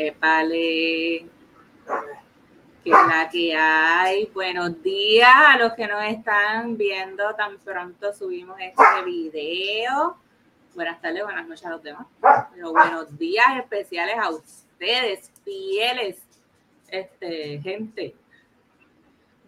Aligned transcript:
Que 0.00 1.26
es 2.84 3.06
la 3.06 3.28
que 3.30 3.54
hay. 3.54 4.30
Buenos 4.32 4.82
días 4.82 5.28
a 5.30 5.58
los 5.58 5.74
que 5.74 5.86
nos 5.86 6.02
están 6.04 6.78
viendo 6.78 7.34
tan 7.34 7.58
pronto 7.58 8.10
subimos 8.14 8.56
este 8.60 9.04
video. 9.04 10.16
Buenas 10.74 11.02
tardes, 11.02 11.22
buenas 11.22 11.46
noches 11.46 11.66
a 11.66 11.70
los 11.72 11.82
demás. 11.82 12.06
Pero 12.54 12.72
buenos 12.72 13.18
días 13.18 13.58
especiales 13.58 14.16
a 14.18 14.30
ustedes, 14.30 15.30
fieles 15.44 16.22
este, 16.88 17.60
gente. 17.60 18.14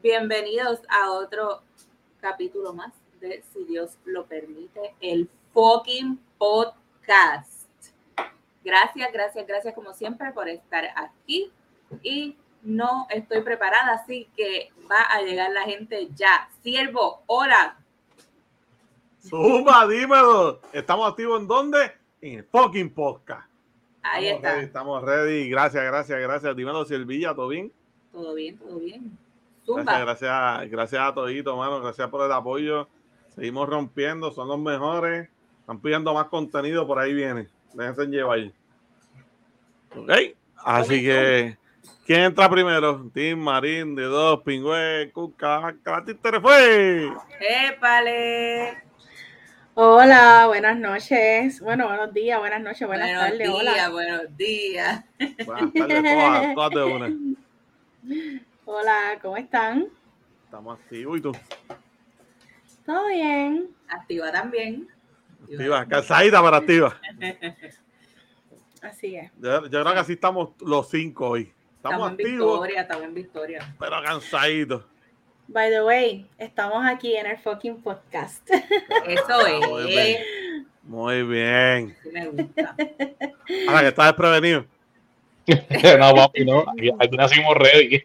Bienvenidos 0.02 0.80
a 0.90 1.12
otro 1.12 1.62
capítulo 2.20 2.74
más 2.74 2.92
de 3.20 3.42
Si 3.54 3.64
Dios 3.64 3.96
lo 4.04 4.26
permite, 4.26 4.94
el 5.00 5.30
fucking 5.54 6.20
podcast. 6.36 7.51
Gracias, 8.64 9.12
gracias, 9.12 9.46
gracias 9.46 9.74
como 9.74 9.92
siempre 9.92 10.32
por 10.32 10.48
estar 10.48 10.84
aquí 10.96 11.50
y 12.02 12.36
no 12.62 13.06
estoy 13.10 13.42
preparada, 13.42 13.94
así 13.94 14.28
que 14.36 14.70
va 14.90 15.02
a 15.02 15.22
llegar 15.22 15.50
la 15.50 15.62
gente 15.62 16.08
ya. 16.14 16.48
Siervo, 16.62 17.22
hola. 17.26 17.76
Suma, 19.18 19.86
dímelo. 19.86 20.60
¿Estamos 20.72 21.10
activos 21.10 21.40
en 21.40 21.48
dónde? 21.48 21.92
En 22.20 22.38
el 22.38 22.44
fucking 22.44 22.90
podcast. 22.90 23.48
Ahí 24.02 24.26
estamos 24.28 24.36
está. 24.36 24.52
Ready, 24.54 24.64
estamos 24.66 25.02
ready. 25.02 25.50
Gracias, 25.50 25.84
gracias, 25.84 26.20
gracias. 26.20 26.56
Dímelo, 26.56 26.84
Silvilla, 26.84 27.34
¿todo 27.34 27.48
bien? 27.48 27.72
Todo 28.12 28.34
bien, 28.34 28.58
todo 28.58 28.78
bien. 28.78 29.16
Zumba. 29.64 29.82
Gracias, 30.00 30.20
gracias, 30.20 30.70
gracias 30.70 31.02
a 31.02 31.14
todito, 31.14 31.56
mano. 31.56 31.80
Gracias 31.80 32.08
por 32.08 32.24
el 32.24 32.32
apoyo. 32.32 32.88
Seguimos 33.34 33.68
rompiendo, 33.68 34.32
son 34.32 34.48
los 34.48 34.58
mejores. 34.58 35.28
Están 35.60 35.80
pidiendo 35.80 36.12
más 36.14 36.26
contenido, 36.26 36.86
por 36.86 36.98
ahí 36.98 37.14
viene. 37.14 37.48
Déjense 37.74 38.06
llevar. 38.06 38.52
Ok, 39.96 40.10
así 40.56 41.02
que, 41.02 41.56
¿quién 42.06 42.20
entra 42.20 42.48
primero? 42.48 43.10
Tim 43.12 43.38
Marín, 43.38 43.94
de 43.94 44.04
dos, 44.04 44.42
Pingüe, 44.42 45.10
Cuca, 45.12 45.74
Catítere 45.82 46.40
fue. 46.40 47.12
Épale. 47.40 48.82
Hola, 49.74 50.46
buenas 50.48 50.78
noches. 50.78 51.60
Bueno, 51.60 51.88
buenos 51.88 52.12
días, 52.12 52.38
buenas 52.38 52.60
noches, 52.60 52.86
buenas 52.86 53.08
buenos 53.08 53.22
tardes. 53.22 53.38
Días, 53.38 53.54
hola. 53.54 53.88
Buenos 53.88 54.36
días. 54.36 55.04
Buenas 55.46 55.72
tardes, 55.72 56.02
todas, 56.02 56.54
todas 56.54 56.70
de 56.70 56.84
una. 56.84 57.16
Hola, 58.66 59.18
¿cómo 59.22 59.36
están? 59.36 59.88
Estamos 60.44 60.78
activos 60.78 61.18
y 61.18 61.20
tú. 61.22 61.32
¿Todo 62.84 63.08
bien? 63.08 63.70
Activa 63.88 64.30
también. 64.30 64.88
Activa, 65.52 65.86
cansadita 65.86 66.42
para 66.42 66.56
activa. 66.58 67.00
Así 68.82 69.16
es. 69.16 69.30
Yo, 69.38 69.62
yo 69.66 69.82
creo 69.82 69.92
que 69.92 70.00
así 70.00 70.12
estamos 70.14 70.50
los 70.60 70.90
cinco 70.90 71.28
hoy. 71.30 71.52
Estamos, 71.76 71.76
Estamos 71.76 72.08
en 72.08 72.12
activos, 72.14 72.60
victoria, 72.60 72.80
estamos 72.82 73.04
en 73.04 73.14
victoria. 73.14 73.74
pero 73.78 74.02
cansaditos. 74.02 74.84
By 75.46 75.70
the 75.70 75.82
way, 75.84 76.26
estamos 76.38 76.84
aquí 76.84 77.14
en 77.16 77.26
el 77.26 77.38
fucking 77.38 77.80
podcast. 77.82 78.48
Eso 79.06 79.46
es. 79.46 79.68
Muy 79.68 79.84
bien. 79.86 80.22
Muy 80.82 81.22
bien. 81.22 81.96
Me 82.12 82.26
gusta. 82.28 82.74
Ahora 83.68 83.80
que 83.82 83.88
estás 83.88 84.06
desprevenido. 84.06 84.66
no, 85.98 86.14
papi, 86.14 86.44
no. 86.44 86.60
Aquí, 86.68 86.90
aquí 86.98 87.16
nacimos 87.16 87.54
ready. 87.56 88.02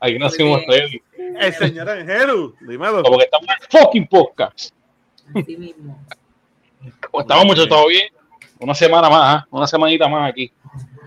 Aquí 0.00 0.18
nacimos 0.18 0.62
ready. 0.66 1.00
El 1.16 1.54
señor 1.54 1.88
Angelo, 1.88 2.54
dímelo. 2.60 3.02
Como 3.02 3.16
que 3.18 3.24
estamos 3.24 3.48
en 3.48 3.54
el 3.62 3.80
fucking 3.80 4.06
podcast. 4.08 4.74
Así 5.34 5.56
mismo. 5.56 5.98
Como 7.10 7.20
estamos 7.22 7.44
Muy 7.44 7.50
mucho 7.52 7.62
bien. 7.62 7.68
todo 7.68 7.86
bien. 7.88 8.08
Una 8.60 8.74
semana 8.74 9.08
más, 9.08 9.36
¿ah? 9.36 9.46
una 9.50 9.66
semanita 9.66 10.08
más 10.08 10.30
aquí. 10.30 10.52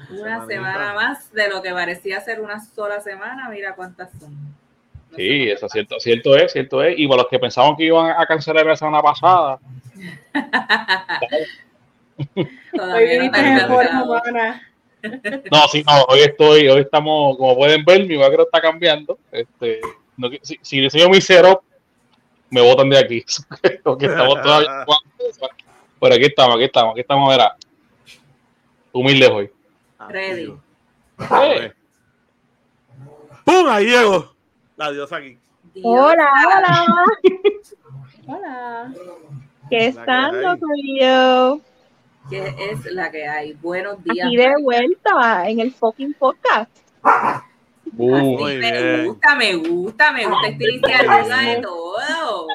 Una 0.09 0.45
Semanita. 0.45 0.47
semana 0.47 0.93
más 0.93 1.31
de 1.33 1.49
lo 1.49 1.61
que 1.61 1.71
parecía 1.71 2.19
ser 2.21 2.41
una 2.41 2.59
sola 2.63 2.99
semana, 3.01 3.49
mira 3.49 3.75
cuántas 3.75 4.09
son. 4.19 4.33
No 4.33 5.17
Sí, 5.17 5.49
eso 5.49 5.65
es 5.65 5.71
cierto, 5.73 5.99
cierto 5.99 6.35
es, 6.37 6.51
cierto 6.53 6.81
es. 6.83 6.97
Y 6.97 7.07
para 7.07 7.23
los 7.23 7.29
que 7.29 7.39
pensaban 7.39 7.75
que 7.75 7.83
iban 7.85 8.11
a 8.17 8.25
cancelar 8.25 8.65
la 8.65 8.75
semana 8.77 9.01
pasada, 9.01 9.59
Hoy 12.35 12.47
Todavía 12.75 13.15
no 13.15 13.21
viniste 13.21 13.39
está 13.39 13.51
en 13.51 13.59
forma 13.67 13.81
cancelado. 13.83 14.11
humana. 14.11 14.61
no, 15.51 15.67
sí, 15.67 15.83
no, 15.85 16.03
hoy 16.09 16.19
estoy, 16.19 16.67
hoy 16.69 16.81
estamos, 16.81 17.37
como 17.37 17.55
pueden 17.57 17.83
ver, 17.83 18.05
mi 18.05 18.15
background 18.17 18.47
está 18.53 18.61
cambiando. 18.61 19.17
Este, 19.31 19.81
no, 20.17 20.29
si, 20.41 20.59
si 20.61 20.79
diseño 20.79 21.09
mi 21.09 21.19
setup, 21.19 21.61
me 22.49 22.61
botan 22.61 22.89
de 22.89 22.97
aquí. 22.99 23.25
Porque 23.83 24.05
estamos 24.05 24.41
todavía. 24.41 24.85
Pero 26.01 26.15
aquí 26.15 26.25
estamos, 26.25 26.55
aquí 26.55 26.63
estamos, 26.65 26.91
aquí 26.93 27.01
estamos, 27.01 27.29
verá. 27.29 27.55
Humildes 28.91 29.29
hoy. 29.29 29.51
Ready. 30.09 30.55
Eh, 31.19 31.71
¡Pum! 33.45 33.67
Ahí 33.69 33.85
llego. 33.85 34.33
La 34.77 34.91
diosa 34.91 35.17
aquí. 35.17 35.37
Dios. 35.75 35.85
Hola, 35.85 36.31
hola. 36.47 36.85
Hola. 38.27 38.93
¿Qué 39.69 39.87
están. 39.87 40.59
Corillo? 40.59 41.61
¿Qué 42.29 42.55
es 42.71 42.85
la 42.85 43.11
que 43.11 43.27
hay? 43.27 43.53
Buenos 43.53 44.03
días. 44.03 44.25
Aquí 44.25 44.37
de 44.37 44.53
vuelta 44.61 45.47
en 45.49 45.59
el 45.59 45.71
fucking 45.71 46.15
podcast. 46.15 46.71
uh, 47.03 47.39
Muy 47.93 48.57
me 48.57 48.71
bien. 48.71 49.05
gusta, 49.07 49.35
me 49.35 49.55
gusta, 49.55 50.11
me 50.13 50.25
gusta 50.25 50.47
iniciativa 50.49 51.37
de 51.37 51.61
todo. 51.61 52.47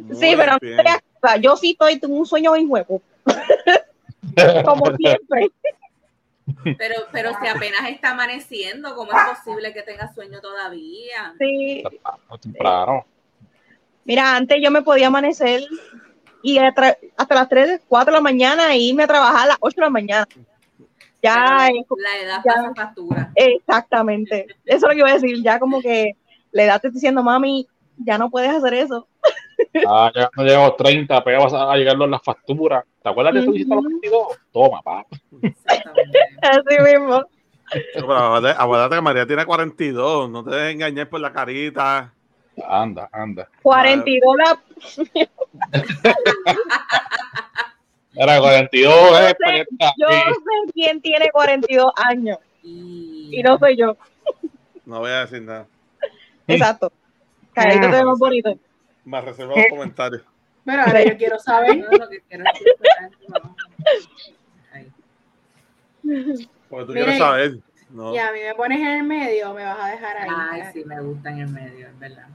Muy 0.00 0.16
sí, 0.16 0.34
pero 0.36 0.58
bien. 0.60 0.80
estoy 0.80 0.94
activa. 1.30 1.50
yo 1.50 1.56
sí 1.56 1.70
estoy, 1.72 1.98
tengo 1.98 2.16
un 2.16 2.26
sueño 2.26 2.54
en 2.56 2.68
juego, 2.68 3.00
como 4.64 4.86
siempre. 4.96 5.48
Pero, 6.76 6.94
pero 7.10 7.30
si 7.40 7.48
apenas 7.48 7.88
está 7.88 8.10
amaneciendo, 8.10 8.94
¿cómo 8.94 9.10
es 9.12 9.18
posible 9.38 9.72
que 9.72 9.82
tenga 9.82 10.12
sueño 10.12 10.40
todavía? 10.40 11.34
Sí. 11.38 11.82
temprano. 12.42 13.06
Mira, 14.04 14.36
antes 14.36 14.58
yo 14.62 14.70
me 14.70 14.82
podía 14.82 15.06
amanecer 15.06 15.62
y 16.42 16.58
atra- 16.58 16.98
hasta 17.16 17.34
las 17.34 17.48
3, 17.48 17.80
4 17.88 18.12
de 18.12 18.18
la 18.18 18.22
mañana 18.22 18.74
e 18.74 18.78
irme 18.78 19.04
a 19.04 19.06
trabajar 19.06 19.44
a 19.44 19.46
las 19.46 19.56
8 19.60 19.76
de 19.76 19.82
la 19.82 19.90
mañana. 19.90 20.26
Ya, 21.22 21.68
Pero 21.72 21.96
la 22.02 22.18
edad 22.22 22.42
ya. 22.44 22.52
pasa 22.54 22.74
factura. 22.74 23.32
exactamente. 23.34 24.46
Eso 24.66 24.76
es 24.76 24.82
lo 24.82 24.88
que 24.90 24.98
iba 24.98 25.08
a 25.08 25.14
decir. 25.14 25.42
Ya 25.42 25.58
como 25.58 25.80
que 25.80 26.12
la 26.52 26.64
edad 26.64 26.80
te 26.82 26.88
está 26.88 26.96
diciendo, 26.96 27.22
mami, 27.22 27.66
ya 27.96 28.18
no 28.18 28.28
puedes 28.28 28.50
hacer 28.50 28.74
eso. 28.74 29.08
Ah, 29.88 30.12
ya 30.14 30.30
no 30.36 30.44
llegamos 30.44 30.76
30, 30.76 31.16
apenas 31.16 31.52
vas 31.52 31.54
a 31.54 31.76
llegar 31.76 31.96
las 31.96 32.22
facturas. 32.22 32.84
¿Te 33.02 33.08
acuerdas 33.08 33.34
que 33.34 33.42
tú 33.42 33.54
hiciste 33.54 33.72
a 33.72 33.76
los 33.76 33.84
22? 33.84 34.26
Toma, 34.52 34.82
pa. 34.82 35.04
Así 36.42 36.82
mismo. 36.92 37.16
No, 37.16 38.06
pero 38.06 38.16
acuérdate, 38.16 38.62
acuérdate 38.62 38.94
que 38.94 39.02
María 39.02 39.26
tiene 39.26 39.44
42. 39.44 40.30
No 40.30 40.44
te 40.44 40.50
dejes 40.50 40.74
engañar 40.74 41.08
por 41.08 41.20
la 41.20 41.32
carita. 41.32 42.12
Anda, 42.68 43.08
anda. 43.12 43.48
42 43.62 44.36
la 44.36 44.60
Era 48.16 48.38
42, 48.38 49.10
Yo 49.10 49.18
eh, 49.18 49.26
sé, 49.26 49.34
que 49.44 49.66
Yo 49.98 50.08
sé 50.08 50.72
quién 50.72 51.00
tiene 51.00 51.30
42 51.32 51.90
años 51.96 52.38
Y, 52.62 53.40
no 53.42 53.58
soy 53.58 53.76
yo. 53.76 53.96
No 54.86 55.00
voy 55.00 55.10
a 55.10 55.20
decir 55.20 55.42
nada. 55.42 55.66
Exacto. 56.46 56.92
Cagadito 57.52 57.90
te 57.90 57.96
ve 57.96 58.04
más 58.04 58.18
bonito. 58.18 58.56
Más 59.04 59.24
reservo 59.24 59.54
los 59.56 59.66
comentarios. 59.70 60.22
Pero 60.64 60.82
ahora 60.82 61.04
yo 61.04 61.16
quiero 61.16 61.38
saber. 61.38 61.76
Lo 61.76 62.08
que 62.08 62.20
quiero. 62.28 62.44
Porque 66.68 66.86
tú 66.86 66.92
Miren. 66.92 67.04
quieres 67.04 67.18
saber. 67.18 67.58
No. 67.90 68.14
Y 68.14 68.18
a 68.18 68.32
mí 68.32 68.40
me 68.40 68.54
pones 68.54 68.80
en 68.80 68.86
el 68.86 69.02
medio, 69.04 69.54
me 69.54 69.64
vas 69.64 69.78
a 69.78 69.88
dejar 69.88 70.16
ahí. 70.16 70.30
Ay, 70.30 70.62
sí, 70.72 70.84
me 70.84 71.00
gusta 71.00 71.30
en 71.30 71.40
el 71.40 71.48
medio, 71.48 71.86
es 71.86 71.98
verdad. 71.98 72.26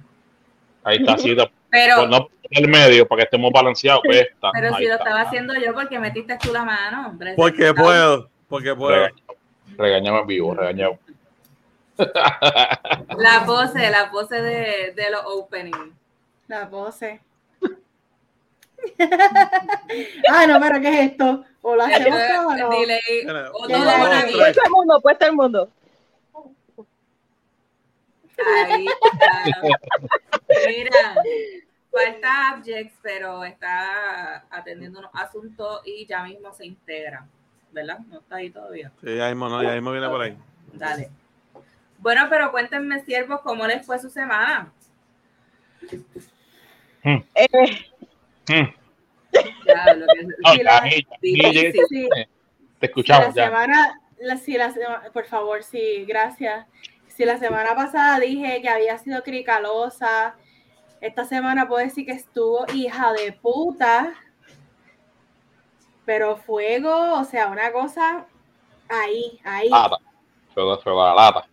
Ahí 0.84 0.98
está, 0.98 1.18
sí, 1.18 1.36
Pero, 1.70 2.08
no 2.08 2.30
en 2.44 2.64
el 2.64 2.70
medio, 2.70 3.08
para 3.08 3.20
que 3.20 3.24
estemos 3.26 3.52
balanceados. 3.52 4.02
Pues, 4.06 4.22
está, 4.22 4.52
pero 4.54 4.76
si 4.78 4.86
lo 4.86 4.94
está. 4.94 5.04
estaba 5.04 5.22
haciendo 5.22 5.54
yo, 5.56 5.74
porque 5.74 6.00
metiste 6.00 6.38
tú 6.38 6.54
la 6.54 6.64
mano, 6.64 7.08
hombre. 7.10 7.34
Porque 7.36 7.74
puedo. 7.74 8.30
Porque 8.48 8.74
puedo. 8.74 9.10
En 9.78 10.28
vivo, 10.28 10.56
regañado. 10.56 10.98
La 11.98 13.44
pose, 13.46 13.90
la 13.90 14.10
pose 14.10 14.42
de, 14.42 14.94
de 14.96 15.12
los 15.12 15.22
openings. 15.26 15.99
La 16.50 16.70
pose. 16.70 17.22
ah, 20.30 20.48
no, 20.48 20.60
pero 20.60 20.82
¿qué 20.82 20.90
es 20.90 21.12
esto? 21.12 21.46
¿O 21.62 21.76
lo 21.76 21.84
hacemos 21.84 22.20
todo 22.28 22.48
o 22.48 22.56
no? 22.56 22.70
Dile, 22.72 23.00
o 23.54 23.68
todo 23.68 24.66
el 24.66 24.72
mundo, 24.72 25.00
puesto 25.00 25.28
el 25.28 25.34
mundo. 25.34 25.70
Ahí 28.66 28.88
está. 28.88 29.44
Mira, 30.68 31.16
falta 31.92 32.50
Abjex, 32.50 32.94
pero 33.04 33.44
está 33.44 34.46
atendiendo 34.50 35.00
unos 35.00 35.12
asuntos 35.14 35.82
y 35.86 36.08
ya 36.08 36.24
mismo 36.24 36.52
se 36.52 36.66
integra, 36.66 37.28
¿verdad? 37.72 38.00
No 38.08 38.22
está 38.22 38.38
ahí 38.38 38.50
todavía. 38.50 38.92
Sí, 39.04 39.16
ya 39.16 39.28
mismo, 39.28 39.50
no, 39.50 39.62
ya 39.62 39.74
mismo 39.74 39.92
viene 39.92 40.10
por 40.10 40.22
ahí. 40.22 40.36
Dale. 40.74 41.12
Bueno, 42.00 42.26
pero 42.28 42.52
cuéntenme, 42.52 43.04
siervos, 43.04 43.42
¿cómo 43.42 43.68
les 43.68 43.86
fue 43.86 44.00
su 44.00 44.10
semana? 44.10 44.72
Eh. 47.36 48.74
Ya, 49.66 49.94
lo 49.94 50.06
que- 50.08 50.24
No, 50.24 50.52
sí, 50.54 50.64
la- 50.64 50.90
sí. 51.90 52.10
Te 52.80 52.86
escuchamos 52.88 53.28
la 53.28 53.34
ya. 53.34 53.46
semana, 53.46 54.02
la, 54.20 54.38
si 54.38 54.58
la 54.58 54.74
por 55.14 55.26
favor, 55.26 55.64
sí, 55.64 56.06
gracias. 56.08 56.66
Si 57.08 57.26
la 57.26 57.38
semana 57.38 57.76
pasada 57.76 58.20
dije 58.20 58.62
que 58.62 58.70
había 58.70 58.98
sido 58.98 59.22
cricalosa, 59.24 60.36
esta 61.02 61.26
semana 61.26 61.68
puedo 61.68 61.84
decir 61.84 62.06
que 62.06 62.14
estuvo 62.14 62.66
hija 62.74 63.12
de 63.14 63.34
puta. 63.34 64.14
Pero 66.06 66.38
fuego, 66.38 67.20
o 67.20 67.24
sea, 67.26 67.48
una 67.50 67.72
cosa 67.72 68.26
ahí, 68.90 69.40
ahí. 69.44 69.70
Lata. 69.70 69.98
Pero, 70.56 70.80
pero 70.84 70.96
la 71.06 71.14
lata. 71.14 71.48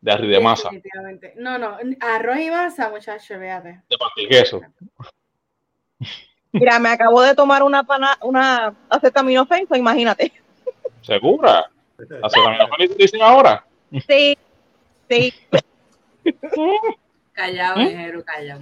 De 0.00 0.12
arroz 0.12 0.26
y 0.26 0.30
de 0.30 0.40
masa. 0.40 0.68
Definitivamente. 0.70 1.34
No, 1.36 1.58
no, 1.58 1.76
arroz 2.00 2.38
y 2.38 2.50
masa, 2.50 2.88
muchachos, 2.90 3.38
véate. 3.38 3.82
De 3.88 3.98
pasta 3.98 4.20
y 4.20 4.28
queso. 4.28 4.60
Mira, 6.52 6.78
me 6.78 6.88
acabo 6.90 7.20
de 7.20 7.34
tomar 7.34 7.62
una 7.62 7.82
pana, 7.84 8.16
una 8.22 8.74
acetaminofén, 8.88 9.66
so 9.68 9.76
imagínate. 9.76 10.32
¿Segura? 11.02 11.68
¿Acetaminofén 12.22 12.96
dicen 12.96 13.22
ahora? 13.22 13.64
Sí, 14.06 14.38
sí. 15.08 15.34
Callado, 17.32 17.80
¿Eh? 17.80 17.96
Jeru, 17.96 18.24
callado. 18.24 18.60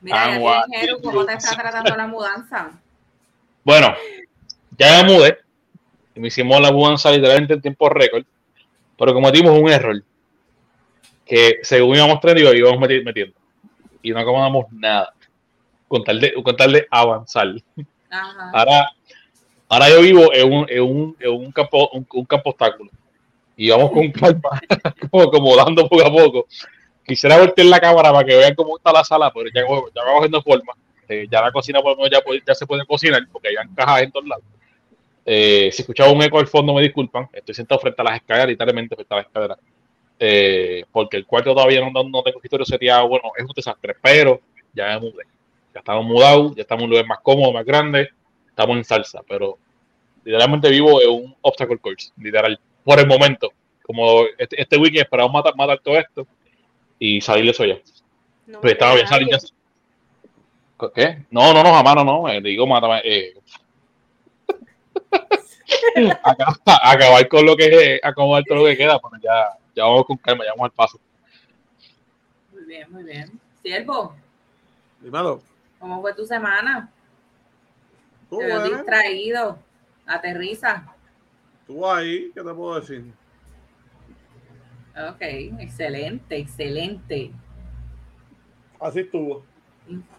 Mira, 0.00 0.24
Ah, 0.24 0.64
ya 0.70 0.96
¿cómo 1.02 1.24
te 1.24 1.32
está 1.32 1.56
tratando 1.56 1.96
la 1.96 2.06
mudanza? 2.06 2.72
Bueno, 3.62 3.94
ya 4.76 5.02
me 5.02 5.12
mudé. 5.12 5.38
Y 6.14 6.20
me 6.20 6.28
hicimos 6.28 6.60
la 6.60 6.70
mudanza 6.70 7.10
literalmente 7.10 7.54
en 7.54 7.62
tiempo 7.62 7.88
récord. 7.88 8.24
Pero 8.98 9.14
cometimos 9.14 9.58
un 9.58 9.68
error. 9.68 10.02
Que 11.24 11.58
según 11.62 11.96
íbamos 11.96 12.20
teniendo, 12.20 12.54
íbamos 12.54 12.78
meti- 12.80 13.02
metiendo. 13.04 13.34
Y 14.02 14.10
no 14.10 14.20
acomodamos 14.20 14.66
nada. 14.72 15.12
Con 15.88 16.04
tal 16.04 16.20
de, 16.20 16.34
con 16.34 16.56
tal 16.56 16.72
de 16.72 16.86
avanzar. 16.90 17.48
Ajá. 18.10 18.50
Ahora, 18.52 18.90
ahora 19.68 19.88
yo 19.90 20.00
vivo 20.02 20.32
en 20.32 20.52
un, 20.52 20.66
en 20.68 20.82
un, 20.82 21.16
en 21.18 21.30
un 21.30 21.52
campo, 21.52 21.88
un, 21.92 22.06
un 22.12 22.24
campo 22.24 22.50
obstáculo. 22.50 22.90
Y 23.56 23.70
vamos 23.70 23.92
con 23.92 24.10
calma, 24.10 24.60
como 25.10 25.22
acomodando 25.24 25.88
poco 25.88 26.06
a 26.06 26.10
poco. 26.10 26.46
Quisiera 27.06 27.38
voltear 27.38 27.66
la 27.68 27.80
cámara 27.80 28.12
para 28.12 28.26
que 28.26 28.36
vean 28.36 28.54
cómo 28.54 28.76
está 28.76 28.92
la 28.92 29.04
sala, 29.04 29.30
pero 29.32 29.48
ya, 29.54 29.62
ya 29.62 30.04
va 30.04 30.12
cogiendo 30.14 30.42
forma. 30.42 30.72
Eh, 31.08 31.26
ya 31.30 31.42
la 31.42 31.52
cocina 31.52 31.80
por 31.82 31.92
lo 31.92 31.96
menos 32.02 32.10
ya, 32.10 32.22
ya 32.46 32.54
se 32.54 32.66
puede 32.66 32.84
cocinar, 32.86 33.22
porque 33.30 33.48
hay 33.48 33.54
cajas 33.74 34.02
en 34.02 34.10
todos 34.10 34.26
lados. 34.26 34.44
Eh, 35.26 35.70
si 35.72 35.82
escuchaba 35.82 36.12
un 36.12 36.22
eco 36.22 36.38
al 36.38 36.46
fondo, 36.46 36.74
me 36.74 36.82
disculpan. 36.82 37.28
Estoy 37.32 37.54
sentado 37.54 37.80
frente 37.80 38.00
a 38.02 38.04
las 38.04 38.16
escaleras, 38.16 38.48
literalmente 38.48 38.94
frente 38.94 39.14
a 39.14 39.16
las 39.18 39.26
escaleras. 39.26 39.58
Eh, 40.18 40.84
porque 40.92 41.16
el 41.16 41.26
cuarto 41.26 41.54
todavía 41.54 41.80
no, 41.80 41.90
no, 41.90 42.08
no 42.08 42.22
tengo 42.22 42.38
escritorio 42.38 42.64
seteado. 42.66 43.08
Bueno, 43.08 43.30
es 43.36 43.44
un 43.44 43.52
desastre, 43.54 43.94
pero 44.00 44.40
ya 44.72 44.86
me 44.88 45.00
mudé. 45.10 45.24
Ya 45.72 45.80
estamos 45.80 46.04
mudados, 46.04 46.54
ya 46.54 46.62
estamos 46.62 46.82
en 46.82 46.84
un 46.84 46.90
lugar 46.90 47.06
más 47.06 47.18
cómodo, 47.20 47.52
más 47.52 47.64
grande. 47.64 48.10
Estamos 48.48 48.76
en 48.76 48.84
salsa, 48.84 49.22
pero 49.28 49.58
literalmente 50.24 50.70
vivo 50.70 51.02
en 51.02 51.10
un 51.10 51.36
obstacle 51.42 51.78
course, 51.78 52.12
literal, 52.18 52.58
por 52.84 53.00
el 53.00 53.06
momento. 53.06 53.52
Como 53.82 54.22
este, 54.38 54.60
este 54.60 54.76
weekend 54.76 55.02
esperamos 55.04 55.32
matar, 55.32 55.54
matar 55.56 55.78
todo 55.80 55.98
esto 55.98 56.26
y 56.98 57.20
salir 57.20 57.44
de 57.44 57.50
eso 57.50 57.64
ya. 57.64 57.78
No 58.46 58.60
Pues 58.60 58.74
estaba 58.74 58.94
bien, 58.94 59.08
salir 59.08 59.28
ya. 59.30 59.38
¿Qué? 60.94 61.24
No, 61.30 61.52
no, 61.52 61.62
no, 61.62 61.72
jamás, 61.72 61.94
no, 61.96 62.04
no. 62.04 62.28
eh, 62.28 62.40
digo, 62.40 62.66
mátame. 62.66 63.00
Eh. 63.04 63.34
Acab- 66.22 66.60
acabar 66.64 67.28
con 67.28 67.44
lo 67.46 67.56
que 67.56 67.94
es, 67.96 68.00
acomodar 68.04 68.44
todo 68.44 68.58
lo 68.58 68.64
que 68.64 68.76
queda, 68.76 68.98
pero 69.00 69.22
ya, 69.22 69.58
ya 69.74 69.84
vamos 69.84 70.04
con 70.06 70.16
calma, 70.16 70.44
ya 70.44 70.50
vamos 70.52 70.64
al 70.66 70.72
paso. 70.72 70.98
Muy 72.52 72.64
bien, 72.64 72.90
muy 72.92 73.04
bien. 73.04 73.40
Siervo, 73.62 74.14
Dímelo. 75.00 75.42
¿cómo 75.78 76.00
fue 76.00 76.14
tu 76.14 76.24
semana? 76.26 76.90
Tú, 78.30 78.38
Te 78.38 78.46
veo 78.46 78.60
bueno, 78.60 78.76
distraído. 78.76 79.58
Aterriza. 80.06 80.84
tú 81.66 81.86
ahí, 81.88 82.30
¿qué 82.34 82.42
te 82.42 82.54
puedo 82.54 82.78
decir? 82.80 83.04
Ok, 84.96 85.20
excelente, 85.60 86.36
excelente. 86.36 87.30
Así 88.80 89.00
estuvo. 89.00 89.44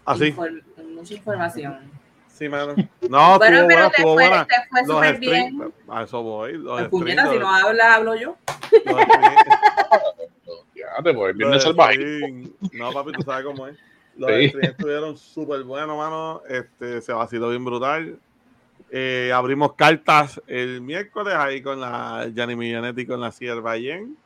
Así. 0.04 0.32
inform- 0.32 0.62
mucha 0.94 1.14
información. 1.14 1.90
Sí, 2.36 2.48
mano. 2.48 2.74
No, 3.08 3.38
bueno, 3.38 3.40
pero 3.40 3.64
buena, 3.64 3.90
te 3.90 4.02
fue, 4.02 4.12
buena. 4.12 4.46
te 4.46 4.54
fue 4.68 4.84
súper 4.84 5.18
bien. 5.18 5.72
a 5.88 6.02
eso 6.02 6.22
voy. 6.22 6.52
Los 6.54 6.88
puñeta, 6.88 7.30
si 7.32 7.38
no 7.38 7.48
habla, 7.54 7.94
hablo 7.94 8.14
yo. 8.16 8.36
Ya 10.74 11.02
te 11.02 11.12
voy, 11.12 11.28
los 11.30 11.36
viernes 11.38 11.62
salvaje. 11.62 12.48
No, 12.72 12.92
papi, 12.92 13.12
tú 13.12 13.22
sabes 13.22 13.44
cómo 13.44 13.66
es. 13.66 13.76
Los 14.16 14.30
Sí. 14.30 14.48
streams 14.48 14.68
estuvieron 14.70 15.16
súper 15.16 15.62
buenos, 15.64 15.96
mano. 15.96 16.42
Este, 16.48 17.00
se 17.02 17.12
vaciló 17.12 17.50
bien 17.50 17.64
brutal. 17.64 18.18
Eh, 18.90 19.30
abrimos 19.34 19.74
cartas 19.74 20.40
el 20.46 20.80
miércoles 20.80 21.34
ahí 21.34 21.60
con 21.60 21.80
la 21.80 22.28
Gianni 22.34 22.56
Millonetti 22.56 23.02
y 23.02 23.06
con 23.06 23.20
la 23.20 23.32
Sierva 23.32 23.76
Yen. 23.76 24.16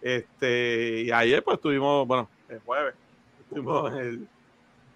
Este, 0.00 1.02
y 1.06 1.10
ayer 1.12 1.42
pues 1.42 1.56
estuvimos, 1.56 2.06
bueno, 2.06 2.28
el 2.48 2.58
jueves, 2.60 2.94
estuvimos 3.40 3.92
en 3.92 3.98
el- 3.98 4.28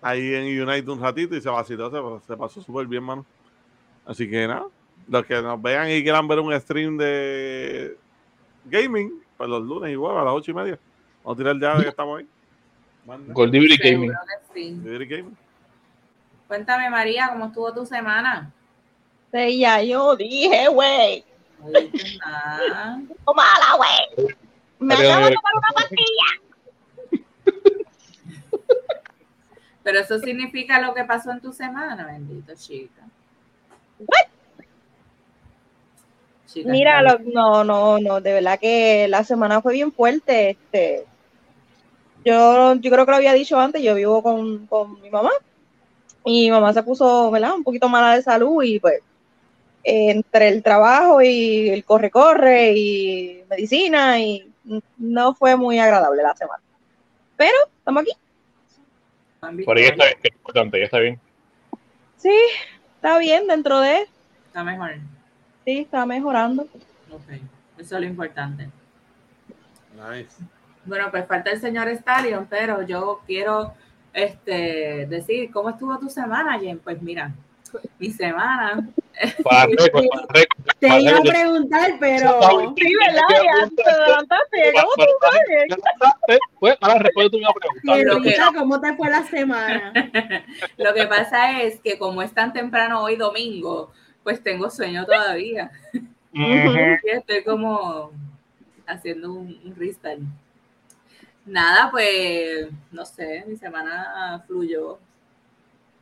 ahí 0.08 0.34
en 0.34 0.68
United 0.68 0.88
un 0.88 1.00
ratito 1.00 1.36
y 1.36 1.40
se 1.40 1.48
vaciló, 1.48 1.90
se, 1.90 2.26
se 2.26 2.36
pasó 2.36 2.62
súper 2.62 2.86
bien, 2.86 3.02
mano. 3.02 3.24
Así 4.04 4.28
que 4.28 4.46
nada, 4.46 4.66
los 5.08 5.24
que 5.26 5.40
nos 5.42 5.60
vean 5.60 5.90
y 5.90 6.02
quieran 6.02 6.28
ver 6.28 6.40
un 6.40 6.58
stream 6.60 6.96
de 6.96 7.96
gaming, 8.64 9.22
pues 9.36 9.48
los 9.48 9.62
lunes 9.62 9.92
y 9.92 9.96
jueves 9.96 10.20
a 10.20 10.24
las 10.24 10.34
ocho 10.34 10.50
y 10.50 10.54
media. 10.54 10.78
Vamos 11.22 11.36
a 11.36 11.38
tirar 11.38 11.60
ya 11.60 11.76
de 11.76 11.82
que 11.82 11.88
estamos 11.90 12.18
ahí. 12.18 12.26
Goldibri 13.28 13.76
Gaming. 13.76 14.12
Sí. 14.52 14.80
Gaming. 14.82 15.36
Cuéntame, 16.48 16.90
María, 16.90 17.28
¿cómo 17.30 17.46
estuvo 17.46 17.72
tu 17.72 17.86
semana? 17.86 18.52
Sí, 19.32 19.58
ya 19.58 19.82
yo 19.82 20.16
dije, 20.16 20.68
güey. 20.68 21.24
No 21.60 21.80
dijiste 21.80 22.18
nada. 22.18 23.00
¡Oh, 23.24 23.34
mala, 23.34 23.76
güey! 23.76 24.36
Me 24.78 24.94
acabo 24.94 25.26
de 25.26 25.34
tomar 25.34 25.52
una 25.54 25.68
pastilla. 25.74 26.45
Pero 29.86 30.00
eso 30.00 30.18
significa 30.18 30.80
lo 30.80 30.92
que 30.94 31.04
pasó 31.04 31.30
en 31.30 31.40
tu 31.40 31.52
semana, 31.52 32.04
bendito 32.06 32.52
chica. 32.56 33.02
Chica, 36.48 36.68
Mira, 36.72 37.02
lo- 37.02 37.20
no, 37.20 37.62
no, 37.62 38.00
no, 38.00 38.20
de 38.20 38.32
verdad 38.32 38.58
que 38.58 39.06
la 39.06 39.22
semana 39.22 39.62
fue 39.62 39.74
bien 39.74 39.92
fuerte. 39.92 40.50
Este, 40.50 41.04
yo, 42.24 42.74
yo 42.74 42.90
creo 42.90 43.04
que 43.04 43.10
lo 43.12 43.16
había 43.16 43.32
dicho 43.32 43.60
antes, 43.60 43.80
yo 43.80 43.94
vivo 43.94 44.24
con, 44.24 44.66
con 44.66 45.00
mi 45.00 45.08
mamá 45.08 45.30
y 46.24 46.46
mi 46.46 46.50
mamá 46.50 46.72
se 46.72 46.82
puso, 46.82 47.30
¿verdad? 47.30 47.54
Un 47.54 47.62
poquito 47.62 47.88
mala 47.88 48.16
de 48.16 48.22
salud 48.22 48.64
y 48.64 48.80
pues 48.80 49.00
entre 49.84 50.48
el 50.48 50.64
trabajo 50.64 51.22
y 51.22 51.68
el 51.68 51.84
corre-corre 51.84 52.72
y 52.72 53.44
medicina 53.48 54.18
y 54.18 54.52
no 54.96 55.32
fue 55.36 55.54
muy 55.54 55.78
agradable 55.78 56.24
la 56.24 56.34
semana. 56.34 56.62
Pero 57.36 57.54
estamos 57.78 58.02
aquí. 58.02 58.10
Por 59.40 59.76
ahí 59.76 59.84
está 59.84 60.04
bien, 60.04 60.18
es 60.22 60.32
importante, 60.32 60.78
ya 60.78 60.84
está 60.84 60.98
bien. 60.98 61.20
Sí, 62.16 62.36
está 62.96 63.18
bien 63.18 63.46
dentro 63.46 63.80
de, 63.80 64.06
Está 64.46 64.64
mejor. 64.64 64.94
sí, 65.64 65.80
está 65.80 66.06
mejorando. 66.06 66.62
Ok, 67.10 67.28
eso 67.78 67.94
es 67.96 68.00
lo 68.00 68.06
importante. 68.06 68.68
Nice. 69.94 70.36
Bueno, 70.84 71.10
pues 71.10 71.26
falta 71.26 71.50
el 71.50 71.60
señor 71.60 71.88
Stallion, 71.88 72.46
pero 72.48 72.82
yo 72.82 73.22
quiero 73.26 73.74
este, 74.12 75.06
decir, 75.06 75.50
¿cómo 75.50 75.70
estuvo 75.70 75.98
tu 75.98 76.08
semana, 76.08 76.58
Jen? 76.58 76.78
Pues 76.78 77.02
mira, 77.02 77.32
mi 77.98 78.10
semana, 78.10 78.88
Para 79.42 79.66
récord, 79.66 80.04
para 80.08 80.26
récord, 80.28 80.64
Te 80.78 80.88
para 80.88 81.00
iba 81.00 81.18
a 81.18 81.22
preguntar, 81.22 81.92
pero 81.98 82.74
Sí, 82.76 82.94
¿verdad? 82.94 83.22
Ya 83.30 83.70
te 83.74 83.90
adelantaste. 83.90 84.72
¿Cómo 84.74 84.92
tú 84.96 85.12
sabes? 85.20 86.38
Pues 86.60 86.76
ahora 86.80 86.98
responde 86.98 87.30
pregunta. 87.30 88.52
¿cómo 88.54 88.80
te 88.80 88.96
fue 88.96 89.10
la 89.10 89.22
semana? 89.24 89.92
lo 90.76 90.94
que 90.94 91.06
pasa 91.06 91.62
es 91.62 91.80
que 91.80 91.98
como 91.98 92.22
es 92.22 92.32
tan 92.32 92.52
temprano 92.52 93.02
hoy 93.02 93.16
domingo, 93.16 93.92
pues 94.22 94.42
tengo 94.42 94.70
sueño 94.70 95.06
todavía. 95.06 95.70
Y 96.32 97.10
estoy 97.10 97.42
como 97.44 98.10
haciendo 98.86 99.32
un, 99.32 99.58
un 99.64 99.74
restart. 99.76 100.20
Nada, 101.46 101.90
pues, 101.92 102.68
no 102.90 103.06
sé, 103.06 103.44
mi 103.46 103.56
semana 103.56 104.42
fluyó. 104.46 104.98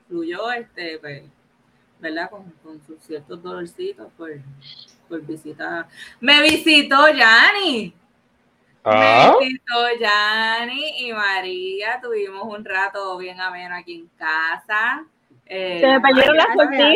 Fluyó, 0.08 0.50
este, 0.52 0.98
pues, 0.98 1.22
¿verdad? 2.04 2.28
Con, 2.30 2.50
con 2.62 2.80
sus 2.86 3.02
ciertos 3.02 3.42
dolorcitos 3.42 4.12
por, 4.16 4.30
por 5.08 5.22
visita. 5.22 5.88
¡Me 6.20 6.42
visitó 6.42 7.08
Yanni! 7.08 7.94
Ah, 8.84 9.32
Me 9.40 9.46
visitó 9.46 9.74
Yanni 9.98 11.06
y 11.08 11.12
María. 11.14 11.98
Tuvimos 12.02 12.42
un 12.44 12.62
rato 12.64 13.16
bien 13.16 13.40
ameno 13.40 13.74
aquí 13.74 13.94
en 14.00 14.08
casa. 14.18 15.04
Eh, 15.46 15.78
Se 15.80 15.86
me 15.86 16.00
perdieron 16.00 16.36
las 16.36 16.48
me 16.54 16.76
bien. 16.76 16.94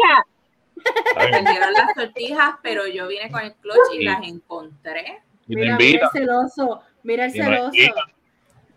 perdieron 1.15 1.73
las 1.73 1.95
tortijas, 1.95 2.55
pero 2.63 2.87
yo 2.87 3.09
vine 3.09 3.31
con 3.31 3.41
el 3.43 3.55
clutch 3.55 3.95
y 3.95 4.05
las 4.05 4.23
encontré. 4.23 5.23
Y 5.49 5.57
Mira, 5.57 5.77
mira 5.79 6.05
el 6.05 6.11
celoso, 6.21 6.83
mira 7.03 7.25
el 7.25 7.33
celoso. 7.33 7.71
invita. 7.75 8.03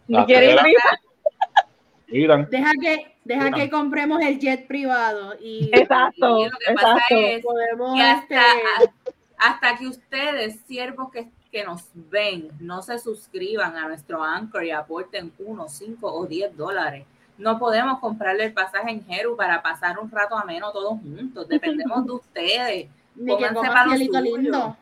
¿Me 0.07 0.25
quieren 0.25 0.55
Las 0.55 0.65
invitar? 0.65 2.49
Deja 2.49 2.71
que, 2.81 3.10
deja 3.23 3.51
que 3.51 3.69
compremos 3.69 4.21
el 4.21 4.39
jet 4.39 4.67
privado 4.67 5.35
y 5.39 5.69
Exacto, 5.73 6.39
Y 6.39 6.49
lo 6.49 6.57
que 6.57 6.73
pasa 6.73 6.93
exacto. 6.93 7.15
es 7.15 7.43
podemos 7.43 7.95
que 7.95 8.11
este, 8.11 8.35
hasta, 8.35 8.93
hasta 9.37 9.77
que 9.77 9.87
ustedes, 9.87 10.59
siervos 10.67 11.11
que, 11.11 11.29
que 11.51 11.63
nos 11.63 11.83
ven, 11.93 12.49
no 12.59 12.81
se 12.81 12.99
suscriban 12.99 13.75
a 13.75 13.87
nuestro 13.87 14.23
Anchor 14.23 14.63
y 14.63 14.71
aporten 14.71 15.31
1, 15.39 15.69
5 15.69 16.13
o 16.13 16.25
10 16.25 16.57
dólares. 16.57 17.05
No 17.37 17.57
podemos 17.57 17.99
comprarle 17.99 18.45
el 18.45 18.53
pasaje 18.53 18.91
en 18.91 19.03
Jeru 19.03 19.35
para 19.35 19.61
pasar 19.61 19.97
un 19.97 20.11
rato 20.11 20.37
ameno 20.37 20.71
todos 20.71 20.99
juntos. 20.99 21.47
Dependemos 21.47 22.05
de 22.05 22.11
ustedes. 22.11 22.87
Ni 23.15 23.37
que 23.37 23.45
para 23.53 23.85
lindo. 23.95 24.77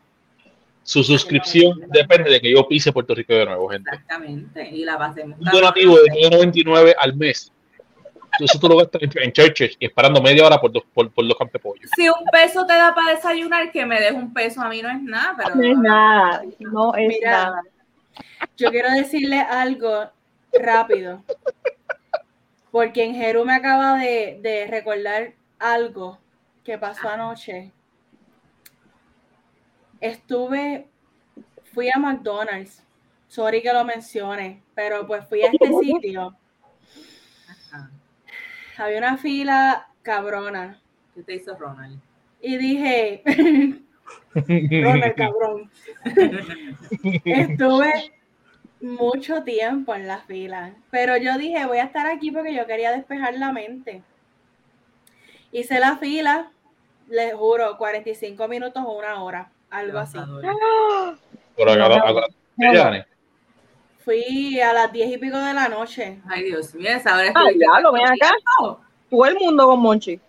Su 0.82 1.02
suscripción 1.02 1.80
depende 1.88 2.30
de 2.30 2.40
que 2.40 2.52
yo 2.52 2.66
pise 2.66 2.92
Puerto 2.92 3.14
Rico 3.14 3.34
de 3.34 3.46
nuevo, 3.46 3.68
gente. 3.68 3.90
Exactamente. 3.90 4.68
Y 4.70 4.84
la 4.84 4.98
pasemos. 4.98 5.38
Un 5.38 5.46
donativo 5.46 5.96
de 5.96 6.30
9.99 6.30 6.94
al 6.98 7.16
mes. 7.16 7.52
Eso 8.40 8.58
tú 8.58 8.68
lo 8.68 8.76
gastas 8.76 9.02
en, 9.02 9.10
en 9.22 9.32
churches 9.32 9.76
y 9.78 9.86
esperando 9.86 10.20
media 10.22 10.46
hora 10.46 10.60
por 10.60 10.72
dos, 10.72 10.82
por, 10.94 11.10
por 11.10 11.26
dos 11.26 11.36
campepollos. 11.38 11.90
Si 11.94 12.08
un 12.08 12.24
peso 12.32 12.64
te 12.66 12.72
da 12.74 12.94
para 12.94 13.14
desayunar, 13.14 13.70
que 13.70 13.84
me 13.86 14.00
des 14.00 14.12
un 14.12 14.32
peso 14.32 14.60
a 14.60 14.68
mí 14.68 14.82
no 14.82 14.90
es 14.90 15.02
nada, 15.02 15.34
pero 15.36 15.54
No 15.54 15.62
es 15.62 15.78
nada, 15.78 16.42
no 16.58 16.94
es 16.94 17.08
Mira. 17.08 17.30
nada. 17.30 17.62
Yo 18.56 18.70
quiero 18.70 18.90
decirle 18.90 19.40
algo 19.40 20.10
rápido. 20.52 21.22
Porque 22.70 23.04
en 23.04 23.14
Jeru 23.14 23.44
me 23.44 23.54
acaba 23.54 23.96
de, 23.98 24.38
de 24.42 24.66
recordar 24.66 25.32
algo 25.58 26.18
que 26.64 26.78
pasó 26.78 27.08
anoche. 27.08 27.72
Estuve, 30.00 30.88
fui 31.74 31.90
a 31.90 31.98
McDonald's. 31.98 32.84
Sorry 33.28 33.62
que 33.62 33.72
lo 33.72 33.84
mencione, 33.84 34.62
pero 34.74 35.06
pues 35.06 35.24
fui 35.28 35.42
a 35.42 35.50
este 35.52 35.68
sitio. 35.82 36.36
Había 38.80 38.98
una 38.98 39.16
fila 39.18 39.88
cabrona. 40.02 40.80
¿qué 41.14 41.22
te 41.22 41.34
hizo 41.34 41.56
Ronald? 41.56 42.00
Y 42.40 42.56
dije, 42.56 43.22
Ronald, 44.34 45.14
cabrón. 45.14 45.70
Estuve 47.24 48.12
mucho 48.80 49.42
tiempo 49.42 49.94
en 49.94 50.06
la 50.06 50.18
fila, 50.20 50.72
pero 50.90 51.16
yo 51.18 51.36
dije, 51.36 51.66
voy 51.66 51.78
a 51.78 51.84
estar 51.84 52.06
aquí 52.06 52.30
porque 52.30 52.54
yo 52.54 52.66
quería 52.66 52.92
despejar 52.92 53.34
la 53.34 53.52
mente. 53.52 54.02
Hice 55.52 55.78
la 55.80 55.96
fila, 55.98 56.50
les 57.08 57.34
juro, 57.34 57.76
45 57.76 58.48
minutos 58.48 58.82
o 58.86 58.92
una 58.98 59.22
hora, 59.22 59.50
algo 59.68 59.98
así. 59.98 60.16
Pero 61.56 61.72
acá, 61.72 61.84
acá- 61.96 62.26
acá- 62.70 63.06
Fui 64.04 64.60
a 64.60 64.72
las 64.72 64.92
10 64.92 65.12
y 65.12 65.18
pico 65.18 65.38
de 65.38 65.52
la 65.54 65.68
noche. 65.68 66.20
Ay, 66.28 66.44
Dios 66.44 66.74
mío, 66.74 66.90
esa 66.90 67.14
hora 67.14 67.24
Ah, 67.26 67.28
estuviste 67.28 67.58
diablo, 67.58 67.92
ven 67.92 68.06
acá. 68.06 68.32
Todo 69.10 69.26
el 69.26 69.36
mundo 69.36 69.66
con 69.66 69.80
Monchi. 69.80 70.20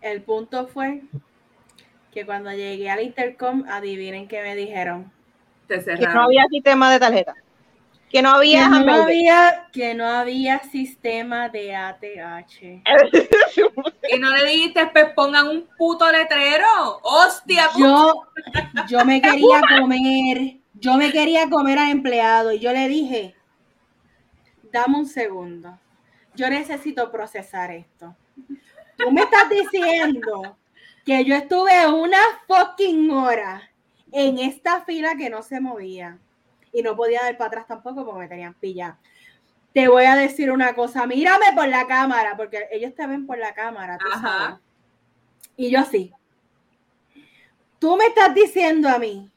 El 0.00 0.22
punto 0.22 0.66
fue 0.66 1.02
que 2.12 2.26
cuando 2.26 2.50
llegué 2.50 2.90
al 2.90 3.02
intercom, 3.02 3.64
adivinen 3.68 4.26
qué 4.26 4.42
me 4.42 4.56
dijeron. 4.56 5.12
Te 5.66 5.84
Que 5.84 6.06
no 6.06 6.22
había 6.22 6.46
sistema 6.50 6.90
de 6.90 6.98
tarjeta. 6.98 7.34
Que 8.10 8.22
no 8.22 8.30
había 8.30 8.64
Que 8.64 8.84
no 8.84 8.94
había, 9.02 9.68
que 9.70 9.94
no 9.94 10.06
había 10.06 10.60
sistema 10.60 11.48
de 11.50 11.74
ATH. 11.76 12.82
Y 14.10 14.18
no 14.18 14.30
le 14.30 14.44
dijiste, 14.46 14.86
pues 14.86 15.12
pongan 15.14 15.48
un 15.48 15.68
puto 15.76 16.10
letrero. 16.10 16.66
¡Hostia! 17.02 17.68
Yo, 17.78 18.22
yo 18.88 19.04
me 19.04 19.20
quería 19.20 19.60
comer, 19.80 20.56
yo 20.80 20.96
me 20.96 21.12
quería 21.12 21.48
comer 21.48 21.78
al 21.78 21.90
empleado 21.90 22.52
y 22.52 22.58
yo 22.58 22.72
le 22.72 22.88
dije, 22.88 23.34
dame 24.72 24.98
un 24.98 25.06
segundo, 25.06 25.78
yo 26.34 26.48
necesito 26.48 27.10
procesar 27.10 27.70
esto. 27.70 28.14
Tú 28.96 29.10
me 29.10 29.22
estás 29.22 29.48
diciendo 29.48 30.56
que 31.04 31.24
yo 31.24 31.34
estuve 31.34 31.86
una 31.86 32.18
fucking 32.46 33.10
hora 33.10 33.70
en 34.12 34.38
esta 34.38 34.82
fila 34.82 35.16
que 35.16 35.30
no 35.30 35.42
se 35.42 35.60
movía 35.60 36.18
y 36.72 36.82
no 36.82 36.96
podía 36.96 37.22
dar 37.22 37.36
para 37.36 37.48
atrás 37.48 37.66
tampoco 37.66 38.04
porque 38.04 38.20
me 38.20 38.28
tenían 38.28 38.54
pillado. 38.54 38.96
Te 39.72 39.88
voy 39.88 40.04
a 40.04 40.16
decir 40.16 40.50
una 40.50 40.74
cosa, 40.74 41.06
mírame 41.06 41.46
por 41.54 41.68
la 41.68 41.86
cámara, 41.86 42.36
porque 42.36 42.68
ellos 42.72 42.94
te 42.94 43.06
ven 43.06 43.26
por 43.26 43.38
la 43.38 43.54
cámara, 43.54 43.98
tú 43.98 44.06
Ajá. 44.12 44.20
sabes. 44.20 44.60
Y 45.56 45.70
yo 45.70 45.84
sí. 45.84 46.12
Tú 47.78 47.96
me 47.96 48.06
estás 48.06 48.34
diciendo 48.34 48.88
a 48.88 48.98
mí 48.98 49.30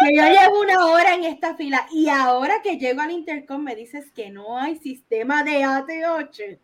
que 0.00 0.16
yo 0.16 0.22
llevo 0.22 0.60
una 0.60 0.86
hora 0.86 1.14
en 1.14 1.24
esta 1.24 1.54
fila 1.54 1.86
y 1.92 2.08
ahora 2.08 2.62
que 2.62 2.78
llego 2.78 3.02
al 3.02 3.10
intercom 3.10 3.62
me 3.62 3.76
dices 3.76 4.10
que 4.12 4.30
no 4.30 4.58
hay 4.58 4.76
sistema 4.76 5.44
de 5.44 5.64
AT8. 5.64 6.58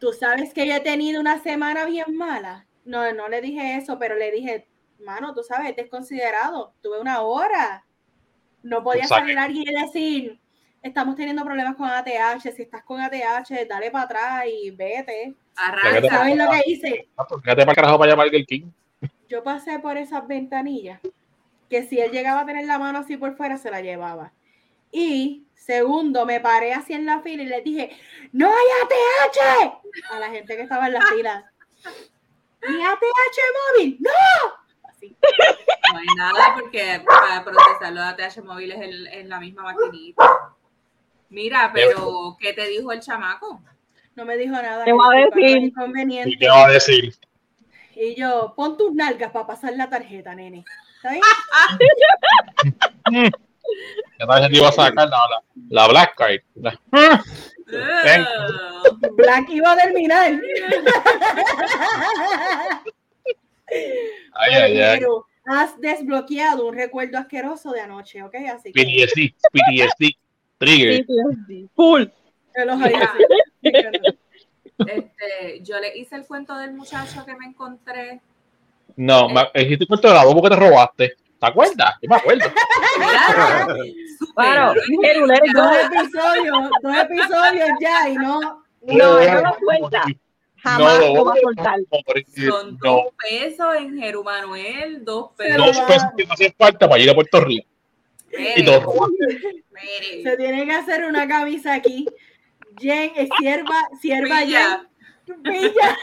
Tú 0.00 0.12
sabes 0.12 0.52
que 0.52 0.66
yo 0.66 0.74
he 0.74 0.80
tenido 0.80 1.20
una 1.20 1.42
semana 1.42 1.86
bien 1.86 2.16
mala. 2.16 2.66
No, 2.84 3.12
no 3.12 3.28
le 3.28 3.40
dije 3.40 3.76
eso, 3.76 3.98
pero 3.98 4.16
le 4.16 4.30
dije, 4.30 4.68
mano, 4.98 5.32
tú 5.34 5.42
sabes, 5.42 5.70
es 5.70 5.76
desconsiderado. 5.76 6.74
Tuve 6.82 7.00
una 7.00 7.22
hora. 7.22 7.86
No 8.62 8.82
podía 8.82 9.06
salir 9.06 9.38
alguien 9.38 9.64
y 9.68 9.82
decir, 9.82 10.40
estamos 10.86 11.16
teniendo 11.16 11.44
problemas 11.44 11.76
con 11.76 11.88
ATH. 11.88 12.40
Si 12.54 12.62
estás 12.62 12.82
con 12.84 13.00
ATH, 13.00 13.50
dale 13.68 13.90
para 13.90 14.04
atrás 14.04 14.44
y 14.46 14.70
vete. 14.70 15.34
Arranca. 15.56 16.08
¿Sabes 16.08 16.36
lo 16.36 16.50
que 16.50 16.62
hice? 16.66 17.08
Ah, 17.16 17.24
pues 17.28 17.42
Quédate 17.42 17.62
para 17.62 17.72
el 17.72 17.76
carajo 17.76 17.98
para 17.98 18.10
llamar 18.12 18.28
al 18.32 18.46
King. 18.46 18.70
yo 19.28 19.42
pasé 19.42 19.78
por 19.78 19.96
esas 19.96 20.26
ventanillas 20.26 21.00
que 21.68 21.82
si 21.82 21.98
él 21.98 22.12
llegaba 22.12 22.40
a 22.42 22.46
tener 22.46 22.64
la 22.66 22.78
mano 22.78 23.00
así 23.00 23.16
por 23.16 23.36
fuera, 23.36 23.56
se 23.58 23.70
la 23.70 23.80
llevaba. 23.80 24.32
Y 24.92 25.44
segundo, 25.54 26.24
me 26.24 26.40
paré 26.40 26.72
así 26.72 26.92
en 26.92 27.06
la 27.06 27.20
fila 27.20 27.42
y 27.42 27.46
le 27.46 27.60
dije, 27.62 27.90
¡No 28.32 28.46
hay 28.48 28.66
ATH! 28.82 29.72
A 30.12 30.18
la 30.20 30.30
gente 30.30 30.56
que 30.56 30.62
estaba 30.62 30.86
en 30.86 30.92
la 30.92 31.00
fila. 31.14 31.52
¿Ni 32.68 32.84
ATH 32.84 33.38
móvil? 33.78 33.98
¡No! 34.00 34.88
Así. 34.88 35.16
No 35.92 35.98
hay 35.98 36.06
nada 36.16 36.54
porque 36.54 37.02
para 37.04 37.44
procesar 37.44 37.92
los 37.92 38.04
ATH 38.04 38.44
móviles 38.44 38.76
en, 38.80 39.06
en 39.20 39.28
la 39.28 39.40
misma 39.40 39.62
maquinita. 39.64 40.54
Mira, 41.28 41.70
pero 41.72 42.36
¿qué 42.40 42.52
te 42.52 42.68
dijo 42.68 42.92
el 42.92 43.00
chamaco? 43.00 43.60
No 44.14 44.24
me 44.24 44.36
dijo 44.36 44.52
nada. 44.52 44.84
Te 44.84 44.92
voy 44.92 45.16
a 45.16 45.26
decir. 45.26 45.72
¿Y 46.26 46.38
qué 46.38 46.48
va 46.48 46.66
a 46.66 46.70
decir? 46.70 47.14
Y 47.94 48.14
yo, 48.14 48.52
pon 48.56 48.76
tus 48.76 48.94
nalgas 48.94 49.30
para 49.30 49.46
pasar 49.46 49.74
la 49.74 49.88
tarjeta, 49.88 50.34
nene. 50.34 50.64
¿Está 50.96 51.10
bien? 51.12 51.22
Ya 54.18 54.26
tal 54.26 54.54
iba 54.54 54.68
a 54.68 54.72
sacar 54.72 55.08
la, 55.08 55.18
la, 55.18 55.42
la 55.68 55.88
Black 55.88 56.14
Card. 56.14 56.40
La-. 56.54 56.80
Black 59.12 59.48
iba 59.50 59.72
a 59.72 59.76
terminar. 59.76 60.40
Ay, 64.34 64.54
ay, 64.54 64.80
ay. 64.80 65.00
Has 65.46 65.80
desbloqueado 65.80 66.66
un 66.66 66.74
recuerdo 66.74 67.18
asqueroso 67.18 67.72
de 67.72 67.80
anoche, 67.80 68.22
¿ok? 68.22 68.34
Así 68.54 68.72
que 68.72 68.82
PTSD, 68.82 69.34
PTSD, 69.52 70.16
Trigger. 70.58 71.04
Full. 71.74 72.04
Este, 74.78 75.60
yo 75.62 75.78
le 75.80 75.96
hice 75.96 76.16
el 76.16 76.26
cuento 76.26 76.56
del 76.56 76.74
muchacho 76.74 77.24
que 77.24 77.34
me 77.34 77.46
encontré. 77.46 78.20
No, 78.96 79.28
me 79.28 79.42
hiciste 79.62 79.86
cuento 79.86 80.08
de 80.08 80.14
la 80.14 80.24
boba 80.24 80.42
que 80.42 80.54
te 80.54 80.60
robaste. 80.60 81.16
¿Te 81.38 81.46
acuerdas? 81.46 81.94
Yo 82.02 82.08
me 82.08 82.16
acuerdo. 82.16 82.44
Mira, 82.98 83.66
súper, 84.18 84.34
Claro, 84.34 84.74
¿no? 84.74 85.02
Jeru, 85.02 85.26
let 85.26 85.38
it 85.44 85.54
go. 85.54 85.62
dos 85.62 85.76
episodios, 85.84 86.70
dos 86.82 86.96
episodios 86.96 87.68
ya 87.80 88.08
y 88.08 88.14
no. 88.16 88.40
No, 88.82 89.18
eso 89.18 89.42
no 89.42 89.56
cuenta. 89.64 90.02
Jamás 90.56 90.98
No, 90.98 91.14
lo 91.14 91.24
va 91.26 91.32
a 91.32 91.36
soltar. 91.40 91.78
Son 92.48 92.78
No, 92.82 92.90
dos 92.90 93.04
pesos 93.22 93.66
en 93.78 93.98
Jeru 93.98 94.24
Manuel, 94.24 95.04
dos 95.04 95.32
pesos. 95.36 95.56
dos 95.66 95.80
pesos 95.80 96.08
que 96.16 96.24
no 96.26 96.32
hacen 96.32 96.54
falta 96.58 96.88
para 96.88 97.02
ir 97.02 97.10
a 97.10 97.14
Puerto 97.14 97.40
Rico. 97.40 97.68
Y 98.38 98.62
mire. 99.72 100.22
Se 100.22 100.36
tiene 100.36 100.64
que 100.66 100.72
hacer 100.72 101.04
una 101.04 101.26
camisa 101.28 101.74
aquí. 101.74 102.06
Jen 102.78 103.12
es 103.16 103.28
sierva, 103.38 103.76
sierva. 104.00 104.38
Jen. 104.40 104.86
Pilla. 105.42 105.96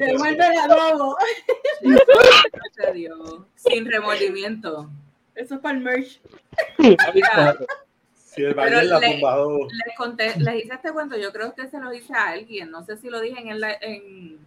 Devuelve 0.00 0.46
el 0.46 0.58
adobo. 0.58 1.16
Gracias 1.80 2.88
a 2.88 2.90
Dios. 2.92 3.40
Sin 3.54 3.86
remordimiento. 3.90 4.90
Eso 5.34 5.54
es 5.54 5.60
para 5.60 5.78
el 5.78 5.84
merch. 5.84 6.20
Mira, 6.78 7.56
Si 8.14 8.42
el 8.42 8.54
baile 8.54 8.84
la 8.84 8.98
le- 8.98 9.16
les 9.18 9.96
conté, 9.96 10.34
les 10.38 10.64
hice 10.64 10.74
este 10.74 10.92
cuento, 10.92 11.16
yo 11.16 11.32
creo 11.32 11.54
que 11.54 11.68
se 11.68 11.78
lo 11.78 11.92
hice 11.92 12.12
a 12.14 12.28
alguien, 12.30 12.70
no 12.70 12.82
sé 12.84 12.96
si 12.96 13.08
lo 13.10 13.20
dije 13.20 13.38
en 13.40 13.48
el, 13.48 13.62
en, 13.82 14.38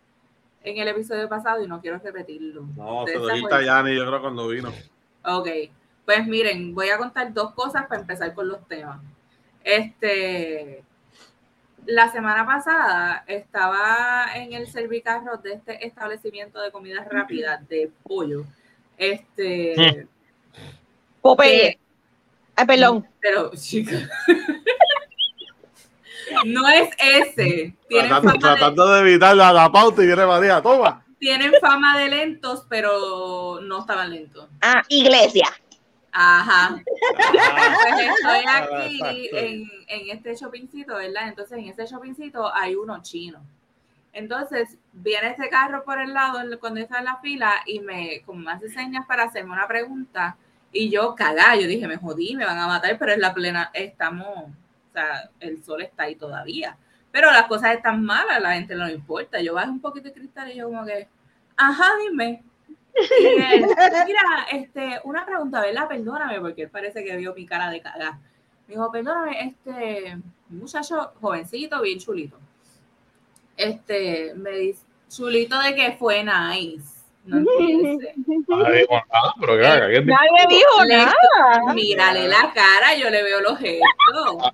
en 0.63 0.77
el 0.77 0.87
episodio 0.87 1.29
pasado 1.29 1.63
y 1.63 1.67
no 1.67 1.79
quiero 1.81 1.99
repetirlo. 1.99 2.65
No, 2.75 2.99
¿Ustedes 3.03 3.19
se 3.19 3.27
lo 3.27 3.33
dijiste 3.33 3.55
a? 3.55 3.61
Yanni, 3.61 3.95
yo 3.95 4.05
creo, 4.07 4.21
cuando 4.21 4.47
vino. 4.47 4.73
Ok, 5.27 5.48
pues 6.05 6.25
miren, 6.27 6.74
voy 6.75 6.89
a 6.89 6.98
contar 6.98 7.34
dos 7.34 7.53
cosas 7.53 7.88
para 7.88 8.01
empezar 8.01 8.34
con 8.34 8.48
los 8.48 8.67
temas. 8.67 9.00
Este, 9.63 10.84
la 11.86 12.12
semana 12.12 12.46
pasada 12.46 13.24
estaba 13.27 14.27
en 14.36 14.53
el 14.53 14.67
servicarro 14.67 15.38
de 15.38 15.53
este 15.53 15.86
establecimiento 15.86 16.60
de 16.62 16.72
comidas 16.72 17.08
rápidas 17.10 17.67
de 17.67 17.91
pollo. 18.03 18.44
Este, 18.98 20.08
Popeye. 21.22 21.79
Ay, 22.55 22.65
perdón. 22.65 23.08
pero 23.20 23.51
chica. 23.55 23.98
No 26.44 26.67
es 26.67 26.89
ese. 26.98 27.75
Tienen 27.88 28.10
Tratando, 28.10 28.32
fama 28.32 28.34
de- 28.34 28.39
tratando 28.58 28.94
de 28.94 29.00
evitar 29.01 29.36
la, 29.36 29.53
la 29.53 29.72
pauta 29.72 30.01
y 30.03 30.08
viene 30.08 30.25
María, 30.25 30.60
toma. 30.60 31.04
Tienen 31.19 31.53
fama 31.62 31.98
de 31.98 32.10
lentos, 32.10 32.65
pero 32.69 33.60
no 33.62 33.79
estaban 33.79 34.12
lentos. 34.12 34.50
Ah, 34.62 34.81
iglesia. 34.89 35.48
Ajá. 36.12 36.81
Ah, 37.19 37.75
Pues 37.84 38.10
estoy 38.10 38.45
Ah, 38.48 38.57
aquí 38.63 39.29
en, 39.34 39.69
en 39.88 40.10
este 40.17 40.36
shoppingcito, 40.36 40.95
¿verdad? 40.95 41.27
Entonces 41.27 41.57
en 41.57 41.65
ese 41.67 41.86
shoppingcito 41.86 42.53
hay 42.53 42.75
uno 42.75 43.01
chino. 43.01 43.41
Entonces 44.13 44.77
viene 44.93 45.27
este 45.31 45.50
carro 45.50 45.84
por 45.84 46.00
el 46.00 46.13
lado 46.13 46.39
cuando 46.62 46.79
está 46.79 47.00
en 47.00 47.05
la 47.05 47.17
fila 47.17 47.51
y 47.65 47.81
me, 47.81 48.22
como 48.25 48.39
me 48.39 48.51
hace 48.53 48.69
señas 48.69 49.05
para 49.05 49.24
hacerme 49.24 49.51
una 49.51 49.67
pregunta 49.67 50.38
y 50.72 50.89
yo 50.89 51.15
cagá, 51.15 51.55
yo 51.55 51.67
dije, 51.67 51.86
me 51.88 51.98
jodí, 51.98 52.36
me 52.36 52.45
van 52.45 52.57
a 52.57 52.67
matar, 52.67 52.98
pero 52.98 53.12
es 53.12 53.17
la 53.17 53.34
plena, 53.34 53.72
estamos, 53.74 54.27
o 54.27 54.93
sea, 54.93 55.29
el 55.41 55.62
sol 55.63 55.81
está 55.81 56.03
ahí 56.03 56.15
todavía. 56.15 56.77
Pero 57.15 57.31
las 57.31 57.43
cosas 57.45 57.74
están 57.75 58.03
malas, 58.03 58.41
la 58.41 58.55
gente 58.55 58.75
no 58.75 58.86
le 58.86 58.91
importa. 58.91 59.39
Yo 59.39 59.53
bajo 59.53 59.72
un 59.72 59.79
poquito 59.79 60.10
de 60.10 60.13
cristal 60.13 60.51
y 60.51 60.55
yo 60.57 60.65
como 60.65 60.84
que, 60.86 61.07
ajá, 61.55 61.86
dime. 62.10 62.43
Y 62.93 63.25
él, 63.25 63.65
mira, 64.05 64.22
este, 64.51 65.00
una 65.05 65.25
pregunta, 65.25 65.62
¿verdad? 65.62 65.88
Perdóname, 65.88 66.41
porque 66.41 66.63
él 66.63 66.69
parece 66.69 67.05
que 67.05 67.15
vio 67.15 67.34
mi 67.34 67.45
cara 67.45 67.69
de 67.69 67.79
cagar. 67.79 68.15
Me 68.67 68.74
dijo, 68.74 68.91
perdóname, 68.91 69.48
este 69.48 70.17
muchacho 70.50 71.13
jovencito, 71.22 71.81
bien 71.81 72.00
chulito. 72.00 72.38
Este, 73.55 74.34
me 74.36 74.50
dice, 74.51 74.84
chulito 75.07 75.57
de 75.62 75.74
que 75.74 75.93
fue 75.93 76.22
nice. 76.22 76.95
No. 77.24 77.38
Nadie 77.39 78.81
dijo 78.81 78.93
nada, 79.10 79.34
pero 79.39 79.57
que 79.57 79.65
haga, 79.65 79.88
que 79.88 79.98
es 80.00 80.05
Nadie 80.05 80.45
dijo 80.50 80.84
Le- 80.84 80.98
nada. 80.98 81.74
Mírale 81.74 82.27
la 82.27 82.51
cara, 82.53 82.93
yo 82.98 83.10
le 83.10 83.24
veo 83.24 83.39
los 83.39 83.57
gestos. 83.57 84.51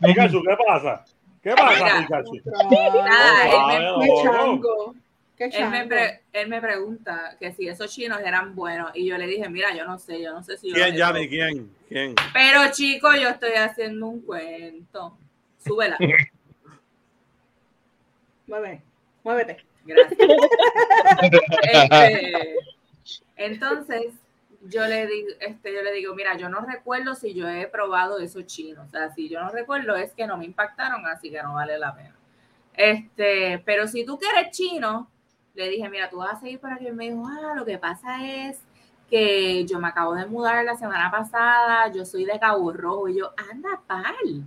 Pikachu, 0.00 0.42
¿qué 0.42 0.56
pasa? 0.66 1.04
¿Qué 1.42 1.50
pasa, 1.54 1.84
Mira. 1.84 2.00
Pikachu? 2.02 2.32
Nada, 3.04 3.76
él 3.76 3.96
me, 3.98 4.08
chango. 4.22 4.94
Él 5.38 5.70
me, 5.70 5.86
pre- 5.86 6.20
él 6.34 6.48
me 6.48 6.60
pregunta 6.60 7.36
que 7.40 7.52
si 7.52 7.66
esos 7.66 7.90
chinos 7.90 8.20
eran 8.20 8.54
buenos. 8.54 8.90
Y 8.94 9.06
yo 9.06 9.16
le 9.16 9.26
dije, 9.26 9.48
mira, 9.48 9.74
yo 9.74 9.86
no 9.86 9.98
sé, 9.98 10.20
yo 10.20 10.32
no 10.34 10.42
sé 10.42 10.58
si 10.58 10.70
¿Quién, 10.70 10.94
Yanni? 10.94 11.28
¿Quién? 11.28 11.70
¿Quién? 11.88 12.14
Pero 12.34 12.70
chico, 12.72 13.08
yo 13.14 13.30
estoy 13.30 13.52
haciendo 13.52 14.06
un 14.06 14.20
cuento. 14.20 15.16
Súbela. 15.64 15.96
Mueve, 18.46 18.82
muévete. 19.22 19.58
Gracias. 19.84 20.18
Este, 21.72 22.54
entonces, 23.36 24.12
yo 24.60 24.86
le 24.86 25.06
digo, 25.06 25.28
este, 25.40 25.74
yo 25.74 25.82
le 25.82 25.92
digo, 25.92 26.14
mira, 26.14 26.36
yo 26.36 26.48
no 26.48 26.60
recuerdo 26.60 27.14
si 27.14 27.34
yo 27.34 27.48
he 27.48 27.66
probado 27.66 28.18
esos 28.18 28.46
chinos. 28.46 28.86
O 28.86 28.90
sea, 28.90 29.10
si 29.10 29.28
yo 29.28 29.40
no 29.40 29.50
recuerdo 29.50 29.96
es 29.96 30.12
que 30.12 30.26
no 30.26 30.36
me 30.36 30.44
impactaron, 30.44 31.06
así 31.06 31.30
que 31.30 31.42
no 31.42 31.54
vale 31.54 31.78
la 31.78 31.94
pena. 31.94 32.14
Este, 32.74 33.58
pero 33.64 33.86
si 33.88 34.04
tú 34.04 34.18
quieres 34.18 34.50
chino, 34.50 35.10
le 35.54 35.68
dije, 35.68 35.88
mira, 35.88 36.10
tú 36.10 36.18
vas 36.18 36.34
a 36.34 36.40
seguir 36.40 36.60
por 36.60 36.72
aquí. 36.72 36.88
Y 36.88 36.92
me 36.92 37.10
dijo, 37.10 37.26
ah, 37.26 37.54
lo 37.54 37.64
que 37.64 37.78
pasa 37.78 38.24
es 38.26 38.62
que 39.08 39.64
yo 39.64 39.80
me 39.80 39.88
acabo 39.88 40.14
de 40.14 40.26
mudar 40.26 40.64
la 40.64 40.76
semana 40.76 41.10
pasada, 41.10 41.90
yo 41.90 42.04
soy 42.04 42.24
de 42.24 42.38
Cabo 42.38 42.72
Rojo. 42.72 43.08
Y 43.08 43.18
yo, 43.18 43.32
anda, 43.50 43.80
pal, 43.86 44.44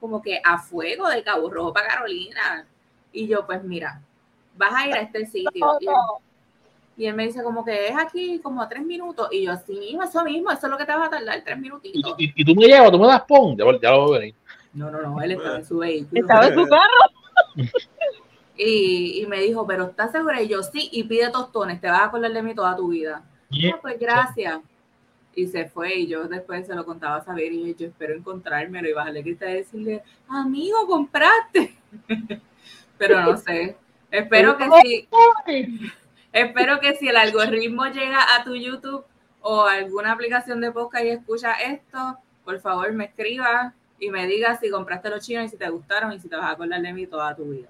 como 0.00 0.22
que 0.22 0.40
a 0.42 0.58
fuego 0.58 1.08
de 1.08 1.22
Cabo 1.22 1.50
Rojo 1.50 1.72
para 1.72 1.88
Carolina. 1.88 2.66
Y 3.12 3.26
yo, 3.26 3.46
pues 3.46 3.62
mira, 3.64 4.00
vas 4.56 4.74
a 4.74 4.86
ir 4.86 4.94
a 4.94 5.00
este 5.00 5.26
sitio. 5.26 5.78
Él, 5.80 5.88
y 6.96 7.06
él 7.06 7.14
me 7.14 7.26
dice 7.26 7.42
como 7.42 7.64
que 7.64 7.88
es 7.88 7.96
aquí 7.96 8.38
como 8.42 8.62
a 8.62 8.68
tres 8.68 8.84
minutos. 8.84 9.28
Y 9.30 9.44
yo, 9.44 9.52
sí 9.66 9.74
mismo, 9.74 10.02
eso 10.02 10.24
mismo, 10.24 10.50
eso 10.50 10.66
es 10.66 10.70
lo 10.70 10.78
que 10.78 10.84
te 10.86 10.92
vas 10.92 11.08
a 11.08 11.10
tardar, 11.10 11.42
tres 11.44 11.58
minutitos. 11.58 12.14
y- 12.18 12.32
y 12.34 12.44
tú 12.44 12.54
me 12.54 12.66
llevas, 12.66 12.90
tú 12.90 12.98
me 12.98 13.06
das 13.06 13.22
pon, 13.22 13.56
ya, 13.56 13.64
ya 13.82 13.90
lo 13.92 14.06
voy 14.06 14.16
a 14.16 14.20
venir. 14.20 14.34
No, 14.72 14.90
no, 14.90 15.00
no, 15.02 15.20
él 15.22 15.32
estaba 15.32 15.56
en 15.58 15.64
su 15.64 15.78
vehículo. 15.78 16.20
Estaba 16.20 16.46
en 16.46 16.54
su 16.54 16.66
carro. 16.66 17.54
Y, 18.58 19.20
y 19.22 19.26
me 19.26 19.38
dijo, 19.40 19.66
pero 19.66 19.84
¿estás 19.84 20.12
segura? 20.12 20.40
Y 20.40 20.48
yo, 20.48 20.62
sí, 20.62 20.88
y 20.90 21.02
pide 21.04 21.30
tostones, 21.30 21.78
te 21.78 21.88
vas 21.88 22.00
a 22.00 22.04
acordar 22.06 22.32
de 22.32 22.42
mí 22.42 22.54
toda 22.54 22.74
tu 22.74 22.88
vida. 22.88 23.22
Ah, 23.52 23.78
pues 23.82 23.98
gracias. 24.00 24.60
Y 25.34 25.46
se 25.48 25.66
fue 25.66 25.94
y 25.96 26.06
yo 26.06 26.24
después 26.26 26.66
se 26.66 26.74
lo 26.74 26.86
contaba 26.86 27.16
a 27.16 27.24
saber 27.24 27.52
y 27.52 27.66
yo, 27.72 27.76
yo 27.76 27.86
espero 27.88 28.14
encontrármelo 28.14 28.88
y 28.88 28.94
bajarle 28.94 29.22
cristal 29.22 29.50
y 29.50 29.54
decirle, 29.56 30.02
amigo, 30.26 30.86
compraste. 30.86 31.76
Pero 32.98 33.20
no 33.20 33.36
sé. 33.36 33.76
Espero 34.10 34.56
que 34.56 34.64
sí. 34.82 35.08
Espero 36.36 36.80
que 36.80 36.94
si 36.96 37.08
el 37.08 37.16
algoritmo 37.16 37.86
llega 37.86 38.18
a 38.36 38.44
tu 38.44 38.54
YouTube 38.54 39.04
o 39.40 39.62
alguna 39.64 40.12
aplicación 40.12 40.60
de 40.60 40.70
podcast 40.70 41.04
y 41.06 41.08
escucha 41.08 41.52
esto, 41.52 42.18
por 42.44 42.60
favor 42.60 42.92
me 42.92 43.04
escriba 43.06 43.72
y 43.98 44.10
me 44.10 44.26
diga 44.26 44.54
si 44.58 44.68
compraste 44.68 45.08
los 45.08 45.24
chinos 45.24 45.46
y 45.46 45.48
si 45.48 45.56
te 45.56 45.68
gustaron 45.70 46.12
y 46.12 46.18
si 46.20 46.28
te 46.28 46.36
vas 46.36 46.44
a 46.44 46.50
acordar 46.50 46.82
de 46.82 46.92
mí 46.92 47.06
toda 47.06 47.34
tu 47.34 47.44
vida. 47.44 47.68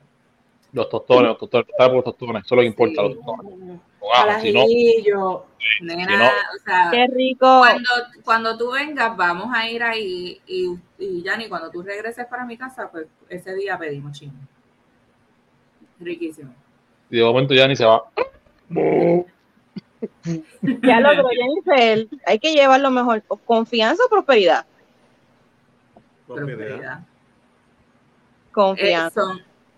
Los 0.72 0.88
tostones, 0.88 1.28
los 1.28 1.38
tostones, 1.38 1.68
los 1.78 2.04
tostones, 2.04 2.44
eso 2.44 2.54
es 2.54 2.56
lo 2.56 2.62
que 2.62 2.66
importa, 2.66 3.02
Sí. 3.02 3.08
los 3.14 3.24
tostones. 3.24 3.80
Wow, 4.00 4.40
si 4.40 4.52
no. 4.52 5.44
Nena, 5.82 6.04
Si 6.06 6.16
no- 6.16 6.24
o 6.26 6.58
sea, 6.64 6.88
Qué 6.90 7.06
rico. 7.12 7.58
cuando, 7.60 7.88
cuando 8.24 8.58
tú 8.58 8.72
vengas, 8.72 9.16
vamos 9.16 9.48
a 9.54 9.68
ir 9.70 9.82
ahí 9.84 10.40
y, 10.46 10.76
y 10.98 11.22
Yanni, 11.22 11.48
cuando 11.48 11.70
tú 11.70 11.82
regreses 11.82 12.26
para 12.26 12.44
mi 12.44 12.56
casa, 12.58 12.90
pues 12.90 13.06
ese 13.28 13.54
día 13.54 13.78
pedimos 13.78 14.18
chino. 14.18 14.32
Riquísimo. 16.00 16.52
y 17.08 17.18
de 17.18 17.24
momento 17.24 17.54
ya 17.54 17.68
ni 17.68 17.76
se 17.76 17.84
va. 17.84 18.02
Ya 20.62 21.00
lo 21.00 21.14
logró 21.14 21.28
Jennifer. 21.30 22.06
Hay 22.26 22.38
que 22.38 22.52
llevarlo 22.52 22.90
mejor. 22.90 23.22
¿Confianza 23.44 24.02
o 24.04 24.08
prosperidad? 24.08 24.66
Prosperidad. 26.26 27.00
Confianza. 28.52 29.20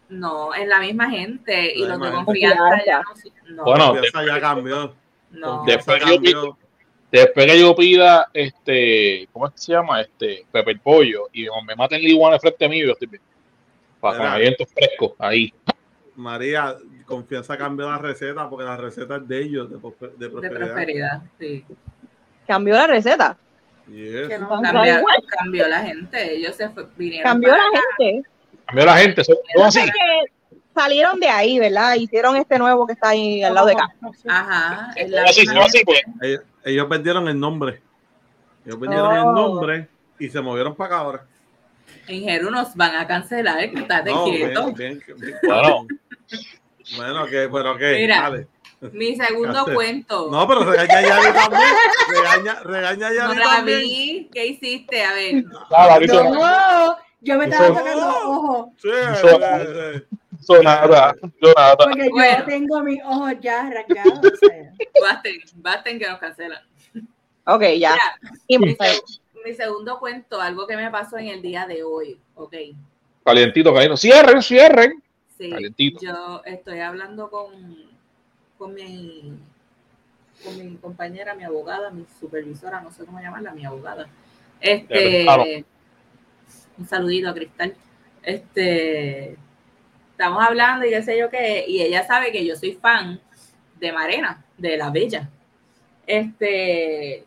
no, 0.08 0.54
es 0.54 0.66
la 0.66 0.80
misma 0.80 1.10
gente 1.10 1.74
y 1.74 1.84
los 1.84 2.00
de 2.00 2.12
confianza 2.12 2.84
ya 2.86 3.02
no. 3.02 3.56
no, 3.56 3.64
Bueno, 3.64 3.88
Confianza 3.88 4.26
ya 4.26 4.40
cambió. 4.40 4.94
no. 5.30 5.64
Después 5.66 6.02
cambió. 6.02 6.56
Después 7.10 7.46
que 7.46 7.58
yo 7.58 7.74
pida, 7.74 8.28
este, 8.34 9.28
¿cómo 9.32 9.46
es 9.46 9.54
que 9.54 9.58
se 9.58 9.72
llama? 9.72 10.02
Este, 10.02 10.44
Pepe 10.52 10.76
Pollo, 10.76 11.28
y 11.32 11.46
me 11.66 11.74
maten 11.74 12.00
el 12.00 12.08
iguana 12.08 12.38
frente 12.38 12.68
mío, 12.68 12.86
yo 12.86 12.92
estoy 12.92 13.08
bien. 13.08 13.22
Para 13.98 14.14
con 14.14 14.22
Mira. 14.26 14.34
alimentos 14.34 14.68
frescos, 14.72 15.12
ahí. 15.18 15.52
María, 16.18 16.76
confianza 17.06 17.56
cambió 17.56 17.88
la 17.88 17.96
receta 17.98 18.48
porque 18.50 18.64
la 18.64 18.76
receta 18.76 19.16
es 19.16 19.28
de 19.28 19.40
ellos, 19.42 19.70
de, 19.70 19.76
de 19.76 19.82
de 20.18 20.30
prosperidad. 20.30 20.58
prosperidad, 20.58 21.22
sí. 21.38 21.64
Cambió 22.46 22.74
la 22.74 22.86
receta. 22.88 23.36
Yes. 23.86 24.28
Que 24.28 24.38
no. 24.38 24.48
Cambió, 24.60 25.04
cambió 25.38 25.68
la 25.68 25.80
gente, 25.82 26.34
ellos 26.34 26.56
se 26.56 26.68
fue- 26.70 26.86
vinieron. 26.96 27.30
Cambió 27.30 27.50
para 27.50 27.62
la 27.62 27.68
acá. 27.68 27.80
gente. 27.98 28.28
Cambió 28.66 28.84
la 28.84 28.96
gente, 28.98 29.24
son, 29.24 29.36
así. 29.64 29.80
Que 29.84 30.32
salieron 30.74 31.20
de 31.20 31.28
ahí, 31.28 31.58
¿verdad? 31.58 31.94
Hicieron 31.94 32.36
este 32.36 32.58
nuevo 32.58 32.86
que 32.86 32.92
está 32.94 33.10
ahí 33.10 33.42
al 33.42 33.54
lado 33.54 33.68
de 33.68 33.72
acá. 33.74 33.88
Ajá, 34.28 34.90
así, 35.26 35.46
así, 35.48 35.84
pues. 35.84 36.00
Ellos, 36.20 36.42
ellos 36.64 36.88
vendieron 36.88 37.28
el 37.28 37.38
nombre. 37.38 37.80
Ellos 38.66 38.78
vendieron 38.80 39.12
el 39.14 39.20
Oh. 39.22 39.32
nombre 39.32 39.88
y 40.18 40.28
se 40.28 40.40
movieron 40.40 40.74
para 40.74 40.94
acá 40.96 41.04
ahora. 41.04 41.24
En 42.06 42.22
Jeru 42.24 42.50
nos 42.50 42.74
van 42.74 42.94
a 42.96 43.06
cancelar, 43.06 43.58
que 43.70 43.78
estate 43.80 44.10
No, 44.10 44.24
quieto. 44.24 44.72
bien, 44.74 45.02
bien, 45.06 45.18
bien. 45.18 45.34
Bueno. 45.42 45.86
Bueno, 46.96 47.26
que, 47.26 47.48
pero 47.52 47.76
qué, 47.76 47.96
Mira. 48.00 48.22
dale. 48.22 48.46
Mi 48.92 49.16
segundo 49.16 49.64
cuento. 49.74 50.28
No, 50.30 50.46
pero 50.46 50.62
regaña 50.64 50.98
a 50.98 51.02
Yari 51.02 51.32
también. 51.34 51.62
Regaña, 52.08 52.60
regaña 52.62 53.06
a 53.08 53.28
No 53.28 53.34
la 53.34 53.44
también. 53.44 53.80
vi. 53.80 54.30
¿Qué 54.32 54.46
hiciste? 54.46 55.02
A 55.04 55.14
ver. 55.14 55.44
Nada, 55.70 55.98
no 55.98 56.04
hizo 56.04 56.24
nada, 56.24 56.86
No, 56.86 56.98
yo 57.20 57.36
me 57.38 57.44
estaba 57.46 57.74
sacando 57.74 58.06
los 58.06 58.14
ojos 58.24 58.66
Sí, 58.80 58.88
Hizo- 58.88 59.28
sí, 59.28 60.04
sí. 60.08 60.16
hizo 60.40 60.62
nada, 60.62 61.14
hizo 61.20 61.54
nada. 61.56 61.76
porque 61.76 62.08
Bueno. 62.10 62.38
yo 62.38 62.44
tengo 62.44 62.80
mis 62.84 63.02
ojos 63.04 63.32
ya 63.40 63.68
rasgados. 63.70 64.18
o 64.20 64.36
sea. 64.46 64.72
Basten, 65.02 65.36
basten 65.56 65.98
que 65.98 66.06
nos 66.08 66.18
cancelan. 66.20 66.62
Ok, 67.46 67.62
ya. 67.78 67.92
Mira, 67.94 68.36
Y- 68.46 68.58
mi, 68.58 68.76
seg- 68.76 69.20
mi 69.44 69.54
segundo 69.54 69.98
cuento, 69.98 70.40
algo 70.40 70.66
que 70.68 70.76
me 70.76 70.88
pasó 70.90 71.18
en 71.18 71.26
el 71.28 71.42
día 71.42 71.66
de 71.66 71.82
hoy. 71.82 72.20
Ok. 72.36 72.54
Calientito, 73.24 73.72
calientito. 73.74 73.96
Cierren, 73.96 74.40
cierren. 74.42 75.02
Sí, 75.38 75.52
yo 76.00 76.42
estoy 76.44 76.80
hablando 76.80 77.30
con, 77.30 77.52
con 78.58 78.74
mi 78.74 79.38
con 80.44 80.58
mi 80.58 80.76
compañera, 80.76 81.34
mi 81.34 81.44
abogada, 81.44 81.90
mi 81.90 82.04
supervisora, 82.20 82.80
no 82.80 82.90
sé 82.90 83.04
cómo 83.04 83.20
llamarla, 83.20 83.52
mi 83.52 83.64
abogada. 83.64 84.08
Este, 84.60 85.64
un 86.76 86.86
saludito 86.86 87.28
a 87.28 87.34
Cristal. 87.34 87.74
Este, 88.22 89.36
estamos 90.10 90.44
hablando 90.44 90.86
y 90.86 90.90
qué 90.90 91.02
sé 91.02 91.18
yo 91.18 91.30
qué, 91.30 91.64
y 91.66 91.82
ella 91.82 92.06
sabe 92.06 92.32
que 92.32 92.44
yo 92.44 92.56
soy 92.56 92.72
fan 92.72 93.20
de 93.78 93.92
Marena, 93.92 94.44
de 94.56 94.76
La 94.76 94.90
Bella. 94.90 95.30
Este, 96.06 97.24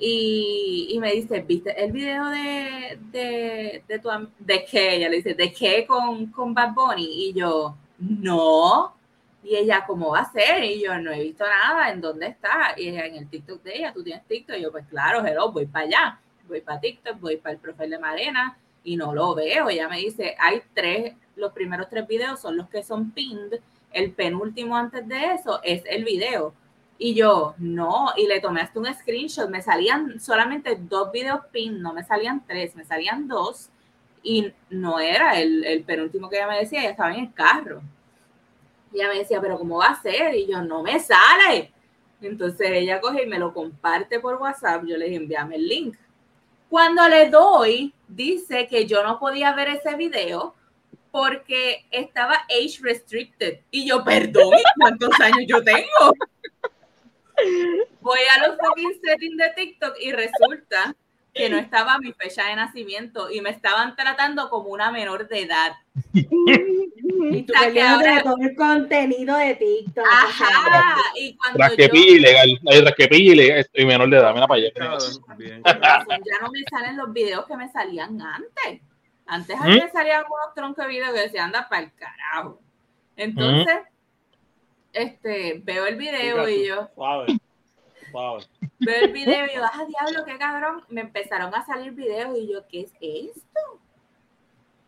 y, 0.00 0.98
me 0.98 1.12
dice, 1.12 1.40
¿viste 1.40 1.82
el 1.82 1.92
video 1.92 2.28
de, 2.30 2.98
de, 3.10 3.84
de 3.86 3.98
tu 3.98 4.08
de 4.38 4.64
qué? 4.64 4.96
Ella 4.96 5.08
le 5.08 5.16
dice, 5.16 5.34
¿de 5.34 5.52
qué 5.52 5.86
con, 5.86 6.26
con 6.26 6.54
Bad 6.54 6.72
Bunny? 6.74 7.28
Y 7.28 7.32
yo, 7.34 7.76
no. 7.98 8.94
Y 9.42 9.56
ella, 9.56 9.84
¿cómo 9.86 10.10
va 10.10 10.20
a 10.20 10.32
ser? 10.32 10.64
Y 10.64 10.82
yo, 10.82 10.98
no 10.98 11.12
he 11.12 11.22
visto 11.22 11.44
nada, 11.46 11.90
¿en 11.90 12.00
dónde 12.00 12.28
está? 12.28 12.74
Y 12.76 12.88
ella, 12.88 13.06
en 13.06 13.16
el 13.16 13.28
TikTok 13.28 13.62
de 13.62 13.78
ella, 13.78 13.92
¿tú 13.92 14.02
tienes 14.02 14.24
TikTok? 14.26 14.56
Y 14.56 14.62
yo, 14.62 14.72
pues 14.72 14.86
claro, 14.88 15.24
hello, 15.24 15.52
voy 15.52 15.66
para 15.66 15.86
allá. 15.86 16.20
Voy 16.48 16.60
para 16.60 16.80
TikTok, 16.80 17.20
voy 17.20 17.36
para 17.36 17.54
el 17.54 17.60
profile 17.60 17.90
de 17.90 17.98
Marena 17.98 18.58
y 18.82 18.96
no 18.96 19.14
lo 19.14 19.34
veo. 19.34 19.68
Ella 19.68 19.88
me 19.88 19.98
dice, 19.98 20.34
hay 20.38 20.62
tres, 20.74 21.14
los 21.36 21.52
primeros 21.52 21.88
tres 21.88 22.06
videos 22.06 22.40
son 22.40 22.56
los 22.56 22.68
que 22.68 22.82
son 22.82 23.10
pinned 23.12 23.60
el 23.92 24.12
penúltimo 24.12 24.76
antes 24.76 25.06
de 25.08 25.34
eso 25.34 25.60
es 25.62 25.82
el 25.86 26.04
video. 26.04 26.54
Y 27.02 27.14
yo, 27.14 27.54
no, 27.56 28.08
y 28.14 28.26
le 28.26 28.40
tomé 28.40 28.60
hasta 28.60 28.78
un 28.78 28.92
screenshot, 28.92 29.48
me 29.48 29.62
salían 29.62 30.20
solamente 30.20 30.76
dos 30.78 31.10
videos 31.10 31.40
pin, 31.50 31.80
no 31.80 31.94
me 31.94 32.04
salían 32.04 32.44
tres, 32.46 32.76
me 32.76 32.84
salían 32.84 33.26
dos, 33.26 33.70
y 34.22 34.52
no 34.68 35.00
era 35.00 35.40
el, 35.40 35.64
el 35.64 35.82
penúltimo 35.82 36.28
que 36.28 36.36
ella 36.36 36.46
me 36.46 36.58
decía, 36.58 36.80
ella 36.80 36.90
estaba 36.90 37.14
en 37.14 37.20
el 37.20 37.32
carro. 37.32 37.80
Y 38.92 38.96
ella 38.96 39.08
me 39.08 39.18
decía, 39.20 39.40
pero 39.40 39.56
¿cómo 39.56 39.78
va 39.78 39.86
a 39.86 40.02
ser? 40.02 40.34
Y 40.34 40.46
yo, 40.46 40.60
no 40.60 40.82
me 40.82 41.00
sale. 41.00 41.72
Entonces 42.20 42.70
ella 42.70 43.00
coge 43.00 43.22
y 43.22 43.26
me 43.26 43.38
lo 43.38 43.54
comparte 43.54 44.20
por 44.20 44.36
WhatsApp, 44.36 44.84
yo 44.84 44.98
le 44.98 45.06
dije, 45.06 45.16
envíame 45.16 45.56
el 45.56 45.68
link. 45.68 45.96
Cuando 46.68 47.08
le 47.08 47.30
doy, 47.30 47.94
dice 48.08 48.66
que 48.68 48.86
yo 48.86 49.02
no 49.02 49.18
podía 49.18 49.54
ver 49.54 49.68
ese 49.68 49.96
video 49.96 50.54
porque 51.10 51.86
estaba 51.90 52.44
age 52.50 52.78
restricted. 52.82 53.60
Y 53.70 53.88
yo, 53.88 54.04
perdón, 54.04 54.52
¿y 54.52 54.62
¿cuántos 54.78 55.18
años 55.18 55.44
yo 55.48 55.64
tengo? 55.64 56.12
Voy 58.00 58.18
a 58.34 58.46
los 58.46 58.56
fucking 58.58 59.00
settings 59.02 59.36
de 59.36 59.50
TikTok 59.56 59.94
y 60.00 60.12
resulta 60.12 60.94
que 61.32 61.48
no 61.48 61.58
estaba 61.58 61.98
mi 61.98 62.12
fecha 62.12 62.46
de 62.46 62.56
nacimiento 62.56 63.30
y 63.30 63.40
me 63.40 63.50
estaban 63.50 63.94
tratando 63.94 64.50
como 64.50 64.70
una 64.70 64.90
menor 64.90 65.28
de 65.28 65.42
edad. 65.42 65.72
Y 67.32 67.42
tú 67.42 67.52
que 67.72 67.82
ahora- 67.82 68.22
todo 68.22 68.36
el 68.40 68.56
contenido 68.56 69.36
de 69.36 69.54
TikTok. 69.54 70.06
Ajá, 70.06 70.96
y 71.14 71.36
cuando 71.36 71.76
que 71.76 71.88
yo, 71.88 71.94
ilegal. 71.94 72.60
Hay 72.70 72.80
tras 72.80 72.94
que 72.94 73.08
pille 73.08 73.32
ilegal. 73.32 73.58
Estoy 73.58 73.84
menor 73.84 74.08
de 74.08 74.16
edad. 74.16 74.32
Mira 74.32 74.46
para 74.46 74.60
allá. 74.60 74.72
Ya 75.38 76.38
no 76.40 76.50
me 76.50 76.64
salen 76.70 76.96
los 76.96 77.12
videos 77.12 77.46
que 77.46 77.56
me 77.56 77.70
salían 77.70 78.20
antes. 78.20 78.80
Antes 79.26 79.56
a 79.60 79.64
mí 79.64 79.76
¿Mm? 79.76 79.84
me 79.84 79.90
salían 79.90 80.24
unos 80.24 80.54
troncos 80.54 80.84
de 80.84 80.90
videos 80.90 81.12
que 81.12 81.20
decían, 81.20 81.46
anda 81.46 81.68
para 81.68 81.82
el 81.82 81.92
carajo. 81.94 82.60
Entonces, 83.16 83.78
este, 84.92 85.60
veo 85.64 85.86
el 85.86 85.96
video 85.96 86.48
y 86.48 86.66
yo, 86.66 86.88
Suave. 86.94 87.26
Suave. 88.10 88.44
veo 88.80 89.04
el 89.04 89.12
video 89.12 89.46
y 89.46 89.54
yo, 89.56 89.62
ah, 89.64 89.84
diablo, 89.86 90.24
qué 90.24 90.36
cabrón. 90.38 90.82
Me 90.88 91.02
empezaron 91.02 91.54
a 91.54 91.64
salir 91.64 91.92
videos 91.92 92.36
y 92.38 92.48
yo, 92.52 92.66
¿qué 92.68 92.80
es 92.82 92.92
esto? 93.00 93.80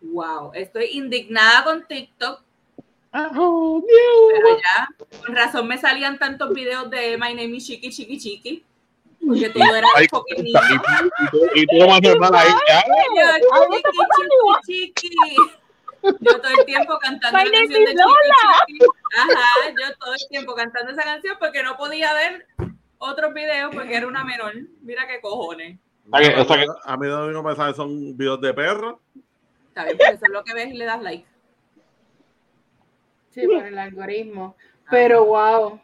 Wow, 0.01 0.51
estoy 0.55 0.87
indignada 0.93 1.62
con 1.65 1.87
TikTok, 1.87 2.43
pero 3.12 4.59
ya, 4.59 4.88
con 5.25 5.37
razón 5.37 5.69
me 5.69 5.79
salían 5.79 6.19
tantos 6.19 6.53
videos 6.53 6.91
de 6.91 7.17
My 7.19 7.35
Name 7.35 7.57
is 7.57 7.67
Chiqui 7.67 7.91
Chiqui 7.91 8.19
Chiqui, 8.19 8.65
porque 9.25 9.51
todo 9.51 9.75
era 9.77 9.87
Ay, 9.95 10.07
Y 10.37 10.43
niño. 10.43 10.61
tú, 11.31 11.38
y 11.55 11.67
tú 11.67 11.77
lo 11.77 11.87
más 11.88 12.03
normal 12.03 12.35
ahí. 12.35 12.49
chiqui, 14.67 14.93
chiqui, 14.93 14.93
chiqui. 14.95 15.37
Yo 16.03 16.41
todo 16.41 16.53
el 16.59 16.65
tiempo 16.65 16.99
cantando 17.01 17.38
la 17.38 17.45
canción 17.45 17.69
de 17.85 17.93
is 17.93 18.01
Chiqui 18.01 18.73
Chiqui. 18.79 18.87
Ajá, 19.17 19.71
yo 19.71 19.97
todo 19.99 20.15
el 20.15 20.29
tiempo 20.29 20.55
cantando 20.55 20.93
esa 20.93 21.03
canción 21.03 21.37
porque 21.38 21.62
no 21.62 21.77
podía 21.77 22.12
ver 22.12 22.47
otros 22.99 23.33
videos 23.35 23.75
porque 23.75 23.95
era 23.97 24.07
una 24.07 24.25
menor. 24.25 24.53
Mira 24.83 25.07
qué 25.07 25.21
cojones. 25.21 25.79
Que- 26.12 26.67
A 26.85 26.97
mí 26.97 27.07
que 27.07 27.43
me 27.43 27.55
sale 27.55 27.75
son 27.75 28.17
videos 28.17 28.41
de 28.41 28.53
perros. 28.53 28.97
Está 29.69 29.85
bien, 29.85 29.97
porque 29.97 30.15
eso 30.15 30.25
es 30.27 30.31
lo 30.33 30.43
que 30.45 30.55
ves 30.55 30.69
y 30.69 30.77
le 30.77 30.85
das 30.85 31.01
like. 31.03 31.25
Sí, 33.31 33.47
por 33.47 33.65
el 33.65 33.79
algoritmo. 33.79 34.57
Pero 34.91 35.25
wow. 35.25 35.81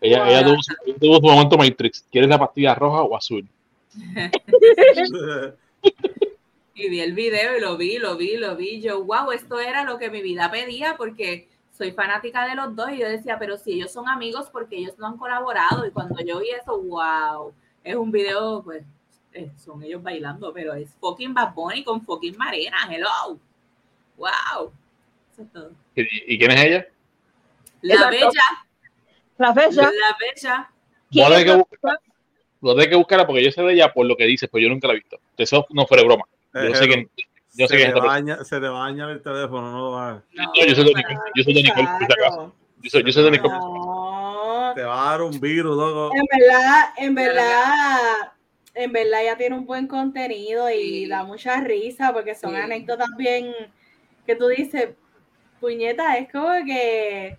Ella, 0.00 0.28
ella 0.28 0.44
tuvo, 0.44 0.56
tuvo 1.00 1.16
su 1.16 1.22
momento 1.22 1.56
Matrix. 1.56 2.04
¿Quieres 2.10 2.28
la 2.28 2.38
pastilla 2.38 2.74
roja 2.74 3.02
o 3.02 3.16
azul? 3.16 3.48
Y 6.74 6.88
vi 6.88 7.00
el 7.00 7.12
video 7.12 7.56
y 7.56 7.60
lo 7.60 7.76
vi, 7.76 7.98
lo 7.98 8.16
vi, 8.16 8.36
lo 8.36 8.56
vi. 8.56 8.80
Yo, 8.80 9.04
wow, 9.04 9.30
esto 9.32 9.60
era 9.60 9.84
lo 9.84 9.98
que 9.98 10.10
mi 10.10 10.22
vida 10.22 10.50
pedía 10.50 10.96
porque 10.96 11.48
soy 11.76 11.92
fanática 11.92 12.46
de 12.46 12.54
los 12.54 12.74
dos. 12.74 12.90
Y 12.92 12.98
yo 12.98 13.08
decía, 13.08 13.38
pero 13.38 13.58
si 13.58 13.72
ellos 13.74 13.92
son 13.92 14.08
amigos, 14.08 14.48
porque 14.50 14.76
ellos 14.76 14.96
no 14.98 15.06
han 15.06 15.18
colaborado. 15.18 15.86
Y 15.86 15.90
cuando 15.90 16.22
yo 16.24 16.40
vi 16.40 16.50
eso, 16.50 16.80
wow, 16.80 17.52
es 17.84 17.94
un 17.94 18.10
video, 18.10 18.62
pues, 18.62 18.84
eh, 19.34 19.50
son 19.62 19.82
ellos 19.82 20.02
bailando, 20.02 20.52
pero 20.52 20.74
es 20.74 20.94
fucking 21.00 21.34
Bad 21.34 21.54
Bunny 21.54 21.84
con 21.84 22.02
fucking 22.04 22.36
Marina. 22.36 22.76
Hello. 22.90 23.38
Wow. 24.16 24.72
Eso 25.32 25.42
es 25.42 25.52
todo. 25.52 25.70
¿Y, 25.94 26.38
quién 26.38 26.50
es 26.52 26.64
ella? 26.64 26.86
La 27.82 27.94
Exacto. 27.94 28.16
bella, 28.16 28.42
La 29.38 29.54
fecha. 29.54 29.82
la 29.82 30.16
bella. 30.18 30.70
Que 31.10 31.22
¿Quién 31.24 31.32
es 31.32 31.56
buscar- 31.56 32.00
voy 32.60 32.70
a 32.72 32.74
tener 32.76 32.90
que 32.90 32.96
buscarla 32.96 33.26
porque 33.26 33.44
yo 33.44 33.50
sé 33.50 33.60
de 33.62 33.72
ella 33.74 33.92
por 33.92 34.06
lo 34.06 34.16
que 34.16 34.24
dice, 34.24 34.48
pero 34.48 34.62
yo 34.62 34.68
nunca 34.70 34.86
la 34.86 34.94
he 34.94 34.96
visto. 34.96 35.18
Eso 35.36 35.66
no 35.70 35.86
fue 35.86 36.02
broma. 36.02 36.24
Yo 36.54 36.74
sé 36.74 36.88
que. 36.88 37.08
Yo 37.54 37.66
sé 37.66 37.74
se, 37.74 37.76
que 37.76 37.76
te 37.76 37.82
es 37.82 37.88
esta 37.88 38.00
va 38.00 38.14
a 38.14 38.14
persona. 38.16 38.34
dañar- 38.36 38.44
se 38.46 38.60
te 38.60 38.68
va 38.68 38.84
a 38.84 38.88
dañar 38.88 39.10
el 39.10 39.22
teléfono, 39.22 39.70
no 39.72 39.78
lo 39.90 39.98
hagas. 39.98 40.22
No, 40.32 40.52
Yo 40.66 40.74
soy 40.74 40.84
de 40.84 40.94
Nicole. 40.94 41.18
Yo 41.34 41.42
soy 41.44 41.54
de 41.54 41.62
Nicole, 41.62 41.86
por 41.86 41.98
si 41.98 42.04
acaso. 42.04 42.54
Yo 42.80 42.90
soy, 42.90 43.02
yo 43.04 43.12
soy 43.12 43.24
de 43.24 43.30
Nicole. 43.32 43.54
No. 43.54 44.72
Te 44.74 44.82
va 44.84 45.06
a 45.08 45.10
dar 45.12 45.22
un 45.22 45.38
virus, 45.40 45.76
loco. 45.76 46.14
En 46.16 46.24
verdad, 46.40 46.80
en 46.96 47.14
verdad, 47.14 48.32
en 48.74 48.92
verdad 48.92 49.22
ella 49.22 49.36
tiene 49.36 49.56
un 49.58 49.66
buen 49.66 49.86
contenido 49.86 50.70
y 50.70 51.02
Sí. 51.04 51.08
da 51.08 51.24
mucha 51.24 51.60
risa 51.60 52.12
porque 52.14 52.34
son 52.34 52.52
Sí. 52.54 52.56
anécdotas 52.60 53.08
bien 53.18 53.52
que 54.26 54.34
tú 54.34 54.46
dices, 54.48 54.90
puñeta, 55.60 56.16
es 56.16 56.32
como 56.32 56.48
que 56.64 57.36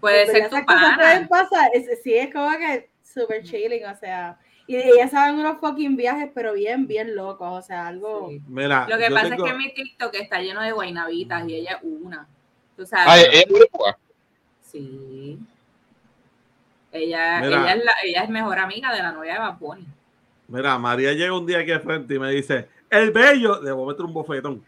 Puede 0.00 0.26
ser 0.26 0.44
tu 0.48 0.50
cosas 0.50 0.64
pueden 0.66 1.28
pana. 1.28 1.28
pasar. 1.28 1.70
Es- 1.72 2.02
sí, 2.02 2.14
es 2.14 2.32
como 2.32 2.50
que 2.58 2.90
super 3.04 3.42
chilling, 3.44 3.84
o 3.86 3.94
sea, 3.96 4.36
y 4.66 4.76
ellas 4.76 5.10
saben 5.10 5.38
unos 5.38 5.58
fucking 5.58 5.96
viajes, 5.96 6.30
pero 6.34 6.52
bien, 6.54 6.86
bien 6.86 7.14
locos, 7.16 7.48
o 7.50 7.62
sea, 7.62 7.88
algo. 7.88 8.28
Sí. 8.30 8.40
Mira, 8.48 8.86
Lo 8.88 8.96
que 8.98 9.10
pasa 9.10 9.30
tengo- 9.30 9.46
es 9.46 9.52
que 9.52 9.58
mi 9.58 9.74
TikTok 9.74 10.14
está 10.14 10.40
lleno 10.40 10.60
de 10.62 10.72
guainabitas 10.72 11.46
y 11.48 11.54
ella 11.56 11.72
es 11.72 11.78
una. 11.82 12.26
Tú 12.76 12.82
Ah, 12.84 12.86
sabes. 12.86 13.28
ella 13.32 13.40
es. 13.42 13.94
Sí. 14.62 15.38
Ella, 16.92 17.38
ella, 17.44 17.72
es 17.74 17.84
la, 17.84 17.92
ella 18.04 18.22
es 18.24 18.28
mejor 18.28 18.58
amiga 18.58 18.92
de 18.94 19.02
la 19.02 19.12
novia 19.12 19.34
de 19.34 19.38
Bad 19.38 19.58
Bunny. 19.58 19.86
Mira, 20.48 20.78
María 20.78 21.12
llega 21.14 21.36
un 21.36 21.46
día 21.46 21.58
aquí 21.60 21.70
al 21.70 21.80
frente 21.80 22.14
y 22.14 22.18
me 22.18 22.30
dice, 22.30 22.68
el 22.90 23.10
bello, 23.12 23.60
le 23.62 23.72
voy 23.72 23.84
a 23.84 23.88
meter 23.92 24.04
un 24.04 24.12
bofetón. 24.12 24.62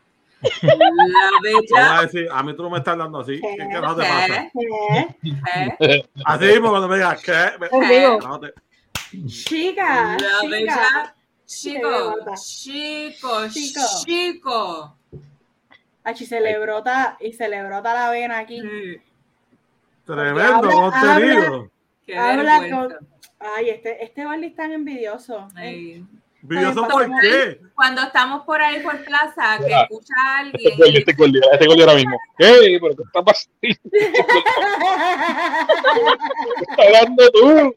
La 0.63 1.31
bella. 1.43 1.99
a 1.99 2.03
decir, 2.03 2.29
a 2.31 2.43
mí 2.43 2.55
tú 2.55 2.63
no 2.63 2.71
me 2.71 2.79
estás 2.79 2.97
dando 2.97 3.21
así. 3.21 3.41
¿Qué 3.41 3.57
te 3.57 3.69
¿Qué? 3.69 3.81
pasa? 3.81 4.43
¿Eh? 4.45 5.17
¿Eh? 5.81 6.07
Así 6.25 6.45
mismo 6.47 6.71
cuando 6.71 6.89
me 6.89 6.97
digas, 6.97 7.23
¿qué? 7.23 7.33
Me-. 7.59 8.19
No 8.23 8.41
te- 8.41 8.53
Chica, 9.27 10.13
La 10.13 10.17
chica. 10.41 10.49
bella. 10.51 11.15
Chico, 11.47 12.15
chico, 12.37 13.49
Chico. 13.51 13.81
chico. 14.05 14.97
Achi, 16.05 16.27
se 16.27 16.41
le 16.41 16.59
brota 16.59 17.17
y 17.21 17.33
se 17.33 17.49
le 17.49 17.63
brota 17.65 17.95
la 17.95 18.11
vena 18.11 18.39
aquí. 18.39 18.61
Sí, 18.61 19.01
Tremendo 20.05 20.43
Habla- 20.43 20.73
contenido. 20.73 21.71
Qué 22.07 22.17
Habla 22.19 22.61
vergüenza. 22.61 22.99
Ay, 23.41 23.71
este, 23.71 24.03
este 24.05 24.25
Barney 24.25 24.51
es 24.51 24.57
tan 24.57 24.73
envidioso. 24.73 25.49
Ay. 25.55 26.05
¿Videoso 26.43 26.85
Ay, 26.85 26.91
por 26.91 27.21
qué? 27.23 27.61
Cuando 27.75 28.03
estamos 28.03 28.45
por 28.45 28.61
ahí 28.61 28.81
por 28.83 29.03
plaza, 29.05 29.59
que 29.67 29.75
Ah. 29.75 29.83
escucha 29.91 30.13
a 30.23 30.39
alguien. 30.41 30.73
Este 30.73 30.99
este 30.99 31.13
gol, 31.15 31.33
este 31.53 31.67
gol 31.67 31.81
ahora 31.81 31.95
mismo. 31.95 32.19
¡Ey! 32.39 32.79
¿Pero 32.79 32.97
qué 32.97 33.03
está 33.03 33.23
pasando? 33.23 33.55
¿Qué 33.63 33.79
estás 36.69 36.87
hablando 36.87 37.31
tú? 37.31 37.75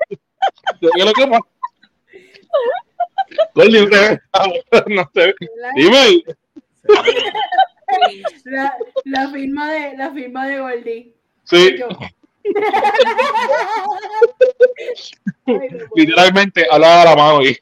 ¿Qué 0.79 0.87
es 0.95 1.03
lo 1.05 1.13
que 1.13 1.23
usted- 3.79 4.19
no 4.87 5.09
sé. 5.13 5.35
Dime. 5.75 6.23
la, 8.45 8.77
la 9.05 9.27
firma 9.29 9.71
de 9.71 9.97
la 9.97 10.11
firma 10.11 10.47
de 10.47 10.59
Goldie. 10.59 11.13
Sí, 11.43 11.77
Yo. 11.77 11.87
Ay, 15.45 15.69
no 15.71 15.85
literalmente 15.95 16.65
hablaba 16.69 17.01
a 17.01 17.05
la 17.05 17.15
mano 17.15 17.41
y 17.43 17.57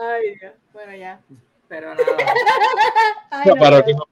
Ay, 0.00 0.34
Dios. 0.40 0.52
Bueno, 0.72 0.94
ya. 0.96 1.20
Pero 1.68 1.94
nada. 1.94 2.06
Ay, 3.30 3.42
no 3.48 3.54
para, 3.56 3.82
puedo. 3.82 3.84
que 3.84 3.92
no- 3.94 4.08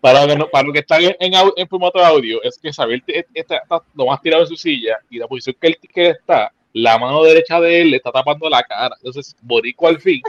para, 0.00 0.26
que 0.26 0.72
que 0.72 0.78
están 0.78 1.02
en, 1.02 1.16
en, 1.56 1.68
formato 1.68 1.98
de 1.98 2.04
audio, 2.04 2.42
es 2.42 2.58
que 2.58 2.70
te- 3.00 3.26
está, 3.34 3.62
lo 3.94 4.06
más 4.06 4.20
tirado 4.20 4.42
en 4.42 4.48
su 4.48 4.56
silla 4.56 4.98
y 5.10 5.18
la 5.18 5.26
posición 5.26 5.56
que 5.60 5.66
él, 5.68 5.78
que 5.92 6.08
está, 6.10 6.52
la 6.72 6.98
mano 6.98 7.22
derecha 7.22 7.58
de 7.58 7.80
él 7.80 7.90
le 7.90 7.96
está 7.96 8.12
tapando 8.12 8.50
la 8.50 8.62
cara. 8.62 8.94
Entonces, 8.98 9.34
Borico 9.40 9.88
al 9.88 9.98
fin. 9.98 10.20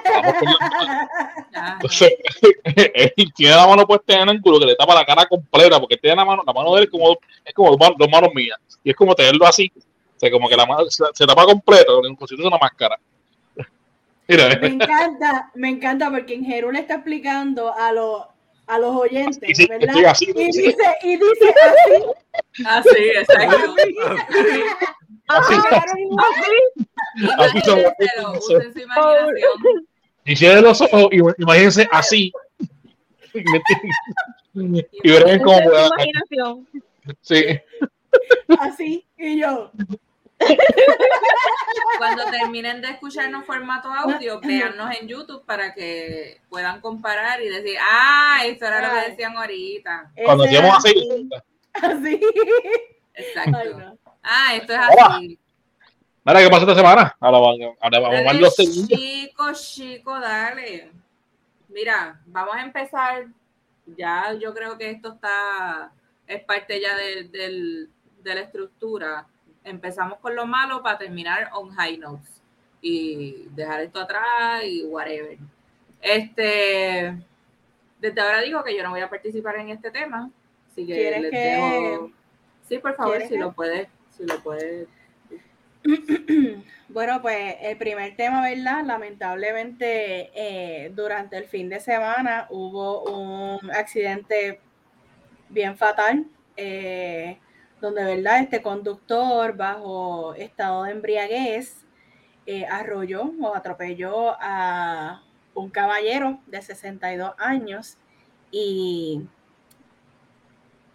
Entonces, 1.73 2.13
él 3.17 3.34
tiene 3.36 3.56
la 3.56 3.67
mano 3.67 3.86
puesta 3.86 4.13
en 4.13 4.21
el 4.21 4.30
ángulo 4.30 4.60
que 4.60 4.67
le 4.67 4.75
tapa 4.75 4.95
la 4.95 5.06
cara 5.06 5.25
completa, 5.25 5.80
porque 5.80 5.97
tiene 5.97 6.15
la 6.15 6.23
mano, 6.25 6.43
la 6.47 6.53
mano 6.53 6.73
de 6.75 6.84
él 6.84 6.89
como, 6.89 7.17
es 7.43 7.53
como 7.53 7.75
dos, 7.75 8.10
manos- 8.10 8.34
mías. 8.34 8.58
Y 8.84 8.91
es 8.91 8.95
como 8.95 9.13
tenerlo 9.13 9.45
así. 9.45 9.69
O 9.75 10.19
sea, 10.19 10.32
como 10.32 10.47
que 10.47 10.56
la 10.56 10.65
mano 10.65 10.86
se, 10.89 11.27
tapa 11.27 11.43
completa, 11.43 11.91
fuese 12.17 12.36
una 12.36 12.58
máscara. 12.58 12.97
Mira, 14.27 14.58
Me 14.62 14.67
encanta, 14.67 15.51
me 15.53 15.69
encanta 15.69 16.10
porque 16.10 16.34
en 16.36 16.45
Jeru 16.45 16.71
le 16.71 16.80
está 16.80 16.95
explicando 16.95 17.73
a 17.73 17.91
los 17.91 18.23
a 18.67 18.80
los 18.80 18.95
oyentes, 18.95 19.58
Sí, 19.58 19.65
¿verdad? 19.67 20.06
así, 20.08 20.25
y 20.36 20.45
dice, 20.51 20.75
y 21.03 21.15
dice 21.15 21.53
así, 21.65 22.03
Ah, 22.65 22.84
sí, 22.84 23.03
exacto. 23.15 23.75
así, 25.27 25.56
Así 27.38 27.62
son. 27.62 27.80
Imagínenselo, 27.80 28.32
usen 28.38 28.73
su 28.73 28.80
imaginación. 28.80 29.88
y 30.25 30.36
cierren 30.36 30.63
los 30.63 30.82
ojos 30.82 31.08
y 31.12 31.17
imagínense 31.41 31.88
así. 31.91 32.32
Y 34.53 35.12
verán 35.12 35.39
cómo 35.43 35.60
imaginación. 35.60 36.67
Sí. 37.21 37.60
Así, 38.60 39.06
y 39.17 39.39
yo. 39.39 39.71
Cuando 41.97 42.26
terminen 42.30 42.82
de 42.82 42.89
escucharnos 42.91 43.45
formato 43.45 43.89
audio, 43.91 44.39
véannos 44.39 44.95
en 45.00 45.08
YouTube 45.08 45.43
para 45.45 45.73
que 45.73 46.39
puedan 46.50 46.80
comparar 46.82 47.41
y 47.41 47.50
decir, 47.50 47.78
ah, 47.82 48.39
esto 48.45 48.65
era 48.65 48.88
lo 48.88 48.93
que 49.02 49.10
decían 49.10 49.36
ahorita. 49.36 50.12
Cuando 50.26 50.45
era 50.45 50.76
así. 50.76 51.30
Así. 51.73 52.21
Exacto. 53.13 53.58
Ay, 53.58 53.69
no. 53.76 53.97
Ah, 54.23 54.56
esto 54.56 54.73
es 54.73 54.80
Hola. 54.80 55.15
así. 55.15 55.39
Mira, 56.23 56.39
¿qué 56.41 56.50
pasó 56.50 56.62
esta 56.63 56.76
semana? 56.76 57.15
Ahora 57.19 57.39
vamos, 57.39 57.78
a 57.82 58.34
los 58.34 58.56
chico, 58.56 59.54
chico, 59.54 60.19
dale. 60.19 60.91
Mira, 61.69 62.19
vamos 62.26 62.56
a 62.56 62.62
empezar. 62.62 63.28
Ya 63.95 64.34
yo 64.34 64.54
creo 64.54 64.78
que 64.78 64.89
esto 64.91 65.13
está, 65.13 65.91
es 66.28 66.43
parte 66.43 66.82
ya 66.82 66.95
del- 66.95 67.32
del- 67.32 67.89
de 68.21 68.36
la 68.36 68.41
estructura. 68.41 69.26
Empezamos 69.67 70.19
con 70.19 70.36
lo 70.36 70.45
malo 70.45 70.82
para 70.82 70.97
terminar 70.97 71.49
on 71.53 71.69
high 71.75 71.97
notes 71.97 72.41
y 72.82 73.47
dejar 73.51 73.82
esto 73.82 73.99
atrás 73.99 74.63
y 74.63 74.84
whatever. 74.84 75.38
Este, 76.01 77.13
desde 77.99 78.21
ahora 78.21 78.41
digo 78.41 78.63
que 78.63 78.75
yo 78.75 78.84
no 78.84 78.91
voy 78.91 79.01
a 79.01 79.10
participar 79.10 79.58
en 79.58 79.69
este 79.69 79.91
tema, 79.91 80.30
así 80.71 80.86
que 80.86 80.93
¿Quieres 80.93 81.21
les 81.21 81.32
que- 81.32 81.38
dejo. 81.38 82.12
Sí, 82.67 82.77
por 82.80 82.95
favor, 82.95 83.13
¿Quieres 83.13 83.30
si 83.30 83.36
que- 83.36 83.39
lo 83.41 83.53
puedes, 83.53 83.88
si 84.15 84.25
lo 84.25 84.39
puedes. 84.41 84.88
Bueno, 86.89 87.21
pues 87.21 87.56
el 87.62 87.77
primer 87.77 88.15
tema, 88.15 88.41
¿verdad? 88.41 88.84
Lamentablemente, 88.86 90.32
eh, 90.34 90.89
durante 90.95 91.38
el 91.38 91.43
fin 91.45 91.67
de 91.67 91.82
semana 91.82 92.47
hubo 92.49 93.03
un 93.03 93.69
accidente 93.71 94.62
bien 95.49 95.77
fatal, 95.77 96.25
eh, 96.56 97.38
donde, 97.82 98.04
¿verdad? 98.04 98.42
Este 98.42 98.62
conductor 98.62 99.56
bajo 99.56 100.34
estado 100.36 100.84
de 100.84 100.92
embriaguez 100.92 101.86
eh, 102.46 102.66
arrolló 102.66 103.32
o 103.42 103.56
atropelló 103.56 104.36
a 104.40 105.24
un 105.54 105.70
caballero 105.70 106.40
de 106.48 106.62
62 106.62 107.34
años 107.38 107.98
y, 108.52 109.28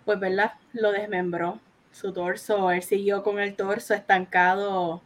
pues, 0.04 0.18
¿verdad? 0.18 0.54
Lo 0.72 0.92
desmembró 0.92 1.60
su 1.92 2.12
torso, 2.12 2.70
él 2.70 2.82
siguió 2.82 3.22
con 3.22 3.38
el 3.38 3.54
torso 3.54 3.94
estancado 3.94 5.02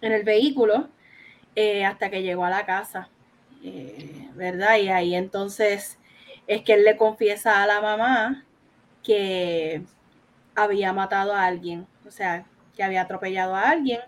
en 0.00 0.12
el 0.12 0.22
vehículo 0.22 0.88
eh, 1.56 1.84
hasta 1.84 2.10
que 2.10 2.22
llegó 2.22 2.44
a 2.44 2.50
la 2.50 2.64
casa, 2.64 3.08
eh, 3.64 4.28
¿verdad? 4.34 4.76
Y 4.76 4.88
ahí 4.88 5.14
entonces 5.14 5.98
es 6.46 6.62
que 6.62 6.74
él 6.74 6.84
le 6.84 6.96
confiesa 6.96 7.62
a 7.62 7.66
la 7.66 7.80
mamá 7.80 8.44
que 9.02 9.82
había 10.56 10.92
matado 10.92 11.34
a 11.34 11.44
alguien, 11.44 11.86
o 12.06 12.10
sea, 12.10 12.46
que 12.74 12.82
había 12.82 13.02
atropellado 13.02 13.54
a 13.54 13.70
alguien. 13.70 14.00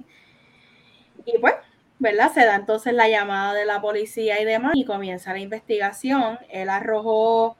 Y 1.25 1.39
pues, 1.39 1.55
¿verdad? 1.99 2.33
Se 2.33 2.45
da 2.45 2.57
entonces 2.57 2.93
la 2.95 3.09
llamada 3.09 3.55
de 3.55 3.67
la 3.67 3.81
policía 3.81 4.41
y 4.41 4.45
demás 4.45 4.73
y 4.75 4.85
comienza 4.85 5.33
la 5.33 5.41
investigación. 5.41 6.39
Él 6.51 6.69
arrojó 6.69 7.57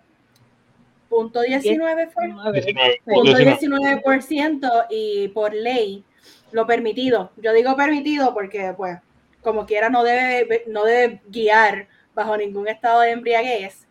punto 1.09 1.41
19 1.41 2.09
fue. 2.09 2.27
19, 2.27 3.03
Punto 3.05 3.37
19. 3.37 4.03
19% 4.03 4.87
y 4.91 5.29
por 5.29 5.55
ley 5.55 6.05
lo 6.53 6.67
permitido. 6.67 7.31
Yo 7.37 7.53
digo 7.53 7.77
permitido 7.77 8.35
porque, 8.35 8.75
pues, 8.77 8.99
como 9.43 9.67
quiera, 9.67 9.89
no 9.91 10.03
debe, 10.03 10.65
no 10.67 10.85
debe 10.85 11.21
guiar 11.29 11.89
bajo 12.15 12.37
ningún 12.37 12.69
estado 12.69 13.01
de 13.01 13.11
embriaguez. 13.11 13.88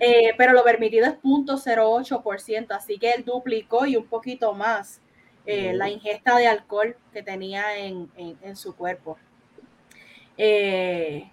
Eh, 0.00 0.32
pero 0.36 0.52
lo 0.52 0.64
permitido 0.64 1.06
es 1.06 1.14
0.08%, 1.22 2.74
así 2.74 2.98
que 2.98 3.12
él 3.12 3.24
duplicó 3.24 3.86
y 3.86 3.96
un 3.96 4.06
poquito 4.06 4.52
más 4.54 5.00
eh, 5.46 5.72
la 5.74 5.88
ingesta 5.90 6.36
de 6.36 6.46
alcohol 6.48 6.96
que 7.12 7.22
tenía 7.22 7.78
en, 7.78 8.10
en- 8.16 8.38
en 8.42 8.56
su 8.56 8.74
cuerpo. 8.74 9.18
Eh, 10.36 11.30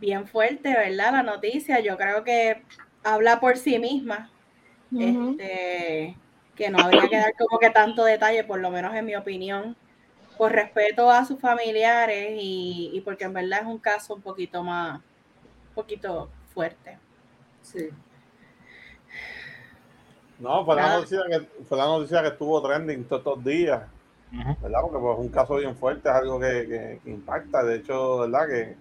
bien 0.00 0.26
fuerte, 0.26 0.70
¿verdad? 0.72 1.12
La 1.12 1.22
noticia, 1.22 1.80
yo 1.80 1.96
creo 1.96 2.24
que 2.24 2.62
habla 3.04 3.40
por 3.40 3.56
sí 3.56 3.78
misma 3.78 4.30
este, 4.98 6.16
que 6.56 6.70
no 6.70 6.82
habría 6.82 7.08
que 7.08 7.16
dar 7.18 7.34
como 7.36 7.58
que 7.58 7.70
tanto 7.70 8.04
detalle, 8.04 8.44
por 8.44 8.60
lo 8.60 8.70
menos 8.70 8.94
en 8.94 9.06
mi 9.06 9.16
opinión, 9.16 9.76
por 10.38 10.52
respeto 10.52 11.10
a 11.10 11.24
sus 11.24 11.40
familiares 11.40 12.32
y, 12.40 12.90
y 12.94 13.00
porque 13.02 13.24
en 13.24 13.34
verdad 13.34 13.60
es 13.62 13.66
un 13.66 13.78
caso 13.78 14.14
un 14.14 14.22
poquito 14.22 14.62
más, 14.64 15.00
un 15.00 15.74
poquito 15.74 16.30
fuerte. 16.54 16.98
Sí. 17.72 17.88
No, 20.38 20.64
fue 20.64 20.76
la, 20.76 20.96
noticia 20.96 21.20
que, 21.28 21.40
fue 21.64 21.76
la 21.78 21.84
noticia 21.86 22.22
que 22.22 22.28
estuvo 22.28 22.62
trending 22.62 23.04
todos 23.04 23.20
estos 23.20 23.44
días. 23.44 23.82
¿verdad? 24.62 24.80
Porque 24.82 24.98
pues, 24.98 25.14
es 25.14 25.24
un 25.24 25.28
caso 25.30 25.56
bien 25.56 25.74
fuerte, 25.76 26.08
es 26.08 26.14
algo 26.14 26.38
que, 26.38 26.46
que- 26.68 27.00
que 27.02 27.10
impacta. 27.10 27.62
De 27.64 27.76
hecho, 27.76 28.18
¿verdad? 28.20 28.46
Que 28.46 28.76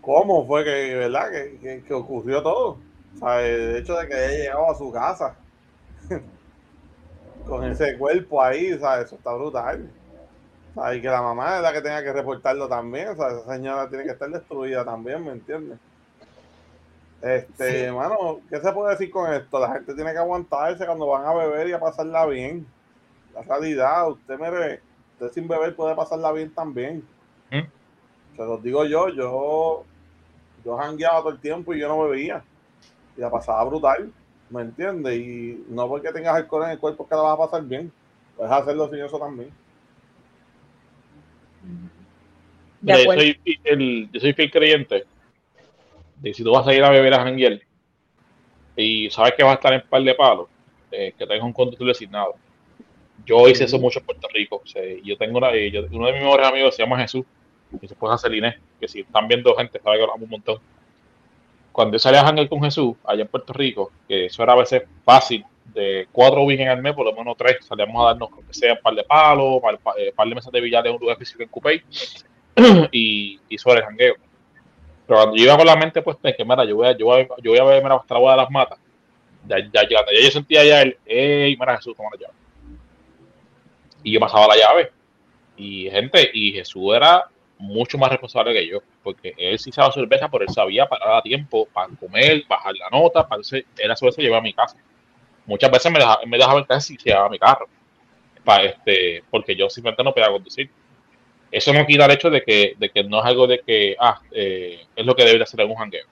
cómo 0.00 0.46
fue 0.46 0.64
que, 0.64 0.94
¿verdad? 0.96 1.30
Que, 1.30 1.58
que- 1.60 1.82
que 1.84 1.94
ocurrió 1.94 2.42
todo. 2.42 2.78
O 3.14 3.18
sea, 3.18 3.40
el 3.46 3.76
hecho 3.76 3.94
de 3.96 4.08
que 4.08 4.14
haya 4.14 4.36
llegado 4.38 4.70
a 4.70 4.74
su 4.74 4.90
casa 4.90 5.36
con 7.46 7.64
ese 7.64 7.96
cuerpo 7.96 8.42
ahí, 8.42 8.76
sea, 8.78 9.00
eso 9.00 9.14
está 9.16 9.32
brutal. 9.34 9.88
Sea, 10.74 10.94
y 10.94 11.00
que 11.00 11.08
la 11.08 11.22
mamá 11.22 11.56
es 11.56 11.62
la 11.62 11.72
que 11.72 11.80
tenga 11.82 12.02
que 12.02 12.12
reportarlo 12.12 12.68
también. 12.68 13.08
O 13.10 13.14
sea, 13.16 13.28
esa 13.28 13.52
señora 13.54 13.88
tiene 13.88 14.04
que 14.04 14.10
estar 14.10 14.28
destruida 14.28 14.84
también, 14.84 15.24
¿me 15.24 15.32
entiendes? 15.32 15.78
Este, 17.24 17.70
Sí. 17.70 17.76
hermano, 17.86 18.40
¿qué 18.50 18.60
se 18.60 18.70
puede 18.72 18.90
decir 18.90 19.10
con 19.10 19.32
esto? 19.32 19.58
La 19.58 19.72
gente 19.72 19.94
tiene 19.94 20.12
que 20.12 20.18
aguantarse 20.18 20.84
cuando 20.84 21.06
van 21.06 21.24
a 21.24 21.32
beber 21.32 21.68
y 21.68 21.72
a 21.72 21.80
pasarla 21.80 22.26
bien. 22.26 22.66
La 23.32 23.40
realidad, 23.40 24.10
usted 24.10 24.38
mire, 24.38 24.80
usted 25.14 25.32
sin 25.32 25.48
beber 25.48 25.74
puede 25.74 25.94
pasarla 25.94 26.32
bien 26.32 26.52
también. 26.52 27.02
¿Mm? 27.50 28.36
Se 28.36 28.42
los 28.44 28.62
digo 28.62 28.84
yo, 28.84 29.08
yo, 29.08 29.84
yo 30.66 30.76
jangueaba 30.76 31.20
todo 31.20 31.30
el 31.30 31.40
tiempo 31.40 31.72
y 31.72 31.80
yo 31.80 31.88
no 31.88 32.06
bebía. 32.06 32.44
Y 33.16 33.22
la 33.22 33.30
pasaba 33.30 33.64
brutal, 33.64 34.12
¿me 34.50 34.60
entiendes? 34.60 35.16
Y 35.16 35.64
no 35.70 35.88
porque 35.88 36.12
tengas 36.12 36.34
alcohol 36.34 36.64
en 36.64 36.70
el 36.72 36.78
cuerpo 36.78 37.04
es 37.04 37.08
que 37.08 37.16
la 37.16 37.22
vas 37.22 37.34
a 37.34 37.38
pasar 37.38 37.62
bien. 37.62 37.90
Puedes 38.36 38.52
hacerlo 38.52 38.90
sin 38.90 39.02
eso 39.02 39.18
también. 39.18 39.50
De 42.82 42.92
yo, 43.02 43.12
soy, 43.14 43.60
el, 43.64 44.10
yo 44.12 44.20
soy 44.20 44.34
fiel 44.34 44.50
creyente 44.50 45.06
de 46.24 46.34
si 46.34 46.42
tú 46.42 46.52
vas 46.52 46.66
a 46.66 46.74
ir 46.74 46.82
a 46.84 46.90
beber 46.90 47.14
a 47.14 47.22
janguear 47.24 47.60
y 48.76 49.10
sabes 49.10 49.34
que 49.36 49.42
vas 49.42 49.52
a 49.52 49.54
estar 49.54 49.72
en 49.72 49.82
par 49.88 50.02
de 50.02 50.14
palos, 50.14 50.48
eh, 50.90 51.12
que 51.16 51.26
tengas 51.26 51.44
un 51.44 51.52
conductor 51.52 51.86
designado. 51.86 52.34
Yo 53.26 53.48
hice 53.48 53.64
eso 53.64 53.78
mucho 53.78 54.00
en 54.00 54.06
Puerto 54.06 54.28
Rico. 54.32 54.62
o 54.64 54.66
sea, 54.66 54.82
yo 55.02 55.16
tengo 55.16 55.38
una, 55.38 55.52
eh, 55.54 55.72
uno 55.92 56.06
de 56.06 56.12
mis 56.14 56.22
mejores 56.22 56.46
amigos 56.46 56.74
se 56.76 56.82
llama 56.82 56.98
Jesús 57.00 57.24
y 57.80 57.86
su 57.86 57.94
esposa 57.94 58.18
Celine, 58.18 58.56
que 58.80 58.88
si 58.88 59.00
están 59.00 59.28
viendo 59.28 59.54
gente, 59.56 59.80
sabe 59.80 59.96
que 59.98 60.02
hablamos 60.02 60.24
un 60.24 60.30
montón. 60.30 60.58
Cuando 61.72 61.94
yo 61.96 61.98
salía 61.98 62.20
a 62.20 62.26
janguear 62.26 62.48
con 62.48 62.62
Jesús, 62.62 62.94
allá 63.04 63.22
en 63.22 63.28
Puerto 63.28 63.52
Rico, 63.52 63.90
que 64.06 64.26
eso 64.26 64.42
era 64.42 64.52
a 64.52 64.56
veces 64.56 64.84
fácil, 65.04 65.44
de 65.64 66.06
cuatro 66.12 66.44
weekends 66.44 66.70
al 66.70 66.82
mes, 66.82 66.94
por 66.94 67.04
lo 67.04 67.12
menos 67.12 67.36
tres, 67.36 67.56
salíamos 67.66 68.00
a 68.02 68.08
darnos, 68.08 68.28
aunque 68.32 68.54
sea 68.54 68.74
un 68.74 68.78
par 68.80 68.94
de 68.94 69.02
palos, 69.02 69.60
par, 69.60 69.78
par- 69.78 69.94
eh, 69.98 70.12
par 70.14 70.28
de 70.28 70.34
mesas 70.36 70.52
de 70.52 70.60
billar 70.60 70.86
en 70.86 70.94
un 70.94 71.00
lugar 71.00 71.16
físico 71.16 71.42
en 71.42 71.48
Coupé, 71.48 71.82
y, 72.92 73.40
y 73.48 73.58
sobre 73.58 73.80
el 73.80 73.86
jangueo. 73.86 74.14
Pero 75.06 75.20
cuando 75.20 75.36
yo 75.36 75.44
iba 75.44 75.56
con 75.56 75.66
la 75.66 75.76
mente 75.76 76.02
puesta 76.02 76.28
en 76.28 76.34
que, 76.36 76.44
mira, 76.44 76.64
yo 76.64 76.76
voy 76.76 76.88
a, 76.88 76.96
yo 76.96 77.06
voy 77.06 77.22
a, 77.22 77.28
yo 77.42 77.50
voy 77.50 77.58
a 77.58 77.64
ver 77.64 77.82
mira, 77.82 77.96
hasta 77.96 78.18
la 78.18 78.30
de 78.30 78.36
las 78.38 78.50
matas, 78.50 78.78
ya, 79.46 79.58
ya, 79.58 79.88
ya, 79.88 79.98
yo 80.22 80.30
sentía 80.30 80.64
ya 80.64 80.82
el, 80.82 80.96
hey, 81.04 81.56
mira 81.58 81.76
Jesús, 81.76 81.96
toma 81.96 82.10
la 82.12 82.20
llave. 82.20 82.34
Y 84.02 84.12
yo 84.12 84.20
pasaba 84.20 84.46
la 84.48 84.56
llave. 84.56 84.92
Y 85.56 85.90
gente, 85.90 86.30
y 86.32 86.52
Jesús 86.52 86.94
era 86.94 87.24
mucho 87.58 87.98
más 87.98 88.10
responsable 88.10 88.52
que 88.52 88.66
yo, 88.66 88.80
porque 89.02 89.34
él 89.36 89.58
sí 89.58 89.70
sabía 89.72 89.92
cerveza, 89.92 90.28
pero 90.28 90.44
él 90.44 90.50
sabía 90.50 90.86
parar 90.86 91.16
a 91.16 91.22
tiempo 91.22 91.66
para 91.72 91.88
comer, 91.94 92.44
bajar 92.48 92.74
la 92.74 92.90
nota, 92.90 93.26
para 93.26 93.40
ese, 93.40 93.64
él 93.78 93.90
a 93.90 93.96
su 93.96 94.06
vez 94.06 94.14
se 94.14 94.22
llevaba 94.22 94.40
a 94.40 94.42
mi 94.42 94.52
casa. 94.52 94.76
Muchas 95.46 95.70
veces 95.70 95.92
me 95.92 95.98
dejaba, 95.98 96.20
me 96.26 96.38
dejaba 96.38 96.60
el 96.60 96.66
y 96.76 96.80
se 96.80 96.96
llevaba 96.96 97.28
mi 97.28 97.38
carro, 97.38 97.68
para 98.44 98.64
este, 98.64 99.22
porque 99.30 99.54
yo 99.54 99.68
simplemente 99.68 100.02
no 100.02 100.12
podía 100.12 100.28
conducir. 100.28 100.70
Eso 101.54 101.72
no 101.72 101.86
quita 101.86 102.06
el 102.06 102.10
hecho 102.10 102.30
de 102.30 102.42
que, 102.42 102.74
de 102.76 102.90
que 102.90 103.04
no 103.04 103.20
es 103.20 103.26
algo 103.26 103.46
de 103.46 103.60
que, 103.60 103.94
ah, 104.00 104.20
eh, 104.32 104.86
es 104.96 105.06
lo 105.06 105.14
que 105.14 105.22
debe 105.22 105.38
de 105.38 105.44
hacer 105.44 105.64
un 105.64 105.76
jangueo. 105.76 106.04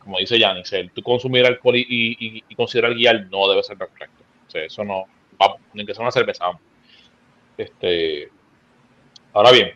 Como 0.00 0.18
dice 0.18 0.38
Yanis, 0.38 0.72
el 0.72 0.90
tú 0.92 1.02
consumir 1.02 1.44
alcohol 1.44 1.76
y, 1.76 1.82
y, 1.82 2.42
y 2.48 2.54
considerar 2.54 2.94
guiar 2.94 3.26
no 3.30 3.46
debe 3.50 3.62
ser 3.62 3.76
correcto. 3.76 4.24
O 4.46 4.50
sea, 4.50 4.64
eso 4.64 4.82
no, 4.82 5.04
vamos, 5.36 5.60
ni 5.74 5.84
que 5.84 5.92
sea 5.92 6.00
una 6.00 6.10
cerveza. 6.10 6.46
vamos. 6.46 6.62
Este, 7.58 8.30
ahora 9.34 9.50
bien, 9.52 9.74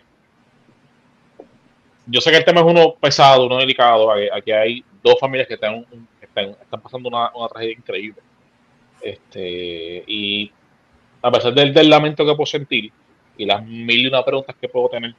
yo 2.07 2.23
sé 2.23 2.31
que 2.31 2.39
el 2.39 2.45
tema 2.47 2.61
es 2.61 2.67
uno 2.67 2.95
pesado, 2.95 3.45
uno 3.45 3.59
delicado. 3.59 4.11
Aquí, 4.33 4.51
hay 4.51 4.83
dos 5.03 5.21
familias 5.21 5.47
que 5.47 5.55
están, 5.55 5.85
están, 6.23 6.57
están 6.59 6.81
pasando 6.81 7.11
una, 7.11 7.31
una 7.35 7.49
tragedia 7.49 7.75
increíble. 7.75 8.23
Este, 9.03 10.05
y 10.07 10.51
a 11.21 11.31
pesar 11.31 11.53
del, 11.53 11.75
del 11.75 11.91
lamento 11.91 12.25
que 12.25 12.35
puedo 12.35 12.47
sentir 12.47 12.91
y 13.43 13.47
las 13.47 13.65
mil 13.67 14.03
y 14.03 14.07
una 14.09 14.25
preguntas 14.25 14.57
que 14.61 14.69
puedo 14.69 14.89
tener, 14.91 15.15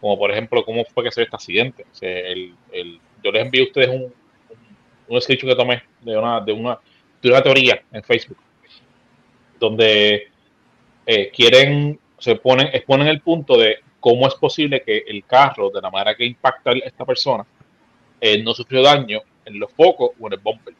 como 0.00 0.18
por 0.18 0.30
ejemplo, 0.30 0.64
cómo 0.64 0.84
fue 0.86 1.04
que 1.04 1.12
se 1.12 1.20
dio 1.22 1.24
este 1.26 1.36
accidente. 1.36 1.84
O 1.92 1.94
sea, 1.94 2.10
el, 2.20 2.54
el- 2.72 3.00
yo 3.24 3.32
les 3.32 3.44
envío 3.44 3.64
a 3.64 3.66
ustedes 3.66 3.88
un, 3.90 4.14
un- 5.08 5.20
screenshot 5.20 5.50
que 5.50 5.56
tomé 5.56 5.82
de 6.02 6.16
una, 6.18 6.40
de 6.40 6.52
una, 6.52 6.78
de 7.22 7.30
una 7.30 7.42
teoría 7.42 7.82
en 7.92 8.02
Facebook, 8.04 8.38
donde 9.58 10.28
eh, 11.06 11.30
quieren, 11.34 11.98
se 12.18 12.36
ponen, 12.36 12.68
exponen 12.72 13.08
el 13.08 13.20
punto 13.22 13.58
de 13.58 13.78
cómo 14.00 14.28
es 14.28 14.34
posible 14.34 14.82
que 14.82 15.04
el 15.08 15.24
carro, 15.26 15.70
de 15.70 15.80
la 15.80 15.90
manera 15.90 16.16
que 16.16 16.26
impacta 16.26 16.70
a 16.70 16.74
esta 16.78 17.04
persona, 17.04 17.46
eh, 18.20 18.42
no 18.42 18.54
sufrió 18.54 18.82
daño 18.82 19.20
en 19.44 19.58
los 19.60 19.72
focos 19.72 20.10
o 20.20 20.28
en 20.28 20.34
el 20.34 20.40
bumper. 20.40 20.74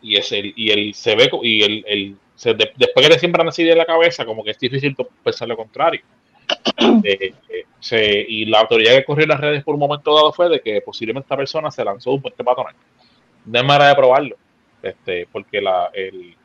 Y, 0.00 0.16
es 0.16 0.32
el, 0.32 0.52
y 0.56 0.70
el 0.70 0.94
se 0.94 1.14
ve, 1.14 1.30
y 1.42 1.62
el, 1.62 1.84
el 1.86 2.16
se, 2.42 2.54
de, 2.54 2.72
después 2.76 3.06
que 3.06 3.12
le 3.12 3.20
siembran 3.20 3.46
así 3.46 3.62
de 3.62 3.76
la 3.76 3.84
cabeza, 3.84 4.24
como 4.24 4.42
que 4.42 4.50
es 4.50 4.58
difícil 4.58 4.96
pensar 5.22 5.46
lo 5.46 5.56
contrario. 5.56 6.02
Eh, 7.04 7.32
eh, 7.48 7.64
se, 7.80 8.04
y 8.28 8.44
la 8.44 8.60
autoridad 8.60 8.94
que 8.94 9.04
corrió 9.04 9.24
en 9.24 9.30
las 9.30 9.40
redes 9.40 9.64
por 9.64 9.74
un 9.74 9.80
momento 9.80 10.14
dado 10.14 10.32
fue 10.32 10.48
de 10.48 10.60
que 10.60 10.80
posiblemente 10.80 11.24
esta 11.24 11.36
persona 11.36 11.70
se 11.70 11.84
lanzó 11.84 12.12
un 12.12 12.22
puente 12.22 12.44
patonal. 12.44 12.74
No 13.46 13.58
hay 13.58 13.64
manera 13.64 13.88
de 13.88 13.94
probarlo, 13.94 14.36
este, 14.82 15.26
porque 15.32 15.60
la, 15.60 15.90
el, 15.92 16.36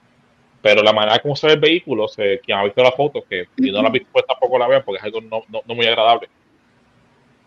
pero 0.62 0.82
la 0.82 0.94
manera 0.94 1.20
como 1.20 1.36
se 1.36 1.48
ve 1.48 1.54
el 1.54 1.60
vehículo, 1.60 2.08
se, 2.08 2.40
quien 2.40 2.58
ha 2.58 2.64
visto 2.64 2.82
la 2.82 2.92
foto, 2.92 3.24
que 3.28 3.48
si 3.58 3.72
no 3.72 3.82
la 3.82 3.90
ha 3.90 3.92
visto, 3.92 4.08
pues 4.12 4.26
tampoco 4.26 4.58
la 4.58 4.68
vean 4.68 4.84
porque 4.86 5.00
es 5.00 5.04
algo 5.04 5.22
no, 5.22 5.44
no, 5.50 5.62
no 5.66 5.76
muy 5.76 5.86
agradable. 5.86 6.30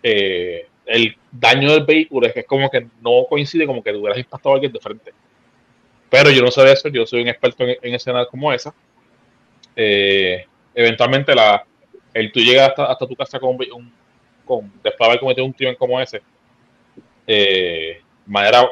Eh, 0.03 0.67
el 0.87 1.17
daño 1.31 1.73
del 1.73 1.85
vehículo 1.85 2.27
es 2.27 2.33
que 2.33 2.41
es 2.41 2.47
como 2.47 2.69
que 2.71 2.87
no 3.01 3.27
coincide 3.29 3.67
como 3.67 3.83
que 3.83 3.93
hubieras 3.93 4.19
impactado 4.19 4.53
a 4.53 4.55
alguien 4.57 4.73
de 4.73 4.81
frente. 4.81 5.13
Pero 6.11 6.31
yo 6.31 6.43
no 6.43 6.51
sé 6.51 6.63
de 6.63 6.73
eso, 6.73 6.89
yo 6.89 7.07
soy 7.07 7.23
un 7.23 7.29
experto 7.29 7.65
en, 7.65 7.77
en 7.81 7.95
escenas 7.95 8.27
como 8.27 8.53
esa. 8.53 8.75
Eh, 9.77 10.45
eventualmente 10.75 11.35
la, 11.35 11.65
el 12.13 12.33
tú 12.33 12.41
llegas 12.41 12.71
hasta, 12.71 12.87
hasta 12.87 13.07
tu 13.07 13.15
casa 13.17 13.39
con, 13.39 13.57
un, 13.57 13.93
con 14.45 14.73
después 14.83 14.99
de 14.99 15.05
haber 15.07 15.21
cometido 15.21 15.47
un 15.47 15.53
crimen 15.53 15.77
como 15.77 16.01
ese, 16.01 16.21
eh, 17.27 18.03
manera 18.27 18.69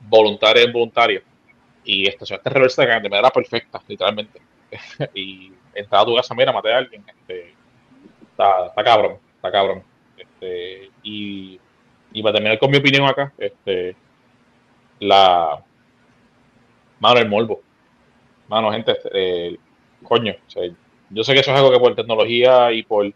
voluntaria 0.00 0.62
e 0.62 0.66
involuntaria, 0.66 1.22
y 1.84 2.08
estacionaste 2.08 2.50
reversa 2.50 2.82
de 2.84 3.08
manera 3.08 3.30
perfecta, 3.30 3.82
literalmente. 3.86 4.40
y 5.14 5.52
entrar 5.74 6.02
a 6.02 6.04
tu 6.04 6.16
casa, 6.16 6.34
mira, 6.34 6.52
maté 6.52 6.72
a 6.72 6.78
alguien. 6.78 7.04
Este, 7.06 7.54
está, 8.30 8.66
está 8.66 8.84
cabrón, 8.84 9.18
está 9.36 9.50
cabrón. 9.50 9.82
Este, 10.16 10.90
y, 11.02 11.58
y 12.12 12.22
para 12.22 12.34
terminar 12.34 12.58
con 12.58 12.70
mi 12.70 12.78
opinión 12.78 13.06
acá, 13.06 13.32
este, 13.38 13.96
la 15.00 15.62
mano 17.00 17.20
el 17.20 17.28
morbo. 17.28 17.60
Mano, 18.48 18.72
gente, 18.72 18.96
eh, 19.12 19.56
coño, 20.02 20.34
yo 21.10 21.24
sé 21.24 21.34
que 21.34 21.40
eso 21.40 21.50
es 21.52 21.56
algo 21.56 21.70
que 21.70 21.78
por 21.78 21.94
tecnología 21.94 22.72
y 22.72 22.82
por 22.82 23.12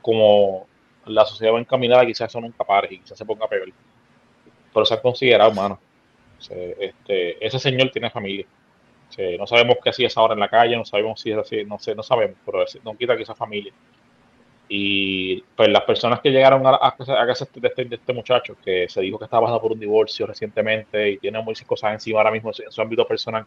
como 0.00 0.66
la 1.04 1.24
sociedad 1.24 1.54
va 1.54 1.60
encaminada, 1.60 2.06
quizás 2.06 2.30
eso 2.30 2.40
nunca 2.40 2.64
pare 2.64 2.88
y 2.90 2.98
quizás 3.00 3.18
se 3.18 3.24
ponga 3.24 3.46
peor. 3.46 3.70
Pero 4.72 4.86
se 4.86 4.94
ha 4.94 5.02
considerado, 5.02 5.52
mano. 5.52 5.78
Este, 6.48 7.44
ese 7.44 7.58
señor 7.58 7.90
tiene 7.90 8.10
familia. 8.10 8.46
No 9.38 9.46
sabemos 9.46 9.76
qué 9.82 9.90
hacía 9.90 10.06
esa 10.06 10.22
hora 10.22 10.34
en 10.34 10.40
la 10.40 10.48
calle, 10.48 10.76
no 10.76 10.84
sabemos 10.84 11.20
si 11.20 11.32
es 11.32 11.38
así, 11.38 11.64
no 11.64 11.78
sé, 11.78 11.94
no 11.94 12.02
sabemos, 12.02 12.36
pero 12.46 12.64
no 12.84 12.96
quita 12.96 13.16
que 13.16 13.24
esa 13.24 13.34
familia. 13.34 13.72
Y 14.72 15.42
pues 15.56 15.68
las 15.68 15.82
personas 15.82 16.20
que 16.20 16.30
llegaron 16.30 16.64
a, 16.64 16.70
a, 16.70 16.88
a 16.90 17.26
casa 17.26 17.48
de 17.52 17.68
este, 17.68 17.88
este 17.92 18.12
muchacho, 18.12 18.56
que 18.64 18.88
se 18.88 19.00
dijo 19.00 19.18
que 19.18 19.24
estaba 19.24 19.42
pasando 19.42 19.60
por 19.60 19.72
un 19.72 19.80
divorcio 19.80 20.28
recientemente 20.28 21.10
y 21.10 21.18
tiene 21.18 21.42
muchas 21.42 21.66
cosas 21.66 21.92
encima 21.92 22.20
ahora 22.20 22.30
mismo 22.30 22.52
en 22.56 22.70
su 22.70 22.80
ámbito 22.80 23.04
personal, 23.04 23.44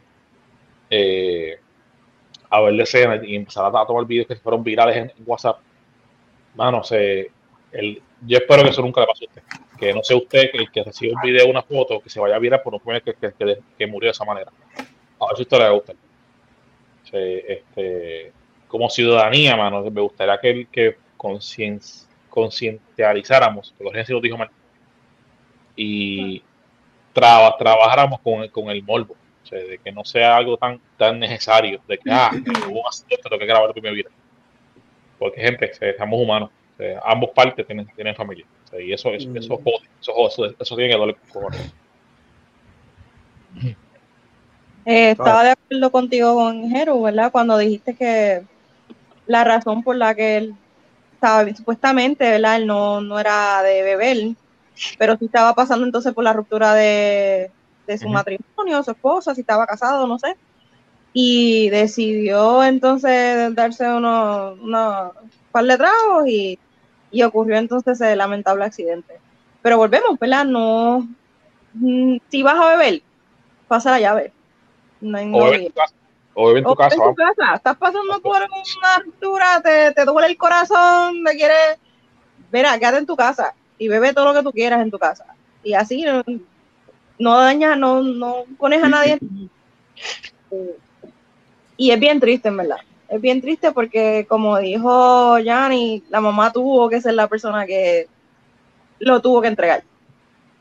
eh, 0.90 1.58
a 2.50 2.60
ver 2.60 2.74
la 2.74 2.84
escena 2.84 3.22
y 3.24 3.38
empezar 3.38 3.74
a, 3.74 3.82
a 3.82 3.86
tomar 3.86 4.06
videos 4.06 4.28
que 4.28 4.36
fueron 4.36 4.62
virales 4.66 4.98
en, 4.98 5.14
WhatsApp. 5.26 5.60
Mano, 6.56 6.84
se, 6.84 7.32
el, 7.72 8.02
yo 8.28 8.38
espero 8.38 8.64
que 8.64 8.72
eso 8.72 8.82
nunca 8.82 9.00
le 9.00 9.08
pase 9.08 9.24
a 9.24 9.28
usted. 9.30 9.44
Que 9.80 9.94
no 9.94 10.04
sea 10.04 10.18
usted 10.18 10.52
que, 10.52 10.68
que 10.74 10.84
reciba 10.84 11.14
un 11.16 11.22
video, 11.22 11.50
una 11.50 11.64
foto, 11.64 12.02
que 12.02 12.10
se 12.10 12.20
vaya 12.20 12.36
a 12.36 12.40
virar 12.40 12.62
por 12.62 12.74
un 12.74 12.82
joven 12.82 13.02
que, 13.02 13.14
que, 13.14 13.60
que, 13.78 13.88
murió 13.88 14.08
de 14.08 14.12
esa 14.12 14.26
manera. 14.26 14.52
A 15.22 15.28
ver 15.28 15.38
si 15.38 15.42
a 15.42 15.44
usted 15.44 15.58
le 15.58 15.70
gusta. 15.70 15.94
Este, 17.14 18.34
como 18.68 18.90
ciudadanía, 18.90 19.56
mano, 19.56 19.90
me 19.90 20.02
gustaría 20.02 20.38
que, 20.38 20.68
que 20.70 21.03
concientizáramos, 22.30 23.74
porque 23.78 24.06
lo 24.12 24.22
dijo 24.22 24.38
mal, 24.38 24.50
y 25.76 26.44
traba, 27.14 27.56
trabajáramos 27.58 28.20
con, 28.22 28.48
con 28.50 28.70
el 28.70 28.84
morbo. 28.84 29.16
O 29.44 29.46
sea, 29.46 29.60
de 29.60 29.78
que 29.78 29.92
no 29.92 30.06
sea 30.06 30.38
algo 30.38 30.58
tan, 30.58 30.80
tan 30.98 31.20
necesario, 31.20 31.82
de 31.88 31.98
que, 31.98 32.12
ah, 32.12 32.32
hubo 32.70 32.82
un 32.82 32.88
accidente, 32.88 33.24
tengo 33.24 33.40
que 33.40 33.46
grabar 33.46 33.74
me 33.82 33.92
vida. 33.92 34.10
Porque, 35.20 35.42
gente, 35.42 35.72
estamos 35.80 36.20
humanos. 36.20 36.50
O 36.74 36.78
sea, 36.78 37.02
ambos 37.06 37.32
partes 37.32 37.66
tienen, 37.66 37.88
tienen 37.96 38.16
familia. 38.16 38.46
O 38.66 38.68
sea, 38.70 38.82
y 38.82 38.94
eso, 38.94 39.10
eso, 39.10 39.30
eso 39.36 39.58
jode, 39.58 39.88
eso, 40.02 40.14
jode, 40.14 40.30
eso, 40.30 40.46
eso 40.60 40.76
tiene 40.76 40.92
que 40.92 40.98
doler. 40.98 41.16
Eh, 44.86 45.12
estaba 45.12 45.44
de 45.44 45.52
acuerdo 45.52 45.92
contigo 45.92 46.36
con 46.36 46.70
Jero, 46.70 47.02
¿verdad? 47.02 47.32
Cuando 47.32 47.58
dijiste 47.58 47.96
que 47.96 48.44
la 49.28 49.44
razón 49.44 49.84
por 49.84 49.96
la 49.96 50.16
que 50.16 50.38
él 50.38 50.56
estaba, 51.24 51.56
supuestamente, 51.56 52.30
¿verdad? 52.30 52.58
Él 52.58 52.68
no, 52.68 53.00
no 53.00 53.18
era 53.18 53.64
de 53.64 53.82
beber, 53.82 54.36
pero 54.98 55.18
sí 55.18 55.26
estaba 55.26 55.54
pasando 55.54 55.86
entonces 55.86 56.14
por 56.14 56.24
la 56.24 56.34
ruptura 56.34 56.74
de, 56.74 57.50
de 57.88 57.98
su 57.98 58.10
matrimonio, 58.10 58.84
su 58.84 58.92
esposa, 58.92 59.34
si 59.34 59.42
estaba 59.42 59.66
casado, 59.66 60.06
no 60.06 60.20
sé. 60.20 60.36
Y 61.14 61.70
decidió 61.70 62.64
entonces 62.64 63.56
darse 63.56 63.88
unos 63.88 64.60
unos 64.60 65.12
par 65.52 65.66
de 65.66 65.78
tragos 65.78 66.28
y, 66.28 66.60
y 67.12 67.24
ocurrió 67.24 67.56
entonces 67.58 68.02
el 68.02 68.18
lamentable 68.18 68.66
accidente. 68.66 69.20
Pero 69.62 69.78
volvemos, 69.78 70.20
¿verdad? 70.20 70.44
No, 70.44 71.08
mm, 71.76 72.18
si 72.30 72.44
vas 72.44 72.56
a 72.56 72.76
beber, 72.76 73.02
pasa 73.70 73.92
la 73.92 74.00
llave. 74.00 74.34
No 75.00 75.18
hay 75.18 75.32
O 75.34 76.03
O 76.34 76.48
bebe 76.48 76.60
en 76.60 76.66
tu 76.66 76.72
o 76.72 76.76
casa. 76.76 76.96
en 76.96 77.02
tu 77.02 77.16
casa, 77.16 77.56
estás 77.56 77.78
pasando 77.78 78.20
por 78.22 78.38
una 78.38 79.04
ruptura, 79.04 79.62
te, 79.62 79.92
te 79.92 80.06
duele 80.06 80.30
el 80.30 80.38
corazón, 80.38 81.24
te 81.24 81.36
quieres. 81.36 81.78
Verá, 82.52 82.78
quédate 82.78 82.98
en 82.98 83.06
tu 83.06 83.16
casa 83.16 83.54
y 83.78 83.88
bebe 83.88 84.14
todo 84.14 84.26
lo 84.26 84.34
que 84.34 84.44
tú 84.44 84.52
quieras 84.52 84.82
en 84.82 84.92
tu 84.92 85.00
casa. 85.00 85.26
Y 85.64 85.74
así 85.74 86.04
no, 86.04 86.24
no 87.20 87.38
dañas, 87.38 87.78
no, 87.78 88.02
no 88.02 88.44
pones 88.58 88.84
a 88.84 88.90
nadie. 88.90 89.20
Y 91.76 91.92
es 91.92 92.00
bien 92.00 92.20
triste, 92.20 92.50
en 92.50 92.58
verdad. 92.58 92.78
Es 93.10 93.20
bien 93.20 93.42
triste 93.42 93.72
porque, 93.72 94.26
como 94.30 94.58
dijo 94.60 95.40
Yanni, 95.40 96.04
la 96.10 96.22
mamá 96.22 96.52
tuvo 96.52 96.88
que 96.88 97.02
ser 97.02 97.16
la 97.16 97.28
persona 97.28 97.66
que 97.66 98.08
lo 99.00 99.22
tuvo 99.22 99.42
que 99.42 99.48
entregar. 99.48 99.84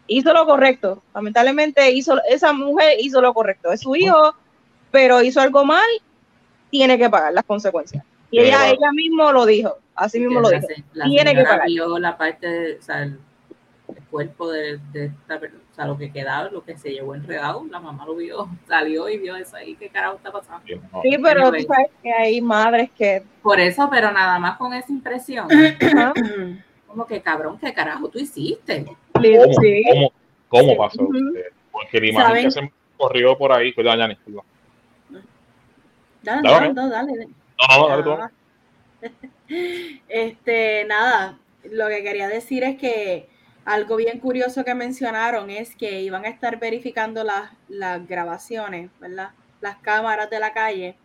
Hizo 0.06 0.32
lo 0.32 0.46
correcto. 0.46 1.02
Lamentablemente, 1.14 1.90
hizo, 1.92 2.18
esa 2.28 2.52
mujer 2.52 2.96
hizo 3.00 3.20
lo 3.20 3.34
correcto. 3.34 3.70
Es 3.72 3.80
su 3.80 3.94
hijo, 3.94 4.34
pero 4.92 5.20
hizo 5.22 5.40
algo 5.40 5.64
mal, 5.64 5.88
tiene 6.70 6.96
que 6.96 7.10
pagar 7.10 7.32
las 7.32 7.44
consecuencias. 7.44 8.04
Y 8.30 8.38
ella, 8.38 8.68
ella 8.68 8.92
mismo 8.94 9.32
lo 9.32 9.44
dijo. 9.44 9.76
Así 9.94 10.20
mismo 10.20 10.40
lo 10.40 10.48
dijo. 10.50 10.66
la 10.94 11.06
Tiene 11.06 11.34
que 11.34 11.42
pagar. 11.42 11.66
vio 11.66 11.98
la 11.98 12.16
parte, 12.16 12.46
de, 12.46 12.78
o 12.78 12.82
sea, 12.82 13.02
el, 13.02 13.18
el 13.94 14.02
cuerpo 14.04 14.50
de, 14.50 14.78
de 14.92 15.06
esta 15.06 15.38
per- 15.40 15.52
o 15.70 15.74
sea, 15.74 15.86
lo 15.86 15.98
que 15.98 16.10
quedaba, 16.12 16.48
lo 16.50 16.64
que 16.64 16.76
se 16.78 16.90
llevó 16.92 17.14
enredado, 17.14 17.62
la 17.70 17.78
mamá 17.80 18.06
lo 18.06 18.14
vio, 18.14 18.48
salió 18.68 19.08
y 19.08 19.18
vio 19.18 19.36
eso 19.36 19.56
ahí, 19.56 19.74
qué 19.74 19.88
carajo 19.90 20.16
está 20.16 20.30
pasando. 20.32 20.62
Sí, 20.66 21.16
pero 21.22 21.50
tú 21.52 21.60
sabes 21.62 21.88
que 22.02 22.12
hay 22.12 22.40
madres 22.40 22.90
que. 22.96 23.22
Por 23.42 23.60
eso, 23.60 23.88
pero 23.90 24.10
nada 24.12 24.38
más 24.38 24.56
con 24.56 24.72
esa 24.72 24.90
impresión, 24.92 25.48
como 26.86 27.06
que 27.06 27.20
cabrón, 27.20 27.58
qué 27.58 27.72
carajo 27.72 28.08
tú 28.08 28.18
hiciste. 28.18 28.84
¿Cómo, 29.12 29.52
Sí. 29.60 29.82
cómo, 29.90 30.12
cómo 30.48 30.76
pasó? 30.76 31.08
Porque 31.70 32.00
la 32.00 32.06
imagen 32.06 32.26
¿Saben? 32.28 32.44
que 32.44 32.50
se 32.50 32.72
corrió 32.96 33.36
por 33.36 33.52
ahí, 33.52 33.72
cuidado, 33.72 33.98
perdón. 34.24 34.42
Dale, 36.22 36.42
Dale. 36.42 36.74
dale, 36.74 36.90
dale, 36.90 37.12
dale. 37.16 37.28
No, 37.58 37.78
no, 37.78 37.88
dale 37.88 38.02
tú. 38.02 38.18
Este, 40.08 40.84
nada, 40.86 41.38
lo 41.64 41.88
que 41.88 42.02
quería 42.02 42.28
decir 42.28 42.64
es 42.64 42.78
que 42.78 43.28
algo 43.64 43.96
bien 43.96 44.18
curioso 44.18 44.64
que 44.64 44.74
mencionaron 44.74 45.50
es 45.50 45.76
que 45.76 46.00
iban 46.02 46.24
a 46.24 46.28
estar 46.28 46.58
verificando 46.58 47.22
las, 47.22 47.50
las 47.68 48.06
grabaciones, 48.06 48.90
¿verdad? 48.98 49.30
Las 49.60 49.76
cámaras 49.78 50.30
de 50.30 50.40
la 50.40 50.52
calle, 50.52 50.96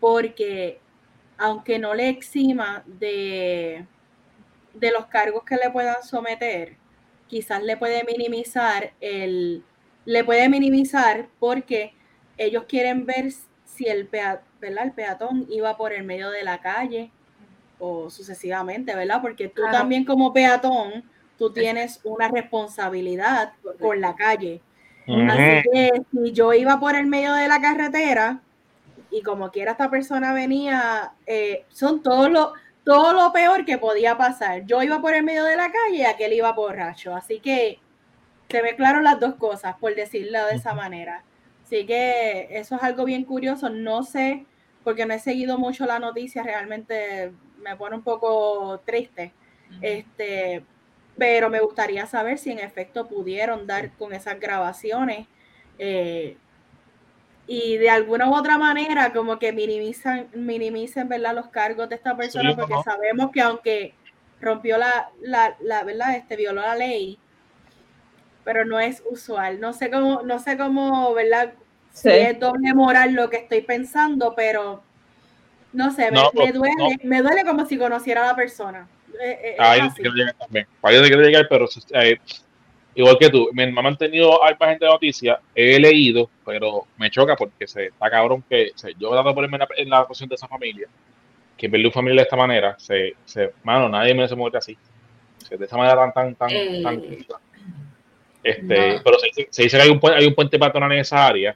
porque 0.00 0.80
aunque 1.36 1.78
no 1.78 1.94
le 1.94 2.08
exima 2.08 2.82
de, 2.86 3.84
de 4.74 4.90
los 4.90 5.06
cargos 5.06 5.44
que 5.44 5.56
le 5.56 5.70
puedan 5.70 6.02
someter, 6.02 6.76
quizás 7.28 7.62
le 7.62 7.76
puede 7.76 8.04
minimizar 8.04 8.92
el, 9.00 9.62
le 10.04 10.24
puede 10.24 10.48
minimizar 10.48 11.28
porque 11.38 11.94
ellos 12.38 12.64
quieren 12.68 13.06
ver 13.06 13.32
si 13.74 13.86
el, 13.88 14.06
pea- 14.06 14.42
¿verdad? 14.60 14.84
el 14.84 14.92
peatón 14.92 15.46
iba 15.50 15.76
por 15.76 15.92
el 15.92 16.04
medio 16.04 16.30
de 16.30 16.44
la 16.44 16.60
calle 16.60 17.10
o 17.78 18.10
sucesivamente, 18.10 18.94
¿verdad? 18.94 19.20
Porque 19.22 19.48
tú 19.48 19.62
Claro. 19.62 19.78
también 19.78 20.04
como 20.04 20.32
peatón, 20.32 21.04
tú 21.38 21.52
tienes 21.52 22.00
una 22.04 22.28
responsabilidad 22.28 23.52
con 23.80 24.00
la 24.00 24.14
calle. 24.14 24.60
Así 25.08 25.68
que 25.72 25.90
si 26.12 26.32
yo 26.32 26.52
iba 26.52 26.78
por 26.78 26.94
el 26.94 27.06
medio 27.06 27.34
de 27.34 27.48
la 27.48 27.60
carretera 27.60 28.40
y 29.10 29.22
como 29.22 29.50
quiera 29.50 29.72
esta 29.72 29.90
persona 29.90 30.32
venía, 30.32 31.12
eh, 31.26 31.64
son 31.70 32.02
todo 32.02 32.28
lo, 32.28 32.52
todo 32.84 33.12
lo 33.12 33.32
peor 33.32 33.64
que 33.64 33.78
podía 33.78 34.16
pasar. 34.16 34.64
Yo 34.64 34.80
iba 34.82 35.00
por 35.00 35.14
el 35.14 35.24
medio 35.24 35.44
de 35.44 35.56
la 35.56 35.72
calle 35.72 35.96
y 35.96 36.04
aquel 36.04 36.32
iba 36.34 36.52
borracho. 36.52 37.14
Así 37.16 37.40
que 37.40 37.80
se 38.48 38.62
mezclaron 38.62 39.02
las 39.02 39.18
dos 39.18 39.34
cosas, 39.34 39.74
por 39.80 39.94
decirlo 39.94 40.46
de 40.46 40.54
esa 40.54 40.72
manera. 40.74 41.24
Así 41.72 41.86
que 41.86 42.48
eso 42.50 42.76
es 42.76 42.82
algo 42.82 43.06
bien 43.06 43.24
curioso. 43.24 43.70
No 43.70 44.02
sé, 44.02 44.44
porque 44.84 45.06
no 45.06 45.14
he 45.14 45.18
seguido 45.18 45.56
mucho 45.56 45.86
la 45.86 45.98
noticia, 45.98 46.42
realmente 46.42 47.32
me 47.62 47.74
pone 47.76 47.96
un 47.96 48.02
poco 48.02 48.82
triste. 48.84 49.32
Este, 49.80 50.62
pero 51.16 51.48
me 51.48 51.60
gustaría 51.60 52.04
saber 52.04 52.36
si 52.36 52.50
en 52.50 52.58
efecto 52.58 53.08
pudieron 53.08 53.66
dar 53.66 53.90
con 53.92 54.12
esas 54.12 54.38
grabaciones 54.38 55.26
eh, 55.78 56.36
y 57.46 57.78
de 57.78 57.88
alguna 57.88 58.28
u 58.28 58.34
otra 58.34 58.58
manera 58.58 59.14
como 59.14 59.38
que 59.38 59.50
minimizan, 59.54 60.28
minimicen 60.34 61.08
¿verdad? 61.08 61.34
los 61.34 61.48
cargos 61.48 61.88
de 61.88 61.94
esta 61.94 62.14
persona 62.14 62.50
Sí, 62.50 62.54
porque 62.54 62.74
¿no? 62.74 62.82
sabemos 62.82 63.30
que 63.30 63.40
aunque 63.40 63.94
rompió 64.42 64.76
la, 64.76 65.10
la, 65.22 65.56
la, 65.60 65.84
¿verdad? 65.84 66.16
Este, 66.16 66.36
violó 66.36 66.60
la 66.60 66.76
ley, 66.76 67.18
pero 68.44 68.66
no 68.66 68.78
es 68.78 69.02
usual. 69.10 69.58
No 69.58 69.72
sé 69.72 69.90
cómo, 69.90 70.20
no 70.22 70.38
sé 70.38 70.58
cómo, 70.58 71.14
¿verdad? 71.14 71.54
Sí. 71.92 72.08
es 72.10 72.38
doble 72.40 72.72
moral 72.74 73.12
lo 73.14 73.28
que 73.30 73.36
estoy 73.36 73.60
pensando, 73.62 74.34
pero 74.34 74.82
no 75.72 75.90
sé, 75.90 76.10
me, 76.10 76.18
No, 76.18 76.30
me 76.34 76.52
duele, 76.52 76.74
no. 76.78 76.88
me 77.04 77.22
duele 77.22 77.44
como 77.44 77.66
si 77.66 77.76
conociera 77.78 78.24
a 78.24 78.26
la 78.28 78.36
persona. 78.36 78.88
Eh, 79.22 79.38
eh, 79.52 79.56
Ahí 79.58 79.80
quiero 79.94 80.12
llegar 80.12 80.34
también. 80.34 80.66
Ahí 80.82 80.98
quiero 81.00 81.22
llegar, 81.22 81.46
pero 81.48 81.66
eh, 81.94 82.18
igual 82.94 83.18
que 83.18 83.28
tú, 83.30 83.48
me, 83.52 83.70
me 83.70 83.78
ha 83.78 83.82
mantenido 83.82 84.42
al 84.42 84.56
margen 84.58 84.78
de 84.78 84.86
noticias, 84.86 85.38
he 85.54 85.78
leído, 85.78 86.28
pero 86.46 86.86
me 86.96 87.10
choca 87.10 87.36
porque 87.36 87.66
se 87.66 87.86
está 87.86 88.10
cabrón 88.10 88.42
que 88.48 88.72
se, 88.74 88.92
yo 88.94 89.08
tratando 89.10 89.30
de 89.30 89.34
ponerme 89.34 89.56
en 89.56 89.60
la, 89.60 89.68
en 89.76 89.90
la 89.90 90.06
posición 90.06 90.28
de 90.30 90.34
esa 90.36 90.48
familia, 90.48 90.88
que 91.56 91.68
verle 91.68 91.86
una 91.88 91.94
familia 91.94 92.16
de 92.22 92.24
esta 92.24 92.36
manera, 92.36 92.74
se, 92.78 93.14
se, 93.24 93.52
mano, 93.62 93.88
nadie 93.88 94.14
me 94.14 94.26
se 94.26 94.34
muere 94.34 94.58
así. 94.58 94.76
Se- 95.46 95.56
de 95.56 95.64
esa 95.66 95.76
manera 95.76 95.96
tan, 95.96 96.12
tan, 96.14 96.34
tan, 96.34 96.50
Eh, 96.50 96.80
tan 96.82 97.02
este, 98.44 98.94
no. 98.96 99.00
pero 99.04 99.18
se, 99.18 99.26
dice- 99.26 99.48
se 99.50 99.62
dice 99.64 99.76
que 99.76 99.82
hay 99.82 99.90
un, 99.90 100.00
hay 100.10 100.26
un 100.26 100.34
puente 100.34 100.58
peatonal 100.58 100.92
en 100.92 100.98
esa 101.00 101.26
área 101.26 101.54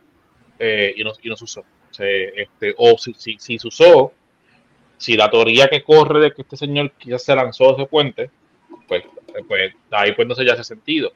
eh, 0.59 0.95
y, 0.97 1.05
no, 1.05 1.13
y 1.23 1.29
no 1.29 1.37
se 1.37 1.45
usó. 1.45 1.65
Se, 1.91 2.43
este, 2.43 2.75
o 2.77 2.97
si, 2.99 3.15
si, 3.15 3.37
si 3.39 3.59
se 3.59 3.69
usó, 3.69 4.13
si 4.99 5.17
la 5.17 5.31
teoría 5.31 5.69
que 5.69 5.83
corre 5.83 6.21
de 6.21 6.33
que 6.33 6.43
este 6.43 6.57
señor 6.57 6.93
quizás 6.93 7.23
se 7.25 7.35
lanzó 7.35 7.75
ese 7.77 7.87
puente, 7.87 8.31
pues, 8.89 9.05
eh, 9.05 9.43
pues 9.47 9.75
ahí 9.91 10.13
pues 10.13 10.27
no 10.29 10.35
se 10.35 10.45
ya 10.45 10.55
hace 10.55 10.65
sentido. 10.65 11.13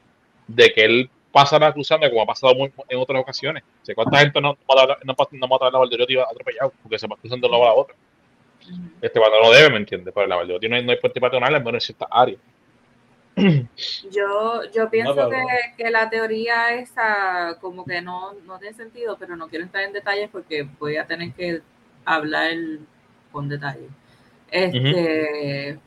De 0.47 0.71
que 0.73 0.83
él 0.85 1.09
pasara 1.31 1.71
cruzando 1.71 2.09
como 2.09 2.23
ha 2.23 2.25
pasado 2.25 2.53
muy- 2.55 2.71
en 2.89 2.99
otras 2.99 3.21
ocasiones. 3.21 3.63
O 3.81 3.85
sea, 3.85 3.95
¿Cuánta 3.95 4.19
gente 4.19 4.41
no, 4.41 4.57
no, 4.67 4.87
no, 5.03 5.15
no 5.31 5.47
mata 5.47 5.67
a 5.67 5.71
la 5.71 5.79
Valderotti 5.79 6.17
atropellado? 6.17 6.73
Porque 6.83 6.99
se 6.99 7.07
va 7.07 7.15
cruzando 7.15 7.47
de 7.47 7.55
una 7.55 7.63
a 7.63 7.67
la 7.69 7.73
otra. 7.75 7.95
Este, 9.01 9.19
cuando 9.19 9.41
no 9.41 9.51
debe, 9.51 9.69
¿me 9.69 9.77
entiendes? 9.77 10.13
Pero 10.13 10.27
la 10.27 10.35
Valderotti 10.35 10.69
no 10.69 10.75
hay, 10.75 10.85
no 10.85 10.91
hay 10.91 10.97
puente 10.97 11.19
peatonal, 11.19 11.55
al 11.55 11.63
menos 11.63 11.83
en 11.83 11.95
ciertas 11.95 12.07
áreas. 12.11 12.39
Yo, 14.11 14.63
yo 14.73 14.89
pienso 14.89 15.29
que, 15.29 15.43
que 15.77 15.89
la 15.89 16.09
teoría 16.09 16.73
esa 16.73 17.57
como 17.61 17.85
que 17.85 18.01
no, 18.01 18.33
no 18.45 18.59
tiene 18.59 18.75
sentido, 18.75 19.17
pero 19.17 19.35
no 19.35 19.47
quiero 19.47 19.63
entrar 19.63 19.83
en 19.83 19.93
detalles 19.93 20.29
porque 20.29 20.67
voy 20.79 20.97
a 20.97 21.07
tener 21.07 21.31
que 21.31 21.61
hablar 22.05 22.51
con 23.31 23.47
detalle. 23.47 23.87
Este, 24.49 25.79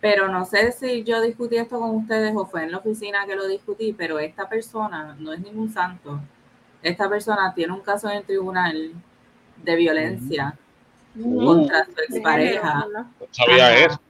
pero 0.00 0.28
no 0.28 0.44
sé 0.44 0.72
si 0.72 1.04
yo 1.04 1.20
discutí 1.20 1.56
esto 1.56 1.78
con 1.78 1.94
ustedes 1.94 2.34
o 2.34 2.46
fue 2.46 2.64
en 2.64 2.72
la 2.72 2.78
oficina 2.78 3.24
que 3.26 3.36
lo 3.36 3.46
discutí, 3.46 3.92
pero 3.92 4.18
esta 4.18 4.48
persona 4.48 5.14
no 5.18 5.32
es 5.32 5.40
ningún 5.40 5.72
santo. 5.72 6.20
Esta 6.82 7.08
persona 7.08 7.54
tiene 7.54 7.72
un 7.72 7.80
caso 7.80 8.10
en 8.10 8.18
el 8.18 8.24
tribunal 8.24 8.92
de 9.62 9.76
violencia 9.76 10.58
contra 11.14 11.84
su 11.84 11.92
expareja. 12.08 12.84
sabía 13.30 13.86
eso. 13.86 14.00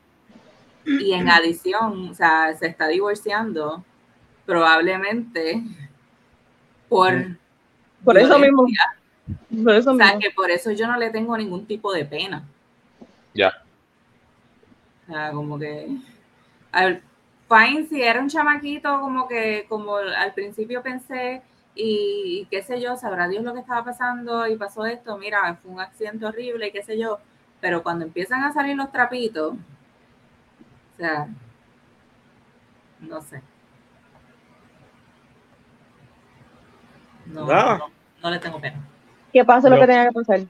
Y 0.85 1.13
en 1.13 1.29
adición, 1.29 2.11
o 2.11 2.15
sea, 2.15 2.55
se 2.55 2.67
está 2.67 2.89
divorciando 2.89 3.85
probablemente 4.45 5.63
por... 6.89 7.13
Por 8.05 8.19
eso 8.19 8.39
mismo. 8.39 8.67
Por 9.63 9.75
eso 9.75 9.93
O 9.93 9.97
sea, 9.97 10.07
mismo. 10.07 10.21
que 10.21 10.31
por 10.31 10.51
eso 10.51 10.73
yo 10.73 10.87
no 10.89 10.97
le 10.97 11.11
tengo 11.11 11.37
ningún 11.37 11.67
tipo 11.67 11.93
de 11.93 12.05
pena. 12.05 12.43
Ya. 13.33 13.53
O 15.09 15.13
sea, 15.13 15.31
como 15.33 15.59
que... 15.59 15.89
A 16.73 16.87
ver, 16.87 17.03
fine, 17.49 17.87
si 17.87 18.03
era 18.03 18.21
un 18.21 18.29
chamaquito, 18.29 19.01
como 19.01 19.29
que, 19.29 19.67
como 19.69 19.97
al 19.97 20.35
principio 20.35 20.83
pensé, 20.83 21.43
y, 21.75 22.41
y 22.43 22.47
qué 22.51 22.63
sé 22.63 22.81
yo, 22.81 22.97
sabrá 22.97 23.29
Dios 23.29 23.45
lo 23.45 23.55
que 23.55 23.61
estaba 23.61 23.85
pasando 23.85 24.47
y 24.47 24.57
pasó 24.57 24.85
esto, 24.87 25.17
mira, 25.19 25.59
fue 25.63 25.71
un 25.71 25.81
accidente 25.81 26.27
horrible 26.27 26.69
y 26.69 26.73
qué 26.73 26.83
sé 26.83 26.99
yo, 26.99 27.19
pero 27.61 27.83
cuando 27.83 28.05
empiezan 28.05 28.43
a 28.43 28.53
salir 28.53 28.77
los 28.77 28.91
trapitos, 28.91 29.55
o 30.93 30.97
sea, 30.97 31.29
no 33.01 33.21
sé. 33.23 33.43
No, 37.27 37.47
Nada. 37.47 37.79
no, 37.79 37.91
no 38.23 38.31
le 38.31 38.39
tengo 38.39 38.61
pena. 38.61 38.79
Que 39.33 39.45
pase 39.45 39.71
lo 39.71 39.77
que 39.79 39.87
tenga 39.87 40.07
que 40.09 40.13
pasar. 40.13 40.41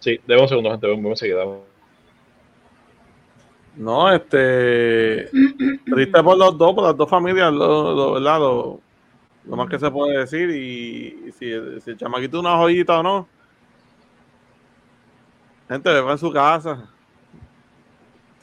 Sí, 0.00 0.20
debo 0.26 0.42
un 0.42 0.48
segundo, 0.48 0.70
gente, 0.70 0.86
vemos 0.86 1.10
enseguida. 1.12 1.44
No, 3.76 4.12
este. 4.12 5.28
Triste 5.84 6.22
por 6.22 6.36
los 6.36 6.56
dos, 6.56 6.74
por 6.74 6.84
las 6.84 6.96
dos 6.96 7.08
familias, 7.08 7.52
lo, 7.52 7.94
lo- 7.94 8.12
¿verdad? 8.14 8.38
Lo, 8.40 8.80
lo 9.44 9.56
más 9.56 9.68
que 9.68 9.78
se 9.78 9.90
puede 9.90 10.18
decir. 10.18 10.50
Y, 10.50 11.28
y 11.28 11.32
si, 11.32 11.80
si 11.80 11.90
el 11.90 11.96
chamaquito 11.96 12.40
una 12.40 12.56
joyita 12.56 12.98
o 13.00 13.02
no. 13.02 13.28
Gente, 15.68 15.90
beba 15.90 16.12
en 16.12 16.18
su 16.18 16.32
casa. 16.32 16.90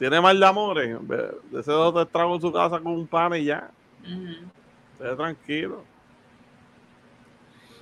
Tiene 0.04 0.20
mal 0.20 0.38
de 0.38 0.44
amores. 0.46 0.98
De 1.08 1.60
ese 1.60 1.72
dos 1.72 1.94
te 1.94 2.04
trago 2.12 2.34
en 2.34 2.40
su 2.42 2.52
casa 2.52 2.78
con 2.78 2.88
un 2.92 3.06
pan 3.06 3.34
y 3.36 3.44
ya. 3.44 3.70
Ujú. 4.02 4.50
Esté 5.02 5.16
tranquilo. 5.16 5.82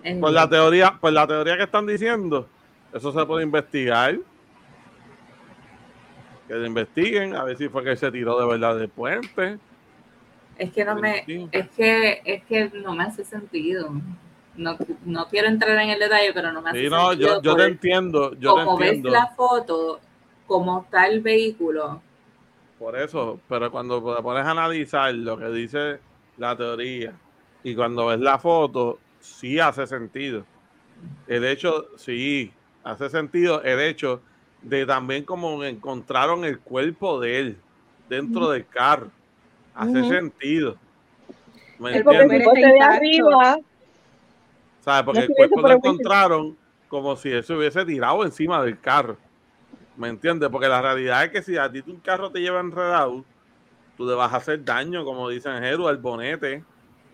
Eh, 0.04 0.16
Pues 0.20 0.32
la 0.32 0.48
teoría, 0.48 0.96
pues 1.00 1.12
la 1.12 1.26
teoría 1.26 1.56
que 1.56 1.64
están 1.64 1.84
diciendo, 1.84 2.48
eso 2.92 3.10
se 3.12 3.26
puede 3.26 3.42
investigar. 3.42 4.16
Que 6.46 6.54
lo 6.54 6.64
investiguen, 6.64 7.34
a 7.34 7.42
ver 7.42 7.56
si 7.58 7.68
fue 7.68 7.82
que 7.82 7.96
se 7.96 8.12
tiró 8.12 8.38
de 8.38 8.46
verdad 8.46 8.76
del 8.76 8.88
puente. 8.88 9.58
Es 10.58 10.72
que 10.72 10.84
no 10.84 10.94
me, 10.94 11.24
es 11.50 11.70
que, 11.70 12.22
es 12.24 12.44
que 12.44 12.70
no 12.84 12.94
me 12.94 13.02
hace 13.02 13.24
sentido. 13.24 13.90
No, 14.54 14.76
no 15.06 15.26
quiero 15.26 15.48
entrar 15.48 15.76
en 15.76 15.90
el 15.90 15.98
detalle, 15.98 16.32
pero 16.32 16.52
no 16.52 16.62
me 16.62 16.70
hace 16.70 16.84
Sí, 16.84 16.88
no, 16.88 17.08
sentido. 17.10 17.28
yo, 17.38 17.42
yo 17.42 17.50
por- 17.54 17.60
te 17.62 17.66
entiendo, 17.66 18.32
yo 18.34 18.54
te 18.54 18.62
como 18.64 18.78
ves 18.78 18.88
entiendo. 18.90 19.10
la 19.10 19.26
foto, 19.34 19.98
como 20.46 20.82
está 20.82 21.08
el 21.08 21.20
vehículo. 21.20 22.00
Por 22.82 22.98
eso, 22.98 23.38
pero 23.48 23.70
cuando 23.70 24.02
te 24.16 24.20
pones 24.22 24.44
a 24.44 24.50
analizar 24.50 25.14
lo 25.14 25.38
que 25.38 25.48
dice 25.50 26.00
la 26.36 26.56
teoría 26.56 27.16
y 27.62 27.76
cuando 27.76 28.06
ves 28.06 28.18
la 28.18 28.40
foto, 28.40 28.98
sí 29.20 29.60
hace 29.60 29.86
sentido. 29.86 30.44
El 31.28 31.44
hecho, 31.44 31.84
sí, 31.96 32.52
hace 32.82 33.08
sentido 33.08 33.62
el 33.62 33.78
hecho 33.78 34.20
de 34.62 34.84
también 34.84 35.24
como 35.24 35.62
encontraron 35.62 36.44
el 36.44 36.58
cuerpo 36.58 37.20
de 37.20 37.38
él 37.38 37.62
dentro 38.08 38.50
del 38.50 38.66
carro. 38.66 39.12
Hace 39.74 40.00
Ujú. 40.00 40.08
sentido. 40.14 40.76
¿Me 41.78 41.90
El 41.90 41.96
entiendes? 41.98 42.44
Intacto. 42.44 42.82
arriba, 42.82 43.56
¿Sabes? 44.80 45.04
Porque 45.04 45.20
No 45.20 45.26
el 45.26 45.34
cuerpo 45.36 45.60
por 45.60 45.70
lo 45.70 45.76
encontraron 45.76 46.58
como 46.88 47.14
si 47.14 47.30
él 47.30 47.44
se 47.44 47.54
hubiese 47.54 47.84
tirado 47.84 48.24
encima 48.24 48.60
del 48.64 48.80
carro. 48.80 49.18
¿Me 49.96 50.08
entiendes? 50.08 50.48
Porque 50.50 50.68
la 50.68 50.80
realidad 50.80 51.24
es 51.24 51.30
que 51.30 51.42
si 51.42 51.56
a 51.56 51.70
ti 51.70 51.82
un 51.86 52.00
carro 52.00 52.30
te 52.30 52.40
lleva 52.40 52.60
enredado, 52.60 53.24
tú 53.96 54.06
le 54.06 54.14
vas 54.14 54.32
a 54.32 54.38
hacer 54.38 54.64
daño, 54.64 55.04
como 55.04 55.28
dicen 55.28 55.60
Jeru, 55.60 55.88
al 55.88 55.98
bonete. 55.98 56.64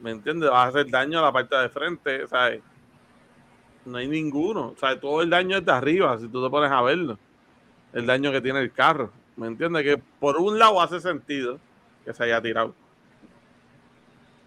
¿Me 0.01 0.13
entiendes? 0.13 0.49
Vas 0.51 0.67
a 0.67 0.69
hacer 0.69 0.91
daño 0.91 1.19
a 1.19 1.23
la 1.23 1.33
parte 1.33 1.57
de 1.57 1.69
frente, 1.69 2.27
¿sabes? 2.29 2.63
No 3.85 3.99
hay 3.99 4.07
ninguno. 4.07 4.69
O 4.69 4.77
sea, 4.77 4.99
todo 4.99 5.23
el 5.23 5.31
daño 5.31 5.57
es 5.57 5.65
de 5.65 5.73
arriba, 5.73 6.19
si 6.19 6.29
tú 6.29 6.45
te 6.45 6.51
pones 6.51 6.71
a 6.71 6.83
verlo. 6.83 7.19
El 7.93 8.07
daño 8.07 8.31
que 8.31 8.41
tiene 8.41 8.61
el 8.61 8.73
carro. 8.73 9.11
¿Me 9.37 9.49
entiendes? 9.49 9.83
Que 9.83 10.03
por 10.21 10.37
un 10.37 10.59
lado 10.59 10.81
hace 10.81 11.01
sentido 11.01 11.59
que 12.05 12.13
se 12.13 12.25
haya 12.25 12.41
tirado. 12.41 12.75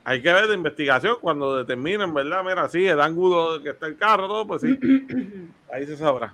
Hay 0.04 0.22
que 0.22 0.34
ver 0.34 0.48
de 0.48 0.56
investigación 0.56 1.18
cuando 1.22 1.58
determinen, 1.58 2.14
¿verdad? 2.14 2.44
Mira, 2.44 2.68
sí, 2.70 2.88
el 2.88 3.00
ángulo 3.00 3.62
que 3.62 3.70
está 3.70 3.86
el 3.86 3.98
carro, 3.98 4.28
todo, 4.28 4.48
pues 4.48 4.62
sí, 4.62 4.80
ahí 5.72 5.86
se 5.86 5.96
sabrá. 5.96 6.34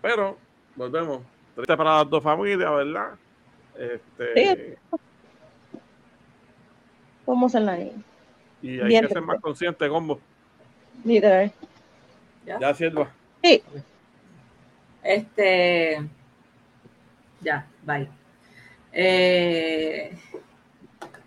Pero, 0.00 0.38
volvemos. 0.76 1.22
Triste 1.54 1.76
para 1.76 1.98
las 1.98 2.10
dos 2.10 2.22
familias, 2.22 2.70
¿verdad? 2.70 3.10
Este, 3.76 4.78
¿cómo 7.24 7.48
se 7.48 7.60
la 7.60 7.78
y 7.80 8.80
hay 8.80 8.86
Bien 8.86 9.06
que 9.06 9.12
ser 9.12 9.22
más 9.22 9.40
consciente, 9.40 9.88
combo. 9.88 10.18
Literal. 11.04 11.52
Ya, 12.46 12.74
sierva. 12.74 13.12
Sí, 13.42 13.62
Este. 15.02 16.02
Ya, 17.40 17.66
bye. 17.82 18.08
Eh, 18.92 20.16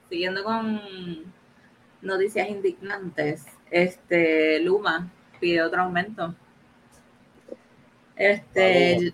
siguiendo 0.09 0.43
con 0.43 0.81
noticias 2.01 2.49
indignantes, 2.49 3.45
este 3.69 4.59
Luma 4.61 5.11
pide 5.39 5.61
otro 5.61 5.83
aumento. 5.83 6.33
Este. 8.15 9.13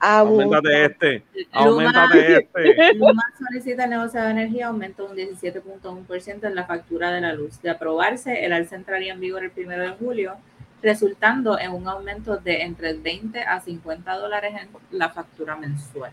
Aumentate 0.00 0.84
este. 0.86 1.24
Aumentate 1.52 2.36
este. 2.54 2.94
Luma 2.94 3.22
solicita 3.38 3.84
al 3.84 3.90
negociado 3.90 4.26
de 4.26 4.32
energía 4.32 4.68
aumento 4.68 5.06
de 5.08 5.26
un 5.26 5.36
17.1% 5.36 6.46
en 6.46 6.54
la 6.54 6.64
factura 6.64 7.12
de 7.12 7.20
la 7.20 7.34
luz. 7.34 7.60
De 7.60 7.70
aprobarse, 7.70 8.44
el 8.44 8.54
alza 8.54 8.76
entraría 8.76 9.12
en 9.12 9.20
vigor 9.20 9.44
el 9.44 9.52
1 9.54 9.78
de 9.78 9.90
julio, 9.90 10.36
resultando 10.82 11.58
en 11.58 11.72
un 11.72 11.86
aumento 11.86 12.38
de 12.38 12.62
entre 12.62 12.94
20 12.94 13.42
a 13.42 13.60
50 13.60 14.16
dólares 14.16 14.54
en 14.58 14.98
la 14.98 15.10
factura 15.10 15.54
mensual. 15.56 16.12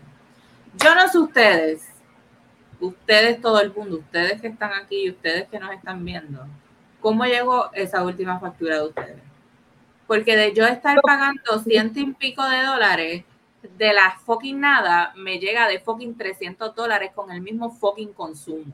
Yo 0.76 0.94
no 0.94 1.08
sé 1.08 1.18
ustedes, 1.18 1.88
ustedes 2.78 3.40
todo 3.40 3.60
el 3.62 3.72
mundo, 3.72 3.96
ustedes 3.96 4.40
que 4.42 4.48
están 4.48 4.72
aquí 4.74 5.04
y 5.04 5.10
ustedes 5.10 5.48
que 5.48 5.58
nos 5.58 5.72
están 5.72 6.04
viendo, 6.04 6.46
¿cómo 7.00 7.24
llegó 7.24 7.70
esa 7.72 8.04
última 8.04 8.38
factura 8.38 8.76
de 8.76 8.88
ustedes? 8.88 9.22
Porque 10.06 10.36
de 10.36 10.52
yo 10.52 10.66
estar 10.66 11.00
pagando 11.00 11.58
ciento 11.64 12.00
y 12.00 12.12
pico 12.12 12.46
de 12.46 12.62
dólares 12.62 13.24
de 13.76 13.92
la 13.92 14.18
fucking 14.24 14.58
nada, 14.60 15.12
me 15.16 15.38
llega 15.38 15.68
de 15.68 15.80
fucking 15.80 16.16
300 16.16 16.74
dólares 16.74 17.12
con 17.14 17.30
el 17.30 17.40
mismo 17.40 17.70
fucking 17.70 18.12
consumo. 18.12 18.72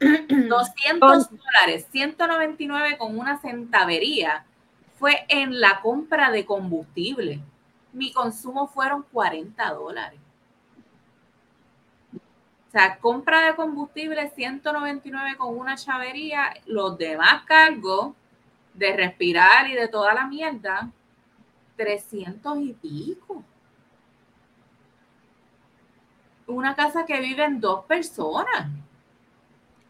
200 0.00 1.30
dólares, 1.30 1.86
199 1.90 2.98
con 2.98 3.18
una 3.18 3.38
centavería 3.38 4.44
fue 4.98 5.24
en 5.28 5.60
la 5.60 5.80
compra 5.80 6.30
de 6.30 6.44
combustible. 6.44 7.40
Mi 7.92 8.12
consumo 8.12 8.66
fueron 8.68 9.02
40 9.12 9.72
dólares. 9.72 10.20
O 12.14 12.70
sea, 12.70 12.98
compra 12.98 13.46
de 13.46 13.56
combustible 13.56 14.30
199 14.30 15.36
con 15.36 15.58
una 15.58 15.76
chavería, 15.76 16.54
los 16.66 16.96
demás 16.96 17.42
cargos 17.44 18.14
de 18.74 18.96
respirar 18.96 19.68
y 19.68 19.74
de 19.74 19.88
toda 19.88 20.14
la 20.14 20.26
mierda, 20.26 20.90
300 21.80 22.58
y 22.60 22.72
pico. 22.74 23.42
Una 26.46 26.76
casa 26.76 27.06
que 27.06 27.18
viven 27.20 27.58
dos 27.58 27.86
personas. 27.86 28.68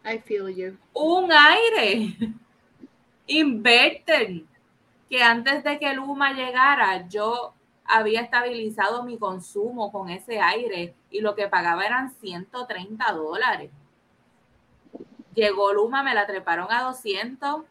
I 0.05 0.19
feel 0.19 0.47
you. 0.55 0.77
Un 0.93 1.29
aire. 1.33 2.15
Inverter. 3.27 4.43
Que 5.09 5.21
antes 5.21 5.65
de 5.65 5.79
que 5.79 5.93
Luma 5.93 6.31
llegara, 6.31 7.09
yo 7.09 7.53
había 7.83 8.21
estabilizado 8.21 9.03
mi 9.03 9.17
consumo 9.17 9.91
con 9.91 10.09
ese 10.09 10.39
aire 10.39 10.95
y 11.09 11.19
lo 11.19 11.35
que 11.35 11.49
pagaba 11.49 11.85
eran 11.85 12.09
130 12.09 13.11
dólares. 13.11 13.69
Llegó 15.35 15.73
Luma, 15.73 16.03
me 16.03 16.15
la 16.15 16.25
treparon 16.25 16.71
a 16.71 16.83
200, 16.83 17.65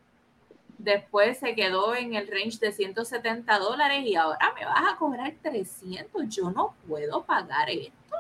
después 0.83 1.39
se 1.39 1.55
quedó 1.55 1.95
en 1.95 2.15
el 2.15 2.27
range 2.27 2.59
de 2.59 2.73
170 2.73 3.59
dólares 3.59 4.03
y 4.05 4.17
ahora 4.17 4.53
me 4.59 4.65
vas 4.65 4.93
a 4.93 4.97
cobrar 4.97 5.33
300. 5.43 6.29
Yo 6.29 6.51
no 6.51 6.75
puedo 6.89 7.25
pagar 7.25 7.71
esto. 7.71 8.17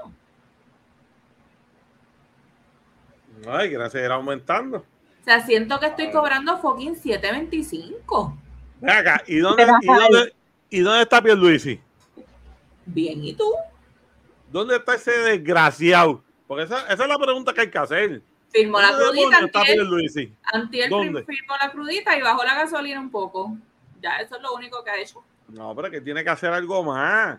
Ay, 3.48 3.70
gracias, 3.70 4.04
ir 4.04 4.10
aumentando. 4.10 4.78
O 4.78 5.24
sea, 5.24 5.44
siento 5.44 5.78
que 5.80 5.86
estoy 5.86 6.10
cobrando 6.10 6.58
fucking 6.58 6.96
725. 6.96 8.36
Ven 8.80 8.90
acá, 8.90 9.22
¿y 9.26 9.38
dónde, 9.38 9.66
y 9.82 9.86
dónde, 9.86 10.34
y 10.70 10.80
dónde 10.80 11.02
está 11.02 11.22
Pierluisi? 11.22 11.80
Bien, 12.86 13.24
¿y 13.24 13.34
tú? 13.34 13.52
¿Dónde 14.50 14.76
está 14.76 14.94
ese 14.94 15.12
desgraciado? 15.12 16.22
Porque 16.46 16.64
esa, 16.64 16.80
esa 16.92 17.02
es 17.02 17.08
la 17.08 17.18
pregunta 17.18 17.52
que 17.52 17.60
hay 17.62 17.70
que 17.70 17.78
hacer. 17.78 18.22
Firmó 18.50 18.80
la 18.80 18.90
¿Dónde 18.90 19.22
crudita, 19.22 19.38
antier, 20.52 20.88
¿Dónde? 20.90 21.24
firmó 21.24 21.56
la 21.56 21.70
crudita 21.70 22.18
y 22.18 22.22
bajó 22.22 22.44
la 22.44 22.54
gasolina 22.54 23.00
un 23.00 23.10
poco. 23.10 23.56
Ya, 24.02 24.16
eso 24.16 24.36
es 24.36 24.42
lo 24.42 24.54
único 24.54 24.82
que 24.82 24.90
ha 24.90 25.00
hecho. 25.00 25.22
No, 25.48 25.74
pero 25.74 25.90
que 25.90 26.00
tiene 26.00 26.24
que 26.24 26.30
hacer 26.30 26.52
algo 26.52 26.82
más. 26.82 27.38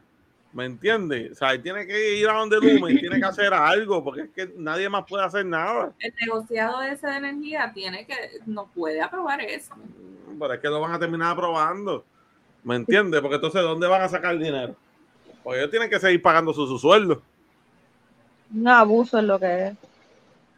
¿Me 0.53 0.65
entiendes? 0.65 1.31
O 1.31 1.35
sea, 1.35 1.53
él 1.53 1.61
tiene 1.61 1.85
que 1.87 2.15
ir 2.17 2.27
a 2.27 2.33
donde 2.33 2.57
Lumen, 2.57 2.99
tiene 2.99 3.19
que 3.19 3.25
hacer 3.25 3.53
algo, 3.53 4.03
porque 4.03 4.21
es 4.21 4.29
que 4.31 4.53
nadie 4.57 4.89
más 4.89 5.05
puede 5.07 5.23
hacer 5.23 5.45
nada. 5.45 5.93
El 5.99 6.13
negociado 6.19 6.81
ese 6.81 7.07
de 7.07 7.17
energía 7.17 7.71
tiene 7.73 8.05
que, 8.05 8.15
no 8.45 8.67
puede 8.67 9.01
aprobar 9.01 9.41
eso. 9.41 9.73
Pero 10.37 10.53
es 10.53 10.59
que 10.59 10.67
lo 10.67 10.81
van 10.81 10.93
a 10.93 10.99
terminar 10.99 11.31
aprobando. 11.31 12.03
¿Me 12.63 12.75
entiendes? 12.75 13.21
Porque 13.21 13.35
entonces, 13.35 13.61
¿dónde 13.61 13.87
van 13.87 14.01
a 14.01 14.09
sacar 14.09 14.33
el 14.33 14.43
dinero? 14.43 14.75
Pues 15.41 15.57
ellos 15.57 15.71
tienen 15.71 15.89
que 15.89 15.99
seguir 15.99 16.21
pagando 16.21 16.53
su, 16.53 16.67
su 16.67 16.77
sueldo. 16.77 17.21
Un 18.53 18.67
abuso 18.67 19.19
es 19.19 19.23
lo 19.23 19.39
que 19.39 19.67
es. 19.67 19.73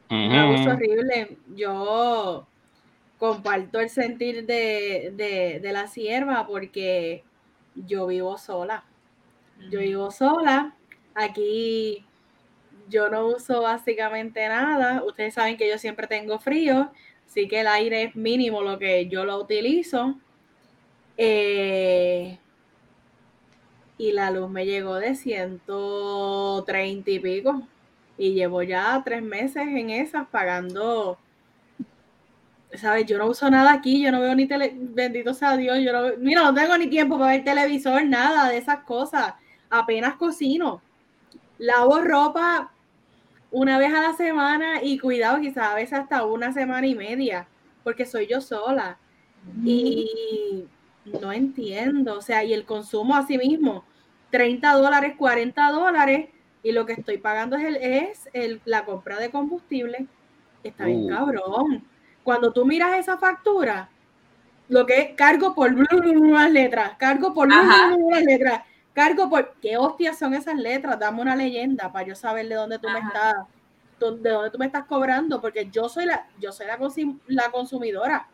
Un 0.09 0.35
abuso 0.35 0.71
horrible. 0.71 1.37
Yo 1.55 2.47
comparto 3.17 3.79
el 3.79 3.89
sentir 3.89 4.45
de, 4.45 5.13
de, 5.15 5.59
de 5.61 5.73
la 5.73 5.87
sierva 5.87 6.47
porque 6.47 7.23
yo 7.75 8.07
vivo 8.07 8.37
sola. 8.37 8.85
Yo 9.69 9.79
vivo 9.79 10.11
sola. 10.11 10.75
Aquí 11.15 12.05
yo 12.89 13.09
no 13.09 13.27
uso 13.27 13.61
básicamente 13.61 14.47
nada. 14.47 15.03
Ustedes 15.05 15.33
saben 15.35 15.57
que 15.57 15.69
yo 15.69 15.77
siempre 15.77 16.07
tengo 16.07 16.39
frío, 16.39 16.91
así 17.25 17.47
que 17.47 17.61
el 17.61 17.67
aire 17.67 18.03
es 18.03 18.15
mínimo 18.15 18.61
lo 18.63 18.79
que 18.79 19.07
yo 19.09 19.25
lo 19.25 19.37
utilizo. 19.39 20.19
Eh, 21.17 22.39
y 23.97 24.11
la 24.11 24.29
luz 24.31 24.49
me 24.49 24.65
llegó 24.65 24.95
de 24.95 25.15
130 25.15 27.11
y 27.11 27.19
pico. 27.19 27.67
Y 28.17 28.33
llevo 28.33 28.63
ya 28.63 29.01
tres 29.03 29.21
meses 29.21 29.63
en 29.67 29.89
esas 29.89 30.27
pagando. 30.27 31.17
¿Sabes? 32.73 33.05
Yo 33.05 33.17
no 33.17 33.27
uso 33.27 33.49
nada 33.49 33.71
aquí, 33.71 34.01
yo 34.01 34.11
no 34.11 34.19
veo 34.19 34.33
ni 34.33 34.47
tele, 34.47 34.73
bendito 34.75 35.33
sea 35.33 35.55
Dios, 35.55 35.77
yo 35.79 35.93
no 35.93 36.17
mira, 36.17 36.41
no 36.41 36.53
tengo 36.53 36.75
ni 36.77 36.87
tiempo 36.87 37.19
para 37.19 37.33
ver 37.33 37.43
televisor, 37.43 38.03
nada 38.05 38.49
de 38.49 38.57
esas 38.57 38.79
cosas. 38.79 39.33
Apenas 39.69 40.15
cocino. 40.15 40.81
Lavo 41.59 42.01
ropa 42.01 42.71
una 43.51 43.77
vez 43.77 43.93
a 43.93 44.01
la 44.01 44.13
semana 44.13 44.81
y 44.81 44.97
cuidado, 44.97 45.39
quizás 45.39 45.67
a 45.67 45.75
veces 45.75 45.93
hasta 45.93 46.25
una 46.25 46.51
semana 46.51 46.87
y 46.87 46.95
media, 46.95 47.47
porque 47.83 48.05
soy 48.05 48.27
yo 48.27 48.41
sola. 48.41 48.97
Y 49.63 50.65
no 51.21 51.31
entiendo, 51.31 52.17
o 52.17 52.21
sea, 52.21 52.43
y 52.43 52.53
el 52.53 52.65
consumo 52.65 53.15
así 53.15 53.37
mismo, 53.37 53.83
30 54.31 54.73
dólares, 54.73 55.13
40 55.17 55.69
dólares, 55.71 56.29
y 56.63 56.71
lo 56.71 56.85
que 56.85 56.93
estoy 56.93 57.17
pagando 57.17 57.55
es, 57.57 57.63
el, 57.65 57.75
es 57.75 58.29
el- 58.33 58.61
la 58.65 58.85
compra 58.85 59.17
de 59.19 59.29
combustible. 59.29 60.07
Está 60.63 60.85
bien 60.85 61.05
Uh. 61.05 61.09
cabrón. 61.09 61.83
Cuando 62.23 62.53
tú 62.53 62.65
miras 62.65 62.97
esa 62.97 63.17
factura, 63.17 63.89
lo 64.69 64.85
que 64.85 64.99
es 65.01 65.15
cargo 65.15 65.53
por 65.53 65.71
las 65.75 66.51
letras, 66.51 66.93
cargo 66.97 67.33
por 67.33 67.49
las 67.49 68.23
letras, 68.23 68.61
cargo 68.93 69.29
por... 69.29 69.55
¿Qué 69.61 69.75
hostias 69.75 70.17
son 70.17 70.33
esas 70.33 70.55
letras? 70.55 70.97
Dame 70.97 71.21
una 71.21 71.35
leyenda 71.35 71.91
para 71.91 72.07
yo 72.07 72.15
saber 72.15 72.47
de 72.47 72.55
dónde 72.55 72.79
tú 72.79 72.87
me 72.87 72.99
Ajá. 72.99 73.07
estás, 73.07 73.33
tú- 73.99 74.21
de 74.21 74.29
dónde 74.29 74.49
tú 74.51 74.57
me 74.57 74.65
estás 74.67 74.85
cobrando, 74.85 75.41
porque 75.41 75.69
yo 75.69 75.89
soy 75.89 76.05
la, 76.05 76.27
yo 76.39 76.53
soy 76.53 76.67
la, 76.67 76.79
consi- 76.79 77.19
la 77.27 77.51
consumidora. 77.51 78.27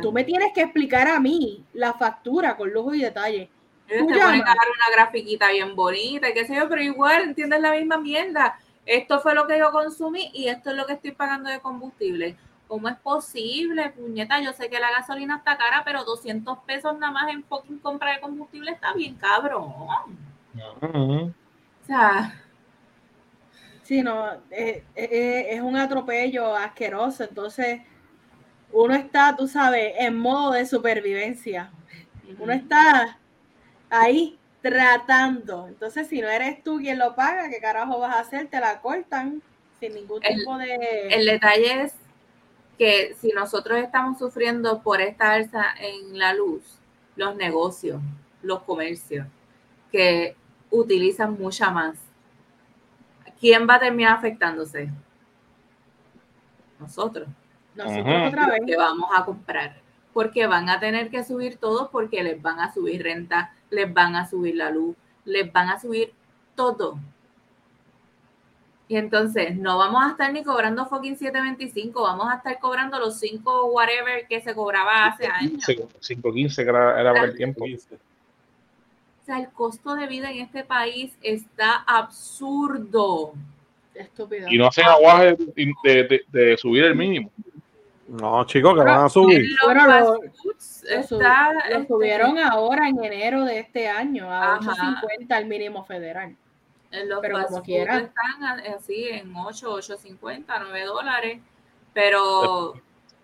Tú 0.00 0.10
me 0.12 0.24
tienes 0.24 0.52
que 0.52 0.62
explicar 0.62 1.06
a 1.08 1.20
mí 1.20 1.64
la 1.72 1.92
factura 1.94 2.56
con 2.56 2.72
lujo 2.72 2.94
y 2.94 3.00
detalle. 3.02 3.48
Ellos 3.88 4.06
te 4.06 4.18
ponen 4.18 4.42
a 4.42 4.44
dar 4.44 4.68
una 4.74 4.90
grafiquita 4.92 5.50
bien 5.50 5.74
bonita, 5.74 6.28
y 6.28 6.34
qué 6.34 6.46
sé 6.46 6.54
yo, 6.54 6.68
pero 6.68 6.82
igual 6.82 7.22
entiendes 7.22 7.60
la 7.60 7.72
misma 7.72 7.98
mierda. 7.98 8.58
Esto 8.84 9.20
fue 9.20 9.34
lo 9.34 9.46
que 9.46 9.58
yo 9.58 9.70
consumí 9.70 10.30
y 10.32 10.48
esto 10.48 10.70
es 10.70 10.76
lo 10.76 10.86
que 10.86 10.94
estoy 10.94 11.12
pagando 11.12 11.50
de 11.50 11.60
combustible. 11.60 12.36
¿Cómo 12.66 12.88
es 12.88 12.96
posible, 12.96 13.90
puñeta? 13.90 14.40
Yo 14.40 14.52
sé 14.52 14.68
que 14.68 14.78
la 14.78 14.90
gasolina 14.90 15.38
está 15.38 15.56
cara, 15.56 15.82
pero 15.84 16.04
200 16.04 16.58
pesos 16.66 16.98
nada 16.98 17.12
más 17.12 17.30
en 17.30 17.42
fucking 17.44 17.78
compra 17.78 18.12
de 18.12 18.20
combustible 18.20 18.72
está 18.72 18.92
bien 18.92 19.14
cabrón. 19.14 19.66
O 20.54 21.32
sea, 21.86 22.34
Sí, 23.88 24.02
no, 24.02 24.30
eh, 24.50 24.84
eh, 24.94 25.46
es 25.48 25.62
un 25.62 25.74
atropello 25.74 26.54
asqueroso. 26.54 27.24
Entonces, 27.24 27.80
uno 28.70 28.94
está, 28.94 29.34
tú 29.34 29.48
sabes, 29.48 29.94
en 29.98 30.14
modo 30.14 30.52
de 30.52 30.66
supervivencia. 30.66 31.70
Uno 32.38 32.52
está 32.52 33.18
ahí 33.90 34.38
tratando. 34.62 35.68
Entonces, 35.68 36.08
si 36.08 36.20
no 36.20 36.28
eres 36.28 36.62
tú 36.62 36.78
quien 36.78 36.98
lo 36.98 37.14
paga, 37.14 37.48
¿qué 37.50 37.60
carajo 37.60 37.98
vas 37.98 38.14
a 38.16 38.20
hacer? 38.20 38.48
Te 38.48 38.60
la 38.60 38.80
cortan 38.80 39.42
sin 39.80 39.94
ningún 39.94 40.22
El- 40.22 40.36
tipo 40.36 40.58
de... 40.58 41.08
el 41.10 41.26
detalle 41.26 41.82
es 41.82 41.94
que 42.78 43.14
si 43.20 43.30
nosotros 43.30 43.78
estamos 43.78 44.18
sufriendo 44.18 44.82
por 44.82 45.00
esta 45.00 45.32
alza 45.32 45.64
en 45.80 46.18
la 46.18 46.32
luz, 46.34 46.62
los 47.16 47.34
negocios, 47.36 48.00
los 48.42 48.62
comercios, 48.62 49.26
que 49.90 50.36
utilizan 50.70 51.38
mucha 51.38 51.70
más, 51.70 51.96
¿quién 53.40 53.68
va 53.68 53.76
a 53.76 53.80
terminar 53.80 54.16
afectándose? 54.18 54.90
Nosotros. 56.78 57.28
Nosotros 57.74 58.06
Ajá. 58.06 58.28
otra 58.28 58.46
vez. 58.48 58.60
que 58.66 58.76
vamos 58.76 59.10
a 59.14 59.24
comprar. 59.24 59.76
Porque 60.18 60.48
van 60.48 60.68
a 60.68 60.80
tener 60.80 61.10
que 61.10 61.22
subir 61.22 61.58
todo 61.58 61.90
porque 61.92 62.24
les 62.24 62.42
van 62.42 62.58
a 62.58 62.74
subir 62.74 63.04
renta, 63.04 63.52
les 63.70 63.94
van 63.94 64.16
a 64.16 64.28
subir 64.28 64.56
la 64.56 64.68
luz, 64.68 64.96
les 65.24 65.52
van 65.52 65.68
a 65.68 65.78
subir 65.78 66.12
todo. 66.56 66.98
Y 68.88 68.96
entonces 68.96 69.54
no 69.56 69.78
vamos 69.78 70.02
a 70.04 70.10
estar 70.10 70.32
ni 70.32 70.42
cobrando 70.42 70.86
fucking 70.86 71.16
725, 71.16 72.02
vamos 72.02 72.26
a 72.32 72.38
estar 72.38 72.58
cobrando 72.58 72.98
los 72.98 73.20
5 73.20 73.66
whatever 73.66 74.26
que 74.26 74.40
se 74.40 74.56
cobraba 74.56 75.06
hace 75.06 75.28
años. 75.28 75.62
5.15 75.64 76.54
que 76.56 76.62
era, 76.62 77.00
era 77.00 77.12
por 77.14 77.24
el 77.28 77.36
tiempo. 77.36 77.64
sea, 79.24 79.38
el 79.38 79.50
costo 79.50 79.94
de 79.94 80.08
vida 80.08 80.32
en 80.32 80.38
este 80.38 80.64
país 80.64 81.16
está 81.22 81.76
absurdo. 81.86 83.34
Estúpido. 83.94 84.48
Y 84.50 84.58
no 84.58 84.66
hacen 84.66 84.84
aguaje 84.84 85.36
de, 85.54 85.74
de- 85.84 86.22
de 86.26 86.56
subir 86.56 86.82
el 86.82 86.96
mínimo. 86.96 87.30
No, 88.08 88.44
chicos, 88.46 88.74
que 88.74 88.80
van 88.84 89.04
a 89.04 89.08
subir. 89.08 89.42
Los 89.50 89.60
Bueno, 89.66 89.80
fast 89.84 90.06
lo- 90.08 90.20
foods 90.32 90.84
Lo, 90.88 91.02
sub- 91.02 91.20
está, 91.20 91.52
lo 91.52 91.60
este, 91.76 91.86
subieron 91.88 92.38
ahora 92.38 92.88
en 92.88 93.04
enero 93.04 93.44
de 93.44 93.58
este 93.60 93.86
año 93.88 94.32
a 94.32 94.54
Ajá. 94.56 95.02
8.50 95.02 95.38
el 95.38 95.46
mínimo 95.46 95.84
federal. 95.84 96.34
en 96.90 97.06
los 97.06 97.20
pero 97.20 97.34
como 97.42 97.56
food 97.58 97.64
quiera. 97.64 97.98
están 97.98 98.42
a- 98.44 98.62
así 98.76 99.08
en 99.10 99.30
8, 99.36 99.74
8.50, 99.74 100.58
9 100.58 100.84
dólares. 100.86 101.38
Pero 101.92 102.74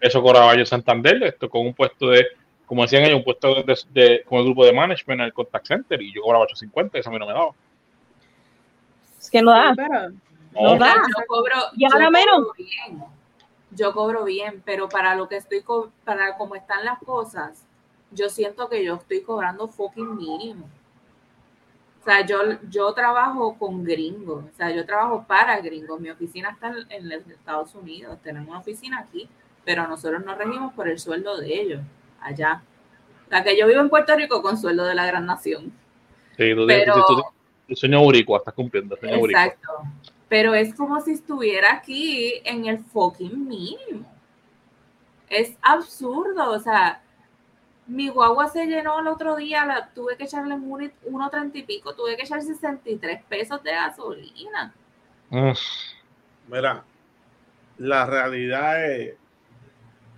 Eso 0.00 0.20
cobraba 0.22 0.52
yo 0.52 0.60
en 0.60 0.66
Santander, 0.66 1.22
esto 1.22 1.48
con 1.48 1.62
un 1.66 1.72
puesto 1.72 2.08
de, 2.10 2.26
como 2.66 2.82
decían 2.82 3.04
ellos, 3.04 3.16
un 3.16 3.24
puesto 3.24 3.54
de, 3.62 3.78
de- 3.90 4.22
con 4.24 4.38
el 4.40 4.44
grupo 4.44 4.66
de 4.66 4.72
management 4.74 5.20
en 5.20 5.26
el 5.26 5.32
contact 5.32 5.66
center 5.66 6.02
y 6.02 6.12
yo 6.12 6.20
cobraba 6.20 6.44
850, 6.44 6.98
eso 6.98 7.08
a 7.08 7.12
mí 7.14 7.18
no 7.18 7.26
me 7.26 7.32
daba. 7.32 7.52
Es 9.18 9.30
que 9.30 9.40
no 9.40 9.50
da. 9.52 9.70
Sí, 9.70 9.76
pero 9.76 10.08
No 10.52 10.74
No, 10.74 10.78
da. 10.78 10.94
yo 10.96 11.24
cobro, 11.26 11.54
Y 11.74 11.84
ahora 11.90 12.10
menos. 12.10 12.48
bien. 12.58 13.02
Yo 13.70 13.92
cobro 13.92 14.24
bien, 14.24 14.62
pero 14.64 14.88
para 14.88 15.14
lo 15.16 15.28
que 15.28 15.36
estoy, 15.36 15.64
para 16.04 16.36
cómo 16.36 16.54
están 16.54 16.84
las 16.84 16.98
cosas, 17.00 17.64
yo 18.10 18.28
siento 18.28 18.68
que 18.68 18.84
yo 18.84 18.94
estoy 18.96 19.22
cobrando 19.22 19.66
fucking 19.68 20.16
mínimo. 20.16 20.68
O 22.00 22.04
sea, 22.04 22.24
yo, 22.24 22.38
yo 22.68 22.92
trabajo 22.92 23.56
con 23.58 23.82
gringos, 23.82 24.44
o 24.44 24.56
sea, 24.56 24.70
yo 24.70 24.84
trabajo 24.84 25.24
para 25.26 25.58
gringos. 25.60 25.98
Mi 26.00 26.10
oficina 26.10 26.50
está 26.50 26.68
en, 26.68 26.86
en 26.90 27.08
los 27.08 27.26
Estados 27.26 27.74
Unidos, 27.74 28.18
tenemos 28.22 28.48
una 28.50 28.58
oficina 28.58 28.98
aquí, 29.00 29.28
pero 29.64 29.88
nosotros 29.88 30.22
nos 30.24 30.36
regimos 30.36 30.74
por 30.74 30.86
el 30.86 30.98
sueldo 30.98 31.38
de 31.38 31.60
ellos, 31.60 31.80
allá. 32.20 32.62
O 33.26 33.30
sea, 33.30 33.42
que 33.42 33.58
yo 33.58 33.66
vivo 33.66 33.80
en 33.80 33.88
Puerto 33.88 34.14
Rico 34.14 34.42
con 34.42 34.58
sueldo 34.58 34.84
de 34.84 34.94
la 34.94 35.06
gran 35.06 35.24
nación. 35.24 35.72
Sí, 36.36 36.54
tú, 36.54 36.66
Pero- 36.66 37.04
tú- 37.06 37.74
sueño 37.74 38.00
estás 38.36 38.52
cumpliendo 38.54 38.94
sueño. 38.96 39.16
Exacto. 39.24 39.70
Pero 40.28 40.54
es 40.54 40.74
como 40.74 41.00
si 41.00 41.12
estuviera 41.12 41.74
aquí 41.74 42.40
en 42.44 42.66
el 42.66 42.78
fucking 42.78 43.46
mínimo. 43.46 44.10
Es 45.28 45.56
absurdo. 45.62 46.50
O 46.50 46.58
sea, 46.58 47.02
mi 47.86 48.08
guagua 48.08 48.48
se 48.48 48.66
llenó 48.66 49.00
el 49.00 49.06
otro 49.08 49.36
día, 49.36 49.64
la, 49.66 49.90
tuve 49.90 50.16
que 50.16 50.24
echarle 50.24 50.54
un 50.54 50.70
1.30 50.70 51.50
y 51.54 51.62
pico, 51.62 51.94
tuve 51.94 52.16
que 52.16 52.22
echar 52.22 52.40
63 52.40 53.22
pesos 53.24 53.62
de 53.62 53.72
gasolina. 53.72 54.74
Mira, 56.48 56.84
la 57.78 58.06
realidad 58.06 58.90
es, 58.90 59.14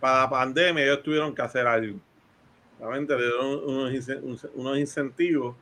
para 0.00 0.22
la 0.22 0.30
pandemia 0.30 0.84
ellos 0.84 1.02
tuvieron 1.02 1.34
que 1.34 1.42
hacer 1.42 1.66
algo. 1.66 1.98
Realmente 2.78 3.16
le 3.16 3.22
dieron 3.22 3.64
unos, 3.64 4.44
unos 4.54 4.78
incentivos, 4.78 5.56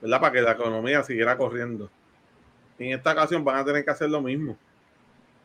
¿verdad? 0.00 0.20
Para 0.20 0.32
que 0.32 0.42
la 0.42 0.52
economía 0.52 1.02
siguiera 1.02 1.36
corriendo. 1.36 1.90
En 2.80 2.92
esta 2.92 3.12
ocasión 3.12 3.44
van 3.44 3.56
a 3.58 3.64
tener 3.64 3.84
que 3.84 3.90
hacer 3.90 4.10
lo 4.10 4.20
mismo. 4.22 4.56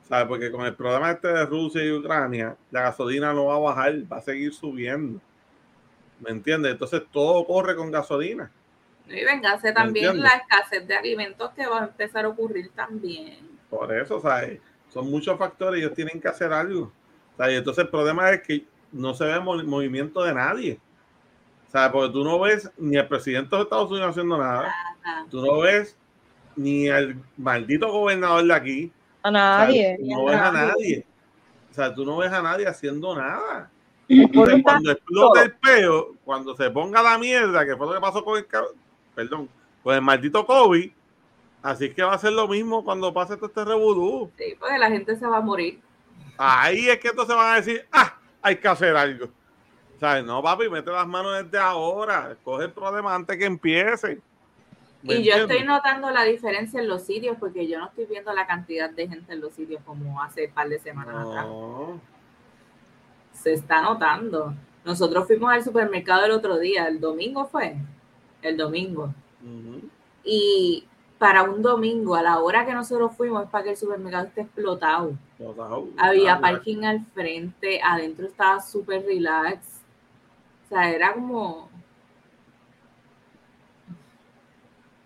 ¿Sabes? 0.07 0.27
Porque 0.27 0.51
con 0.51 0.65
el 0.65 0.73
problema 0.75 1.11
este 1.11 1.27
de 1.27 1.45
Rusia 1.45 1.83
y 1.83 1.91
Ucrania, 1.91 2.55
la 2.71 2.81
gasolina 2.83 3.33
no 3.33 3.45
va 3.45 3.55
a 3.55 3.59
bajar, 3.59 3.93
va 4.11 4.17
a 4.17 4.21
seguir 4.21 4.53
subiendo. 4.53 5.19
¿Me 6.21 6.29
entiendes? 6.29 6.71
Entonces 6.71 7.01
todo 7.11 7.45
corre 7.45 7.75
con 7.75 7.91
gasolina. 7.91 8.49
Y 9.07 9.23
véngase 9.23 9.71
también 9.73 10.21
la 10.21 10.29
escasez 10.29 10.87
de 10.87 10.95
alimentos 10.95 11.51
que 11.51 11.67
va 11.67 11.81
a 11.81 11.83
empezar 11.85 12.25
a 12.25 12.29
ocurrir 12.29 12.71
también. 12.75 13.37
Por 13.69 13.93
eso, 13.93 14.19
¿sabes? 14.21 14.59
Son 14.89 15.09
muchos 15.11 15.37
factores, 15.37 15.79
ellos 15.81 15.93
tienen 15.93 16.21
que 16.21 16.27
hacer 16.27 16.53
algo. 16.53 16.91
¿sabes? 17.37 17.57
Entonces 17.57 17.83
el 17.83 17.89
problema 17.89 18.29
es 18.31 18.41
que 18.43 18.65
no 18.91 19.13
se 19.13 19.25
ve 19.25 19.39
mo- 19.39 19.61
movimiento 19.63 20.23
de 20.23 20.33
nadie. 20.33 20.79
¿Sabes? 21.67 21.91
Porque 21.91 22.13
tú 22.13 22.23
no 22.23 22.39
ves 22.39 22.71
ni 22.77 22.95
al 22.97 23.07
presidente 23.07 23.55
de 23.55 23.63
Estados 23.63 23.91
Unidos 23.91 24.11
haciendo 24.11 24.37
nada, 24.37 24.73
Ajá. 25.03 25.25
tú 25.29 25.45
no 25.45 25.59
ves 25.59 25.97
ni 26.55 26.89
al 26.89 27.15
maldito 27.37 27.91
gobernador 27.91 28.45
de 28.45 28.53
aquí, 28.53 28.91
A 29.23 29.31
nadie. 29.31 29.97
No 30.01 30.25
ves 30.25 30.35
a 30.37 30.51
nadie. 30.51 31.05
O 31.71 31.73
sea, 31.73 31.93
tú 31.93 32.05
no 32.05 32.17
ves 32.17 32.31
a 32.31 32.41
nadie 32.41 32.67
haciendo 32.67 33.15
nada. 33.15 33.69
Está- 34.07 34.61
cuando 34.63 34.91
explote 34.91 35.41
el 35.41 35.53
peo, 35.53 36.15
cuando 36.23 36.55
se 36.55 36.69
ponga 36.69 37.01
la 37.01 37.17
mierda, 37.17 37.65
que 37.65 37.75
fue 37.75 37.87
lo 37.87 37.93
que 37.93 37.99
pasó 37.99 38.23
con 38.23 38.37
el, 38.37 38.45
perdón, 39.15 39.49
con 39.83 39.95
el 39.95 40.01
maldito 40.01 40.45
COVID, 40.45 40.91
así 41.63 41.89
que 41.89 42.03
va 42.03 42.13
a 42.13 42.19
ser 42.19 42.33
lo 42.33 42.47
mismo 42.47 42.85
cuando 42.85 43.11
pase 43.13 43.35
todo 43.35 43.47
este 43.47 43.65
revolú. 43.65 44.29
Sí, 44.37 44.55
porque 44.59 44.77
la 44.77 44.89
gente 44.89 45.15
se 45.15 45.25
va 45.25 45.37
a 45.37 45.41
morir. 45.41 45.81
Ahí 46.37 46.87
es 46.87 46.99
que 46.99 47.07
entonces 47.07 47.35
van 47.35 47.53
a 47.53 47.55
decir, 47.55 47.85
ah, 47.91 48.15
hay 48.41 48.57
que 48.57 48.67
hacer 48.67 48.95
algo. 48.95 49.27
¿Sabes? 49.99 50.23
No, 50.23 50.43
papi, 50.43 50.69
mete 50.69 50.91
las 50.91 51.07
manos 51.07 51.43
desde 51.43 51.57
ahora. 51.57 52.37
Coge 52.43 52.65
el 52.65 52.71
problema 52.71 53.15
antes 53.15 53.37
que 53.37 53.45
empiece. 53.45 54.19
¿Me 55.05 55.15
Y 55.15 55.23
yo 55.23 55.35
estoy 55.35 55.63
notando 55.63 56.09
la 56.09 56.23
diferencia 56.23 56.81
en 56.81 56.87
los 56.87 57.03
sitios 57.03 57.37
porque 57.39 57.67
yo 57.67 57.77
no 57.77 57.87
estoy 57.87 58.05
viendo 58.05 58.33
la 58.33 58.47
cantidad 58.47 58.89
de 58.89 59.07
gente 59.07 59.33
en 59.33 59.41
los 59.41 59.53
sitios 59.53 59.81
como 59.85 60.21
hace 60.21 60.47
un 60.47 60.53
par 60.53 60.67
de 60.67 60.79
semanas 60.79 61.27
atrás. 61.27 61.45
Se 63.31 63.53
está 63.53 63.83
notando. 63.83 64.55
Nosotros 64.83 65.27
fuimos 65.27 65.51
al 65.51 65.63
supermercado 65.63 66.25
el 66.25 66.31
otro 66.31 66.57
día, 66.57 66.87
el 66.87 66.99
domingo 66.99 67.45
fue, 67.45 67.75
el 68.41 68.57
domingo. 68.57 69.13
Y 70.23 70.85
para 71.19 71.43
un 71.43 71.61
domingo, 71.61 72.15
a 72.15 72.23
la 72.23 72.39
hora 72.39 72.65
que 72.65 72.73
nosotros 72.73 73.15
fuimos, 73.15 73.43
es 73.43 73.49
para 73.49 73.63
que 73.63 73.69
el 73.71 73.77
supermercado 73.77 74.25
esté 74.25 74.41
explotado. 74.41 75.13
No, 75.37 75.87
Había 75.97 76.39
parking 76.39 76.83
al 76.83 77.05
frente, 77.13 77.79
adentro 77.83 78.25
estaba 78.25 78.59
súper 78.59 79.05
relax. 79.05 79.81
O 80.65 80.69
sea, 80.69 80.89
era 80.89 81.13
como 81.13 81.69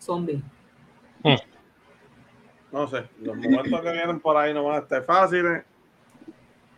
zombie. 0.10 0.42
No 2.72 2.88
sé, 2.88 3.04
los 3.22 3.36
momentos 3.36 3.82
que 3.82 3.92
vienen 3.92 4.20
por 4.20 4.38
ahí 4.38 4.54
no 4.54 4.64
van 4.64 4.76
a 4.78 4.80
estar 4.80 5.04
fáciles. 5.04 5.64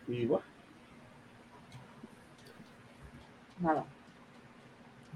Y 0.08 0.26
bueno, 0.26 0.44
Nada. 3.60 3.84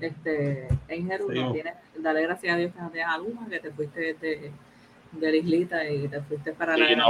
Este, 0.00 0.68
Enger, 0.88 1.20
Sí, 1.28 1.38
no 1.40 1.52
tienes- 1.52 1.74
dale 1.98 2.22
gracias 2.22 2.54
a 2.54 2.58
Dios 2.58 2.72
que 2.74 2.80
no 2.80 2.90
tienes 2.90 3.10
alguna, 3.12 3.48
que 3.48 3.58
te 3.60 3.72
fuiste 3.72 4.14
de, 4.14 4.52
de 5.12 5.30
la 5.30 5.36
islita 5.36 5.88
y 5.88 6.06
te 6.08 6.20
fuiste 6.22 6.52
para 6.52 6.76
la 6.76 6.86
sí, 6.86 6.94
no, 6.96 7.06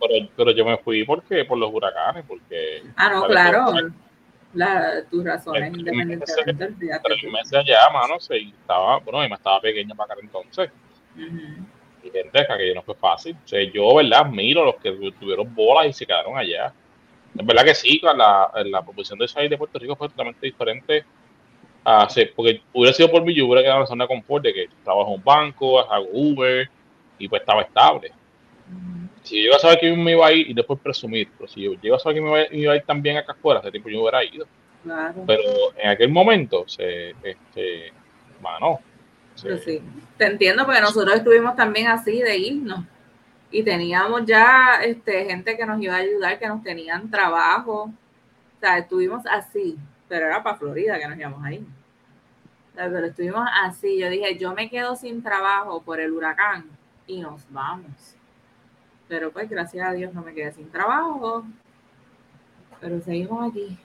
pero, 0.00 0.28
pero- 0.36 0.50
yo 0.52 0.64
me 0.64 0.76
fui 0.78 1.04
porque 1.04 1.44
por 1.44 1.58
los 1.58 1.72
huracanes, 1.72 2.24
porque 2.28 2.82
Ah, 2.96 3.10
no, 3.12 3.26
claro. 3.26 3.64
pero- 3.74 4.05
La, 4.56 5.04
tus 5.10 5.22
razones 5.22 5.76
independientemente 5.76 6.64
del 6.64 6.78
día 6.78 7.00
tres 7.04 7.22
meses 7.30 7.52
allá, 7.52 7.90
mano, 7.92 8.18
se 8.18 8.38
estaba, 8.38 8.98
bueno, 9.00 9.24
y 9.24 9.28
me 9.28 9.34
estaba 9.34 9.60
pequeña 9.60 9.94
para 9.94 10.14
acá 10.14 10.22
entonces. 10.22 10.70
Ujú. 11.14 11.66
Y 12.02 12.10
gente, 12.10 12.46
que 12.56 12.74
no 12.74 12.82
fue 12.82 12.94
fácil. 12.94 13.36
O 13.44 13.48
sea, 13.48 13.60
yo, 13.70 13.94
¿verdad? 13.94 14.20
Admiro 14.26 14.62
a 14.62 14.66
los 14.66 14.76
que 14.76 14.92
tuvieron 15.18 15.54
bolas 15.54 15.86
y 15.88 15.92
se 15.92 16.06
quedaron 16.06 16.38
allá. 16.38 16.72
Es 17.38 17.44
verdad 17.44 17.64
que 17.64 17.74
sí, 17.74 18.00
la, 18.02 18.50
la 18.64 18.82
proposición 18.82 19.18
de 19.18 19.28
salir 19.28 19.50
de 19.50 19.58
Puerto 19.58 19.78
Rico 19.78 19.94
fue 19.94 20.08
totalmente 20.08 20.46
diferente. 20.46 21.04
a 21.84 22.08
sí, 22.08 22.26
porque 22.34 22.62
hubiera 22.72 22.94
sido 22.94 23.10
por 23.10 23.22
mí, 23.22 23.34
yo 23.34 23.46
hubiera 23.46 23.62
quedado 23.62 23.76
en 23.76 23.82
la 23.82 23.86
zona 23.86 24.04
de 24.04 24.08
confort 24.08 24.44
de 24.44 24.54
que 24.54 24.68
trabajo 24.82 25.10
en 25.10 25.18
un 25.18 25.24
banco, 25.24 25.80
hago 25.80 26.06
Uber 26.12 26.68
y 27.18 27.28
pues 27.28 27.42
estaba 27.42 27.62
estable. 27.62 28.12
Si 29.22 29.36
yo 29.42 29.48
iba 29.48 29.56
a 29.56 29.58
saber 29.58 29.78
que 29.80 29.94
me 29.96 30.12
iba 30.12 30.26
a 30.26 30.32
ir 30.32 30.50
y 30.50 30.54
después 30.54 30.78
presumir, 30.80 31.28
pero 31.36 31.48
si 31.48 31.62
yo 31.62 31.72
llego 31.80 31.96
a 31.96 31.98
saber 31.98 32.16
que 32.16 32.20
me 32.22 32.28
iba, 32.28 32.54
iba 32.54 32.72
a 32.72 32.76
ir 32.76 32.82
también 32.82 33.16
acá 33.16 33.32
afuera, 33.32 33.60
hace 33.60 33.70
tiempo 33.70 33.88
yo 33.88 34.00
hubiera 34.02 34.24
ido. 34.24 34.46
Claro. 34.84 35.24
Pero 35.26 35.42
en 35.76 35.88
aquel 35.90 36.08
momento, 36.10 36.66
se, 36.68 37.10
este, 37.22 37.92
mano, 38.40 38.78
se- 39.34 39.48
Pero 39.48 39.58
sí, 39.62 39.82
te 40.16 40.26
entiendo 40.26 40.64
porque 40.64 40.80
nosotros 40.80 41.16
estuvimos 41.16 41.56
también 41.56 41.88
así 41.88 42.22
de 42.22 42.38
irnos 42.38 42.84
y 43.50 43.62
teníamos 43.62 44.24
ya 44.26 44.80
este, 44.84 45.24
gente 45.24 45.56
que 45.56 45.66
nos 45.66 45.80
iba 45.82 45.94
a 45.94 45.98
ayudar, 45.98 46.38
que 46.38 46.46
nos 46.46 46.62
tenían 46.62 47.10
trabajo. 47.10 47.84
O 47.84 48.60
sea, 48.60 48.78
estuvimos 48.78 49.24
así, 49.26 49.76
pero 50.08 50.26
era 50.26 50.42
para 50.42 50.56
Florida 50.56 50.98
que 50.98 51.08
nos 51.08 51.18
íbamos 51.18 51.44
ahí. 51.44 51.58
O 52.72 52.76
sea, 52.76 52.90
pero 52.90 53.06
estuvimos 53.06 53.48
así. 53.62 53.98
Yo 53.98 54.08
dije, 54.08 54.36
yo 54.38 54.54
me 54.54 54.68
quedo 54.70 54.94
sin 54.96 55.22
trabajo 55.22 55.82
por 55.82 56.00
el 56.00 56.12
huracán 56.12 56.64
y 57.06 57.20
nos 57.20 57.42
vamos. 57.50 58.15
Pero 59.08 59.32
pues 59.32 59.48
gracias 59.48 59.88
a 59.88 59.92
Dios 59.92 60.12
no 60.14 60.22
me 60.22 60.34
quedé 60.34 60.52
sin 60.52 60.70
trabajo. 60.70 61.44
Pero 62.80 63.00
seguimos 63.00 63.50
aquí. 63.50 63.76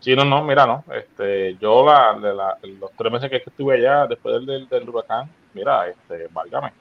Sí, 0.00 0.14
no, 0.14 0.24
no, 0.24 0.44
mira, 0.44 0.66
no. 0.66 0.84
Este, 0.94 1.56
yo 1.58 1.84
la, 1.84 2.16
la- 2.16 2.58
los 2.62 2.92
tres 2.96 3.12
meses 3.12 3.30
que 3.30 3.36
estuve 3.38 3.74
allá 3.74 4.06
después 4.06 4.34
del, 4.34 4.46
del, 4.46 4.68
del 4.68 4.88
huracán, 4.88 5.28
mira, 5.52 5.88
este, 5.88 6.28
válgame, 6.30 6.72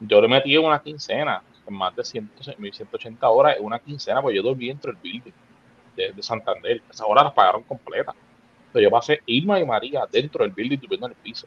yo 0.00 0.20
le 0.20 0.28
metí 0.28 0.56
una 0.56 0.80
quincena, 0.82 1.42
en 1.66 1.74
más 1.74 1.94
de 1.94 2.04
100, 2.04 2.30
180 2.72 3.28
horas, 3.30 3.56
en 3.58 3.64
una 3.64 3.78
quincena, 3.78 4.20
pues 4.20 4.34
yo 4.36 4.42
dormí 4.42 4.68
dentro 4.68 4.92
del 4.92 5.00
building 5.00 5.32
de, 5.96 6.12
de 6.12 6.22
Santander. 6.22 6.82
Esas 6.90 7.06
horas 7.08 7.24
las 7.24 7.32
pagaron 7.34 7.62
completas. 7.62 8.14
Pero 8.72 8.82
yo 8.84 8.90
pasé 8.90 9.20
Irma 9.26 9.60
y 9.60 9.64
María 9.66 10.06
dentro 10.10 10.44
del 10.44 10.52
building 10.52 10.78
durmiendo 10.78 11.06
en 11.06 11.12
el 11.12 11.18
piso. 11.18 11.46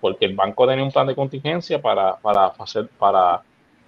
Porque 0.00 0.26
el 0.26 0.34
banco 0.36 0.66
tenía 0.66 0.84
un 0.84 0.92
plan 0.92 1.06
de 1.06 1.14
contingencia 1.14 1.80
para, 1.80 2.16
para 2.16 2.46
hacer, 2.46 2.88
para 2.98 3.42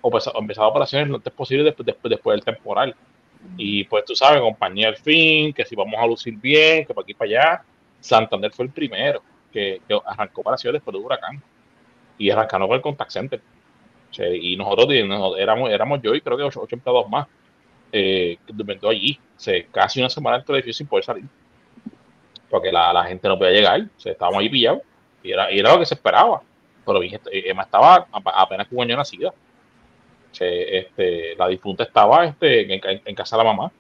empezar, 0.09 0.33
empezar 0.37 0.65
operaciones 0.67 1.09
lo 1.09 1.17
antes 1.17 1.33
posible 1.33 1.65
después, 1.65 1.87
después, 1.87 2.11
después 2.11 2.37
del 2.37 2.45
temporal. 2.55 2.95
Y 3.57 3.85
pues 3.85 4.05
tú 4.05 4.15
sabes, 4.17 4.41
compañía 4.41 4.89
al 4.89 4.97
fin, 4.97 5.53
que 5.53 5.65
si 5.65 5.75
vamos 5.77 5.95
a 5.99 6.07
lucir 6.07 6.35
bien, 6.39 6.87
que 6.87 6.95
para 6.95 7.05
aquí 7.05 7.15
para 7.15 7.31
allá. 7.31 7.63
Santander 8.01 8.51
fue 8.53 8.67
el 8.67 8.71
primero 8.73 9.23
que, 9.53 9.81
que 9.89 9.99
arrancó 10.07 10.41
operaciones 10.43 10.81
después 10.81 10.95
del 10.95 11.05
huracán. 11.05 11.43
y 12.19 12.31
arrancando 12.31 12.67
con 12.69 12.77
el 12.77 12.83
contact 12.83 13.11
center. 13.11 13.41
Y 14.41 14.57
nosotros, 14.57 14.89
nosotros 15.07 15.41
éramos, 15.41 15.71
éramos 15.71 16.01
yo 16.03 16.15
y 16.15 16.21
creo 16.21 16.37
que 16.37 16.45
ocho, 16.45 16.61
ocho 16.63 16.77
empleados 16.77 17.09
más 17.09 17.27
eh, 17.93 18.39
que 18.47 18.53
durmiendo 18.53 18.89
allí. 18.89 19.19
Se, 19.37 19.67
casi 19.67 20.01
una 20.01 20.09
semana 20.09 20.37
dentro 20.37 20.55
del 20.55 20.63
edificio 20.63 20.79
sin 20.79 20.87
poder 20.87 21.05
salir. 21.05 21.25
Porque 22.49 22.71
la, 22.71 23.05
gente 23.05 23.27
no 23.29 23.37
podía 23.39 23.53
llegar. 23.53 23.89
Se 23.97 24.11
estábamos 24.13 24.41
ahí 24.41 24.49
pillados. 24.49 24.83
Y 25.23 25.33
era, 25.33 25.51
y 25.53 25.59
era 25.59 25.73
lo 25.73 25.79
que 25.81 25.87
se 25.87 25.95
esperaba. 25.95 26.43
Pero 26.87 27.01
Emma 27.33 27.63
estaba 27.63 28.07
ap- 28.13 28.29
apenas 28.35 28.69
que 28.69 28.75
un 28.77 28.83
año 28.83 28.97
nacida. 28.97 29.35
Che, 30.35 30.79
este, 30.79 31.37
la 31.37 31.47
difunta 31.47 31.85
estaba 31.85 32.25
este, 32.25 32.63
en, 32.75 33.15
casa 33.15 33.37
de 33.37 33.45
la 33.45 33.51
mamá, 33.55 33.71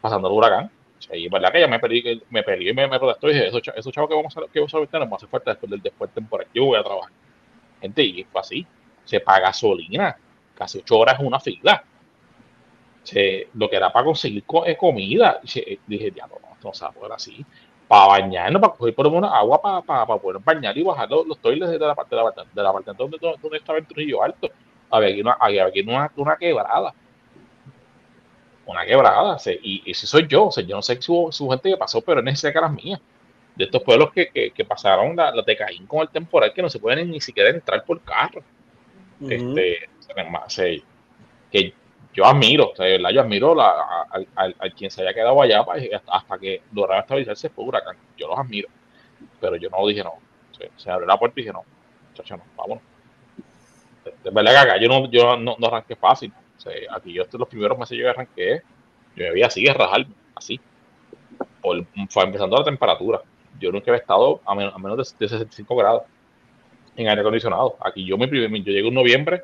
pasando 0.00 0.28
el 0.28 0.34
huracán. 0.34 0.70
Y 1.12 1.28
verdad 1.28 1.52
que 1.52 1.58
ella 1.58 1.68
me 1.68 1.78
peleó, 1.78 2.02
que- 2.02 2.20
me 2.30 2.42
y 2.70 2.74
me, 2.74 2.88
me 2.88 2.98
protestó 2.98 3.28
y 3.28 3.34
dije, 3.34 3.48
esos, 3.48 3.60
cha- 3.62 3.72
esos 3.76 3.92
chavos 3.92 4.08
que 4.08 4.16
vamos 4.16 4.34
a, 4.36 4.40
que 4.52 4.60
vamos 4.60 4.74
a 4.74 4.78
nos 4.78 5.08
va 5.08 5.12
a 5.12 5.16
hacer 5.16 5.28
falta 5.28 5.50
después 5.50 5.70
del 5.70 5.82
después 5.82 6.10
temporal. 6.12 6.46
Yo 6.54 6.64
voy 6.64 6.78
a 6.78 6.82
trabajar. 6.82 7.12
Gente, 7.80 8.02
y 8.02 8.24
fue 8.24 8.40
así. 8.40 8.66
Se 9.04 9.20
paga 9.20 9.48
gasolina, 9.48 10.16
casi 10.54 10.78
ocho 10.78 10.98
horas 10.98 11.20
en 11.20 11.26
una 11.26 11.38
fila. 11.40 11.84
Lo 13.54 13.68
que 13.68 13.76
era 13.76 13.92
para 13.92 14.04
conseguir 14.04 14.44
co- 14.44 14.66
eh, 14.66 14.76
comida. 14.76 15.40
Dije, 15.86 16.12
ya 16.14 16.26
no, 16.26 16.36
no, 16.62 16.74
se 16.74 16.84
va 16.84 16.90
a 16.90 16.92
poder 16.92 17.12
así. 17.12 17.44
Para 17.88 18.06
bañarnos, 18.06 18.60
para 18.62 18.74
coger 18.74 18.94
por 18.94 19.10
lo 19.10 19.26
agua 19.26 19.60
para, 19.60 19.82
para, 19.82 20.06
para 20.06 20.20
poder 20.20 20.40
bañar 20.42 20.78
y 20.78 20.82
bajar 20.82 21.10
los, 21.10 21.26
los 21.26 21.38
toiles 21.38 21.68
de 21.68 21.78
la 21.78 21.94
parte 21.94 22.14
de 22.14 22.22
la, 22.22 22.30
de 22.30 22.62
la 22.62 22.72
parte 22.72 22.92
donde, 22.96 23.18
donde 23.18 23.56
estaba 23.58 23.78
el 23.78 23.86
Trujillo 23.86 24.22
Alto. 24.22 24.48
Había 24.90 25.08
aquí 25.10 25.20
una, 25.20 25.32
había 25.40 25.66
aquí 25.66 25.80
una, 25.80 26.10
una 26.16 26.36
quebrada. 26.36 26.94
Una 28.66 28.84
quebrada. 28.86 29.38
se- 29.38 29.58
y 29.62 29.82
ese 29.90 30.06
soy 30.06 30.26
yo. 30.28 30.46
O 30.46 30.52
sea, 30.52 30.64
yo 30.64 30.76
no 30.76 30.82
sé 30.82 31.00
su, 31.02 31.28
su 31.32 31.48
gente 31.50 31.70
que 31.70 31.76
pasó, 31.76 32.00
pero 32.02 32.20
en 32.20 32.28
ese 32.28 32.52
caras 32.52 32.72
mías. 32.72 33.00
De 33.56 33.64
estos 33.64 33.82
pueblos 33.82 34.12
que, 34.12 34.28
que, 34.30 34.52
que 34.52 34.64
pasaron 34.64 35.16
la, 35.16 35.32
la 35.34 35.42
de 35.42 35.56
Caín 35.56 35.86
con 35.86 36.00
el 36.00 36.08
temporal 36.08 36.52
que 36.54 36.62
no 36.62 36.70
se 36.70 36.78
pueden 36.78 37.10
ni 37.10 37.20
siquiera 37.20 37.50
entrar 37.50 37.84
por 37.84 38.00
carro 38.00 38.42
Ujú. 39.20 39.30
este, 39.30 39.88
además, 40.14 40.58
eh, 40.60 40.82
que 41.52 41.74
yo 42.14 42.26
admiro, 42.26 42.70
o 42.70 42.76
sea, 42.76 42.86
de 42.86 42.92
verdad, 42.92 43.10
yo 43.10 43.20
admiro 43.22 43.54
la, 43.54 43.68
a- 43.68 44.06
al- 44.36 44.56
al 44.58 44.74
quien 44.74 44.90
se 44.90 45.02
haya 45.02 45.14
quedado 45.14 45.40
allá 45.42 45.64
pa- 45.64 45.74
hasta, 45.76 46.12
hasta 46.12 46.38
que 46.38 46.62
lograron 46.72 47.02
estabilizarse 47.02 47.50
fue 47.50 47.64
huracán. 47.64 47.96
Yo 48.16 48.28
los 48.28 48.38
admiro, 48.38 48.68
pero 49.40 49.56
yo 49.56 49.70
no 49.70 49.86
dije 49.86 50.04
no. 50.04 50.14
Se, 50.58 50.70
se 50.76 50.90
abrió 50.90 51.06
la 51.08 51.18
puerta 51.18 51.40
y 51.40 51.44
dije 51.44 51.52
no, 51.52 51.64
muchacho, 52.10 52.36
no, 52.36 52.44
vámonos. 52.56 52.82
De, 54.04 54.12
de 54.24 54.30
verdad 54.30 54.52
que 54.52 54.58
acá 54.58 54.80
yo 54.80 54.88
no, 54.88 55.10
yo 55.10 55.36
no, 55.36 55.56
no 55.58 55.66
arranqué 55.66 55.96
fácil. 55.96 56.32
O 56.56 56.60
sea, 56.60 56.72
aquí 56.94 57.12
yo 57.12 57.24
los 57.32 57.48
primeros 57.48 57.78
meses 57.78 57.96
yo 57.98 58.08
arranqué, 58.10 58.62
yo 59.16 59.24
me 59.24 59.30
veía 59.32 59.46
así, 59.46 59.66
a 59.68 59.74
rajarme, 59.74 60.14
así. 60.34 60.60
Por, 61.62 61.84
fue 62.10 62.24
empezando 62.24 62.56
la 62.58 62.64
temperatura. 62.64 63.20
Yo 63.58 63.70
nunca 63.72 63.90
había 63.90 64.00
estado 64.00 64.40
a 64.44 64.54
menos, 64.54 64.74
a 64.74 64.78
menos 64.78 64.96
de, 65.18 65.24
de 65.24 65.28
65 65.28 65.76
grados 65.76 66.02
en 66.96 67.08
aire 67.08 67.20
acondicionado. 67.20 67.76
Aquí 67.80 68.04
yo, 68.04 68.16
mi 68.18 68.26
primer, 68.26 68.50
yo 68.62 68.72
llegué 68.72 68.88
en 68.88 68.94
noviembre 68.94 69.42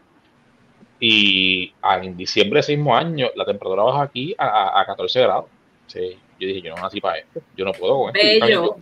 y 0.99 1.73
en 2.03 2.17
diciembre 2.17 2.57
de 2.59 2.61
ese 2.61 2.77
mismo 2.77 2.97
año 2.97 3.29
la 3.35 3.45
temperatura 3.45 3.83
baja 3.83 4.03
aquí 4.03 4.35
a, 4.39 4.47
a- 4.47 4.81
a 4.81 4.87
14 4.87 5.21
grados. 5.21 5.45
Sí, 5.87 6.19
yo 6.39 6.49
dije, 6.49 6.63
yo 6.63 6.75
no 6.75 6.83
nací 6.83 7.01
para 7.01 7.19
esto, 7.19 7.41
yo 7.57 7.65
no 7.65 7.73
puedo 7.73 7.99
con 7.99 8.17
esto. 8.17 8.27
Bello. 8.47 8.77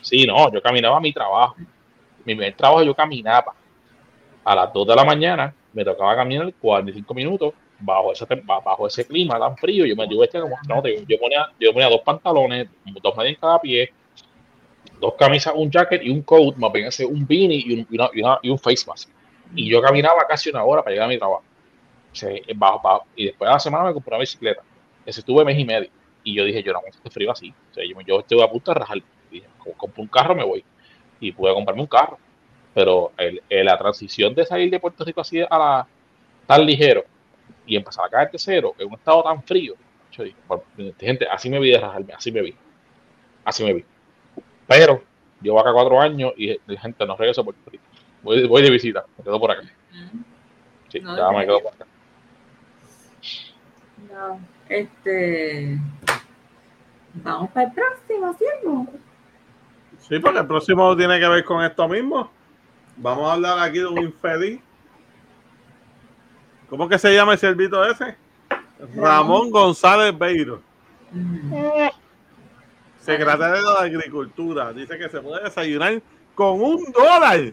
sí, 0.00 0.26
no, 0.26 0.52
yo 0.52 0.62
caminaba 0.62 0.96
a 0.96 1.00
mi 1.00 1.12
trabajo. 1.12 1.54
Mi 1.58 2.34
primer 2.34 2.54
trabajo 2.54 2.82
yo 2.82 2.94
caminaba. 2.94 3.54
A 4.44 4.54
las 4.54 4.72
2 4.72 4.86
de 4.86 4.94
la 4.94 5.04
mañana 5.04 5.54
me 5.72 5.84
tocaba 5.84 6.16
caminar 6.16 6.52
45 6.60 7.14
minutos 7.14 7.54
bajo 7.80 8.12
ese, 8.12 8.26
bajo 8.44 8.86
ese 8.86 9.06
clima 9.06 9.38
tan 9.38 9.56
frío. 9.56 9.84
Yo 9.84 9.94
me 9.94 10.06
vestía 10.06 10.40
como 10.40 10.56
astronauta. 10.56 10.88
yo, 10.88 11.18
ponía, 11.18 11.46
yo 11.60 11.72
ponía 11.72 11.88
dos 11.88 12.00
pantalones, 12.02 12.68
dos 13.02 13.16
medias 13.16 13.34
en 13.34 13.40
cada 13.40 13.60
pie, 13.60 13.92
dos 15.00 15.14
camisas, 15.14 15.52
un 15.56 15.70
jacket 15.70 16.02
y 16.02 16.10
un 16.10 16.22
coat, 16.22 16.56
más 16.56 16.72
bien 16.72 16.86
ese, 16.86 17.04
un 17.04 17.26
beanie 17.26 17.62
y 17.64 17.80
un, 17.80 17.86
y 18.42 18.50
un 18.50 18.58
face 18.58 18.84
mask. 18.86 19.10
Y 19.54 19.68
yo 19.68 19.80
caminaba 19.80 20.26
casi 20.26 20.50
una 20.50 20.64
hora 20.64 20.82
para 20.82 20.92
llegar 20.92 21.06
a 21.06 21.08
mi 21.08 21.18
trabajo. 21.18 21.42
Y 23.16 23.24
después 23.26 23.48
de 23.48 23.52
la 23.52 23.60
semana 23.60 23.84
me 23.84 23.92
compré 23.94 24.14
una 24.14 24.20
bicicleta. 24.20 24.62
Ese 25.06 25.20
estuve 25.20 25.44
mes 25.44 25.58
y 25.58 25.64
medio. 25.64 25.88
Y 26.24 26.34
yo 26.34 26.44
dije, 26.44 26.62
yo 26.62 26.72
no 26.72 26.78
aguanto 26.78 26.98
este 26.98 27.10
frío 27.10 27.30
así. 27.30 27.54
O 27.70 27.74
sea, 27.74 27.84
yo, 27.84 28.00
yo 28.06 28.20
estoy 28.20 28.42
a 28.42 28.50
punto 28.50 28.72
de 28.72 28.80
rajar. 28.80 28.98
Dije, 29.30 29.46
compro 29.76 30.02
un 30.02 30.08
carro, 30.08 30.34
me 30.34 30.44
voy. 30.44 30.64
Y 31.20 31.32
pude 31.32 31.54
comprarme 31.54 31.82
un 31.82 31.88
carro. 31.88 32.18
Pero 32.74 33.12
el, 33.16 33.42
el- 33.48 33.66
la 33.66 33.76
transición 33.78 34.34
de 34.34 34.44
salir 34.46 34.70
de 34.70 34.78
Puerto 34.80 35.04
Rico 35.04 35.20
así 35.20 35.40
a 35.40 35.58
la, 35.58 35.86
tan 36.46 36.64
ligero 36.64 37.04
y 37.66 37.76
empezar 37.76 38.06
a 38.06 38.08
caer 38.08 38.30
de 38.30 38.38
cero 38.38 38.74
en 38.78 38.88
un 38.88 38.94
estado 38.94 39.22
tan 39.22 39.42
frío. 39.42 39.74
Yo 40.12 40.24
dije, 40.24 40.36
bueno, 40.46 40.62
gente, 40.98 41.26
así 41.28 41.50
me 41.50 41.58
vi 41.58 41.70
de 41.70 41.78
rajarme, 41.80 42.12
así 42.12 42.32
me 42.32 42.42
vi. 42.42 42.54
Así 43.44 43.64
me 43.64 43.72
vi. 43.74 43.84
Pero 44.66 45.02
llevo 45.40 45.60
acá 45.60 45.72
cuatro 45.72 46.00
años 46.00 46.32
y 46.36 46.50
eh, 46.50 46.60
gente 46.80 47.04
no 47.06 47.16
regreso 47.16 47.40
a 47.40 47.44
Puerto 47.44 47.70
Rico. 47.70 47.84
Voy, 48.22 48.46
voy 48.46 48.62
de 48.62 48.70
visita, 48.70 49.04
me 49.16 49.24
quedo 49.24 49.38
por 49.40 49.50
acá. 49.50 49.62
Sí, 50.88 51.00
No, 51.00 51.16
ya 51.16 51.30
me 51.30 51.44
quedo 51.46 51.60
por 51.62 51.72
acá. 51.74 51.86
No, 54.12 54.40
este. 54.68 55.78
Vamos 57.14 57.50
para 57.50 57.66
el 57.66 57.72
próximo, 57.72 58.34
¿cierto? 58.34 58.86
Sí, 59.98 60.18
porque 60.20 60.38
el 60.38 60.46
próximo 60.46 60.96
tiene 60.96 61.18
que 61.18 61.28
ver 61.28 61.44
con 61.44 61.64
esto 61.64 61.88
mismo. 61.88 62.30
Vamos 62.98 63.28
a 63.28 63.34
hablar 63.34 63.58
aquí 63.60 63.78
de 63.78 63.86
un 63.86 63.98
infeliz. 64.02 64.60
¿Cómo 66.68 66.88
que 66.88 66.98
se 66.98 67.14
llama 67.14 67.32
el 67.32 67.38
servito 67.38 67.82
ese? 67.84 68.16
Ramón 68.94 69.50
González 69.50 70.16
Beiro, 70.16 70.60
Mm. 71.10 71.88
secretario 73.00 73.72
de 73.72 73.78
Agricultura. 73.80 74.72
Dice 74.72 74.98
que 74.98 75.08
se 75.08 75.20
puede 75.20 75.44
desayunar 75.44 76.00
con 76.34 76.60
un 76.60 76.84
dólar. 76.92 77.52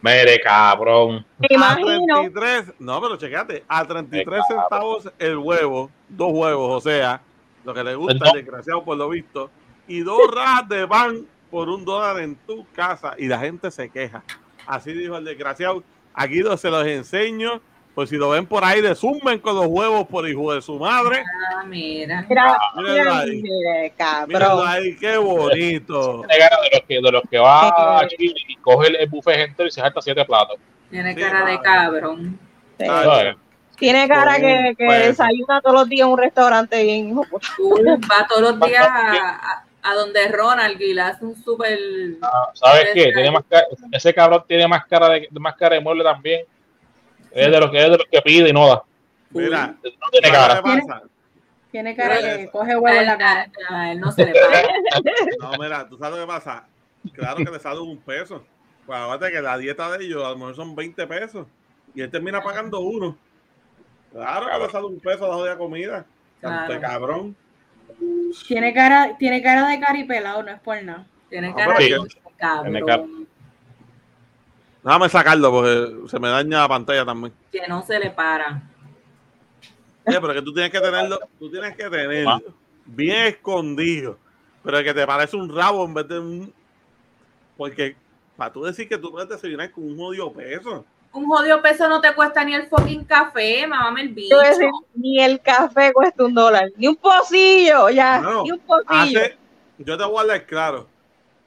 Mere, 0.00 0.40
cabrón. 0.40 1.24
Me 1.38 1.46
A 1.50 1.54
imagino. 1.54 2.22
33, 2.22 2.74
no, 2.80 3.00
pero 3.00 3.16
checate, 3.16 3.64
a 3.68 3.86
33 3.86 4.26
Ay, 4.26 4.42
cabrón. 4.48 4.62
centavos 5.02 5.12
el 5.18 5.38
huevo, 5.38 5.90
dos 6.08 6.32
huevos, 6.32 6.70
o 6.72 6.80
sea, 6.80 7.20
lo 7.64 7.72
que 7.72 7.84
le 7.84 7.94
gusta 7.94 8.26
al 8.30 8.32
desgraciado 8.32 8.82
por 8.84 8.96
lo 8.96 9.08
visto, 9.10 9.48
y 9.86 10.00
dos 10.00 10.18
rajas 10.34 10.68
de 10.68 10.88
pan 10.88 11.24
por 11.52 11.68
un 11.68 11.84
dólar 11.84 12.18
en 12.18 12.34
tu 12.34 12.66
casa, 12.72 13.14
y 13.16 13.28
la 13.28 13.38
gente 13.38 13.70
se 13.70 13.88
queja. 13.88 14.24
Así 14.66 14.92
dijo 14.92 15.16
el 15.16 15.24
desgraciado. 15.24 15.82
Aquí 16.14 16.40
lo- 16.40 16.56
se 16.56 16.70
los 16.70 16.86
enseño, 16.86 17.60
pues 17.94 18.10
si 18.10 18.16
lo 18.16 18.30
ven 18.30 18.46
por 18.46 18.64
ahí, 18.64 18.80
desumen 18.80 19.38
con 19.38 19.54
los 19.56 19.66
huevos 19.66 20.06
por 20.08 20.28
hijo 20.28 20.52
de 20.54 20.62
su 20.62 20.78
madre. 20.78 21.22
Ah, 21.54 21.62
mira. 21.66 22.26
Mira, 22.28 22.58
mira, 22.76 23.18
ahí. 23.20 23.90
cabrón. 23.96 24.64
ahí, 24.66 24.96
qué 24.96 25.16
bonito. 25.16 26.22
Tiene 26.28 26.38
cara 26.48 26.56
de 26.62 26.70
los 26.72 26.82
que, 26.86 26.94
de 26.94 27.12
los 27.12 27.22
que 27.30 27.38
va 27.38 27.98
a 28.00 28.06
Chile 28.08 28.34
y 28.48 28.56
coge 28.56 28.88
el, 28.88 28.96
el 28.96 29.08
buffet 29.08 29.36
gente 29.36 29.66
y 29.66 29.70
se 29.70 29.80
salta 29.80 30.00
siete 30.02 30.24
platos. 30.24 30.56
Tiene 30.90 31.14
Sí, 31.14 31.20
cara 31.20 31.38
de 31.40 31.44
madre. 31.56 31.60
cabrón. 31.62 32.38
Sí. 32.78 32.86
Tiene 33.78 34.06
cara 34.06 34.36
que, 34.36 34.74
que 34.78 34.84
Pues. 34.86 35.06
desayuna 35.08 35.60
todos 35.60 35.74
los 35.74 35.88
días 35.88 36.06
en 36.06 36.12
un 36.12 36.18
restaurante 36.18 36.82
bien 36.82 37.08
hijo. 37.10 37.24
puta. 37.24 37.46
Tú 37.56 37.74
vas 38.08 38.28
todos 38.28 38.42
los 38.42 38.60
días 38.60 38.86
a, 38.86 39.30
a- 39.52 39.64
a 39.82 39.94
donde 39.94 40.28
Ronald 40.28 40.80
y 40.80 40.94
le 40.94 41.00
hace 41.02 41.24
un 41.24 41.36
súper. 41.42 41.78
¿Sabes 42.54 42.88
qué? 42.94 43.12
Tiene 43.12 43.30
más 43.30 43.42
cara- 43.48 43.66
ese 43.90 44.14
cabrón 44.14 44.44
tiene 44.46 44.68
más 44.68 44.86
cara 44.86 45.08
de, 45.08 45.28
más 45.32 45.56
cara 45.56 45.74
de 45.74 45.80
mueble 45.80 46.04
también. 46.04 46.44
Es 47.30 47.50
de 47.50 47.60
los 47.60 47.70
que 47.70 47.78
es 47.78 47.84
de 47.90 47.96
los 47.98 48.06
que 48.10 48.22
pide 48.22 48.48
y 48.50 48.52
no 48.52 48.68
da. 48.68 48.82
Mira, 49.30 49.68
No 49.82 50.08
tiene 50.10 50.28
¿sabes 50.28 50.84
cara. 50.86 51.02
Tiene 51.70 51.96
cara 51.96 52.16
Mira 52.16 52.36
que 52.36 52.42
eso. 52.42 52.50
coge 52.52 52.76
huevo 52.76 52.96
en 52.98 53.06
la 53.06 53.16
cara. 53.18 53.50
a- 53.70 53.92
él 53.92 54.00
no 54.00 54.12
se 54.12 54.26
le 54.26 54.32
para. 54.34 54.62
No, 55.40 55.52
mira, 55.58 55.88
tú 55.88 55.96
sabes 55.98 56.18
lo 56.18 56.26
que 56.26 56.32
pasa. 56.32 56.66
Claro 57.14 57.36
que 57.38 57.50
le 57.50 57.58
sale 57.58 57.80
un 57.80 57.98
peso. 57.98 58.44
Pues 58.86 58.98
acuérdate 58.98 59.32
que 59.32 59.40
la 59.40 59.56
dieta 59.58 59.90
de 59.96 60.04
ellos 60.04 60.22
a 60.24 60.30
lo 60.30 60.36
mejor 60.36 60.54
son 60.54 60.76
20 60.76 61.06
pesos. 61.06 61.46
Y 61.94 62.02
él 62.02 62.10
termina 62.10 62.42
pagando 62.42 62.80
uno. 62.80 63.16
Claro 64.12 64.46
que 64.50 64.58
le 64.66 64.70
sale 64.70 64.86
un 64.86 65.00
peso 65.00 65.24
a 65.24 65.28
la 65.28 65.34
jodida 65.34 65.56
comida. 65.58 66.04
Claro. 66.40 66.80
cabrón. 66.80 67.36
Tiene 68.46 68.72
cara, 68.72 69.16
tiene 69.18 69.42
cara 69.42 69.68
de 69.68 69.80
caripelado, 69.80 70.42
no 70.42 70.50
es 70.50 70.60
por 70.60 70.82
nada. 70.82 71.06
Tiene 71.28 71.50
No, 71.50 71.56
cara 71.56 71.74
pero 71.78 72.04
de 72.04 72.84
cabrón. 72.84 73.28
Déjame 74.82 75.08
sacarlo 75.08 75.50
porque 75.50 76.08
se 76.08 76.18
me 76.18 76.28
daña 76.28 76.60
la 76.60 76.68
pantalla 76.68 77.04
también. 77.04 77.32
Que 77.52 77.66
no 77.68 77.82
se 77.82 77.98
le 77.98 78.10
para. 78.10 78.62
Oye, 80.04 80.20
pero 80.20 80.34
que 80.34 80.42
tú 80.42 80.52
tienes 80.52 80.72
que 80.72 80.80
tenerlo, 80.80 81.20
tú 81.38 81.50
tienes 81.50 81.76
que 81.76 81.88
tenerlo 81.88 82.42
bien 82.84 83.26
escondido. 83.26 84.18
Pero 84.62 84.82
que 84.82 84.94
te 84.94 85.06
parece 85.06 85.36
un 85.36 85.54
rabo 85.54 85.84
en 85.84 85.94
vez 85.94 86.08
de 86.08 86.18
un. 86.18 86.54
Porque 87.56 87.96
para 88.36 88.52
tú 88.52 88.62
decir 88.62 88.88
que 88.88 88.98
tú 88.98 89.10
puedes 89.10 89.28
desayunar 89.28 89.70
con 89.70 89.84
un 89.84 89.96
jodido 89.96 90.32
peso. 90.32 90.84
Un 91.12 91.26
jodido 91.26 91.60
peso 91.60 91.88
no 91.88 92.00
te 92.00 92.14
cuesta 92.14 92.42
ni 92.44 92.54
el 92.54 92.66
fucking 92.66 93.04
café, 93.04 93.66
mamame 93.66 94.02
el 94.02 94.08
bicho. 94.10 94.38
Decir, 94.38 94.70
ni 94.94 95.20
el 95.20 95.40
café 95.40 95.92
cuesta 95.92 96.24
un 96.24 96.34
dólar, 96.34 96.70
ni 96.76 96.86
un 96.88 96.96
pocillo, 96.96 97.90
ya, 97.90 98.18
No, 98.18 98.44
ni 98.44 98.52
un 98.52 98.58
pocillo. 98.60 99.20
Hace, 99.20 99.36
yo 99.78 99.98
te 99.98 100.04
voy 100.04 100.16
a 100.16 100.20
hablar 100.20 100.46
claro. 100.46 100.88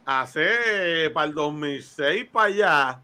Hace 0.05 1.09
para 1.13 1.26
el 1.28 1.34
2006 1.34 2.26
para 2.32 2.45
allá, 2.45 3.01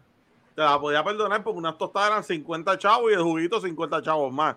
te 0.54 0.62
la 0.62 0.78
podía 0.78 1.02
perdonar 1.02 1.42
porque 1.42 1.58
unas 1.58 1.76
tostadas 1.76 2.10
eran 2.10 2.24
50 2.24 2.78
chavos 2.78 3.10
y 3.10 3.14
el 3.14 3.22
juguito 3.22 3.60
50 3.60 4.00
chavos 4.02 4.32
más. 4.32 4.54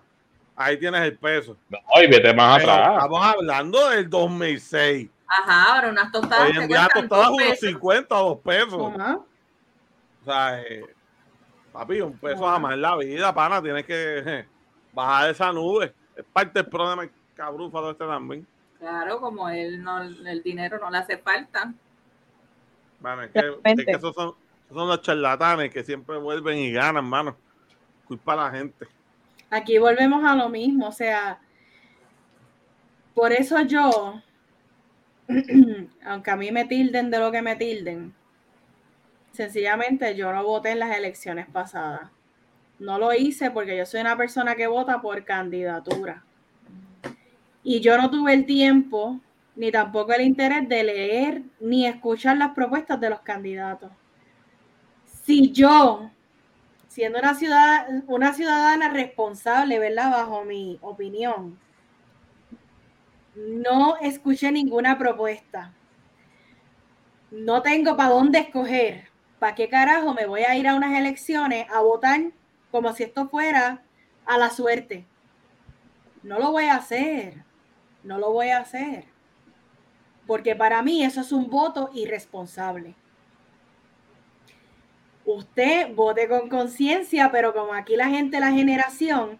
Ahí 0.54 0.78
tienes 0.78 1.02
el 1.02 1.18
peso. 1.18 1.56
No, 1.68 1.78
y 2.00 2.06
vete 2.06 2.32
más 2.32 2.58
Pero 2.58 2.72
atrás. 2.72 2.94
estamos 2.94 3.26
hablando 3.26 3.90
del 3.90 4.08
2006. 4.08 5.10
Ajá, 5.26 5.74
ahora 5.74 5.90
unas 5.90 6.12
tostadas 6.12 6.50
Hoy 6.50 6.56
en 6.56 6.68
día 6.68 6.88
tostadas 6.94 7.28
unos 7.30 7.42
pesos. 7.42 7.68
50 7.68 8.14
o 8.14 8.28
2 8.28 8.38
pesos. 8.38 8.92
Ajá. 8.94 9.18
O 10.22 10.24
sea, 10.24 10.62
eh, 10.62 10.84
Papi, 11.76 12.00
un 12.00 12.16
peso 12.16 12.46
jamás 12.46 12.72
en 12.72 12.80
la 12.80 12.96
vida, 12.96 13.34
pana. 13.34 13.60
Tienes 13.60 13.84
que 13.84 14.22
je, 14.24 14.46
bajar 14.94 15.30
esa 15.30 15.52
nube. 15.52 15.92
Es 16.16 16.24
parte 16.32 16.62
del 16.62 16.70
problema 16.70 17.02
el 17.02 17.10
cabrúfalo 17.34 17.90
este 17.90 18.06
también. 18.06 18.46
Claro, 18.78 19.20
como 19.20 19.46
él 19.50 19.82
no, 19.82 20.00
el 20.02 20.42
dinero 20.42 20.78
no 20.78 20.90
le 20.90 20.98
hace 20.98 21.18
falta. 21.18 21.74
Mano, 23.00 23.24
es 23.24 23.30
que, 23.30 23.40
es 23.62 23.84
que 23.84 23.90
esos, 23.90 24.14
son, 24.14 24.34
esos 24.64 24.76
son 24.76 24.88
los 24.88 25.02
charlatanes 25.02 25.70
que 25.70 25.84
siempre 25.84 26.16
vuelven 26.16 26.56
y 26.56 26.72
ganan, 26.72 27.04
mano. 27.04 27.36
Culpa 28.06 28.32
a 28.32 28.36
la 28.36 28.50
gente. 28.50 28.86
Aquí 29.50 29.76
volvemos 29.76 30.24
a 30.24 30.34
lo 30.34 30.48
mismo, 30.48 30.88
o 30.88 30.92
sea, 30.92 31.38
por 33.14 33.32
eso 33.32 33.60
yo, 33.62 34.22
aunque 36.06 36.30
a 36.30 36.36
mí 36.36 36.50
me 36.52 36.64
tilden 36.64 37.10
de 37.10 37.18
lo 37.18 37.30
que 37.30 37.42
me 37.42 37.54
tilden, 37.56 38.14
sencillamente 39.36 40.16
yo 40.16 40.32
no 40.32 40.42
voté 40.44 40.70
en 40.70 40.80
las 40.80 40.96
elecciones 40.96 41.46
pasadas. 41.46 42.10
No 42.78 42.98
lo 42.98 43.12
hice 43.14 43.50
porque 43.50 43.76
yo 43.76 43.86
soy 43.86 44.00
una 44.00 44.16
persona 44.16 44.54
que 44.54 44.66
vota 44.66 45.00
por 45.00 45.24
candidatura. 45.24 46.24
Y 47.62 47.80
yo 47.80 47.96
no 47.96 48.10
tuve 48.10 48.34
el 48.34 48.46
tiempo 48.46 49.20
ni 49.54 49.70
tampoco 49.72 50.12
el 50.12 50.22
interés 50.22 50.68
de 50.68 50.84
leer 50.84 51.42
ni 51.60 51.86
escuchar 51.86 52.36
las 52.36 52.52
propuestas 52.52 53.00
de 53.00 53.10
los 53.10 53.20
candidatos. 53.20 53.90
Si 55.24 55.50
yo, 55.50 56.10
siendo 56.88 57.18
una 57.18 58.34
ciudadana, 58.34 58.88
responsable, 58.90 59.78
¿verdad? 59.78 60.10
Bajo 60.10 60.44
mi 60.44 60.78
opinión, 60.82 61.58
no 63.34 63.96
escuché 63.98 64.52
ninguna 64.52 64.98
propuesta. 64.98 65.72
No 67.30 67.62
tengo 67.62 67.96
para 67.96 68.10
dónde 68.10 68.38
escoger. 68.38 69.08
¿Para 69.38 69.54
qué 69.54 69.68
carajo 69.68 70.14
me 70.14 70.26
voy 70.26 70.42
a 70.42 70.56
ir 70.56 70.66
a 70.66 70.74
unas 70.74 70.96
elecciones 70.98 71.66
a 71.70 71.80
votar 71.80 72.32
como 72.70 72.92
si 72.92 73.02
esto 73.02 73.28
fuera 73.28 73.82
a 74.24 74.38
la 74.38 74.50
suerte? 74.50 75.06
No 76.22 76.38
lo 76.38 76.52
voy 76.52 76.64
a 76.64 76.76
hacer. 76.76 77.44
No 78.02 78.18
lo 78.18 78.32
voy 78.32 78.48
a 78.48 78.58
hacer. 78.58 79.04
Porque 80.26 80.56
para 80.56 80.82
mí 80.82 81.04
eso 81.04 81.20
es 81.20 81.32
un 81.32 81.50
voto 81.50 81.90
irresponsable. 81.94 82.94
Usted 85.24 85.94
vote 85.94 86.28
con 86.28 86.48
conciencia, 86.48 87.30
pero 87.30 87.52
como 87.52 87.74
aquí 87.74 87.96
la 87.96 88.08
gente, 88.08 88.40
la 88.40 88.52
generación, 88.52 89.38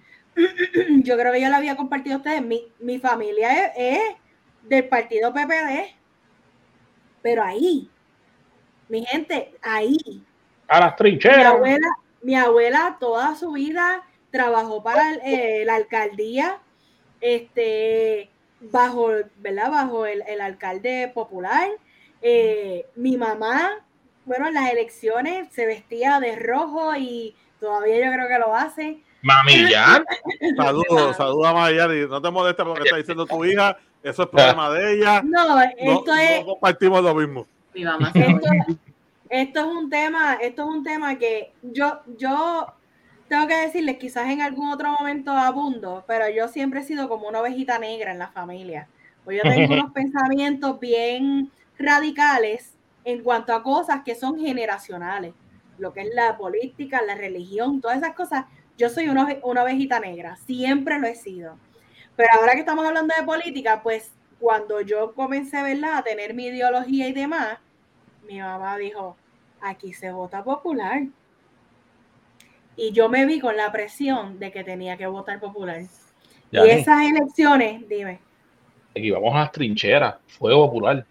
yo 1.05 1.17
creo 1.17 1.33
que 1.33 1.41
yo 1.41 1.49
lo 1.49 1.57
había 1.57 1.77
compartido 1.77 2.17
a 2.17 2.19
ustedes, 2.19 2.43
mi, 2.43 2.73
mi 2.81 2.99
familia 2.99 3.69
es, 3.69 4.01
del 4.63 4.89
partido 4.89 5.33
PPD, 5.33 5.95
pero 7.23 7.43
ahí, 7.43 7.89
mi 8.89 9.05
gente, 9.05 9.55
ahí. 9.63 9.97
A 10.69 10.81
las 10.81 10.93
Mi 10.93 10.97
trincheras. 10.97 11.47
abuela, 11.47 11.87
mi 12.23 12.35
abuela 12.35 12.97
toda 13.01 13.35
su 13.37 13.53
vida 13.53 14.03
trabajó 14.31 14.83
para 14.83 15.11
el- 15.13 15.21
eh, 15.25 15.65
la 15.65 15.77
alcaldía, 15.77 16.59
este, 17.21 18.31
bajo, 18.61 19.11
¿verdad? 19.37 19.71
Bajo 19.71 20.07
el, 20.07 20.23
el 20.27 20.41
alcalde 20.41 21.11
popular. 21.15 21.69
Eh, 22.23 22.87
mi 22.97 23.17
mamá, 23.17 23.71
bueno, 24.25 24.49
en 24.49 24.55
las 24.55 24.71
elecciones 24.73 25.49
se 25.53 25.67
vestía 25.67 26.19
de 26.21 26.37
rojo 26.37 26.95
y 26.97 27.35
todavía 27.61 27.97
yo 28.07 28.13
creo 28.13 28.29
que 28.29 28.39
lo 28.39 28.55
hace. 28.55 28.99
Mami, 29.23 29.69
ya. 29.71 30.05
Saludos, 30.57 31.17
saludos 31.17 31.47
a 31.47 31.53
Mayari. 31.53 32.07
No 32.09 32.21
te 32.23 32.31
molestes 32.31 32.65
por 32.65 32.75
lo 32.77 32.83
que 32.83 32.89
está 32.89 32.97
diciendo 32.97 33.27
tu 33.27 33.45
hija. 33.45 33.77
Eso 34.03 34.23
es 34.23 34.29
problema 34.29 34.71
de 34.71 34.95
ella. 34.95 35.23
No, 35.25 35.49
No, 35.57 35.61
esto 35.63 36.15
es, 36.15 36.41
no 36.41 36.47
compartimos 36.47 37.03
lo 37.03 37.15
mismo. 37.15 37.47
Mi 37.77 37.85
mamá 37.85 38.11
se 38.11 38.21
esto, 38.21 38.49
esto 39.29 39.61
es 39.61 39.67
un 39.67 39.91
tema, 39.91 40.39
esto 40.41 40.63
es 40.63 40.69
un 40.69 40.83
tema 40.83 41.19
que 41.19 41.53
yo, 41.61 42.01
yo 42.17 42.73
tengo 43.29 43.47
que 43.47 43.55
decirles, 43.55 43.99
quizás 43.99 44.31
en 44.31 44.41
algún 44.41 44.71
otro 44.71 44.93
momento 44.93 45.31
abundo, 45.33 46.03
pero 46.09 46.25
yo 46.31 46.49
siempre 46.49 46.81
he 46.81 46.85
sido 46.85 47.07
como 47.07 47.29
una 47.29 47.41
ovejita 47.41 47.79
negra 47.79 48.13
en 48.13 48.19
la 48.19 48.29
familia. 48.29 48.89
Pues 49.25 49.43
yo 49.43 49.51
tengo 49.51 49.75
unos 49.75 49.93
pensamientos 49.95 50.81
bien 50.81 51.51
radicales 51.79 52.79
en 53.05 53.23
cuanto 53.23 53.55
a 53.55 53.63
cosas 53.63 54.01
que 54.07 54.15
son 54.15 54.39
generacionales, 54.39 55.35
lo 55.77 55.93
que 55.93 56.01
es 56.01 56.15
la 56.15 56.39
política, 56.39 57.03
la 57.03 57.15
religión, 57.15 57.83
todas 57.83 57.99
esas 57.99 58.15
cosas. 58.15 58.47
Yo 58.79 58.89
soy 58.89 59.09
una, 59.09 59.37
una 59.43 59.65
ovejita 59.65 60.01
negra, 60.01 60.37
siempre 60.47 60.99
lo 60.99 61.07
he 61.07 61.15
sido. 61.15 61.59
Pero 62.17 62.31
ahora 62.41 62.55
que 62.55 62.61
estamos 62.61 62.87
hablando 62.87 63.15
de 63.15 63.27
política, 63.27 63.83
pues 63.83 64.13
cuando 64.39 64.81
yo 64.81 65.15
comencé 65.15 65.63
¿verdad? 65.63 65.99
a 65.99 66.03
tener 66.03 66.33
mi 66.33 66.47
ideología 66.47 67.09
y 67.09 67.13
demás, 67.13 67.59
mi 68.27 68.41
mamá 68.41 68.77
dijo, 68.77 69.17
aquí 69.61 69.93
se 69.93 70.13
vota 70.13 70.43
popular. 70.43 71.03
Y 72.77 72.93
yo 72.93 73.09
me 73.09 73.25
vi 73.25 73.41
con 73.41 73.57
la 73.57 73.73
presión 73.73 74.39
de 74.39 74.53
que 74.53 74.65
tenía 74.65 74.97
que 74.97 75.07
votar 75.07 75.41
popular. 75.41 75.83
Ya, 76.53 76.67
y 76.67 76.71
esas 76.71 77.03
elecciones, 77.03 77.89
dime, 77.89 78.21
Aquí 78.97 79.11
vamos 79.11 79.35
a 79.35 79.41
las 79.41 79.53
trincheras. 79.53 80.17
Fuego 80.27 80.67
popular. 80.67 81.05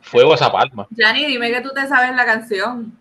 Fuego 0.00 0.32
a 0.32 0.34
esa 0.36 0.52
palma. 0.52 0.86
Yanni, 0.90 1.26
dime 1.26 1.50
que 1.50 1.60
tú 1.60 1.70
te 1.74 1.86
sabes 1.88 2.14
la 2.14 2.24
canción. 2.24 2.96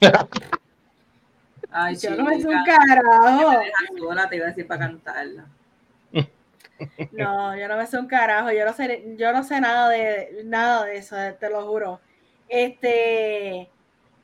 Ay, 1.72 1.96
yo 1.96 2.14
no 2.14 2.24
me 2.24 2.40
sé 2.40 2.46
un 2.46 2.64
carajo. 2.64 3.50
me 3.50 3.98
sola, 3.98 4.28
te 4.28 4.36
iba 4.36 4.44
a 4.46 4.48
decir 4.48 4.66
para 4.66 4.86
cantarla. 4.86 5.46
No, 7.12 7.56
yo 7.56 7.68
no 7.68 7.76
me 7.76 7.86
sé 7.86 7.96
un 7.96 8.08
carajo, 8.08 8.50
yo 8.50 8.64
no 8.64 8.72
sé, 8.72 9.14
yo 9.16 9.32
no 9.32 9.44
sé 9.44 9.60
nada 9.60 9.88
de 9.88 10.42
nada 10.44 10.84
de 10.84 10.96
eso, 10.96 11.14
te 11.38 11.48
lo 11.48 11.64
juro. 11.64 12.00
Este, 12.52 13.70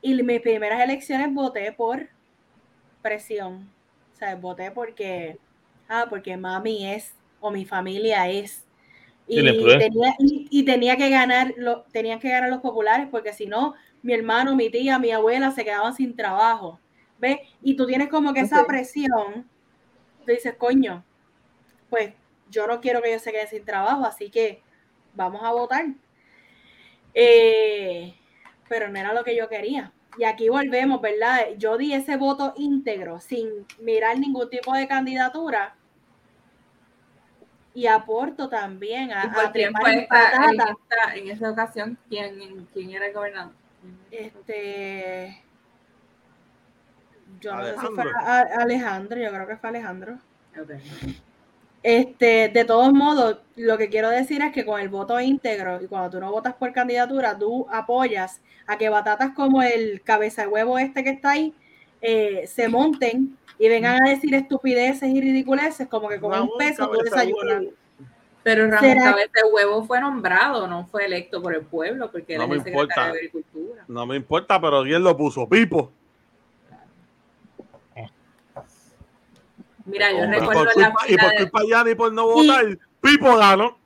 y 0.03 0.21
mis 0.21 0.41
primeras 0.41 0.79
elecciones 0.83 1.33
voté 1.33 1.71
por 1.71 2.09
presión. 3.01 3.67
O 4.13 4.15
sea, 4.15 4.35
voté 4.35 4.69
porque, 4.69 5.39
ah, 5.87 6.05
porque 6.07 6.37
mami 6.37 6.85
es, 6.85 7.15
o 7.39 7.49
mi 7.49 7.65
familia 7.65 8.29
es. 8.29 8.67
Y 9.25 9.43
tenía, 9.43 10.15
y, 10.19 10.47
y 10.51 10.63
tenía 10.63 10.95
que 10.95 11.09
ganar, 11.09 11.55
lo, 11.57 11.81
tenían 11.91 12.19
que 12.19 12.29
ganar 12.29 12.51
los 12.51 12.59
populares, 12.59 13.07
porque 13.09 13.33
si 13.33 13.47
no, 13.47 13.73
mi 14.03 14.13
hermano, 14.13 14.55
mi 14.55 14.69
tía, 14.69 14.99
mi 14.99 15.09
abuela 15.09 15.49
se 15.49 15.65
quedaban 15.65 15.95
sin 15.95 16.15
trabajo. 16.15 16.79
¿Ves? 17.17 17.39
Y 17.63 17.75
tú 17.75 17.87
tienes 17.87 18.09
como 18.09 18.31
que 18.31 18.41
esa 18.41 18.63
presión. 18.67 19.49
Tú 20.23 20.31
dices, 20.31 20.53
coño, 20.55 21.03
pues 21.89 22.13
yo 22.51 22.67
no 22.67 22.79
quiero 22.79 23.01
que 23.01 23.09
ellos 23.09 23.23
se 23.23 23.31
queden 23.31 23.47
sin 23.47 23.65
trabajo, 23.65 24.05
así 24.05 24.29
que 24.29 24.61
vamos 25.15 25.41
a 25.43 25.51
votar. 25.51 25.87
Eh, 27.15 28.13
pero 28.69 28.87
no 28.87 28.97
era 28.99 29.13
lo 29.13 29.23
que 29.23 29.35
yo 29.35 29.49
quería. 29.49 29.91
Y 30.17 30.23
aquí 30.23 30.49
volvemos, 30.49 31.01
¿verdad? 31.01 31.39
Yo 31.57 31.77
di 31.77 31.93
ese 31.93 32.17
voto 32.17 32.53
íntegro, 32.57 33.19
sin 33.19 33.65
mirar 33.79 34.17
ningún 34.17 34.49
tipo 34.49 34.73
de 34.73 34.87
candidatura. 34.87 35.75
Y 37.73 37.87
aporto 37.87 38.49
también 38.49 39.11
a, 39.13 39.25
¿Y 39.25 39.29
por 39.29 39.45
a 39.45 39.51
quién 39.51 39.73
trepar 39.73 39.81
fue 39.81 39.93
en 39.93 39.99
esta, 39.99 40.45
en, 41.15 41.27
esta, 41.27 41.45
en 41.45 41.51
ocasión? 41.51 41.97
¿Quién, 42.09 42.67
quién 42.73 42.91
era 42.91 43.07
el 43.07 43.13
gobernador? 43.13 43.53
Este. 44.11 45.43
Yo 47.39 47.55
no 47.55 47.63
sé 47.63 47.71
si 47.71 47.77
Alejandro. 47.77 48.11
fue 48.11 48.21
a- 48.21 48.61
Alejandro, 48.61 49.21
yo 49.21 49.29
creo 49.29 49.47
que 49.47 49.57
fue 49.57 49.69
Alejandro. 49.69 50.19
Ok. 50.59 50.71
Este, 51.81 52.49
de 52.49 52.65
todos 52.65 52.91
modos, 52.93 53.37
lo 53.55 53.77
que 53.77 53.89
quiero 53.89 54.09
decir 54.09 54.41
es 54.41 54.51
que 54.51 54.65
con 54.65 54.81
el 54.81 54.89
voto 54.89 55.19
íntegro 55.19 55.81
y 55.81 55.87
cuando 55.87 56.09
tú 56.09 56.19
no 56.19 56.31
votas 56.31 56.53
por 56.55 56.73
candidatura, 56.73 57.37
tú 57.37 57.67
apoyas 57.71 58.41
a 58.67 58.77
que 58.77 58.89
batatas 58.89 59.31
como 59.33 59.61
el 59.63 60.01
cabeza 60.03 60.41
de 60.43 60.47
huevo 60.49 60.77
este 60.77 61.03
que 61.03 61.09
está 61.11 61.31
ahí 61.31 61.53
eh, 62.01 62.45
se 62.47 62.67
monten 62.67 63.37
y 63.57 63.67
vengan 63.69 64.05
a 64.05 64.09
decir 64.09 64.33
estupideces 64.35 65.09
y 65.09 65.21
ridiculeces 65.21 65.87
como 65.87 66.09
que 66.09 66.19
con 66.19 66.37
un 66.39 66.49
peso 66.57 66.89
tú 66.89 66.99
desayunas. 67.01 67.63
Pero 68.43 68.65
Ramón 68.67 68.79
¿Será- 68.79 69.03
Cabeza 69.11 69.31
de 69.43 69.51
Huevo 69.51 69.83
fue 69.83 69.99
nombrado, 69.99 70.65
no 70.65 70.85
fue 70.87 71.05
electo 71.05 71.41
por 71.41 71.53
el 71.53 71.61
pueblo, 71.63 72.09
porque 72.09 72.33
él 72.35 72.37
No 72.39 72.43
es 72.45 72.49
me 72.49 72.55
el 72.55 72.63
secretario 72.63 72.83
importa. 72.89 73.11
de 73.11 73.17
Agricultura. 73.19 73.83
No 73.89 74.05
me 74.05 74.15
importa, 74.15 74.61
pero 74.61 74.83
¿quién 74.83 75.03
lo 75.03 75.15
puso? 75.17 75.47
Pipo. 75.47 75.91
Mira, 79.89 80.11
yo 80.11 80.17
Y 80.19 80.27
recuerdo 80.27 80.63
por 80.65 80.77
la 80.77 80.91
culpa, 80.91 81.05
y 81.07 81.17
por 81.17 81.35
culpa 81.35 81.59
de 81.61 81.67
Yanni 81.69 81.95
por 81.95 82.13
no 82.13 82.25
votar, 82.27 82.65
Pipo 83.01 83.35
ganó. 83.37 83.77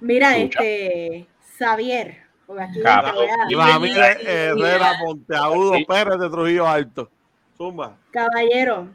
Mira, 0.00 0.36
Escucha. 0.36 0.60
este, 0.64 1.26
Xavier, 1.58 2.18
Y 3.48 3.54
Ramírez 3.54 4.18
y- 4.20 4.24
y- 4.24 4.26
Herrera 4.28 4.92
y- 5.00 5.04
Monteagudo 5.06 5.74
Sí. 5.76 5.84
Pérez 5.84 6.18
de 6.18 6.30
Trujillo 6.30 6.66
Alto. 6.66 7.10
Zumba. 7.56 7.96
caballero, 8.10 8.88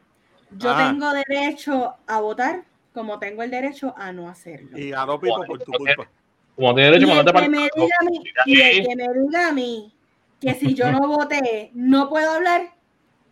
yo 0.57 0.71
Ah. 0.71 0.87
tengo 0.89 1.13
derecho 1.13 1.93
a 2.07 2.19
votar 2.19 2.63
como 2.93 3.19
tengo 3.19 3.43
el 3.43 3.51
derecho 3.51 3.93
a 3.95 4.11
no 4.11 4.27
hacerlo. 4.27 4.75
Y 4.77 4.89
ganó 4.89 5.19
Pipo 5.19 5.43
por 5.45 5.59
tu 5.59 5.71
culpa. 5.71 6.07
Como 6.55 6.73
tiene 6.73 6.89
Y 6.89 6.91
derecho, 6.93 7.11
el, 7.11 7.15
mandate 7.17 7.41
que 7.43 7.49
me 7.49 7.57
para 7.57 7.69
diga 7.75 7.95
a 7.99 8.03
mí, 8.05 8.23
y 8.45 8.61
el 8.61 8.87
que 8.87 8.95
me 8.95 9.13
diga 9.13 9.47
a 9.49 9.51
mí 9.51 9.93
que 10.41 10.53
si 10.55 10.73
yo 10.73 10.91
no 10.91 11.07
voté 11.07 11.69
no 11.75 12.09
puedo 12.09 12.31
hablar, 12.31 12.73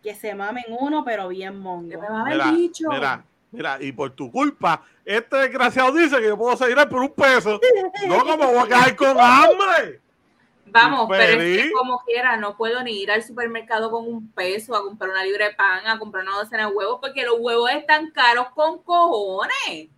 que 0.04 0.14
se 0.14 0.34
mamen 0.34 0.64
uno, 0.68 1.02
pero 1.02 1.28
bien 1.28 1.54
que 1.54 1.58
mongo. 1.58 1.98
me 1.98 2.34
Mira, 2.34 2.52
mira, 2.90 3.24
mira, 3.50 3.78
y 3.80 3.90
por 3.90 4.10
tu 4.10 4.30
culpa, 4.30 4.82
este 5.02 5.34
desgraciado 5.36 5.92
dice 5.92 6.18
que 6.18 6.26
yo 6.26 6.36
puedo 6.36 6.54
seguir 6.58 6.76
por 6.88 7.00
un 7.00 7.12
peso. 7.12 7.58
No, 8.06 8.20
como 8.20 8.52
voy 8.52 8.58
a 8.58 8.66
quedar 8.66 8.96
con 8.96 9.18
hambre. 9.18 10.02
Vamos, 10.66 11.06
pero 11.08 11.40
es 11.40 11.62
que 11.62 11.70
como 11.72 12.00
quiera, 12.00 12.36
no 12.36 12.56
puedo 12.56 12.82
ni 12.82 13.00
ir 13.00 13.10
al 13.10 13.22
supermercado 13.22 13.90
con 13.90 14.06
un 14.06 14.30
peso 14.32 14.76
a 14.76 14.82
comprar 14.82 15.10
una 15.10 15.24
libra 15.24 15.48
de 15.48 15.54
pan, 15.54 15.86
a 15.86 15.98
comprar 15.98 16.24
una 16.24 16.36
docena 16.36 16.66
de 16.68 16.74
huevos, 16.74 16.98
porque 17.00 17.24
los 17.24 17.36
huevos 17.38 17.70
están 17.70 18.10
caros 18.10 18.48
con 18.54 18.82
cojones. 18.82 19.88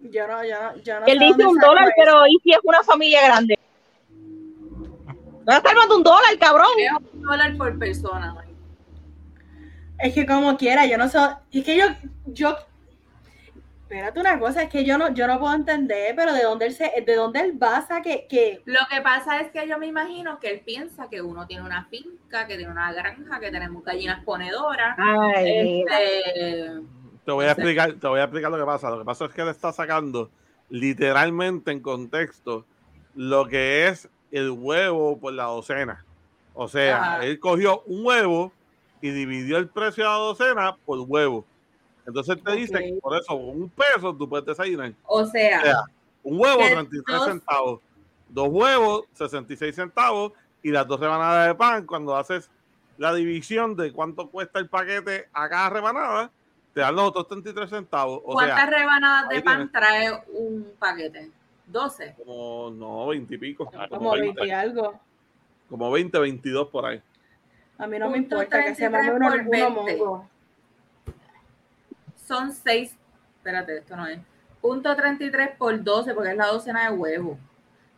Yo 0.00 0.26
no, 0.28 0.44
yo 0.44 0.62
no, 0.62 0.76
yo 0.76 1.00
no 1.00 1.06
Él 1.06 1.18
dice 1.18 1.44
un 1.44 1.58
dólar, 1.58 1.84
eso. 1.84 1.92
pero 1.96 2.26
¿y 2.26 2.38
si 2.42 2.52
es 2.52 2.58
una 2.62 2.82
familia 2.82 3.26
grande? 3.26 3.58
Va 5.48 5.54
a 5.54 5.56
estar 5.58 5.74
más 5.74 5.88
de 5.88 5.94
un 5.94 6.02
dólar, 6.02 6.38
cabrón. 6.38 6.68
Es 6.78 7.12
un 7.14 7.22
dólar 7.22 7.56
por 7.56 7.78
persona. 7.78 8.34
man. 8.34 8.44
Es 9.98 10.14
que 10.14 10.26
como 10.26 10.56
quiera, 10.56 10.86
yo 10.86 10.98
no 10.98 11.08
sé. 11.08 11.18
Es 11.50 11.64
que 11.64 11.76
yo, 11.76 11.86
yo. 12.26 12.56
Espérate 13.82 14.20
una 14.20 14.38
cosa, 14.38 14.62
es 14.62 14.68
que 14.68 14.84
yo 14.84 14.98
no, 14.98 15.14
yo 15.14 15.26
no 15.26 15.40
puedo 15.40 15.54
entender, 15.54 16.14
pero 16.14 16.34
de 16.34 16.42
dónde 16.42 16.66
él 16.66 16.74
se, 16.74 16.92
de 17.06 17.14
dónde 17.14 17.40
él 17.40 17.52
basa 17.54 18.02
que, 18.02 18.26
que 18.28 18.60
Lo 18.66 18.80
que 18.90 19.00
pasa 19.00 19.40
es 19.40 19.50
que 19.50 19.66
yo 19.66 19.78
me 19.78 19.86
imagino 19.86 20.38
que 20.38 20.50
él 20.50 20.60
piensa 20.60 21.08
que 21.08 21.22
uno 21.22 21.46
tiene 21.46 21.64
una 21.64 21.86
finca, 21.86 22.46
que 22.46 22.58
tiene 22.58 22.70
una 22.70 22.92
granja, 22.92 23.40
que 23.40 23.50
tenemos 23.50 23.82
gallinas 23.82 24.22
ponedoras. 24.24 24.94
Ay, 24.98 25.80
Este, 25.80 26.82
Te 27.24 27.32
voy 27.32 27.46
a 27.46 27.52
explicar, 27.52 27.94
te 27.94 28.06
voy 28.06 28.20
a 28.20 28.24
explicar 28.24 28.50
lo 28.50 28.58
que 28.58 28.66
pasa. 28.66 28.90
Lo 28.90 28.98
que 28.98 29.06
pasa 29.06 29.24
es 29.24 29.32
que 29.32 29.40
él 29.40 29.48
está 29.48 29.72
sacando 29.72 30.30
literalmente 30.68 31.70
en 31.70 31.80
contexto 31.80 32.66
lo 33.14 33.48
que 33.48 33.88
es 33.88 34.10
el 34.30 34.50
huevo 34.50 35.18
por 35.18 35.32
la 35.32 35.44
docena. 35.44 36.04
O 36.54 36.68
sea, 36.68 36.96
Ajá. 37.14 37.24
él 37.24 37.38
cogió 37.38 37.82
un 37.86 38.04
huevo 38.04 38.52
y 39.00 39.10
dividió 39.10 39.58
el 39.58 39.68
precio 39.68 40.04
de 40.04 40.10
la 40.10 40.16
docena 40.16 40.76
por 40.84 40.98
huevo. 41.00 41.44
Entonces 42.06 42.42
te 42.42 42.52
dice 42.52 42.78
que 42.78 42.98
por 43.00 43.16
eso, 43.16 43.28
con 43.28 43.48
un 43.48 43.70
peso, 43.70 44.14
tú 44.14 44.28
puedes 44.28 44.46
desayunar. 44.46 44.92
o 45.04 45.24
sea, 45.26 45.58
O 45.60 45.62
sea, 45.64 45.76
un 46.22 46.40
huevo, 46.40 46.58
Que 46.58 46.70
33 46.74 47.18
dos- 47.18 47.26
centavos. 47.28 47.80
Dos 48.30 48.48
huevos, 48.50 49.04
66 49.14 49.74
centavos. 49.74 50.32
Y 50.62 50.70
las 50.70 50.86
dos 50.86 50.98
rebanadas 50.98 51.46
de 51.46 51.54
pan, 51.54 51.86
cuando 51.86 52.16
haces 52.16 52.50
la 52.98 53.14
división 53.14 53.76
de 53.76 53.92
cuánto 53.92 54.28
cuesta 54.28 54.58
el 54.58 54.68
paquete 54.68 55.28
a 55.32 55.48
cada 55.48 55.70
rebanada, 55.70 56.30
te 56.74 56.80
dan 56.80 56.96
los 56.96 57.04
otros 57.08 57.28
33 57.28 57.70
centavos. 57.70 58.20
O 58.24 58.32
¿cuántas 58.32 58.56
sea, 58.56 58.66
rebanadas 58.66 59.28
de 59.28 59.40
pan 59.42 59.56
tienes. 59.56 59.72
trae 59.72 60.22
un 60.32 60.72
paquete? 60.78 61.30
12. 61.70 62.14
como, 62.16 62.70
no, 62.70 63.06
20 63.08 63.34
y 63.34 63.38
pico. 63.38 63.66
como 63.66 63.88
Como 63.88 64.12
20 64.12 64.28
y 64.28 64.34
20, 64.34 64.54
algo. 64.54 65.00
como 65.68 65.90
20, 65.90 66.18
22 66.18 66.68
por 66.68 66.86
ahí. 66.86 67.02
A 67.78 67.86
mí 67.86 67.98
no 67.98 68.10
me 68.10 68.18
importa 68.18 68.64
que 68.64 68.74
se 68.74 68.88
33 68.88 68.92
mame 68.92 69.12
uno, 69.12 69.28
por 69.28 69.40
uno 69.40 69.50
20. 69.50 69.70
mongo. 69.70 70.28
Son 72.26 72.52
6. 72.52 72.96
Espérate, 73.36 73.78
esto 73.78 73.96
no 73.96 74.06
es. 74.06 74.18
Punto 74.60 74.94
33 74.94 75.50
por 75.56 75.82
12, 75.82 76.14
porque 76.14 76.30
es 76.30 76.36
la 76.36 76.48
docena 76.48 76.90
de 76.90 76.96
huevos. 76.96 77.38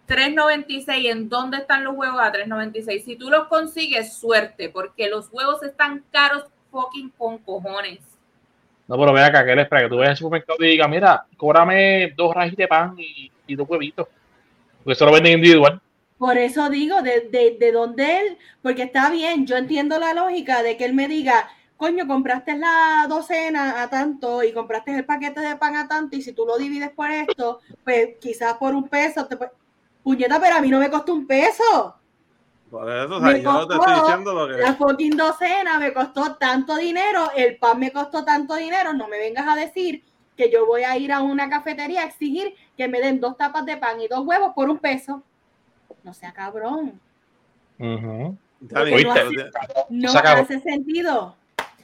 3.96. 0.06 1.10
¿En 1.10 1.28
dónde 1.28 1.58
están 1.58 1.84
los 1.84 1.96
huevos 1.96 2.20
a 2.20 2.32
3.96? 2.32 3.02
Si 3.04 3.16
tú 3.16 3.30
los 3.30 3.48
consigues, 3.48 4.12
suerte, 4.12 4.68
porque 4.68 5.08
los 5.08 5.28
huevos 5.32 5.62
están 5.62 6.04
caros 6.10 6.44
fucking 6.70 7.10
con 7.10 7.38
cojones. 7.38 8.00
No, 8.86 8.98
pero 8.98 9.12
ve 9.12 9.22
acá, 9.22 9.44
que 9.44 9.52
él 9.52 9.60
espera 9.60 9.82
que 9.82 9.88
tú 9.88 9.96
vayas 9.98 10.10
al 10.10 10.16
supermercado 10.16 10.64
y 10.64 10.70
digas, 10.70 10.88
mira, 10.88 11.24
cóbrame 11.36 12.12
dos 12.16 12.34
rajitas 12.34 12.56
de 12.56 12.68
pan 12.68 12.94
y, 12.98 13.30
y 13.51 13.57
dos 13.57 13.68
huevitos. 13.68 14.07
Porque 14.78 14.92
eso 14.92 15.07
lo 15.07 15.12
venden 15.12 15.34
individual. 15.34 15.80
Por 16.18 16.36
eso 16.36 16.68
digo, 16.68 17.01
de, 17.03 17.28
de, 17.30 17.57
de 17.59 17.72
dónde 17.72 18.18
él, 18.20 18.38
porque 18.62 18.82
está 18.82 19.11
bien, 19.11 19.46
yo 19.46 19.57
entiendo 19.57 19.98
la 19.98 20.12
lógica 20.12 20.62
de 20.62 20.76
que 20.76 20.84
él 20.84 20.92
me 20.92 21.09
diga, 21.09 21.48
coño, 21.78 22.07
compraste 22.07 22.59
la 22.59 23.07
docena 23.09 23.82
a 23.82 23.88
tanto 23.88 24.42
y 24.42 24.53
compraste 24.53 24.94
el 24.94 25.07
paquete 25.07 25.40
de 25.40 25.57
pan 25.57 25.76
a 25.76 25.88
tanto 25.88 26.16
y 26.16 26.22
si 26.22 26.32
tú 26.32 26.44
lo 26.44 26.59
divides 26.59 26.90
por 26.90 27.11
esto, 27.11 27.61
pues 27.84 28.11
quizás 28.20 28.55
por 28.55 28.74
un 28.74 28.86
peso, 28.88 29.26
te 29.26 29.38
pu- 29.38 29.51
puñeta, 30.03 30.38
pero 30.38 30.57
a 30.57 30.61
mí 30.61 30.68
no 30.68 30.78
me 30.78 30.90
costó 30.90 31.14
un 31.14 31.26
peso. 31.26 31.96
Por 32.70 32.88
eso, 32.90 33.16
o 33.16 33.20
sea, 33.20 33.32
Me 33.32 33.42
yo 33.42 33.53
no 33.53 33.66
te 33.66 33.76
costó 33.76 33.90
estoy 33.90 34.01
diciendo 34.03 34.34
lo 34.34 34.46
que. 34.46 34.62
La 34.62 34.74
fucking 34.74 35.16
docena 35.16 35.78
me 35.78 35.92
costó 35.94 36.36
tanto 36.36 36.76
dinero, 36.76 37.30
el 37.34 37.57
pan 37.57 37.78
me 37.78 37.90
costó 37.90 38.24
tanto 38.24 38.55
dinero, 38.57 38.92
no 38.92 39.09
me 39.09 39.18
vengas 39.18 39.48
a 39.48 39.57
decir 39.57 40.05
que 40.37 40.51
yo 40.51 40.66
voy 40.66 40.83
a 40.85 40.97
ir 40.97 41.12
a 41.12 41.20
una 41.20 41.49
cafetería 41.51 42.03
a 42.03 42.07
exigir 42.07 42.55
que 42.76 42.89
me 42.89 43.01
den 43.01 43.20
dos 43.20 43.37
tapas 43.37 43.66
de 43.66 43.76
pan 43.76 44.01
y 44.01 44.09
dos 44.09 44.20
huevos 44.26 44.53
por 44.55 44.68
un 44.70 44.78
peso. 44.78 45.22
No 46.03 46.14
sea 46.14 46.33
cabrón. 46.33 46.99
No 47.78 49.11
hace- 49.12 49.35
No 49.91 50.11
hace 50.12 50.61
sentido. 50.61 51.37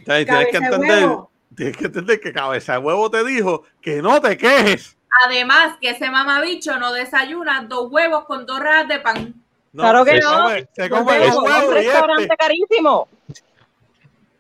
Tienes 0.04 0.26
que 0.50 0.56
entender, 0.58 1.08
tienes 1.54 1.76
que 1.76 1.84
entender 1.86 2.20
que 2.20 2.32
cabeza 2.32 2.74
de 2.74 2.78
huevo 2.78 3.10
te 3.10 3.24
dijo 3.24 3.64
que 3.80 4.00
no 4.02 4.20
te 4.20 4.36
quejes. 4.36 4.96
Además, 5.26 5.76
que 5.80 5.90
ese 5.90 6.10
mamabicho 6.10 6.78
no 6.78 6.92
desayuna 6.92 7.62
dos 7.68 7.90
huevos 7.90 8.24
con 8.26 8.44
dos 8.46 8.60
rajas 8.60 8.88
de 8.88 9.00
pan. 9.00 9.34
No, 9.72 9.82
Claro 9.82 10.04
que 10.04 10.12
se 10.12 10.20
no. 10.20 10.30
come, 10.42 10.68
se 10.74 10.84
en 10.84 10.92
un 10.92 11.74
restaurante 11.74 12.22
este, 12.22 12.36
carísimo. 12.36 13.08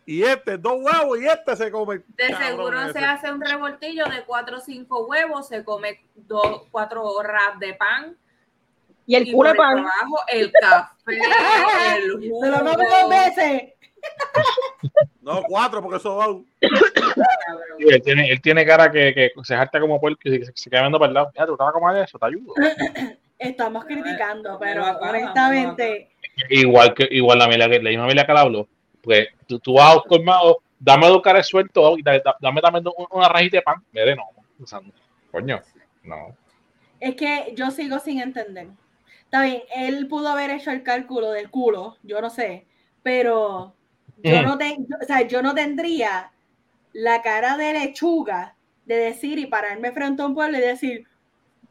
Y 0.06 0.22
este, 0.22 0.56
dos 0.56 0.74
huevos 0.80 1.20
y 1.20 1.26
este 1.26 1.56
se 1.56 1.70
come. 1.70 1.96
De 1.96 2.28
cabrón 2.30 2.46
seguro 2.46 2.82
ese. 2.82 2.92
se 2.92 3.04
hace 3.04 3.32
un 3.32 3.40
revoltillo 3.40 4.04
de 4.06 4.22
cuatro 4.24 4.58
o 4.58 4.60
cinco 4.60 5.06
huevos, 5.06 5.48
se 5.48 5.64
come 5.64 6.00
dos, 6.14 6.62
cuatro 6.70 7.20
rajas 7.22 7.58
de 7.58 7.74
pan. 7.74 8.16
Y 9.04 9.16
el 9.16 9.28
y 9.28 9.32
culo 9.32 9.50
de 9.50 9.56
pan. 9.56 9.78
abajo 9.78 10.16
el 10.32 10.52
café, 10.52 11.18
el 11.96 12.12
jugo. 12.12 12.40
Se 12.40 12.50
lo 12.50 12.58
come 12.58 12.84
dos 12.88 13.10
veces. 13.10 13.72
No, 15.20 15.42
cuatro, 15.42 15.82
porque 15.82 15.96
eso 15.96 16.16
va. 16.16 16.26
Sí, 16.60 16.68
Él 17.88 18.02
tiene, 18.02 18.30
él 18.30 18.40
tiene 18.40 18.64
cara 18.64 18.90
que, 18.90 19.12
que 19.12 19.32
se 19.42 19.54
harta 19.56 19.80
como 19.80 20.00
puerco 20.00 20.20
y 20.24 20.44
se, 20.44 20.52
se 20.54 20.70
queda 20.70 20.82
viendo 20.82 21.00
para 21.00 21.08
el 21.08 21.14
lado. 21.14 21.32
Ya, 21.34 21.46
tú 21.46 21.56
te 21.56 21.64
vas 21.64 21.74
a 21.74 21.78
comer 21.78 22.04
eso, 22.04 22.18
te 22.18 22.26
ayudo. 22.26 22.54
Estamos 23.38 23.84
criticando, 23.84 24.58
pero 24.58 24.84
honestamente, 25.00 26.10
Igual 26.50 26.94
que 26.94 27.08
igual 27.10 27.38
la 27.38 27.48
misma 27.48 27.64
Amelia 28.04 28.26
que 28.26 28.32
le 28.32 28.38
habló, 28.38 28.68
pues 29.06 29.28
tú, 29.46 29.60
tú 29.60 29.74
vas 29.74 29.96
a 29.96 30.00
colmado, 30.02 30.58
dame 30.80 31.06
dos 31.06 31.22
caras 31.22 31.46
sueltos 31.46 31.96
y 31.96 32.02
da- 32.02 32.18
da- 32.18 32.36
dame 32.40 32.60
también 32.60 32.84
un- 32.88 33.06
una 33.12 33.28
rajita 33.28 33.58
de 33.58 33.62
pan. 33.62 33.76
Mire, 33.92 34.16
no, 34.16 34.24
o 34.60 34.66
sea, 34.66 34.80
coño, 35.30 35.60
no. 36.02 36.36
es 36.98 37.14
que 37.14 37.52
yo 37.56 37.70
sigo 37.70 38.00
sin 38.00 38.20
entender. 38.20 38.66
Está 39.22 39.42
bien, 39.42 39.62
él 39.76 40.08
pudo 40.08 40.28
haber 40.28 40.50
hecho 40.50 40.72
el 40.72 40.82
cálculo 40.82 41.30
del 41.30 41.50
culo, 41.50 41.96
yo 42.02 42.20
no 42.20 42.30
sé, 42.30 42.66
pero 43.04 43.74
yo 44.24 44.34
Ujú. 44.34 44.42
no, 44.42 44.58
te- 44.58 44.76
yo- 44.76 44.96
o 45.00 45.04
sea, 45.06 45.22
yo 45.22 45.40
no 45.40 45.54
tendría 45.54 46.32
la 46.92 47.22
cara 47.22 47.56
de 47.56 47.74
lechuga 47.74 48.56
de 48.86 48.96
decir 48.96 49.38
y 49.38 49.46
pararme 49.46 49.92
frente 49.92 50.22
a 50.22 50.26
un 50.26 50.34
pueblo 50.34 50.58
y 50.58 50.62
decir, 50.62 51.06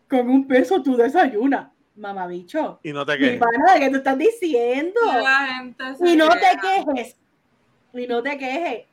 con 0.09 0.29
un 0.29 0.47
peso 0.47 0.81
tú 0.81 0.95
desayunas, 0.95 1.67
mamabicho. 1.95 2.79
Y 2.83 2.93
no 2.93 3.05
te 3.05 3.13
Mi 3.17 3.19
quejes. 3.25 3.39
pana, 3.39 3.73
¿de 3.73 3.79
qué 3.81 3.89
tú 3.89 3.95
estás 3.97 4.17
diciendo? 4.17 5.01
La 5.03 5.47
gente 5.57 5.95
se 5.95 6.07
Y 6.07 6.15
no 6.15 6.29
te 6.29 6.39
quejes. 6.61 7.17
Y 7.95 8.07
no 8.07 8.21
te 8.21 8.37
quejes. 8.37 8.85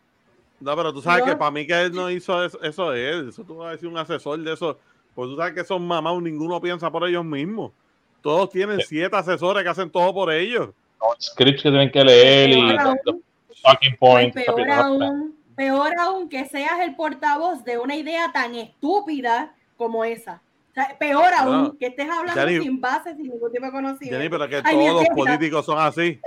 No, 0.61 0.77
pero 0.77 0.93
tú 0.93 1.03
sabes 1.03 1.25
que 1.25 1.37
para 1.37 1.51
mí 1.51 1.67
que 1.67 1.83
él 1.83 1.93
no 1.93 2.09
hizo 2.09 2.45
eso, 2.45 2.63
eso 2.63 2.95
es 2.95 3.15
él. 3.15 3.29
Eso 3.31 3.43
tú 3.43 3.57
vas 3.57 3.69
a 3.69 3.73
decir 3.73 3.89
un 3.89 3.99
asesor 3.99 4.39
de 4.39 4.53
eso. 4.53 4.79
Pues 5.15 5.29
tú 5.29 5.37
sabes 5.37 5.55
que 5.55 5.65
son 5.65 5.87
mamás, 5.87 6.23
ninguno 6.23 6.61
piensa 6.61 6.91
por 6.91 7.07
ellos 7.07 7.25
mismos. 7.25 7.73
Todos 8.23 8.51
tienen 8.51 8.81
siete 8.81 9.17
asesores 9.17 9.65
que 9.65 9.69
hacen 9.69 9.91
todo 9.91 10.15
por 10.15 10.33
ellos. 10.33 10.71
Los 11.01 11.27
scripts 11.33 11.63
que 11.63 11.71
tienen 11.71 11.91
que 11.91 12.05
leer 12.05 12.51
y 12.51 12.77
talking 13.63 13.97
points. 13.99 14.37
esa 14.37 14.55
peor 14.55 14.71
aún, 14.71 15.37
peor 15.57 15.93
aún 15.99 16.29
que 16.29 16.45
seas 16.47 16.81
el 16.81 16.95
portavoz 16.95 17.65
de 17.65 17.79
una 17.79 17.97
idea 17.97 18.31
tan 18.33 18.55
estúpida 18.55 19.55
como 19.77 20.05
esa. 20.05 20.41
O 20.71 20.75
sea, 20.75 20.97
peor 20.99 21.35
aún 21.37 21.77
que 21.77 21.87
estés 21.87 22.09
hablando 22.09 22.49
sin 22.49 22.81
base, 22.81 23.15
sin 23.17 23.25
ningún 23.25 23.53
tipo 23.53 23.67
de 23.67 23.73
Jenny, 23.73 23.73
conocimiento. 23.73 24.31
pero 24.31 24.49
que 24.49 24.63
Ay, 24.65 24.77
todos 24.77 25.03
los 25.03 25.17
políticos 25.17 25.67
son 25.67 25.79
así. 25.79 26.21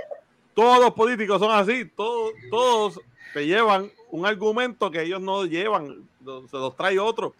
Todos 0.56 0.80
los 0.80 0.94
políticos 0.94 1.38
son 1.38 1.50
así. 1.50 1.84
Todos, 1.84 2.32
todos 2.50 3.00
te 3.34 3.44
llevan 3.46 3.90
un 4.10 4.24
argumento 4.24 4.90
que 4.90 5.02
ellos 5.02 5.20
no 5.20 5.44
llevan. 5.44 6.08
Se 6.50 6.56
los 6.56 6.74
trae 6.74 6.98
otro. 6.98 7.34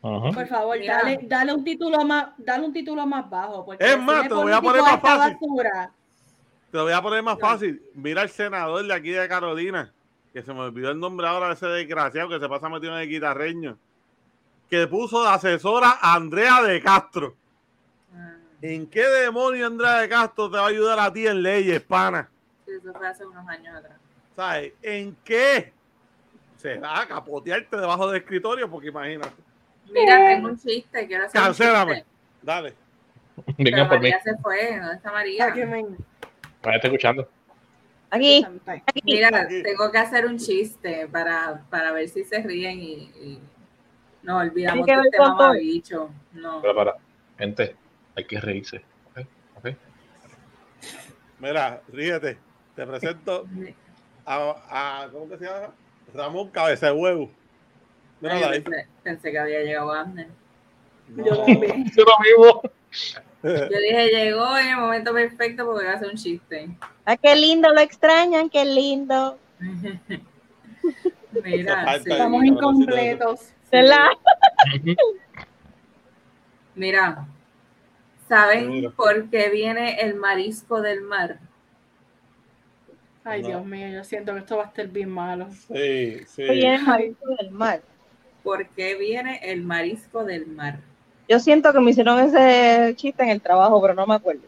Por 0.00 0.46
favor, 0.48 0.78
dale, 0.82 1.18
dale 1.24 1.52
un 1.52 1.62
título 1.62 2.02
más, 2.06 2.28
dale 2.38 2.64
un 2.64 2.72
título 2.72 3.06
más 3.06 3.28
bajo. 3.28 3.66
Porque 3.66 3.84
Es 3.84 4.00
más, 4.00 4.22
te 4.22 4.30
lo 4.30 4.42
voy 4.42 4.52
a 4.52 4.62
poner 4.62 4.80
más 4.80 4.98
fácil. 5.00 5.34
basura, 5.34 5.92
Te 6.70 6.76
lo 6.78 6.84
voy 6.84 6.92
a 6.94 7.02
poner 7.02 7.22
más 7.22 7.34
No. 7.34 7.40
fácil. 7.46 7.82
Mira 7.94 8.22
al 8.22 8.30
senador 8.30 8.82
de 8.86 8.94
aquí 8.94 9.10
de 9.10 9.28
Carolina, 9.28 9.92
que 10.32 10.42
se 10.42 10.54
me 10.54 10.60
olvidó 10.60 10.90
el 10.90 10.98
nombre 10.98 11.26
ahora 11.26 11.48
de 11.48 11.54
ese 11.54 11.66
desgraciado 11.66 12.30
que 12.30 12.38
se 12.40 12.48
pasa 12.48 12.70
metido 12.70 12.94
en 12.96 13.02
el 13.02 13.08
guitarreño, 13.10 13.76
que 14.70 14.86
puso 14.86 15.22
de 15.22 15.28
asesora 15.30 15.98
a 16.00 16.14
Andrea 16.14 16.62
de 16.62 16.80
Castro. 16.80 17.34
Ah, 18.16 18.36
¿En 18.62 18.86
qué 18.86 19.02
demonio 19.06 19.66
Andrea 19.66 19.98
de 19.98 20.08
Castro 20.08 20.50
te 20.50 20.56
va 20.56 20.64
a 20.64 20.68
ayudar 20.68 20.98
a 20.98 21.12
ti 21.12 21.26
en 21.26 21.42
leyes, 21.42 21.82
pana? 21.82 22.30
Eso 22.78 22.92
fue 22.92 23.06
hace 23.08 23.26
unos 23.26 23.46
años 23.48 23.76
atrás. 23.76 23.98
¿Sabes? 24.36 24.72
¿En 24.82 25.16
qué? 25.24 25.72
Será 26.56 27.06
capotearte 27.06 27.76
debajo 27.76 28.08
del 28.10 28.20
escritorio, 28.22 28.70
porque 28.70 28.88
imagínate. 28.88 29.32
Mira, 29.92 30.16
tengo 30.18 30.48
un 30.48 30.58
chiste, 30.58 31.06
quiero 31.06 31.24
hacer 31.24 31.40
un 31.40 31.46
Cancélame. 31.46 31.94
chiste. 31.94 32.08
Dale. 32.42 32.74
Pero 33.36 33.54
Vengan 33.58 33.88
por 33.88 33.98
mí, 34.00 34.10
María 34.10 34.22
se 34.22 34.36
fue, 34.38 34.78
¿dónde 34.78 34.94
está 34.96 35.12
María? 35.12 35.54
me- 35.54 35.64
me 35.84 36.74
está 36.74 36.88
escuchando. 36.88 37.28
Aquí, 38.10 38.44
Aquí. 38.44 38.82
aquí. 38.86 39.00
Mira, 39.04 39.28
Aquí. 39.42 39.62
tengo 39.62 39.90
que 39.92 39.98
hacer 39.98 40.26
un 40.26 40.38
chiste 40.38 41.06
para, 41.08 41.62
para 41.70 41.92
ver 41.92 42.08
si 42.08 42.24
se 42.24 42.42
ríen 42.42 42.80
y, 42.80 42.92
y 43.22 43.40
nos 44.22 44.42
olvidamos 44.42 44.84
que 44.86 44.92
este 44.92 45.18
mamabicho. 45.18 46.10
No. 46.32 46.60
Para, 46.62 46.74
para. 46.74 46.94
Gente, 47.38 47.76
hay 48.16 48.24
que 48.24 48.40
reírse. 48.40 48.82
¿ok? 49.56 49.68
Mira, 51.38 51.82
ríete. 51.88 52.38
Te 52.78 52.86
presento 52.86 53.44
a, 54.24 55.02
a 55.02 55.08
¿cómo 55.10 55.28
que 55.28 55.36
se 55.36 55.46
llama? 55.46 55.74
Ramón 56.14 56.48
Cabeza 56.50 56.86
de 56.86 56.92
Huevo. 56.92 57.28
Ay, 58.22 58.40
yo 58.40 58.50
pensé, 58.50 58.86
pensé 59.02 59.32
que 59.32 59.38
había 59.40 59.62
llegado 59.62 59.92
Abner. 59.92 60.28
Yo 61.16 61.44
también. 61.44 61.90
Yo 61.96 62.04
lo 62.04 62.12
mismo. 62.20 62.62
Yo 63.42 63.78
dije, 63.80 64.08
llegó 64.10 64.56
en 64.58 64.68
el 64.68 64.76
momento 64.76 65.12
perfecto 65.12 65.64
porque 65.66 65.86
voy 65.86 65.92
a 65.92 65.96
hacer 65.96 66.08
un 66.08 66.14
chiste. 66.14 66.68
Ah, 67.04 67.16
qué 67.16 67.34
lindo, 67.34 67.68
lo 67.72 67.80
extrañan, 67.80 68.48
qué 68.48 68.64
lindo. 68.64 69.36
Mira, 71.44 71.98
sí. 71.98 72.12
Estamos 72.12 72.44
incompletos. 72.44 73.52
Mira, 76.76 77.26
¿saben 78.28 78.68
Mira. 78.68 78.90
por 78.90 79.28
qué 79.30 79.48
viene 79.48 80.00
el 80.00 80.14
marisco 80.14 80.80
del 80.80 81.00
mar? 81.00 81.40
Ay, 83.24 83.42
No. 83.42 83.48
Dios 83.48 83.66
mío, 83.66 83.88
yo 83.88 84.04
siento 84.04 84.32
que 84.32 84.40
esto 84.40 84.56
va 84.56 84.64
a 84.64 84.66
estar 84.68 84.88
bien 84.88 85.10
malo. 85.10 85.48
Sí, 85.50 86.20
sí. 86.26 86.42
Oye, 86.42 86.74
el 86.74 86.82
marisco 86.82 87.28
del 87.38 87.50
mar. 87.50 87.82
¿Por 88.42 88.66
qué 88.68 88.94
viene 88.96 89.40
el 89.42 89.62
marisco 89.62 90.24
del 90.24 90.46
mar? 90.46 90.78
Yo 91.28 91.38
siento 91.38 91.72
que 91.72 91.80
me 91.80 91.90
hicieron 91.90 92.18
ese 92.20 92.94
chiste 92.96 93.22
en 93.22 93.28
el 93.28 93.42
trabajo, 93.42 93.80
pero 93.82 93.94
no 93.94 94.06
me 94.06 94.14
acuerdo. 94.14 94.42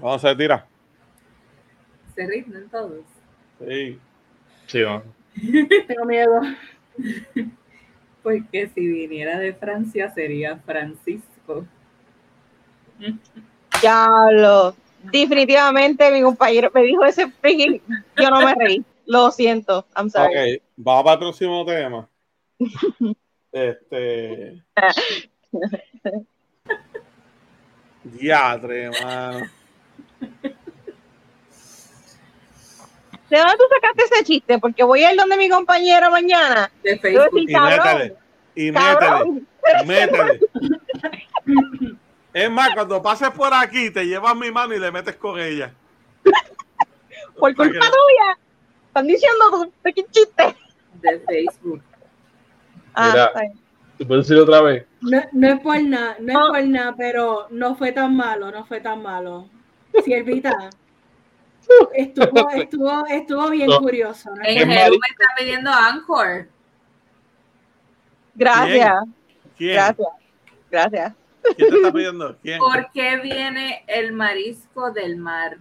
Vamos 0.00 0.24
a 0.24 0.36
tira. 0.36 0.66
¿Se 2.14 2.26
rinden 2.26 2.68
todos? 2.68 3.04
Sí. 3.66 3.98
Sí, 4.66 4.80
no. 4.80 5.02
Tengo 5.86 6.04
miedo. 6.04 6.40
Porque 8.22 8.70
si 8.74 8.86
viniera 8.86 9.38
de 9.38 9.54
Francia 9.54 10.10
sería 10.10 10.56
Francisco. 10.58 11.64
Diablo. 13.80 14.74
Definitivamente 15.10 16.10
mi 16.10 16.22
compañero 16.22 16.70
me 16.74 16.82
dijo 16.82 17.04
ese 17.04 17.28
freaking. 17.28 17.80
Yo 18.16 18.30
no 18.30 18.40
me 18.40 18.54
reí. 18.54 18.84
Lo 19.06 19.30
siento. 19.30 19.86
I'm 19.96 20.08
sorry. 20.10 20.56
Ok, 20.56 20.62
vamos 20.76 21.04
para 21.04 21.14
el 21.14 21.18
próximo 21.18 21.64
tema. 21.64 22.08
Este. 23.52 24.62
Diatre, 28.04 28.90
mano. 29.02 29.46
¿De 33.28 33.38
dónde 33.38 33.54
tú 33.56 33.64
sacaste 33.70 34.02
ese 34.10 34.24
chiste? 34.24 34.58
Porque 34.58 34.82
voy 34.84 35.04
a 35.04 35.12
ir 35.12 35.18
donde 35.18 35.36
mi 35.36 35.50
compañero 35.50 36.10
mañana. 36.10 36.70
De 36.82 36.98
Facebook. 36.98 37.38
Y 37.38 37.46
cabrón. 37.52 37.78
métele. 37.78 38.16
Y 38.54 38.72
métele. 38.72 38.98
Cabrón. 38.98 39.46
Métele. 39.86 40.40
Es 42.32 42.50
más, 42.50 42.70
cuando 42.74 43.02
pases 43.02 43.30
por 43.30 43.52
aquí, 43.52 43.90
te 43.90 44.04
llevas 44.06 44.34
mi 44.36 44.50
mano 44.50 44.74
y 44.74 44.78
le 44.78 44.90
metes 44.90 45.16
con 45.16 45.38
ella. 45.38 45.72
Por 47.38 47.54
Para 47.54 47.68
culpa 47.70 47.86
que- 47.86 47.90
tuya. 47.90 48.38
Están 48.88 49.06
diciendo 49.06 49.70
tu 49.82 49.90
chiste. 50.10 50.56
De 51.00 51.18
Facebook. 51.20 51.82
Ah, 52.94 53.10
Mira. 53.12 53.30
bien. 53.40 53.60
¿Tú 53.98 54.06
puedes 54.06 54.28
decir 54.28 54.42
otra 54.42 54.60
vez? 54.62 54.86
No, 55.00 55.20
no 55.32 55.48
es 55.48 55.60
por 55.60 55.82
nada, 55.82 56.16
no 56.20 56.32
es 56.32 56.38
Ah. 56.38 56.48
por 56.52 56.64
nada, 56.64 56.94
pero 56.96 57.46
no 57.50 57.74
fue 57.74 57.92
tan 57.92 58.16
malo, 58.16 58.50
no 58.50 58.64
fue 58.66 58.80
tan 58.80 59.02
malo. 59.02 59.48
Siervita. 60.04 60.70
Estuvo, 61.94 62.50
estuvo, 62.54 63.06
estuvo 63.06 63.50
bien 63.50 63.68
No. 63.68 63.80
curioso. 63.80 64.30
¿no? 64.34 64.42
En 64.44 64.68
me 64.68 64.74
está 64.84 65.26
pidiendo 65.38 65.70
Anchor. 65.70 66.48
Gracias. 68.34 69.04
¿Quién? 69.56 69.74
Gracias. 69.74 70.08
Gracias. 70.70 71.12
¿Quién 71.56 71.70
te 71.70 71.76
está 71.76 71.92
pidiendo? 71.92 72.36
¿Quién? 72.42 72.58
¿Por 72.58 72.90
qué 72.92 73.16
viene 73.18 73.84
el 73.86 74.12
marisco 74.12 74.90
del 74.90 75.16
mar? 75.16 75.58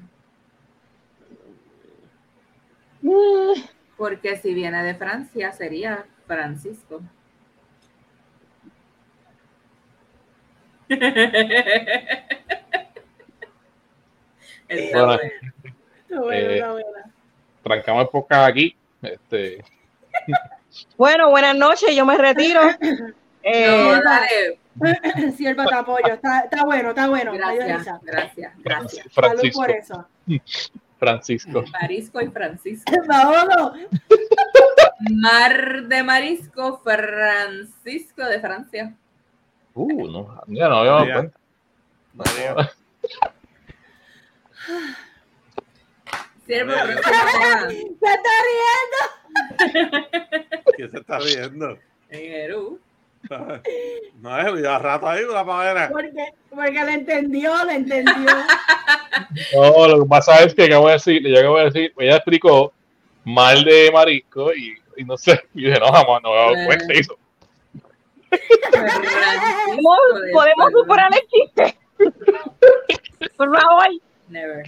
Porque 3.97 4.37
si 4.37 4.53
viene 4.53 4.83
de 4.83 4.95
Francia 4.95 5.51
sería 5.51 6.05
Francisco. 6.27 7.01
Está 14.67 15.05
Bueno. 15.05 15.19
Está 16.09 16.71
bueno, 16.71 16.79
Eh. 16.79 16.83
Trancamos 17.63 18.03
el 18.03 18.09
podcast 18.09 18.49
aquí. 18.49 18.75
Este, 19.01 19.63
Bueno, 20.97 21.29
buenas 21.29 21.55
noches. 21.55 21.95
Yo 21.95 22.05
me 22.05 22.17
retiro. 22.17 22.61
Eh, 23.43 23.67
No, 23.95 24.01
dale. 24.03 25.31
Sierva, 25.35 25.65
te 25.65 25.75
apoyo. 25.75 26.13
Está, 26.13 26.39
está 26.41 26.63
bueno, 26.63 26.89
está 26.89 27.09
bueno. 27.09 27.33
Gracias, 27.33 27.85
gracias, 28.03 28.51
gracias. 28.59 29.05
Salud 29.13 29.29
Francisco. 29.39 29.61
por 29.61 29.71
eso. 29.71 30.07
Francisco. 30.99 31.63
Marisco 31.81 32.21
y 32.21 32.27
Francisco. 32.27 32.91
Vámonos. 33.07 33.73
Mar 35.09 35.83
de 35.87 36.03
Marisco, 36.03 36.79
Francisco 36.83 38.23
de 38.23 38.39
Francia. 38.39 38.93
Uh, 39.73 40.07
no, 40.07 40.41
ya 40.47 40.67
no 40.69 40.75
había 40.77 40.91
dado 40.91 41.05
Ya. 41.07 41.13
cuenta. 41.15 41.39
Siervo, 46.45 46.71
María. 46.71 46.97
próximo 47.01 47.39
tema. 47.39 47.69
Se 47.69 48.13
está 48.13 48.33
riendo. 49.63 50.01
¿Quién 50.75 50.91
se 50.91 50.97
está 50.99 51.19
riendo? 51.19 51.77
En 52.09 52.19
Jerú. 52.19 52.79
No 54.21 54.37
es, 54.55 54.61
ya 54.63 54.77
rato 54.77 55.07
ahí 55.07 55.23
la 55.31 55.43
pavera. 55.45 55.89
Porque, 55.91 56.11
porque 56.49 56.71
le 56.83 56.93
entendió, 56.93 57.63
le 57.65 57.75
entendió. 57.75 58.13
No, 59.55 59.87
lo 59.87 60.03
que 60.03 60.09
pasa 60.09 60.43
es 60.43 60.53
que 60.53 60.65
acabo 60.65 60.87
de 60.87 60.93
decir, 60.93 61.21
yo 61.25 61.39
acabo 61.39 61.57
de 61.57 61.65
decir, 61.65 61.93
ella 61.97 62.15
explicó 62.17 62.73
mal 63.23 63.63
de 63.63 63.89
marisco 63.91 64.53
y, 64.53 64.73
y 64.97 65.03
no 65.03 65.17
sé, 65.17 65.39
y 65.53 65.65
dije, 65.65 65.79
no, 65.79 65.91
vamos, 65.91 66.21
no 66.23 66.33
dado 66.33 66.53
cuenta. 66.65 66.93
y 66.93 66.99
Hizo, 66.99 67.17
¿Podemos, 70.33 70.71
superar 70.71 71.11
el 71.13 71.27
chiste. 71.27 71.77
Por 73.37 73.59
favor. 73.59 73.87
Never. 74.29 74.65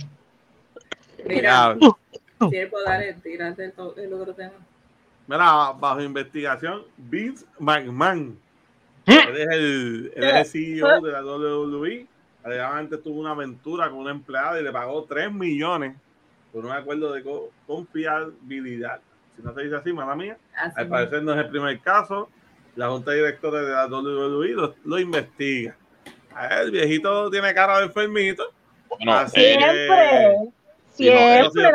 Mira, 1.26 1.76
Mira, 1.76 2.50
siervo, 2.50 2.78
dale, 2.86 3.14
tírate 3.24 3.66
el, 3.66 3.72
to- 3.74 3.96
el 3.98 4.14
otro 4.14 4.34
tema. 4.34 4.52
mira, 5.28 5.72
bajo 5.78 6.02
investigación, 6.02 6.84
Vince 6.98 7.46
McMahon. 7.60 8.38
¿Mm? 9.06 9.12
Él 9.12 9.38
es 9.38 9.48
el, 9.50 10.12
él 10.16 10.24
es 10.24 10.34
el 10.36 10.46
CEO 10.46 11.02
de 11.02 11.12
la 11.12 11.24
WWE. 11.26 12.08
Alegadamente 12.44 12.98
tuvo 12.98 13.20
una 13.22 13.32
aventura 13.32 13.90
con 13.90 14.00
una 14.00 14.12
empleada 14.12 14.60
y 14.60 14.64
le 14.64 14.72
pagó 14.72 15.04
3 15.06 15.32
millones 15.32 15.96
por 16.52 16.66
un 16.66 16.72
acuerdo 16.72 17.12
de 17.14 17.24
co- 17.24 17.52
confiabilidad. 17.68 19.00
Si 19.36 19.42
no 19.42 19.54
se 19.54 19.64
dice 19.64 19.76
así, 19.76 19.92
mala 19.94 20.16
mía. 20.16 20.38
Así 20.56 20.74
Al 20.78 20.88
parecer 20.88 21.24
no 21.24 21.34
es 21.34 21.40
el 21.40 21.50
primer 21.50 21.80
caso. 21.80 22.30
La 22.76 22.90
junta 22.90 23.12
de 23.12 23.18
directores 23.18 23.66
de 23.66 23.72
la 23.72 23.88
WWE 23.88 24.48
lo, 24.50 24.76
lo 24.84 25.00
investiga. 25.00 25.76
A 26.36 26.62
El 26.62 26.72
viejito 26.72 27.30
tiene 27.30 27.54
cara 27.54 27.80
de 27.80 27.86
enfermito. 27.86 28.52
bueno, 28.90 29.14
Así 29.14 29.40
eh, 29.40 30.36
Siempre. 30.90 31.40
No, 31.44 31.52
Siempre 31.52 31.66
un 31.66 31.72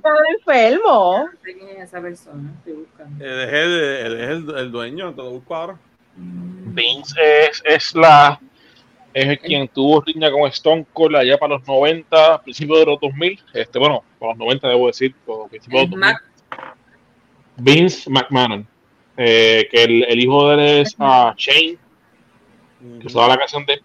cara 0.00 0.22
enfermo. 0.36 1.28
Quién 1.42 1.68
es 1.68 1.78
esa 1.84 2.00
persona, 2.00 2.52
estoy 2.58 2.72
buscando. 2.74 3.24
Él 3.24 3.40
es 3.40 3.52
el, 3.52 3.72
él 3.72 4.20
es 4.20 4.28
el, 4.30 4.58
el 4.58 4.70
dueño, 4.72 5.10
te 5.14 5.18
lo 5.18 5.30
busco 5.30 5.54
ahora. 5.54 5.76
Vince 6.72 7.20
es, 7.50 7.62
es 7.64 7.94
la 7.94 8.40
es 9.12 9.26
el 9.26 9.38
quien 9.38 9.68
tuvo 9.68 10.00
riña 10.00 10.30
con 10.30 10.48
Stone 10.48 10.86
Cold 10.92 11.16
allá 11.16 11.36
para 11.36 11.54
los 11.54 11.66
90, 11.66 12.42
principios 12.42 12.78
de 12.80 12.86
los 12.86 13.00
2000, 13.00 13.40
este, 13.54 13.78
bueno, 13.78 14.04
para 14.18 14.32
los 14.32 14.38
90 14.38 14.68
debo 14.68 14.86
decir, 14.86 15.14
por 15.26 15.48
principios 15.48 15.90
de 15.90 15.96
los 15.96 16.00
2000. 16.00 16.00
Mac, 16.00 16.24
Vince 17.56 18.08
McMahon, 18.08 18.66
eh, 19.16 19.68
que 19.70 19.82
el, 19.82 20.04
el 20.04 20.20
hijo 20.20 20.48
de 20.48 20.54
él 20.54 20.80
es 20.80 20.94
ah, 20.98 21.34
Shane, 21.36 21.76
que 23.00 23.06
estaba 23.06 23.28
la 23.28 23.38
canción 23.38 23.66
de 23.66 23.80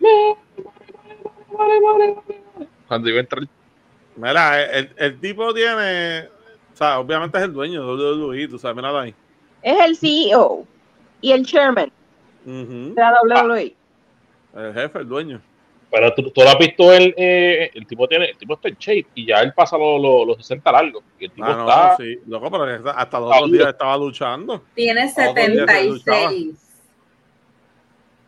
cuando 2.88 3.10
iba 3.10 3.18
a 3.18 3.22
entrar 3.22 3.48
Mira, 4.18 4.64
el, 4.64 4.90
el 4.98 5.20
tipo 5.20 5.54
tiene, 5.54 6.30
o 6.74 6.76
sea, 6.76 7.00
obviamente 7.00 7.38
es 7.38 7.44
el 7.44 7.52
dueño 7.52 7.86
de 7.86 8.16
WWE, 8.16 8.48
tú 8.48 8.58
sabes, 8.58 8.78
mira 8.78 9.02
ahí. 9.02 9.14
Es 9.62 9.78
el 9.80 9.98
CEO 9.98 10.66
y 11.20 11.32
el 11.34 11.46
chairman 11.46 11.92
La 12.46 13.14
WWE. 13.24 13.76
El 14.56 14.74
jefe, 14.74 15.00
el 15.00 15.08
dueño. 15.08 15.42
Pero 15.92 16.14
tú, 16.14 16.30
tú 16.32 16.42
lo 16.42 16.50
has 16.50 16.58
visto, 16.58 16.92
él, 16.92 17.14
eh, 17.18 17.72
el 17.74 17.86
tipo 17.88 18.08
tiene, 18.08 18.26
el 18.26 18.38
tipo 18.38 18.56
está 18.56 18.68
en 18.68 18.76
shape 18.76 19.08
y 19.16 19.28
ya 19.28 19.40
él 19.42 19.54
pasa 19.54 19.78
los 19.78 20.02
los- 20.02 20.28
los 20.28 20.38
60 20.38 20.72
largos. 20.72 21.04
Y 21.20 21.26
el 21.26 21.32
tipo 21.32 21.46
Ah, 21.46 21.54
no, 21.56 21.70
está. 21.70 21.96
sí. 21.98 22.20
Loco, 22.28 22.52
pero 22.52 22.90
hasta 22.92 23.20
los 23.20 23.32
otros 23.36 23.52
días 23.52 23.68
estaba 23.70 23.98
luchando. 23.98 24.64
tiene 24.74 25.02
Todos 25.14 25.26
los 25.28 25.36
días 25.36 25.72
se 25.72 25.86
luchaba. 25.86 26.18
76. 26.30 26.82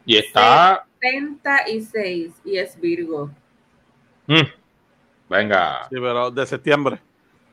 Y 0.06 0.18
está. 0.18 0.86
76 1.02 2.34
y 2.46 2.58
es 2.58 2.80
Virgo. 2.80 3.30
Mm, 4.28 4.42
venga. 5.30 5.84
Sí, 5.90 5.96
pero 6.00 6.32
de 6.32 6.46
septiembre. 6.46 7.00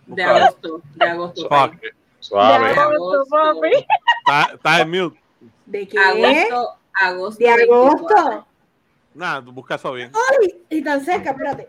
De 0.06 0.22
agosto. 0.22 0.80
De 0.94 1.04
agosto. 1.08 1.48
Fuck. 1.48 1.74
Suave. 2.20 2.74
Ya. 2.74 2.82
Agosto, 2.82 3.24
papi. 3.30 3.68
Está, 4.26 4.54
está 4.54 4.80
en 4.80 4.90
mute. 4.90 5.20
¿De 5.66 5.88
qué? 5.88 5.98
Agosto, 5.98 6.76
agosto. 6.92 7.44
¿De 7.44 7.56
24. 7.56 8.16
agosto? 8.18 8.46
Nada, 9.14 9.44
tú 9.44 9.52
busca 9.52 9.76
eso 9.76 9.92
bien. 9.92 10.10
¡Ay! 10.40 10.60
Y 10.70 10.82
tan 10.82 11.04
cerca, 11.04 11.30
espérate. 11.30 11.68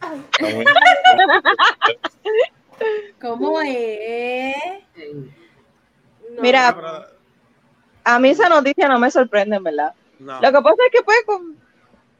Ay, 0.00 0.24
¿Cómo 3.20 3.60
es? 3.60 4.56
No. 6.30 6.42
Mira, 6.42 7.04
A 8.04 8.18
mí 8.18 8.30
esa 8.30 8.48
noticia 8.48 8.88
no 8.88 8.98
me 8.98 9.10
sorprende, 9.10 9.56
en 9.56 9.64
verdad. 9.64 9.92
no. 10.18 10.40
Lo 10.40 10.52
que 10.52 10.60
pasa 10.62 10.76
es 10.86 10.92
que, 10.92 11.02
pues, 11.04 11.18
con- 11.26 11.56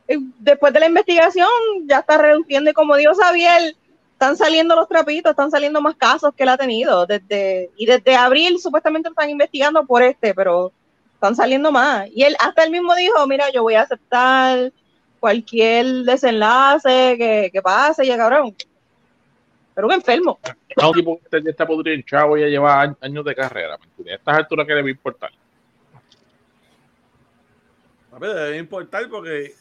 eh, 0.09 0.19
después 0.39 0.73
de 0.73 0.81
la 0.81 0.87
investigación, 0.87 1.49
ya 1.87 2.01
está 2.01 2.19
reduciendo 2.19 2.71
y 2.71 2.75
como 2.75 2.97
dijo 2.97 3.15
Xavier, 3.15 3.75
están 4.21 4.37
saliendo 4.37 4.77
los 4.77 4.87
trapitos, 4.87 5.31
están 5.31 5.51
saliendo 5.51 5.81
más 5.81 5.97
casos 5.97 6.35
que 6.35 6.43
él 6.43 6.51
ha 6.51 6.59
tenido. 6.59 7.07
Desde, 7.07 7.71
y 7.79 7.87
desde 7.87 8.15
abril 8.15 8.61
supuestamente 8.61 9.09
están 9.09 9.31
investigando 9.31 9.87
por 9.87 10.03
este, 10.03 10.35
pero 10.35 10.73
están 11.15 11.35
saliendo 11.35 11.73
más. 11.73 12.07
Y 12.13 12.25
él 12.25 12.37
hasta 12.39 12.65
él 12.65 12.71
mismo 12.71 12.95
dijo, 12.95 13.27
mira, 13.27 13.51
yo 13.51 13.63
voy 13.63 13.77
a 13.77 13.81
aceptar 13.81 14.73
cualquier 15.21 15.87
desenlace 16.05 17.17
que, 17.17 17.49
que 17.51 17.63
pase, 17.63 18.07
ya 18.07 18.19
cabrón. 18.19 18.55
Pero 19.75 19.87
un 19.87 19.95
enfermo. 19.95 20.39
No, 20.77 20.91
un 20.91 20.95
tipo 20.95 21.19
que 21.31 21.39
está 21.49 21.67
podrido 21.67 21.95
en 21.95 22.05
chavo 22.05 22.37
ya 22.37 22.47
lleva 22.47 22.83
años- 23.01 23.25
de 23.25 23.35
carrera. 23.35 23.79
¿me? 24.05 24.13
A 24.13 24.17
estas 24.17 24.37
alturas 24.37 24.67
que 24.67 24.75
le 24.75 24.83
va 24.83 24.89
a 24.89 24.91
importar. 24.91 25.31
Papi, 28.11 28.27
debe 28.27 28.59
importar 28.59 29.09
porque 29.09 29.55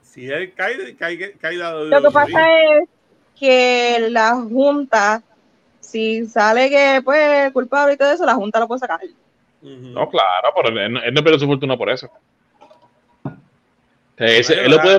si 0.00 0.30
él 0.30 0.54
cae, 0.54 0.96
cae, 0.96 1.32
cae 1.32 1.56
la 1.56 1.72
Lo 1.72 2.00
que 2.00 2.10
pasa 2.10 2.40
es 2.80 2.95
que 3.38 4.08
la 4.10 4.34
Junta, 4.34 5.22
si 5.80 6.26
sale 6.26 6.68
que 6.70 7.00
pues 7.04 7.52
culpable 7.52 7.94
y 7.94 7.96
todo 7.96 8.10
eso, 8.12 8.24
la 8.26 8.34
Junta 8.34 8.58
lo 8.60 8.66
puede 8.68 8.80
sacar. 8.80 9.00
No, 9.62 10.08
claro, 10.08 10.48
pero 10.54 10.68
él, 10.80 10.92
no- 10.92 11.02
él 11.02 11.14
no 11.14 11.22
pierde 11.22 11.38
su 11.38 11.46
fortuna 11.46 11.76
por 11.76 11.90
eso. 11.90 12.08
O 13.24 14.18
sea, 14.18 14.28
ese- 14.28 14.54
Bueno, 14.54 14.66
él, 14.66 14.70
lo 14.72 14.80
puede, 14.82 14.98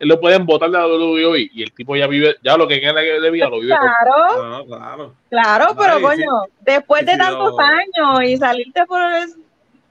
él 0.00 0.08
lo 0.08 0.20
pueden 0.20 0.44
votar 0.46 0.70
de 0.70 0.78
la 0.78 0.86
WWE 0.86 1.50
y 1.52 1.62
el 1.62 1.72
tipo 1.72 1.94
ya 1.94 2.08
vive, 2.08 2.36
ya 2.42 2.56
lo 2.56 2.66
que 2.66 2.80
queda 2.80 2.94
de 2.94 3.30
vida 3.30 3.48
lo 3.48 3.60
vive. 3.60 3.76
con- 3.76 3.86
Claro, 3.88 4.42
No, 4.42 4.48
no, 4.58 4.66
claro. 4.66 5.14
claro, 5.28 5.66
pero 5.78 5.96
sí. 5.98 6.02
coño, 6.02 6.30
después 6.60 7.06
de 7.06 7.12
si 7.12 7.18
tantos 7.18 7.52
lo- 7.52 7.60
años 7.60 8.22
y 8.28 8.36
salirte 8.36 8.84
por 8.86 9.00
el... 9.00 9.28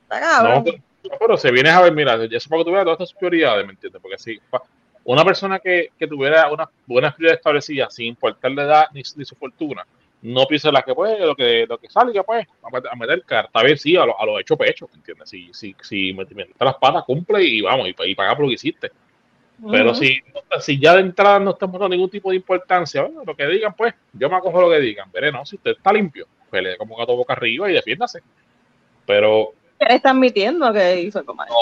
Está 0.03 0.19
No, 0.19 0.26
cabrón. 0.27 0.64
pero, 0.65 1.18
pero 1.19 1.38
se 1.38 1.51
viene 1.51 1.69
a 1.69 1.81
ver, 1.81 1.93
mira, 1.93 2.15
eso 2.15 2.49
para 2.49 2.60
que 2.60 2.65
tú 2.65 2.72
veas 2.73 2.84
todas 2.84 2.99
estas 2.99 3.14
prioridades, 3.18 3.65
¿me 3.65 3.72
entiendes? 3.73 4.01
Porque 4.01 4.18
si 4.18 4.39
pa- 4.49 4.64
una 5.03 5.23
persona 5.26 5.59
que, 5.59 5.89
que 5.97 6.07
tuviera 6.07 6.51
unas 6.51 6.67
buenas 6.85 7.13
prioridades 7.15 7.39
establecidas 7.39 7.93
sin 7.93 8.07
importar 8.07 8.51
la 8.51 8.63
edad 8.63 8.85
ni, 8.93 9.01
ni 9.15 9.26
su 9.26 9.35
fortuna, 9.35 9.85
no 10.21 10.45
piensa 10.45 10.71
la 10.71 10.81
que 10.81 10.93
pues, 10.93 11.19
lo 11.19 11.35
que, 11.35 11.65
lo 11.67 11.77
que 11.77 11.89
salga, 11.89 12.23
pues, 12.23 12.45
a 12.91 12.95
meter, 12.95 13.23
carta, 13.23 13.59
a 13.59 13.63
ver 13.63 13.77
si 13.77 13.95
a 13.95 14.05
lo, 14.05 14.19
a 14.19 14.26
lo 14.26 14.39
hecho 14.39 14.57
pecho, 14.57 14.88
¿me 14.91 14.97
entiendes? 14.97 15.30
Si, 15.30 15.49
si, 15.53 15.76
si 15.81 16.13
me, 16.13 16.26
me- 16.35 16.49
las 16.59 16.76
patas, 16.76 17.03
cumple 17.05 17.43
y 17.43 17.61
vamos, 17.61 17.88
y, 17.88 17.95
y 18.05 18.15
paga 18.15 18.35
por 18.35 18.43
lo 18.45 18.49
que 18.49 18.55
hiciste. 18.55 18.91
Pero 19.71 19.93
si, 19.93 20.19
si 20.61 20.80
ya 20.80 20.95
de 20.95 21.01
entrada 21.01 21.39
no 21.39 21.51
estamos 21.51 21.80
dando 21.80 21.89
ningún 21.95 22.09
tipo 22.09 22.30
de 22.30 22.38
importancia, 22.38 23.01
bueno, 23.03 23.23
lo 23.26 23.35
que 23.35 23.45
digan, 23.47 23.73
pues, 23.76 23.93
yo 24.13 24.30
me 24.30 24.38
acojo 24.38 24.61
lo 24.61 24.69
que 24.69 24.80
digan. 24.80 25.11
Veré, 25.11 25.31
no, 25.31 25.45
si 25.45 25.57
usted 25.57 25.71
está 25.71 25.91
limpio, 25.91 26.27
pelee 26.49 26.77
como 26.77 26.95
gato 26.95 27.15
boca 27.15 27.34
arriba 27.34 27.69
y 27.69 27.73
defiéndase. 27.73 28.21
Pero 29.05 29.53
Él 29.80 29.95
está 29.95 30.10
admitiendo 30.11 30.73
que 30.73 31.01
hizo 31.01 31.19
algo 31.19 31.34
mal. 31.34 31.47
no, 31.49 31.56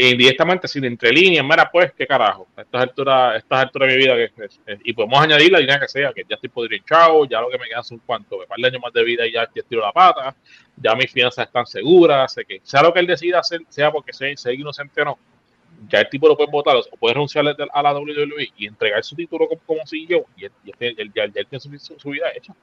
indirectamente, 0.00 0.66
sin 0.66 0.84
entre 0.86 1.12
líneas, 1.12 1.44
mira, 1.44 1.68
pues, 1.70 1.92
qué 1.92 2.06
carajo. 2.06 2.48
A 2.56 2.62
estas 2.62 2.82
alturas, 2.82 3.36
estas 3.36 3.60
alturas 3.64 3.88
de 3.88 3.96
mi 3.96 4.02
vida, 4.02 4.14
que, 4.16 4.24
es- 4.46 4.60
es- 4.66 4.78
y 4.82 4.92
podemos 4.94 5.20
añadir 5.20 5.52
la 5.52 5.58
línea 5.58 5.78
que 5.78 5.86
sea, 5.88 6.12
que 6.14 6.22
ya 6.28 6.36
estoy 6.36 6.48
podrido 6.48 6.76
hinchado, 6.78 7.26
ya 7.26 7.40
lo 7.42 7.50
que 7.50 7.58
me 7.58 7.66
queda 7.68 7.82
son 7.82 7.98
cuanto, 7.98 8.38
un 8.38 8.46
par 8.46 8.58
de 8.58 8.66
años 8.68 8.80
más 8.82 8.92
de 8.94 9.04
vida 9.04 9.26
y 9.26 9.32
ya, 9.32 9.46
estiro 9.54 9.82
la 9.82 9.92
pata, 9.92 10.34
ya 10.76 10.94
mis 10.94 11.12
finanzas 11.12 11.46
están 11.46 11.66
seguras, 11.66 12.32
sé 12.32 12.44
que 12.46 12.60
sea 12.64 12.82
lo 12.82 12.92
que 12.94 13.00
él 13.00 13.06
decida 13.06 13.40
hacer, 13.40 13.60
sea 13.68 13.92
porque 13.92 14.12
sea, 14.14 14.34
sea 14.36 14.52
inocente 14.52 15.02
o 15.02 15.04
no, 15.04 15.18
ya 15.88 16.00
el 16.00 16.08
tipo 16.08 16.26
lo 16.26 16.36
puede 16.36 16.50
votar 16.50 16.76
o 16.76 16.96
puede 16.96 17.12
renunciar 17.14 17.44
a 17.46 17.82
la 17.82 17.92
WWE 17.92 18.48
y 18.56 18.66
entregar 18.66 19.04
su 19.04 19.14
título 19.14 19.46
como, 19.48 19.60
como 19.66 19.86
CEO 19.86 20.24
y 20.36 20.46
él, 20.46 20.52
y 20.64 20.70
él- 20.78 20.94
él- 20.98 21.12
él 21.34 21.46
tiene 21.46 21.78
su- 21.78 21.98
su 21.98 22.08
vida 22.10 22.26
hecha. 22.34 22.54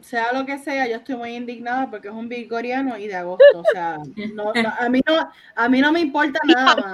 Sea 0.00 0.32
lo 0.32 0.46
que 0.46 0.58
sea, 0.58 0.86
yo 0.88 0.96
estoy 0.96 1.16
muy 1.16 1.34
indignada 1.34 1.90
porque 1.90 2.08
es 2.08 2.14
un 2.14 2.28
vigoriano 2.28 2.96
y 2.98 3.06
de 3.08 3.14
agosto. 3.16 3.44
O 3.54 3.64
sea, 3.72 3.98
no, 4.34 4.52
no, 4.54 4.72
a, 4.78 4.88
mí 4.88 5.00
no, 5.06 5.30
a 5.54 5.68
mí 5.68 5.80
no 5.80 5.92
me 5.92 6.00
importa 6.00 6.38
nada 6.46 6.76
más. 6.76 6.92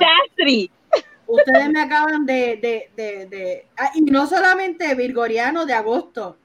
Ustedes 1.26 1.70
me 1.70 1.80
acaban 1.80 2.26
de, 2.26 2.56
de, 2.56 2.90
de, 2.94 3.26
de- 3.26 3.66
ah, 3.78 3.90
y 3.94 4.02
no 4.02 4.26
solamente 4.26 4.94
virgoriano 4.94 5.64
de 5.64 5.72
agosto, 5.72 6.36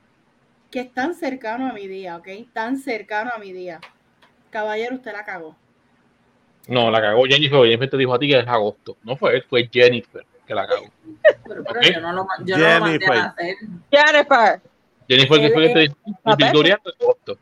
que 0.72 0.80
es 0.81 0.94
tan 0.94 1.14
cercano 1.15 1.68
a 1.68 1.73
mi 1.73 1.88
día, 1.88 2.15
¿ok? 2.15 2.27
Tan 2.53 2.77
cercano 2.77 3.31
a 3.36 3.40
mi 3.40 3.52
día. 3.52 3.80
Caballero, 4.49 4.95
usted 4.95 5.11
la 5.11 5.26
cagó. 5.26 5.56
No, 6.68 6.90
la 6.91 7.02
cagó 7.02 7.23
Jennifer, 7.26 7.60
Jennifer 7.64 7.90
te 7.90 7.98
dijo 7.98 8.14
a 8.14 8.19
ti 8.19 8.30
que 8.30 8.40
es 8.40 8.48
agosto, 8.48 8.95
no 9.03 9.18
fue 9.18 9.36
él, 9.36 9.44
fue 9.49 9.68
Jennifer 9.72 10.26
que 10.48 10.56
la 10.56 10.65
cagó. 10.68 10.86
Pero, 11.48 11.64
pero 11.64 11.80
Ok. 11.80 11.86
yo 11.94 12.02
no 12.02 12.14
lo, 12.14 12.23
ma- 12.26 12.36
yo 12.45 12.57
no 12.57 12.64
lo 12.64 12.80
mandé 12.80 12.99
Jennifer. 12.99 13.18
a 13.18 13.26
hacer. 13.26 13.56
Jennifer. 13.91 14.61
Jennifer 15.10 15.40
que 15.40 15.45
Él 15.48 15.53
fue 15.53 15.68
que 15.68 15.73
te 15.73 15.80
dijo, 15.80 15.95
de. 17.26 17.38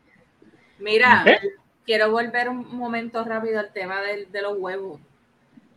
Mira, 0.78 1.22
¿Eh? 1.26 1.38
quiero 1.84 2.10
volver 2.10 2.48
un 2.48 2.74
momento 2.76 3.22
rápido 3.24 3.60
al 3.60 3.72
tema 3.72 4.00
del- 4.00 4.30
de, 4.32 4.42
los 4.42 4.56
huevos. 4.58 5.00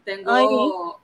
Tengo 0.06 0.32
Ay. 0.32 0.46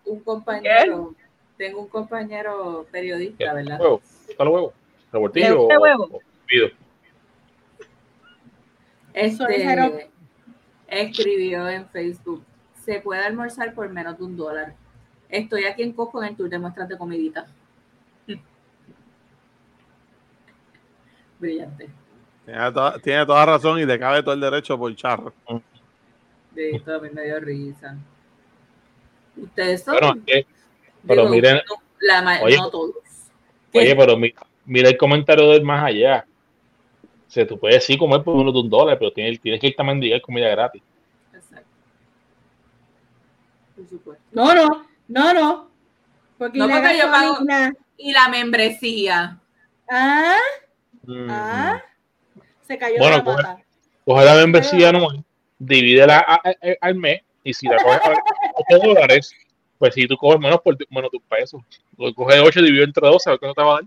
un 0.05 0.19
compañero, 0.21 1.13
tengo 1.57 1.81
un 1.81 1.87
compañero 1.87 2.87
periodista, 2.91 3.53
¿verdad? 3.53 3.79
Huevo, 3.79 4.01
está 4.29 4.43
el 4.43 4.49
huevo. 4.49 4.73
Revoltillo 5.11 5.47
¿Le 5.49 5.53
gusta 5.55 5.73
el 5.73 5.79
o- 5.79 5.81
huevo? 5.83 6.03
o 6.13 6.21
hervido. 6.47 6.69
Eso 9.13 9.47
es 9.47 9.57
Este 9.59 10.09
escribió 10.87 11.67
en 11.69 11.87
Facebook: 11.89 12.43
se 12.85 12.99
puede 13.01 13.21
almorzar 13.25 13.73
por 13.73 13.89
menos 13.89 14.17
de 14.17 14.23
un 14.23 14.37
dólar. 14.37 14.73
Estoy 15.29 15.65
aquí 15.65 15.83
en 15.83 15.91
Costco 15.93 16.21
en 16.23 16.29
el 16.29 16.35
tour 16.37 16.49
de 16.49 16.59
muestras 16.59 16.87
de 16.87 16.97
comidita. 16.97 17.47
Brillante. 21.39 21.89
Tiene 22.45 22.71
toda, 22.71 22.99
tiene 22.99 23.25
toda 23.25 23.45
razón 23.45 23.79
y 23.79 23.85
le 23.85 23.99
cabe 23.99 24.21
todo 24.23 24.33
el 24.33 24.39
derecho 24.41 24.77
por 24.77 24.95
charro. 24.95 25.33
De 26.51 26.71
esto 26.71 26.95
a 26.95 26.99
mí 26.99 27.09
me 27.11 27.23
dio 27.25 27.39
risa. 27.39 27.95
Ustedes 29.35 29.83
son. 29.83 29.97
Bueno, 29.99 30.21
eh, 30.27 30.45
pero 31.05 31.23
digo, 31.23 31.35
miren- 31.35 31.61
no, 31.69 31.75
la 31.99 32.39
Oye. 32.41 32.57
no 32.57 32.69
todos. 32.69 32.95
Oye, 33.73 33.95
pero 33.95 34.17
mi- 34.17 34.33
mira 34.65 34.89
el 34.89 34.97
comentario 34.97 35.49
del 35.51 35.61
más 35.63 35.83
allá. 35.83 36.25
O 37.27 37.29
sea, 37.29 37.45
tú 37.45 37.59
puedes 37.59 37.83
sí 37.85 37.97
comer 37.97 38.23
por 38.23 38.35
menos 38.37 38.53
de 38.53 38.59
un 38.61 38.69
dólar, 38.69 38.97
pero 38.97 39.11
tienes, 39.11 39.39
tienes 39.41 39.59
que 39.59 39.67
irte 39.67 39.81
a 39.81 39.85
mendigar 39.85 40.21
comida 40.21 40.47
gratis. 40.49 40.81
Exacto. 41.33 41.67
Por 43.75 43.87
supuesto. 43.89 44.23
No, 44.31 44.55
no, 44.55 44.87
no, 45.09 45.33
no. 45.33 45.69
Porque, 46.37 46.57
No, 46.57 46.69
porque 46.69 46.97
yo 46.97 47.11
pago- 47.11 47.37
Y 47.97 48.11
la 48.13 48.29
membresía. 48.29 49.37
Ah, 49.89 50.37
Mm. 51.07 51.27
ah. 51.29 51.81
Se 52.61 52.77
cayó 52.77 52.97
Bueno, 52.99 53.17
la 53.17 53.23
pues, 53.23 53.37
mata. 53.37 53.57
Coge 54.05 54.25
la 54.25 54.35
membresía 54.35 54.89
anual, 54.89 55.23
divídela 55.57 56.17
a- 56.19 56.35
a- 56.35 56.49
a- 56.49 56.77
al 56.81 56.95
mes, 56.95 57.21
y 57.43 57.53
si 57.53 57.67
la 57.67 57.77
coges 57.77 57.99
a 58.03 58.13
8 58.55 58.79
dólares, 58.85 59.33
pues 59.77 59.93
si 59.93 60.07
tú 60.07 60.15
coges 60.17 60.39
menos 60.39 60.61
por 60.61 60.75
menos 60.89 61.09
de 61.11 61.17
un 61.17 61.23
peso. 61.23 61.63
Lo 61.97 62.13
coges 62.13 62.39
8 62.43 62.61
dividido 62.61 62.83
entre 62.85 63.07
12, 63.07 63.29
a 63.29 63.31
ver 63.33 63.39
qué 63.39 63.47
no 63.47 63.53
te 63.53 63.61
va 63.63 63.71
a 63.71 63.73
dar. 63.75 63.83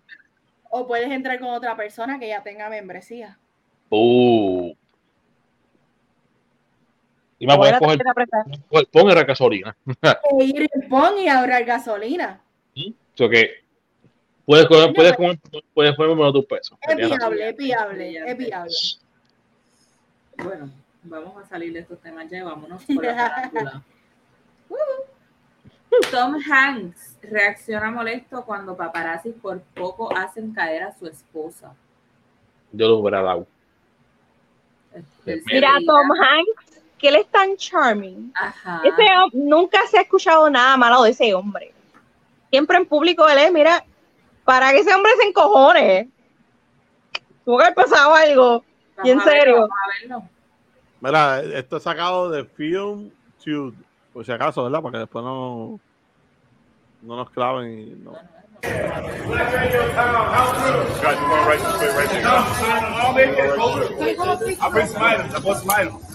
O 0.71 0.87
puedes 0.87 1.11
entrar 1.11 1.39
con 1.39 1.51
otra 1.51 1.77
persona 1.77 2.19
que 2.19 2.29
ya 2.29 2.43
tenga 2.43 2.69
membresía. 2.71 3.37
Uh. 3.91 4.73
Y 7.39 7.47
más 7.47 7.57
Voy 7.57 7.69
a 7.69 7.79
puedes 7.79 7.99
la 7.99 8.13
coger, 8.15 8.29
coger- 8.71 8.89
pon 8.91 9.11
el 9.11 9.25
gasolina. 9.25 9.77
E 10.41 10.45
ir 10.45 10.71
PON 10.89 11.19
y 11.19 11.29
ahorrar 11.29 11.65
gasolina. 11.65 12.41
O 12.77 12.93
sea 13.17 13.29
que 13.29 13.60
puedes 14.47 14.67
comer, 14.67 14.93
puedes 14.95 15.17
comer, 15.17 15.39
puedes 15.75 15.97
comer 15.97 16.17
menos 16.17 16.33
de 16.33 16.39
un 16.39 16.47
peso. 16.47 16.79
Es 16.83 16.97
viable, 16.97 17.49
es 17.49 17.57
viable, 17.57 18.19
es 18.27 18.37
viable. 18.37 18.75
Bueno, 20.43 20.71
vamos 21.03 21.43
a 21.43 21.49
salir 21.49 21.73
de 21.73 21.81
estos 21.81 22.01
temas 22.01 22.31
ya 22.31 22.39
y 22.39 22.43
vámonos 22.43 22.85
por 22.85 23.05
la 23.05 23.15
farándula. 23.15 23.83
Tom 26.11 26.37
Hanks 26.51 27.19
reacciona 27.23 27.91
molesto 27.91 28.45
cuando 28.45 28.77
paparazzi 28.77 29.31
por 29.31 29.61
poco 29.61 30.17
hacen 30.17 30.53
caer 30.53 30.85
a 30.85 30.97
su 30.97 31.07
esposa. 31.07 31.75
Yo 32.73 32.89
lo 32.89 32.99
hubiera 32.99 33.23
dado. 33.23 33.47
Se 35.25 35.43
Mira. 35.47 35.73
Tom 35.85 36.11
Hanks, 36.13 36.83
que 36.99 37.09
él 37.09 37.17
es 37.17 37.27
tan 37.29 37.57
charming. 37.57 38.33
Ajá. 38.35 38.83
Ese 38.85 39.05
nunca 39.33 39.87
se 39.89 39.99
ha 39.99 40.03
escuchado 40.03 40.49
nada 40.49 40.77
malo 40.77 41.03
de 41.03 41.11
ese 41.11 41.35
hombre. 41.35 41.73
Siempre 42.51 42.77
en 42.77 42.87
público 42.87 43.29
él 43.29 43.39
es, 43.39 43.53
mira, 43.53 43.85
para 44.51 44.73
que 44.73 44.81
ese 44.81 44.93
hombre 44.93 45.13
se 45.17 45.29
encojone. 45.29 46.09
Tuvo 47.45 47.59
que 47.59 47.63
haber 47.63 47.75
pasado 47.77 48.13
algo. 48.17 48.65
Vamos 48.97 49.05
y 49.05 49.11
en 49.11 49.21
serio. 49.21 49.69
verlo. 50.03 50.25
Mira, 51.01 51.41
esto 51.41 51.77
es 51.77 51.85
sacado 51.85 52.29
de 52.31 52.45
Film 52.45 53.13
Tube, 53.45 53.77
por 54.13 54.27
si 54.27 54.33
acaso, 54.33 54.65
¿verdad? 54.65 54.83
Para 54.83 54.93
que 54.93 54.99
después 54.99 55.25
no, 55.25 55.79
no 57.03 57.17
nos 57.17 57.31
claven 57.31 57.79
y 57.79 57.85
no. 58.03 58.11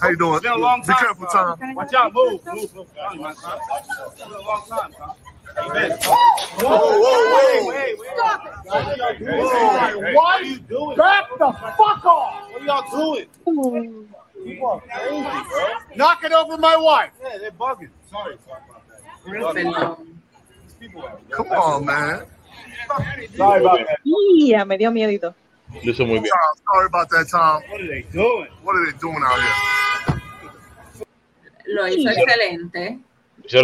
How 0.02 0.10
you 0.10 0.16
doing? 0.18 0.40
Be 0.42 0.86
time. 0.86 0.98
careful, 1.00 1.26
Tom. 1.32 1.74
Watch 1.74 1.94
out, 1.94 2.12
move, 2.12 2.44
move, 2.44 2.74
move. 2.74 2.86
It's 2.86 4.22
been 4.22 4.30
a 4.30 4.40
long 4.42 4.62
time, 4.68 4.92
Tom. 4.92 5.25
Amen. 5.58 5.90
Whoa, 5.90 6.66
whoa, 6.66 7.16
Wait, 7.36 7.62
whoa. 7.62 7.68
wait, 7.68 7.98
wait. 7.98 7.98
Whoa. 8.66 10.12
What 10.12 10.40
are 10.40 10.44
you 10.44 10.58
doing? 10.58 10.96
Back 10.96 11.28
the 11.38 11.52
fuck 11.52 12.04
off! 12.04 12.50
What 12.52 12.62
are 12.62 12.64
y'all 12.64 13.14
doing? 13.14 14.08
People 14.44 14.66
are 14.70 14.80
crazy, 14.80 15.48
bro. 15.48 15.68
Knock 15.96 16.24
it 16.24 16.32
over 16.32 16.58
my 16.58 16.76
wife. 16.76 17.10
Yeah, 17.22 17.38
they're 17.38 17.50
bugging. 17.52 17.88
Sorry, 18.10 18.36
sorry 18.46 18.60
about 18.68 19.54
that. 19.54 19.64
Perdón. 19.64 20.06
People 20.78 21.02
are- 21.02 21.18
Come 21.30 21.48
on, 21.52 21.84
man. 21.86 22.26
Sorry 23.36 23.60
about 23.60 23.78
that. 23.86 23.98
Ya, 24.04 24.64
me 24.64 24.76
dio 24.76 24.90
miedito. 24.90 25.34
Lo 25.72 25.80
hizo 25.92 26.06
muy 26.06 26.20
bien. 26.20 26.30
Tom, 26.32 26.56
sorry 26.72 26.86
about 26.86 27.08
that, 27.10 27.28
Tom. 27.28 27.62
What 27.70 27.80
are 27.80 27.86
they 27.88 28.02
doing? 28.12 28.48
What 28.62 28.76
are 28.76 28.86
they 28.92 28.98
doing 28.98 29.22
out 29.24 29.40
here? 29.40 30.20
Lo 31.66 31.86
hizo 31.86 32.08
excelente. 32.10 32.98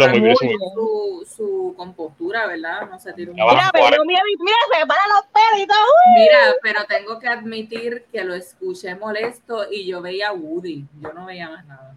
Muy 0.09 0.19
bien. 0.21 0.35
Su, 0.73 1.27
su 1.35 1.73
compostura, 1.75 2.47
¿verdad? 2.47 2.89
No 2.89 2.99
se 2.99 3.13
tiró. 3.13 3.33
Mira, 3.33 3.71
dio 3.73 4.05
miedito. 4.05 4.43
Mira, 4.43 4.57
se 4.71 4.79
me 4.79 4.87
paran 4.87 5.09
los 5.09 5.25
pelitos. 5.51 5.77
Mira, 6.15 6.55
pero 6.61 6.85
tengo 6.85 7.19
que 7.19 7.27
admitir 7.27 8.05
que 8.11 8.23
lo 8.23 8.33
escuché 8.33 8.95
molesto 8.95 9.65
y 9.69 9.85
yo 9.85 10.01
veía 10.01 10.29
a 10.29 10.33
Woody. 10.33 10.85
Yo 11.01 11.13
no 11.13 11.25
veía 11.25 11.49
más 11.49 11.65
nada. 11.65 11.95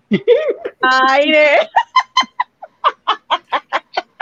Aire. 1.11 1.69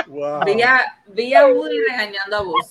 Wow. 0.07 0.45
Vi 0.45 0.63
a, 0.63 0.81
vi 1.07 1.35
a 1.35 1.47
Woody 1.47 1.81
regañando 1.81 2.37
a 2.37 2.43
vos. 2.43 2.71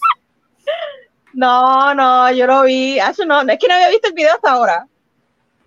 No, 1.33 1.93
no, 1.93 2.31
yo 2.31 2.45
lo 2.45 2.61
vi. 2.63 2.99
Eso 2.99 3.25
no, 3.25 3.41
es 3.41 3.59
que 3.59 3.67
no 3.67 3.73
había 3.73 3.89
visto 3.89 4.07
el 4.07 4.13
video 4.13 4.33
hasta 4.33 4.51
ahora. 4.51 4.87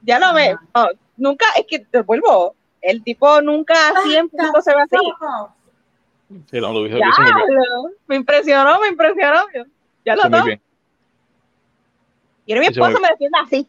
Ya 0.03 0.19
no 0.19 0.33
me. 0.33 0.53
no, 0.53 0.89
nunca, 1.17 1.47
es 1.57 1.67
que 1.67 1.81
te 1.81 2.03
vuelvo. 2.03 2.55
El 2.87 3.03
tipo 3.03 3.43
nunca 3.43 3.75
siempre 4.05 4.39
se 4.63 4.73
ve 4.73 4.83
así. 4.83 4.97
Sí, 6.49 6.61
no, 6.61 6.73
lo 6.73 6.83
lo 6.87 7.91
Me 8.07 8.15
impresionó, 8.15 8.79
me 8.79 8.89
impresionó. 8.89 9.43
Ya 10.05 10.15
Lo 10.15 10.21
hizo 10.21 10.31
muy 10.31 10.43
bien. 10.43 10.63
Y 12.47 12.55
mi 12.55 12.67
esposo 12.67 13.01
me 13.01 13.09
defiende 13.09 13.39
así. 13.43 13.69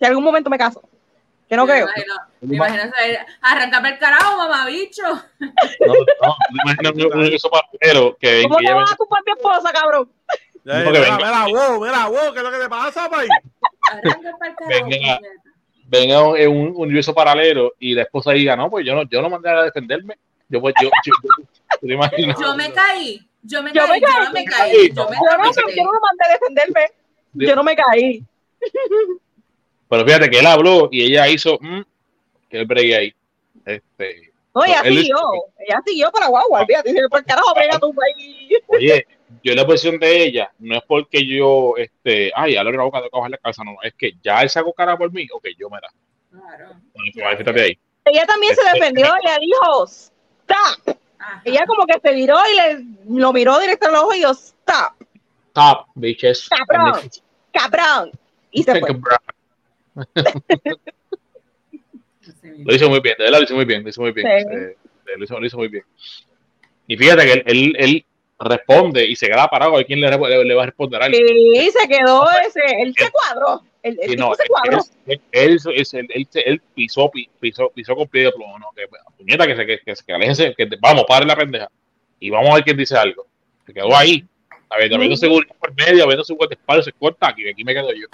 Si 0.00 0.04
algún 0.04 0.24
momento 0.24 0.50
me 0.50 0.58
caso. 0.58 0.82
Que 1.48 1.54
no 1.54 1.64
me 1.64 1.74
creo. 1.74 1.86
Imagino, 1.86 2.14
me 2.40 2.56
imagino 2.56 2.82
saber, 2.90 3.26
arrancame 3.40 3.88
el 3.90 3.98
carajo, 4.00 4.36
mamabicho. 4.36 5.02
No, 5.04 5.94
no, 5.94 6.36
me 6.50 6.72
imagino 6.72 6.90
un 6.90 7.12
un 7.12 7.20
universo 7.20 7.50
paralelo 7.50 8.16
que, 8.18 8.42
¿Cómo 8.42 8.56
te 8.56 8.72
vas 8.72 8.92
a 8.92 8.96
culpar 8.96 9.22
mi 9.24 9.32
esposa, 9.32 9.72
cabrón? 9.72 10.10
Ya, 10.64 10.74
mira, 10.90 11.46
wow, 11.46 11.80
mira, 11.80 12.08
wow, 12.08 12.32
¿qué 12.32 12.38
es 12.38 12.44
lo 12.44 12.50
que 12.50 12.58
te 12.58 12.68
pasa, 12.68 13.08
país? 13.08 13.30
Arráncame 13.92 14.48
el 14.48 14.54
carajo. 14.56 14.88
Venga. 14.88 15.20
Venga 15.90 16.38
en 16.38 16.50
un 16.50 16.72
universo 16.76 17.12
paralelo 17.12 17.72
y 17.80 17.94
la 17.94 18.02
esposa 18.02 18.30
diga, 18.32 18.54
no, 18.54 18.70
pues 18.70 18.86
yo 18.86 18.94
no, 18.94 19.02
yo 19.08 19.20
no 19.20 19.28
mandé 19.28 19.50
a 19.50 19.62
defenderme. 19.64 20.16
Yo, 20.48 20.60
pues, 20.60 20.74
yo, 20.80 20.88
yo, 21.04 21.12
yo- 21.22 21.44
¿tú 21.80 21.86
te 21.86 21.92
imaginas? 21.94 22.38
Yo 22.40 22.54
me 22.56 22.72
caí. 22.72 23.20
Yo 23.42 23.62
me 23.62 23.72
Yo 23.72 23.86
caí. 23.86 24.00
me 24.00 24.06
Yo 24.06 24.24
no 24.24 24.32
me 24.32 24.44
caí. 24.44 24.72
Yo 24.92 25.08
me 25.08 25.16
Yo 25.16 25.82
no, 25.82 26.00
mandé 26.00 26.24
a 26.24 26.32
defenderme. 26.32 26.80
Yo 27.34 27.56
no 27.56 27.62
me 27.64 27.74
caí. 27.76 28.22
Pero 29.88 30.04
fíjate 30.04 30.30
que 30.30 30.38
él 30.38 30.46
habló 30.46 30.88
y 30.92 31.02
ella 31.04 31.28
hizo 31.28 31.58
mm, 31.60 31.80
que 32.48 32.58
él 32.60 32.66
bregue 32.66 32.96
ahí. 32.96 33.14
Este, 33.64 34.30
No, 34.54 34.64
ella 34.64 34.80
Él- 34.84 34.98
siguió. 34.98 35.16
Ella 35.58 35.80
siguió 35.84 36.10
para 36.12 36.28
guagua. 36.28 36.64
Fíjate, 36.66 36.92
dice, 36.92 37.08
por 37.08 37.24
carajo, 37.24 37.52
brega 37.54 37.78
tu 37.78 37.92
país. 37.94 38.52
oye, 38.68 39.06
yo 39.42 39.52
en 39.52 39.56
la 39.56 39.66
posición 39.66 39.98
de 39.98 40.24
ella, 40.24 40.52
no 40.58 40.76
es 40.76 40.82
porque 40.86 41.26
yo, 41.26 41.74
este, 41.76 42.32
ay, 42.34 42.56
a 42.56 42.64
la 42.64 42.70
tengo 42.70 42.90
que 42.90 43.08
bajar 43.12 43.30
la 43.30 43.38
cabeza, 43.38 43.64
no, 43.64 43.76
es 43.82 43.94
que 43.94 44.12
ya 44.22 44.42
él 44.42 44.50
sacó 44.50 44.72
cara 44.72 44.96
por 44.96 45.12
mí, 45.12 45.26
ok, 45.32 45.48
yo 45.58 45.70
me 45.70 45.78
la. 45.80 45.88
Claro. 46.30 46.74
Bueno, 46.94 47.36
fíjate 47.38 47.60
ahí. 47.60 47.78
Ella 48.04 48.26
también 48.26 48.54
se 48.54 48.62
defendió. 48.72 49.06
Ella 49.06 49.38
dijo, 49.40 49.84
stop. 49.84 50.96
Ajá. 51.18 51.42
Ella 51.44 51.64
como 51.66 51.86
que 51.86 52.00
se 52.00 52.14
viró 52.14 52.36
y 52.50 52.56
le 52.56 52.84
lo 53.20 53.32
miró 53.32 53.58
directo 53.58 53.88
al 53.88 53.96
ojo 53.96 54.14
y 54.14 54.22
yo, 54.22 54.30
stop, 54.30 54.94
Top, 55.52 55.86
bitches. 55.94 56.48
Cabrón. 56.48 57.10
cabrón. 57.52 58.12
Y 58.52 58.62
se 58.62 58.80
fue. 58.80 58.96
Lo 62.42 62.74
hizo 62.74 62.88
muy 62.88 63.00
bien, 63.00 63.16
de 63.18 63.24
verdad 63.24 63.38
lo 63.38 63.44
hizo 63.44 63.54
muy 63.54 63.64
bien, 63.64 63.82
lo 63.82 63.88
hizo 63.88 64.00
muy 64.00 64.12
bien. 64.12 64.26
Sí. 64.26 64.32
Eh, 64.50 64.76
lo, 65.16 65.24
hizo, 65.24 65.40
lo 65.40 65.46
hizo 65.46 65.56
muy 65.56 65.68
bien. 65.68 65.84
Y 66.86 66.96
fíjate 66.96 67.24
que 67.24 67.32
él, 67.32 67.42
él, 67.46 67.76
él 67.78 68.06
responde 68.40 69.04
y 69.04 69.14
se 69.16 69.26
queda 69.28 69.48
parado 69.48 69.76
a 69.76 69.84
quién 69.84 70.00
le, 70.00 70.10
le, 70.10 70.44
le 70.44 70.54
va 70.54 70.62
a 70.62 70.66
responder 70.66 71.02
a 71.02 71.06
él. 71.06 71.14
Sí, 71.14 71.70
se 71.70 71.88
quedó 71.88 72.26
ese, 72.46 72.60
él 72.78 72.94
se 72.96 73.10
cuadró. 73.10 73.62
El, 73.82 73.98
el 74.00 74.10
tipo 74.10 74.28
no, 74.28 74.34
se 74.34 74.46
cuadró. 74.46 74.78
él, 75.06 75.20
él, 75.32 75.58
él, 75.64 75.86
él, 75.98 76.08
él, 76.14 76.28
él 76.32 76.62
pisó, 76.74 77.10
pi- 77.10 77.28
pisó, 77.38 77.70
pisó 77.74 77.94
con 77.94 78.08
pie 78.08 78.24
de 78.24 78.32
plomo, 78.32 78.58
no, 78.58 78.66
que 78.76 78.84
puñeta, 79.16 79.46
que 79.46 79.56
se, 79.56 79.66
que, 79.66 79.78
que, 79.80 79.94
que 80.06 80.12
aléjense, 80.12 80.54
que 80.56 80.68
vamos, 80.80 81.04
pare 81.06 81.24
la 81.26 81.36
pendeja. 81.36 81.70
Y 82.18 82.28
vamos 82.30 82.50
a 82.50 82.54
ver 82.56 82.64
quién 82.64 82.76
dice 82.76 82.96
algo. 82.96 83.26
Se 83.66 83.72
quedó 83.72 83.94
ahí. 83.96 84.24
A 84.68 84.76
ver, 84.76 84.94
habiendo 84.94 85.16
seguridad 85.16 85.54
por 85.58 85.74
medio, 85.74 86.04
habiendo 86.04 86.22
su 86.22 86.36
espalda, 86.50 86.82
se 86.82 86.92
corta 86.92 87.28
aquí, 87.28 87.48
aquí 87.48 87.64
me 87.64 87.74
quedo 87.74 87.92
yo. 87.92 88.06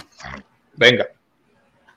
Venga. 0.75 1.07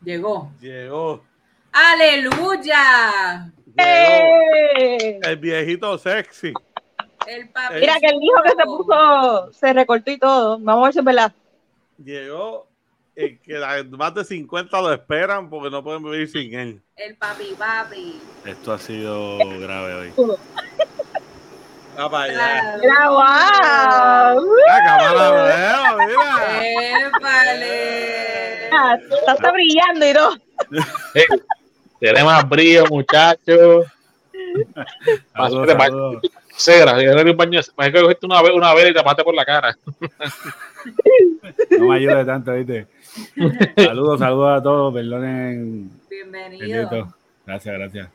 Llegó. 0.04 0.52
Llegó. 0.60 1.24
¡Aleluya! 1.72 3.52
Llegó. 3.66 3.78
¡Eh! 3.78 5.20
El 5.22 5.38
viejito 5.38 5.98
sexy. 5.98 6.52
El 7.28 7.50
papi. 7.50 7.76
Mira 7.80 7.96
que 8.00 8.08
él 8.08 8.20
dijo 8.20 8.42
que 8.44 8.50
se 8.52 8.64
puso, 8.66 9.52
se 9.54 9.74
recortó 9.74 10.12
y 10.12 10.18
todo. 10.18 10.58
Vamos 10.60 10.82
a 10.84 10.86
ver 10.86 10.94
si 10.94 11.00
es 11.00 11.06
verdad. 11.06 11.32
Llegó. 12.04 12.68
El 13.16 13.38
que 13.42 13.54
la- 13.56 13.84
más 13.98 14.14
de 14.16 14.24
50 14.24 14.80
lo 14.82 14.94
esperan 14.94 15.50
porque 15.50 15.70
no 15.70 15.84
pueden 15.84 16.02
vivir 16.04 16.30
sin 16.30 16.54
él. 16.58 16.82
El 16.96 17.18
papi 17.18 17.54
papi. 17.58 18.18
Esto 18.46 18.72
ha 18.72 18.78
sido 18.80 19.38
grave 19.60 19.94
hoy. 19.94 20.14
Va 22.00 22.10
para 22.10 22.24
allá. 22.32 22.78
Mira, 22.80 23.10
wow. 23.10 24.46
La 24.68 24.84
cámara 24.86 25.32
veo, 25.32 26.08
mira. 26.08 27.08
¡Épale! 27.08 28.70
Ah, 28.72 28.96
Está, 29.20 29.34
está 29.34 29.52
brillando 29.52 30.08
y 30.10 30.14
todo. 30.14 30.36
Eh, 31.16 31.26
tiene 32.00 32.24
más 32.24 32.48
brillo, 32.48 32.86
muchachos. 32.90 33.86
Saludos, 35.36 35.68
Pásate, 35.68 35.78
saludos. 35.78 36.22
Cera, 36.60 36.92
un 36.94 37.38
baño, 37.38 37.62
me 37.78 37.90
que 37.92 38.02
cogiste 38.02 38.26
una, 38.26 38.42
una 38.42 38.74
vela 38.74 38.90
y 38.90 38.94
te 38.94 39.02
mate 39.02 39.24
por 39.24 39.34
la 39.34 39.46
cara. 39.46 39.78
No 41.80 41.88
me 41.88 41.96
ayude 41.96 42.26
tanto, 42.26 42.54
¿viste? 42.54 42.86
Saludos, 43.78 44.20
saludos 44.20 44.60
a 44.60 44.64
todos. 44.64 44.94
Perdonen. 44.94 45.90
Bienvenido. 46.10 46.90
Bendito. 46.90 47.16
Gracias, 47.46 47.76
gracias. 47.76 48.10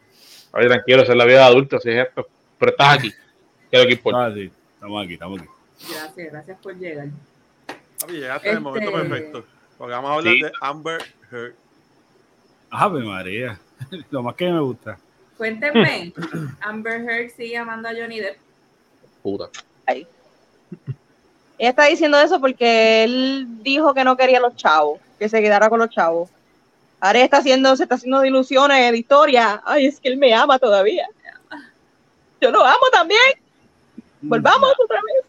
Oye, 0.53 0.69
tranquilo, 0.69 1.03
esa 1.03 1.13
es 1.13 1.19
la 1.19 1.25
vida 1.25 1.39
de 1.39 1.45
adulto, 1.45 1.81
si 1.81 1.91
es 1.91 2.07
esto. 2.07 2.29
Pero 2.59 2.73
estás 2.73 2.99
aquí, 2.99 3.11
que 3.11 3.77
es 3.77 3.81
lo 3.83 3.87
que 3.87 3.95
importa. 3.95 4.27
Ah, 4.27 4.33
sí, 4.35 4.51
estamos 4.75 5.05
aquí, 5.05 5.13
estamos 5.15 5.41
aquí. 5.41 5.49
Gracias, 5.91 6.33
gracias 6.33 6.59
por 6.63 6.77
llegar. 6.79 7.09
Papi, 8.01 8.13
llegaste 8.13 8.49
en 8.51 8.57
el 8.57 8.61
momento 8.63 8.91
Este- 8.91 9.01
perfecto. 9.09 9.45
Porque 9.79 9.93
vamos 9.93 10.11
a 10.11 10.15
hablar 10.17 10.35
Sí. 10.35 10.43
de 10.43 10.53
Amber 10.61 11.03
Heard. 11.33 11.55
Ave 12.71 13.01
María. 13.05 13.59
Lo 14.11 14.23
más 14.23 14.35
que 14.35 14.51
me 14.53 14.61
gusta. 14.61 14.99
Cuéntenme, 15.37 16.13
Amber 16.61 17.01
Heard 17.03 17.31
sigue 17.31 17.57
amando 17.57 17.89
a 17.89 17.93
Johnny 17.93 18.21
Depp. 18.21 18.39
Puta. 19.23 19.49
Ella 21.57 21.71
está 21.71 21.85
diciendo 21.87 22.19
eso 22.19 22.41
porque 22.41 23.05
él 23.05 23.47
dijo 23.63 23.95
que 23.95 24.05
no 24.05 24.17
quería 24.17 24.41
los 24.41 24.57
chavos, 24.57 25.01
que 25.19 25.29
se 25.29 25.41
quedara 25.41 25.69
con 25.69 25.79
los 25.79 25.91
chavos. 25.91 26.29
Ahora 27.01 27.21
está 27.21 27.39
haciendo, 27.39 27.77
se 27.77 27.85
está 27.85 27.95
haciendo 27.97 28.21
de 28.21 28.29
ilusiones 28.29 28.91
de 28.91 28.99
historia. 28.99 29.63
Ay, 29.65 29.87
es 29.87 30.01
que 30.01 30.09
él 30.09 30.17
me 30.17 30.35
ama 30.35 30.59
todavía. 30.59 31.07
Yo 32.41 32.51
lo 32.51 32.65
amo 32.65 32.87
también. 32.93 33.21
Volvamos 34.23 34.73
otra 34.83 35.01
vez. 35.03 35.25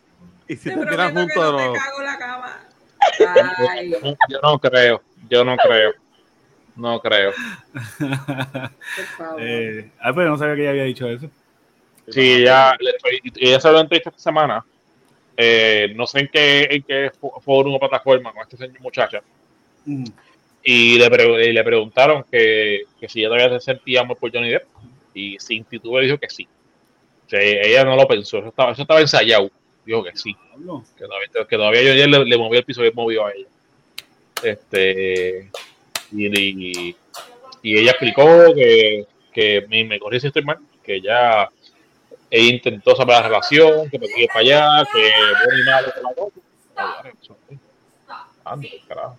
Y 0.48 0.56
si 0.56 0.69
Te 0.69 0.77
te 0.77 0.86
tiran 0.88 1.14
juntos 1.14 1.36
de 1.36 1.41
no 1.41 1.52
nuevo. 1.52 1.73
te 1.73 1.80
cago 1.80 1.99
en 1.99 2.06
la 2.06 2.18
cama. 2.18 2.60
Ay, 3.72 3.91
Yo 4.30 4.40
no 4.41 4.60
creo, 4.60 5.02
yo 5.30 5.44
no 5.44 5.57
creo. 5.57 5.94
No 6.76 7.00
creo. 7.00 7.32
por 7.98 9.06
favor. 9.18 9.40
Eh, 9.42 9.92
ah, 10.02 10.14
pero 10.14 10.30
no 10.32 10.38
sabía 10.38 10.56
que 10.56 10.62
ella 10.62 10.70
había 10.72 10.84
dicho 10.84 11.08
eso. 11.08 11.30
Sí, 12.10 12.34
ella, 12.34 12.76
le 12.80 12.92
estoy- 12.92 13.22
ella 13.38 13.60
se 13.60 13.72
lo 13.72 13.80
entrevista 13.80 14.10
esta 14.10 14.22
semana. 14.22 14.64
Eh, 15.38 15.92
no 15.96 16.06
sé 16.08 16.20
en 16.22 16.28
qué, 16.32 16.68
en 16.70 16.84
qué 16.84 17.12
fo- 17.20 17.42
foro 17.42 17.72
o 17.74 17.80
plataforma 17.80 18.32
con 18.32 18.44
esta 18.48 18.80
muchacha. 18.82 19.22
Mm. 19.86 20.06
Y 20.64 20.98
le, 21.00 21.10
pre- 21.10 21.46
y 21.50 21.54
le 21.54 21.64
preguntaron 21.64 22.24
que, 22.32 22.84
que 23.00 23.10
si 23.10 23.20
ella 23.22 23.30
todavía 23.30 23.60
se 23.60 23.66
sentía 23.66 24.02
amor 24.02 24.18
por 24.18 24.32
Johnny 24.32 24.50
Depp. 24.50 24.66
Y 25.14 25.38
sin 25.40 25.64
titubear 25.64 26.04
dijo 26.06 26.18
que 26.18 26.30
sí. 26.30 26.48
O 27.26 27.30
sea, 27.30 27.40
ella 27.42 27.84
no 27.86 27.96
lo 27.96 28.08
pensó, 28.08 28.38
eso 28.40 28.50
estaba, 28.50 28.72
eso 28.74 28.82
estaba 28.84 29.00
ensayado. 29.02 29.50
Dijo 29.86 30.04
que 30.04 30.16
sí. 30.16 30.36
Que 30.98 31.06
todavía, 31.06 31.28
que 31.50 31.56
todavía 31.58 31.82
yo 31.84 31.92
ayer 31.94 32.10
le, 32.10 32.26
le 32.26 32.38
moví 32.38 32.58
el 32.58 32.64
piso 32.66 32.82
que 32.82 32.92
movió 32.92 33.26
a 33.26 33.32
ella. 33.32 33.48
Este, 34.44 35.50
y, 36.11 36.27
y, 36.27 36.95
y 37.61 37.77
ella 37.77 37.91
explicó 37.91 38.53
que, 38.53 39.06
que 39.34 39.65
me, 39.69 39.84
me 39.84 39.99
corrí 39.99 40.19
si 40.19 40.27
estoy 40.27 40.44
mal, 40.44 40.60
que 40.84 40.95
ella 40.95 41.49
ella 42.30 42.53
intentó 42.53 42.95
saber 42.95 43.15
la 43.18 43.27
relación, 43.27 43.90
que 43.90 43.99
me 43.99 44.07
quiere 44.07 44.27
para 44.27 44.40
allá, 44.40 44.88
que 44.91 44.99
bueno 45.45 45.60
y 45.60 45.65
malo, 45.65 45.94
que 45.94 46.02
la 46.02 47.11
cosa. 47.14 47.36
Anda, 48.44 48.68
carajo. 48.88 49.18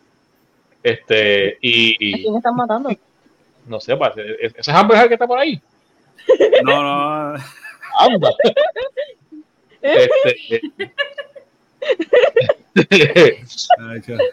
Este, 0.82 1.48
¿A 1.48 1.58
y, 1.60 1.96
y 1.98 2.22
quién 2.22 2.36
están 2.36 2.54
matando? 2.54 2.90
no 3.66 3.80
sé, 3.80 3.96
parece, 3.96 4.36
¿ese 4.40 4.60
es 4.60 4.68
Amber 4.68 4.96
Heard 4.96 5.08
que 5.08 5.14
está 5.14 5.26
por 5.26 5.38
ahí? 5.38 5.60
No, 6.62 6.82
no. 6.82 7.42
Anda. 7.98 8.30
Este, 9.82 10.60
Ay, 10.60 10.64
cha. 10.66 11.35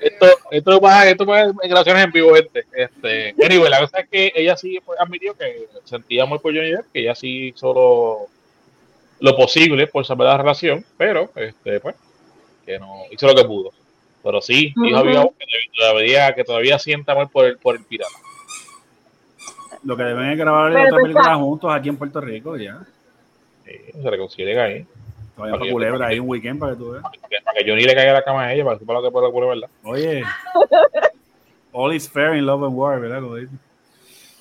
Esto, 0.01 0.25
esto 0.51 0.81
pasa, 0.81 1.09
esto 1.09 1.25
pasa 1.25 1.43
en 1.45 1.69
grabaciones 1.69 2.03
en 2.03 2.11
vivo, 2.11 2.33
gente. 2.35 2.65
Este, 2.73 3.35
anyway, 3.43 3.69
la 3.69 3.79
cosa 3.79 3.99
es 3.99 4.09
que 4.09 4.31
ella 4.35 4.57
sí 4.57 4.79
pues, 4.85 4.99
admitió 4.99 5.33
que 5.35 5.67
sentía 5.85 6.23
amor 6.23 6.41
por 6.41 6.53
Johnny 6.53 6.71
Depp, 6.71 6.91
que 6.91 7.01
ella 7.01 7.15
sí 7.15 7.47
hizo 7.47 7.73
lo, 7.73 8.27
lo 9.19 9.35
posible 9.37 9.87
por 9.87 10.05
saber 10.05 10.27
la 10.27 10.37
relación, 10.37 10.85
pero 10.97 11.31
este, 11.35 11.79
pues, 11.79 11.95
que 12.65 12.79
no 12.79 13.03
hizo 13.11 13.27
lo 13.27 13.35
que 13.35 13.45
pudo. 13.45 13.71
Pero 14.23 14.41
sí, 14.41 14.73
dijo 14.75 15.03
voz 15.03 15.27
que 15.37 15.45
todavía, 15.77 16.33
que 16.33 16.43
todavía 16.43 16.79
siente 16.79 17.11
amor 17.11 17.29
por 17.29 17.45
el, 17.45 17.57
por 17.57 17.75
el 17.75 17.83
pirata. 17.83 18.15
Lo 19.83 19.97
que 19.97 20.03
deben 20.03 20.29
es 20.29 20.37
grabar 20.37 20.71
Pero 20.71 20.85
otra 20.85 20.97
película 20.97 21.35
juntos 21.35 21.71
aquí 21.73 21.89
en 21.89 21.97
Puerto 21.97 22.21
Rico, 22.21 22.55
ya. 22.55 22.85
Sí, 23.65 23.71
se 24.01 24.09
reconcilian 24.09 24.59
ahí. 24.59 24.85
Todavía 25.35 25.57
para 25.59 25.71
Culebra 25.71 26.07
ahí 26.07 26.19
un 26.19 26.29
weekend 26.29 26.59
para 26.59 26.73
que 26.73 26.77
tú 26.79 26.91
veas. 26.91 27.03
Que- 27.29 27.37
Para 27.43 27.59
que 27.59 27.69
Johnny 27.69 27.83
le 27.83 27.95
caiga 27.95 28.13
la 28.13 28.23
cama 28.23 28.43
a 28.45 28.53
ella, 28.53 28.63
para 28.63 28.75
que 28.77 28.81
sepa 28.81 28.93
lo 28.93 29.01
que 29.03 29.11
puede 29.11 29.27
ocurrir, 29.27 29.49
¿verdad? 29.49 29.69
Oye. 29.83 30.23
All 31.71 31.93
is 31.93 32.07
fair 32.09 32.35
in 32.35 32.45
love 32.45 32.63
and 32.63 32.75
war, 32.77 32.99
¿verdad? 32.99 33.21
Como 33.21 33.35
dicen. 33.35 33.59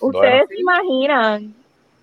¿Ustedes 0.01 0.49
se 0.49 0.61
imaginan 0.61 1.55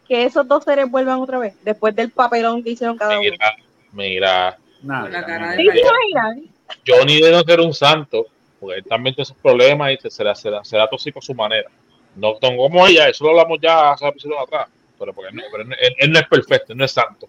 que 0.08 0.24
esos 0.24 0.48
dos 0.48 0.64
seres 0.64 0.90
vuelvan 0.90 1.20
otra 1.20 1.38
vez? 1.38 1.54
Después 1.64 1.96
del 1.96 2.10
papelón 2.12 2.64
que 2.64 2.72
hicieron 2.72 2.98
cada 2.98 3.20
uno. 3.20 3.30
Mira, 3.30 3.56
mira, 3.92 4.58
Nada. 4.82 5.10
La 5.10 5.26
cara 5.26 5.56
¿Sí 5.56 5.64
de 5.66 5.72
se 5.74 5.80
imaginan? 5.80 6.50
Johnny 6.88 7.22
de 7.22 7.32
no 7.32 7.42
ser 7.42 7.60
un 7.60 7.74
santo, 7.74 8.26
porque 8.60 8.78
él 8.78 8.86
también 8.86 9.14
tiene 9.16 9.26
sus 9.26 9.36
problemas 9.38 9.92
y 9.92 9.98
se- 9.98 10.10
será, 10.10 10.34
será, 10.34 10.64
será 10.64 10.88
tóxico 10.88 11.20
a 11.20 11.22
su 11.22 11.34
manera. 11.36 11.70
No 12.16 12.36
como 12.40 12.88
ella, 12.88 13.08
eso 13.10 13.24
lo 13.26 13.32
hablamos 13.32 13.60
ya 13.62 13.92
hace 13.92 14.08
episodios 14.08 14.40
atrás, 14.42 14.68
pero, 14.98 15.14
porque 15.14 15.30
él, 15.30 15.36
no, 15.36 15.44
pero 15.52 15.64
él, 15.64 15.76
él- 15.80 15.96
él 16.00 16.12
no 16.12 16.20
es 16.20 16.28
perfecto, 16.28 16.72
él 16.74 16.78
no 16.80 16.86
es 16.86 16.92
santo. 16.92 17.28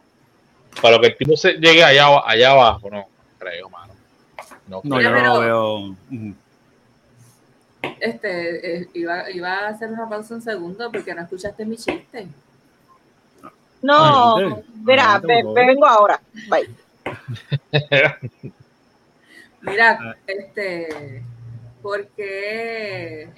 Para 0.83 0.99
que 1.01 1.07
el 1.09 1.17
tipo 1.17 1.37
se 1.37 1.53
llegue 1.55 1.83
allá, 1.85 2.07
allá 2.25 2.51
abajo, 2.53 2.89
no 2.91 3.07
creo, 3.39 3.69
mano. 3.71 3.93
No, 4.67 5.01
yo 5.01 5.11
no 5.11 5.21
lo 5.35 5.41
veo. 5.41 5.97
Este, 7.99 8.77
eh, 8.83 8.89
iba, 8.95 9.31
iba 9.31 9.53
a 9.53 9.69
hacer 9.69 9.91
una 9.91 10.09
pausa 10.09 10.35
un 10.35 10.43
segundo 10.43 10.91
porque 10.93 11.15
no 11.15 11.23
escuchaste 11.23 11.65
mi 11.67 11.77
chiste. 11.77 12.29
No, 13.83 14.37
Adelante. 14.37 14.65
mira, 14.85 15.15
Adelante, 15.15 15.43
ve- 15.55 15.67
vengo 15.67 15.87
ahora. 15.87 16.21
Bye. 16.49 16.71
Mira, 19.63 19.99
Ah. 20.01 20.15
este, 20.27 21.23
porque 21.83 23.29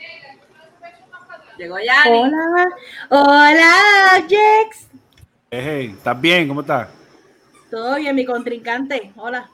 llegó 1.58 1.76
Yanni. 1.78 2.18
Hola, 2.18 2.68
hola, 3.10 3.72
Jex. 4.28 4.86
Hey, 5.50 5.60
hey, 5.64 5.94
¿estás 5.96 6.20
bien? 6.20 6.46
¿Cómo 6.48 6.60
estás? 6.60 6.88
Todo 7.72 7.96
bien, 7.96 8.14
mi 8.14 8.26
contrincante. 8.26 9.12
Hola. 9.16 9.48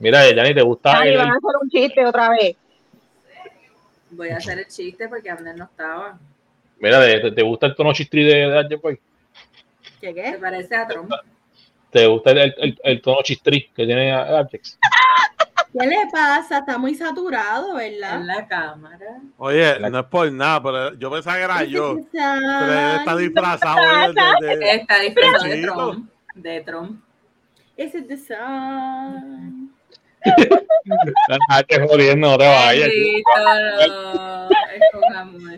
Mira, 0.00 0.28
Yanni, 0.32 0.52
¿te 0.52 0.62
gusta 0.62 0.98
Ay, 0.98 1.10
el, 1.12 1.16
van 1.18 1.28
a 1.28 1.34
hacer 1.34 1.50
un 1.62 1.70
chiste 1.70 2.04
otra 2.04 2.30
vez. 2.30 2.56
Voy 4.10 4.30
a 4.30 4.38
hacer 4.38 4.58
el 4.58 4.66
chiste 4.66 5.08
porque 5.08 5.30
Abner 5.30 5.56
no 5.56 5.66
estaba. 5.66 6.18
mira, 6.80 7.00
¿te, 7.00 7.30
te 7.30 7.42
gusta 7.42 7.66
el 7.66 7.76
tono 7.76 7.92
chistri 7.92 8.24
de, 8.24 8.34
de 8.34 8.58
Arjen 8.58 8.80
Boy? 8.80 8.98
¿Qué 10.00 10.12
qué? 10.12 10.38
parece 10.40 10.74
a 10.74 10.88
Trump. 10.88 11.12
¿Te 11.92 12.04
gusta 12.08 12.32
el, 12.32 12.52
el, 12.58 12.80
el 12.82 13.00
tono 13.00 13.22
chistri 13.22 13.68
que 13.76 13.86
tiene 13.86 14.10
Arjex? 14.10 14.76
¿Qué 15.72 15.86
le 15.86 16.08
pasa? 16.10 16.58
Está 16.58 16.78
muy 16.78 16.96
saturado, 16.96 17.76
¿verdad? 17.76 18.16
En 18.16 18.26
la 18.26 18.48
cámara. 18.48 19.20
Oye, 19.36 19.78
no 19.88 20.00
es 20.00 20.06
por 20.06 20.32
nada, 20.32 20.60
pero 20.60 20.94
yo 20.98 21.12
pensaba 21.12 21.36
que 21.36 21.42
era 21.44 21.62
yo. 21.62 21.96
Pero 22.10 22.72
él 22.72 22.96
está 22.98 23.16
disfrazado 23.16 24.12
de, 24.12 24.46
de- 24.48 24.56
de- 24.56 24.70
Está 24.74 24.98
disfrazado 24.98 25.44
de. 25.44 25.62
Trump. 25.62 26.10
De 26.34 26.60
Trump. 26.62 27.00
Is 27.80 27.94
it 27.94 28.08
the 28.08 28.16
sun? 28.18 29.72
Ah, 31.48 31.62
te 31.62 31.80
jodiendo, 31.80 32.28
no 32.32 32.36
te 32.36 32.44
vayas. 32.46 32.88
Bendito, 32.88 33.30
no. 33.38 34.50
Es 34.50 34.82
con 34.92 35.16
amor. 35.16 35.56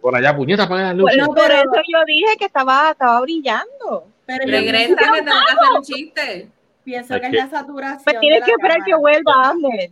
Por 0.00 0.14
allá, 0.14 0.36
puñeta, 0.36 0.62
apaga 0.62 0.82
la 0.82 0.92
luz. 0.94 1.02
Bueno, 1.10 1.26
por 1.26 1.34
pero- 1.38 1.54
eso 1.54 1.82
yo 1.92 2.04
dije 2.06 2.36
que 2.38 2.44
estaba, 2.44 2.92
estaba 2.92 3.20
brillando. 3.22 4.06
Pero 4.26 4.44
Regresa 4.46 4.94
que 4.94 5.04
tengo 5.04 5.14
que 5.14 5.30
hacer 5.30 5.72
un 5.76 5.82
chiste. 5.82 6.48
pienso 6.84 7.14
Es 7.16 7.20
que 7.20 7.26
es 7.26 7.32
la 7.32 7.50
saturación. 7.50 8.04
Pues 8.04 8.20
tienes 8.20 8.44
que 8.44 8.52
esperar 8.52 8.78
que 8.84 8.94
vuelva 8.94 9.48
Amner. 9.50 9.90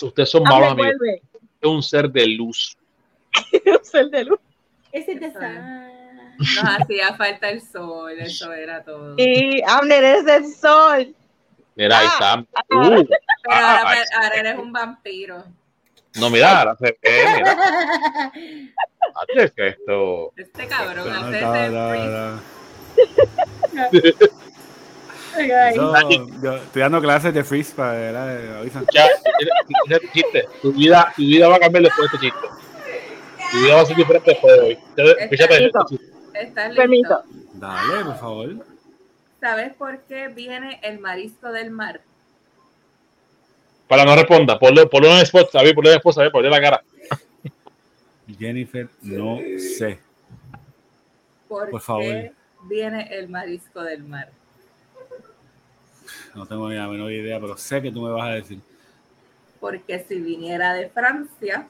Ustedes 0.00 0.30
son 0.30 0.44
malos 0.44 0.70
amigos. 0.70 0.92
Es 1.60 1.68
un 1.68 1.82
ser 1.82 2.08
de 2.08 2.24
luz. 2.28 2.76
Un 3.66 3.84
ser 3.84 4.06
de 4.10 4.24
luz. 4.26 4.38
Eso 4.92 5.10
es. 5.10 5.32
sun? 5.32 5.95
Nos 6.38 6.80
hacía 6.80 7.14
falta 7.14 7.48
el 7.50 7.60
sol, 7.60 8.12
eso 8.18 8.52
era 8.52 8.82
todo. 8.84 9.14
Y 9.18 9.62
Amner 9.66 10.04
es 10.04 10.26
el 10.26 10.54
sol. 10.54 11.14
Mira, 11.74 11.98
ahí 11.98 12.06
Ah, 12.08 12.12
está. 12.12 12.32
ah. 12.32 12.64
Uh, 12.70 13.04
Pero 13.04 13.20
ah, 13.50 13.78
ahora, 13.78 13.90
ahí 13.90 13.98
ahora 14.14 14.34
eres 14.36 14.58
un 14.58 14.72
vampiro. 14.72 15.44
no, 16.14 16.30
mira, 16.30 16.58
ahora 16.60 16.76
se 16.76 16.98
ve, 17.02 17.24
mira. 17.36 18.32
Antes 19.30 19.52
que 19.52 19.68
esto. 19.68 20.32
Este 20.36 20.66
cabrón 20.66 21.08
hace 21.10 21.38
ese 21.38 21.68
Eso, 25.74 26.10
yo 26.42 26.54
estoy 26.56 26.82
dando 26.82 27.00
clases 27.00 27.34
de 27.34 27.44
freeze 27.44 27.74
para 27.74 27.92
chiste. 30.12 30.48
Tu 30.62 30.72
vida, 30.72 31.12
tu 31.14 31.22
vida 31.22 31.48
va 31.48 31.56
a 31.56 31.60
cambiar 31.60 31.84
después 31.84 32.10
de 32.10 32.16
este 32.16 32.26
chiste. 32.26 32.48
Tu 33.52 33.58
vida 33.58 33.74
va 33.74 33.80
a 33.82 33.86
ser 33.86 33.96
diferente 33.96 34.30
después 34.30 34.54
de 34.54 34.60
hoy. 34.60 34.78
Fíjate, 35.30 35.66
este 35.66 35.78
chiste. 35.90 36.15
¿Estás 36.40 36.74
Permiso. 36.74 37.22
Dale, 37.54 38.04
por 38.04 38.16
favor. 38.18 38.66
¿Sabes 39.40 39.74
por 39.74 40.00
qué 40.02 40.28
viene 40.28 40.80
el 40.82 40.98
marisco 40.98 41.50
del 41.52 41.70
mar? 41.70 42.00
Para 43.88 44.04
no 44.04 44.16
responda, 44.16 44.58
ponlo, 44.58 44.88
ponlo 44.90 45.08
en 45.08 45.16
el 45.18 45.22
spot, 45.22 45.50
¿sabes? 45.52 45.72
Ponlo 45.72 45.90
en 45.90 45.94
el 45.94 45.98
spot, 45.98 46.14
¿sabes? 46.14 46.30
Ponle 46.32 46.50
la 46.50 46.60
cara. 46.60 46.82
Jennifer, 48.38 48.88
no 49.02 49.38
sé. 49.58 50.00
¿Por, 51.48 51.70
Por 51.70 51.80
favor. 51.80 52.02
qué 52.04 52.32
viene 52.62 53.08
el 53.16 53.28
marisco 53.28 53.82
del 53.82 54.02
mar? 54.02 54.30
No 56.34 56.46
tengo 56.46 56.68
ni 56.68 56.76
la 56.76 56.88
menor 56.88 57.12
idea, 57.12 57.38
pero 57.40 57.56
sé 57.56 57.80
que 57.80 57.92
tú 57.92 58.02
me 58.02 58.10
vas 58.10 58.28
a 58.28 58.34
decir. 58.34 58.58
Porque 59.60 60.04
si 60.08 60.20
viniera 60.20 60.74
de 60.74 60.88
Francia, 60.88 61.66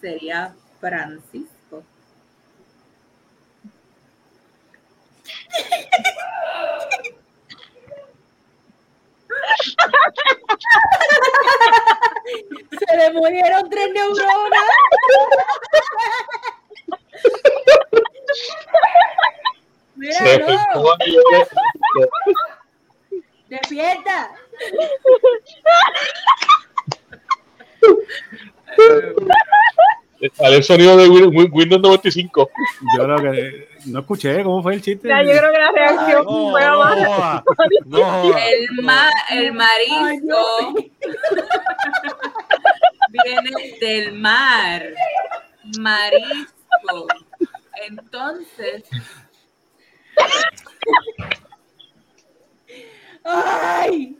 sería 0.00 0.54
Francisco. 0.80 1.55
Se 12.78 12.96
le 12.96 13.12
murieron 13.12 13.70
tres 13.70 13.88
neuronas. 13.92 14.62
Mira, 19.94 20.18
Se 20.18 20.38
no, 20.38 20.46
despierta. 23.48 24.30
Sale 30.34 30.56
el 30.56 30.62
sonido 30.64 30.96
de 30.96 31.08
Win- 31.08 31.36
Win- 31.36 31.50
Windows 31.52 31.82
95. 31.82 32.50
Yo 32.96 33.04
creo 33.04 33.16
que 33.32 33.68
no 33.86 34.00
escuché 34.00 34.42
cómo 34.42 34.62
fue 34.62 34.74
el 34.74 34.82
chiste. 34.82 35.08
Ya, 35.08 35.22
yo 35.22 35.30
creo 35.30 35.52
que 35.52 35.58
la 35.58 35.72
reacción 35.72 36.24
No, 36.24 36.50
fue 36.50 36.60
no, 36.64 36.78
más. 36.78 37.42
El, 38.48 38.84
ma- 38.84 39.10
el 39.30 39.52
marisco 39.52 40.74
viene 43.10 43.50
del 43.80 44.12
mar. 44.14 44.82
Marisco. 45.78 47.06
Entonces, 47.88 48.84
Ay, 53.24 54.16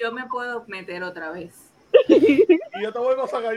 yo 0.00 0.12
me 0.12 0.26
puedo 0.26 0.64
meter 0.68 1.02
otra 1.02 1.30
vez. 1.30 1.70
Y 2.08 2.82
yo 2.82 2.92
te 2.92 2.98
vuelvo 2.98 3.24
a 3.24 3.28
sacar. 3.28 3.56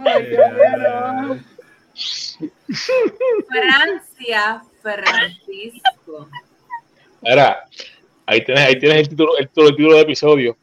Ay. 0.00 1.40
Francia, 3.48 4.62
Francisco. 4.82 6.28
Ahora, 7.26 7.64
ahí 8.26 8.44
tienes, 8.44 8.64
ahí 8.64 8.78
tienes 8.78 8.98
el 8.98 9.08
título, 9.08 9.38
el 9.38 9.48
título, 9.48 9.68
el 9.68 9.76
título 9.76 9.94
del 9.94 10.04
episodio. 10.04 10.56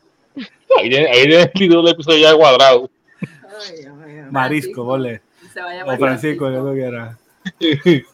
Ahí 0.78 0.90
tienes, 0.90 1.10
ahí 1.10 1.24
tienes 1.24 1.46
el 1.46 1.52
título 1.52 1.82
del 1.84 1.94
episodio 1.94 2.20
ya 2.20 2.36
cuadrado. 2.36 2.90
Ay, 3.22 3.78
Dios 3.80 3.96
mío. 3.96 4.26
Marisco, 4.30 4.96
a 4.96 4.98
O 5.86 5.98
Francisco, 5.98 6.52
yo 6.52 6.64
lo 6.64 6.74
quiera. 6.74 7.18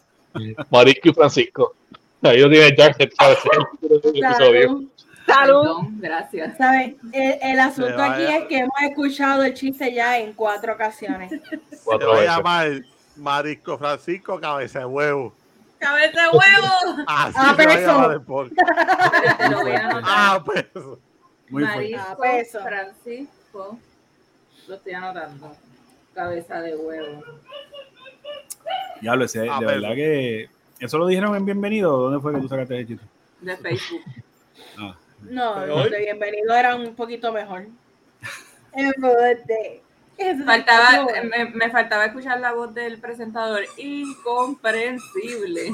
Marisco 0.70 1.08
y 1.08 1.12
Francisco. 1.12 1.74
Ahí 2.22 2.40
lo 2.40 2.50
tiene 2.50 2.74
Jack. 2.76 2.96
El 3.00 3.10
episodio. 4.14 4.84
Salud. 5.28 5.62
Perdón, 5.62 6.00
gracias. 6.00 6.56
¿Sabes? 6.58 6.94
El, 7.12 7.38
el 7.42 7.60
asunto 7.60 8.02
aquí 8.02 8.22
es 8.24 8.44
que 8.46 8.58
hemos 8.58 8.80
escuchado 8.82 9.44
el 9.44 9.54
chiste 9.54 9.92
ya 9.92 10.18
en 10.18 10.32
cuatro 10.32 10.72
ocasiones. 10.74 11.30
Se 11.30 11.76
Cuatro 11.84 12.10
va 12.10 12.18
a 12.20 12.24
llamar 12.24 12.68
Marisco 13.16 13.76
Francisco 13.78 14.40
Cabeza 14.40 14.80
de 14.80 14.84
Huevo. 14.86 15.34
¡Cabeza 15.78 16.22
de 16.22 16.28
huevo! 16.28 17.04
Así 17.06 17.34
Ah, 17.36 17.50
a 17.50 17.56
peso. 17.56 18.08
lo 19.50 19.60
voy 19.62 19.72
a. 19.72 20.00
Ah, 20.04 20.44
peso. 20.44 20.98
Muy. 21.50 21.62
Marisco 21.64 22.02
Ah, 22.08 22.16
peso. 22.20 22.60
Francisco. 22.62 23.78
Lo 24.66 24.74
estoy 24.74 24.92
anotando. 24.92 25.56
Cabeza 26.14 26.60
de 26.62 26.74
huevo. 26.76 27.22
Diablo, 29.00 29.24
ese, 29.24 29.40
de 29.40 29.50
Ah, 29.50 29.60
verdad 29.60 29.94
que. 29.94 30.48
¿Eso 30.80 30.98
lo 30.98 31.06
dijeron 31.06 31.34
en 31.36 31.44
Bienvenido? 31.44 31.96
¿Dónde 31.96 32.20
fue 32.20 32.34
que 32.34 32.40
tú 32.40 32.48
sacaste 32.48 32.78
el 32.78 32.86
chiste? 32.86 33.04
De 33.40 33.56
Facebook. 33.56 34.02
Ah, 34.78 34.96
No, 35.22 35.66
los 35.66 35.90
de 35.90 35.98
bienvenido 35.98 36.54
eran 36.54 36.80
un 36.80 36.94
poquito 36.94 37.32
mejor. 37.32 37.66
Faltaba, 40.44 41.06
me, 41.22 41.44
me 41.46 41.70
faltaba 41.70 42.04
escuchar 42.06 42.38
la 42.40 42.52
voz 42.52 42.74
del 42.74 42.98
presentador. 43.00 43.64
Incomprensible. 43.76 45.72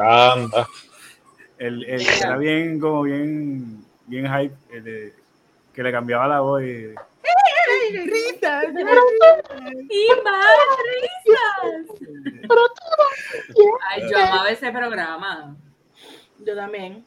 Anda. 0.00 0.66
el, 1.58 1.84
el- 1.84 2.08
era 2.08 2.36
bien, 2.38 2.78
como 2.80 3.02
bien, 3.02 3.84
bien 4.06 4.26
hype, 4.26 4.54
el 4.70 4.84
de- 4.84 5.14
que 5.74 5.82
le 5.82 5.92
cambiaba 5.92 6.26
la 6.28 6.40
voz. 6.40 6.62
Y, 6.62 6.94
¡Y 9.90 10.08
más 10.24 10.46
risas! 10.86 11.86
Ay, 13.88 14.02
yo 14.10 14.18
amaba 14.18 14.50
ese 14.50 14.70
programa. 14.72 15.56
Yo 16.38 16.54
también. 16.54 17.04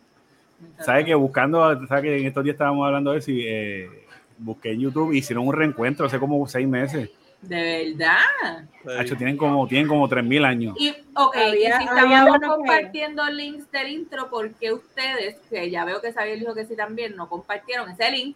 ¿Sabes 0.80 1.06
que 1.06 1.16
buscando, 1.16 1.88
sabes 1.88 2.04
que 2.04 2.18
en 2.20 2.26
estos 2.28 2.44
días 2.44 2.54
estábamos 2.54 2.86
hablando 2.86 3.12
de 3.12 3.20
eso 3.20 3.32
y 3.32 3.46
eh, 3.48 3.90
busqué 4.38 4.72
en 4.72 4.80
YouTube, 4.82 5.14
hicieron 5.14 5.48
un 5.48 5.54
reencuentro 5.54 6.06
hace 6.06 6.20
como 6.20 6.48
seis 6.48 6.68
meses. 6.68 7.10
De 7.42 7.94
verdad. 7.96 8.66
Hacho, 9.00 9.16
tienen 9.16 9.38
como, 9.38 9.66
tienen 9.68 9.88
como 9.88 10.10
3.000 10.10 10.46
años. 10.46 10.76
Y, 10.78 10.90
ok, 11.16 11.36
y 11.58 11.66
si 11.66 11.88
que- 11.88 12.48
compartiendo 12.48 13.26
links 13.30 13.72
del 13.72 13.88
intro, 13.90 14.30
¿por 14.30 14.52
qué 14.56 14.74
ustedes, 14.74 15.38
que 15.50 15.70
ya 15.70 15.86
veo 15.86 16.02
que 16.02 16.12
Xavier 16.12 16.40
dijo 16.40 16.54
que 16.54 16.66
sí 16.66 16.76
también, 16.76 17.16
no 17.16 17.30
compartieron 17.30 17.90
ese 17.92 18.12
link? 18.12 18.36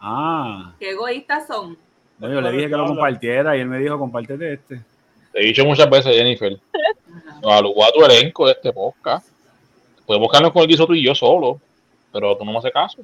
Ah, 0.00 0.72
¿Qué 0.78 0.90
egoístas 0.90 1.46
son? 1.46 1.76
no, 2.18 2.32
yo 2.32 2.40
le 2.40 2.52
dije 2.52 2.68
que 2.68 2.76
lo 2.76 2.86
compartiera 2.86 3.56
y 3.56 3.60
él 3.60 3.68
me 3.68 3.78
dijo, 3.78 3.98
compártete 3.98 4.54
este. 4.54 4.80
Te 5.32 5.40
he 5.40 5.46
dicho 5.46 5.64
muchas 5.64 5.90
veces, 5.90 6.16
Jennifer. 6.16 6.52
Ajá. 6.72 7.40
Nos 7.42 7.52
alugó 7.52 7.84
a 7.84 7.92
tu 7.92 8.04
elenco 8.04 8.46
de 8.46 8.52
este 8.52 8.72
podcast. 8.72 9.28
Podemos 10.08 10.24
buscarnos 10.28 10.52
con 10.54 10.62
el 10.62 10.68
guiso 10.68 10.86
tú 10.86 10.94
y 10.94 11.04
yo 11.04 11.14
solo. 11.14 11.60
Pero 12.10 12.34
tú 12.38 12.44
no 12.46 12.52
me 12.52 12.58
haces 12.58 12.72
caso. 12.72 13.02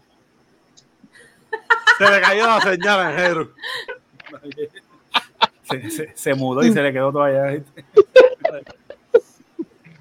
Se 1.99 2.11
le 2.11 2.21
cayó 2.23 2.47
la 2.47 2.61
señal 2.63 3.11
en 3.13 3.19
Jero. 3.19 3.51
Se, 5.65 5.91
se- 5.91 6.13
se 6.15 6.35
mudó 6.35 6.63
y 6.63 6.71
se 6.73 6.83
le 6.83 6.93
quedó 6.93 7.11
todavía. 7.11 7.45
¿viste? 7.47 7.85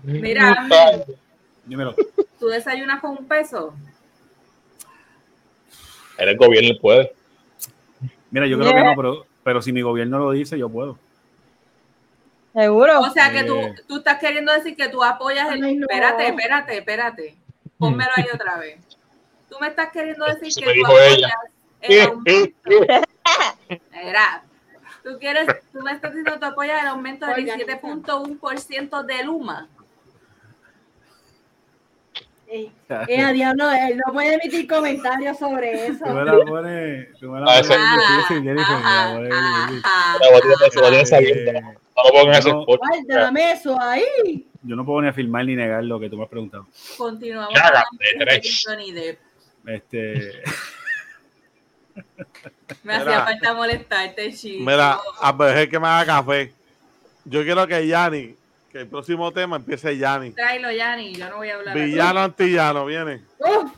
Mira, 0.04 0.68
Dímelo. 1.66 1.96
¿tú 2.38 2.48
desayunas 2.48 3.00
con 3.00 3.12
un 3.12 3.26
peso? 3.26 3.74
El 6.18 6.38
gobierno 6.38 6.78
puede. 6.82 7.14
Mira, 8.30 8.46
yo 8.48 8.60
creo 8.60 8.74
que 8.74 8.84
no, 8.84 8.94
pero, 8.96 9.26
pero 9.44 9.62
si 9.62 9.72
mi 9.72 9.82
gobierno 9.82 10.20
lo 10.20 10.32
dice, 10.32 10.58
yo 10.60 10.68
puedo. 10.70 10.98
Seguro. 12.54 13.00
O 13.02 13.10
sea 13.10 13.32
que 13.32 13.44
tú, 13.44 13.56
Eh. 13.58 13.76
tú 13.88 13.98
estás 13.98 14.20
queriendo 14.20 14.54
decir 14.54 14.76
que 14.76 14.90
tú 14.90 15.04
apoyas 15.04 15.52
el... 15.52 15.64
Ay, 15.64 15.76
no. 15.76 15.88
Espérate, 15.90 16.28
espérate, 16.28 16.78
espérate. 16.78 17.38
Pónmelo 17.78 18.12
ahí 18.16 18.26
otra 18.34 18.58
vez. 18.58 18.80
Tú 19.50 19.58
me 19.60 19.68
estás 19.68 19.90
queriendo 19.92 20.26
decir 20.26 20.48
Eso 20.48 20.62
que 20.62 20.74
tú 20.80 20.86
apoyas 20.86 21.18
ella. 21.18 21.34
el 21.82 22.02
aumento. 22.10 22.70
Era, 23.92 24.44
tú 25.04 25.18
quieres, 25.20 25.48
tú 25.72 25.80
me 25.82 25.92
estás 25.94 26.12
diciendo 26.12 26.34
que 26.34 26.40
tú 26.40 26.46
apoyas 26.46 26.82
el 26.82 26.88
aumento 26.90 27.26
del 27.26 27.50
Organiza. 27.50 27.80
17.1% 27.82 29.06
de 29.06 29.24
Luma. 29.24 29.68
Eh, 32.48 32.72
eh, 33.08 33.34
diablo, 33.34 33.72
él 33.72 34.00
no 34.06 34.14
puede 34.14 34.36
emitir 34.36 34.68
comentarios 34.68 35.40
sobre 35.40 35.88
eso. 35.88 36.06
Tú 36.06 36.14
me 36.14 36.24
la 36.24 36.38
pones. 36.46 37.08
Tú 37.20 37.32
me 37.32 37.40
la 37.40 37.46
Ah, 37.52 37.62
pones. 37.64 38.28
Jennifer, 38.28 38.64
No 41.96 42.04
lo 42.04 42.10
pongan 42.12 42.36
ese 42.40 42.50
No. 42.52 42.62
spot. 42.62 42.80
Guárdame 42.80 43.52
eso 43.52 43.80
ahí. 43.80 44.48
yo 44.64 44.76
no 44.76 44.86
puedo 44.86 45.02
ni 45.02 45.08
afirmar 45.10 45.46
ni 45.46 45.56
negar 45.56 45.84
lo 45.84 46.00
que 46.00 46.10
tú 46.10 46.18
me 46.18 46.24
has 46.24 46.30
preguntado. 46.30 46.68
Continuamos. 46.98 47.54
Este, 49.66 50.44
Me 52.84 52.96
hacía 52.96 53.24
falta 53.24 53.54
molestarte, 53.54 54.34
chico. 54.34 54.64
Mira, 54.66 55.00
a 55.22 55.32
ver 55.32 55.70
que 55.70 55.80
me 55.80 55.88
haga 55.88 56.06
café. 56.06 56.54
Yo 57.26 57.44
quiero 57.44 57.66
que 57.68 57.88
Yanni, 57.88 58.36
que 58.72 58.80
el 58.80 58.88
próximo 58.88 59.32
tema 59.32 59.56
empiece 59.58 59.98
Yanni. 59.98 60.32
Tráelo, 60.32 60.72
Yanni, 60.72 61.14
yo 61.14 61.30
no 61.30 61.38
voy 61.38 61.50
a 61.50 61.56
hablar. 61.56 61.78
Villano 61.78 62.20
antillano, 62.20 62.86
viene. 62.86 63.22
Uf. 63.40 63.72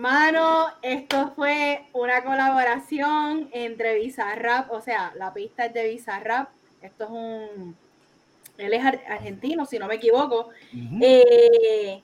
Mano, 0.00 0.66
esto 0.80 1.32
fue 1.36 1.84
una 1.92 2.24
colaboración 2.24 3.50
entre 3.52 3.96
Bizarrap, 3.96 4.70
o 4.72 4.80
sea, 4.80 5.12
la 5.14 5.34
pista 5.34 5.66
es 5.66 5.74
de 5.74 5.90
Bizarrap. 5.90 6.48
Esto 6.80 7.04
es 7.04 7.10
un. 7.10 7.76
Él 8.56 8.72
es 8.72 8.82
ar- 8.82 9.02
argentino, 9.06 9.66
si 9.66 9.78
no 9.78 9.86
me 9.88 9.96
equivoco. 9.96 10.48
ujú. 10.72 10.98
Eh, 11.02 12.00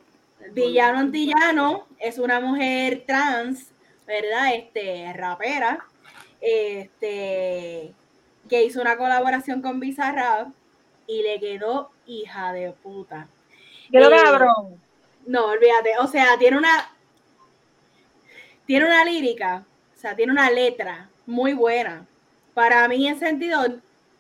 Villano 0.53 0.99
Antillano 0.99 1.87
es 1.99 2.19
una 2.19 2.39
mujer 2.39 3.05
trans, 3.07 3.71
¿verdad? 4.07 4.55
Este, 4.55 5.11
rapera, 5.15 5.79
este, 6.43 7.95
que 8.51 8.63
hizo 8.63 8.83
una 8.83 8.99
colaboración 8.99 9.63
con 9.63 9.81
Bizarrap 9.81 10.49
y 11.07 11.23
le 11.23 11.41
quedó 11.41 11.91
hija 12.07 12.53
de 12.53 12.73
puta. 12.73 13.27
Quiero 13.89 14.09
Eh, 14.15 14.19
cabrón. 14.23 14.79
No, 15.25 15.47
olvídate. 15.47 15.93
O 16.01 16.07
sea, 16.07 16.37
tiene 16.39 16.59
una. 16.59 16.93
Tiene 18.67 18.87
una 18.87 19.05
lírica. 19.05 19.65
O 19.95 19.99
sea, 19.99 20.15
tiene 20.15 20.33
una 20.33 20.51
letra 20.51 21.09
muy 21.27 21.55
buena. 21.55 22.07
Para 22.55 22.87
mí, 22.89 23.07
en 23.09 23.19
sentido. 23.19 23.61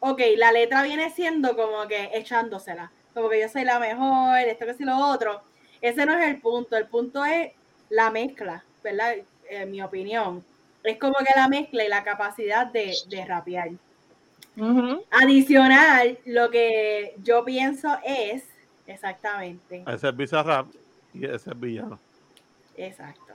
Ok, 0.01 0.20
la 0.36 0.52
letra 0.52 0.82
viene 0.82 1.10
siendo 1.10 1.56
como 1.56 1.86
que 1.89 2.10
echándosela. 2.12 2.90
Como 3.14 3.28
que 3.28 3.40
yo 3.40 3.48
soy 3.48 3.64
la 3.64 3.78
mejor, 3.78 4.39
esto 4.40 4.66
que 4.66 4.74
sí 4.74 4.85
lo 4.85 4.97
otro. 4.97 5.43
Ese 5.81 6.06
no 6.06 6.14
es 6.18 6.27
el 6.27 6.40
punto. 6.40 6.77
El 6.77 6.86
punto 6.86 7.24
es 7.24 7.52
la 7.90 8.10
mezcla, 8.10 8.64
¿verdad? 8.82 9.16
En 9.48 9.70
mi 9.70 9.82
opinión. 9.82 10.44
Es 10.82 10.98
como 10.98 11.14
que 11.14 11.32
la 11.35 11.48
mezcla 11.48 11.85
y 11.85 11.89
la 11.89 12.05
capacidad 12.05 12.66
de, 12.66 12.94
de 13.09 13.24
rapear. 13.24 13.70
Ujú. 14.56 15.05
Adicional, 15.10 16.18
lo 16.24 16.51
que 16.51 17.14
yo 17.23 17.44
pienso 17.44 17.98
es. 18.05 18.44
Exactamente. 18.86 19.82
Ese 19.86 20.09
es 20.09 20.16
Bizarrap 20.16 20.68
y 21.12 21.24
ese 21.24 21.51
es 21.51 21.60
Villano. 21.60 21.98
Exacto. 22.77 23.26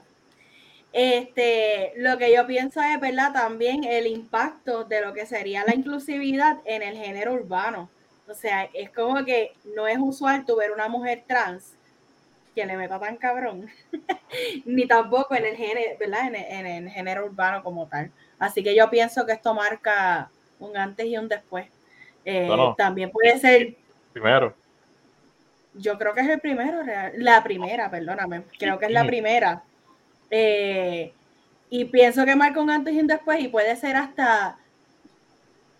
Este, 0.92 1.92
lo 1.96 2.18
que 2.18 2.34
yo 2.34 2.46
pienso 2.46 2.80
es, 2.82 3.00
¿verdad? 3.00 3.32
También 3.32 3.84
el 3.84 4.06
impacto 4.06 4.84
de 4.84 5.00
lo 5.00 5.14
que 5.14 5.24
sería 5.26 5.64
la 5.64 5.74
inclusividad 5.74 6.58
en 6.64 6.82
el 6.82 6.96
género 6.96 7.32
urbano. 7.32 7.88
O 8.28 8.34
sea, 8.34 8.68
es 8.74 8.90
como 8.90 9.24
que 9.24 9.52
no 9.74 9.86
es 9.88 9.98
usual 9.98 10.44
tu 10.44 10.56
ver 10.56 10.70
una 10.70 10.88
mujer 10.88 11.24
trans 11.26 11.72
que 12.54 12.66
le 12.66 12.76
meta 12.76 13.00
tan 13.00 13.16
cabrón, 13.16 13.70
ni 14.66 14.86
tampoco 14.86 15.34
en 15.34 15.46
el 15.46 15.56
género, 15.56 15.96
¿verdad? 15.98 16.26
En 16.28 16.34
el, 16.36 16.44
en 16.66 16.66
el 16.86 16.90
género 16.90 17.24
urbano 17.26 17.62
como 17.62 17.86
tal. 17.86 18.10
Así 18.38 18.62
que 18.62 18.74
yo 18.74 18.90
pienso 18.90 19.24
que 19.24 19.32
esto 19.32 19.54
marca 19.54 20.30
un 20.58 20.76
antes 20.76 21.06
y 21.06 21.16
un 21.16 21.28
después. 21.28 21.66
Eh, 22.24 22.46
Bueno. 22.46 22.74
También 22.76 23.10
puede 23.10 23.38
ser 23.38 23.74
Primero. 24.12 24.54
yo 25.74 25.96
creo 25.98 26.12
que 26.12 26.20
es 26.20 26.28
el 26.28 26.40
primero, 26.40 26.82
real- 26.82 27.12
la 27.16 27.42
primera, 27.42 27.90
perdóname, 27.90 28.42
creo 28.58 28.78
que 28.78 28.84
es 28.86 28.92
la 28.92 29.00
Ujú. 29.00 29.08
primera. 29.08 29.62
Eh, 30.34 31.12
y 31.68 31.84
pienso 31.84 32.24
que 32.24 32.34
marca 32.34 32.60
un 32.60 32.70
antes 32.70 32.94
y 32.94 33.00
un 33.00 33.06
después 33.06 33.38
y 33.40 33.48
puede 33.48 33.76
ser 33.76 33.96
hasta 33.96 34.58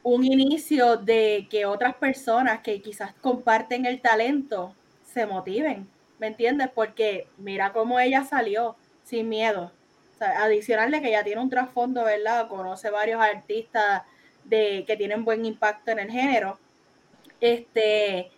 un 0.03 0.24
inicio 0.24 0.97
de 0.99 1.49
que 1.51 1.65
otras 1.65 1.95
personas 1.95 2.61
que 2.61 2.83
quizás 2.83 3.15
comparten 3.15 3.87
el 3.87 4.03
talento 4.03 4.74
se 5.05 5.27
motiven, 5.27 5.89
¿me 6.19 6.27
entiendes? 6.27 6.69
Porque 6.74 7.29
mira 7.39 7.73
cómo 7.73 7.99
ella 7.99 8.24
salió 8.24 8.77
sin 9.05 9.31
miedo. 9.31 9.73
O 10.15 10.19
sea, 10.19 10.45
adicional 10.45 10.91
de 10.91 11.01
que 11.01 11.09
ella 11.09 11.24
tiene 11.24 11.41
un 11.41 11.51
trasfondo, 11.51 12.05
¿verdad? 12.05 12.49
Conoce 12.49 12.91
varios 12.91 13.23
artistas 13.23 14.03
de, 14.45 14.85
que 14.87 14.97
tienen 14.99 15.24
buen 15.24 15.47
impacto 15.47 15.93
en 15.93 15.99
el 15.99 16.11
género. 16.11 16.59
Este, 17.41 18.31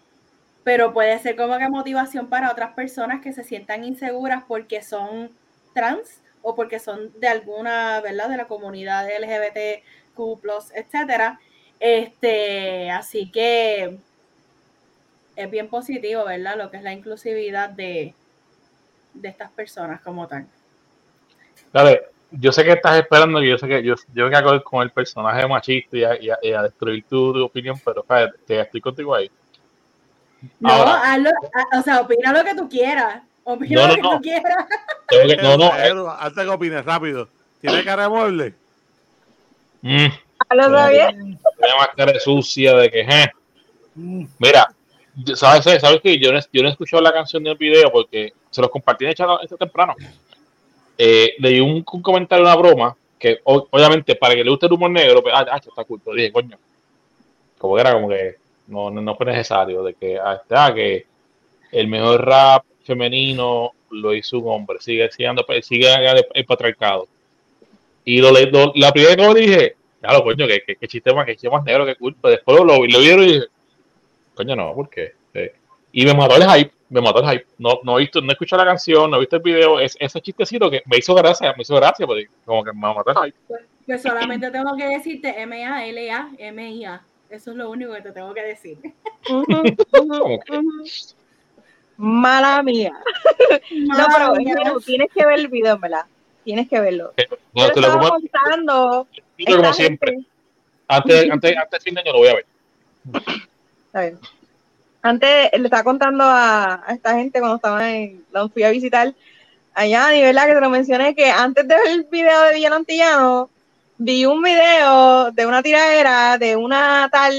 pero 0.63 0.93
puede 0.93 1.19
ser 1.19 1.35
como 1.35 1.59
que 1.59 1.69
motivación 1.69 2.29
para 2.29 2.53
otras 2.53 2.73
personas 2.75 3.21
que 3.21 3.33
se 3.33 3.43
sientan 3.43 3.83
inseguras 3.83 4.45
porque 4.47 4.81
son 4.83 5.31
trans 5.75 6.21
o 6.43 6.55
porque 6.55 6.79
son 6.79 7.13
de 7.21 7.29
alguna, 7.29 8.01
¿verdad? 8.01 8.29
De 8.29 8.37
la 8.37 8.47
comunidad 8.47 9.09
LGBTQ+, 9.11 10.41
etcétera. 10.75 11.41
Este, 11.81 12.91
así 12.91 13.31
que 13.31 13.99
es 15.37 15.51
bien 15.51 15.69
positivo, 15.69 16.25
¿verdad? 16.25 16.57
Lo 16.57 16.71
que 16.71 16.77
es 16.79 16.83
la 16.83 16.93
inclusividad 16.93 17.71
de, 17.71 18.15
de 19.15 19.29
estas 19.29 19.51
personas 19.51 20.01
como 20.01 20.27
tal. 20.29 20.47
Dale, 21.73 22.03
yo 22.31 22.53
sé 22.53 22.65
que 22.65 22.73
estás 22.73 22.99
esperando, 22.99 23.43
yo 23.43 23.59
sé 23.59 23.67
que 23.67 23.83
yo, 23.83 23.95
yo 24.13 24.25
voy 24.29 24.35
a 24.35 24.61
con 24.63 24.83
el 24.83 24.91
personaje 24.91 25.47
machista 25.47 25.97
y 25.97 26.05
a, 26.05 26.21
y 26.21 26.31
a- 26.31 26.39
y 26.43 26.53
a 26.53 26.63
destruir 26.63 27.05
tu, 27.05 27.33
tu 27.33 27.45
opinión, 27.45 27.81
pero 27.85 28.01
espérate, 28.03 28.39
te 28.47 28.61
estoy 28.61 28.81
contigo 28.81 29.15
ahí. 29.15 29.31
No, 30.61 30.71
Ahora. 30.71 31.03
hazlo- 31.15 31.31
ha- 31.53 31.79
o 31.79 31.83
sea, 31.83 32.01
opina 32.01 32.33
lo 32.33 32.45
que 32.45 32.55
tú 32.55 32.69
quieras. 32.69 33.23
Opina 33.45 33.83
No, 33.83 33.89
lo 33.89 33.89
no, 33.89 33.95
que 33.97 34.03
no. 34.03 34.11
tú 34.17 34.23
quieras. 34.23 34.67
Tengo 35.09 35.29
que- 35.29 35.37
no, 35.37 35.57
no, 35.57 36.11
antes 36.11 36.45
que 36.45 36.51
opines, 36.51 36.85
rápido. 36.85 37.29
¿Tiene 37.61 37.85
cara 37.85 38.05
de 38.05 38.09
mueble? 38.09 38.55
mm, 39.83 40.07
¿Lo 40.55 40.63
sabía? 40.65 41.09
tiene 41.11 41.39
más 41.79 41.89
cara 41.97 42.19
sucia 42.21 42.75
de 42.75 42.91
que, 42.91 43.01
eh. 43.01 43.31
Mm. 43.95 44.25
Mira, 44.39 44.75
¿sabes, 45.35 45.81
¿sabes 45.81 46.01
qué? 46.03 46.19
Yo 46.19 46.33
no, 46.33 46.41
yo 46.53 46.63
no 46.63 46.69
he 46.69 46.73
escuchado 46.73 47.03
la 47.03 47.13
canción 47.13 47.43
del 47.45 47.57
video 47.57 47.91
porque 47.93 48.33
se 48.51 48.61
los 48.61 48.71
compartí 48.71 49.05
en 49.05 49.11
el 49.11 49.17
chat 49.17 49.29
este 49.43 49.57
temprano. 49.57 49.95
Eh, 50.97 51.35
leí 51.39 51.61
un, 51.61 51.85
un 51.91 52.03
comentario, 52.03 52.45
una 52.45 52.57
broma, 52.57 52.97
que 53.19 53.41
obviamente 53.45 54.15
para 54.17 54.35
que 54.35 54.45
le 54.45 54.51
guste 54.51 54.67
el 54.67 54.73
humor 54.73 54.91
negro, 54.91 55.23
pues, 55.23 55.35
ah, 55.37 55.47
ah, 55.51 55.57
está 55.57 55.85
pero 55.85 56.15
dije, 56.17 56.33
coño, 56.33 56.57
como 57.59 57.75
que 57.75 57.81
era 57.81 57.93
como 57.93 58.09
que 58.09 58.37
no, 58.69 58.91
no, 58.91 59.01
no 59.01 59.17
fue 59.17 59.27
necesario, 59.27 59.83
de 59.83 59.95
que, 59.95 60.19
ah, 60.19 60.41
ah, 60.51 60.73
que 60.75 61.07
el 61.73 61.89
mejor 61.89 62.25
rap 62.25 62.65
femenino 62.85 63.73
lo 63.91 64.15
hizo 64.15 64.39
un 64.39 64.53
hombre, 64.53 64.79
sigue 64.81 65.11
siendo, 65.11 65.45
sigue 65.63 65.93
el, 65.93 66.25
el 66.35 66.45
patriarcado. 66.45 67.07
Y 68.05 68.21
lo, 68.21 68.31
lo- 68.33 68.73
la 68.75 68.93
primera 68.93 69.15
vez 69.15 69.17
que 69.17 69.23
lo 69.27 69.35
dije, 69.35 69.77
claro, 70.01 70.23
coño, 70.23 70.47
que, 70.47 70.63
que, 70.63 70.77
que 70.77 70.89
chiste 70.89 71.13
más, 71.15 71.25
que 71.27 71.33
chiste 71.33 71.51
más 71.51 71.65
negro, 71.65 71.87
que 71.87 71.97
cool, 71.97 72.15
pero 72.21 72.33
después 72.33 72.59
lo, 72.59 72.65
lo, 72.65 72.75
lo 72.85 72.99
vieron 73.01 73.23
y 73.25 73.33
dije, 73.35 73.47
coño, 74.35 74.55
no, 74.57 74.75
¿por 74.75 74.89
qué? 74.91 75.13
Sí. 75.33 75.41
Y 75.93 76.05
me 76.05 76.13
mató 76.15 76.37
el 76.37 76.43
hype, 76.43 76.73
me 76.91 77.01
mató 77.01 77.21
el 77.21 77.31
hype. 77.31 77.47
No, 77.59 77.81
no 77.85 77.97
he 77.99 78.03
visto, 78.03 78.21
no 78.21 78.29
he 78.31 78.33
escuchado 78.33 78.63
la 78.65 78.71
canción, 78.71 79.11
no 79.11 79.17
he 79.17 79.21
visto 79.21 79.37
el 79.37 79.43
video, 79.43 79.79
es, 79.81 79.97
ese 80.01 80.21
chistecito 80.21 80.71
que 80.71 80.83
me 80.87 80.99
hizo 80.99 81.15
gracia, 81.15 81.55
me 81.57 81.63
hizo 81.63 81.77
gracia, 81.77 82.07
porque 82.07 82.27
como 82.45 82.63
que 82.65 82.73
me 82.73 82.81
mató 82.81 83.11
el 83.11 83.17
hype. 83.27 83.39
Pues 83.87 84.03
solamente 84.03 84.51
tengo 84.51 84.77
que 84.77 84.87
decirte 84.89 85.41
M-A-L-A, 85.41 86.31
M-I-A. 86.39 87.03
Eso 87.31 87.51
es 87.53 87.57
lo 87.57 87.71
único 87.71 87.93
que 87.95 88.03
te 88.03 88.13
tengo 88.13 88.33
que 88.35 88.43
decir. 88.43 88.79
Mala 91.97 92.63
mía. 92.63 92.93
No, 93.71 94.07
pero 94.17 94.35
mía. 94.35 94.55
tienes 94.85 95.09
que 95.15 95.25
ver 95.25 95.39
el 95.39 95.49
video, 95.49 95.79
¿verdad? 95.79 96.05
Tienes 96.45 96.69
que 96.69 96.81
verlo. 96.81 97.13
No, 97.55 97.67
Yo 97.69 97.73
te 97.73 97.81
lo 97.81 97.99
contando. 97.99 99.07
como 99.47 99.57
esta 99.57 99.73
siempre. 99.73 100.13
gente- 100.13 100.29
Antes, 100.89 101.31
antes, 101.31 101.57
antes 101.57 101.71
de 101.71 101.81
fin 101.85 101.95
de 101.95 102.01
año 102.03 102.13
lo 102.13 102.19
voy 102.19 102.29
a 102.29 102.35
ver. 102.35 102.47
Está 103.87 104.01
bien. 104.03 104.19
Antes 105.03 105.51
le 105.53 105.65
estaba 105.65 105.85
contando 105.85 106.25
a, 106.25 106.83
a 106.87 106.93
esta 106.95 107.15
gente 107.15 107.39
cuando 107.39 107.57
estaba 107.57 107.91
en, 107.91 108.25
la 108.33 108.49
fui 108.49 108.63
a 108.63 108.71
visitar 108.71 109.13
allá, 109.75 110.15
y 110.15 110.23
verdad 110.23 110.47
que 110.47 110.55
te 110.55 110.61
lo 110.61 110.71
mencioné 110.71 111.15
que 111.15 111.31
antes 111.31 111.67
de 111.69 111.75
ver 111.75 111.87
el 111.89 112.05
video 112.05 112.43
de 112.43 112.55
Villano 112.55 112.77
Antillano, 112.77 113.51
vi 113.99 114.25
un 114.27 114.43
video 114.43 115.31
de 115.31 115.47
una 115.47 115.63
tiradera 115.63 116.39
de 116.39 116.57
una 116.57 117.09
tal 117.13 117.35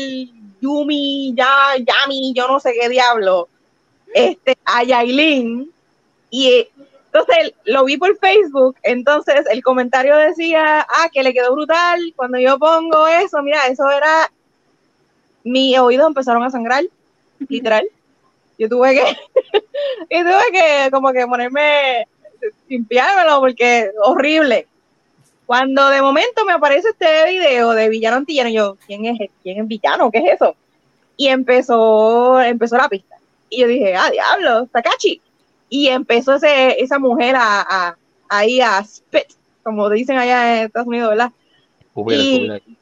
Yumi, 0.62 1.34
ya, 1.36 1.48
Yami, 1.78 2.34
yo 2.36 2.48
no 2.48 2.60
sé 2.60 2.74
qué 2.80 2.88
diablo, 2.90 3.50
este, 4.16 4.58
a 4.64 4.84
Yailin, 4.84 5.70
y 6.30 6.48
eh, 6.48 6.70
entonces 7.08 7.54
lo 7.66 7.84
vi 7.86 7.98
por 7.98 8.18
Facebook, 8.18 8.78
entonces 8.82 9.46
el 9.52 9.62
comentario 9.62 10.16
decía, 10.16 10.88
ah, 10.90 11.10
que 11.14 11.22
le 11.22 11.34
quedó 11.34 11.54
brutal, 11.54 12.14
cuando 12.16 12.40
yo 12.40 12.58
pongo 12.58 13.08
eso, 13.08 13.42
mira, 13.44 13.68
eso 13.68 13.90
era 13.90 14.32
mis 15.46 15.78
oídos 15.78 16.08
empezaron 16.08 16.44
a 16.44 16.50
sangrar, 16.50 16.84
literal. 17.48 17.86
Yo 18.58 18.68
tuve 18.68 18.96
que, 18.96 19.04
y 20.10 20.22
tuve 20.22 20.52
que 20.52 20.90
como 20.92 21.12
que 21.12 21.28
ponerme, 21.28 22.08
limpiármelo 22.68 23.40
porque 23.40 23.92
horrible. 24.04 24.68
Cuando 25.46 25.90
de 25.90 26.02
momento 26.02 26.44
me 26.46 26.54
aparece 26.54 26.90
este 26.90 27.30
video 27.30 27.72
de 27.72 27.90
Villano 27.90 28.18
Antillano, 28.18 28.50
yo, 28.50 28.78
¿quién 28.88 29.06
es, 29.06 29.30
quién 29.44 29.62
es 29.62 29.68
Villano? 29.68 30.10
¿Qué 30.10 30.18
es 30.20 30.34
eso? 30.34 30.56
Y 31.16 31.28
empezó, 31.28 32.42
empezó 32.42 32.78
la 32.78 32.90
pista. 32.90 33.15
Y 33.50 33.62
yo 33.62 33.68
dije, 33.68 33.96
ah, 33.96 34.10
diablo, 34.12 34.68
Takachi. 34.68 35.22
Y 35.70 35.88
empezó 35.88 36.36
ese, 36.36 36.82
esa 36.82 37.00
mujer 37.00 37.36
a, 37.36 37.62
a, 37.62 37.98
ahí 38.30 38.62
a 38.62 38.84
spit, 38.84 39.28
como 39.64 39.90
dicen 39.90 40.18
allá 40.18 40.60
en 40.60 40.66
Estados 40.66 40.88
Unidos, 40.88 41.10
¿verdad? 41.10 41.32
Y-. 42.08 42.78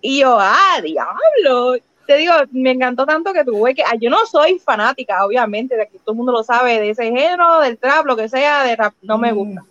Y 0.00 0.20
yo, 0.20 0.36
ah, 0.38 0.80
diablo. 0.82 1.76
Te 2.06 2.16
digo, 2.16 2.32
me 2.50 2.72
encantó 2.72 3.06
tanto 3.06 3.32
que 3.32 3.44
tuve 3.44 3.74
que. 3.74 3.82
ah, 3.82 3.94
Yo 4.00 4.10
no 4.10 4.26
soy 4.26 4.58
fanática, 4.58 5.24
obviamente, 5.24 5.76
de 5.76 5.86
que 5.86 5.98
todo 5.98 6.12
el 6.12 6.16
mundo 6.16 6.32
lo 6.32 6.42
sabe, 6.42 6.80
de 6.80 6.90
ese 6.90 7.04
género, 7.04 7.60
del 7.60 7.78
trap, 7.78 8.06
lo 8.06 8.16
que 8.16 8.28
sea, 8.28 8.64
de 8.64 8.74
rap, 8.74 8.94
no 9.02 9.18
me 9.18 9.32
gusta. 9.32 9.62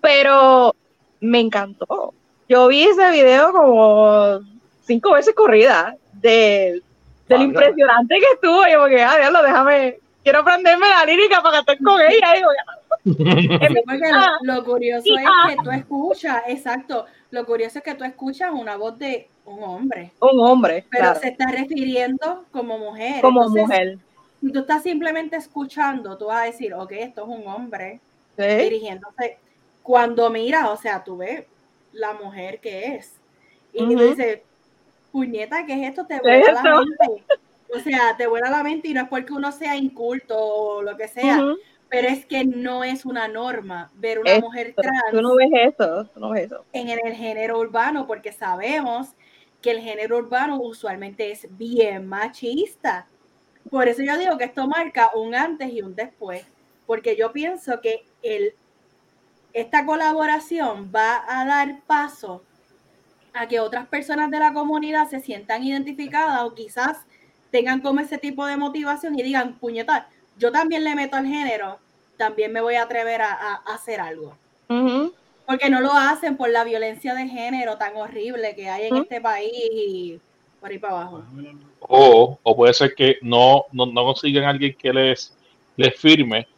Pero 0.00 0.74
me 1.20 1.40
encantó. 1.40 2.14
Yo 2.48 2.68
vi 2.68 2.84
ese 2.84 3.10
video 3.10 3.52
como 3.52 4.40
cinco 4.84 5.12
veces 5.12 5.34
corrida 5.34 5.96
de, 6.12 6.80
del 7.28 7.38
Vaya. 7.38 7.44
impresionante 7.44 8.14
que 8.18 8.26
estuvo. 8.34 8.66
Y 8.66 8.72
yo, 8.72 8.80
porque, 8.80 9.02
ah, 9.02 9.16
diablo, 9.18 9.42
déjame. 9.42 9.98
Quiero 10.22 10.40
aprenderme 10.40 10.88
la 10.88 11.04
lírica 11.04 11.40
para 11.42 11.58
cantar 11.58 11.78
con 11.82 12.00
ella. 12.08 12.32
Digo, 12.34 12.48
Ah, 13.08 14.38
lo, 14.42 14.54
lo 14.54 14.64
curioso 14.64 15.16
es 15.16 15.24
ah. 15.26 15.48
que 15.48 15.56
tú 15.62 15.70
escuchas, 15.70 16.42
exacto, 16.48 17.06
lo 17.30 17.46
curioso 17.46 17.78
es 17.78 17.84
que 17.84 17.94
tú 17.94 18.02
escuchas 18.04 18.50
una 18.52 18.76
voz 18.76 18.98
de 18.98 19.28
un 19.44 19.62
hombre, 19.62 20.12
un 20.20 20.40
hombre, 20.40 20.84
pero 20.90 21.04
claro, 21.04 21.20
se 21.20 21.28
está 21.28 21.46
refiriendo 21.46 22.44
como 22.50 22.78
mujer. 22.78 23.20
como 23.20 23.42
Entonces, 23.42 23.62
mujer. 23.62 23.98
Si 24.40 24.50
tú 24.52 24.58
estás 24.60 24.82
simplemente 24.82 25.36
escuchando, 25.36 26.18
tú 26.18 26.26
vas 26.26 26.42
a 26.42 26.44
decir, 26.46 26.74
ok, 26.74 26.90
esto 26.92 27.22
es 27.22 27.28
un 27.28 27.46
hombre 27.46 28.00
¿sí? 28.36 28.42
dirigiéndose. 28.44 29.38
Cuando 29.82 30.28
miras, 30.30 30.68
o 30.68 30.76
sea, 30.76 31.04
tú 31.04 31.18
ves 31.18 31.44
la 31.92 32.12
mujer 32.14 32.58
que 32.60 32.96
es. 32.96 33.14
Y 33.72 33.84
tú 33.86 33.92
Ujú. 33.94 34.02
dices, 34.02 34.40
puñeta, 35.16 35.64
¿qué 35.64 35.72
es 35.72 35.88
esto? 35.88 36.06
Te 36.06 36.20
¿Qué 36.20 36.20
vuela 36.20 36.52
la 36.52 36.62
mente. 36.62 37.24
O 37.74 37.80
sea, 37.80 38.14
te 38.18 38.26
vuela 38.26 38.50
la 38.50 38.62
mente 38.62 38.88
y 38.88 38.92
no 38.92 39.00
es 39.00 39.08
porque 39.08 39.32
uno 39.32 39.50
sea 39.50 39.74
inculto 39.74 40.36
o 40.38 40.82
lo 40.82 40.94
que 40.98 41.08
sea, 41.08 41.42
pero 41.88 42.08
es 42.08 42.26
que 42.26 42.44
no 42.44 42.84
es 42.84 43.06
una 43.06 43.26
norma 43.26 43.90
ver 43.94 44.18
una 44.18 44.38
mujer 44.40 44.74
trans 44.76 45.10
Tú 45.10 45.22
no 45.22 45.34
ves 45.34 45.48
eso, 45.54 46.04
tú 46.12 46.20
no 46.20 46.30
ves 46.30 46.46
eso. 46.46 46.64
en 46.74 46.90
el 46.90 47.14
género 47.14 47.58
urbano, 47.58 48.06
porque 48.06 48.30
sabemos 48.30 49.14
que 49.62 49.70
el 49.70 49.80
género 49.80 50.18
urbano 50.18 50.60
usualmente 50.60 51.30
es 51.30 51.48
bien 51.56 52.06
machista. 52.06 53.08
Por 53.70 53.88
eso 53.88 54.02
yo 54.02 54.18
digo 54.18 54.36
que 54.36 54.44
esto 54.44 54.68
marca 54.68 55.12
un 55.14 55.34
antes 55.34 55.72
y 55.72 55.80
un 55.80 55.94
después, 55.94 56.46
porque 56.86 57.16
yo 57.16 57.32
pienso 57.32 57.80
que 57.80 58.04
el, 58.22 58.52
esta 59.54 59.86
colaboración 59.86 60.92
va 60.94 61.24
a 61.26 61.46
dar 61.46 61.80
paso 61.86 62.42
a 63.36 63.48
que 63.48 63.60
otras 63.60 63.86
personas 63.86 64.30
de 64.30 64.38
la 64.38 64.52
comunidad 64.52 65.08
se 65.08 65.20
sientan 65.20 65.62
identificadas 65.64 66.42
o 66.42 66.54
quizás 66.54 66.98
tengan 67.50 67.80
como 67.80 68.00
ese 68.00 68.18
tipo 68.18 68.44
de 68.46 68.56
motivación 68.56 69.18
y 69.18 69.22
digan, 69.22 69.54
puñetar, 69.58 70.08
yo 70.38 70.50
también 70.52 70.84
le 70.84 70.94
meto 70.94 71.16
al 71.16 71.26
género, 71.26 71.78
también 72.16 72.52
me 72.52 72.60
voy 72.60 72.74
a 72.74 72.82
atrever 72.82 73.22
a- 73.22 73.32
a- 73.32 73.62
a 73.66 73.74
hacer 73.74 74.00
algo 74.00 74.36
porque 75.46 75.70
no 75.70 75.80
lo 75.80 75.92
hacen 75.92 76.36
por 76.36 76.48
la 76.50 76.64
violencia 76.64 77.14
de 77.14 77.28
género 77.28 77.76
tan 77.78 77.96
horrible 77.96 78.54
que 78.56 78.68
hay 78.68 78.88
en 78.88 78.96
este 78.96 79.20
país 79.20 79.52
y 79.70 80.18
por 80.60 80.70
ahí 80.70 80.78
para 80.78 80.94
abajo. 80.94 81.22
O, 81.80 82.38
o 82.42 82.56
puede 82.56 82.74
ser 82.74 82.94
que 82.94 83.18
no, 83.22 83.64
no, 83.70 83.86
no 83.86 84.04
consigan 84.04 84.44
a 84.44 84.50
alguien 84.50 84.74
que 84.76 84.92
les, 84.92 85.32
les 85.76 85.94
firme 85.94 86.48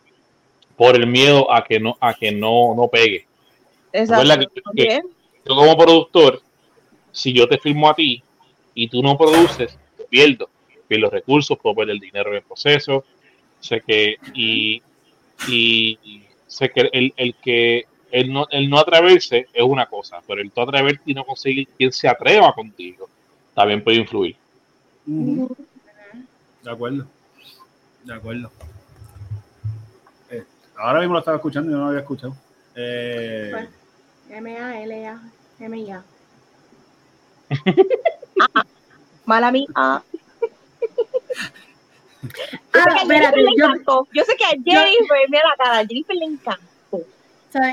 por 0.76 0.96
el 0.96 1.06
miedo 1.06 1.52
a 1.52 1.62
que 1.64 1.78
no, 1.78 1.96
a 2.00 2.14
que 2.14 2.32
no, 2.32 2.74
no 2.74 2.88
pegue. 2.88 3.26
Exacto. 3.92 4.22
Que-. 4.74 5.02
Yo 5.44 5.54
como 5.54 5.76
productor, 5.76 6.40
si 7.12 7.32
yo 7.32 7.48
te 7.48 7.58
firmo 7.58 7.88
a 7.88 7.94
ti 7.94 8.22
y 8.74 8.88
tú 8.88 9.02
no 9.02 9.16
produces, 9.16 9.78
pierdo. 10.08 10.48
Pierdo 10.86 11.10
recursos, 11.10 11.58
puedo 11.58 11.76
perder 11.76 12.00
dinero 12.00 12.30
en 12.30 12.36
el 12.36 12.42
proceso. 12.42 13.04
Sé 13.60 13.80
que, 13.80 14.16
y, 14.32 14.82
y 15.46 15.98
sé 16.46 16.70
que 16.70 16.88
el, 16.92 17.12
el 17.16 17.34
que 17.34 17.86
el 18.10 18.32
no, 18.32 18.46
el 18.50 18.70
no 18.70 18.78
atreverse 18.78 19.48
es 19.52 19.62
una 19.62 19.86
cosa, 19.86 20.22
pero 20.26 20.40
el 20.40 20.50
no 20.54 20.62
atreverte 20.62 21.02
y 21.06 21.14
no 21.14 21.24
conseguir 21.24 21.68
quien 21.76 21.92
se 21.92 22.08
atreva 22.08 22.54
contigo 22.54 23.08
también 23.54 23.82
puede 23.82 23.98
influir. 23.98 24.36
De 25.04 26.70
acuerdo. 26.70 27.06
De 28.04 28.14
acuerdo. 28.14 28.50
Eh, 30.30 30.44
ahora 30.76 31.00
mismo 31.00 31.14
lo 31.14 31.18
estaba 31.20 31.36
escuchando 31.36 31.70
y 31.70 31.74
no 31.74 31.80
lo 31.80 31.86
había 31.88 32.00
escuchado. 32.00 32.36
Eh, 32.74 33.50
Bueno. 33.52 33.68
M-A-L-A, 39.26 39.50
mía. 39.52 39.66
Ah, 39.74 40.02
Ah, 42.72 42.74
yo 42.74 42.82
sé 42.82 42.90
que 42.90 42.98
a 42.98 43.02
espérate, 43.02 43.36
Jennifer 43.36 43.42
le 43.44 43.56
yo- 43.56 43.64
encantó. 43.66 44.08
Yo 44.12 44.24
sé 44.24 44.36
que 44.36 44.44
a 44.44 44.48
Jennifer, 44.50 45.18
mira 45.30 45.42
la 45.48 45.56
cara, 45.64 45.78
a 45.78 45.86
Jennifer 45.86 46.16
le 46.16 46.24
encantó. 46.26 46.64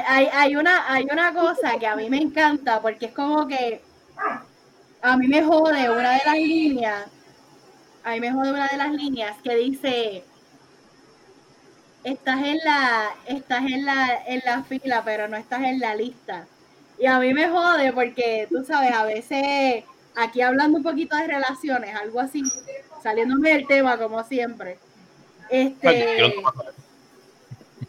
hay, 0.08 0.28
hay, 0.32 0.56
una, 0.56 0.92
hay 0.94 1.06
una 1.12 1.34
cosa 1.34 1.78
que 1.80 1.88
a 1.88 1.96
mí 1.96 2.10
me 2.10 2.18
encanta 2.18 2.82
porque 2.82 3.08
es 3.08 3.12
como 3.14 3.48
que 3.48 3.82
a 5.02 5.18
mí 5.18 5.28
me 5.28 5.44
jode 5.44 5.90
una 5.90 6.12
de 6.14 6.22
las 6.26 6.36
líneas. 6.36 7.06
a 8.04 8.12
mí 8.12 8.20
me 8.20 8.32
jode 8.32 8.52
una 8.52 8.68
de 8.68 8.78
las 8.78 8.92
líneas 8.92 9.36
que 9.44 9.56
dice 9.56 10.24
estás 12.04 12.40
en 12.44 12.58
la, 12.64 13.10
estás 13.26 13.64
en 13.66 13.84
la, 13.86 14.24
en 14.28 14.42
la 14.46 14.64
fila, 14.64 15.02
pero 15.04 15.28
no 15.28 15.38
estás 15.38 15.64
en 15.64 15.80
la 15.80 15.96
lista. 15.96 16.46
Y 16.98 17.06
a 17.08 17.20
mí 17.20 17.34
me 17.34 17.50
jode 17.50 17.92
porque, 17.94 18.48
tú 18.50 18.64
sabes, 18.64 18.92
a 18.94 19.04
veces 19.06 19.84
aquí 20.16 20.42
hablando 20.42 20.78
un 20.78 20.84
poquito 20.84 21.16
de 21.18 21.28
relaciones, 21.28 21.94
algo 21.96 22.20
así, 22.22 22.42
saliéndome 23.04 23.50
del 23.52 23.68
tema 23.68 23.98
como 23.98 24.24
siempre. 24.24 24.78
Este, 25.50 26.34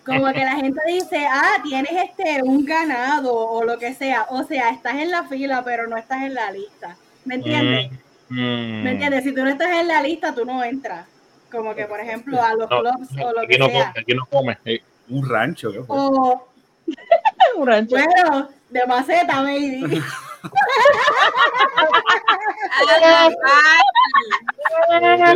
como 0.05 0.27
que 0.33 0.41
la 0.45 0.57
gente 0.57 0.81
dice, 0.87 1.27
ah, 1.31 1.61
tienes 1.63 1.91
este 1.93 2.43
un 2.43 2.65
ganado 2.65 3.35
o 3.35 3.65
lo 3.65 3.79
que 3.79 3.95
sea, 3.95 4.27
o 4.31 4.43
sea, 4.45 4.71
estás 4.71 4.95
en 4.97 5.11
la 5.11 5.25
fila, 5.25 5.63
pero 5.65 5.87
no 5.89 5.97
estás 5.97 6.23
en 6.23 6.35
la 6.35 6.51
lista. 6.51 6.97
¿Me 7.25 7.37
entiendes? 7.37 7.91
Mm, 8.29 8.83
¿Me 8.83 8.91
entiendes? 8.93 9.25
Si 9.25 9.33
tú 9.33 9.43
no 9.43 9.51
estás 9.51 9.69
en 9.69 9.89
la 9.89 10.03
lista, 10.03 10.35
tú 10.35 10.45
no 10.45 10.63
entras. 10.63 11.07
Como 11.51 11.75
que, 11.75 11.87
por 11.87 12.01
ejemplo, 12.01 12.43
a 12.43 12.55
los 12.55 12.69
No, 12.69 12.81
clubs 12.81 13.09
o 13.25 13.33
lo 13.33 13.47
que 13.49 13.59
no 13.59 13.67
sea. 13.67 13.89
come, 13.93 14.01
aquí 14.03 14.15
no 14.15 14.27
come. 14.27 14.59
eh. 14.65 14.81
Un 15.09 15.29
rancho, 15.29 15.71
¿qué 15.73 15.81
fue? 15.83 15.97
O, 15.97 16.49
Un 17.57 17.67
rancho. 17.67 17.97
bueno, 17.97 18.49
de 18.71 18.87
maceta, 18.87 19.43
maybe. 19.43 20.03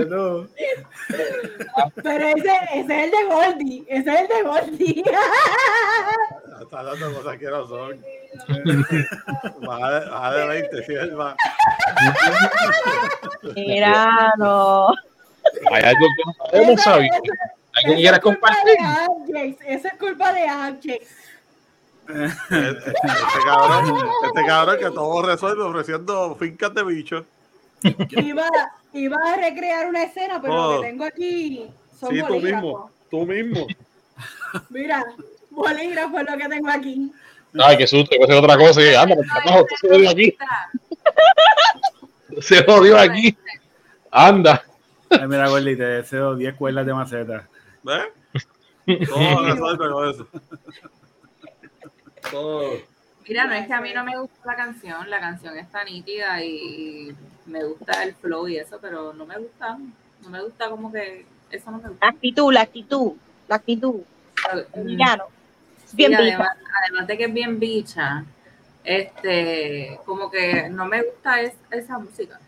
No. 0.08 0.46
Pero 2.02 2.26
ese, 2.26 2.58
ese 2.74 2.80
es 2.80 2.90
el 2.90 3.10
de 3.10 3.24
Goldie. 3.28 3.84
Ese 3.88 4.12
es 4.12 4.20
el 4.20 4.28
de 4.28 4.42
Goldie. 4.42 5.04
Está 6.60 6.82
dando 6.82 7.14
cosas 7.14 7.38
que 7.38 7.46
no 7.46 7.66
son. 7.66 8.00
Baja 9.66 10.00
de, 10.00 10.10
baja 10.10 10.34
de 10.34 10.46
20, 10.46 10.84
sí, 10.84 10.94
es 10.94 11.12
más. 11.12 11.34
Mira, 13.54 14.32
no. 14.38 14.88
Hay 15.72 15.82
algo 15.82 16.06
que 16.16 16.24
no 16.24 16.32
sabemos, 16.44 16.82
¿sabes? 16.82 17.10
¿Alguien 17.74 17.98
quiere 17.98 18.20
compartir? 18.20 18.76
Eso 19.66 19.88
es 19.88 19.94
culpa 19.94 20.32
de 20.32 20.46
Abjex. 20.48 21.19
Este, 22.10 22.90
este 22.90 23.40
cabrón, 23.44 23.98
este 24.24 24.46
cabrón 24.46 24.78
que 24.78 24.90
todo 24.90 25.22
resuelve 25.22 25.62
ofreciendo 25.62 26.34
fincas 26.36 26.74
de 26.74 26.84
bichos. 26.84 27.24
Iba, 28.10 28.46
iba 28.92 29.16
a 29.32 29.36
recrear 29.36 29.86
una 29.88 30.02
escena, 30.04 30.40
pero 30.40 30.54
Oh. 30.54 30.74
lo 30.76 30.80
que 30.82 30.88
tengo 30.88 31.04
aquí 31.04 31.66
son 31.98 32.10
Sí, 32.10 32.20
tú 32.20 32.26
bolígrafos. 32.34 32.42
mismo, 32.42 32.90
tú 33.10 33.26
mismo. 33.26 33.66
Mira, 34.70 35.04
bolígrafos 35.50 36.20
es 36.20 36.30
lo 36.30 36.36
que 36.38 36.48
tengo 36.48 36.68
aquí. 36.70 37.12
Ay, 37.58 37.76
qué 37.78 37.86
susto, 37.86 38.14
que 38.16 38.22
hacer 38.24 38.36
otra 38.36 38.56
cosa. 38.58 38.82
Y, 38.82 38.94
anda, 38.94 39.14
por 39.16 39.26
carajo, 39.26 39.64
tú 39.68 39.74
se 39.80 39.88
jodió 39.88 40.10
aquí. 40.10 40.36
Se 42.40 42.64
jodió 42.64 42.96
aquí. 42.96 43.36
Anda. 44.10 44.62
Ay, 45.10 45.26
mira, 45.26 45.48
Gordy, 45.48 45.76
te 45.76 45.82
deseo 45.84 46.36
10 46.36 46.54
cuerdas 46.54 46.86
de 46.86 46.94
maceta. 46.94 47.48
¿Ves? 47.82 48.04
Todo 49.08 49.42
resuelve 49.46 49.90
con 49.90 50.08
eso. 50.10 50.28
Todo. 52.30 52.72
Mira, 53.28 53.44
no 53.44 53.54
es 53.54 53.66
que 53.66 53.72
a 53.72 53.80
mí 53.80 53.92
no 53.94 54.02
me 54.04 54.18
gusta 54.18 54.36
la 54.44 54.56
canción, 54.56 55.08
la 55.08 55.20
canción 55.20 55.56
está 55.58 55.84
nítida 55.84 56.42
y 56.44 57.14
me 57.46 57.62
gusta 57.64 58.02
el 58.02 58.14
flow 58.14 58.48
y 58.48 58.56
eso, 58.56 58.78
pero 58.80 59.12
no 59.12 59.24
me 59.26 59.38
gusta, 59.38 59.78
no 60.22 60.30
me 60.30 60.42
gusta 60.42 60.68
como 60.68 60.90
que 60.92 61.26
eso 61.50 61.70
no 61.70 61.76
me 61.78 61.82
La 61.84 61.88
gusta. 61.90 62.08
actitud, 62.08 62.52
la 62.52 62.60
actitud, 62.62 63.12
la 63.48 63.56
actitud. 63.56 64.00
Mm. 64.74 64.86
Villano. 64.86 65.24
Sí, 65.84 65.96
Bien 65.96 66.14
además, 66.14 66.56
además 66.82 67.06
de 67.06 67.18
que 67.18 67.24
es 67.24 67.32
bien 67.34 67.60
bicha, 67.60 68.24
este, 68.84 69.98
como 70.04 70.30
que 70.30 70.68
no 70.70 70.86
me 70.86 71.02
gusta 71.02 71.40
es- 71.42 71.54
esa 71.70 71.98
música. 71.98 72.40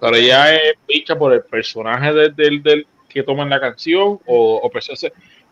Pero 0.00 0.16
ella 0.16 0.54
es 0.54 0.74
bicha 0.88 1.16
por 1.16 1.32
el 1.32 1.42
personaje 1.42 2.12
del, 2.12 2.34
del, 2.34 2.62
del 2.62 2.86
que 3.08 3.22
toma 3.22 3.44
en 3.44 3.50
la 3.50 3.60
canción 3.60 4.18
o, 4.26 4.56
o 4.62 4.70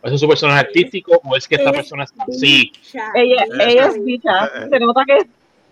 es 0.02 0.20
su 0.20 0.28
personaje 0.28 0.60
artístico 0.60 1.20
o 1.24 1.36
es 1.36 1.46
que 1.46 1.56
esta 1.56 1.70
Es 1.70 1.76
persona 1.76 2.04
es 2.04 2.12
así. 2.18 2.72
Ella, 3.14 3.44
ella 3.60 3.86
es 3.86 4.04
bicha. 4.04 4.50
Se 4.68 4.80
nota 4.80 5.04
que 5.06 5.16
es 5.18 5.26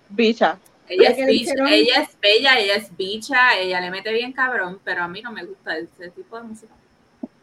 bicha. 0.08 0.58
Ella 0.88 1.10
es, 1.10 1.26
bicha, 1.26 1.52
ella 1.68 2.02
es 2.02 2.20
bella, 2.20 2.58
ella 2.58 2.74
es 2.74 2.96
bicha, 2.96 3.56
ella 3.56 3.80
le 3.80 3.92
mete 3.92 4.12
bien 4.12 4.32
cabrón, 4.32 4.80
pero 4.82 5.04
a 5.04 5.08
mí 5.08 5.22
no 5.22 5.30
me 5.30 5.44
gusta 5.44 5.76
ese 5.76 6.10
tipo 6.10 6.36
de 6.36 6.42
música. 6.42 6.74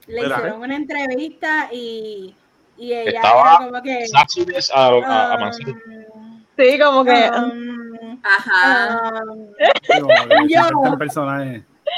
Le 0.06 0.22
hicieron 0.22 0.62
una 0.62 0.76
entrevista 0.76 1.70
y, 1.72 2.36
y 2.78 2.94
ella 2.94 3.22
Estaba 3.22 3.42
era 3.42 3.58
como 3.70 3.82
que. 3.82 4.06
A, 4.74 4.88
a, 4.88 5.50
um, 5.50 6.46
Sí, 6.58 6.80
como 6.80 7.06
que. 7.06 7.30
um, 7.30 8.20
Ajá. 8.22 9.24
um, 9.24 9.48
que 9.82 10.54
Yo. 10.54 10.98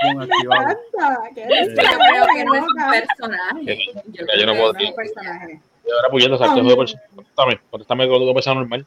Siempre 0.02 0.26
están 0.26 0.48
personajes 0.48 0.48
bien 0.49 0.56
activados. 0.56 0.78
anda, 0.98 1.30
¿qué 1.36 1.41
Yo 1.41 1.68
dices? 1.68 1.76
Yo 1.76 1.98
creo 1.98 2.26
que 2.36 2.45
no 2.45 2.56
es 2.56 2.61
un 2.61 2.68
Loca. 2.68 2.91
personaje. 2.91 3.78
Yo 4.07 4.26
Ya 4.26 4.40
yo 4.40 4.45
no 4.45 4.52
creo 4.53 4.74
puedo 4.74 4.95
personaje. 4.95 5.61
Y 5.86 5.91
ahora 5.91 6.07
pues 6.11 6.24
ya 6.24 6.30
te. 6.30 6.95
Contéstame, 7.16 7.60
contéstame 7.70 8.07
con 8.07 8.22
normal. 8.53 8.86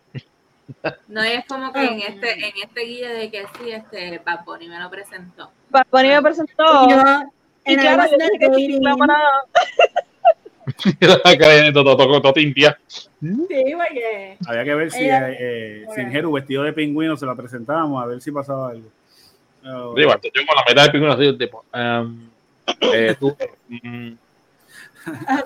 No 1.09 1.23
es 1.23 1.45
como 1.47 1.73
que 1.73 1.85
en 1.85 2.01
este, 2.01 2.33
en 2.35 2.53
este 2.63 2.81
guía 2.83 3.11
de 3.11 3.31
que 3.31 3.45
sí, 3.59 3.71
este 3.71 4.19
Bad 4.25 4.45
Bunny 4.45 4.69
me 4.69 4.79
lo 4.79 4.89
presentó. 4.91 5.51
Bad 5.71 5.87
Bunny 5.91 6.09
me 6.09 6.23
presentó. 6.23 6.87
Y 6.87 6.91
yo, 6.91 7.03
Y 7.67 7.77
claro, 7.77 8.05
yo 8.11 8.17
dije 8.17 8.39
que 8.39 8.55
sí, 8.55 8.79
la 11.01 11.37
cara 11.39 11.55
de 11.55 11.73
todo, 11.73 11.97
todo, 11.97 12.23
todo 12.23 12.33
timpia. 12.33 12.79
Sí, 12.89 13.75
porque. 13.77 14.39
Había 14.47 14.65
que 14.65 14.75
ver 14.75 14.91
si 14.93 15.05
eh, 15.05 15.37
eh, 15.41 16.09
Jeru 16.11 16.33
vestido 16.33 16.63
de 16.63 16.73
pingüino 16.73 17.17
se 17.17 17.27
la 17.27 17.35
presentábamos 17.35 18.03
a 18.03 18.07
ver 18.07 18.21
si 18.21 18.31
pasaba 18.31 18.71
algo. 18.71 18.89
Pero- 19.63 19.95
Digo, 19.95 20.11
yo 20.23 20.47
con 20.47 20.57
la 20.57 20.65
mitad 20.69 20.83
del 20.83 20.93
pingüino 20.93 21.15
así, 21.15 21.39
tipo, 21.39 21.65
um, 21.75 22.29
eh, 22.81 23.17
tú, 23.21 23.37
mm, 23.69 24.13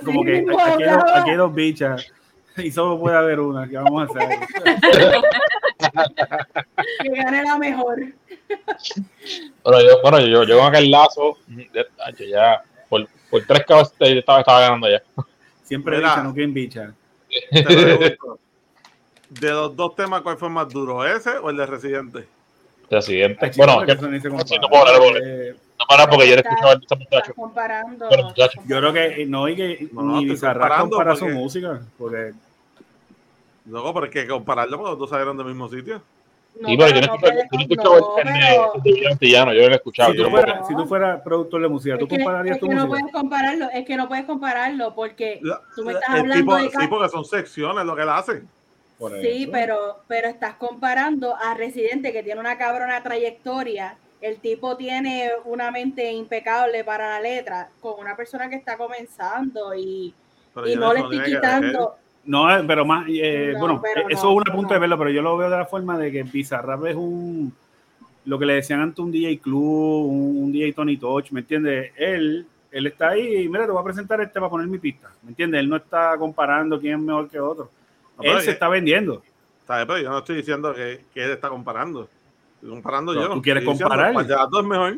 como 0.05 0.25
que 0.25 0.39
aquí 0.39 0.83
hay, 0.83 0.91
dos, 0.91 1.05
aquí 1.15 1.31
hay 1.31 1.37
dos 1.37 1.55
bichas 1.55 2.13
y 2.57 2.71
solo 2.71 2.99
puede 2.99 3.17
haber 3.17 3.41
una. 3.41 3.69
¿Qué 3.69 3.77
vamos 3.77 4.09
a 4.09 4.13
hacer? 4.13 4.39
que 7.03 7.09
gane 7.11 7.43
la 7.45 7.59
mejor. 7.59 7.97
Pero 9.65 9.81
yo, 9.81 10.01
bueno, 10.03 10.21
yo, 10.21 10.45
yo 10.45 10.59
con 10.59 10.67
aquel 10.69 10.91
lazo, 10.91 11.39
ya, 12.31 12.63
por, 12.89 13.07
por 13.31 13.43
tres 13.45 13.65
cabezas 13.67 13.93
estaba, 14.01 14.41
estaba 14.41 14.61
ganando 14.61 14.89
ya. 14.91 15.03
Siempre 15.63 15.99
bicha, 15.99 16.23
no 16.23 16.33
quien 16.33 16.55
bicha. 16.55 16.95
De 19.29 19.51
los 19.51 19.75
dos 19.75 19.95
temas, 19.97 20.23
¿cuál 20.23 20.39
fue 20.39 20.49
más 20.49 20.69
duro? 20.69 21.05
¿Ese 21.05 21.37
o 21.39 21.51
el 21.51 21.57
de 21.57 21.67
Residente? 21.67 22.29
Bueno, 22.89 23.75
porque 23.75 23.87
que, 23.87 23.93
eso 23.99 24.09
ni 24.09 24.21
se 24.21 24.29
no, 24.29 24.39
sí, 24.41 24.57
no 24.61 24.69
puedo 24.69 24.87
hablar, 24.87 25.01
no 25.01 25.17
Eh, 25.19 25.55
no 25.79 25.85
para 25.89 26.09
porque 26.09 26.29
yo 26.29 26.35
le 26.37 26.41
escuchaba 26.43 26.71
a 26.71 26.75
este 26.75 26.97
muchacho. 26.97 27.19
Estás 27.19 27.35
comparando. 27.35 28.07
Pero, 28.09 28.23
muchacho, 28.25 28.61
yo 28.67 28.79
creo 28.79 28.93
que 28.93 29.23
eh, 29.23 29.27
no, 29.27 29.49
y 29.49 29.57
que 29.57 29.89
No, 29.93 30.03
no, 30.03 30.17
ni 30.21 30.25
Bizarrap 30.27 30.81
compara 30.81 31.15
su 31.15 31.21
porque- 31.25 31.35
música. 31.35 31.81
Porque 31.99 32.33
Luego, 33.67 33.93
pero 33.95 34.07
es 34.07 34.13
que 34.13 34.27
compararlo 34.29 34.77
porque 34.79 34.91
los 34.91 34.99
dos 35.01 35.11
salieron 35.11 35.37
del 35.37 35.47
mismo 35.47 35.69
sitio. 35.69 36.01
No, 36.61 36.69
Sí, 36.69 36.77
pero 36.79 36.89
yo 36.89 37.01
no 37.03 37.07
no 37.07 37.21
yo 37.21 37.29
no 37.59 37.61
escuchaba 37.61 37.99
no, 37.99 37.99
el 37.99 38.07
el 39.19 39.19
yo 39.29 39.45
no 39.45 39.51
lo 39.53 39.73
he 39.73 39.75
escuchado. 39.75 40.13
si 40.13 40.17
yo 40.19 40.25
tú, 40.25 40.31
no 40.31 40.37
fueras, 40.37 40.67
si 40.69 40.75
tú 40.75 40.87
fueras 40.87 41.21
productor 41.23 41.61
de 41.63 41.69
música, 41.69 41.99
¿tú 41.99 42.05
Es 42.05 42.09
que, 42.11 42.17
compararías 42.17 42.55
es 42.57 42.61
tu 42.61 42.69
que 42.69 42.75
no 42.75 42.87
música? 42.87 42.99
puedes 43.01 43.13
compararlo, 43.13 43.69
es 43.75 43.85
que 43.87 43.97
no 43.97 44.09
puedes 44.09 44.25
compararlo 44.25 44.95
porque 44.95 45.41
La- 45.43 45.61
tú 45.75 45.85
me 45.85 45.93
la- 45.93 45.99
estás 45.99 46.15
hablando 46.21 46.35
tipo, 46.37 46.57
de 46.57 46.71
sí, 46.71 46.87
porque 46.89 47.09
son 47.11 47.25
secciones 47.27 47.85
lo 47.85 47.95
que 47.97 48.03
él 48.03 48.09
hace. 48.09 48.43
Por 48.99 49.21
Sí, 49.21 49.43
eso. 49.43 49.53
pero, 49.53 49.97
pero 50.09 50.29
estás 50.29 50.55
comparando 50.55 51.35
a 51.37 51.55
Residente 51.55 52.13
que 52.13 52.23
tiene 52.23 52.41
una 52.41 52.57
cabrona 52.59 53.03
trayectoria. 53.03 53.99
El 54.21 54.39
tipo 54.41 54.77
tiene 54.77 55.31
una 55.45 55.71
mente 55.71 56.11
impecable 56.13 56.83
para 56.85 57.09
la 57.11 57.21
letra 57.21 57.71
con 57.81 58.01
una 58.01 58.17
persona 58.17 58.49
que 58.49 58.57
está 58.57 58.77
comenzando 58.79 59.75
y, 59.75 60.15
y 60.67 60.77
no 60.77 60.93
le 60.95 61.01
estoy 61.01 61.23
quitando. 61.23 61.97
No, 62.25 62.51
eh, 62.57 62.65
pero 62.67 62.85
más, 62.85 63.07
eh, 63.09 63.55
No, 63.55 63.59
bueno, 63.59 63.81
pero 63.83 64.01
eh, 64.03 64.07
eso 64.09 64.33
no, 64.33 64.41
es 64.41 64.49
un 64.49 64.55
punto 64.55 64.69
no. 64.69 64.75
de 64.75 64.79
verlo, 64.81 64.99
pero 64.99 65.11
yo 65.11 65.23
lo 65.23 65.37
veo 65.37 65.51
de 65.51 65.57
la 65.59 65.67
forma 65.67 65.99
de 65.99 66.11
que 66.11 66.23
Bizarrap 66.25 66.87
es 66.87 66.97
un, 66.97 67.55
lo 68.25 68.39
que 68.39 68.47
le 68.47 68.55
decían 68.55 68.81
antes 68.81 68.99
un 68.99 69.13
DJ 69.13 69.39
Club, 69.39 70.07
un, 70.11 70.39
un 70.45 70.53
DJ 70.53 70.73
Tony 70.73 70.97
Touch, 70.97 71.31
¿me 71.31 71.41
entiendes? 71.41 71.93
Él, 71.97 72.47
él 72.73 72.87
está 72.87 73.11
ahí 73.11 73.43
y 73.45 73.49
mira, 73.49 73.67
te 73.67 73.71
voy 73.73 73.81
a 73.81 73.85
presentar 73.85 74.21
este 74.21 74.41
para 74.41 74.51
poner 74.51 74.67
mi 74.67 74.79
pista, 74.79 75.11
¿me 75.23 75.29
entiendes? 75.31 75.61
Él 75.61 75.69
no 75.69 75.77
está 75.77 76.17
comparando 76.19 76.81
quién 76.81 76.95
es 76.95 77.01
mejor 77.01 77.29
que 77.29 77.39
otro. 77.39 77.71
Pero 78.19 78.39
él 78.39 78.43
se 78.45 78.51
está 78.53 78.69
vendiendo. 78.69 79.23
¿sabes? 79.67 79.85
Pero 79.87 79.99
yo 79.99 80.11
no 80.11 80.19
estoy 80.19 80.37
diciendo 80.37 80.73
que, 80.75 81.05
que 81.13 81.25
él 81.25 81.31
está 81.33 81.49
comparando. 81.49 82.09
Estoy 82.55 82.71
comparando 82.71 83.13
No, 83.15 83.21
yo. 83.23 83.29
tú 83.35 83.43
quieres 83.43 83.63
Estoy 83.63 83.75
diciendo, 83.75 83.91
comparar. 83.91 84.13
¿Cuál 84.13 84.27
de 84.29 84.35
las 84.37 84.51
dos 84.51 84.63
es 84.63 84.67
mejor? 84.69 84.97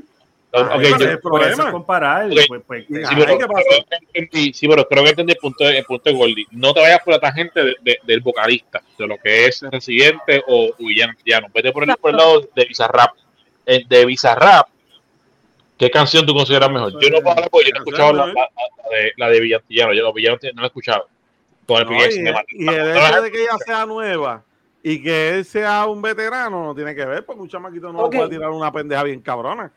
Ok, 0.50 0.66
Ay, 0.70 0.80
yo- 0.80 0.86
ese 0.86 0.94
es 0.94 1.00
el 1.02 1.08
eso 1.10 1.20
problema. 1.20 1.72
comparar. 1.72 2.28
Pues, 2.30 2.62
pues, 2.66 2.86
Sí, 2.86 2.94
eh, 2.96 3.04
Sí, 3.06 3.14
pero, 3.18 3.36
creo 3.36 3.38
que 3.38 3.84
entendí- 4.14 4.52
sí, 4.54 4.66
pero 4.68 4.88
creo 4.88 5.04
que 5.04 5.10
entendí 5.10 5.32
el 5.32 5.38
punto, 5.38 5.64
de- 5.64 5.78
el 5.78 5.84
punto 5.84 6.08
de 6.10 6.16
Goldie. 6.16 6.46
No 6.52 6.72
te 6.72 6.80
vayas 6.80 7.00
por 7.02 7.12
la 7.14 7.20
tangente 7.20 7.62
de- 7.64 7.76
de- 7.82 7.98
del 8.04 8.20
vocalista, 8.20 8.80
de 8.98 9.06
lo 9.06 9.16
que 9.18 9.46
es 9.46 9.60
Residente 9.70 10.42
o 10.46 10.70
Villano. 10.78 11.14
Vete 11.54 11.70
por 11.72 11.84
el, 11.84 11.96
por 11.96 12.10
el 12.12 12.16
lado 12.16 12.48
de 12.54 12.64
Bizarrap. 12.64 13.10
Eh, 13.66 13.84
De 13.86 14.06
Bizarrap, 14.06 14.68
¿qué 15.76 15.90
canción 15.90 16.24
tú 16.24 16.34
consideras 16.34 16.70
mejor? 16.70 16.92
Yo 16.92 17.10
no 17.10 17.18
puedo 17.20 17.30
hablar 17.30 17.50
porque 17.50 17.66
yo 17.68 17.72
no 17.74 17.78
he 17.80 17.84
escuchado 17.84 18.12
la, 18.14 18.26
la- 18.26 18.32
la 18.34 18.96
de, 18.96 19.12
la 19.18 19.28
de 19.28 19.40
Villantillano. 19.40 19.92
Yo 19.92 20.02
los 20.02 20.14
villanos 20.14 20.40
no 20.54 20.62
la 20.62 20.62
he 20.62 20.66
escuchado. 20.68 21.08
El 21.68 21.86
No, 21.86 21.92
y, 22.48 22.64
y 22.64 22.68
el 22.68 22.96
hecho 22.96 23.22
de 23.22 23.30
que 23.30 23.42
ella 23.42 23.56
sea 23.64 23.84
nueva 23.84 24.42
y 24.82 25.02
que 25.02 25.30
él 25.30 25.44
sea 25.44 25.86
un 25.86 26.00
veterano 26.00 26.64
no 26.64 26.74
tiene 26.74 26.94
que 26.94 27.04
ver, 27.04 27.26
porque 27.26 27.42
un 27.42 27.48
chamaquito 27.48 27.92
no 27.92 28.04
Ok. 28.04 28.14
puede 28.14 28.30
tirar 28.30 28.50
una 28.50 28.72
pendeja 28.72 29.02
bien 29.02 29.20
cabrona. 29.20 29.70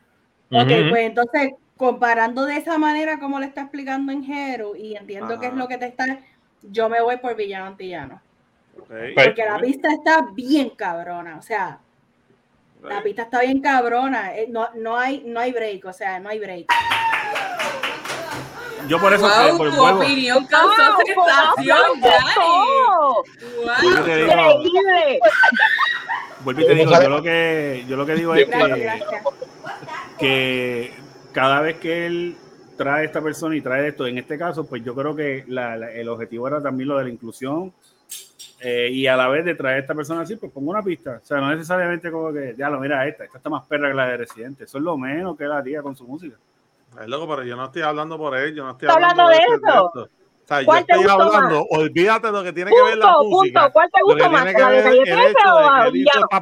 Ok, 0.52 0.68
pues 0.90 1.06
entonces, 1.06 1.52
comparando 1.78 2.46
de 2.46 2.58
esa 2.58 2.78
manera 2.78 3.20
como 3.20 3.40
le 3.40 3.48
está 3.48 3.62
explicando 3.62 4.12
en 4.12 4.24
Jero, 4.24 4.76
y 4.76 4.96
entiendo 4.96 5.40
que 5.40 5.48
es 5.48 5.54
lo 5.54 5.68
que 5.68 5.78
te 5.78 5.88
está, 5.88 6.06
yo 6.62 6.88
me 6.90 7.02
voy 7.02 7.18
por 7.18 7.36
Villano 7.36 7.66
Antillano. 7.66 8.22
Porque 8.88 9.46
la 9.46 9.60
pista 9.60 9.90
está 9.92 10.28
bien 10.34 10.70
cabrona, 10.72 11.38
o 11.38 11.42
sea, 11.42 11.80
la 12.84 13.02
pista 13.04 13.24
está 13.24 13.42
bien 13.42 13.62
cabrona, 13.62 14.36
eh, 14.36 14.48
no, 14.50 14.70
no, 14.76 14.98
hay, 14.98 15.24
no 15.26 15.40
hay 15.40 15.52
break, 15.52 15.86
o 15.86 15.94
sea, 15.94 16.20
no 16.20 16.30
hay 16.30 16.40
break. 16.40 16.68
Yo 18.88 19.00
por 19.00 19.14
eso, 19.14 19.24
Wow, 19.28 19.58
por 19.58 19.70
tu 19.70 19.76
juego, 19.76 19.98
opinión 20.00 20.46
causó 20.48 20.68
¡Wow! 20.68 20.98
sensación, 21.06 22.02
yo 22.02 23.24
Wow. 23.64 24.06
te 24.06 24.16
digo, 24.16 24.32
¡Increíble! 24.32 25.20
vuelvo 26.44 26.62
y 26.62 26.66
te 26.66 26.76
digo, 26.76 26.92
yo 27.02 27.10
lo 27.10 27.22
que, 27.22 27.86
yo 27.88 27.96
lo 27.98 28.06
que 28.06 28.16
digo 28.16 28.36
es 28.36 28.48
Gracias, 28.48 28.78
que, 28.78 28.84
gracias. 28.84 29.24
que 30.18 30.94
cada 31.32 31.62
vez 31.62 31.78
que 31.78 32.06
él 32.06 32.38
trae 32.78 33.02
a 33.02 33.06
esta 33.06 33.22
persona 33.22 33.56
y 33.56 33.62
trae 33.62 33.88
esto, 33.90 34.08
en 34.08 34.18
este 34.18 34.38
caso, 34.38 34.66
pues 34.66 34.84
yo 34.84 34.96
creo 34.96 35.16
que 35.16 35.46
la- 35.48 35.78
la- 35.78 35.92
el 35.92 36.10
objetivo 36.10 36.48
era 36.48 36.62
también 36.62 36.90
lo 36.90 36.98
de 36.98 37.04
la 37.06 37.10
inclusión 37.12 37.72
eh, 38.64 38.90
y 38.92 39.08
a 39.08 39.16
la 39.16 39.28
vez 39.28 39.46
de 39.46 39.56
traer 39.56 39.78
a 39.78 39.80
esta 39.80 39.94
persona 39.96 40.22
así, 40.22 40.36
pues 40.36 40.52
pongo 40.52 40.72
una 40.72 40.82
pista. 40.84 41.20
O 41.24 41.26
sea, 41.26 41.38
no 41.38 41.50
necesariamente 41.54 42.12
como 42.12 42.32
que, 42.34 42.54
ya 42.58 42.70
lo 42.70 42.80
mira 42.80 43.08
esta, 43.08 43.24
esta 43.26 43.38
está 43.38 43.50
más 43.50 43.66
perra 43.68 43.88
que 43.90 43.96
la 43.96 44.08
de 44.08 44.18
Residente. 44.18 44.64
Eso 44.66 44.78
es 44.78 44.84
lo 44.84 44.98
menos 44.98 45.36
que 45.38 45.44
él 45.46 45.52
haría 45.52 45.82
con 45.82 45.96
su 45.96 46.06
música. 46.06 46.36
Es 47.00 47.08
loco, 47.08 47.28
pero 47.28 47.44
yo 47.44 47.56
no 47.56 47.66
estoy 47.66 47.82
hablando 47.84 48.18
por 48.18 48.36
él, 48.36 48.54
yo 48.56 48.64
no 48.64 48.72
estoy 48.72 48.88
¿Está 48.88 48.96
hablando, 48.96 49.24
hablando 49.24 49.48
de 49.48 49.56
eso? 49.56 49.92
O 50.44 50.48
sea, 50.54 50.60
yo 50.62 50.66
¿Cuál 50.66 50.86
te 50.86 50.94
estoy 50.94 51.10
hablando, 51.10 51.66
olvídate 51.70 52.28
de 52.28 52.34
lo 52.34 52.44
que 52.44 52.52
tiene 52.52 52.72
que 52.72 52.82
ver 52.84 52.98
la 52.98 53.16
música. 53.22 53.62
punto. 53.62 53.74
¿Cuál 53.74 53.90
te 53.92 54.00
Lo 54.02 54.08
que 54.08 54.14
gustó 54.14 54.30
más? 54.32 54.44
tiene 54.44 54.56
que 54.58 54.62
¿La 54.62 54.70
de 54.70 54.76
ver 54.82 54.88
el 54.88 55.04
13 55.04 55.30
hecho 55.30 55.56
de 55.56 55.92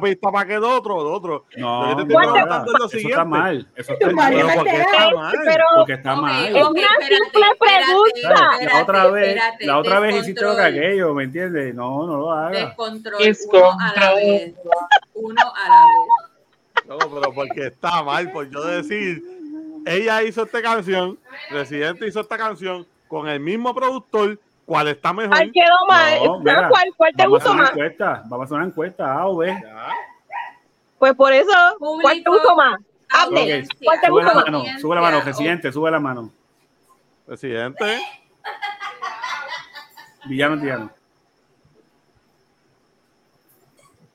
pista 0.00 0.32
para 0.32 0.46
que 0.46 0.54
el 0.54 0.64
otro, 0.64 1.00
el 1.02 1.06
otro. 1.06 1.44
No, 1.56 1.98
lo 2.00 2.86
eso 2.86 2.96
está 2.96 3.24
mal. 3.24 3.68
Eso 3.76 3.92
está 3.92 4.10
mal. 4.10 4.32
Pero 4.34 4.48
¿por 4.54 4.64
qué 4.64 4.70
Espérate, 4.70 4.90
está 4.90 5.10
mal? 5.14 5.34
Porque 5.76 5.92
está 5.92 6.16
mal. 6.16 6.46
Es 6.56 6.66
una 6.66 6.80
espérate, 6.80 7.06
simple 7.14 7.46
pregunta. 7.60 8.50
espérate, 8.58 8.64
la 8.74 8.82
otra 8.82 9.06
vez, 9.10 9.28
espérate, 9.28 9.66
la 9.66 9.78
otra 9.78 10.00
vez 10.00 10.16
hiciste 10.16 10.44
lo 10.44 10.56
que 10.56 10.62
aquello, 10.62 11.14
¿me 11.14 11.24
entiendes? 11.24 11.74
No, 11.74 12.06
no 12.06 12.16
lo 12.16 12.32
hagas. 12.32 12.52
Descontrol, 12.52 13.18
Descontrol. 13.22 13.70
uno 13.72 13.78
a 13.80 14.00
la 14.00 14.14
vez. 14.16 14.54
Uno 15.14 15.40
a 15.42 15.68
la 15.68 15.84
vez. 15.86 16.86
No, 16.88 16.98
pero 16.98 17.32
porque 17.32 17.66
está 17.68 18.02
mal, 18.02 18.32
por 18.32 18.50
yo 18.50 18.64
decir, 18.64 19.22
ella 19.86 20.22
hizo 20.22 20.42
esta 20.44 20.62
canción, 20.62 21.18
Residente 21.50 22.06
hizo 22.06 22.20
esta 22.20 22.36
canción 22.36 22.86
con 23.08 23.28
el 23.28 23.40
mismo 23.40 23.74
productor, 23.74 24.38
¿cuál 24.66 24.88
está 24.88 25.12
mejor? 25.12 25.30
¿Cuál 25.30 25.52
quedó 25.52 25.86
mal? 25.88 26.14
No, 26.24 26.40
¿Pero 26.44 26.56
mira, 26.58 26.68
¿Cuál, 26.68 26.84
cuál 26.96 27.12
te 27.16 27.26
gustó 27.26 27.54
más? 27.54 27.70
encuesta, 27.70 28.22
vamos 28.26 28.40
a 28.40 28.44
hacer 28.44 28.56
una 28.56 28.66
encuesta, 28.66 29.12
A 29.14 29.26
o 29.26 29.36
B. 29.38 29.46
Ya. 29.48 29.88
Pues 30.98 31.14
por 31.14 31.32
eso, 31.32 31.50
¿cuál 31.78 32.22
te 32.22 32.30
gustó 32.30 32.54
más? 32.56 32.78
¿Cuál 33.10 33.30
te 33.34 33.66
Sube 33.66 34.02
la 34.02 34.10
gustó 34.10 34.34
mano, 34.34 34.58
Audiencia. 34.58 34.80
sube 34.80 34.94
la 34.94 35.00
mano, 35.00 35.20
Residente, 35.22 35.72
sube 35.72 35.90
la 35.90 36.00
mano. 36.00 36.30
Residente. 37.26 38.00
Villano, 40.26 40.56
villano. 40.58 40.90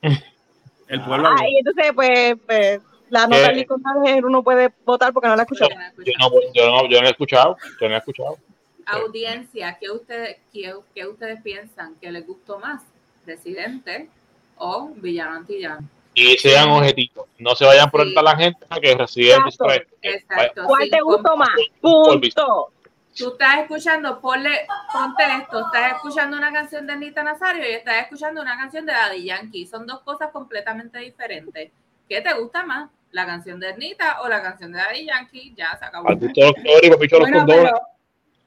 El 0.88 1.04
pueblo. 1.04 1.30
Ah, 1.30 1.48
y 1.50 1.58
entonces, 1.58 1.92
pues, 1.96 2.36
pues, 2.46 2.80
la 3.10 3.28
nota 3.28 3.36
¿Qué? 3.42 3.48
del 3.48 3.56
Licor 3.58 3.80
uno 4.24 4.44
puede 4.44 4.72
votar 4.86 5.14
porque 5.14 5.28
no 5.28 5.36
la 5.36 5.44
escuchó. 5.44 5.66
Bueno, 5.66 5.92
Yo 5.98 6.14
no, 6.20 6.30
yo, 6.54 6.70
no, 6.70 6.90
yo 6.90 7.02
no 7.02 7.08
he 7.08 7.12
escuchado, 7.12 7.58
yo 7.80 7.90
no 7.90 7.96
he 7.96 7.98
escuchado. 7.98 8.38
Audiencia, 8.86 9.78
¿qué 9.80 9.90
ustedes, 9.90 10.38
qué, 10.54 10.74
qué 10.94 11.08
ustedes 11.08 11.42
piensan 11.42 11.96
que 11.96 12.12
les 12.12 12.26
gustó 12.26 12.60
más? 12.60 12.84
¿Residente 13.26 14.10
o 14.58 14.90
Villano 14.96 15.38
Antillano? 15.38 15.88
Y 16.14 16.38
sean 16.38 16.70
objetivos, 16.70 17.28
no 17.40 17.56
se 17.56 17.66
vayan 17.66 17.90
por 17.90 18.02
Sí. 18.02 18.08
entrar 18.08 18.24
la 18.24 18.38
gente 18.38 18.66
a 18.70 18.80
que 18.80 18.96
residente 18.96 19.50
Exacto. 19.50 19.96
Exacto. 20.02 20.64
¿Cuál 20.66 20.90
te 20.90 21.02
gustó 21.02 21.36
más? 21.36 21.50
Punto. 21.82 22.72
Tú 23.18 23.30
estás 23.30 23.60
escuchando, 23.60 24.20
ponle, 24.20 24.68
ponte 24.92 25.24
esto, 25.42 25.62
estás 25.66 25.94
escuchando 25.94 26.38
una 26.38 26.52
canción 26.52 26.86
de 26.86 26.94
Anita 26.94 27.24
Nazario 27.24 27.64
y 27.70 27.74
estás 27.74 28.04
escuchando 28.04 28.42
una 28.42 28.58
canción 28.58 28.86
de 28.86 28.92
Daddy 28.92 29.24
Yankee. 29.24 29.66
Son 29.66 29.88
dos 29.88 30.02
cosas 30.02 30.32
completamente 30.32 31.00
diferentes. 31.00 31.72
¿Qué 32.08 32.22
te 32.22 32.34
gusta 32.34 32.66
más? 32.66 32.90
¿La 33.12 33.26
canción 33.26 33.60
de 33.60 33.70
Anita 33.70 34.22
o 34.22 34.28
la 34.28 34.42
canción 34.42 34.72
de 34.72 34.80
Daddy 34.80 35.06
Yankee? 35.06 35.54
Ya 35.56 35.76
se 35.78 35.86
acabó. 35.86 36.10
Al 36.10 36.18
gusto 36.18 36.42
de 36.42 36.48
los 36.48 36.56
colores 36.56 36.84
y 36.84 36.90
papicho 36.90 37.20
los 37.20 37.30
Bueno, 37.32 37.46
pero, 37.48 37.82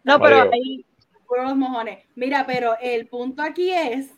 No, 0.04 0.20
pero 0.20 0.50
ahí, 0.52 0.84
por 1.26 1.42
los 1.42 1.56
mojones. 1.56 2.04
Mira, 2.14 2.44
pero 2.46 2.76
el 2.80 3.06
punto 3.08 3.42
aquí 3.42 3.72
es, 3.72 4.12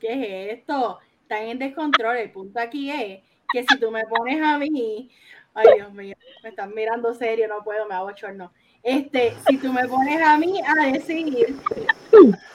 ¿qué 0.00 0.50
es 0.52 0.58
esto? 0.58 0.98
Están 1.22 1.42
en 1.44 1.58
descontrol. 1.58 2.16
El 2.16 2.30
punto 2.30 2.60
aquí 2.60 2.90
es 2.90 3.20
que 3.52 3.64
si 3.68 3.78
tú 3.78 3.90
me 3.90 4.04
pones 4.04 4.40
a 4.42 4.56
mí, 4.58 5.10
ay 5.54 5.66
Dios 5.76 5.92
mío, 5.92 6.14
me 6.42 6.50
están 6.50 6.74
mirando 6.74 7.12
serio, 7.14 7.48
no 7.48 7.62
puedo, 7.64 7.86
me 7.86 7.94
hago 7.94 8.12
chorno. 8.12 8.52
Este, 8.82 9.34
si 9.48 9.58
tú 9.58 9.72
me 9.72 9.86
pones 9.88 10.22
a 10.22 10.38
mí 10.38 10.60
a 10.64 10.86
decir 10.92 11.56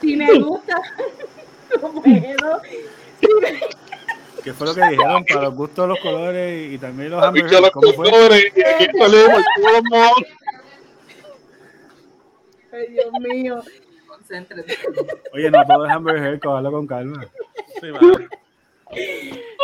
si 0.02 0.16
me 0.16 0.40
gusta, 0.40 0.78
no 1.82 1.92
puedo. 2.02 2.62
Si 3.20 3.28
me- 3.42 3.83
¿Qué 4.44 4.54
fue 4.54 4.68
lo 4.68 4.76
que 4.76 4.82
dijeron? 4.82 5.24
Para 5.26 5.42
los 5.44 5.56
gustos, 5.56 5.88
los 5.88 6.00
colores 6.00 6.74
y 6.74 6.78
también 6.78 7.12
los 7.12 7.22
Papicho 7.22 7.46
hamburguesas. 7.46 7.76
los 7.76 7.96
mojones. 9.90 10.28
Ay, 12.72 12.88
Dios 12.90 13.12
mío. 13.20 13.62
Concéntrate. 14.08 14.78
Oye, 15.34 15.52
no 15.52 15.86
es 15.86 15.92
hamburger, 15.92 16.40
cogerlo 16.40 16.72
con 16.72 16.88
calma. 16.88 17.26
Sí. 17.80 17.88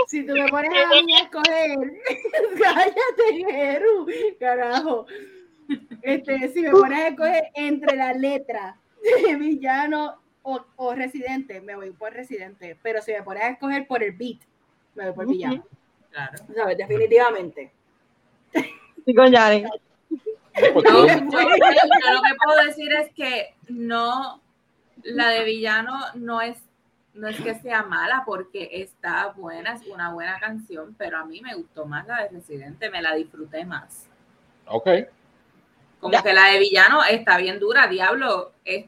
Si 0.07 0.25
tú 0.25 0.33
me 0.33 0.47
pones 0.47 0.71
a 0.71 1.01
mí 1.03 1.13
a 1.13 1.19
escoger, 1.23 1.77
cállate, 2.61 3.51
Jeru, 3.51 4.07
carajo. 4.39 5.05
Este, 6.01 6.47
si 6.49 6.61
me 6.61 6.71
pones 6.71 6.99
a 6.99 7.07
escoger 7.09 7.43
entre 7.53 7.95
la 7.95 8.13
letra 8.13 8.77
de 9.25 9.35
villano 9.35 10.19
o, 10.41 10.61
o 10.77 10.95
residente, 10.95 11.61
me 11.61 11.75
voy 11.75 11.91
por 11.91 12.13
residente. 12.13 12.77
Pero 12.81 13.01
si 13.01 13.11
me 13.11 13.21
pones 13.23 13.43
a 13.43 13.49
escoger 13.49 13.85
por 13.85 14.01
el 14.03 14.13
beat, 14.13 14.39
me 14.95 15.11
voy 15.11 15.25
por. 15.25 15.63
Claro. 16.11 16.37
¿Sabes? 16.55 16.77
Definitivamente. 16.77 17.71
sí, 19.05 19.13
con 19.15 19.31
Yari. 19.31 19.63
No, 19.63 19.69
yo, 20.81 21.07
yo 21.07 21.39
lo 21.41 22.21
que 22.21 22.35
puedo 22.43 22.65
decir 22.65 22.91
es 22.93 23.13
que 23.13 23.55
no, 23.69 24.41
la 25.03 25.29
de 25.29 25.43
villano 25.45 25.97
no 26.15 26.41
es, 26.41 26.57
no 27.13 27.27
es 27.29 27.39
que 27.39 27.55
sea 27.55 27.83
mala 27.83 28.23
porque 28.25 28.69
está 28.73 29.27
buena, 29.37 29.73
es 29.75 29.85
una 29.87 30.11
buena 30.13 30.37
canción, 30.39 30.95
pero 30.97 31.17
a 31.19 31.25
mí 31.25 31.39
me 31.41 31.55
gustó 31.55 31.85
más 31.85 32.05
la 32.07 32.23
de 32.23 32.29
Residente, 32.29 32.89
me 32.89 33.01
la 33.01 33.15
disfruté 33.15 33.65
más. 33.65 34.07
Ok. 34.65 34.89
Como 36.01 36.13
Ya. 36.13 36.23
que 36.23 36.33
la 36.33 36.47
de 36.47 36.59
villano 36.59 37.03
está 37.03 37.37
bien 37.37 37.59
dura, 37.59 37.87
diablo, 37.87 38.51
es 38.65 38.85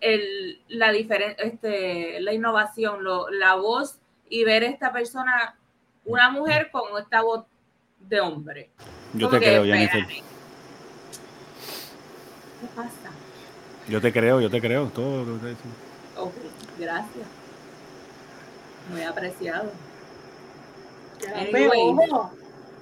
el, 0.00 0.60
la 0.68 0.92
diferen- 0.92 1.36
este, 1.38 2.20
la 2.20 2.32
innovación, 2.32 3.04
lo, 3.04 3.28
la 3.30 3.54
voz 3.56 3.98
y 4.32 4.44
ver 4.44 4.64
esta 4.64 4.90
persona, 4.90 5.54
una 6.06 6.30
mujer 6.30 6.70
con 6.72 6.84
esta 6.98 7.20
voz 7.20 7.44
de 8.00 8.18
hombre. 8.18 8.70
Yo 9.12 9.28
Como 9.28 9.38
te 9.38 9.44
creo, 9.44 9.62
Jennifer. 9.62 10.06
¿Qué 10.06 10.22
pasa? 12.74 13.10
Yo 13.88 14.00
te 14.00 14.10
creo, 14.10 14.40
yo 14.40 14.48
te 14.48 14.58
creo. 14.58 14.86
Todo 14.86 15.22
lo 15.26 15.38
que 15.38 15.48
dicen. 15.48 15.70
Ok, 16.16 16.32
gracias. 16.78 17.26
Muy 18.90 19.02
apreciado. 19.02 19.70
Anyway. 21.36 21.94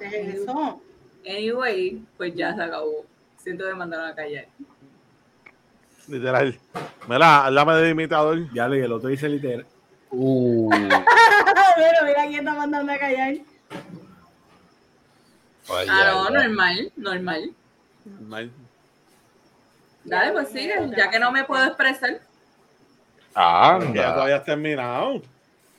eso. 0.01 0.81
Anyway, 1.27 2.01
pues 2.17 2.33
ya 2.37 2.55
se 2.55 2.63
acabó. 2.63 3.05
Siento 3.39 3.65
que 3.65 3.71
me 3.73 3.77
mandaron 3.77 4.07
a 4.07 4.15
callar. 4.15 4.47
Literal. 6.07 6.57
Mira, 7.09 7.47
háblame 7.47 7.75
de 7.75 7.91
imitador. 7.91 8.55
Ya 8.55 8.69
y 8.69 8.79
el 8.79 8.93
otro 8.93 9.09
dice 9.09 9.29
literal. 9.29 9.67
Uh, 10.11 10.69
Pero 11.77 12.05
mira 12.05 12.27
quién 12.27 12.41
está 12.41 12.55
mandando 12.55 12.93
a 12.93 12.99
callar. 12.99 13.35
Ah, 15.69 15.85
no, 15.87 16.27
ay. 16.27 16.33
normal, 16.35 16.93
normal. 16.97 17.51
Mal. 18.27 18.51
Dale, 20.05 20.33
pues 20.33 20.49
sigue, 20.49 20.75
ya 20.97 21.11
que 21.11 21.19
no 21.21 21.31
me 21.31 21.45
puedo 21.45 21.65
expresar. 21.65 22.21
Que 23.33 23.93
ya 23.95 24.13
todavía 24.15 24.37
has 24.37 24.45
terminado. 24.45 25.23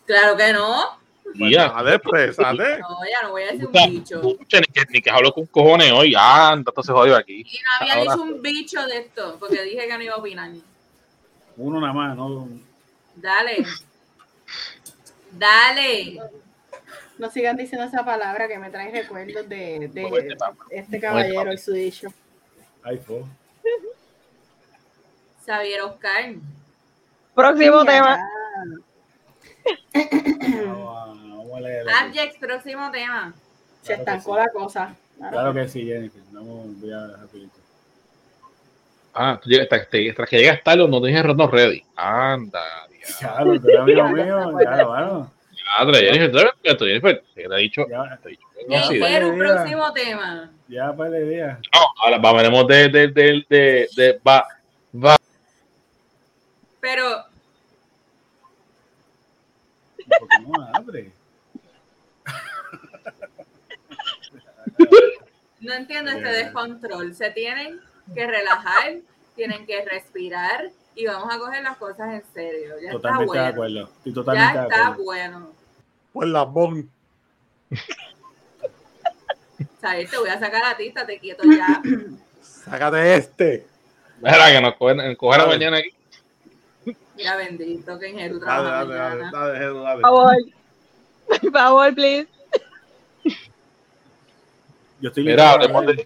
Claro 0.05 0.37
que 0.37 0.53
no. 0.53 0.97
Pues 1.37 1.51
Ya. 1.51 1.69
dale, 1.69 1.95
expresate. 1.95 2.79
No, 2.79 2.97
ya 3.09 3.21
no 3.23 3.31
voy 3.31 3.43
a 3.43 3.51
decir 3.51 3.65
un 3.67 3.71
bicho. 3.91 4.21
Ni 4.21 4.35
que, 4.45 4.85
ni 4.89 5.01
que 5.01 5.09
hablo 5.09 5.33
con 5.33 5.45
cojones 5.47 5.91
hoy. 5.91 6.13
Anda, 6.17 6.69
esto 6.69 6.83
se 6.83 6.91
jodió 6.93 7.17
aquí. 7.17 7.41
Y 7.41 7.59
no 7.59 7.69
había 7.81 7.93
Ahora- 7.95 8.13
dicho 8.13 8.23
un 8.23 8.41
bicho 8.41 8.85
de 8.85 8.97
esto, 8.99 9.37
porque 9.39 9.61
dije 9.63 9.87
que 9.87 9.97
no 9.97 10.03
iba 10.03 10.13
a 10.15 10.17
opinar. 10.17 10.51
Uno 11.57 11.81
nada 11.81 11.93
más, 11.93 12.15
no. 12.15 12.47
Dale. 13.15 13.65
Dale. 15.31 16.19
No 17.17 17.29
sigan 17.29 17.55
diciendo 17.57 17.85
esa 17.87 18.03
palabra 18.03 18.47
que 18.47 18.57
me 18.57 18.69
trae 18.69 18.91
recuerdos 18.91 19.47
de, 19.47 20.35
papá. 20.39 20.65
este 20.69 20.99
caballero 20.99 21.35
papá. 21.41 21.53
y 21.53 21.57
su 21.57 21.71
dicho. 21.73 22.07
Ay, 22.83 22.97
fue. 22.97 23.23
Xavier 25.45 25.81
Oscar. 25.81 26.33
Próximo 27.35 27.85
tema. 27.85 28.19
Vamos 29.93 30.97
a- 30.97 31.05
vamos 31.05 31.57
a 31.57 31.59
leer 31.61 31.89
aquí. 31.89 32.19
Abject, 32.19 32.39
próximo 32.39 32.91
tema. 32.91 33.33
Se 33.83 33.93
estancó 33.93 34.35
la 34.35 34.49
cosa. 34.49 34.95
Claro 35.17 35.53
que 35.53 35.67
sí, 35.67 35.85
Jennifer. 35.85 36.21
Vamos, 36.31 36.79
voy 36.79 36.91
a 36.91 37.07
rapidito. 37.07 37.53
Ah, 39.13 39.39
tú 39.41 39.49
llegas, 39.49 39.67
tras, 39.69 39.89
te- 39.89 40.13
tras 40.13 40.29
que 40.29 40.37
llegas 40.39 40.63
tarde, 40.63 40.87
no 40.87 41.01
te 41.01 41.07
dije 41.09 41.21
no 41.23 41.47
ready. 41.47 41.83
Anda, 41.95 42.87
Claro, 43.19 43.60
tú 43.60 43.68
eres 43.68 43.80
amigo 43.80 44.03
mío. 44.10 44.52
Ya, 45.44 45.86
Jennifer, 45.94 46.53
tú- 46.64 46.76
tú- 46.78 46.86
Jennifer, 46.86 47.23
te 47.34 47.44
he 47.45 47.57
dicho. 47.57 47.86
Ya, 47.90 48.19
te 48.22 48.28
he 48.28 48.32
dicho. 48.32 48.48
Ya, 48.69 48.80
No, 48.82 48.88
sí, 48.88 48.99
pues. 48.99 49.10
Quiero 49.10 49.30
un 49.30 49.40
mira. 49.40 49.56
próximo 49.56 49.94
tema. 49.94 50.52
ya 50.68 50.95
para 50.95 51.18
el 51.18 51.30
día. 51.30 51.60
No, 51.73 51.80
ahora 52.03 52.18
va, 52.19 52.34
veremos 52.34 52.68
de, 52.68 52.90
de, 52.90 53.07
de, 53.07 53.44
de, 53.49 53.90
de- 53.95 54.22
va, 54.28 54.45
va. 54.94 55.15
Pero 56.80 57.26
no 60.41 60.52
abre. 60.73 61.11
no 65.60 65.73
entiendo 65.73 66.11
este 66.11 66.30
descontrol. 66.30 67.15
Se 67.15 67.32
tienen 67.32 67.80
que 68.14 68.28
relajar, 68.28 68.98
tienen 69.36 69.65
que 69.65 69.84
respirar 69.86 70.69
y 70.95 71.05
vamos 71.05 71.34
a 71.34 71.39
coger 71.39 71.63
las 71.63 71.77
cosas 71.77 72.13
en 72.13 72.23
serio. 72.34 72.76
Ya 72.84 72.91
Totalmente 72.91 73.26
está 73.38 73.45
de 73.51 73.51
bueno. 73.57 73.81
acuerdo. 73.81 73.95
Estoy 73.97 74.13
totalmente 74.13 74.53
Ya 74.53 74.61
de 74.61 74.68
está 74.68 74.81
acuerdo. 74.88 75.03
bueno. 75.03 75.49
Pues 76.13 76.30
la 76.30 76.43
bon. 76.43 76.89
¿Sabes? 79.80 80.09
Te 80.09 80.18
voy 80.18 80.30
a 80.30 80.39
sacar 80.39 80.63
a 80.65 80.77
ti, 80.77 80.88
estate 80.88 81.19
quieto 81.19 81.43
ya. 81.43 81.81
Sácate 82.41 83.15
este. 83.15 83.68
Mira, 84.22 84.51
que 84.51 84.61
nos 84.61 84.76
cogen, 84.76 85.15
cogen 85.15 85.39
la 85.39 85.45
Dale. 85.45 85.57
mañana 85.57 85.77
aquí. 85.77 85.89
Mira, 87.15 87.35
bendito 87.38 87.97
que 87.99 88.07
en 88.09 88.18
Jeru 88.19 88.39
Dale, 88.39 88.45
trabaja 88.45 88.72
dale, 88.85 88.93
dale, 88.95 89.15
mañana. 89.23 89.39
dale, 89.39 89.59
Jeru, 89.59 89.80
dale. 89.81 90.01
Por 90.01 90.09
favor. 90.11 90.35
Por 91.41 91.51
favor, 91.51 91.95
please. 91.95 92.27
Yo 95.02 95.10
estoy 95.10 95.23
Mira, 95.23 95.52
hablemos 95.52 95.86
de, 95.88 95.94
del 95.95 96.06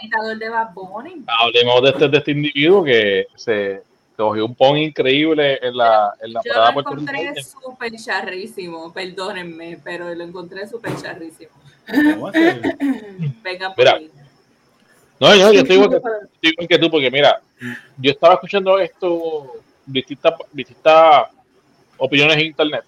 imitador 0.00 0.38
de 0.38 0.48
Bad 0.48 0.72
Bunny. 0.72 1.24
hablemos 1.26 1.82
de 1.82 1.90
este, 1.90 2.08
de 2.08 2.18
este 2.18 2.30
individuo 2.30 2.82
que 2.82 3.26
se 3.36 3.82
cogió 4.16 4.46
un 4.46 4.54
pon 4.54 4.78
increíble 4.78 5.58
en 5.60 5.76
la, 5.76 6.14
en 6.22 6.32
la 6.32 6.40
Yo 6.44 6.52
parada 6.52 6.72
lo 6.72 6.80
encontré 6.80 7.34
súper 7.42 7.92
charrísimo, 7.96 8.92
perdónenme, 8.92 9.78
pero 9.84 10.14
lo 10.14 10.24
encontré 10.24 10.66
súper 10.66 10.96
charrísimo. 10.96 11.50
Por 12.18 12.32
Mira. 13.76 13.92
ahí. 13.96 14.10
No, 15.20 15.34
yo, 15.34 15.52
yo 15.52 15.60
estoy 15.60 15.76
igual, 15.76 15.90
que, 15.90 15.96
estoy 15.96 16.50
igual 16.50 16.68
que 16.68 16.78
tú, 16.78 16.90
porque 16.90 17.10
mira, 17.10 17.40
yo 17.98 18.10
estaba 18.10 18.34
escuchando 18.34 18.78
esto, 18.78 19.52
distintas, 19.86 20.34
distintas 20.52 21.28
opiniones 21.98 22.36
en 22.36 22.46
internet. 22.46 22.84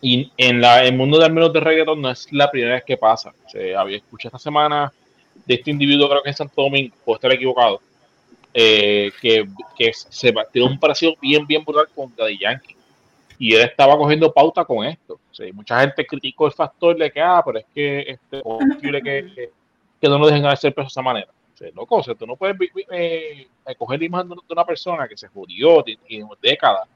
Y 0.00 0.30
en 0.36 0.60
la, 0.60 0.84
el 0.84 0.96
mundo 0.96 1.18
del 1.18 1.32
menos 1.32 1.52
de 1.52 1.60
reggaeton 1.60 2.00
no 2.00 2.10
es 2.10 2.32
la 2.32 2.50
primera 2.50 2.74
vez 2.74 2.84
que 2.84 2.96
pasa. 2.96 3.32
O 3.32 3.78
había 3.78 3.96
escuchado 3.96 4.36
esta 4.36 4.38
semana 4.38 4.92
de 5.44 5.54
este 5.54 5.70
individuo, 5.70 6.08
creo 6.08 6.22
que 6.22 6.28
en 6.30 6.36
Santo 6.36 6.62
Domingo, 6.62 6.94
puedo 7.04 7.16
estar 7.16 7.32
equivocado, 7.32 7.80
eh, 8.54 9.10
que, 9.20 9.48
que 9.76 9.92
se 9.92 10.32
tiene 10.52 10.68
un 10.68 10.78
parecido 10.78 11.14
bien, 11.20 11.46
bien 11.46 11.64
brutal 11.64 11.88
con 11.94 12.14
Daddy 12.14 12.38
Yankee. 12.38 12.76
Y 13.40 13.54
él 13.54 13.62
estaba 13.62 13.96
cogiendo 13.96 14.32
pauta 14.32 14.64
con 14.64 14.84
esto. 14.84 15.14
O 15.14 15.54
mucha 15.54 15.80
gente 15.80 16.06
criticó 16.06 16.46
el 16.46 16.52
factor 16.52 16.96
de 16.96 17.10
que, 17.10 17.20
ah, 17.20 17.42
pero 17.44 17.58
es 17.58 17.66
que 17.72 18.00
este, 18.00 18.42
¿cómo 18.42 18.60
es 18.60 18.74
posible 18.74 19.00
que, 19.02 19.50
que, 20.00 20.08
no 20.08 20.18
lo 20.18 20.26
dejen 20.26 20.46
hacer 20.46 20.74
preso 20.74 20.86
de 20.86 20.92
esa 20.92 21.02
manera. 21.02 21.28
O 21.88 22.02
sea, 22.02 22.14
tú 22.14 22.26
no 22.26 22.36
puedes 22.36 22.56
eh, 22.90 23.48
coger 23.76 23.98
la 23.98 24.06
imagen 24.06 24.28
de 24.28 24.36
una 24.50 24.64
persona 24.64 25.08
que 25.08 25.16
se 25.16 25.28
jodió 25.28 25.84
en 25.86 26.28
décadas 26.40 26.88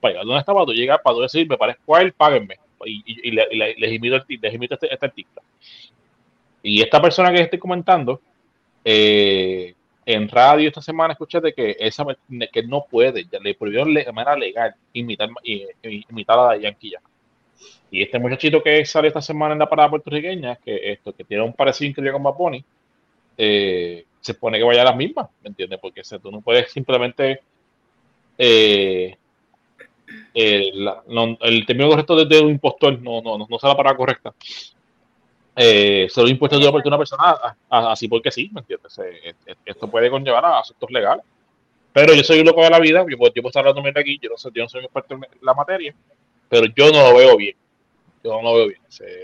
para 0.00 0.12
llegar 0.12 0.26
donde 0.26 0.40
estaba, 0.40 0.64
tú 0.66 0.72
llegas 0.72 1.00
para 1.02 1.16
tú 1.16 1.22
decir, 1.22 1.48
me 1.48 1.56
parezco 1.58 1.96
él, 1.98 2.12
páguenme. 2.12 2.56
Y, 2.84 3.02
y, 3.06 3.28
y 3.28 3.30
le- 3.32 3.48
y 3.50 3.56
le- 3.56 3.74
les 3.76 3.92
imito, 3.92 4.16
les 4.28 4.54
este, 4.72 4.92
este 4.92 5.06
artista. 5.06 5.42
Y 6.62 6.82
esta 6.82 7.00
persona 7.00 7.32
que 7.32 7.42
estoy 7.42 7.58
comentando, 7.58 8.20
eh, 8.84 9.74
en 10.06 10.28
radio 10.28 10.68
esta 10.68 10.82
semana 10.82 11.12
escuché 11.12 11.40
de 11.40 11.52
que, 11.52 11.76
esa, 11.78 12.04
que 12.52 12.62
no 12.62 12.84
puede, 12.90 13.24
ya 13.30 13.38
le 13.38 13.54
prohibieron 13.54 13.94
de 13.94 14.10
manera 14.12 14.36
legal 14.36 14.74
imitar, 14.92 15.28
i- 15.44 15.66
i- 15.82 16.04
imitar 16.10 16.38
a 16.38 16.42
Daddy 16.42 16.62
Yankee 16.62 16.90
ya. 16.90 17.00
Y 17.90 18.02
este 18.02 18.18
muchachito 18.18 18.62
que 18.62 18.84
sale 18.84 19.08
esta 19.08 19.20
semana 19.20 19.52
en 19.52 19.58
la 19.58 19.68
parada 19.68 19.90
puertorriqueña, 19.90 20.56
que 20.56 20.92
esto, 20.92 21.12
que 21.12 21.24
tiene 21.24 21.42
un 21.42 21.52
parecido 21.52 21.90
increíble 21.90 22.12
con 22.12 22.22
Bad 22.22 22.34
eh, 23.36 24.04
se 24.20 24.34
pone 24.34 24.58
que 24.58 24.64
vaya 24.64 24.82
a 24.82 24.86
las 24.86 24.96
mismas, 24.96 25.28
¿me 25.42 25.48
entiendes? 25.48 25.78
Porque 25.80 26.02
o 26.02 26.04
sea, 26.04 26.18
tú 26.18 26.30
no 26.30 26.40
puedes 26.40 26.70
simplemente 26.70 27.40
eh, 28.38 29.16
no- 31.08 31.36
el 31.40 31.66
término 31.66 31.90
correcto 31.90 32.16
de, 32.16 32.24
de 32.26 32.40
un 32.40 32.50
impostor 32.50 33.00
no, 33.00 33.20
no, 33.20 33.38
no, 33.38 33.46
no 33.48 33.58
la 33.62 33.76
palabra 33.76 33.96
correcta. 33.96 34.34
Eh, 35.56 36.06
solo 36.08 36.28
impuesto 36.28 36.58
de 36.58 36.68
una 36.68 36.96
persona 36.96 37.36
así 37.68 38.08
porque 38.08 38.30
sí, 38.30 38.50
¿me 38.52 38.60
entiendes? 38.60 38.98
Eh, 38.98 39.34
eh, 39.46 39.54
esto 39.64 39.90
puede 39.90 40.08
conllevar 40.08 40.44
a 40.44 40.60
asuntos 40.60 40.90
legales. 40.90 41.24
Pero 41.92 42.14
yo 42.14 42.22
soy 42.22 42.40
un 42.40 42.46
loco 42.46 42.62
de 42.62 42.70
la 42.70 42.78
vida, 42.78 43.04
yo, 43.08 43.18
puedo- 43.18 43.32
yo 43.34 43.42
puedo 43.42 43.48
estar 43.50 43.60
hablando 43.60 43.82
mierda 43.82 44.00
aquí, 44.00 44.18
yo 44.22 44.30
no, 44.30 44.38
soy, 44.38 44.52
yo 44.54 44.62
no 44.62 44.68
soy 44.68 44.78
un 44.80 44.84
experto 44.84 45.14
en 45.14 45.26
la 45.42 45.54
materia, 45.54 45.94
pero 46.48 46.66
yo 46.74 46.90
no 46.92 47.10
lo 47.10 47.16
veo 47.16 47.36
bien. 47.36 47.56
Yo 48.22 48.30
no 48.30 48.42
lo 48.42 48.54
veo 48.54 48.68
bien. 48.68 48.80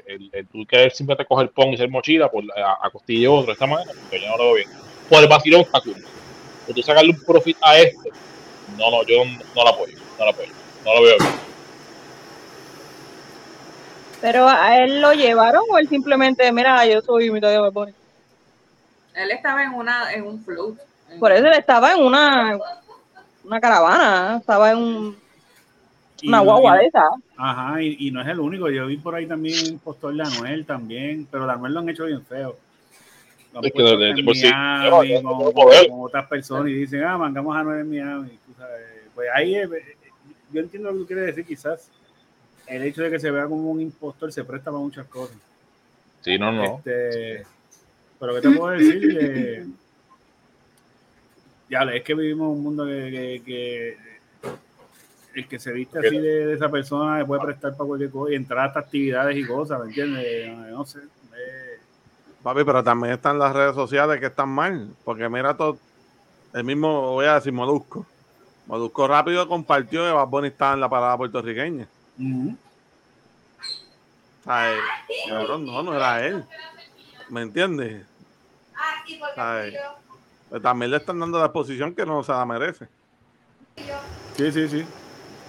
El, 0.06 0.30
el 0.32 0.46
tú 0.48 0.66
querer 0.66 0.90
simplemente 0.90 1.26
coger 1.26 1.50
pon 1.50 1.72
y 1.72 1.76
ser 1.76 1.88
mochila 1.88 2.28
por, 2.30 2.44
a, 2.58 2.78
a 2.86 2.90
costilla 2.90 3.20
de 3.20 3.28
otro 3.28 3.46
de 3.46 3.52
esta 3.52 3.66
manera, 3.66 3.92
pues 4.08 4.20
yo 4.20 4.28
no 4.28 4.36
lo 4.36 4.44
veo 4.46 4.54
bien. 4.56 4.68
Por 5.08 5.22
el 5.22 5.28
vacilón 5.28 5.64
tú 6.74 6.82
sacarle 6.82 7.12
un 7.12 7.20
profit 7.22 7.56
a 7.62 7.78
esto, 7.78 8.10
no, 8.76 8.90
no, 8.90 9.04
yo 9.04 9.24
no, 9.24 9.30
no 9.54 9.62
lo 9.62 9.68
apoyo, 9.68 9.96
no 10.18 10.24
lo 10.24 10.30
apoyo, 10.32 10.52
no 10.86 10.94
lo 10.94 11.02
veo 11.02 11.16
bien. 11.18 11.32
Pero 14.20 14.48
a 14.48 14.78
él 14.78 15.00
lo 15.00 15.12
llevaron 15.12 15.62
o 15.70 15.78
él 15.78 15.88
simplemente, 15.88 16.50
mira, 16.52 16.86
yo 16.86 17.00
soy 17.02 17.26
imitador 17.26 17.64
de 17.64 17.70
Bad. 17.80 17.88
Él 19.14 19.30
estaba 19.30 19.62
en 19.64 19.74
una 19.74 20.12
en 20.12 20.26
un 20.26 20.42
float. 20.44 20.78
Por 21.18 21.32
eso 21.32 21.46
él 21.46 21.52
estaba 21.54 21.92
en 21.92 22.02
una, 22.02 22.58
una 23.44 23.60
caravana, 23.60 24.36
estaba 24.40 24.70
en 24.72 24.78
un- 24.78 25.16
una 26.24 26.38
no- 26.38 26.44
guagua 26.44 26.76
de 26.78 26.86
esa. 26.86 27.02
Ajá, 27.36 27.80
y, 27.82 27.96
y 28.00 28.10
no 28.10 28.20
es 28.22 28.28
el 28.28 28.40
único. 28.40 28.68
Yo 28.70 28.86
vi 28.86 28.96
por 28.96 29.14
ahí 29.14 29.26
también 29.26 29.54
un 29.72 29.78
postor 29.78 30.14
de 30.14 30.22
Anuel 30.22 30.64
también, 30.64 31.26
pero 31.30 31.46
de 31.46 31.52
Anuel 31.52 31.74
lo 31.74 31.80
han 31.80 31.88
hecho 31.90 32.04
bien 32.06 32.24
feo. 32.24 32.56
Lo 33.52 33.58
han 33.60 33.64
Es 33.66 33.72
que 33.72 33.82
de 33.82 34.10
en 34.10 34.24
por 34.24 34.34
sí, 34.34 34.50
Miami, 34.50 35.08
yo- 35.10 35.22
con, 35.22 36.00
otras 36.00 36.26
personas 36.26 36.68
y 36.68 36.74
dicen, 36.74 37.04
ah, 37.04 37.16
mandamos 37.18 37.54
a 37.56 37.60
Anuel 37.60 37.80
en 37.80 37.90
Miami. 37.90 38.30
tú 38.46 38.52
sabes. 38.58 38.80
Pues 39.14 39.28
ahí, 39.34 39.54
eh, 39.56 39.68
yo 40.52 40.60
entiendo 40.60 40.88
lo 40.90 40.94
que 40.94 41.00
tú 41.00 41.06
quieres 41.06 41.26
decir, 41.26 41.44
quizás 41.46 41.88
el 42.66 42.82
hecho 42.82 43.02
de 43.02 43.10
que 43.10 43.18
se 43.20 43.30
vea 43.30 43.44
como 43.46 43.70
un 43.70 43.80
impostor 43.80 44.32
se 44.32 44.44
presta 44.44 44.70
para 44.70 44.82
muchas 44.82 45.06
cosas. 45.06 45.36
Sí, 46.20 46.38
no, 46.38 46.50
no. 46.52 46.64
Este, 46.64 47.46
pero 48.18 48.34
¿qué 48.34 48.40
te 48.40 48.50
puedo 48.50 48.68
decir? 48.78 49.00
Que, 49.00 49.66
ya, 51.68 51.82
es 51.82 52.02
que 52.02 52.14
vivimos 52.14 52.56
un 52.56 52.62
mundo 52.62 52.84
que, 52.86 53.10
que- 53.10 53.42
que 53.44 53.96
el 55.34 55.46
que 55.48 55.58
se 55.58 55.70
viste 55.72 55.98
así 55.98 56.16
de, 56.18 56.46
de 56.46 56.54
esa 56.54 56.70
persona 56.70 57.18
le 57.18 57.26
puede 57.26 57.42
prestar 57.42 57.76
para 57.76 57.86
cualquier 57.86 58.10
cosa 58.10 58.32
y 58.32 58.36
entrar 58.36 58.64
a 58.64 58.68
estas 58.68 58.84
actividades 58.84 59.36
y 59.36 59.44
cosas, 59.46 59.80
¿me 59.80 59.86
entiendes? 59.88 60.56
No 60.70 60.84
sé. 60.86 61.00
eh, 61.00 61.78
Papi, 62.42 62.64
pero 62.64 62.82
también 62.82 63.12
están 63.14 63.38
las 63.38 63.52
redes 63.54 63.74
sociales 63.74 64.18
que 64.18 64.26
están 64.26 64.48
mal. 64.48 64.88
Porque 65.04 65.28
mira 65.28 65.54
todo. 65.54 65.78
El 66.54 66.64
mismo, 66.64 67.12
voy 67.12 67.26
a 67.26 67.34
decir, 67.34 67.52
Molusco. 67.52 68.06
Molusco 68.66 69.06
rápido 69.06 69.46
compartió 69.48 70.04
que 70.04 70.10
Bad 70.12 70.26
Bunny 70.28 70.48
estaba 70.48 70.74
en 70.74 70.80
la 70.80 70.88
parada 70.88 71.16
puertorriqueña. 71.16 71.86
ujú. 72.18 72.56
¿Sabes? 74.44 74.78
Cabrón, 75.28 75.66
no, 75.66 75.82
no 75.82 75.94
era 75.94 76.24
él. 76.24 76.44
¿Me 77.28 77.42
entiendes? 77.42 78.04
¿Sabes? 79.34 79.74
Pues 80.48 80.62
también 80.62 80.92
le 80.92 80.98
están 80.98 81.18
dando 81.18 81.38
la 81.40 81.46
exposición 81.46 81.94
que 81.94 82.06
no 82.06 82.22
se 82.22 82.30
la 82.30 82.44
merece. 82.46 82.86
Sí, 84.36 84.52
sí, 84.52 84.68
sí. 84.68 84.86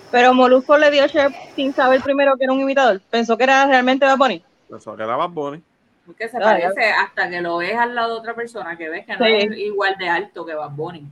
Pero 0.10 0.34
Molusco 0.34 0.77
le 0.77 0.89
dio 0.89 1.07
chef 1.07 1.31
sin 1.56 1.73
saber 1.73 2.02
primero 2.02 2.35
que 2.38 2.45
era 2.45 2.53
un 2.53 2.61
imitador. 2.61 2.99
Pensó 3.11 3.38
que 3.38 3.44
era 3.44 3.68
realmente 3.68 4.06
Bad 4.06 4.18
Bunny. 4.18 4.44
Eso 4.76 4.95
que 4.95 5.03
era 5.03 5.15
Bad 5.15 5.30
Bunny. 5.30 5.61
Porque 6.06 6.27
se 6.30 6.38
Ah, 6.38 6.41
parece 6.41 6.89
hasta 6.91 7.30
que 7.30 7.41
lo 7.41 7.57
ves 7.57 7.76
al 7.77 7.94
lado 7.94 8.14
de 8.15 8.19
otra 8.22 8.34
persona 8.34 8.76
que 8.77 8.89
ves 8.89 9.06
que 9.06 9.15
no 9.18 9.26
Sí. 9.26 9.31
es 9.34 9.57
igual 9.57 9.95
de 9.99 10.10
alto 10.10 10.45
que 10.45 10.56
Bad 10.56 10.72
Bunny. 10.72 11.06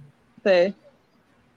Sí. 0.43 0.73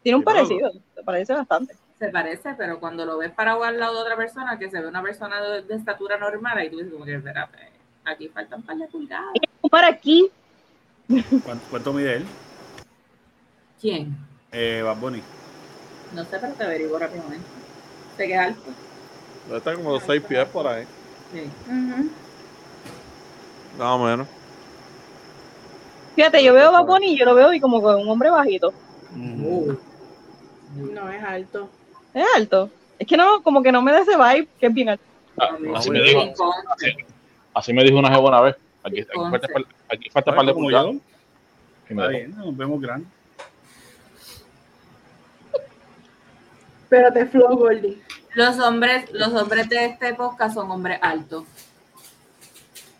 Tiene 0.02 0.16
un 0.16 0.24
parecido, 0.24 0.70
se 0.94 1.02
parece 1.02 1.34
bastante. 1.34 1.74
Se 1.98 2.08
parece, 2.08 2.54
pero 2.56 2.78
cuando 2.78 3.04
lo 3.04 3.18
ves 3.18 3.32
parado 3.32 3.64
al 3.64 3.78
lado 3.78 3.96
de 3.96 4.00
otra 4.02 4.16
persona 4.16 4.58
que 4.58 4.70
se 4.70 4.80
ve 4.80 4.86
una 4.86 5.02
persona 5.02 5.40
de, 5.40 5.62
de 5.62 5.74
estatura 5.74 6.16
normal, 6.16 6.56
ahí 6.58 6.70
tú 6.70 6.76
dices 6.78 6.92
como 6.92 7.04
que, 7.04 7.16
espérate, 7.16 7.58
aquí 8.04 8.28
faltan 8.28 8.60
un 8.60 8.66
par 8.66 8.76
de 8.76 8.86
pulgadas. 8.86 9.32
Para 9.70 9.88
aquí, 9.88 10.30
¿Cuánto, 11.44 11.64
cuánto 11.70 11.92
mide 11.92 12.16
él? 12.16 12.26
¿Quién? 13.80 14.16
Eh, 14.52 14.82
Bad 14.84 14.96
Bunny. 14.98 15.22
No 16.14 16.24
sé, 16.24 16.38
pero 16.38 16.52
te 16.52 16.64
averiguo 16.64 16.98
rápidamente. 16.98 17.46
Sé 18.16 18.26
que 18.26 18.34
es 18.34 18.40
alto. 18.40 18.62
Estar 19.52 19.74
como 19.76 19.92
los 19.92 20.02
seis 20.02 20.22
pies 20.22 20.46
por 20.48 20.66
ahí. 20.66 20.84
Sí. 21.32 21.50
Ujú. 21.66 22.10
Más 23.78 23.88
o 23.88 23.98
menos. 23.98 24.26
fíjate, 26.14 26.42
yo 26.42 26.52
veo 26.52 26.72
Bad 26.72 26.84
Bunny 26.84 27.12
y 27.12 27.18
yo 27.18 27.24
lo 27.24 27.34
veo 27.34 27.52
y 27.52 27.60
como 27.60 27.80
que 27.80 27.86
un 27.86 28.08
hombre 28.08 28.30
bajito. 28.30 28.72
Uh, 29.16 29.74
No 30.76 31.10
es 31.10 31.22
alto. 31.22 31.70
Es 32.14 32.24
alto. 32.36 32.70
Es 32.98 33.06
que 33.06 33.16
no, 33.16 33.42
como 33.42 33.62
que 33.62 33.70
no 33.72 33.80
me 33.82 33.92
da 33.92 34.00
ese 34.00 34.16
vibe 34.16 34.48
que 34.58 34.66
es 34.66 34.74
bien 34.74 34.88
alto. 34.90 35.04
Ah, 35.38 35.56
así 35.76 35.90
me 35.90 36.00
rincón. 36.00 36.50
Así 37.54 37.72
me 37.72 37.84
dijo 37.84 37.98
una 37.98 38.08
jeva 38.10 38.28
una 38.28 38.40
vez. 38.40 38.56
Aquí, 38.82 39.00
aquí 39.00 39.08
falta, 39.30 39.48
par- 39.48 39.64
aquí 39.88 40.10
falta 40.10 40.34
par 40.34 40.46
de 40.46 40.54
me 40.54 42.02
Está 42.02 42.08
dijo, 42.08 42.08
bien, 42.10 42.36
nos 42.36 42.56
vemos 42.56 42.80
grandes. 42.80 43.08
Pero 46.88 47.12
te 47.12 47.26
flow, 47.26 47.56
Goldie. 47.56 47.98
Los 48.34 48.58
hombres, 48.60 49.10
los 49.12 49.28
hombres 49.34 49.68
de 49.68 49.84
este 49.86 50.14
podcast 50.14 50.54
son 50.54 50.70
hombres 50.70 50.98
altos. 51.02 51.44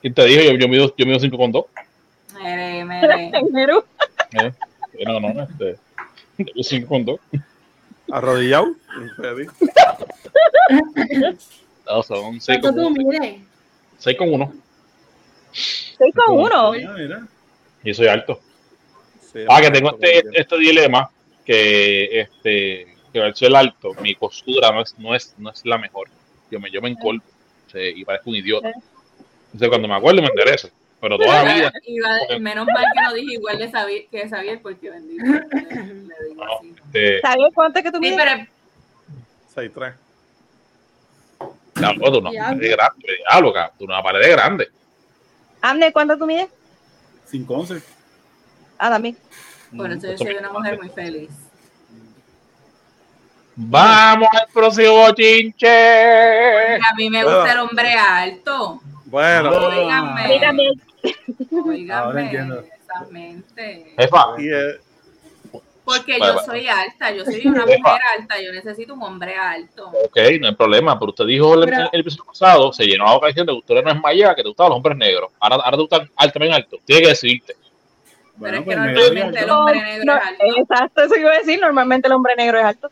¿Quién 0.00 0.14
te 0.14 0.24
dijo? 0.24 0.42
Yo, 0.42 0.52
yo 0.58 0.68
mido, 0.68 0.94
yo 0.96 1.06
mido 1.06 1.18
5 1.18 1.36
con 1.36 1.52
2. 1.52 1.64
Mere, 2.34 2.84
mere. 2.84 3.30
¿eh? 4.32 4.52
No, 5.06 5.20
no, 5.20 5.42
este. 5.42 5.78
Yo 6.38 6.44
mido 6.54 6.62
5 6.62 6.88
con 6.88 7.04
2. 7.04 7.20
Arrodillado. 8.10 8.74
No, 11.86 12.02
son 12.02 12.40
6 12.40 12.58
¿Cuánto 12.60 12.82
con 12.82 12.94
tú 12.94 13.00
1. 13.00 13.10
mides? 13.18 13.36
6 13.98 14.18
con 14.18 14.32
1. 14.32 14.52
estoy 15.52 16.12
con 16.12 16.38
uno. 16.38 16.72
Ah, 16.72 16.94
mira. 16.98 17.26
Y 17.82 17.94
soy 17.94 18.06
alto. 18.08 18.40
Sí, 19.32 19.40
Ah, 19.48 19.60
que 19.60 19.70
tengo 19.70 19.90
este, 20.00 20.22
este 20.34 20.58
dilema 20.58 21.10
que 21.44 22.20
este 22.20 22.94
que 23.12 23.22
al 23.22 23.34
ser 23.34 23.54
alto, 23.56 23.94
mi 24.02 24.14
postura 24.14 24.70
no 24.70 24.82
es, 24.82 24.98
no 24.98 25.14
es, 25.14 25.34
no 25.38 25.50
es 25.50 25.64
la 25.64 25.78
mejor. 25.78 26.08
Yo 26.50 26.60
me, 26.60 26.70
yo 26.70 26.82
me 26.82 26.90
encolvo 26.90 27.24
sí, 27.72 27.78
y 27.96 28.04
parezco 28.04 28.30
un 28.30 28.36
idiota. 28.36 28.68
Entonces 29.46 29.68
cuando 29.68 29.88
me 29.88 29.94
acuerdo 29.94 30.20
me 30.22 30.28
enderezo. 30.28 30.68
Pero 31.00 31.16
toda 31.16 31.44
la 31.44 31.54
vida, 31.54 31.72
Iba- 31.86 32.38
menos 32.40 32.66
mal 32.66 32.84
que 32.92 33.00
no 33.02 33.12
dije 33.14 33.34
igual 33.34 33.58
de 33.58 33.70
Xavier, 33.70 34.06
que 34.10 34.28
Xavier 34.28 34.60
porque 34.60 34.90
bendito. 34.90 35.24
Le, 35.24 35.40
le 35.40 36.28
digo 36.28 36.44
no, 36.44 36.56
así. 36.56 36.74
este, 36.86 37.20
¿Sabes 37.20 37.52
cuánto 37.54 37.78
es 37.78 37.84
que 37.84 37.92
tú 37.92 37.98
Sí, 38.02 38.10
mides? 38.10 38.18
pero 38.24 38.46
6'3". 39.54 39.94
diablo, 41.76 42.12
tú 42.12 42.18
una 42.18 42.30
Diablo. 42.30 42.56
pared 42.58 42.70
grande, 42.72 43.08
diablo, 43.28 43.52
cabrón, 43.52 43.76
tú 43.78 43.84
una 43.84 44.02
pared 44.02 44.30
grande. 44.32 44.68
Amne, 45.60 45.92
¿cuánto 45.92 46.18
tú 46.18 46.26
mides? 46.26 46.48
5'11". 47.30 47.80
Ah, 48.78 48.90
también. 48.90 49.16
por 49.76 49.90
eso 49.92 50.10
yo 50.10 50.18
soy 50.18 50.34
una 50.34 50.50
mujer 50.50 50.78
muy 50.78 50.88
feliz. 50.88 51.30
Vamos 53.56 54.28
al 54.32 54.46
próximo 54.52 54.92
bochinche. 54.92 56.76
A 56.76 56.94
mí 56.96 57.10
me 57.10 57.24
gusta 57.24 57.52
el 57.52 57.58
hombre 57.58 57.92
alto. 57.94 58.80
Bueno, 59.10 59.50
también. 60.40 60.72
Óigame, 61.64 61.92
Ahora 61.92 62.22
entiendo. 62.22 62.64
Jefa, 63.96 64.26
eh, 64.38 64.78
Porque 65.84 66.18
Vale, 66.18 66.32
yo 66.32 66.34
vale. 66.36 66.46
soy 66.46 66.68
alta, 66.68 67.10
yo 67.12 67.24
soy 67.24 67.46
una 67.46 67.64
mujer 67.64 68.00
alta, 68.18 68.40
yo 68.42 68.52
necesito 68.52 68.92
un 68.92 69.02
hombre 69.02 69.34
alto. 69.36 69.88
ok, 69.88 70.18
no 70.40 70.48
hay 70.48 70.54
problema, 70.54 70.98
pero 70.98 71.10
usted 71.10 71.24
dijo 71.24 71.54
el, 71.54 71.64
Pero- 71.70 71.88
el 71.90 72.00
episodio 72.00 72.24
pasado, 72.26 72.72
se 72.74 72.84
llenó 72.84 73.04
la 73.06 73.12
boca 73.12 73.28
diciendo 73.28 73.54
que 73.54 73.58
usted 73.60 73.82
no 73.82 73.90
es 73.90 74.00
maya, 74.00 74.34
que 74.34 74.42
te 74.42 74.48
gustaban 74.48 74.70
los 74.70 74.76
hombres 74.76 74.98
negros. 74.98 75.30
Ahora, 75.40 75.56
ahora 75.56 75.70
te 75.76 75.80
gustan 75.82 76.10
alto, 76.16 76.32
también 76.34 76.52
alto. 76.54 76.76
Tiene 76.84 77.02
que 77.02 77.08
decidirte. 77.08 77.56
Pero 78.40 78.52
es 78.56 78.60
que 78.60 78.64
pues, 78.66 78.76
me 78.76 78.84
normalmente 78.92 79.40
el 79.40 79.50
hombre 79.50 79.82
negro 79.82 80.04
No, 80.04 80.16
es 80.16 80.22
alto. 80.26 80.44
exacto, 80.58 81.02
eso 81.02 81.16
iba 81.16 81.30
a 81.32 81.38
decir. 81.38 81.60
Normalmente 81.60 82.06
el 82.08 82.12
hombre 82.12 82.36
negro 82.36 82.58
es 82.58 82.64
alto. 82.66 82.90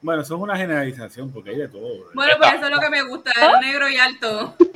Bueno, 0.00 0.22
eso 0.22 0.36
es 0.36 0.40
una 0.40 0.56
generalización 0.56 1.32
porque 1.32 1.50
hay 1.50 1.56
de 1.56 1.68
todo. 1.68 1.82
¿verdad? 1.82 2.12
Bueno, 2.14 2.34
pues 2.38 2.54
eso 2.54 2.64
es 2.64 2.70
lo 2.70 2.80
que 2.80 2.90
me 2.90 3.02
gusta, 3.02 3.32
el 3.32 3.60
negro 3.60 3.88
y 3.88 3.96
alto. 3.96 4.54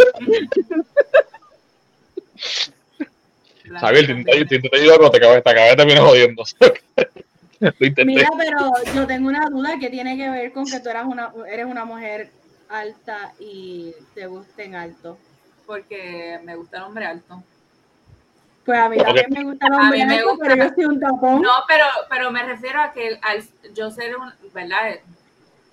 Xavier, 3.80 4.06
te 4.06 4.12
intenté 4.12 4.44
te 4.44 4.54
intenté 4.56 4.80
ayudar, 4.80 4.98
pero 4.98 5.10
te 5.10 5.16
acabé, 5.18 5.42
te 5.42 5.50
acabé 5.50 5.68
de 5.70 5.76
terminar 5.76 6.02
jodiendo. 6.02 6.42
Mira, 8.04 8.28
pero 8.36 8.72
yo 8.92 9.06
tengo 9.06 9.28
una 9.28 9.48
duda 9.48 9.78
que 9.78 9.88
tiene 9.88 10.16
que 10.16 10.28
ver 10.28 10.52
con 10.52 10.66
que 10.66 10.80
tú 10.80 10.88
eras 10.88 11.06
una, 11.06 11.32
eres 11.48 11.66
una 11.66 11.84
mujer 11.84 12.30
alta 12.68 13.32
y 13.38 13.94
te 14.14 14.26
gusten 14.26 14.74
alto. 14.74 15.16
Porque 15.64 16.40
me 16.42 16.56
gusta 16.56 16.78
el 16.78 16.82
hombre 16.82 17.06
alto. 17.06 17.44
Pues 18.64 18.78
a 18.78 18.88
mí 18.88 18.96
también 18.96 19.26
me 19.30 19.44
gusta 19.44 19.66
el 19.66 19.72
A 19.72 19.76
hombre 19.76 19.98
mí 19.98 20.06
me 20.06 20.14
alto, 20.18 20.30
gusta. 20.30 20.44
pero 20.48 20.64
yo 20.64 20.74
soy 20.74 20.84
un 20.84 21.00
tapón. 21.00 21.42
No, 21.42 21.50
pero, 21.66 21.84
pero 22.08 22.30
me 22.30 22.42
refiero 22.44 22.80
a 22.80 22.92
que 22.92 23.18
al 23.22 23.42
yo 23.74 23.90
ser 23.90 24.16
un, 24.16 24.32
¿verdad? 24.52 25.00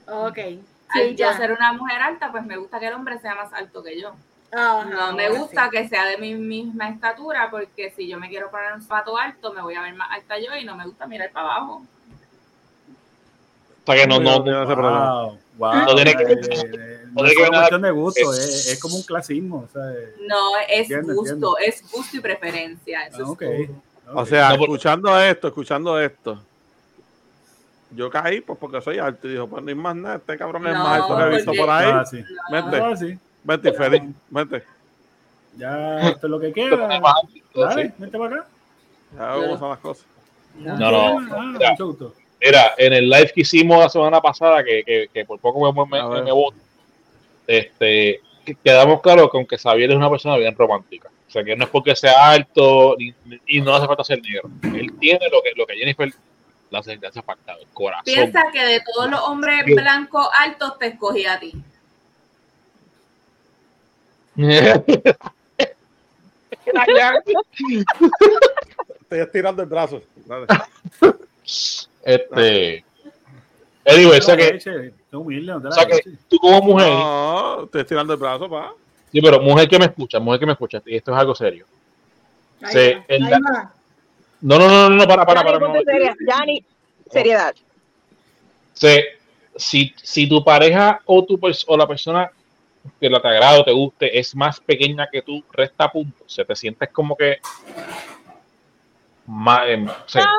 Ok. 0.08 0.38
Al 0.38 0.60
Sí, 0.94 1.16
yo 1.16 1.32
ser 1.34 1.52
una 1.52 1.72
mujer 1.74 2.02
alta, 2.02 2.32
pues 2.32 2.44
me 2.46 2.58
gusta 2.58 2.80
que 2.80 2.88
el 2.88 2.94
hombre 2.96 3.20
sea 3.20 3.36
más 3.36 3.54
alto 3.54 3.84
que 3.84 4.02
yo. 4.02 4.16
No 4.52 5.14
me 5.14 5.30
gusta 5.30 5.66
sí. 5.66 5.70
que 5.70 5.88
sea 5.88 6.06
de 6.06 6.18
mi 6.18 6.34
misma 6.34 6.90
estatura, 6.90 7.50
porque 7.52 7.92
si 7.96 8.08
yo 8.08 8.18
me 8.20 8.30
quiero 8.30 8.50
poner 8.50 8.74
un 8.74 8.82
zapato 8.82 9.16
alto, 9.16 9.54
me 9.54 9.62
voy 9.62 9.76
a 9.76 9.82
ver 9.84 9.94
más 9.94 10.10
alta 10.12 10.40
yo 10.40 10.56
y 10.56 10.66
no 10.66 10.76
me 10.76 10.86
gusta 10.86 11.06
mirar 11.06 11.30
para 11.30 11.46
abajo. 11.46 11.84
O 13.86 13.92
sea 13.92 13.96
que 14.02 14.08
no, 14.08 14.20
no, 14.20 14.44
tiene 14.44 14.64
ese 14.64 14.74
problema. 14.74 15.24
Wow, 15.24 15.40
wow. 15.60 15.74
No 15.86 15.96
tiene 15.96 16.16
que- 16.16 16.24
Eh, 16.24 16.40
eh, 16.42 17.02
no 17.06 17.22
no 17.22 17.24
tiene 17.24 17.30
es 17.30 17.36
que 17.36 17.42
una 17.50 17.58
cuestión 17.60 17.82
de 17.84 17.92
gusto, 17.92 18.34
es- 18.34 18.40
es, 18.40 18.68
es 18.74 18.80
como 18.80 18.96
un 18.96 19.04
clasismo. 19.04 19.68
O 19.70 19.72
sea, 19.72 19.92
eh, 19.92 20.16
No, 20.28 20.58
es 20.68 20.80
Entiendo, 20.82 21.14
gusto, 21.14 21.22
entiendo. 21.34 21.58
es 21.60 21.92
gusto 21.92 22.18
y 22.18 22.20
preferencia. 22.20 23.06
Eso 23.08 23.18
ah, 23.20 23.22
es 23.24 23.30
ok, 23.30 23.40
todo. 24.06 24.20
O 24.22 24.26
sea, 24.26 24.50
No, 24.50 24.56
por- 24.58 24.64
escuchando 24.70 25.20
esto, 25.20 25.48
escuchando 25.50 26.00
esto. 26.02 26.42
Yo 27.92 28.10
caí 28.10 28.42
pues 28.42 28.58
porque 28.60 28.82
soy 28.82 29.00
alto 29.00 29.28
y 29.28 29.32
dijo, 29.32 29.48
pues 29.48 29.64
no 29.64 29.70
hay 29.70 29.76
más 29.76 29.96
nada, 29.96 30.16
este 30.18 30.38
cabrón 30.38 30.66
es 30.68 30.74
No, 30.74 30.84
más 30.84 31.02
alto 31.02 31.18
que 31.18 31.24
he 31.24 31.30
visto 31.30 31.54
por 31.54 31.70
ahí. 31.70 31.92
Ah, 31.92 32.06
sí. 32.06 32.24
Vente, 32.52 32.78
Ah, 32.78 32.96
sí. 32.96 33.18
vente, 33.44 33.74
Freddy, 33.74 34.14
vente. 34.30 34.64
Ya, 35.58 36.10
esto 36.10 36.28
es 36.28 36.32
lo 36.32 36.40
que 36.40 36.54
queda. 36.54 36.78
Dale, 37.56 37.88
sí. 37.88 37.94
vente 37.98 38.18
para 38.18 38.36
acá. 38.36 38.48
Ya 39.18 39.32
veo 39.34 39.42
cómo 39.48 39.58
son 39.58 39.70
las 39.72 39.80
cosas. 39.80 40.06
No. 40.56 40.78
No, 40.78 40.92
no. 40.92 41.36
Ah, 41.36 41.52
Mira. 41.54 41.72
mucho 41.72 41.88
gusto. 41.88 42.14
Mira, 42.42 42.74
en 42.78 42.94
el 42.94 43.10
live 43.10 43.32
que 43.34 43.42
hicimos 43.42 43.80
la 43.80 43.90
semana 43.90 44.22
pasada, 44.22 44.64
que, 44.64 44.84
que, 44.84 45.10
que 45.14 45.26
por 45.26 45.40
poco 45.40 45.60
me, 45.74 45.86
me, 45.86 46.22
me 46.24 46.32
voto, 46.32 46.56
este, 47.46 48.22
que- 48.46 48.56
quedamos 48.64 49.02
claros 49.02 49.30
con 49.30 49.46
que 49.46 49.58
Xavier 49.58 49.90
es 49.92 49.96
una 49.98 50.10
persona 50.10 50.38
bien 50.38 50.56
romántica. 50.56 51.10
O 51.28 51.32
sea, 51.32 51.44
que 51.44 51.56
no 51.56 51.66
es 51.66 51.70
porque 51.70 51.96
sea 51.96 52.32
alto 52.32 52.96
ni- 52.98 53.14
ni- 53.26 53.40
y 53.46 53.62
no 53.62 53.76
hace 53.76 53.86
falta 53.88 54.04
ser 54.04 54.22
negro. 54.22 54.50
Él 54.64 54.94
tiene 55.00 55.28
lo 55.30 55.42
que, 55.44 55.52
lo 55.56 55.66
que 55.68 55.76
Jennifer 55.76 56.12
le 56.72 56.78
hace, 56.78 56.98
le 56.98 57.08
hace 57.08 57.22
falta, 57.22 57.54
el 57.54 57.68
corazón. 57.74 58.06
Piensa 58.06 58.44
que 58.54 58.64
de 58.64 58.82
todos 58.82 59.10
los 59.12 59.20
hombres 59.22 59.64
blancos 59.66 60.28
altos 60.40 60.80
te 60.80 60.88
escogí 60.88 61.26
a 61.26 61.40
ti. 61.40 61.54
Estoy 69.02 69.20
estirando 69.20 69.62
el 69.64 69.68
brazo. 69.70 70.02
Dale. 70.26 70.46
este. 72.04 72.86
Anyway, 73.86 74.20
o 74.20 74.22
sea 74.22 74.38
que 74.38 74.52
te 74.52 74.70
o 75.18 75.72
sea 75.72 75.86
que 75.88 76.02
tú 76.28 76.38
como 76.38 76.62
mujer, 76.62 76.90
No, 76.90 77.64
estoy 77.64 77.82
estirando 77.82 78.14
el 78.14 78.20
brazo, 78.20 78.48
pa. 78.50 78.74
sí, 79.12 79.20
pero 79.22 79.40
mujer 79.42 79.68
que 79.68 79.80
me 79.80 79.86
escucha, 79.86 80.20
mujer 80.20 80.40
que 80.42 80.46
me 80.46 80.52
escucha, 80.52 80.82
y 80.86 80.96
esto 80.96 81.12
es 81.12 81.18
algo 81.18 81.34
serio. 81.34 81.66
Ahí 82.62 83.04
la- 83.08 83.40
va. 83.40 83.74
No, 84.42 84.58
no, 84.60 84.68
no, 84.70 84.90
no, 84.90 84.96
no, 84.96 85.08
para, 85.08 85.26
para, 85.26 85.44
para. 85.44 85.60
no. 85.60 85.74
seria. 85.84 86.16
Yanni, 86.28 86.64
seriedad. 87.12 87.56
Se- 88.74 89.18
si, 89.56 89.94
si 90.02 90.30
tu 90.30 90.44
pareja 90.44 91.02
o, 91.06 91.26
tu 91.26 91.40
o 91.68 91.78
la 91.78 91.88
persona 91.88 92.32
que 93.00 93.10
la 93.10 93.22
te 93.22 93.28
agrada 93.28 93.60
o 93.60 93.64
te 93.66 93.74
guste 93.74 94.18
es 94.18 94.36
más 94.36 94.60
pequeña 94.60 95.08
que 95.12 95.22
tú, 95.22 95.44
resta 95.52 95.92
puntos. 95.92 96.22
O 96.26 96.30
sea, 96.30 96.46
te 96.46 96.56
sientes 96.56 96.90
como 96.90 97.18
que 97.18 97.40
más, 99.26 99.68
em, 99.68 99.88
o 99.88 99.94
sea, 100.08 100.32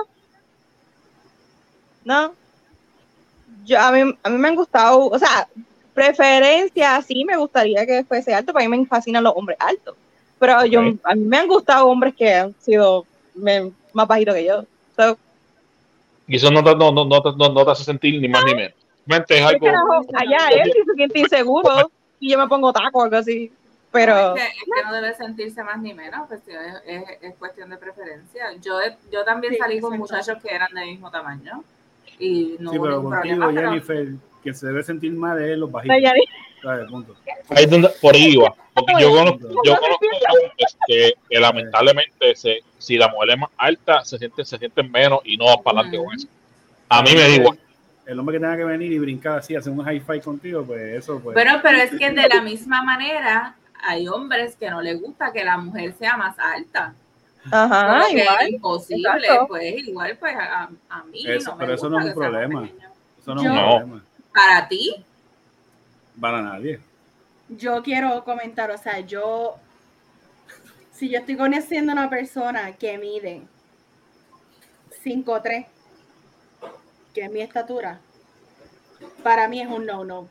No. 2.04 2.34
Yo, 3.64 3.78
a, 3.80 3.92
mí, 3.92 4.00
a 4.22 4.28
mí 4.30 4.38
me 4.38 4.48
han 4.48 4.56
gustado, 4.56 5.06
o 5.08 5.18
sea, 5.18 5.46
preferencia, 5.92 7.00
sí 7.02 7.24
me 7.24 7.36
gustaría 7.36 7.84
que 7.86 8.04
fuese 8.04 8.32
alto, 8.34 8.52
para 8.52 8.68
mí 8.68 8.78
me 8.78 8.86
fascinan 8.86 9.22
los 9.24 9.34
hombres 9.36 9.58
altos. 9.60 9.96
Pero 10.38 10.64
yo, 10.64 10.80
a 11.04 11.14
mí 11.14 11.24
me 11.24 11.36
han 11.38 11.46
gustado 11.48 11.86
hombres 11.86 12.14
que 12.14 12.32
han 12.32 12.54
sido 12.60 13.04
me- 13.34 13.72
más 13.92 14.08
bajitos 14.08 14.34
que 14.34 14.44
yo. 14.46 14.64
So, 14.96 15.18
y 16.26 16.36
eso 16.36 16.50
no 16.50 16.62
te, 16.62 16.74
no, 16.76 16.92
no, 16.92 17.04
no 17.04 17.20
no- 17.36 17.48
no 17.52 17.64
te 17.64 17.70
hace 17.70 17.84
sentir 17.84 18.20
ni 18.20 18.28
más 18.28 18.44
ni 18.44 18.54
menos. 18.54 18.72
Mente 19.04 19.34
es 19.34 19.40
¿qué 19.40 19.46
algo. 19.68 20.06
allá 20.14 20.48
él 20.52 20.72
si 20.72 20.82
se 20.84 20.94
siente 20.94 21.18
inseguro 21.18 21.90
y 22.18 22.30
yo 22.30 22.38
me 22.38 22.46
pongo 22.48 22.72
taco 22.72 23.00
o 23.00 23.02
algo 23.02 23.16
así. 23.16 23.52
Pero 23.92 24.36
Es 24.36 24.42
que, 24.42 24.48
es 24.48 24.54
que 24.64 24.82
no 24.84 24.92
debe 24.92 25.12
sentirse 25.14 25.64
más 25.64 25.80
ni 25.80 25.92
menos, 25.92 26.28
pues, 26.28 26.40
es, 26.46 26.56
es- 26.86 27.18
es 27.22 27.34
cuestión 27.34 27.68
de 27.70 27.76
preferencia. 27.76 28.52
Yo, 28.62 28.78
yo 29.12 29.24
también 29.24 29.54
Sí, 29.54 29.58
salí 29.58 29.80
con 29.80 29.98
muchachos 29.98 30.38
que 30.42 30.54
eran 30.54 30.72
del 30.72 30.86
mismo 30.86 31.10
tamaño 31.10 31.64
y 32.20 32.56
no 32.58 32.70
Sí, 32.72 32.78
pero 32.80 33.02
contigo, 33.02 33.36
problema. 33.36 33.48
pero- 33.52 33.68
Jennifer, 33.70 34.08
que 34.44 34.54
se 34.54 34.66
debe 34.66 34.82
sentir 34.82 35.12
mal 35.12 35.40
es 35.42 35.56
los 35.58 35.70
bajitos. 35.70 35.96
Ahí 37.50 37.66
donde, 37.66 37.88
por 38.00 38.14
ahí 38.14 38.34
iba. 38.34 38.54
Porque 38.74 38.92
yo 39.00 39.10
conozco, 39.10 39.48
yo 39.64 39.76
conozco 39.76 40.06
que, 40.86 41.14
que 41.28 41.40
lamentablemente 41.40 42.34
se, 42.36 42.60
si 42.78 42.96
la 42.96 43.08
mujer 43.08 43.30
es 43.30 43.38
más 43.38 43.50
alta, 43.56 44.04
se 44.04 44.18
sienten, 44.18 44.44
se 44.44 44.58
sienten 44.58 44.90
menos 44.90 45.20
y 45.24 45.36
no 45.36 45.46
van 45.46 45.62
para 45.62 45.80
adelante 45.80 46.04
con 46.04 46.14
eso. 46.14 46.28
A 46.88 47.02
mí 47.02 47.10
me 47.14 47.20
da 47.20 47.28
igual. 47.28 47.58
El 48.06 48.18
hombre 48.18 48.36
que 48.36 48.40
tenga 48.40 48.56
que 48.56 48.64
venir 48.64 48.92
y 48.92 48.98
brincar 48.98 49.38
así, 49.38 49.54
hacer 49.54 49.72
un 49.72 49.84
high 49.84 50.00
five 50.00 50.20
contigo, 50.20 50.64
pues 50.64 50.80
eso, 50.96 51.20
pues. 51.20 51.34
Bueno, 51.34 51.60
pero 51.62 51.78
es 51.78 51.90
que 51.92 52.10
de 52.10 52.28
la 52.28 52.42
misma 52.42 52.82
manera 52.82 53.54
hay 53.82 54.08
hombres 54.08 54.56
que 54.56 54.68
no 54.70 54.80
les 54.82 55.00
gusta 55.00 55.32
que 55.32 55.44
la 55.44 55.56
mujer 55.58 55.94
sea 55.98 56.16
más 56.16 56.36
alta. 56.38 56.94
Ajá, 57.50 58.10
igual. 58.10 58.36
es 58.42 58.48
imposible, 58.50 59.08
exacto. 59.18 59.48
pues 59.48 59.74
igual 59.86 60.16
pues 60.18 60.34
a, 60.36 60.68
a 60.90 61.04
mí 61.04 61.24
Eso- 61.26 61.50
no 61.50 61.56
me 61.56 61.60
pero 61.64 61.74
eso 61.74 61.88
no 61.88 62.00
es 62.00 62.06
un 62.06 62.14
problema. 62.14 62.68
eso 63.20 63.34
no 63.34 63.40
es 63.42 63.48
un 63.48 63.54
No. 63.54 63.62
problema. 63.76 64.04
Para 64.34 64.68
ti, 64.68 65.04
Para 66.20 66.42
nadie. 66.42 66.80
Yo 67.48 67.82
quiero 67.82 68.22
comentar, 68.24 68.70
o 68.70 68.78
sea, 68.78 69.00
yo 69.00 69.56
si 70.92 71.08
yo 71.08 71.18
estoy 71.18 71.36
conociendo 71.36 71.92
a 71.92 71.94
una 71.94 72.10
persona 72.10 72.72
que 72.76 72.98
mide 72.98 73.42
5'3, 75.02 75.66
que 77.14 77.22
es 77.22 77.30
mi 77.30 77.40
estatura, 77.40 77.98
para 79.22 79.48
mí 79.48 79.60
es 79.62 79.68
un 79.68 79.86
no-no. 79.86 80.28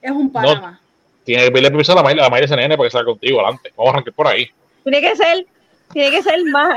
Es 0.00 0.10
un 0.12 0.30
Panamá. 0.32 0.80
Tiene 1.24 1.44
que 1.44 1.50
pedirle 1.50 1.70
permiso 1.70 1.92
a 1.92 1.96
la 1.96 2.02
Mayra, 2.02 2.22
a 2.22 2.24
la 2.24 2.30
Mayra 2.30 2.48
CNN 2.48 2.76
para 2.76 2.86
que 2.88 2.92
salga 2.92 3.06
contigo 3.12 3.40
adelante. 3.40 3.72
Vamos 3.76 3.90
a 3.90 3.94
arrancar 3.96 4.14
por 4.14 4.26
ahí. 4.28 4.48
Tiene 4.82 5.00
que 5.00 5.16
ser, 5.16 5.46
tiene 5.92 6.10
que 6.16 6.22
ser 6.22 6.42
más, 6.50 6.76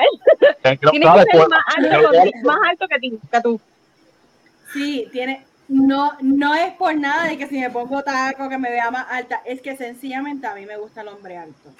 que 0.64 0.78
tiene 0.78 1.06
que 1.06 1.32
ser 1.32 1.48
más 1.50 1.62
alto, 1.78 2.12
que- 2.12 2.32
más 2.44 2.58
alto 2.70 2.88
que, 2.88 3.00
ti- 3.00 3.20
que 3.32 3.42
tú. 3.42 3.60
Sí, 4.74 5.08
tiene. 5.12 5.46
No, 5.68 6.12
no 6.22 6.54
es 6.54 6.74
por 6.74 6.96
nada 6.96 7.26
de 7.28 7.38
que 7.38 7.48
si 7.48 7.60
me 7.60 7.70
pongo 7.72 8.04
taco 8.04 8.48
que 8.50 8.58
me 8.58 8.70
vea 8.70 8.92
más 8.92 9.08
alta, 9.10 9.42
es 9.46 9.62
que 9.62 9.76
sencillamente 9.76 10.46
a 10.46 10.54
mí 10.54 10.66
me 10.66 10.78
gusta 10.78 11.02
el 11.02 11.08
hombre 11.08 11.38
alto. 11.38 11.72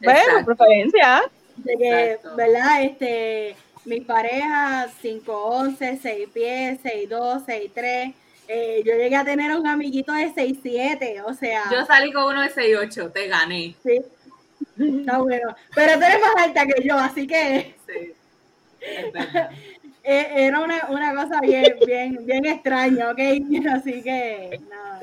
Bueno, 0.00 0.18
Exacto. 0.20 0.44
preferencia. 0.46 1.22
De 1.56 1.76
que, 1.76 2.10
Exacto. 2.12 2.36
¿verdad? 2.36 2.82
Este, 2.82 3.56
mis 3.86 4.04
parejas, 4.04 4.92
5'11, 5.02 5.98
6 6.00 6.28
pies, 6.32 6.78
6'2, 6.84 7.44
6'3. 7.44 8.14
Eh, 8.46 8.82
yo 8.86 8.92
llegué 8.94 9.16
a 9.16 9.24
tener 9.24 9.54
un 9.56 9.66
amiguito 9.66 10.12
de 10.12 10.32
6'7, 10.32 11.20
o 11.26 11.34
sea, 11.34 11.64
Yo 11.72 11.84
salí 11.86 12.12
con 12.12 12.24
uno 12.24 12.40
de 12.42 12.50
6'8, 12.50 13.10
te 13.12 13.26
gané. 13.26 13.74
sí. 13.84 14.00
Está 14.78 15.18
bueno. 15.18 15.54
Pero 15.74 15.98
tú 15.98 16.04
eres 16.04 16.20
más 16.20 16.44
alta 16.44 16.66
que 16.66 16.82
yo, 16.86 16.96
así 16.96 17.26
que 17.26 17.74
Sí. 17.86 18.12
Es 18.80 19.12
verdad. 19.12 19.50
eh, 20.04 20.28
era 20.36 20.60
una, 20.60 20.86
una 20.88 21.14
cosa 21.14 21.40
bien, 21.40 21.76
bien, 21.86 22.18
bien 22.24 22.46
extraña, 22.46 23.10
¿ok? 23.10 23.18
Así 23.72 24.02
que, 24.02 24.60
nada. 24.70 25.00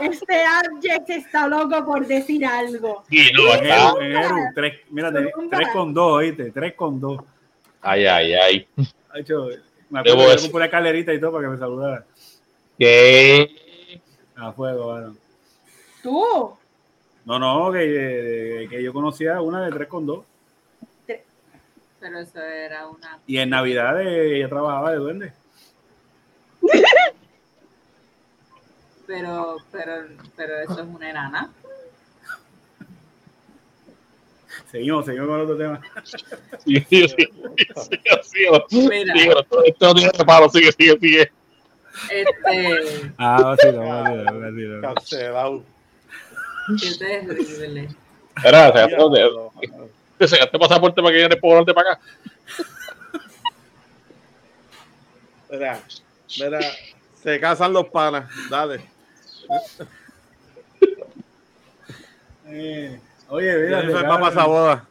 Este 0.00 0.42
Abject 0.44 1.10
está 1.10 1.48
loco 1.48 1.84
por 1.84 2.06
decir 2.06 2.44
algo. 2.46 3.04
Sí, 3.10 3.30
no, 3.34 3.96
tres, 4.54 4.74
mírate, 4.90 5.32
tres 5.50 5.68
con 5.72 5.92
dos, 5.94 6.12
oíste, 6.18 6.50
tres 6.52 6.74
con 6.74 7.00
dos. 7.00 7.20
Ay, 7.80 8.06
ay, 8.06 8.32
ay. 8.34 8.68
Ha 9.12 9.18
hecho, 9.20 9.46
me 9.90 10.02
Debo 10.02 10.12
acuerdo 10.12 10.16
que 10.16 10.22
le 10.24 10.30
decir- 10.34 10.50
compré 10.50 10.58
una 10.66 10.70
calerita 10.70 11.14
y 11.14 11.20
todo 11.20 11.32
para 11.32 11.44
que 11.44 11.50
me 11.50 11.58
saludara. 11.58 12.04
¿Qué? 12.78 14.00
A 14.36 14.52
fuego, 14.52 14.92
bueno. 14.92 15.16
¿Tú? 16.02 16.52
No, 17.28 17.38
no, 17.38 17.70
que, 17.70 18.66
que 18.70 18.82
yo 18.82 18.90
conocía 18.94 19.38
una 19.42 19.66
de 19.66 19.70
tres 19.70 19.86
con 19.86 20.06
dos. 20.06 20.24
Pero 22.00 22.20
eso 22.20 22.40
era 22.40 22.86
una. 22.86 23.18
Y 23.26 23.36
en 23.36 23.50
Navidad 23.50 24.00
ella 24.00 24.48
trabajaba 24.48 24.92
de 24.92 24.96
duende. 24.96 25.32
Pero, 29.06 29.56
pero, 29.72 30.06
pero 30.36 30.60
eso 30.60 30.82
es 30.82 30.86
una 30.86 31.08
enana. 31.08 31.50
Seguimos, 34.70 35.06
seguimos 35.06 35.28
con 35.28 35.40
otro 35.40 35.56
tema. 35.56 35.80
Sí, 36.66 36.76
sí, 36.90 37.08
sí, 37.08 37.16
sí, 37.16 37.26
sí, 38.68 38.88
Mira. 38.90 39.14
sí, 39.14 39.30
Esto 39.64 39.86
no 39.86 39.94
tiene 39.94 40.10
reparo, 40.12 40.50
sigue, 40.50 40.70
sigue, 40.72 40.98
sigue. 41.00 41.32
Este, 42.10 43.12
Ah, 43.16 43.56
sí, 43.58 43.68
no, 43.72 43.80
sí, 43.80 44.14
no, 44.14 44.50
sí, 44.50 44.64
no. 44.66 44.80
Cancelado. 44.82 45.62
Qué 46.80 46.94
terrible. 46.98 47.88
Era, 48.44 48.68
o 48.68 48.72
sea, 48.72 48.88
¿dónde? 48.96 49.30
¿Te 50.18 50.28
sacaste 50.28 50.58
pasaporte 50.58 51.00
para 51.00 51.12
que 51.12 51.18
viene 51.18 51.36
por 51.36 51.50
delante 51.50 51.74
para 51.74 51.92
acá? 51.92 52.00
Mira, 55.50 55.80
mira, 56.38 56.60
se 57.22 57.40
casan 57.40 57.72
los 57.72 57.88
panas. 57.88 58.28
Dale. 58.50 58.82
Eh, 62.46 63.00
oye, 63.28 63.58
mira, 63.58 63.80
te 63.82 63.92
va 63.92 64.20
para 64.20 64.28
esa 64.28 64.46
boda. 64.46 64.88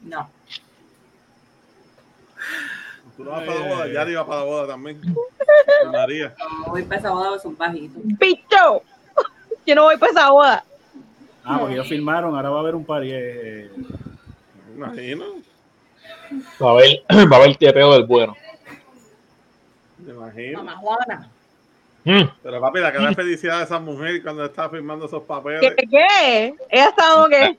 No. 0.00 0.30
Tú 3.16 3.24
no 3.24 3.30
vas 3.30 3.44
para 3.44 3.60
la 3.60 3.68
boda. 3.74 3.88
Yari 3.88 4.14
va 4.14 4.26
para 4.26 4.38
la 4.40 4.44
boda 4.46 4.66
también. 4.68 5.00
María. 5.92 6.34
No, 6.38 6.70
voy 6.72 6.82
para 6.84 7.00
esa 7.00 7.10
boda, 7.10 7.38
son 7.38 7.56
bajitos. 7.56 8.02
¡Picho! 8.18 8.82
Yo 9.66 9.74
no 9.74 9.84
voy 9.84 9.96
para 9.98 10.12
esa 10.12 10.30
boda. 10.30 10.64
Ah, 11.44 11.58
porque 11.58 11.74
ellos 11.74 11.88
filmaron, 11.88 12.34
ahora 12.36 12.50
va 12.50 12.56
a 12.58 12.60
haber 12.60 12.74
un 12.74 12.84
par. 12.84 13.02
eh, 13.04 13.70
Me 14.68 14.74
imagino. 14.76 15.24
Va 16.62 16.68
a 16.68 16.72
haber, 16.72 17.02
va 17.32 17.36
a 17.36 17.40
haber 17.40 17.56
tiepeo 17.56 17.92
del 17.92 18.04
bueno. 18.06 18.36
Me 19.98 20.12
imagino. 20.12 20.62
Mamá 20.64 20.76
Juana. 20.78 21.30
Mm. 22.04 22.22
Pero 22.42 22.60
papi, 22.60 22.80
la 22.80 22.92
cara 22.92 23.08
de 23.10 23.14
felicidad 23.14 23.58
de 23.58 23.64
esa 23.64 23.78
mujer 23.78 24.22
cuando 24.22 24.44
estaba 24.44 24.70
firmando 24.70 25.06
esos 25.06 25.22
papeles. 25.22 25.60
¿Qué? 25.76 25.86
qué? 25.88 26.54
Ella 26.68 26.88
está 26.88 27.04
como 27.14 27.28
que. 27.28 27.58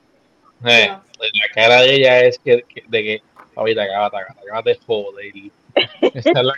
Eh, 0.66 0.88
la 0.88 1.54
cara 1.54 1.82
de 1.82 1.96
ella 1.96 2.20
es 2.22 2.40
que, 2.40 2.64
que- 2.68 2.84
de 2.88 3.04
que, 3.04 3.22
papi, 3.54 3.74
te 3.76 3.82
acabas, 3.82 4.12
te 4.12 4.18
acabas, 4.18 4.36
te 4.36 4.42
acabas 4.50 4.64
de 4.66 4.80
joder. 4.86 5.34
Esa 6.14 6.30
es 6.30 6.46
la 6.46 6.54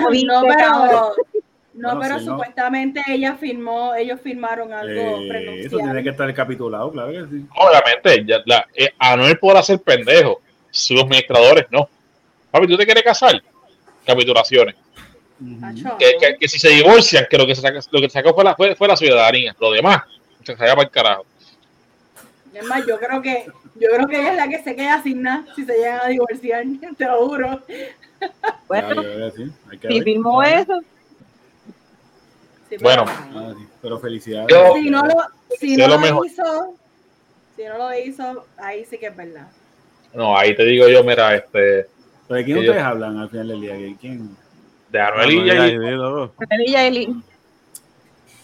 jodiste, 0.00 0.26
No, 0.26 0.42
pero, 0.42 1.14
no, 1.74 1.88
Bueno, 1.94 2.00
pero 2.00 2.18
sí, 2.18 2.24
¿no? 2.26 2.32
supuestamente 2.32 3.02
ella 3.08 3.34
firmó, 3.36 3.94
ellos 3.94 4.20
firmaron 4.20 4.72
algo 4.72 5.20
eh, 5.30 5.60
eso 5.64 5.76
tiene 5.78 6.02
que 6.02 6.10
estar 6.10 6.32
capitulado, 6.34 6.90
claro 6.90 7.12
que 7.12 7.24
sí. 7.36 7.46
Obviamente, 7.56 8.24
ya, 8.26 8.38
la, 8.46 8.66
eh, 8.74 8.90
Anuel 8.98 9.38
podrá 9.38 9.62
ser 9.62 9.80
pendejo, 9.80 10.40
sus 10.70 11.00
administradores 11.02 11.66
no. 11.70 11.88
Papi, 12.50 12.66
¿tú 12.66 12.76
te 12.76 12.84
quieres 12.84 13.02
casar? 13.02 13.40
Capitulaciones. 14.06 14.74
Que, 15.98 16.14
que- 16.20 16.36
que 16.38 16.48
si 16.48 16.58
se 16.58 16.68
divorcian, 16.70 17.26
que 17.30 17.38
lo 17.38 17.46
que 17.46 17.54
se 17.54 17.60
sacó, 17.60 17.78
lo 17.92 18.00
que 18.00 18.08
se 18.08 18.14
sacó 18.14 18.34
fue 18.34 18.42
la, 18.44 18.56
fue, 18.56 18.74
fue 18.74 18.88
la 18.88 18.96
ciudadanía. 18.96 19.54
Lo 19.60 19.70
demás, 19.70 20.02
se 20.42 20.56
saca 20.56 20.74
para 20.74 20.82
el 20.82 20.90
carajo. 20.90 21.26
Es 22.58 22.64
más, 22.66 22.84
yo 22.86 22.98
creo 22.98 23.22
que 23.22 23.46
yo 23.76 23.88
creo 23.94 24.06
que 24.08 24.18
ella 24.20 24.30
es 24.32 24.36
la 24.36 24.48
que 24.48 24.62
se 24.62 24.74
queda 24.74 25.02
sin 25.02 25.22
nada 25.22 25.44
si 25.54 25.64
se 25.64 25.72
llegan 25.74 26.00
a 26.02 26.08
divorciar, 26.08 26.64
te 26.98 27.04
lo 27.04 27.26
juro. 27.28 27.60
Bueno, 28.66 29.02
Ya, 29.02 29.08
ya, 29.08 29.18
ya, 29.26 29.30
sí, 29.30 29.52
hay 29.70 29.78
que 29.78 29.88
si 29.88 29.94
ver. 29.94 30.02
filmó 30.04 30.42
eso, 30.42 30.80
Sí, 32.68 32.76
pero- 32.78 32.82
Bueno. 32.82 33.04
Ah, 33.08 33.54
sí, 33.56 33.66
pero 33.80 33.98
felicidades. 33.98 34.48
Yo- 34.50 34.74
si 34.74 34.90
no 34.90 35.02
lo, 35.02 35.14
si 35.58 35.76
no 35.76 35.86
lo 35.88 35.94
lo 35.94 36.00
mejor. 36.00 36.26
hizo, 36.26 36.74
si 37.56 37.64
no 37.64 37.78
lo 37.78 37.94
hizo, 37.98 38.46
ahí 38.58 38.84
sí 38.84 38.98
que 38.98 39.06
es 39.06 39.16
verdad. 39.16 39.48
No, 40.12 40.36
ahí 40.36 40.54
te 40.54 40.64
digo 40.64 40.86
yo, 40.88 41.02
mira, 41.04 41.34
este, 41.36 41.86
¿Pero 42.26 42.38
de 42.38 42.44
quién 42.44 42.56
yo- 42.58 42.62
ustedes 42.70 42.82
hablan 42.84 43.16
al 43.18 43.30
final 43.30 43.48
del 43.48 43.60
día? 43.62 43.74
¿De 43.74 43.96
¿Quién? 44.00 44.36
de 44.90 45.00
Anuel 45.00 45.30
y 45.30 45.50
Ay, 46.76 47.16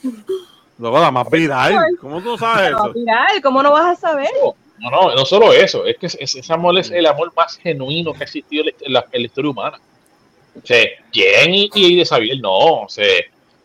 Loco, 0.78 0.98
la 1.00 1.10
más 1.10 1.30
viral. 1.30 1.96
¿Cómo 2.00 2.20
tú 2.20 2.36
sabes 2.36 2.72
No, 2.72 2.84
eso? 2.86 2.92
mira, 2.94 3.26
¿cómo 3.42 3.62
no 3.62 3.70
vas 3.70 3.96
a 3.96 4.00
saber? 4.00 4.30
No, 4.78 4.90
no, 4.90 5.14
no 5.14 5.24
solo 5.24 5.52
eso, 5.52 5.86
es 5.86 5.96
que 5.98 6.06
ese, 6.06 6.52
amor 6.52 6.76
es 6.78 6.90
el 6.90 7.06
amor 7.06 7.32
más 7.36 7.56
genuino 7.58 8.12
que 8.12 8.20
ha 8.20 8.24
existido 8.24 8.64
en 8.80 8.92
la, 8.92 9.06
en 9.12 9.22
la 9.22 9.26
historia 9.26 9.50
humana. 9.50 9.78
O 10.56 10.66
sea, 10.66 10.84
Jenny 11.12 11.70
y 11.74 11.96
de 11.96 12.04
Xavier, 12.04 12.40
no, 12.40 12.82
o 12.82 12.88
sea, 12.88 13.06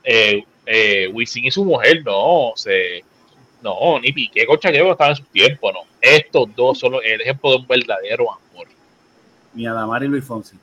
eh, 0.03 0.43
eh, 0.65 1.07
Wisin 1.11 1.45
y 1.45 1.51
su 1.51 1.65
mujer, 1.65 2.03
no, 2.05 2.49
o 2.49 2.57
sea, 2.57 2.73
no, 3.61 3.99
ni 3.99 4.11
Piqué 4.11 4.45
con 4.45 4.57
Shakira 4.57 4.89
estaba 4.91 5.09
en 5.11 5.15
su 5.15 5.23
tiempo, 5.23 5.71
no. 5.71 5.79
Estos 5.99 6.55
dos 6.55 6.79
son 6.79 6.95
el 7.03 7.21
ejemplo 7.21 7.51
de 7.51 7.57
un 7.57 7.67
verdadero 7.67 8.31
amor. 8.31 8.67
Ni 9.53 9.65
Adamar 9.65 10.03
y 10.03 10.07
Luis 10.07 10.23
Fonsi. 10.23 10.57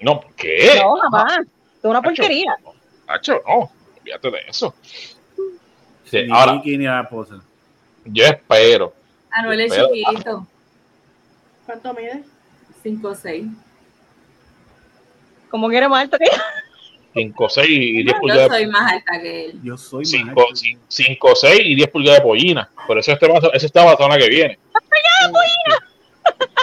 No, 0.00 0.22
¿qué? 0.36 0.80
No, 0.82 0.96
jamás. 0.96 1.40
Es 1.40 1.84
una 1.84 2.02
porquería. 2.02 2.56
no, 2.64 2.74
Nacho, 3.06 3.40
no, 3.46 3.70
olvídate 4.00 4.30
de 4.30 4.38
eso. 4.48 4.74
Sí, 6.10 6.22
Ni 6.26 6.32
ahora, 6.32 6.54
Nicky 6.54 6.76
ni 6.76 6.84
la 6.84 7.02
esposa. 7.02 7.40
yo 8.04 8.24
espero, 8.24 8.92
Anuel 9.30 9.60
es 9.60 9.72
chiquito, 9.72 10.46
¿Cuánto 11.66 11.94
mide? 11.94 12.24
5 12.82 13.08
o 13.08 13.14
6. 13.14 13.46
Como 15.50 15.68
quiere 15.68 15.88
más 15.88 16.02
alto 16.02 16.18
que 16.18 16.24
ella. 16.24 16.42
5, 17.14 17.48
6 17.48 17.68
y 17.68 18.02
10 18.02 18.06
Yo 18.14 18.20
pulgadas. 18.20 18.48
soy 18.48 18.66
más 18.66 18.92
alta 18.92 19.20
que 19.20 19.44
él. 19.46 19.60
Yo 19.62 19.76
soy 19.76 20.02
más 20.02 20.10
5, 20.10 20.28
alto. 20.40 20.60
5, 20.88 21.34
6 21.36 21.60
y 21.64 21.74
10 21.76 21.88
pulgadas 21.90 22.20
de 22.20 22.24
pollina. 22.26 22.70
Por 22.86 22.98
eso 22.98 23.12
este 23.12 23.26
ese 23.52 23.66
está 23.66 23.84
la 23.84 23.96
zona 23.96 24.16
que 24.16 24.28
viene. 24.28 24.58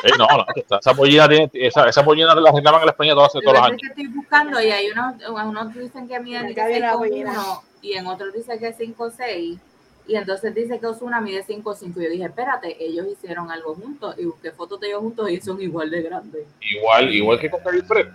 Eh, 0.04 0.12
no, 0.18 0.28
no, 0.28 0.46
esa, 0.80 0.94
pollina 0.94 1.28
tiene, 1.28 1.50
esa, 1.54 1.88
esa 1.90 2.04
pollina 2.06 2.36
la 2.36 2.52
reclaman 2.52 2.82
en 2.82 2.86
la 2.86 2.92
España 2.92 3.14
todos, 3.14 3.34
Yo 3.34 3.42
todos 3.42 3.54
los 3.58 3.64
años. 3.64 3.80
que 3.82 3.88
estoy 3.88 4.08
buscando 4.08 4.62
y 4.62 4.70
hay 4.72 4.90
unos, 4.92 5.16
unos 5.28 5.74
dicen 5.74 6.08
que 6.08 6.20
miden 6.20 6.52
Acá 6.52 6.68
viene 6.68 6.82
la 6.88 6.94
pollina. 6.94 7.34
6,1 7.34 7.62
y 7.82 7.94
en 7.94 8.08
otros 8.08 8.34
dice 8.34 8.60
que 8.60 8.74
5 8.74 9.10
6 9.12 9.60
y 10.08 10.16
entonces 10.16 10.54
dice 10.56 10.80
que 10.80 10.86
Osuna 10.86 11.20
mide 11.20 11.44
5 11.44 11.74
5 11.76 12.00
yo 12.00 12.10
dije, 12.10 12.26
espérate, 12.26 12.78
ellos 12.84 13.08
hicieron 13.12 13.52
algo 13.52 13.74
juntos 13.76 14.16
y 14.18 14.26
busqué 14.26 14.52
fotos 14.52 14.80
de 14.80 14.88
ellos 14.88 15.02
juntos 15.02 15.30
y 15.32 15.42
son 15.42 15.60
igual 15.62 15.90
de 15.90 16.02
grandes. 16.04 16.46
Igual, 16.62 17.14
igual 17.14 17.40
que 17.40 17.50
con 17.50 17.64
David 17.64 17.84
Fred. 17.86 18.08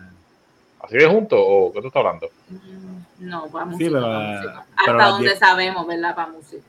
¿Así 0.81 0.97
de 0.97 1.07
juntos 1.07 1.39
o 1.43 1.73
qué 1.73 1.81
tú 1.81 1.89
estás 1.89 2.01
hablando? 2.01 2.29
Mm, 2.49 3.29
No, 3.29 3.47
para 3.49 3.65
Sí, 3.67 3.71
música. 3.73 3.91
pero 3.93 4.03
pa' 4.03 4.09
la- 4.09 4.19
música. 4.33 4.67
pero 4.87 4.99
Hasta 4.99 5.11
donde 5.13 5.29
diez- 5.31 5.39
sabemos, 5.39 5.87
¿verdad? 5.87 6.15
Para 6.15 6.29
música. 6.29 6.63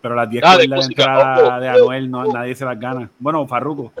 Pero 0.00 0.14
las 0.14 0.30
10 0.30 0.44
Ah, 0.46 0.56
de 0.56 0.68
cuerdas 0.68 0.70
de 0.70 0.76
música. 0.76 1.02
entrada 1.02 1.56
Oh, 1.56 1.60
de. 1.60 1.68
Anuel 1.68 2.10
no, 2.10 2.24
nadie 2.32 2.54
se 2.54 2.64
las 2.64 2.78
gana. 2.78 3.10
Bueno, 3.18 3.46
Farruko. 3.46 3.92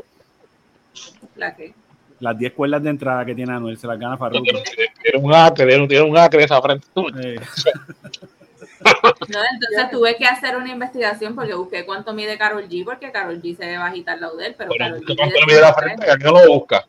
La 1.36 1.54
que. 1.54 1.74
Las 2.20 2.36
10 2.38 2.52
cuerdas 2.52 2.82
de 2.82 2.90
entrada 2.90 3.24
que 3.24 3.34
tiene 3.34 3.52
Anuel 3.52 3.78
se 3.78 3.86
las 3.86 3.98
gana 3.98 4.16
Farruko. 4.16 4.42
Tiene, 4.44 4.62
tiene 5.02 5.18
un 5.24 5.34
acre, 5.34 5.86
tiene, 5.86 6.02
un 6.02 6.16
acre 6.18 6.44
esa 6.44 6.60
frente. 6.62 6.86
Eh, 7.22 7.40
No, 8.80 9.38
entonces 9.52 9.90
tuve 9.90 10.16
que 10.16 10.24
hacer 10.24 10.56
una 10.56 10.70
investigación 10.70 11.34
porque 11.34 11.52
busqué 11.52 11.84
cuánto 11.84 12.12
mide 12.14 12.38
Carol 12.38 12.66
G, 12.68 12.84
porque 12.84 13.10
Carol 13.10 13.42
G 13.42 13.56
se 13.56 13.66
ve 13.66 13.76
bajita 13.76 14.12
al 14.12 14.20
lado 14.20 14.36
de 14.36 14.46
él, 14.46 14.54
pero 14.56 14.70
Carol 14.78 15.00
¿qué 15.04 15.14
G 15.14 15.16
cuánto 15.16 15.34
mide 15.34 15.46
mide 15.46 15.60
la 15.60 15.74
5'3". 15.74 15.82
frente? 15.82 16.10
¿A 16.10 16.16
qué 16.16 16.24
no 16.24 16.30
lo 16.32 16.52
busca? 16.54 16.86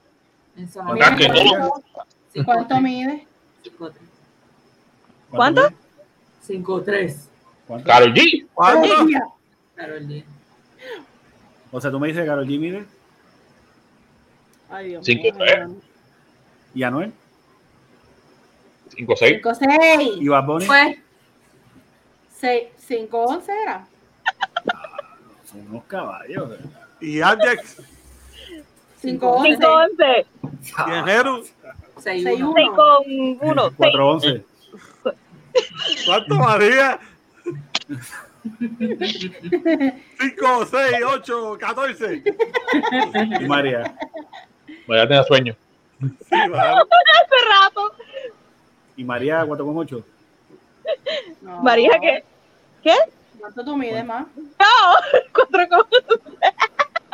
Eso 0.55 0.83
no 0.83 0.93
Mira, 0.93 1.07
¿A 1.07 1.15
qué 1.15 1.27
no 1.29 1.43
lo 1.43 1.69
busca? 1.69 2.05
¿Cuánto 2.45 2.79
mide? 2.81 3.27
5'3". 3.63 3.91
¿Cuánto? 5.31 5.61
mide? 6.47 6.63
5'3". 6.63 7.28
Carol 7.77 8.13
G. 8.13 8.45
Carol 9.75 10.07
G. 10.07 10.23
O 11.71 11.79
sea, 11.79 11.91
tú 11.91 11.99
me 11.99 12.07
dices 12.07 12.23
que 12.23 12.27
Karol 12.27 12.47
G 12.47 12.59
mide 12.59 12.85
Ay, 14.71 14.89
Dios 14.89 15.05
Cinco, 15.05 15.23
mío. 15.23 15.33
tres. 15.37 15.69
y 16.73 16.83
Anuel 16.83 17.13
5 18.95 19.15
6. 19.15 19.33
5, 19.43 19.55
6. 19.55 20.09
y 20.19 20.27
Bad 20.27 20.45
Bunny. 20.45 20.65
Pues, 20.65 20.97
5, 22.87 23.23
11 23.23 23.51
era. 23.63 23.87
Son 25.45 25.61
unos 25.69 25.83
caballos. 25.85 26.49
¿verdad? 26.49 26.69
Y 26.99 27.21
Ajax 27.21 27.81
5, 29.01 29.27
11. 29.31 29.51
5, 29.57 29.67
11. 29.71 30.27
y 30.87 30.91
Enjeru. 30.95 31.45
6'1". 31.97 32.53
6 32.55 32.69
con 32.75 33.49
1. 33.49 33.71
4 33.77 34.09
11. 34.09 34.45
¿Cuánto 36.05 36.35
María? 36.35 36.99
5, 40.19 40.65
6, 40.65 40.81
8, 41.05 41.57
14. 41.59 42.23
Y 43.41 43.45
María. 43.47 43.93
Vaya, 44.87 45.07
tenía 45.07 45.23
sueño. 45.23 45.55
Sí. 46.01 46.35
Hace 46.35 47.39
rato. 47.49 47.93
Y 48.95 49.03
María 49.03 49.43
4 49.45 49.65
con 49.65 49.77
8. 49.77 50.05
No. 51.41 51.61
María, 51.61 51.91
¿qué? 52.01 52.23
¿Qué? 52.83 52.95
¿Cuánto 53.39 53.63
tú 53.63 53.77
mides 53.77 54.05
más? 54.05 54.25
No, 54.35 54.65
4 55.33 55.67
con 55.69 55.85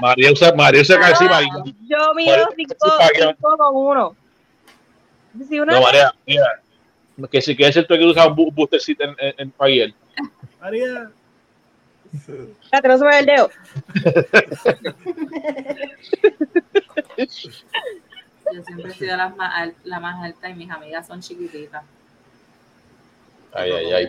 María 0.02 0.32
usa, 0.32 0.54
María 0.54 0.82
usa 0.82 1.00
casi 1.00 1.26
María. 1.26 1.50
Yo 1.88 2.14
mido 2.16 2.48
5 2.56 2.76
con 3.42 3.58
1. 3.74 4.16
Si 5.50 5.60
una 5.60 5.74
No, 5.74 5.82
María, 5.82 6.14
mira. 6.26 6.62
Que 7.32 7.42
si 7.42 7.56
quieres 7.56 7.74
ser 7.76 7.88
tú 7.88 7.96
que 7.96 8.04
usa 8.06 8.28
un 8.28 8.36
bu- 8.36 8.54
booster 8.54 8.80
seat 8.80 9.00
en, 9.02 9.16
en, 9.20 9.34
en 9.38 9.52
Paguiel. 9.52 9.94
María. 10.66 11.12
Espérate, 12.14 12.88
no 12.88 12.98
se 12.98 13.04
me 13.04 13.10
ve 13.12 13.20
el 13.20 13.26
dedo. 13.28 13.50
Yo 18.54 18.64
siempre 18.64 18.92
he 18.92 18.94
sido 18.96 19.18
la 19.18 19.30
más, 19.30 19.70
la 19.84 20.00
más 20.00 20.24
alta 20.24 20.50
y 20.50 20.54
mis 20.56 20.70
amigas 20.72 21.06
son 21.06 21.22
chiquititas. 21.22 21.84
Ay, 23.54 23.72
ay, 23.72 23.94
ay. 23.94 24.06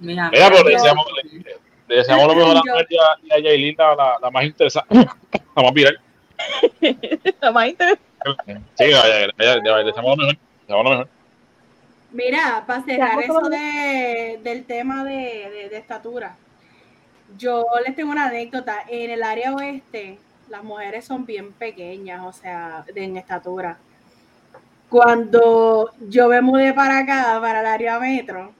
Mis 0.00 0.16
Mira, 0.16 0.30
pero 0.32 0.64
deseamos, 0.64 1.06
le, 1.22 1.44
le 1.88 1.96
deseamos 1.96 2.26
lo 2.26 2.34
mejor 2.34 2.56
a 2.56 2.62
Yo- 2.64 2.74
María 2.74 3.02
y 3.22 3.32
a 3.32 3.38
Yailin, 3.38 3.74
la, 3.78 3.94
la, 3.94 4.18
la 4.20 4.30
más 4.30 4.44
interesante. 4.44 4.94
La 5.56 5.62
más 5.62 5.72
viral. 5.72 6.00
La 7.40 7.50
más 7.52 7.68
interesante. 7.68 8.02
Sí, 8.76 8.84
vaya, 8.92 9.28
vaya, 9.36 9.56
vaya, 9.60 9.76
le 9.78 9.84
deseamos 9.84 10.16
lo 10.18 10.24
mejor. 10.26 10.34
Le 10.34 10.40
deseamos 10.60 10.84
lo 10.84 10.90
mejor. 10.90 11.08
Mira, 12.10 12.64
para 12.66 12.82
cerrar 12.84 13.20
eso 13.20 13.48
de, 13.50 14.40
del 14.42 14.66
tema 14.66 15.04
de, 15.04 15.12
de- 15.50 15.68
de 15.70 15.76
estatura, 15.78 16.40
yo 17.28 17.66
les 17.86 17.96
tengo 17.96 18.12
una 18.12 18.26
anécdota. 18.28 18.78
En 18.88 19.10
el 19.10 19.22
área 19.22 19.54
oeste, 19.54 20.24
las 20.48 20.64
mujeres 20.64 21.06
son 21.06 21.26
bien 21.26 21.54
pequeñas, 21.54 22.24
o 22.26 22.32
sea, 22.32 22.84
de, 22.94 23.04
en 23.04 23.16
estatura. 23.18 23.84
Cuando 24.88 25.92
yo 26.00 26.28
me 26.28 26.40
mudé 26.40 26.74
para 26.74 26.98
acá, 26.98 27.38
para 27.40 27.60
el 27.60 27.66
área 27.66 28.00
metro, 28.00 28.56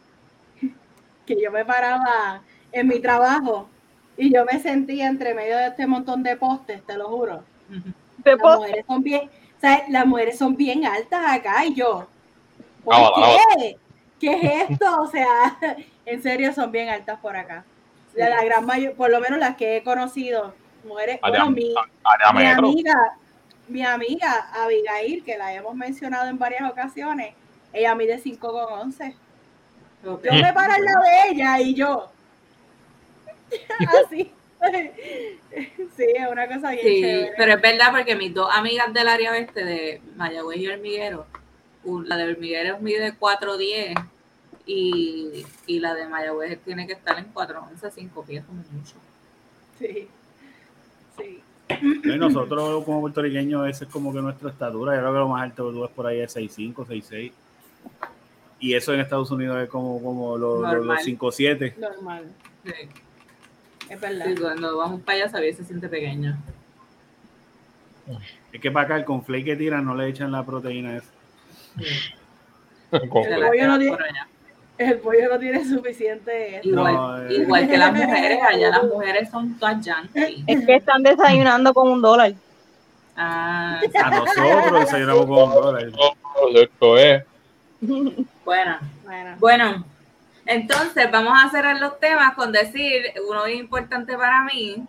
que 1.26 1.40
yo 1.42 1.50
me 1.52 1.64
paraba 1.64 2.42
en 2.72 2.88
mi 2.88 3.00
trabajo 3.00 3.68
y 4.16 4.32
yo 4.34 4.44
me 4.44 4.60
sentía 4.60 5.06
entre 5.08 5.34
medio 5.34 5.56
de 5.56 5.68
este 5.68 5.86
montón 5.86 6.22
de 6.22 6.36
postes, 6.36 6.84
te 6.86 6.96
lo 6.96 7.08
juro. 7.08 7.44
Te 8.24 8.36
Las 8.36 8.50
mujeres 8.50 8.84
son 8.86 9.02
bien, 9.02 9.28
o 9.56 9.60
sea, 9.60 9.84
las 9.88 10.06
mujeres 10.06 10.38
son 10.38 10.56
bien 10.56 10.86
altas 10.86 11.22
acá 11.28 11.64
y 11.66 11.74
yo. 11.74 12.08
¿Por 12.88 12.94
Ah, 12.96 13.10
ah, 13.16 13.36
qué? 13.58 13.76
¿Qué 14.20 14.32
es 14.32 14.70
esto? 14.70 15.00
O 15.02 15.06
sea, 15.06 15.56
en 16.06 16.22
serio 16.22 16.52
son 16.52 16.72
bien 16.72 16.88
altas 16.88 17.18
por 17.20 17.36
acá. 17.36 17.64
La, 18.14 18.28
la 18.30 18.44
gran 18.44 18.64
mayor, 18.66 18.94
por 18.94 19.10
lo 19.10 19.20
menos 19.20 19.38
las 19.38 19.56
que 19.56 19.76
he 19.76 19.82
conocido, 19.82 20.54
mujeres, 20.84 21.20
mi, 21.22 21.36
amiga, 22.46 22.94
mi 23.68 23.84
amiga 23.84 24.48
Abigail, 24.54 25.22
que 25.22 25.36
la 25.38 25.52
hemos 25.54 25.74
mencionado 25.74 26.28
en 26.28 26.38
varias 26.38 26.68
ocasiones, 26.70 27.34
ella 27.72 27.94
mide 27.94 28.18
5 28.18 28.52
con 28.52 28.80
11. 28.80 29.14
Ok. 30.06 30.24
Yo 30.24 30.32
me 30.32 30.52
paro 30.52 30.72
al 30.72 30.84
lado 30.84 31.02
de 31.02 31.30
ella 31.30 31.60
y 31.60 31.74
yo. 31.74 32.10
Así. 34.06 34.32
Sí, 35.96 36.04
es 36.16 36.28
una 36.30 36.46
cosa 36.48 36.70
bien 36.72 36.82
Sí, 36.82 37.00
chévere. 37.00 37.32
pero 37.36 37.54
es 37.54 37.60
verdad 37.62 37.90
porque 37.92 38.16
mis 38.16 38.34
dos 38.34 38.48
amigas 38.52 38.92
del 38.92 39.06
área 39.08 39.30
oeste 39.32 39.64
de 39.64 40.02
Mayagüez 40.16 40.58
y 40.58 40.68
Hormiguero, 40.68 41.26
la 41.84 42.16
de 42.16 42.32
Hormiguero 42.32 42.78
mide 42.80 43.14
4'10 43.18 43.94
y, 44.66 45.46
y 45.66 45.80
la 45.80 45.94
de 45.94 46.08
Mayagüez 46.08 46.60
tiene 46.64 46.86
que 46.86 46.92
estar 46.92 47.18
en 47.18 47.32
4'11, 47.32 47.90
5 47.90 48.24
pies 48.24 48.44
como 48.44 48.62
mucho. 48.70 48.94
Sí. 49.78 50.08
Sí. 51.16 51.42
Y 52.04 52.16
nosotros 52.18 52.84
como 52.84 53.00
puertorriqueños, 53.00 53.68
esa 53.68 53.84
es 53.84 53.90
como 53.90 54.12
que 54.12 54.20
nuestra 54.20 54.50
estatura. 54.50 54.94
Yo 54.94 55.00
creo 55.00 55.12
que 55.12 55.18
lo 55.18 55.28
más 55.28 55.42
alto 55.42 55.68
que 55.68 55.74
tú 55.74 55.82
ves 55.82 55.90
por 55.90 56.06
ahí 56.06 56.20
es 56.20 56.36
6'5, 56.36 56.74
6'6. 56.74 57.32
Y 58.60 58.74
eso 58.74 58.92
en 58.92 59.00
Estados 59.00 59.30
Unidos 59.30 59.62
es 59.62 59.68
como, 59.68 60.02
como 60.02 60.36
los, 60.36 60.60
los, 60.60 60.72
Normal. 60.72 60.96
los 60.96 61.06
5'7. 61.06 61.76
Normal. 61.76 62.24
Sí. 62.64 62.72
Es 63.88 64.00
verdad. 64.00 64.26
Sí, 64.26 64.34
cuando 64.40 64.76
vamos 64.76 65.00
para 65.02 65.18
allá 65.18 65.28
sabía 65.28 65.54
se 65.54 65.64
siente 65.64 65.88
pequeño. 65.88 66.36
Es 68.52 68.60
que 68.60 68.70
para 68.70 68.86
acá 68.86 68.96
el 68.96 69.04
conflate 69.04 69.44
que 69.44 69.56
tiran 69.56 69.84
no 69.84 69.94
le 69.94 70.08
echan 70.08 70.32
la 70.32 70.44
proteína 70.44 70.96
esa. 70.96 71.10
Pollo 72.90 73.66
no 73.66 73.78
tiene-. 73.78 73.96
El 74.78 74.98
pollo 75.00 75.28
no 75.30 75.38
tiene 75.40 75.64
suficiente. 75.64 76.60
Igual, 76.62 76.94
No, 76.94 77.22
eh. 77.28 77.34
igual 77.34 77.68
que 77.68 77.76
las 77.76 77.92
mujeres, 77.92 78.38
allá 78.48 78.70
las 78.70 78.84
mujeres 78.84 79.28
son 79.30 79.58
todas 79.58 79.84
yankees. 79.84 80.44
Es 80.46 80.64
que 80.64 80.76
están 80.76 81.02
desayunando 81.02 81.74
con 81.74 81.88
un 81.90 82.00
dólar. 82.00 82.32
Ah, 83.16 83.80
A 84.04 84.10
nosotros 84.10 84.80
desayunamos 84.80 85.26
con 85.26 85.50
dólares. 85.50 85.92
Esto 86.54 86.96
es. 86.98 87.24
bueno. 88.44 88.78
Bueno, 89.04 89.36
Bueno, 89.40 89.84
entonces 90.46 91.10
vamos 91.10 91.32
a 91.44 91.50
cerrar 91.50 91.80
los 91.80 91.98
temas 91.98 92.34
con 92.34 92.52
decir 92.52 93.02
uno 93.28 93.44
bien 93.44 93.58
importante 93.60 94.16
para 94.16 94.42
mí, 94.44 94.84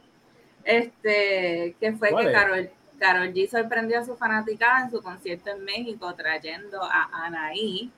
este, 0.64 1.76
que 1.80 1.94
fue 1.94 2.10
¿Cuál 2.12 2.26
que 2.26 2.32
es? 2.32 2.38
Carol, 2.38 2.70
Carol 3.00 3.34
G 3.34 3.50
sorprendió 3.50 4.00
a 4.00 4.06
su 4.06 4.16
fanaticada 4.16 4.84
en 4.84 4.92
su 4.92 5.02
concierto 5.02 5.50
en 5.50 5.64
México 5.64 6.14
trayendo 6.14 6.84
a 6.84 7.10
Anaí, 7.26 7.92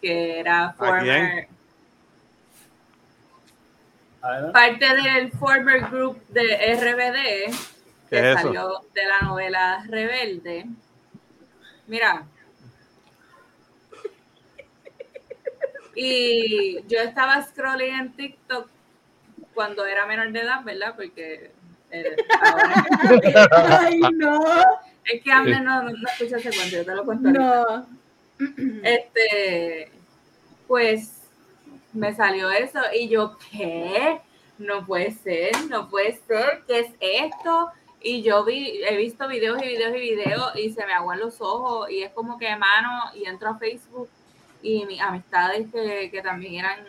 que 0.00 0.40
era 0.40 0.72
former, 0.72 1.48
parte 4.52 4.86
del 4.94 5.32
former 5.32 5.88
group 5.88 6.26
de 6.28 6.74
RBD, 6.76 7.54
¿Qué 8.08 8.20
que 8.20 8.32
es 8.32 8.40
salió 8.40 8.84
de 8.94 9.06
la 9.06 9.20
novela 9.20 9.84
Rebelde. 9.88 10.66
Mira. 11.86 12.26
Y 15.94 16.82
yo 16.86 17.00
estaba 17.00 17.42
scrolling 17.42 17.94
en 17.94 18.12
TikTok 18.12 18.68
cuando 19.54 19.84
era 19.84 20.06
menor 20.06 20.32
de 20.32 20.40
edad, 20.40 20.62
¿verdad? 20.64 20.94
Porque 20.96 21.52
eh, 21.92 22.16
ahora- 22.40 23.80
Ay, 23.86 24.00
no, 24.14 24.40
es 25.04 25.22
que 25.22 25.32
Amner 25.32 25.62
no, 25.62 25.82
no, 25.84 25.90
no 25.90 26.08
escucha 26.08 26.36
ese 26.38 26.50
cuento, 26.50 26.76
yo 26.76 26.84
te 26.84 26.94
lo 26.94 27.04
cuento 27.04 27.30
no. 27.30 27.86
Este, 28.82 29.90
pues 30.66 31.22
me 31.92 32.14
salió 32.14 32.50
eso 32.50 32.80
y 32.94 33.08
yo, 33.08 33.36
¿qué? 33.50 34.20
No 34.58 34.86
puede 34.86 35.12
ser, 35.12 35.52
no 35.68 35.88
puede 35.88 36.18
ser, 36.26 36.62
¿qué 36.66 36.80
es 36.80 36.88
esto? 37.00 37.70
Y 38.00 38.22
yo 38.22 38.44
vi, 38.44 38.80
he 38.84 38.96
visto 38.96 39.28
videos 39.28 39.62
y 39.62 39.66
videos 39.66 39.94
y 39.96 40.00
videos 40.00 40.56
y 40.56 40.70
se 40.72 40.84
me 40.86 40.92
aguan 40.92 41.20
los 41.20 41.40
ojos 41.40 41.90
y 41.90 42.02
es 42.02 42.10
como 42.12 42.36
que 42.38 42.56
mano 42.56 43.10
y 43.14 43.26
entro 43.26 43.50
a 43.50 43.58
Facebook 43.58 44.08
y 44.62 44.84
mis 44.86 45.00
amistades 45.00 45.66
que, 45.72 46.10
que 46.10 46.22
también 46.22 46.64
eran 46.64 46.80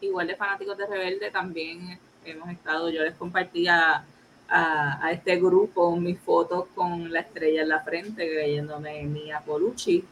igual 0.00 0.26
de 0.26 0.36
fanáticos 0.36 0.76
de 0.76 0.86
Rebelde 0.86 1.30
también 1.30 1.98
hemos 2.24 2.48
estado, 2.50 2.90
yo 2.90 3.02
les 3.02 3.14
compartía 3.14 4.04
a, 4.48 5.04
a 5.04 5.12
este 5.12 5.36
grupo 5.36 5.96
mis 5.96 6.18
fotos 6.20 6.66
con 6.74 7.12
la 7.12 7.20
estrella 7.20 7.62
en 7.62 7.68
la 7.68 7.80
frente 7.80 8.28
creyéndome 8.28 9.02
Mia 9.04 9.42
Colucci 9.44 10.04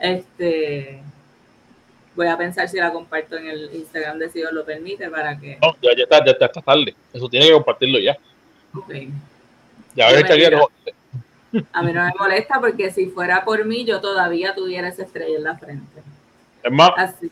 este 0.00 1.02
voy 2.14 2.26
a 2.26 2.36
pensar 2.36 2.68
si 2.68 2.78
la 2.78 2.92
comparto 2.92 3.36
en 3.36 3.46
el 3.46 3.70
Instagram 3.74 4.18
de 4.18 4.28
si 4.28 4.40
Dios 4.40 4.52
lo 4.52 4.64
permite 4.64 5.08
para 5.08 5.38
que 5.38 5.58
No, 5.62 5.74
ya, 5.80 5.90
ya, 5.96 6.02
está, 6.02 6.24
ya, 6.24 6.36
ya 6.38 6.46
está 6.46 6.60
tarde. 6.60 6.94
Eso 7.12 7.28
tiene 7.28 7.46
que 7.46 7.52
compartirlo 7.52 7.98
ya. 8.00 8.16
ok. 8.74 8.90
Ya 9.94 10.12
ves 10.12 10.24
que 10.24 10.32
a 11.72 11.82
mí 11.82 11.92
no 11.92 12.04
me 12.04 12.12
molesta 12.18 12.60
porque 12.60 12.90
si 12.90 13.06
fuera 13.06 13.44
por 13.44 13.64
mí 13.64 13.84
yo 13.84 14.00
todavía 14.00 14.54
tuviera 14.54 14.88
esa 14.88 15.04
estrella 15.04 15.38
en 15.38 15.44
la 15.44 15.56
frente 15.56 16.02
Es 16.62 16.72
más, 16.72 16.90
así 16.96 17.30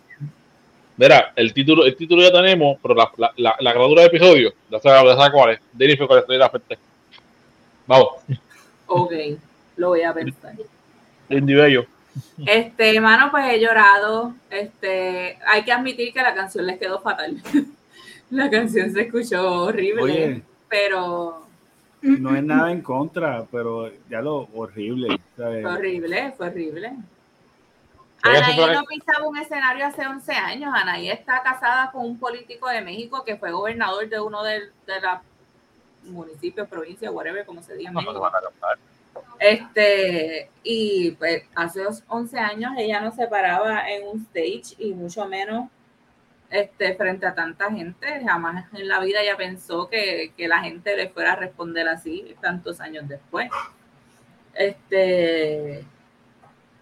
Mira, 0.97 1.33
el 1.37 1.53
título, 1.53 1.85
el 1.85 1.95
título 1.95 2.23
ya 2.23 2.33
tenemos, 2.33 2.79
pero 2.81 2.95
la, 2.95 3.11
la, 3.17 3.33
la, 3.37 3.57
la 3.61 3.73
grabadura 3.73 4.03
de 4.03 4.09
episodio, 4.09 4.53
ya 4.71 4.81
sabes, 4.81 5.03
ya 5.05 5.17
sabes 5.17 5.33
cuál 5.33 5.51
es. 5.51 5.61
Dirige 5.73 6.07
cuál 6.07 6.25
es 6.27 6.39
la 6.39 6.49
frente. 6.51 6.79
Vamos, 7.87 8.09
Ok, 8.87 9.13
lo 9.77 9.89
voy 9.89 10.03
a 10.03 10.15
pensar. 10.15 10.55
Indy 11.29 11.55
Bello. 11.55 11.87
Este, 12.47 12.95
hermano, 12.97 13.31
pues 13.31 13.45
he 13.53 13.61
llorado. 13.61 14.35
Este, 14.49 15.39
hay 15.47 15.65
que 15.65 15.73
admitir 15.73 16.13
que 16.13 16.23
la 16.23 16.35
canción 16.35 16.67
les 16.67 16.79
quedó 16.79 17.01
fatal. 17.01 17.37
la 18.31 18.49
canción 18.49 18.91
se 18.93 19.03
escuchó 19.03 19.65
horrible, 19.65 20.03
Oye. 20.03 20.43
pero 20.69 21.47
No 22.01 22.35
es 22.35 22.43
nada 22.43 22.71
en 22.73 22.81
contra, 22.81 23.45
pero 23.51 23.91
ya 24.09 24.21
lo 24.21 24.49
horrible. 24.55 25.19
¿sabes? 25.37 25.63
fue 25.63 25.73
horrible, 25.73 26.33
fue 26.37 26.47
horrible. 26.49 26.93
Anaí 28.27 28.75
no 28.75 28.85
pisaba 28.85 29.27
un 29.27 29.37
escenario 29.37 29.87
hace 29.87 30.07
11 30.07 30.33
años. 30.33 30.73
Anaí 30.75 31.11
está 31.11 31.43
casada 31.43 31.91
con 31.91 32.05
un 32.05 32.19
político 32.19 32.69
de 32.69 32.81
México 32.81 33.25
que 33.25 33.37
fue 33.37 33.53
gobernador 33.53 34.09
de 34.09 34.21
uno 34.21 34.43
de, 34.43 34.61
de 34.87 35.01
los 35.01 35.21
municipios, 36.03 36.69
provincias, 36.69 37.13
whatever, 37.13 37.45
como 37.45 37.63
se 37.63 37.77
diga 37.77 37.91
No, 37.91 38.01
no 38.01 38.21
van 38.21 38.33
a. 38.35 38.39
Este, 39.39 40.51
y 40.63 41.13
pues 41.13 41.45
hace 41.55 41.83
11 42.09 42.39
años 42.39 42.73
ella 42.77 43.01
no 43.01 43.13
se 43.13 43.27
paraba 43.27 43.89
en 43.89 44.07
un 44.09 44.21
stage 44.21 44.75
y 44.79 44.93
mucho 44.93 45.27
menos 45.27 45.69
este, 46.51 46.95
frente 46.95 47.27
a 47.27 47.35
tanta 47.35 47.71
gente. 47.71 48.23
Jamás 48.25 48.67
en 48.73 48.89
la 48.89 49.01
vida 49.01 49.21
ella 49.23 49.37
pensó 49.37 49.89
que, 49.89 50.33
que 50.37 50.49
la 50.49 50.61
gente 50.61 50.97
le 50.97 51.09
fuera 51.09 51.33
a 51.33 51.37
responder 51.37 51.89
así 51.89 52.35
tantos 52.41 52.81
años 52.81 53.09
después. 53.09 53.51
Este, 54.55 55.85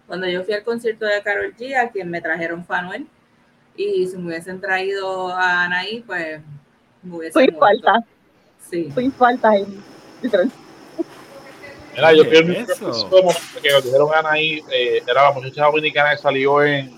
cuando 0.07 0.27
yo 0.27 0.43
fui 0.43 0.53
al 0.53 0.63
concierto 0.63 1.05
de 1.05 1.21
Carol 1.23 1.55
G, 1.57 1.75
a 1.75 1.89
quien 1.89 2.09
me 2.09 2.21
trajeron 2.21 2.65
fue 2.65 2.77
Anuel, 2.77 3.07
y 3.75 4.07
si 4.07 4.17
me 4.17 4.27
hubiesen 4.27 4.61
traído 4.61 5.29
a 5.33 5.63
Anaí, 5.63 6.03
pues 6.05 6.41
me 7.03 7.15
hubiesen 7.17 7.41
muerto. 7.41 7.59
falta, 7.59 8.03
Sí. 8.69 8.89
soy 8.93 9.09
falta 9.11 9.55
en 9.55 9.83
diferente. 10.21 10.55
Mira, 11.93 12.13
yo 12.13 12.23
¿Qué 12.29 12.43
fui 12.43 12.55
eso? 12.57 12.73
episodio 12.89 13.29
que 13.61 13.69
nos 13.71 13.83
dijeron 13.83 14.09
Anaí, 14.13 14.61
eh, 14.71 15.01
era 15.07 15.23
la 15.23 15.31
muchacha 15.31 15.65
dominicana 15.65 16.11
que 16.11 16.17
salió 16.21 16.63
en. 16.63 16.91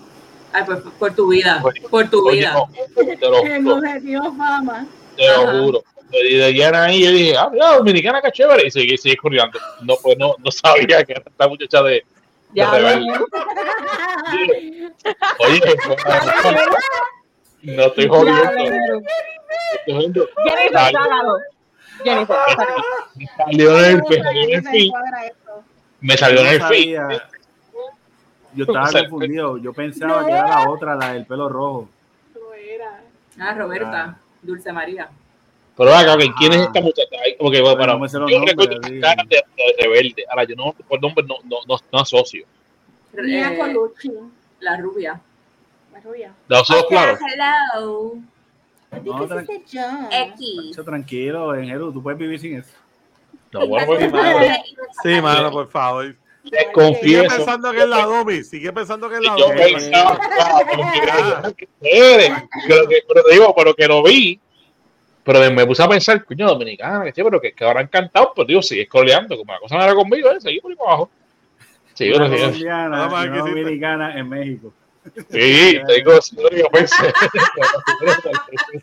Ay, 0.52 0.62
pues 0.64 0.80
por 0.98 1.14
tu 1.14 1.28
vida, 1.28 1.60
Oye, 1.62 1.80
por 1.82 2.08
tu 2.08 2.26
Oye, 2.26 2.38
vida. 2.38 2.52
no, 2.54 2.68
te 2.96 3.16
lo 3.28 3.44
El 3.44 3.62
juro, 3.64 3.76
objetivo 3.76 4.34
fama. 4.36 4.86
te 5.16 5.26
lo 5.28 5.64
juro. 5.64 5.84
Y 6.10 6.36
de 6.36 6.44
allá 6.46 6.68
Anaí, 6.70 7.04
yo 7.04 7.10
dije, 7.10 7.36
ah, 7.36 7.50
mira, 7.52 7.76
dominicana, 7.76 8.22
que 8.22 8.32
chévere. 8.32 8.66
Y 8.66 8.70
seguí, 8.70 8.96
seguí 8.96 9.14
corriendo. 9.16 9.58
No, 9.82 9.94
pues 10.02 10.16
no, 10.18 10.34
no 10.42 10.50
sabía 10.50 11.04
que 11.04 11.12
era 11.12 11.22
esta 11.26 11.46
muchacha 11.48 11.82
de. 11.82 12.02
Ya. 12.54 12.72
Oye, 15.38 15.60
no 17.62 17.82
estoy 17.82 18.08
jodiendo. 18.08 18.52
Lero. 18.52 19.00
estoy 19.74 19.94
jodiendo. 19.94 20.28
Jennifer, 20.44 20.92
sácalo. 20.92 21.38
Jennifer, 22.04 22.36
sácalo. 22.48 22.84
Me 23.14 23.26
salió 23.36 23.78
en 23.80 23.96
el, 24.50 24.62
feed. 24.62 24.92
Me 26.00 26.16
salió 26.16 26.40
en 26.40 26.46
Yo 26.46 26.52
el 26.52 26.58
no 26.58 26.64
sabía. 26.64 27.08
Yo 28.54 28.64
estaba 28.64 28.92
confundido. 28.92 29.58
Yo 29.58 29.72
pensaba 29.72 30.24
que 30.24 30.32
era 30.32 30.48
la 30.48 30.70
otra, 30.70 30.94
la 30.96 31.12
del 31.12 31.26
pelo 31.26 31.48
rojo. 31.48 31.88
Ah, 33.38 33.54
Roberta, 33.54 34.18
Dulce 34.42 34.72
María. 34.72 35.08
Pero 35.78 35.94
acá, 35.94 36.14
ok, 36.14 36.22
¿quién 36.38 36.52
es 36.52 36.58
Ah. 36.58 36.64
esta 36.64 36.80
muchacha? 36.80 37.16
Ay, 37.24 37.36
como 37.36 37.50
que, 37.52 37.60
bueno, 37.62 37.76
Pero 37.78 37.92
no 37.94 37.98
me 38.00 38.08
yo 38.08 38.18
nombres, 38.18 38.44
recuerdo 38.56 38.80
así. 38.84 39.00
cara 39.00 39.22
de, 39.28 39.36
de 39.36 39.74
rebelde. 39.82 40.24
Ahora, 40.28 40.44
yo 40.44 40.56
no, 40.56 40.72
por 40.88 41.00
nombre 41.00 41.24
no, 41.24 41.36
no, 41.44 41.58
no, 41.66 41.76
no 41.92 41.98
asocio. 42.00 42.44
Eh, 43.16 43.58
la 44.60 44.76
rubia. 44.76 45.20
La 45.92 46.00
rubia. 46.00 46.32
De 46.48 46.56
los 46.56 46.70
ojos 46.70 46.86
claros. 46.88 47.18
Hello. 47.32 48.14
No, 49.04 49.28
¿Qué 49.28 49.34
tran-? 49.34 50.08
X. 50.10 50.84
Tranquilo, 50.84 51.54
en 51.54 51.66
Jeru, 51.68 51.92
tú 51.92 52.02
puedes 52.02 52.18
vivir 52.18 52.40
sin 52.40 52.56
eso. 52.56 52.70
No, 53.52 53.66
bueno, 53.66 53.86
pues, 53.86 54.00
Sí, 54.02 54.08
mano. 54.10 54.46
Sí, 55.02 55.20
mano, 55.22 55.50
por 55.50 55.70
favor. 55.70 56.14
te 56.42 56.50
Sigue 56.58 56.72
confieso. 56.72 57.36
pensando 57.36 57.70
que 57.72 57.78
es 57.78 57.88
la 57.88 58.04
Domi. 58.04 58.42
Sigue 58.42 58.72
pensando 58.72 59.08
que 59.08 59.16
es 59.16 59.20
la 59.22 59.36
Yo 59.36 59.46
Domi. 59.48 59.60
pensaba, 59.60 60.18
que 61.56 61.68
chévere. 61.82 62.34
Pero, 62.66 62.88
que- 62.88 63.02
pero 63.06 63.22
te 63.24 63.32
digo, 63.32 63.54
pero 63.54 63.74
que 63.74 63.86
lo 63.86 64.02
vi. 64.02 64.40
Pero 65.28 65.50
me 65.52 65.66
puse 65.66 65.82
a 65.82 65.88
pensar, 65.90 66.24
coño, 66.24 66.46
dominicana, 66.46 67.04
que 67.12 67.22
pero 67.22 67.38
que, 67.38 67.52
que 67.52 67.62
habrán 67.62 67.86
cantado, 67.88 68.32
pues 68.34 68.48
digo, 68.48 68.62
sigue 68.62 68.84
escoleando, 68.84 69.36
como 69.36 69.52
la 69.52 69.58
cosa 69.58 69.76
no 69.76 69.84
era 69.84 69.94
conmigo, 69.94 70.30
¿eh? 70.30 70.40
seguí 70.40 70.58
por 70.58 70.70
ahí 70.70 70.76
para 70.78 70.88
abajo. 70.88 71.10
Sí, 71.92 72.10
Una 72.10 72.30
que 72.30 72.64
una 72.64 73.40
dominicana 73.40 74.18
en 74.18 74.26
México. 74.26 74.72
Sí, 75.28 75.80
te 75.86 75.94
digo, 75.96 76.22
sí, 76.22 76.34
lo 76.34 76.48
que 76.48 76.60
yo 76.60 76.70
pensé. 76.70 77.12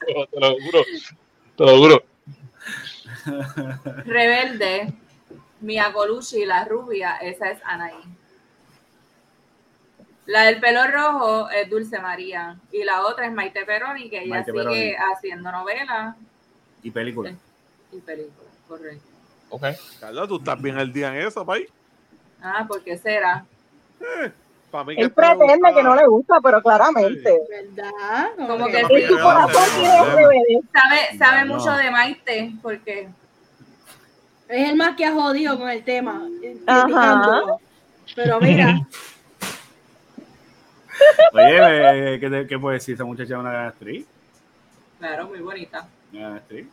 te 0.06 0.40
lo 0.40 0.56
juro. 0.60 0.84
Te 1.58 1.66
lo 1.66 1.78
juro. 1.78 2.04
Rebelde. 4.06 4.94
Mia 5.62 5.92
Colucci, 5.94 6.46
la 6.46 6.64
rubia, 6.66 7.18
esa 7.24 7.50
es 7.50 7.60
Anaí. 7.64 7.96
La 10.28 10.44
del 10.44 10.60
pelo 10.60 10.86
rojo 10.86 11.50
es 11.50 11.68
Dulce 11.72 11.98
María. 11.98 12.60
Y 12.72 12.84
la 12.84 13.02
otra 13.02 13.26
es 13.26 13.32
Maite 13.32 13.66
Peroni, 13.66 14.12
que 14.12 14.20
ella 14.20 14.36
Maite 14.36 14.52
sigue 14.52 14.64
Peroni. 14.64 14.94
haciendo 15.12 15.52
novelas 15.52 16.16
Y 16.86 16.92
película. 16.92 17.34
y 17.92 18.00
películas. 18.00 18.52
Correcto. 18.68 19.06
Ok. 19.50 19.64
Carlos, 20.00 20.28
tú 20.28 20.38
estás 20.38 20.62
bien 20.62 20.78
al 20.78 20.92
día 20.94 21.10
en 21.16 21.28
eso, 21.28 21.46
país. 21.46 21.68
Ah, 22.42 22.64
¿por 22.68 22.82
qué 22.84 22.98
será? 22.98 23.44
Para 24.70 24.84
mí 24.84 24.96
que 24.96 25.02
Él 25.02 25.08
te 25.10 25.14
pretende 25.16 25.46
gusta- 25.56 25.74
que 25.74 25.84
no 25.84 25.96
le 25.96 26.06
gusta, 26.08 26.40
pero 26.42 26.62
claramente. 26.62 27.40
¿Verdad? 27.50 28.30
Como 28.36 28.68
que 28.68 28.82
su 28.82 29.16
no, 29.16 29.24
corazón 29.24 29.64
no, 29.74 29.80
tiene 29.80 29.98
no, 29.98 30.06
no. 30.06 30.18
RBD. 30.30 30.62
Sabe, 30.74 31.18
sabe 31.18 31.46
No. 31.48 31.56
mucho 31.56 31.72
de 31.72 31.92
Maite, 31.92 32.54
porque 32.62 33.10
Es 34.48 34.70
el 34.70 34.76
más 34.76 34.96
que 34.96 35.06
ha 35.06 35.12
jodido 35.14 35.58
con 35.58 35.70
el 35.70 35.84
tema. 35.84 36.28
Ajá. 36.68 36.84
criticándolo. 36.84 37.60
Pero 38.16 38.40
mira, 38.40 38.80
Oye, 41.34 42.14
eh, 42.16 42.20
¿qué, 42.20 42.30
te- 42.30 42.48
¿qué 42.48 42.60
puede 42.60 42.76
decir? 42.76 42.94
Esa 42.96 43.04
muchacha 43.06 43.34
es 43.34 43.40
una 43.40 43.52
gran 43.52 43.68
actriz. 43.68 44.06
claro, 45.00 45.28
muy 45.28 45.40
bonita. 45.40 45.88
Actriz. 46.24 46.68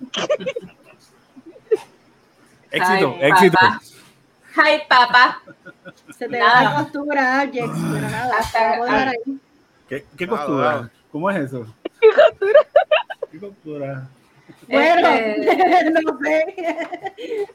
éxito, 2.70 3.16
Ay, 3.20 3.30
éxito. 3.30 3.58
papá. 3.58 3.80
Ay, 4.56 4.80
papá. 4.88 5.42
se 6.16 6.28
te 6.28 6.38
Nada. 6.38 6.52
da 6.54 6.62
la 6.62 6.74
costura, 6.82 7.48
Jex, 7.52 7.68
pero 7.92 8.08
nada, 8.08 8.36
Hasta- 8.38 9.08
ahí. 9.10 9.40
¿Qué, 9.88 10.06
qué 10.16 10.26
costura? 10.26 10.90
¿Cómo 11.10 11.30
es 11.30 11.36
eso? 11.38 11.66
¿Qué 12.00 12.08
costura? 12.08 12.60
¿Qué 13.30 13.38
costura? 13.40 14.08
Bueno, 14.68 15.08
Este- 15.08 15.90
no 16.02 16.18
sé. 16.18 17.48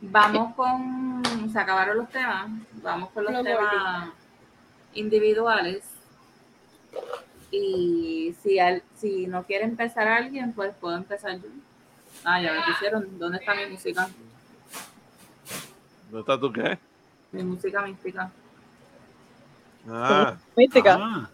Vamos 0.00 0.54
con. 0.54 1.22
Se 1.52 1.58
acabaron 1.58 1.96
los 1.98 2.08
temas. 2.10 2.46
Vamos 2.82 3.10
con 3.10 3.24
los 3.24 3.32
Los 3.32 3.42
temas 3.44 4.10
individuales. 4.94 5.84
Y 7.50 8.34
si, 8.42 8.58
al- 8.58 8.82
si 8.96 9.26
no 9.26 9.44
quiere 9.44 9.64
empezar 9.64 10.08
alguien, 10.08 10.52
pues 10.52 10.74
puedo 10.80 10.96
empezar 10.96 11.36
yo. 11.40 11.48
Ah, 12.24 12.40
ya 12.40 12.52
me 12.52 12.60
pusieron. 12.72 13.18
¿Dónde 13.18 13.38
está 13.38 13.54
mi 13.54 13.66
música? 13.66 14.08
¿Dónde 16.10 16.20
estás 16.20 16.40
tú 16.40 16.52
qué? 16.52 16.78
Mi 17.32 17.42
música 17.42 17.82
mística. 17.82 18.30
Ah, 19.88 20.34
Mística. 20.56 20.98
Ah, 21.00 21.30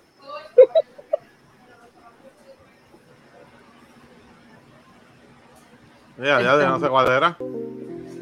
mira, 6.16 6.42
ya, 6.42 6.58
ya 6.60 6.68
no 6.70 6.80
sé 6.80 6.88
cuál 6.88 7.08
era. 7.10 7.36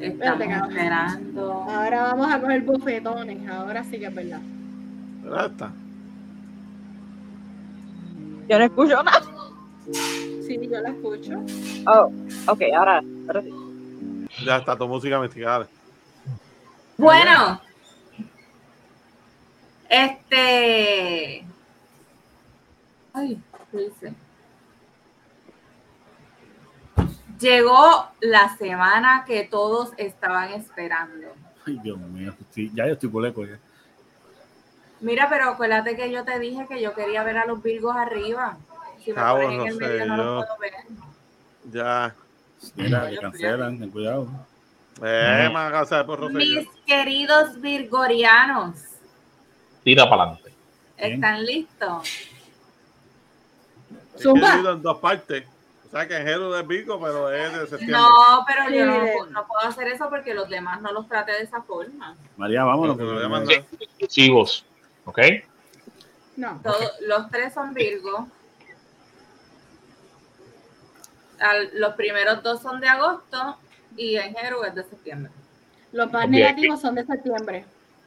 Estamos 0.00 0.40
esperando. 0.68 1.52
Ahora 1.68 2.02
vamos 2.02 2.32
a 2.32 2.40
coger 2.40 2.62
bofetones. 2.62 3.48
Ahora 3.48 3.82
sí 3.84 3.98
que 3.98 4.06
es 4.06 4.14
verdad. 4.14 4.40
Era 5.26 5.46
esta. 5.46 5.72
Yo 8.48 8.58
no 8.58 8.64
escucho 8.64 9.02
nada. 9.02 9.22
Sí, 9.92 10.58
yo 10.70 10.80
la 10.80 10.88
escucho. 10.88 11.44
Oh, 11.86 12.10
ok, 12.46 12.62
ahora. 12.74 13.02
ahora 13.26 13.42
sí. 13.42 13.52
Ya 14.44 14.56
está 14.56 14.76
tu 14.76 14.88
música 14.88 15.16
investigada. 15.16 15.68
Bueno, 16.96 17.60
este. 19.88 21.44
Ay, 23.12 23.38
¿qué 23.70 23.82
hice? 23.82 24.14
Llegó 27.38 28.08
la 28.20 28.56
semana 28.56 29.24
que 29.26 29.44
todos 29.44 29.92
estaban 29.98 30.52
esperando. 30.52 31.28
Ay, 31.66 31.78
Dios 31.82 31.98
mío. 31.98 32.34
Sí, 32.50 32.70
ya 32.74 32.86
yo 32.86 32.94
estoy 32.94 33.10
poleco 33.10 33.44
ya. 33.44 33.58
Mira, 35.00 35.28
pero 35.28 35.50
acuérdate 35.50 35.96
que 35.96 36.10
yo 36.10 36.24
te 36.24 36.38
dije 36.38 36.66
que 36.68 36.80
yo 36.82 36.94
quería 36.94 37.22
ver 37.22 37.38
a 37.38 37.46
los 37.46 37.62
Virgos 37.62 37.94
arriba. 37.96 38.56
Si 39.04 39.10
me 39.10 39.16
Cabo, 39.16 39.38
ponen 39.42 39.52
en 39.52 39.58
no 39.58 39.64
el 39.66 39.72
sé, 39.74 39.78
medio 39.86 40.06
no 40.06 40.16
yo- 40.16 40.22
los 40.24 40.44
puedo 40.46 40.58
ver. 40.58 40.72
Ya. 41.72 42.14
Mira, 42.74 43.08
que 43.10 43.16
cancelan, 43.18 43.78
ten 43.78 43.90
cuidado. 43.90 44.28
Eh, 45.02 45.48
más 45.52 45.70
casa 45.70 45.98
de 45.98 46.04
porro 46.04 46.28
Mis 46.28 46.66
queridos 46.84 47.60
virgorianos, 47.60 48.74
tira 49.84 50.10
para 50.10 50.22
adelante. 50.24 50.52
¿Están 50.96 51.44
listos? 51.46 52.08
Es 54.16 54.22
Zumba. 54.22 54.54
en 54.54 54.82
dos 54.82 54.98
partes. 54.98 55.44
O 55.86 55.90
sea 55.90 56.06
que 56.08 56.16
en 56.16 56.26
Hero 56.28 56.50
de 56.52 56.64
Pico, 56.64 57.00
pero 57.00 57.30
es 57.32 57.52
de 57.52 57.66
septiembre. 57.68 57.96
No, 57.96 58.44
pero 58.46 58.68
yo 58.70 58.84
no, 58.84 59.26
no 59.30 59.46
puedo 59.46 59.62
hacer 59.68 59.86
eso 59.88 60.10
porque 60.10 60.34
los 60.34 60.48
demás 60.48 60.82
no 60.82 60.92
los 60.92 61.06
traté 61.08 61.32
de 61.32 61.42
esa 61.42 61.62
forma. 61.62 62.16
María, 62.36 62.64
vámonos. 62.64 62.96
Pero 62.96 63.08
porque- 63.10 63.22
lo 63.22 63.28
voy 63.28 63.36
a 63.36 63.40
mandar. 63.40 63.64
Exclusivos. 63.80 64.66
¿Ok? 65.08 65.18
No. 66.36 66.60
Todos- 66.62 66.92
Los 67.00 67.30
tres 67.30 67.54
son 67.54 67.72
Virgo. 67.72 68.28
Al- 71.40 71.70
los 71.74 71.94
primeros 71.94 72.42
dos 72.42 72.60
son 72.60 72.78
de 72.80 72.88
agosto 72.88 73.56
y 73.96 74.16
en 74.16 74.36
Hero 74.36 74.64
es 74.64 74.74
de 74.74 74.84
septiembre. 74.84 75.32
Los 75.92 76.12
más 76.12 76.28
negativos 76.28 76.80
son 76.82 76.94
de 76.94 77.06
septiembre. 77.06 77.64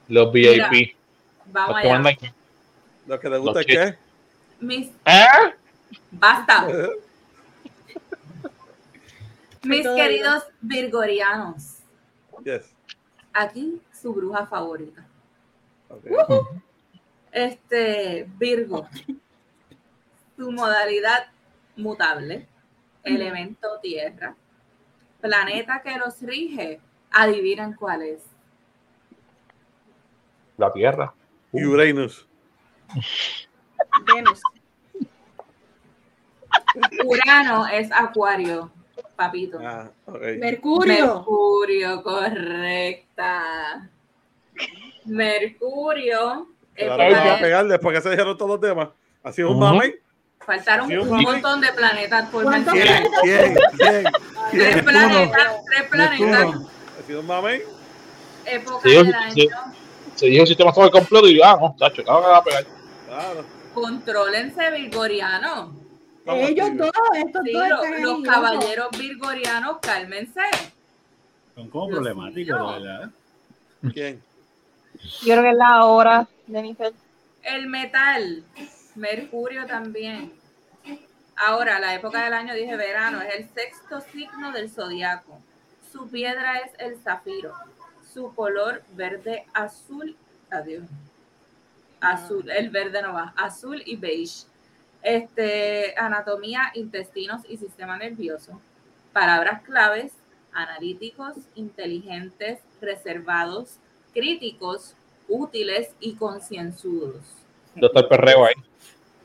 Los 0.10 0.32
VIP. 0.32 0.96
Vamos 1.48 1.70
Los 1.72 1.82
que 1.82 1.88
allá. 1.90 2.00
mandan- 2.00 2.34
Lo 3.08 3.20
que 3.20 3.30
te 3.30 3.38
gusta 3.38 3.60
es 3.62 3.66
que. 3.66 3.98
Mis, 4.60 4.92
¿Ah? 5.06 5.54
basta. 6.12 6.68
Mis 9.64 9.84
Todo 9.84 9.96
queridos 9.96 10.44
virgorianos, 10.62 11.78
Yes. 12.44 12.64
aquí 13.34 13.82
su 14.00 14.14
bruja 14.14 14.46
favorita. 14.46 15.04
Ok. 15.90 16.06
Este 17.32 18.28
Virgo, 18.38 18.88
su 20.38 20.52
modalidad 20.52 21.28
mutable, 21.78 22.48
elemento 23.04 23.80
tierra, 23.82 24.36
planeta 25.22 25.82
que 25.82 25.98
los 25.98 26.22
rige, 26.22 26.80
adivinan 27.12 27.74
cuál 27.74 28.02
es. 28.04 28.22
La 30.58 30.72
Tierra. 30.72 31.14
Uranus. 31.52 32.28
Venus. 34.06 34.42
Urano 37.06 37.68
es 37.68 37.92
Acuario, 37.92 38.72
papito. 39.16 39.60
Ah. 39.62 39.90
Mercurio. 40.38 41.16
Mercurio, 41.16 42.04
correcta. 42.04 43.90
Mercurio. 45.06 46.48
Te 46.82 46.88
época 46.88 46.98
la 46.98 47.06
voy 47.22 47.30
a 47.30 47.36
de- 47.36 47.42
pegar 47.42 47.68
después 47.68 47.96
que 47.96 48.02
se 48.02 48.10
dijeron 48.12 48.38
todos 48.38 48.52
los 48.52 48.62
temas. 48.62 48.90
Ha 49.24 49.32
sido 49.32 49.52
un 49.52 49.60
mame. 49.60 49.96
faltaron 50.40 50.92
un 50.92 51.10
mami. 51.10 51.24
montón 51.24 51.62
de 51.62 51.72
planetas 51.74 52.30
por 52.30 52.44
¿Cuántos 52.44 52.74
mencionar. 52.74 53.04
¿Quién? 53.22 53.56
¿Quién? 53.78 54.04
¿Quién? 54.52 54.72
Tres 54.72 54.84
planetas, 54.84 55.54
tres 55.66 55.90
planetas. 55.90 56.56
Ha 57.00 57.08
sido 57.08 57.20
un 57.22 57.28
mame. 57.28 57.62
Época 58.46 58.80
Sí, 58.84 58.90
del 58.96 59.06
sí. 59.06 59.14
año. 59.14 59.74
Se 60.16 60.26
dijo 60.26 60.46
sistema 60.46 60.74
solar 60.74 60.92
completo 60.92 61.28
y 61.28 61.40
ah, 61.42 61.58
no, 61.60 61.76
chacho, 61.80 62.04
claro 62.04 62.22
que 62.22 62.28
va 62.28 62.38
a 62.38 62.44
pegar. 62.44 62.66
Claro. 63.08 63.46
Contrólense, 63.74 64.72
virgorianos. 64.72 65.70
Vamos, 66.26 66.50
Ellos 66.50 66.68
Silvio. 66.68 66.86
dos, 66.86 66.92
estos 67.18 67.42
Sí, 67.46 67.52
dos 67.54 67.70
lo- 67.70 67.84
están 67.84 68.02
los 68.04 68.16
ahí, 68.18 68.24
caballeros 68.24 68.88
virgorianos, 68.98 69.78
cálmense. 69.82 70.42
Son 71.56 71.70
como 71.70 71.88
Dios 71.88 72.00
problemáticos, 72.00 72.60
mío. 72.60 72.72
de 72.74 72.80
verdad. 72.88 73.10
¿Quién? 73.94 74.24
Yo 75.04 75.34
creo 75.34 75.42
que 75.44 75.50
es 75.50 75.56
la 75.56 75.86
hora, 75.86 76.28
El 77.44 77.68
metal, 77.68 78.44
Mercurio 78.96 79.66
también. 79.66 80.34
Ahora, 81.36 81.80
la 81.80 81.96
época 81.96 82.24
del 82.24 82.34
año, 82.34 82.54
dije 82.54 82.76
verano, 82.76 83.22
es 83.22 83.36
el 83.36 83.50
sexto 83.50 84.02
signo 84.02 84.52
del 84.52 84.70
zodiaco. 84.70 85.40
Su 85.92 86.08
piedra 86.10 86.60
es 86.60 86.72
el 86.78 86.98
zafiro. 87.02 87.54
Su 88.14 88.36
color 88.36 88.84
verde 88.94 89.46
azul. 89.54 90.16
Adiós. 90.50 90.84
Azul, 92.02 92.50
el 92.50 92.70
verde 92.70 93.02
no 93.02 93.14
va. 93.14 93.34
Azul 93.38 93.82
y 93.86 93.96
beige. 93.96 94.46
Este, 95.02 95.96
anatomía, 95.98 96.72
intestinos 96.76 97.42
y 97.48 97.58
sistema 97.58 97.98
nervioso. 97.98 98.62
Palabras 99.14 99.62
claves, 99.64 100.12
analíticos, 100.54 101.38
inteligentes, 101.56 102.60
reservados, 102.82 103.78
críticos, 104.14 104.96
útiles 105.32 105.90
y 106.00 106.14
concienzudos. 106.16 107.16
Doctor 107.76 108.08
Perreo 108.10 108.46
ahí. 108.46 108.54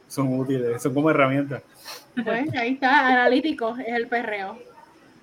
Son 0.08 0.38
útiles, 0.38 0.80
son 0.80 0.94
como 0.94 1.10
herramientas. 1.10 1.62
Pues 2.22 2.54
ahí 2.54 2.74
está, 2.74 3.08
analítico, 3.08 3.76
es 3.76 3.88
el 3.88 4.06
perreo. 4.06 4.52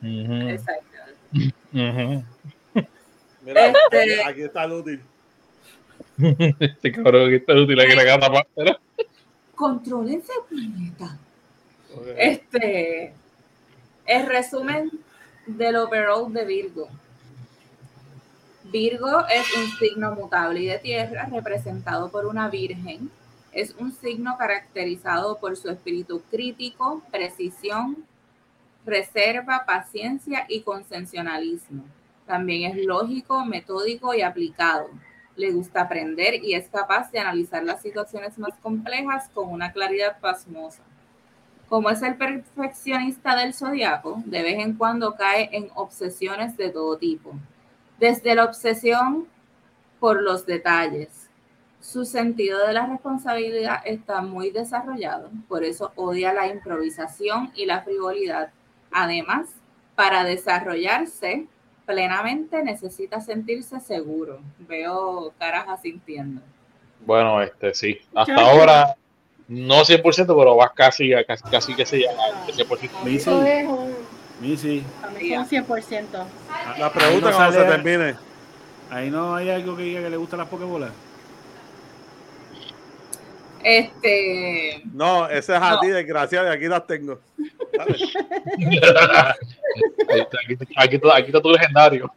Ujú, 0.02 0.50
Exacto. 0.50 0.84
ujú. 1.74 2.24
Mira, 3.46 3.68
Este- 3.68 4.24
aquí, 4.26 4.42
está 4.44 4.64
el 4.66 4.72
útil. 4.74 5.02
Este 6.60 6.92
cabrón 6.92 7.30
que 7.30 7.38
está 7.38 7.54
útil 7.54 7.80
aquí 7.80 7.96
la 7.96 8.04
gata 8.04 8.32
pantera. 8.32 8.80
Contrólense, 9.56 10.32
planeta. 10.50 11.18
Ok. 11.96 12.08
Este, 12.18 13.14
el 14.06 14.26
resumen 14.26 14.92
del 15.48 15.76
overall 15.78 16.32
de 16.34 16.46
Virgo. 16.46 16.90
Virgo 18.74 19.24
es 19.28 19.56
un 19.56 19.70
signo 19.78 20.16
mutable 20.16 20.62
y 20.62 20.66
de 20.66 20.80
tierra 20.80 21.30
representado 21.32 22.10
por 22.10 22.26
una 22.26 22.50
virgen. 22.50 23.12
Es 23.52 23.76
un 23.78 23.92
signo 23.92 24.36
caracterizado 24.36 25.38
por 25.38 25.56
su 25.58 25.70
espíritu 25.70 26.24
crítico, 26.32 27.04
precisión, 27.12 28.04
reserva, 28.84 29.64
paciencia 29.68 30.48
y 30.50 30.62
consensualismo. 30.62 31.84
También 32.26 32.72
es 32.72 32.84
lógico, 32.84 33.46
metódico 33.46 34.16
y 34.16 34.24
aplicado. 34.24 34.88
Le 35.36 35.52
gusta 35.52 35.82
aprender 35.82 36.44
y 36.44 36.56
es 36.56 36.68
capaz 36.68 37.12
de 37.12 37.20
analizar 37.20 37.64
las 37.64 37.80
situaciones 37.80 38.40
más 38.40 38.58
complejas 38.58 39.30
con 39.36 39.50
una 39.50 39.72
claridad 39.72 40.20
pasmosa. 40.20 40.82
Como 41.70 41.92
es 41.92 42.02
el 42.02 42.16
perfeccionista 42.16 43.36
del 43.36 43.54
zodiaco, 43.54 44.24
de 44.26 44.42
vez 44.42 44.58
en 44.58 44.74
cuando 44.74 45.14
cae 45.14 45.50
en 45.52 45.70
obsesiones 45.76 46.58
de 46.58 46.72
todo 46.72 46.98
tipo. 46.98 47.36
Desde 48.00 48.36
la 48.36 48.46
obsesión 48.46 49.28
por 50.00 50.22
los 50.22 50.46
detalles. 50.46 51.30
Su 51.80 52.06
sentido 52.06 52.66
de 52.66 52.74
la 52.74 52.86
responsabilidad 52.88 53.82
está 53.86 54.22
muy 54.22 54.52
desarrollado, 54.52 55.30
por 55.50 55.64
eso 55.66 55.92
odia 55.96 56.32
la 56.34 56.48
improvisación 56.48 57.52
y 57.56 57.66
la 57.66 57.82
frivolidad. 57.82 58.52
Además, 58.92 59.50
para 59.96 60.24
desarrollarse 60.24 61.46
plenamente 61.86 62.64
necesita 62.64 63.20
sentirse 63.20 63.80
seguro. 63.82 64.40
Veo 64.60 65.34
caras 65.38 65.66
asintiendo. 65.68 66.42
Bueno, 67.06 67.42
este 67.42 67.74
sí. 67.74 67.98
Hasta 68.16 68.34
ahora, 68.42 68.96
no 69.50 69.84
100%, 69.84 70.02
pero 70.38 70.56
vas 70.56 70.72
casi, 70.74 71.14
a- 71.14 71.26
casi, 71.26 71.44
casi 71.50 71.76
que 71.76 71.86
se 71.86 72.00
llama 72.00 72.22
el 72.48 72.54
100%. 72.54 72.90
Missy, 73.04 73.18
Eso 73.18 73.44
es 73.44 73.68
un, 73.68 73.94
Missy, 74.44 74.84
un 75.38 75.48
100%. 75.48 76.06
La 76.78 76.92
pregunta 76.92 77.30
no 77.32 77.36
cuando 77.36 77.60
se 77.60 77.66
termine. 77.66 78.16
ahí 78.90 79.10
no 79.10 79.36
hay 79.36 79.50
algo 79.50 79.76
que 79.78 79.84
diga 79.84 80.02
que 80.02 80.10
le 80.10 80.18
gustan 80.18 80.40
las 80.40 80.50
pokebolas. 80.50 80.92
Este, 83.64 84.82
No, 84.94 85.28
ese 85.30 85.56
es 85.56 85.62
a 85.62 85.72
No. 85.72 85.80
ti, 85.80 85.88
desgraciado, 85.88 86.48
y 86.48 86.52
aquí 86.52 86.68
las 86.68 86.86
tengo. 86.86 87.20
Aquí, 87.80 87.94
aquí 90.78 90.96
está- 90.96 91.16
aquí 91.16 91.26
está 91.28 91.42
tu 91.42 91.50
legendario. 91.52 92.14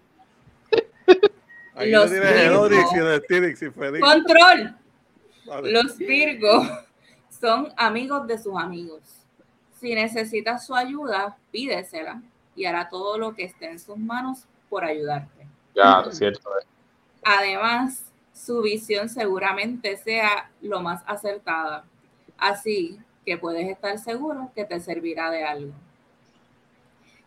Aquí 1.76 1.90
Los 1.90 2.06
no 2.06 2.10
tienes 2.10 2.30
el 2.32 2.48
Virgo. 2.48 2.60
Odrix 2.62 2.92
y 2.92 2.98
el 2.98 3.22
Styrix 3.22 3.62
y 3.62 3.70
Félix. 3.70 4.04
control. 4.04 4.74
Los 5.62 5.96
Virgo 5.98 6.66
son 7.40 7.72
amigos 7.76 8.26
de 8.26 8.38
sus 8.38 8.56
amigos. 8.58 9.00
Si 9.86 9.94
necesitas 9.94 10.66
su 10.66 10.74
ayuda, 10.74 11.36
pídesela 11.52 12.20
y 12.56 12.64
hará 12.64 12.88
todo 12.88 13.18
lo 13.18 13.36
que 13.36 13.44
esté 13.44 13.70
en 13.70 13.78
sus 13.78 13.96
manos 13.96 14.44
por 14.68 14.84
ayudarte. 14.84 15.46
Ya, 15.76 16.04
es 16.10 16.18
cierto. 16.18 16.48
eh. 16.60 16.66
Además, 17.22 18.02
su 18.34 18.62
visión 18.62 19.08
seguramente 19.08 19.96
sea 19.96 20.50
lo 20.60 20.80
más 20.80 21.04
acertada. 21.06 21.84
Así 22.36 22.98
que 23.24 23.38
puedes 23.38 23.68
estar 23.68 23.96
seguro 24.00 24.50
que 24.56 24.64
te 24.64 24.80
servirá 24.80 25.30
de 25.30 25.44
algo. 25.44 25.72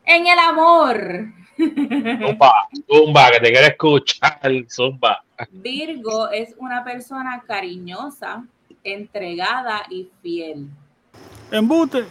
En 0.03 0.27
el 0.27 0.40
amor, 0.40 1.27
Zumba, 1.57 2.68
zumba, 2.91 3.31
que 3.31 3.40
te 3.40 3.52
quiere 3.53 3.68
escuchar, 3.68 4.41
zumba. 4.69 5.23
Virgo 5.49 6.27
es 6.30 6.53
una 6.57 6.84
persona 6.84 7.41
cariñosa, 7.48 8.44
entregada 8.84 9.86
y 9.90 10.10
fiel. 10.22 10.68
¡Embute! 11.52 12.06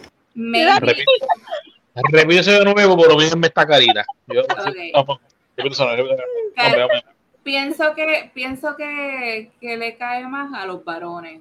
Repite 2.12 2.38
eso 2.40 2.50
de 2.52 2.64
nuevo, 2.64 2.96
pero 2.96 3.16
mírenme 3.16 3.48
esta 3.48 3.66
carita. 3.66 4.04
Yo, 4.28 4.42
Ok. 4.42 4.48
no, 4.94 5.04
no, 5.04 5.20
repite 5.56 5.72
eso, 5.74 5.96
repite 5.96 6.14
eso. 6.14 6.22
Car- 6.54 6.66
Hombre, 6.66 6.82
hombre. 6.84 7.04
pienso 7.42 7.94
que 7.94 8.30
pienso 8.34 8.76
que, 8.76 9.50
que 9.60 9.76
le 9.76 9.96
cae 9.96 10.26
más 10.28 10.52
a 10.54 10.64
los 10.66 10.84
varones. 10.84 11.40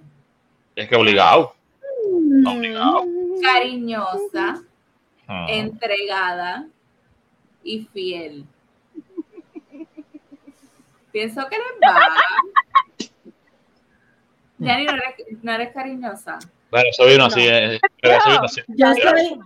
Es 0.75 0.87
que 0.89 0.95
obligado. 0.95 1.53
Obligado. 2.45 3.03
Cariñosa, 3.41 4.63
Ah. 5.27 5.45
entregada 5.49 6.67
y 7.63 7.85
fiel. 7.93 8.45
Pienso 11.11 11.47
que 11.49 11.57
les 11.57 11.65
va. 11.83 11.99
Yanni, 14.59 14.85
¿no 14.85 14.91
eres, 14.93 15.15
no 15.43 15.51
eres 15.51 15.73
cariñosa? 15.73 16.39
Bueno, 16.69 16.89
soy 16.91 17.15
uno 17.15 17.23
No. 17.23 17.27
así. 17.27 17.41
eh, 17.48 17.80
pero 18.02 18.22
soy 18.22 18.34
uno 18.34 18.45
así. 18.45 18.61
Yo 18.68 18.94
soy, 18.94 19.39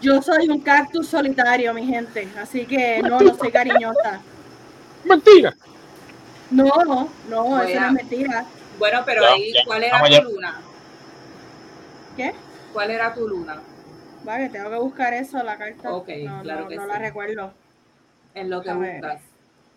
yo 0.00 0.22
soy 0.22 0.48
un 0.48 0.60
cactus 0.60 1.08
solitario, 1.08 1.74
mi 1.74 1.86
gente. 1.86 2.28
Así 2.40 2.64
que 2.66 3.02
no, 3.02 3.20
no 3.20 3.34
soy 3.34 3.50
cariñosa. 3.50 4.20
Mentira. 5.04 5.54
No, 6.50 6.64
no, 6.84 7.08
no, 7.28 7.62
eso 7.62 7.80
no 7.80 7.86
es 7.86 7.92
mentira. 7.92 8.44
Bueno, 8.78 9.02
pero 9.04 9.22
Ya, 9.22 9.32
ahí, 9.32 9.52
ya, 9.52 9.64
¿cuál 9.64 9.84
era 9.84 9.92
vamos 9.96 10.10
ya. 10.10 10.22
tu 10.22 10.30
luna? 10.30 10.60
¿Qué? 12.16 12.34
¿Cuál 12.72 12.90
era 12.90 13.14
tu 13.14 13.28
luna? 13.28 13.60
Vale, 14.24 14.48
tengo 14.48 14.70
que 14.70 14.76
buscar 14.76 15.12
eso, 15.14 15.42
la 15.42 15.58
carta. 15.58 15.92
Ok, 15.92 16.08
no, 16.24 16.42
claro 16.42 16.62
no, 16.62 16.68
que 16.68 16.76
no 16.76 16.82
sí. 16.84 16.88
la 16.88 16.98
recuerdo. 16.98 17.52
En 18.34 18.50
lo 18.50 18.62
que 18.62 18.72
buscas. 18.72 19.20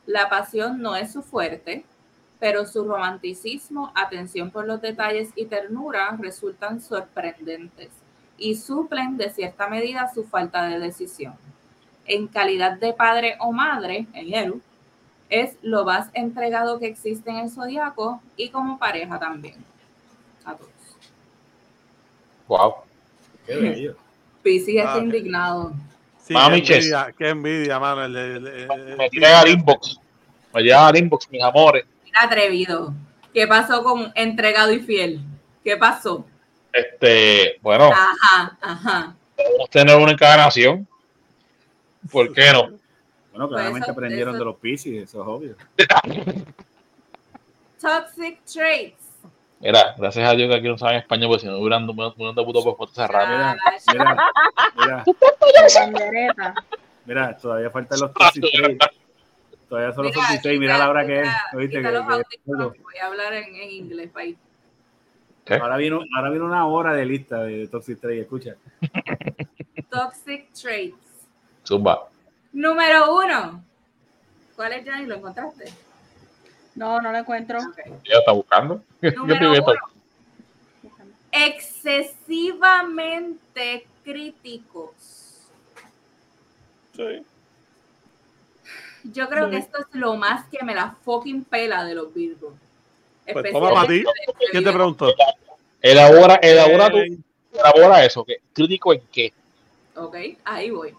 La 0.05 0.29
pasión 0.29 0.81
no 0.81 0.95
es 0.95 1.11
su 1.11 1.21
fuerte, 1.21 1.83
pero 2.39 2.65
su 2.65 2.83
romanticismo, 2.85 3.91
atención 3.95 4.51
por 4.51 4.65
los 4.67 4.81
detalles 4.81 5.29
y 5.35 5.45
ternura 5.45 6.15
resultan 6.19 6.81
sorprendentes 6.81 7.89
y 8.37 8.55
suplen 8.55 9.17
de 9.17 9.29
cierta 9.31 9.67
medida 9.67 10.11
su 10.13 10.23
falta 10.23 10.65
de 10.67 10.79
decisión. 10.79 11.33
En 12.05 12.27
calidad 12.27 12.73
de 12.77 12.93
padre 12.93 13.35
o 13.39 13.51
madre, 13.51 14.05
en 14.13 14.33
Eru, 14.33 14.61
es 15.29 15.57
lo 15.61 15.83
más 15.83 16.09
entregado 16.13 16.79
que 16.79 16.85
existe 16.87 17.29
en 17.29 17.37
el 17.37 17.49
zodiaco 17.49 18.21
y 18.37 18.49
como 18.49 18.77
pareja 18.79 19.19
también. 19.19 19.55
A 20.45 20.53
todos. 20.53 20.69
Wow. 22.47 22.73
Qué 23.45 23.55
bello. 23.55 23.95
Pisces 24.43 24.75
está 24.75 24.93
Ah. 24.93 24.99
indignado. 24.99 25.73
Sí, 26.23 26.33
Mami, 26.33 26.61
qué 26.61 26.75
envidia, 26.75 27.13
qué 27.17 27.29
envidia, 27.29 27.79
mano. 27.79 28.03
el- 28.05 28.15
el- 28.15 28.47
el- 28.47 28.97
Me 28.97 29.09
tiran 29.09 29.33
al 29.35 29.47
inbox. 29.49 29.99
Me 30.53 30.61
llegan 30.61 30.85
al 30.85 30.97
inbox, 30.97 31.29
mis 31.31 31.41
amores. 31.43 31.85
Atrevido. 32.21 32.93
¿Qué 33.33 33.47
pasó 33.47 33.83
con 33.83 34.11
entregado 34.15 34.71
y 34.71 34.79
fiel? 34.79 35.19
¿Qué 35.63 35.77
pasó? 35.77 36.25
Este, 36.73 37.57
bueno, 37.61 37.91
Ajá, 37.91 38.57
ajá. 38.61 39.15
podemos 39.35 39.69
tener 39.69 39.95
una 39.97 40.11
encarnación. 40.11 40.87
¿Por 42.11 42.33
qué 42.33 42.51
no? 42.53 42.63
Bueno, 42.63 42.79
Pues 43.33 43.49
claramente 43.49 43.85
eso- 43.85 43.91
aprendieron 43.91 44.35
eso- 44.35 44.39
de 44.39 44.45
los 44.45 44.55
Pisces, 44.57 45.03
eso 45.03 45.21
es 45.21 45.27
obvio. 45.27 45.55
Toxic 47.81 48.43
traits. 48.45 48.95
Mira, 49.59 49.95
gracias 49.97 50.27
a 50.29 50.33
Dios 50.33 50.49
que 50.49 50.55
aquí 50.55 50.67
no 50.67 50.77
saben 50.77 50.97
español, 50.97 51.29
porque 51.29 51.41
si 51.41 51.47
no 51.47 51.57
hubieran 51.57 51.89
un 51.89 52.35
de 52.35 52.43
puto 52.43 52.63
por 52.63 52.77
foto 52.77 52.93
cerrada. 52.93 53.55
Mira, 53.55 54.15
mira, 54.75 55.03
mira, 55.95 56.53
mira, 57.05 57.37
todavía 57.37 57.69
faltan 57.71 57.99
los 57.99 58.13
33. 58.13 58.77
Todavía 59.69 59.93
son 59.93 60.05
los 60.05 60.15
Mira, 60.15 60.27
36. 60.27 60.59
Mira 60.59 60.73
quita- 60.75 60.85
la 60.85 60.89
hora 60.91 61.05
que 61.05 61.21
es. 61.21 61.27
¿Oíste? 61.53 61.77
quita 61.77 61.89
Que- 61.89 61.95
los 61.97 62.07
que- 62.73 62.81
Voy 62.81 62.97
a 63.01 63.05
hablar 63.07 63.33
en, 63.33 63.55
en 63.55 63.71
inglés, 63.71 64.09
país. 64.11 64.37
ahora, 65.61 65.77
vino, 65.77 66.01
ahora 66.15 66.29
vino 66.29 66.45
una 66.45 66.65
hora 66.67 66.93
de 66.93 67.05
lista 67.05 67.43
de 67.43 67.67
Toxic 67.67 67.99
Trade. 67.99 68.21
Escucha. 68.21 68.55
Toxic 69.89 70.51
traits. 70.53 70.95
Zumba. 71.65 72.07
Número 72.53 73.13
uno. 73.17 73.63
¿Cuál 74.55 74.71
es, 74.73 74.87
Johnny? 74.89 75.05
¿Lo 75.05 75.15
encontraste? 75.15 75.65
No, 76.75 77.01
no 77.01 77.11
lo 77.11 77.17
encuentro. 77.17 77.59
Ok. 77.59 77.77
Ella 78.05 78.19
está 78.19 78.31
buscando. 78.31 78.81
Yo 79.01 79.11
Número 79.11 79.51
viendo. 79.51 79.71
uno. 79.71 79.79
Excesivamente 81.31 83.85
críticos. 84.03 84.93
Sí. 86.95 87.23
Yo 89.13 89.29
creo 89.29 89.49
que 89.49 89.57
esto 89.57 89.79
es 89.79 89.85
lo 89.93 90.15
más 90.15 90.47
que 90.49 90.63
me 90.63 90.75
la 90.75 90.95
fucking 91.03 91.43
pela 91.45 91.83
de 91.85 91.95
los 91.95 92.13
Virgos. 92.13 92.53
Pues 93.31 93.51
toma 93.51 93.73
para 93.73 93.87
ti. 93.87 94.03
¿Quién 94.51 94.63
te 94.63 94.71
preguntó? 94.71 95.13
Elabora, 95.81 96.35
elabora, 96.35 96.89
tu, 96.89 96.97
elabora 97.53 98.05
eso. 98.05 98.23
¿qué? 98.23 98.37
¿Crítico 98.53 98.93
en 98.93 99.01
qué? 99.11 99.33
Ok, 99.95 100.15
ahí 100.43 100.69
voy. 100.69 100.93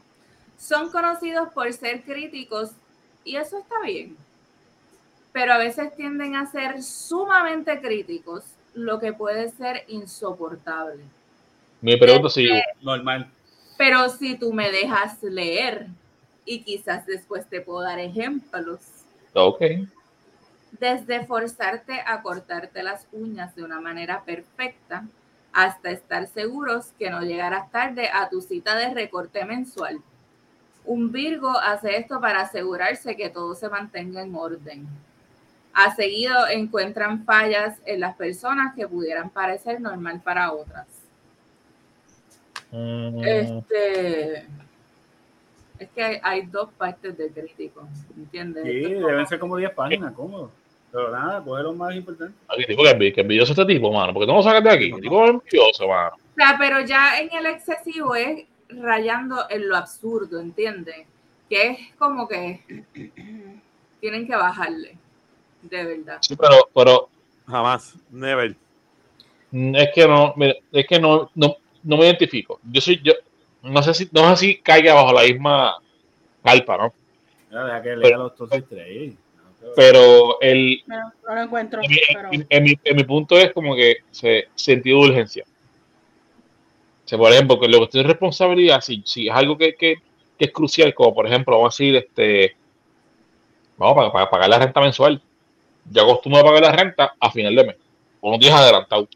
Son 0.59 0.91
conocidos 0.91 1.49
por 1.53 1.73
ser 1.73 2.03
críticos 2.03 2.70
y 3.25 3.37
eso 3.37 3.59
está 3.59 3.81
bien. 3.85 4.17
Pero 5.33 5.53
a 5.53 5.59
veces 5.59 5.95
tienden 5.95 6.37
a 6.37 6.51
ser 6.51 6.83
sumamente 6.83 7.81
críticos, 7.81 8.45
lo 8.75 8.99
que 8.99 9.12
puede 9.12 9.51
ser 9.51 9.85
insoportable. 9.89 11.03
Me 11.81 11.97
pregunto 11.97 12.28
si 12.28 12.49
Normal. 12.81 13.31
Pero 13.77 14.09
si 14.09 14.37
tú 14.37 14.53
me 14.53 14.70
dejas 14.70 15.23
leer 15.23 15.87
y 16.49 16.62
quizás 16.62 17.05
después 17.07 17.47
te 17.47 17.60
puedo 17.60 17.83
dar 17.83 17.99
ejemplos, 17.99 18.81
Ok. 19.35 19.62
desde 20.81 21.27
forzarte 21.27 22.01
a 22.07 22.23
cortarte 22.23 22.83
las 22.83 23.07
uñas 23.12 23.55
de 23.55 23.62
una 23.62 23.81
manera 23.81 24.23
perfecta 24.25 25.05
hasta 25.52 25.91
estar 25.91 26.27
seguros 26.27 26.93
que 26.99 27.10
no 27.10 27.20
llegarás 27.23 27.70
tarde 27.70 28.09
a 28.12 28.28
tu 28.28 28.41
cita 28.41 28.77
de 28.77 28.94
recorte 28.94 29.44
mensual. 29.44 30.01
Un 30.85 31.12
Virgo 31.12 31.51
hace 31.51 31.97
esto 31.99 32.20
para 32.20 32.41
asegurarse 32.43 33.15
que 33.17 33.28
todo 33.28 33.55
se 33.55 33.68
mantenga 33.68 34.23
en 34.23 34.35
orden. 34.35 34.86
A 35.75 35.94
seguido 35.94 36.49
encuentran 36.49 37.25
fallas 37.25 37.78
en 37.85 38.01
las 38.01 38.17
personas 38.17 38.75
que 38.75 38.89
pudieran 38.89 39.28
parecer 39.31 39.81
normal 39.81 40.20
para 40.25 40.52
otras. 40.52 40.86
Mm, 42.73 43.23
Este 43.25 44.47
es 45.78 45.89
que 45.90 46.02
hay, 46.02 46.18
hay 46.23 46.42
dos 46.47 46.70
partes 46.76 47.16
de 47.16 47.31
crítico, 47.31 47.86
¿entiendes? 48.16 48.65
Sí, 48.65 48.84
es 48.84 49.00
deben 49.00 49.26
ser 49.26 49.39
como 49.39 49.57
10 49.57 49.73
páginas, 49.73 50.12
cómodo. 50.12 50.50
Pero 50.90 51.10
nada, 51.10 51.42
coge 51.44 51.62
lo 51.62 51.74
más 51.74 51.94
importante. 51.94 52.34
Aquí, 52.48 52.65
tipo 52.66 52.82
que, 52.82 53.12
que 53.12 53.20
envidioso 53.20 53.52
este 53.52 53.66
tipo, 53.66 53.92
mano. 53.92 54.12
Porque 54.15 54.26
tú 54.26 54.32
no 54.32 54.39
lo 54.39 54.42
sacas 54.42 54.65
de 54.65 54.70
aquí. 54.70 54.90
El 54.90 55.00
tipo 55.00 55.24
es 55.24 55.31
envidioso, 55.31 55.86
mano. 55.86 56.16
O 56.16 56.34
sea, 56.34 56.57
pero 56.58 56.81
ya 56.81 57.20
en 57.20 57.28
el 57.32 57.47
excesivo 57.47 58.15
es 58.15 58.47
rayando 58.68 59.44
en 59.50 59.68
lo 59.68 59.76
absurdo, 59.76 60.40
¿entiendes? 60.40 61.07
Que 61.48 61.70
es 61.70 61.78
como 61.98 62.26
que 62.26 62.62
tienen 64.00 64.26
que 64.26 64.34
bajarle, 64.34 64.97
de 65.62 65.84
verdad. 65.84 66.18
Sí, 66.23 66.36
pero, 66.36 66.68
pero 66.74 67.08
Jamás. 67.48 67.94
Never. 68.10 68.55
mm, 69.50 69.74
es 69.74 69.89
que 69.94 70.07
no, 70.07 70.34
mira, 70.36 70.55
es 70.70 70.86
que 70.86 71.00
no, 71.00 71.31
no, 71.34 71.57
no 71.82 71.97
me 71.97 72.05
identifico. 72.05 72.60
Yo 72.70 72.81
soy, 72.81 73.00
yo, 73.02 73.15
no 73.62 73.83
sé 73.83 73.95
si, 73.95 74.09
no 74.12 74.31
sé 74.31 74.37
si 74.47 74.57
caiga 74.59 74.95
bajo 74.95 75.12
la 75.12 75.23
misma 75.23 75.77
carpa, 76.43 76.77
¿no? 76.78 76.95
Deja 77.51 77.83
que 77.83 77.97
lea 77.97 78.17
los 78.19 78.35
Toxic 78.37 78.69
Trade. 78.69 79.15
Pero 79.75 80.41
el, 80.41 80.83
No, 80.87 80.97
no 81.27 81.35
lo 81.35 81.41
encuentro, 81.43 81.81
en, 81.83 81.91
mi- 81.91 81.99
pero 82.12 82.28
en- 82.33 82.47
en 82.49 82.62
mi, 82.65 82.75
en 82.85 82.97
mi 82.97 83.05
punto 83.05 83.37
es 83.37 83.53
como 83.53 83.75
que 83.75 83.97
se, 84.11 84.49
sentido 84.55 85.01
de 85.03 85.09
urgencia. 85.09 85.45
O 87.05 87.09
sea, 87.09 87.19
por 87.19 87.33
ejemplo, 87.33 87.59
que 87.59 87.69
lo 87.69 87.78
que 87.78 87.85
estoy 87.85 88.03
responsabilidad, 88.03 88.81
si, 88.81 89.03
si 89.05 89.28
es 89.28 89.35
algo 89.35 89.57
que, 89.59 89.75
que, 89.75 89.97
que 90.39 90.45
es 90.45 90.53
crucial, 90.53 90.95
como 90.95 91.15
por 91.15 91.27
ejemplo, 91.27 91.57
vamos 91.57 91.75
a 91.75 91.83
decir, 91.83 91.97
este, 91.97 92.57
vamos 93.77 93.97
para, 93.97 94.12
para 94.12 94.31
pagar 94.31 94.49
la 94.51 94.59
renta 94.59 94.81
mensual. 94.81 95.20
Yo 95.91 96.03
acostumbro 96.03 96.41
a 96.41 96.45
pagar 96.45 96.62
la 96.62 96.73
renta 96.73 97.15
a 97.19 97.31
final 97.31 97.55
de 97.57 97.65
mes, 97.65 97.77
unos 98.20 98.39
días 98.39 98.55
adelantado. 98.55 99.09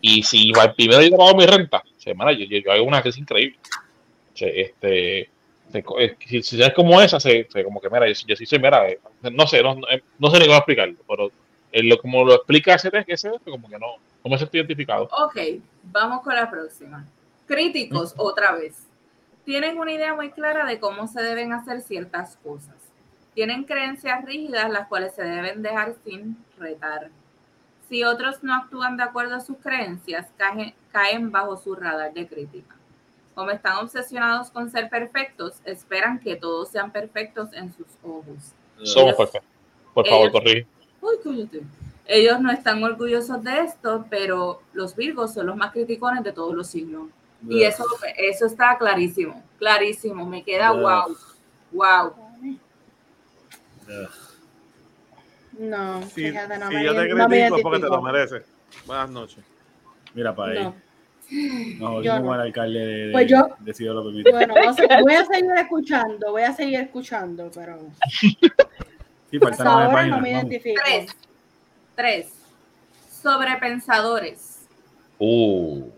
Y 0.00 0.22
si 0.22 0.50
va 0.52 0.64
el 0.64 0.74
primero 0.74 1.02
yo 1.02 1.16
pago 1.16 1.36
mi 1.36 1.46
renta, 1.46 1.82
semana, 2.02 2.32
yo, 2.32 2.44
yo, 2.44 2.58
yo 2.58 2.72
hago 2.72 2.84
una 2.84 3.02
crisis 3.02 3.20
increíble. 3.20 3.58
O 4.34 4.36
sea, 4.36 4.48
este, 4.48 5.30
si, 6.26 6.42
si 6.42 6.62
es 6.62 6.74
como 6.74 7.00
esa, 7.00 7.20
se, 7.20 7.46
se 7.50 7.64
como 7.64 7.80
que, 7.80 7.88
mira, 7.88 8.06
yo, 8.08 8.14
yo 8.26 8.36
sí 8.36 8.46
soy, 8.46 8.58
mira, 8.58 8.88
eh, 8.88 8.98
no 9.32 9.46
sé, 9.46 9.62
no, 9.62 9.74
no, 9.74 9.88
eh, 9.88 10.02
no 10.18 10.30
sé 10.30 10.38
ni 10.38 10.46
cómo 10.46 10.58
explicarlo, 10.58 10.96
pero 11.08 11.30
eh, 11.72 11.82
lo, 11.82 11.98
como 11.98 12.24
lo 12.24 12.34
explica 12.34 12.74
ese 12.74 12.90
ese 13.06 13.30
como 13.44 13.68
que 13.68 13.78
no, 13.78 13.94
no 14.24 14.30
me 14.30 14.36
siento 14.36 14.56
identificado. 14.56 15.04
Ok, 15.04 15.36
vamos 15.84 16.22
con 16.22 16.34
la 16.34 16.50
próxima. 16.50 17.06
Críticos, 17.46 18.14
otra 18.16 18.52
vez. 18.52 18.86
Tienen 19.44 19.78
una 19.78 19.92
idea 19.92 20.14
muy 20.14 20.30
clara 20.30 20.64
de 20.66 20.78
cómo 20.78 21.08
se 21.08 21.20
deben 21.20 21.52
hacer 21.52 21.80
ciertas 21.80 22.36
cosas. 22.36 22.76
Tienen 23.34 23.64
creencias 23.64 24.24
rígidas 24.24 24.70
las 24.70 24.86
cuales 24.88 25.14
se 25.14 25.24
deben 25.24 25.62
dejar 25.62 25.94
sin 26.04 26.36
retar. 26.58 27.10
Si 27.92 28.02
otros 28.04 28.42
no 28.42 28.54
actúan 28.54 28.96
de 28.96 29.02
acuerdo 29.02 29.34
a 29.36 29.40
sus 29.40 29.58
creencias, 29.58 30.26
caen, 30.38 30.72
caen 30.92 31.30
bajo 31.30 31.58
su 31.58 31.74
radar 31.74 32.14
de 32.14 32.26
crítica. 32.26 32.74
Como 33.34 33.50
están 33.50 33.76
obsesionados 33.84 34.50
con 34.50 34.70
ser 34.70 34.88
perfectos, 34.88 35.56
esperan 35.66 36.18
que 36.18 36.36
todos 36.36 36.70
sean 36.70 36.90
perfectos 36.90 37.52
en 37.52 37.70
sus 37.70 37.88
ojos. 38.02 38.54
Somos 38.82 38.96
Ellos- 38.96 39.16
perfectos. 39.18 39.50
Por 39.92 40.08
favor, 40.08 40.22
ellos- 40.30 40.32
corrige. 40.32 40.66
Uy, 41.02 41.16
cállate. 41.22 41.62
Ellos 42.06 42.40
no 42.40 42.50
están 42.50 42.82
orgullosos 42.82 43.44
de 43.44 43.60
esto, 43.60 44.06
pero 44.08 44.62
los 44.72 44.96
Virgos 44.96 45.34
son 45.34 45.48
los 45.48 45.56
más 45.58 45.70
criticones 45.72 46.24
de 46.24 46.32
todos 46.32 46.54
los 46.54 46.68
signos. 46.68 47.10
Y 47.46 47.62
eso, 47.62 47.84
eso 48.16 48.46
está 48.46 48.78
clarísimo, 48.78 49.42
clarísimo. 49.58 50.24
Me 50.24 50.42
queda 50.42 50.72
wow, 50.72 51.14
wow. 51.72 52.14
No, 55.58 56.02
Si, 56.02 56.26
fíjate, 56.28 56.58
no 56.58 56.68
si 56.68 56.74
me, 56.74 56.84
yo 56.84 56.94
te 56.94 57.08
no 57.08 57.28
me 57.28 57.36
critico 57.36 57.56
es 57.56 57.62
porque 57.62 57.78
te 57.80 57.86
lo 57.88 58.02
mereces. 58.02 58.44
Buenas 58.86 59.10
noches. 59.10 59.42
Mira 60.14 60.34
para 60.34 60.52
ahí. 60.52 60.62
No. 60.64 60.74
No, 61.78 62.02
yo 62.02 62.18
no. 62.20 62.34
el 62.34 62.40
alcalde 62.40 62.78
de, 62.78 63.06
de, 63.06 63.12
Pues 63.12 63.26
yo- 63.26 63.48
de 63.60 63.72
Ciudad 63.74 63.94
lo 63.94 64.04
permite. 64.04 64.30
Bueno, 64.30 64.54
no 64.62 64.74
sé, 64.74 64.86
voy 65.02 65.14
a 65.14 65.24
seguir 65.24 65.50
escuchando, 65.56 66.30
voy 66.30 66.42
a 66.42 66.52
seguir 66.52 66.80
escuchando, 66.80 67.50
pero 67.54 67.78
Sí, 68.10 68.36
faltan 69.38 69.66
ahora 69.66 69.90
páginas. 69.92 70.18
no 70.18 70.22
me 70.22 70.32
vamos. 70.34 70.50
identifico. 70.50 70.82
Tres, 70.84 71.16
tres. 71.96 72.32
Sobrepensadores. 73.22 74.66
Uh, 75.18 75.88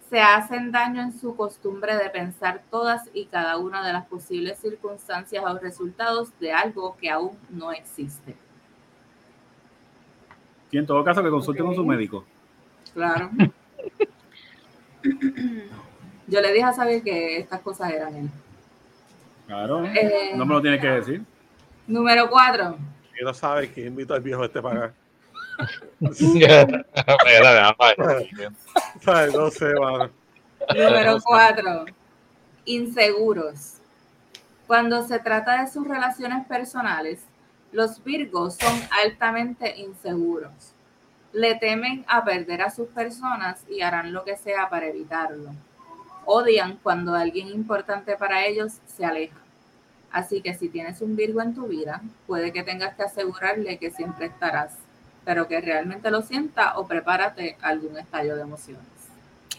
Se 0.09 0.21
hacen 0.21 0.71
daño 0.71 1.01
en 1.01 1.17
su 1.19 1.35
costumbre 1.35 1.95
de 1.97 2.09
pensar 2.09 2.61
todas 2.69 3.09
y 3.13 3.25
cada 3.25 3.57
una 3.57 3.85
de 3.85 3.93
las 3.93 4.05
posibles 4.05 4.59
circunstancias 4.59 5.43
o 5.45 5.57
resultados 5.57 6.37
de 6.39 6.53
algo 6.53 6.95
que 6.97 7.09
aún 7.09 7.37
no 7.49 7.71
existe. 7.71 8.35
Y 10.73 10.77
en 10.79 10.87
todo 10.87 11.03
caso, 11.03 11.21
que 11.21 11.29
consulte 11.29 11.61
con 11.61 11.75
su 11.75 11.85
médico. 11.85 12.25
Claro. 12.95 13.29
Yo 16.27 16.41
le 16.41 16.51
dije 16.51 16.63
a 16.63 16.73
Xavier 16.73 17.03
que 17.03 17.37
estas 17.37 17.61
cosas 17.61 17.91
eran 17.91 18.15
él. 18.15 18.27
Claro. 19.45 19.85
Eh, 19.85 20.31
No 20.35 20.47
me 20.47 20.55
lo 20.55 20.61
tienes 20.63 20.81
que 20.81 20.87
decir. 20.87 21.21
Número 21.85 22.27
cuatro. 22.27 22.75
Quiero 23.13 23.35
saber 23.35 23.69
quién 23.69 23.89
invitó 23.89 24.15
al 24.15 24.21
viejo 24.21 24.43
este 24.43 24.63
para 24.63 24.85
acá. 24.85 24.93
No 25.99 26.11
sé, 29.51 29.73
mano. 29.79 30.09
Número 30.75 31.19
cuatro, 31.23 31.85
inseguros. 32.65 33.75
Cuando 34.65 35.05
se 35.07 35.19
trata 35.19 35.61
de 35.61 35.71
sus 35.71 35.87
relaciones 35.87 36.47
personales, 36.47 37.19
los 37.73 38.03
Virgos 38.03 38.55
son 38.55 38.79
altamente 39.03 39.75
inseguros. 39.77 40.51
Le 41.33 41.55
temen 41.55 42.05
a 42.07 42.23
perder 42.23 42.61
a 42.61 42.69
sus 42.69 42.87
personas 42.89 43.63
y 43.67 43.81
harán 43.81 44.13
lo 44.13 44.23
que 44.23 44.37
sea 44.37 44.69
para 44.69 44.87
evitarlo. 44.87 45.49
Odian 46.25 46.77
cuando 46.81 47.15
alguien 47.15 47.49
importante 47.49 48.15
para 48.15 48.45
ellos 48.45 48.73
se 48.85 49.03
aleja. 49.03 49.37
Así 50.11 50.41
que 50.41 50.53
si 50.53 50.69
tienes 50.69 51.01
un 51.01 51.15
Virgo 51.15 51.41
en 51.41 51.55
tu 51.55 51.67
vida, 51.67 52.01
puede 52.27 52.53
que 52.53 52.61
tengas 52.61 52.95
que 52.95 53.03
asegurarle 53.03 53.79
que 53.79 53.89
siempre 53.89 54.27
estarás, 54.27 54.77
pero 55.25 55.47
que 55.47 55.59
realmente 55.59 56.11
lo 56.11 56.21
sienta 56.21 56.77
o 56.77 56.87
prepárate 56.87 57.57
a 57.61 57.69
algún 57.69 57.97
estallo 57.97 58.35
de 58.35 58.43
emociones. 58.43 58.85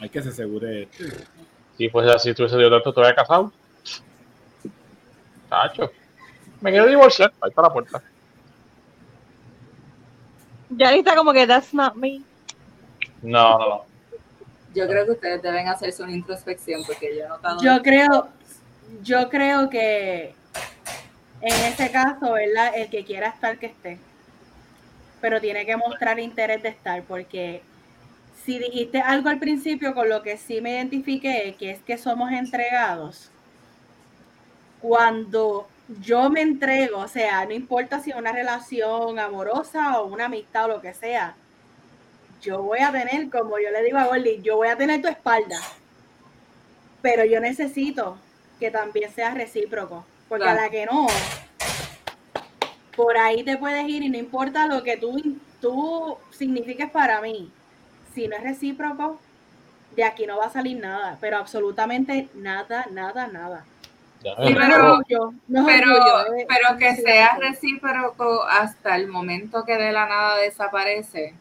Hay 0.00 0.08
que 0.08 0.22
se 0.22 0.28
asegure. 0.28 0.88
Si 1.76 1.88
fuese 1.88 2.10
así, 2.12 2.32
tuviese 2.32 2.56
de 2.56 2.66
otro, 2.66 2.92
todavía 2.92 3.16
casado. 3.16 3.52
Tacho. 5.48 5.90
Me 6.64 6.70
quiero 6.70 6.86
divorciar. 6.86 7.30
Ahí 7.42 7.50
está 7.50 7.60
la 7.60 7.70
puerta. 7.70 8.02
Ya 10.70 10.94
está 10.94 11.14
como 11.14 11.30
que 11.34 11.46
that's 11.46 11.74
not 11.74 11.94
me. 11.94 12.22
No, 13.20 13.58
no, 13.58 13.68
no. 13.68 13.84
Yo 14.74 14.88
creo 14.88 15.04
que 15.04 15.10
ustedes 15.10 15.42
deben 15.42 15.68
hacerse 15.68 16.02
una 16.02 16.12
introspección 16.12 16.82
porque 16.86 17.14
yo 17.14 17.26
he 17.26 17.28
notado. 17.28 17.60
Yo 17.60 17.82
creo, 17.82 18.28
yo 19.02 19.28
creo 19.28 19.68
que 19.68 20.34
en 21.42 21.64
ese 21.66 21.90
caso, 21.90 22.32
¿verdad? 22.32 22.72
El 22.74 22.88
que 22.88 23.04
quiera 23.04 23.28
estar, 23.28 23.58
que 23.58 23.66
esté. 23.66 23.98
Pero 25.20 25.42
tiene 25.42 25.66
que 25.66 25.76
mostrar 25.76 26.18
interés 26.18 26.62
de 26.62 26.70
estar, 26.70 27.02
porque 27.02 27.60
si 28.42 28.58
dijiste 28.58 29.02
algo 29.02 29.28
al 29.28 29.38
principio 29.38 29.92
con 29.94 30.08
lo 30.08 30.22
que 30.22 30.38
sí 30.38 30.62
me 30.62 30.70
identifiqué, 30.70 31.56
que 31.58 31.72
es 31.72 31.82
que 31.82 31.98
somos 31.98 32.32
entregados, 32.32 33.30
cuando 34.80 35.68
yo 36.00 36.30
me 36.30 36.40
entrego, 36.40 36.98
o 36.98 37.08
sea, 37.08 37.44
no 37.44 37.52
importa 37.52 38.00
si 38.00 38.10
es 38.10 38.16
una 38.16 38.32
relación 38.32 39.18
amorosa 39.18 40.00
o 40.00 40.06
una 40.06 40.26
amistad 40.26 40.66
o 40.66 40.68
lo 40.68 40.80
que 40.80 40.94
sea, 40.94 41.34
yo 42.42 42.62
voy 42.62 42.80
a 42.80 42.92
tener, 42.92 43.30
como 43.30 43.58
yo 43.58 43.70
le 43.70 43.82
digo 43.82 43.98
a 43.98 44.06
Gordy, 44.06 44.40
yo 44.42 44.56
voy 44.56 44.68
a 44.68 44.76
tener 44.76 45.00
tu 45.02 45.08
espalda 45.08 45.58
pero 47.04 47.26
yo 47.26 47.38
necesito 47.38 48.16
que 48.58 48.70
también 48.70 49.12
sea 49.12 49.34
recíproco, 49.34 50.06
porque 50.26 50.44
Claro. 50.44 50.58
a 50.58 50.62
la 50.62 50.70
que 50.70 50.86
no, 50.86 51.06
por 52.96 53.18
ahí 53.18 53.44
te 53.44 53.58
puedes 53.58 53.86
ir 53.86 54.02
y 54.02 54.08
no 54.08 54.16
importa 54.16 54.66
lo 54.66 54.82
que 54.82 54.96
tú, 54.96 55.38
tú 55.60 56.16
signifiques 56.30 56.88
para 56.88 57.20
mí, 57.20 57.52
si 58.14 58.26
no 58.26 58.36
es 58.36 58.42
recíproco, 58.42 59.20
de 59.94 60.02
aquí 60.02 60.24
no 60.24 60.38
va 60.38 60.46
a 60.46 60.50
salir 60.50 60.78
nada, 60.80 61.18
pero 61.20 61.36
absolutamente 61.36 62.30
nada, 62.32 62.86
nada, 62.90 63.26
nada. 63.26 63.66
Pero- 64.24 65.00
es 65.00 66.46
pero, 66.48 66.78
que 66.78 66.96
sea 66.96 67.36
recíproco 67.38 68.42
hasta 68.44 68.96
el 68.96 69.08
momento 69.08 69.64
que 69.64 69.76
de 69.76 69.92
la 69.92 70.06
nada 70.06 70.36
desaparece. 70.38 71.34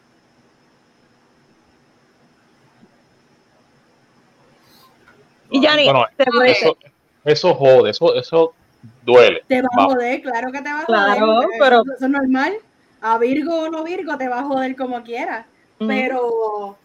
Y 5.50 5.60
Yanni, 5.60 5.84
Bueno, 5.84 6.06
te 6.16 6.24
puede- 6.24 6.50
eso, 6.52 6.76
eso 7.24 7.54
jode, 7.54 7.90
eso, 7.90 8.14
eso 8.14 8.54
duele. 9.02 9.42
Te 9.46 9.62
va 9.62 9.68
a 9.76 9.84
joder, 9.84 10.22
claro 10.22 10.52
que 10.52 10.60
te 10.62 10.72
va 10.72 10.80
a 10.80 10.84
Claro, 10.84 11.26
joder. 11.26 11.48
pero- 11.58 11.82
Eso, 11.82 12.04
es 12.04 12.10
normal. 12.10 12.54
A 13.00 13.18
Virgo 13.18 13.54
o 13.60 13.68
no 13.68 13.84
Virgo 13.84 14.16
te 14.16 14.28
va 14.28 14.40
a 14.40 14.44
joder 14.44 14.74
como 14.76 15.02
quieras. 15.02 15.46
Pero 15.78 16.76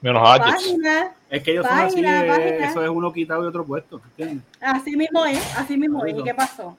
Menos 0.00 0.38
página, 0.38 1.12
Es 1.30 1.42
que 1.42 1.52
ellos 1.52 1.66
son 1.66 1.78
así, 1.78 2.02
página. 2.02 2.68
eso 2.68 2.82
es 2.82 2.88
uno 2.88 3.12
quitado 3.12 3.44
y 3.44 3.46
otro 3.46 3.64
puesto. 3.64 4.00
¿entiendes? 4.04 4.44
así 4.60 4.96
mismo 4.96 5.26
es, 5.26 5.58
así 5.58 5.76
mismo 5.76 6.04
es. 6.04 6.16
¿Y 6.16 6.22
qué 6.22 6.34
pasó? 6.34 6.76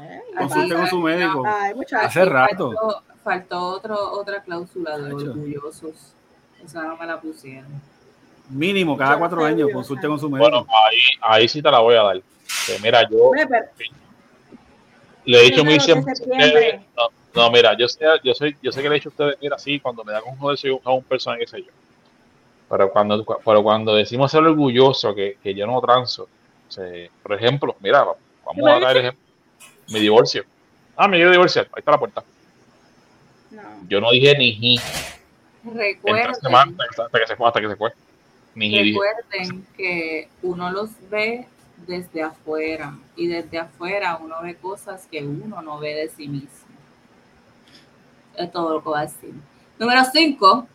Eh, 0.00 0.20
con 0.36 0.86
su 0.86 1.00
médico. 1.00 1.42
Ay. 1.46 1.74
Hace 2.00 2.24
rato. 2.24 2.72
Faltó, 2.72 3.02
faltó 3.22 3.66
otro, 3.68 4.12
otra 4.12 4.42
cláusula 4.42 4.98
de 4.98 5.12
orgullosos. 5.12 6.14
Esa 6.64 6.82
no 6.84 6.96
me 6.96 7.06
la 7.06 7.20
pusieron. 7.20 7.68
Mínimo, 8.48 8.96
cada 8.96 9.18
cuatro 9.18 9.44
años, 9.44 9.68
consulte 9.72 10.06
con 10.06 10.18
su 10.18 10.30
médico. 10.30 10.50
Bueno, 10.50 10.66
ahí, 10.86 10.98
ahí 11.20 11.48
sí 11.48 11.60
te 11.60 11.70
la 11.70 11.80
voy 11.80 11.96
a 11.96 12.02
dar. 12.02 12.22
Que 12.66 12.78
mira, 12.82 13.06
yo 13.08 13.30
le 15.24 15.40
he 15.40 15.44
dicho 15.44 15.64
muy 15.64 15.74
de 15.74 15.80
siempre. 15.80 16.14
No, 16.96 17.08
no, 17.34 17.50
mira, 17.50 17.76
yo 17.76 17.86
sé, 17.86 18.00
yo 18.24 18.32
sé, 18.32 18.56
yo 18.62 18.72
sé 18.72 18.82
que 18.82 18.88
le 18.88 18.94
he 18.94 18.98
dicho 18.98 19.10
a 19.10 19.12
ustedes, 19.12 19.36
mira, 19.42 19.58
sí, 19.58 19.78
cuando 19.78 20.02
me 20.02 20.12
dan 20.12 20.22
un 20.26 20.38
joder 20.38 20.56
soy 20.56 20.70
un, 20.70 20.80
a 20.82 20.92
un 20.92 21.04
personaje, 21.04 21.40
qué 21.42 21.46
sé 21.46 21.62
yo. 21.62 21.70
Pero 22.68 22.90
cuando, 22.90 23.24
pero 23.44 23.62
cuando 23.62 23.94
decimos 23.94 24.30
ser 24.30 24.42
orgulloso, 24.42 25.14
que, 25.14 25.38
que 25.42 25.54
yo 25.54 25.66
no 25.66 25.80
transo, 25.80 26.28
o 26.68 26.70
sea, 26.70 26.84
por 27.22 27.32
ejemplo, 27.32 27.74
mira, 27.80 28.04
vamos 28.44 28.68
a 28.68 28.78
dar 28.78 28.96
el 28.96 29.04
ejemplo, 29.04 29.24
mi 29.88 30.00
divorcio. 30.00 30.44
Ah, 30.96 31.08
me 31.08 31.16
quiero 31.16 31.30
divorciar, 31.30 31.66
ahí 31.66 31.78
está 31.78 31.92
la 31.92 31.98
puerta. 31.98 32.24
no. 33.50 33.62
Yo 33.88 34.00
no 34.00 34.10
dije 34.10 34.36
ni 34.36 34.52
ji 34.52 34.80
Recuerden, 35.64 36.30
hasta 36.30 37.18
que 37.18 37.26
se 37.26 37.36
fue, 37.36 37.46
hasta 37.48 37.60
que 37.60 37.68
se 37.68 37.76
fue. 37.76 37.92
Ni 38.54 38.68
ji 38.68 38.82
dije. 38.82 38.98
recuerden 38.98 39.66
que 39.76 40.28
uno 40.42 40.70
los 40.70 40.90
ve 41.08 41.46
desde 41.86 42.22
afuera 42.22 42.98
y 43.16 43.28
desde 43.28 43.58
afuera 43.58 44.18
uno 44.22 44.42
ve 44.42 44.56
cosas 44.56 45.06
que 45.10 45.22
uno 45.24 45.62
no 45.62 45.78
ve 45.78 45.94
de 45.94 46.08
sí 46.10 46.28
mismo. 46.28 46.68
Es 48.36 48.52
todo 48.52 48.74
lo 48.74 48.82
que 48.82 48.88
voy 48.88 48.98
a 48.98 49.02
decir. 49.02 49.34
Número 49.78 50.02
5. 50.04 50.66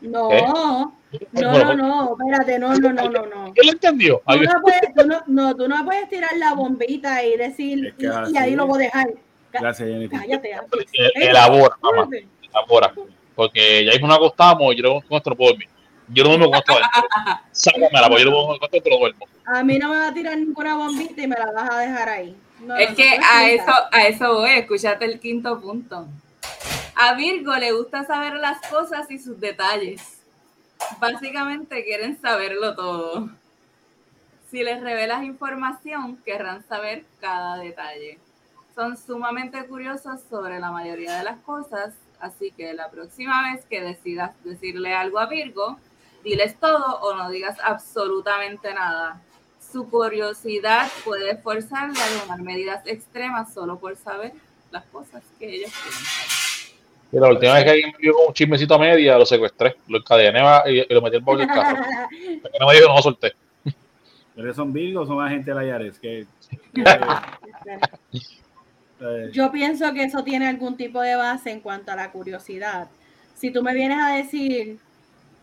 No, 0.00 0.30
¿Eh? 0.32 0.42
no, 0.46 0.94
no, 1.32 1.74
no, 1.74 2.16
espérate, 2.18 2.58
no, 2.58 2.74
no, 2.74 2.92
no, 2.92 3.10
no, 3.10 3.26
no. 3.26 3.52
¿Quién 3.54 3.66
lo 3.66 3.72
entendió? 3.72 4.22
Tú 4.26 4.42
no, 4.42 4.60
puedes, 4.60 4.94
tú, 4.94 5.06
no, 5.06 5.22
no, 5.26 5.56
tú 5.56 5.68
no 5.68 5.84
puedes 5.84 6.08
tirar 6.08 6.36
la 6.36 6.54
bombita 6.54 7.24
y 7.24 7.36
decir, 7.36 7.86
Es 7.86 7.94
que 7.94 8.10
y, 8.32 8.36
ahí 8.36 8.54
lo 8.54 8.66
voy 8.66 8.82
a 8.82 8.84
dejar. 8.84 9.08
Gracias, 9.52 9.88
Jenny. 9.88 10.08
Cállate. 10.08 10.54
Alex. 10.54 10.92
eh, 10.92 11.10
elabora, 11.14 11.76
mamá, 11.80 12.08
elabora. 12.42 12.92
Porque 13.34 13.84
ya 13.84 13.92
mismo 13.92 14.06
nos 14.08 14.16
acostamos 14.16 14.74
y 14.74 14.82
yo 14.82 15.00
no 15.08 15.20
puedo 15.36 15.50
dormir. 15.50 15.68
Yo 16.08 16.24
no 16.24 16.30
duermo 16.30 16.46
con 16.46 16.58
esto 16.58 16.72
adentro. 16.72 17.02
Sácamela, 17.52 18.08
porque 18.08 18.24
yo 18.24 18.30
no 18.30 18.36
duermo 18.36 18.58
con 18.58 18.68
esto, 18.72 18.90
no 18.90 18.98
duermo. 18.98 19.26
A 19.46 19.62
mí 19.64 19.78
no 19.78 19.88
me 19.88 19.96
va 19.96 20.08
a 20.08 20.14
tirar 20.14 20.36
ninguna 20.38 20.76
bombita 20.76 21.22
y 21.22 21.26
me 21.26 21.36
la 21.36 21.52
vas 21.52 21.70
a 21.70 21.78
dejar 21.78 22.08
ahí. 22.08 22.36
No, 22.60 22.76
Es 22.76 22.90
no, 22.90 22.96
que 22.96 23.18
no, 23.18 23.26
a 23.30 23.48
eso, 23.48 23.72
a 23.92 24.06
eso 24.06 24.34
voy, 24.34 24.50
escúchate 24.50 25.04
el 25.04 25.20
quinto 25.20 25.60
punto. 25.60 26.06
A 27.00 27.14
Virgo 27.14 27.54
le 27.54 27.70
gusta 27.70 28.04
saber 28.04 28.34
las 28.34 28.60
cosas 28.68 29.08
y 29.08 29.20
sus 29.20 29.38
detalles. 29.38 30.20
Básicamente 30.98 31.84
quieren 31.84 32.20
saberlo 32.20 32.74
todo. 32.74 33.30
Si 34.50 34.64
les 34.64 34.80
revelas 34.80 35.22
información, 35.22 36.16
querrán 36.24 36.66
saber 36.66 37.04
cada 37.20 37.58
detalle. 37.58 38.18
Son 38.74 38.96
sumamente 38.96 39.64
curiosos 39.68 40.22
sobre 40.28 40.58
la 40.58 40.72
mayoría 40.72 41.18
de 41.18 41.22
las 41.22 41.38
cosas, 41.42 41.94
así 42.18 42.50
que 42.50 42.74
la 42.74 42.90
próxima 42.90 43.52
vez 43.52 43.64
que 43.66 43.80
decidas 43.80 44.32
decirle 44.42 44.92
algo 44.92 45.20
a 45.20 45.26
Virgo, 45.26 45.78
diles 46.24 46.58
todo 46.58 46.98
o 47.00 47.14
no 47.14 47.30
digas 47.30 47.58
absolutamente 47.62 48.74
nada. 48.74 49.22
Su 49.60 49.88
curiosidad 49.88 50.90
puede 51.04 51.36
forzarle 51.36 52.02
a 52.02 52.20
tomar 52.22 52.42
medidas 52.42 52.84
extremas 52.86 53.54
solo 53.54 53.78
por 53.78 53.96
saber 53.96 54.32
las 54.72 54.84
cosas 54.86 55.22
que 55.38 55.54
ellos 55.54 55.70
saber. 55.70 56.37
Y 57.10 57.18
la 57.18 57.28
última 57.28 57.54
vez 57.54 57.64
que 57.64 57.70
alguien 57.70 57.92
me 57.92 57.98
vio 57.98 58.14
con 58.14 58.26
un 58.28 58.34
chismecito 58.34 58.74
a 58.74 58.78
media, 58.78 59.16
lo 59.16 59.24
secuestré, 59.24 59.76
lo 59.88 59.98
encadené 59.98 60.42
y, 60.66 60.80
y 60.80 60.94
lo 60.94 61.00
metí 61.00 61.16
en 61.16 61.24
el 61.26 61.38
del 61.38 61.46
carro. 61.46 61.82
No 62.60 62.66
me 62.66 62.74
dijo, 62.74 62.88
no 62.88 62.96
lo 62.96 63.02
solté. 63.02 63.34
¿Pero 64.38 64.54
son 64.54 64.72
Virgo 64.72 65.00
o 65.00 65.06
son 65.06 65.20
agentes 65.20 65.46
de 65.46 65.54
la 65.54 65.64
Yares? 65.64 65.98
Que, 65.98 66.24
eh, 69.00 69.30
Yo 69.32 69.50
pienso 69.50 69.92
que 69.92 70.04
eso 70.04 70.22
tiene 70.22 70.46
algún 70.46 70.76
tipo 70.76 71.00
de 71.00 71.16
base 71.16 71.50
en 71.50 71.60
cuanto 71.60 71.90
a 71.90 71.96
la 71.96 72.12
curiosidad. 72.12 72.86
Si 73.34 73.50
tú 73.50 73.64
me 73.64 73.74
vienes 73.74 73.98
a 73.98 74.14
decir, 74.14 74.78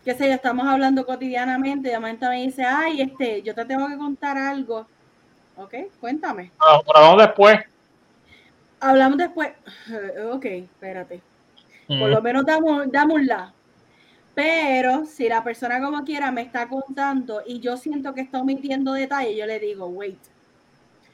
qué 0.02 0.14
sé 0.14 0.28
yo, 0.28 0.34
estamos 0.34 0.66
hablando 0.66 1.04
cotidianamente, 1.04 1.90
de 1.90 1.98
momento 1.98 2.26
me 2.28 2.42
dice, 2.42 2.64
ay, 2.64 3.02
este, 3.02 3.42
yo 3.42 3.54
te 3.54 3.66
tengo 3.66 3.86
que 3.88 3.98
contar 3.98 4.38
algo. 4.38 4.86
Ok, 5.56 5.74
cuéntame. 6.00 6.52
Ah, 6.58 6.80
hablamos 6.94 7.22
después. 7.22 7.58
Hablamos 8.80 9.18
después. 9.18 9.50
Ok, 10.32 10.44
espérate. 10.44 11.20
Por 11.86 12.10
lo 12.10 12.20
menos 12.22 12.44
damos, 12.44 12.90
damos 12.90 13.16
un 13.16 13.26
la. 13.26 13.52
Pero 14.34 15.06
si 15.06 15.28
la 15.28 15.42
persona 15.42 15.80
como 15.80 16.04
quiera 16.04 16.30
me 16.30 16.42
está 16.42 16.68
contando 16.68 17.42
y 17.46 17.60
yo 17.60 17.76
siento 17.76 18.12
que 18.12 18.20
está 18.20 18.40
omitiendo 18.40 18.92
detalles, 18.92 19.36
yo 19.36 19.46
le 19.46 19.58
digo, 19.58 19.86
wait, 19.86 20.18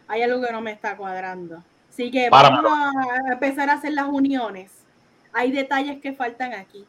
hay 0.08 0.22
algo 0.22 0.44
que 0.44 0.52
no 0.52 0.60
me 0.60 0.72
está 0.72 0.96
cuadrando. 0.96 1.62
Así 1.88 2.10
que 2.10 2.28
Páramelo. 2.30 2.68
vamos 2.68 2.94
a 3.06 3.32
empezar 3.32 3.70
a 3.70 3.74
hacer 3.74 3.92
las 3.92 4.08
uniones. 4.08 4.72
Hay 5.32 5.52
detalles 5.52 6.00
que 6.00 6.14
faltan 6.14 6.52
aquí. 6.52 6.84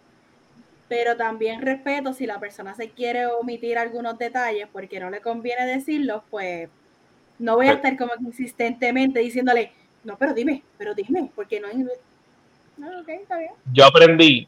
Pero 0.87 1.15
también 1.15 1.61
respeto 1.61 2.13
si 2.13 2.25
la 2.25 2.39
persona 2.39 2.73
se 2.73 2.89
quiere 2.89 3.27
omitir 3.27 3.77
algunos 3.77 4.17
detalles 4.17 4.67
porque 4.71 4.99
no 4.99 5.09
le 5.09 5.21
conviene 5.21 5.65
decirlos, 5.65 6.23
pues 6.29 6.69
no 7.39 7.55
voy 7.55 7.67
a 7.67 7.73
estar 7.73 7.95
como 7.97 8.11
insistentemente 8.19 9.19
diciéndole, 9.19 9.71
no, 10.03 10.17
pero 10.17 10.33
dime, 10.33 10.63
pero 10.77 10.93
dime, 10.93 11.31
porque 11.35 11.59
no 11.59 11.67
está 12.77 13.37
bien. 13.37 13.51
Yo 13.71 13.85
aprendí, 13.85 14.47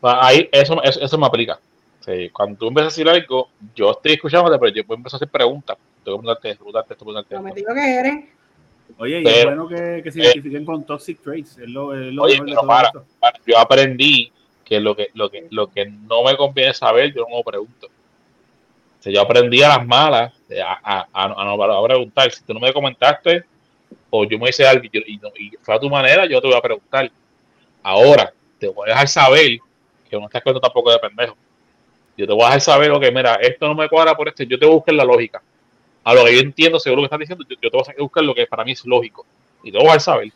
pa- 0.00 0.26
ahí 0.26 0.48
eso, 0.52 0.82
eso, 0.82 1.00
eso 1.00 1.18
me 1.18 1.26
aplica. 1.26 1.58
Sí, 2.00 2.30
cuando 2.30 2.58
tú 2.58 2.68
empiezas 2.68 2.92
a 2.92 2.96
decir 2.96 3.08
algo, 3.08 3.50
yo 3.74 3.90
estoy 3.90 4.12
escuchándote, 4.12 4.58
pero 4.58 4.72
yo 4.74 4.86
puedo 4.86 4.96
empezar 4.98 5.16
a 5.16 5.18
hacer 5.18 5.28
preguntas. 5.28 5.76
Tengo 6.02 6.18
que 6.18 6.22
preguntarte, 6.22 6.54
preguntarte 6.56 6.94
esto, 6.94 7.04
preguntarte 7.04 7.40
me 7.40 7.52
digo 7.52 7.74
que 7.74 7.94
eres. 7.94 8.24
Oye, 8.98 9.20
y 9.22 9.26
es 9.26 9.44
bueno 9.44 9.68
que, 9.68 10.00
que 10.02 10.10
se 10.10 10.18
eh, 10.20 10.24
identifiquen 10.24 10.64
con 10.64 10.84
toxic 10.84 11.20
traits. 11.22 11.58
Es 11.58 11.68
lo, 11.68 11.94
es 11.94 12.12
lo 12.12 12.22
Oye, 12.24 12.32
mejor 12.40 12.46
de 12.46 12.52
pero 12.52 12.60
todo 12.62 12.68
para. 12.68 12.86
esto. 12.88 13.04
Para- 13.20 13.38
Yo 13.46 13.58
aprendí 13.58 14.32
que 14.64 14.80
lo 14.80 14.96
que, 14.96 15.08
lo 15.14 15.30
que 15.30 15.46
lo 15.50 15.70
que 15.70 15.86
no 15.86 16.24
me 16.24 16.36
conviene 16.36 16.72
saber, 16.74 17.12
yo 17.14 17.26
no 17.28 17.36
lo 17.36 17.42
pregunto. 17.44 17.86
O 17.86 19.02
sea, 19.02 19.12
yo 19.12 19.20
aprendí 19.20 19.62
a 19.62 19.68
las 19.68 19.86
malas 19.86 20.32
eh, 20.48 20.60
a, 20.60 20.78
a, 20.82 21.06
a, 21.12 21.28
no- 21.28 21.38
a 21.38 21.44
no 21.44 21.62
a 21.84 21.84
preguntar. 21.86 22.30
Si 22.32 22.42
tú 22.44 22.52
no 22.54 22.60
me 22.60 22.72
comentaste, 22.72 23.44
o 24.10 24.24
yo 24.24 24.38
me 24.38 24.48
hice 24.50 24.66
algo 24.66 24.84
y, 24.84 24.90
yo- 24.92 25.02
y, 25.06 25.46
y 25.46 25.50
fue 25.62 25.74
a 25.74 25.80
tu 25.80 25.88
manera, 25.88 26.26
yo 26.26 26.40
te 26.40 26.46
voy 26.48 26.56
a 26.56 26.60
preguntar. 26.60 27.10
Ahora, 27.82 28.32
te 28.58 28.68
voy 28.68 28.88
a 28.88 28.92
dejar 28.92 29.08
saber 29.08 29.58
que 30.08 30.16
no 30.18 30.26
estás 30.26 30.42
cuento 30.42 30.60
tampoco 30.60 30.90
de 30.90 30.98
pendejo. 30.98 31.36
Yo 32.16 32.26
te 32.26 32.32
voy 32.32 32.42
a 32.42 32.46
dejar 32.46 32.60
saber, 32.60 32.90
ok, 32.90 33.04
mira, 33.14 33.34
esto 33.36 33.66
no 33.68 33.74
me 33.74 33.88
cuadra 33.88 34.14
por 34.14 34.28
esto, 34.28 34.42
yo 34.44 34.58
te 34.58 34.66
voy 34.66 34.74
a 34.74 34.76
buscar 34.76 34.94
la 34.94 35.04
lógica. 35.04 35.42
A 36.04 36.14
lo 36.14 36.24
que 36.24 36.34
yo 36.34 36.40
entiendo, 36.40 36.80
según 36.80 36.96
lo 36.98 37.02
que 37.02 37.06
estás 37.06 37.18
diciendo, 37.20 37.44
yo, 37.48 37.56
yo 37.60 37.70
te 37.70 37.76
voy 37.76 37.84
a 37.88 38.02
buscar 38.02 38.24
lo 38.24 38.34
que 38.34 38.46
para 38.46 38.64
mí 38.64 38.72
es 38.72 38.84
lógico. 38.84 39.26
Y 39.62 39.70
te 39.72 39.78
voy 39.78 39.86
a 39.86 39.90
dejar 39.90 40.00
saber. 40.00 40.32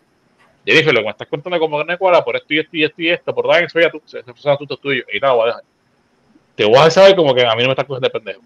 Jennifer, 0.66 0.94
lo 0.94 1.00
que 1.00 1.04
me 1.04 1.10
estás 1.10 1.28
contando 1.28 1.58
como 1.58 1.78
que 1.78 1.84
no 1.84 1.88
me 1.92 1.98
cuadra 1.98 2.24
por 2.24 2.36
esto 2.36 2.54
y 2.54 2.58
esto 2.60 2.76
y 2.76 2.84
esto 2.84 3.02
y 3.02 3.08
esto, 3.10 3.34
por 3.34 3.48
dar 3.48 3.64
eso 3.64 3.80
ya 3.80 3.90
tú, 3.90 4.00
esa 4.06 4.22
persona 4.22 4.56
tú 4.56 4.66
tuyo, 4.76 5.04
y 5.12 5.20
nada, 5.20 5.34
voy 5.34 5.44
a 5.44 5.46
dejar. 5.48 5.64
Te 6.56 6.64
voy 6.64 6.74
a 6.74 6.78
dejar 6.78 6.90
saber 6.92 7.16
como 7.16 7.34
que 7.34 7.44
a 7.46 7.54
mí 7.54 7.62
no 7.62 7.68
me 7.68 7.72
estás 7.72 7.86
cogiendo 7.86 8.08
de 8.08 8.12
pendejo. 8.12 8.42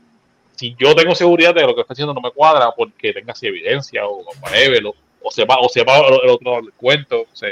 Si 0.56 0.74
yo 0.78 0.94
tengo 0.94 1.14
seguridad 1.14 1.54
de 1.54 1.60
que 1.60 1.66
lo 1.66 1.74
que 1.74 1.82
estás 1.82 1.94
haciendo 1.94 2.14
no 2.14 2.20
me 2.20 2.30
cuadra 2.32 2.72
porque 2.76 3.12
tengas 3.12 3.42
evidencia 3.42 4.06
o 4.06 4.24
whatever, 4.42 4.86
o, 4.86 4.94
o 5.28 5.30
sepa, 5.30 5.56
o 5.60 5.68
sepa 5.68 5.98
el, 5.98 6.14
el 6.24 6.30
otro 6.30 6.60
cuento, 6.76 7.20
o 7.22 7.36
sea, 7.36 7.50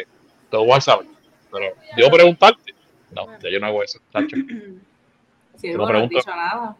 voy 0.50 0.72
a 0.72 0.80
saber. 0.80 1.06
Pero 1.50 1.74
yo 1.96 2.10
preguntarte, 2.10 2.74
no, 3.12 3.38
ya 3.38 3.50
yo 3.50 3.60
no 3.60 3.66
hago 3.66 3.82
eso. 3.82 4.00
Sí, 5.56 5.68
Te 5.68 5.72
lo 5.72 5.78
no 5.78 5.84
has 5.84 5.90
pregunto. 5.90 6.18
dicho 6.18 6.30
nada. 6.36 6.76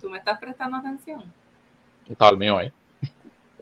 ¿Tú 0.00 0.08
me 0.08 0.18
estás 0.18 0.38
prestando 0.38 0.76
atención? 0.76 1.24
Estaba 2.08 2.30
el 2.30 2.36
mío 2.36 2.56
ahí. 2.56 2.72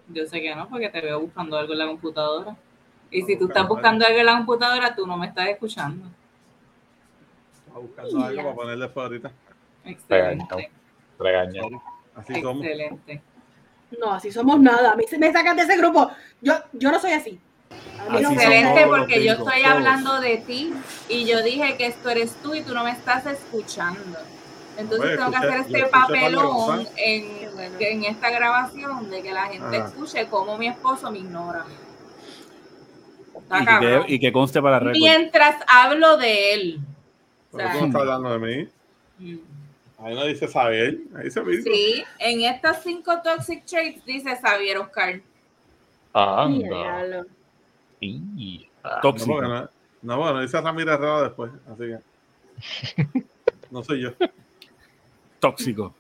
Yo 0.09 0.27
sé 0.27 0.43
que 0.43 0.55
no, 0.55 0.69
porque 0.69 0.91
te 0.91 1.01
veo 1.01 1.19
buscando 1.21 1.57
algo 1.57 1.73
en 1.73 1.79
la 1.79 1.87
computadora. 1.87 2.55
Y 3.11 3.23
si 3.23 3.39
tú 3.39 3.47
estás 3.47 3.67
buscando 3.67 4.05
algo 4.05 4.19
en 4.19 4.27
la 4.27 4.37
computadora, 4.37 4.95
tú 4.95 5.07
no 5.07 5.17
me 5.17 5.27
estás 5.29 5.49
escuchando. 5.49 6.07
Estaba 7.65 7.81
buscando 7.81 8.25
algo 8.25 8.43
para 8.43 8.55
ponerle 8.55 8.85
después 8.85 9.05
ahorita. 9.05 9.33
Excelente. 9.87 10.71
Regaña. 11.19 11.63
Así 12.15 12.43
somos. 12.43 12.67
Excelente. 12.67 13.23
No, 14.01 14.13
así 14.13 14.31
somos 14.33 14.59
nada. 14.61 14.93
A 14.93 14.97
mí 14.97 15.05
se 15.09 15.19
me 15.19 15.33
sacan 15.33 15.57
de 15.57 15.63
ese 15.65 15.77
grupo. 15.77 16.11
Yo, 16.41 16.55
yo 16.73 16.91
no 16.91 17.01
soy 17.01 17.13
así. 17.13 17.41
A 18.01 18.11
mí 18.13 18.21
no 18.21 18.29
Así. 18.29 18.35
Excelente, 18.37 18.87
porque 18.87 19.25
yo 19.25 19.33
estoy 19.33 19.63
todos. 19.63 19.77
hablando 19.77 20.21
de 20.21 20.39
ti 20.39 20.73
y 21.09 21.25
yo 21.27 21.43
dije 21.43 21.77
que 21.77 21.87
esto 21.87 22.11
eres 22.11 22.35
tú 22.43 22.55
y 22.55 22.63
tú 22.63 22.75
no 22.75 22.85
me 22.85 22.91
estás 22.91 23.27
escuchando. 23.27 24.19
Entonces 24.77 25.17
tengo 25.17 25.31
que 25.31 25.37
hacer 25.37 25.61
este 25.61 25.85
papelón 25.87 26.89
en, 26.97 27.55
bueno. 27.55 27.77
en 27.79 28.05
esta 28.05 28.31
grabación 28.31 29.11
de 29.11 29.23
que 29.23 29.33
la 29.33 29.45
gente 29.47 29.77
Ajá. 29.77 29.89
escuche 29.89 30.27
cómo 30.29 30.57
mi 30.59 30.69
esposo 30.69 31.11
me 31.11 31.19
ignora. 31.19 31.65
Está 33.37 33.61
Y 33.61 33.67
que, 33.81 34.15
y 34.15 34.19
que 34.19 34.33
conste 34.33 34.63
para 34.63 34.79
récord. 34.79 34.97
Mientras 34.97 35.57
hablo 35.67 36.17
de 36.17 36.55
él. 36.55 36.81
O 37.53 37.57
Pero 37.57 37.69
sea, 37.69 37.73
tú 37.75 37.81
no 37.81 37.87
estás 37.87 38.01
hablando 38.03 38.39
de 38.39 38.39
mí. 38.39 38.69
mm. 39.19 39.39
Ahí 40.03 40.15
no 40.15 40.25
dice 40.25 40.49
saber. 40.49 40.99
Ahí 41.17 41.25
dice 41.25 41.41
Virgo. 41.43 41.65
Sí, 41.65 42.05
en 42.19 42.41
estas 42.43 42.83
cinco 42.83 43.21
toxic 43.23 43.65
traits 43.65 44.05
dice 44.05 44.37
Xavier 44.37 44.79
Oscar. 44.79 45.21
Ah, 46.15 46.47
diablo. 46.51 47.27
Y- 48.01 48.69
Tóxico. 49.01 49.41
no, 49.41 49.69
no, 50.03 50.19
bueno, 50.19 50.41
dice 50.41 50.61
Ramírez 50.61 50.95
Herrera 50.95 51.23
después. 51.23 51.53
Así 51.71 51.85
que. 53.15 53.25
No 53.71 53.83
soy 53.85 54.03
yo. 54.03 54.11
Tóxico. 55.41 55.95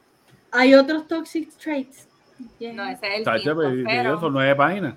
Hay 0.50 0.74
otros 0.74 1.06
toxic 1.08 1.50
traits. 1.56 2.08
No, 2.60 2.84
ese 2.88 3.06
es 3.20 3.26
el 3.26 3.40
quinto, 3.40 3.56
pero 3.86 4.20
son 4.20 4.32
nueve 4.32 4.54
páginas. 4.56 4.94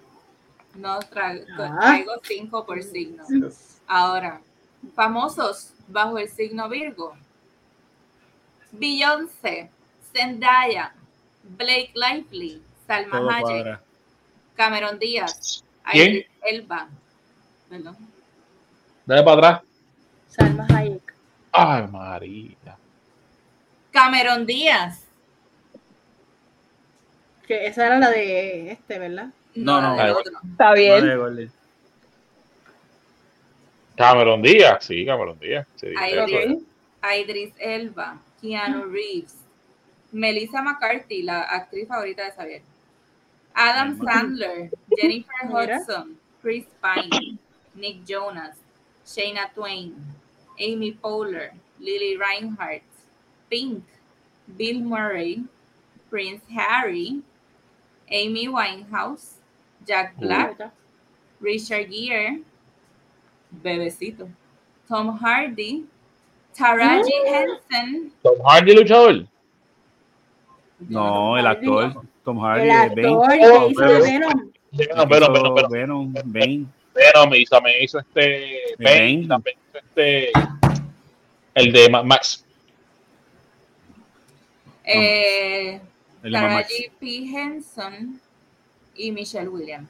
no 0.76 1.00
tra- 1.00 1.46
Ah. 1.58 1.78
traigo 1.80 2.12
cinco 2.24 2.66
por 2.66 2.82
signo. 2.84 3.24
Yes. 3.30 3.80
Ahora, 3.88 4.42
famosos 4.94 5.74
bajo 5.88 6.18
el 6.18 6.28
signo 6.28 6.68
Virgo. 6.68 7.16
Beyoncé, 8.80 9.70
Zendaya, 10.14 10.94
Blake 11.44 11.92
Lively, 11.94 12.62
Salma 12.88 13.20
Todo 13.20 13.30
Hayek, 13.30 13.44
cuadra. 13.44 13.82
Cameron 14.56 15.00
Díaz, 15.00 15.64
¿Quién? 15.92 16.10
Idris 16.10 16.28
Elba. 16.44 16.90
Perdón. 17.70 17.98
Dale 19.06 19.24
para 19.24 19.38
atrás. 19.38 19.62
Salma 20.30 20.68
Hayek. 20.70 21.14
Ay, 21.52 21.88
María. 21.88 22.78
Cameron 23.92 24.46
Díaz. 24.46 25.04
Que 27.48 27.68
esa 27.68 27.86
era 27.86 28.00
la 28.00 28.10
de 28.10 28.72
este, 28.72 29.00
¿verdad? 29.00 29.30
No, 29.54 29.80
no. 29.82 29.96
la 29.96 30.06
del 30.06 30.14
otro. 30.16 30.34
Está 30.52 30.74
bien. 30.74 31.20
Vale. 31.20 31.50
Cameron 33.96 34.42
Díaz, 34.42 34.84
sí, 34.84 35.06
Cameron 35.06 35.40
Díaz. 35.40 35.66
Sí, 35.76 35.88
es. 35.88 36.58
Idris 37.18 37.54
Elba, 37.60 38.18
Keanu 38.46 38.92
Reeves, 38.92 39.38
Melissa 40.12 40.62
McCarthy, 40.62 41.24
la 41.24 41.42
actriz 41.42 41.88
favorita 41.88 42.24
de 42.26 42.32
Xavier, 42.32 42.62
Adam 43.56 43.98
Sandler, 43.98 44.70
Jennifer. 44.96 45.32
Hudson, 45.50 46.18
Chris 46.42 46.66
Pine, 46.82 47.40
Nick 47.74 48.06
Jonas, 48.06 48.56
Shayna 49.06 49.52
Twain, 49.54 49.96
Amy 50.60 50.94
Poehler, 50.94 51.52
Lily 51.80 52.18
Reinhardt, 52.18 52.84
Pink, 53.50 53.84
Bill 54.58 54.80
Murray, 54.80 55.44
Prince 56.10 56.44
Harry, 56.54 57.22
Amy 58.10 58.48
Winehouse, 58.48 59.42
Jack 59.88 60.16
Black. 60.18 60.60
Richard 61.40 61.92
Gere, 61.92 62.40
Bebecito, 63.54 64.30
Tom 64.88 65.18
Hardy, 65.18 65.86
Taraji 66.58 67.12
Henson, 67.26 68.12
Tom 68.24 68.34
Hardy 68.46 68.74
luchador. 68.76 69.26
No, 70.88 71.38
el 71.38 71.48
actor. 71.48 71.94
Tom 72.24 72.40
Hardy. 72.40 72.64
El 72.64 72.72
actor 72.72 73.30
que 73.30 73.38
hizo 73.40 73.62
de 73.70 73.74
pero- 73.76 74.04
Venom. 74.04 74.52
Venom, 74.72 75.10
Venom, 75.10 75.34
Venom, 75.34 75.56
Venom. 75.56 75.72
Venom, 75.72 76.14
Bane. 76.26 76.66
Venom 76.94 77.30
me 77.30 77.38
hizo, 77.40 77.62
me 77.62 77.84
hizo 77.84 78.00
este. 78.00 78.76
Bane, 78.80 79.26
también 79.28 79.58
hizo 79.70 79.78
este. 79.80 80.32
El 81.54 81.72
de 81.72 81.90
Max. 81.90 82.44
eh, 84.84 85.80
Max. 86.24 86.32
Taraji 86.34 86.90
P. 87.00 87.08
Henson 87.38 88.20
y 88.96 89.12
Michelle 89.12 89.48
Williams. 89.50 89.90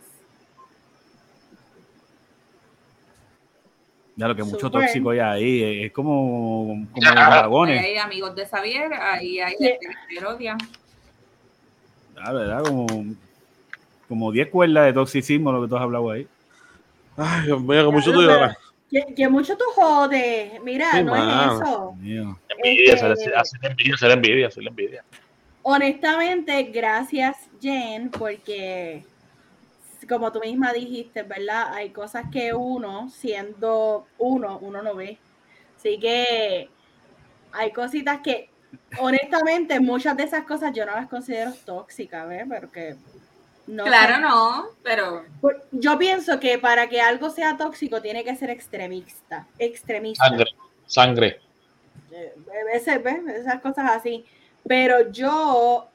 Ya 4.18 4.28
lo 4.30 4.36
que 4.36 4.44
mucho 4.44 4.60
Super. 4.60 4.82
tóxico 4.84 5.10
hay 5.10 5.20
ahí. 5.20 5.64
eh, 5.64 5.86
Es 5.88 5.92
como, 5.92 6.86
como 6.92 7.02
Ya. 7.02 7.10
los 7.14 7.20
Ahí 7.24 7.32
dragones. 7.32 7.84
hay 7.84 7.98
amigos 7.98 8.36
de 8.36 8.46
Xavier, 8.46 8.94
ahí 8.94 9.40
hay 9.40 9.56
Sí. 9.60 9.74
que 10.10 10.26
odia. 10.26 10.58
Ah, 12.18 12.32
¿verdad? 12.32 12.64
Como, 12.64 12.88
como 14.08 14.32
10 14.32 14.50
cuerdas 14.50 14.86
de 14.86 14.94
toxicismo 14.94 15.52
lo 15.52 15.62
que 15.62 15.68
tú 15.68 15.76
has 15.76 15.82
hablado 15.84 16.10
ahí. 16.12 16.28
Ay, 17.18 17.46
Dios 17.46 17.62
mío, 17.62 17.86
con 17.86 17.94
mucho 17.96 18.12
tú 18.12 18.22
lloras. 18.22 18.58
Que, 18.90 19.14
que 19.16 19.28
mucho 19.28 19.58
tú 19.58 19.66
jodes. 19.74 20.62
Mira, 20.64 20.92
Sí, 20.92 21.04
no 21.04 21.16
es 21.16 21.54
eso. 21.62 21.94
Mío. 22.00 22.40
Envidia, 22.50 22.94
Este- 22.94 23.36
hacerle 23.36 23.68
envidia, 23.70 23.94
hacerle 23.96 24.14
envidia, 24.16 24.48
hacerle 24.48 24.70
envidia. 24.70 25.04
Honestamente, 25.64 26.64
gracias, 26.64 27.36
Jen, 27.62 28.10
porque 28.12 29.04
como 30.06 30.32
tú 30.32 30.40
misma 30.40 30.74
dijiste, 30.74 31.24
¿verdad? 31.24 31.74
Hay 31.74 31.90
cosas 31.92 32.26
que 32.32 32.54
uno, 32.54 33.10
siendo 33.10 34.08
uno, 34.18 34.58
uno 34.60 34.82
no 34.82 34.96
ve. 34.96 35.18
Así 35.78 36.00
que 36.00 36.70
hay 37.52 37.72
cositas 37.72 38.20
que, 38.22 38.50
honestamente, 39.00 39.80
muchas 39.80 40.18
de 40.18 40.24
esas 40.24 40.44
cosas 40.46 40.74
yo 40.74 40.86
no 40.86 40.94
las 40.94 41.08
considero 41.08 41.54
tóxicas, 41.66 42.28
¿ves? 42.28 42.46
Porque 42.48 42.96
no 43.68 43.86
Claro, 43.86 44.16
sé. 44.16 44.22
no, 44.22 44.66
pero 44.84 45.24
Yo 45.72 45.98
pienso 45.98 46.40
que 46.40 46.58
para 46.60 46.88
que 46.90 47.02
algo 47.02 47.30
sea 47.30 47.58
tóxico 47.58 48.02
tiene 48.02 48.24
que 48.24 48.36
ser 48.36 48.50
extremista. 48.50 49.48
Extremista. 49.60 50.26
Sangre, 50.26 50.46
sangre. 50.88 51.40
Eh, 52.12 52.34
ese- 52.74 52.98
¿ves? 53.00 53.20
Esas 53.28 53.62
cosas 53.62 53.92
así. 53.92 54.26
Pero 54.68 55.12
yo, 55.12 55.88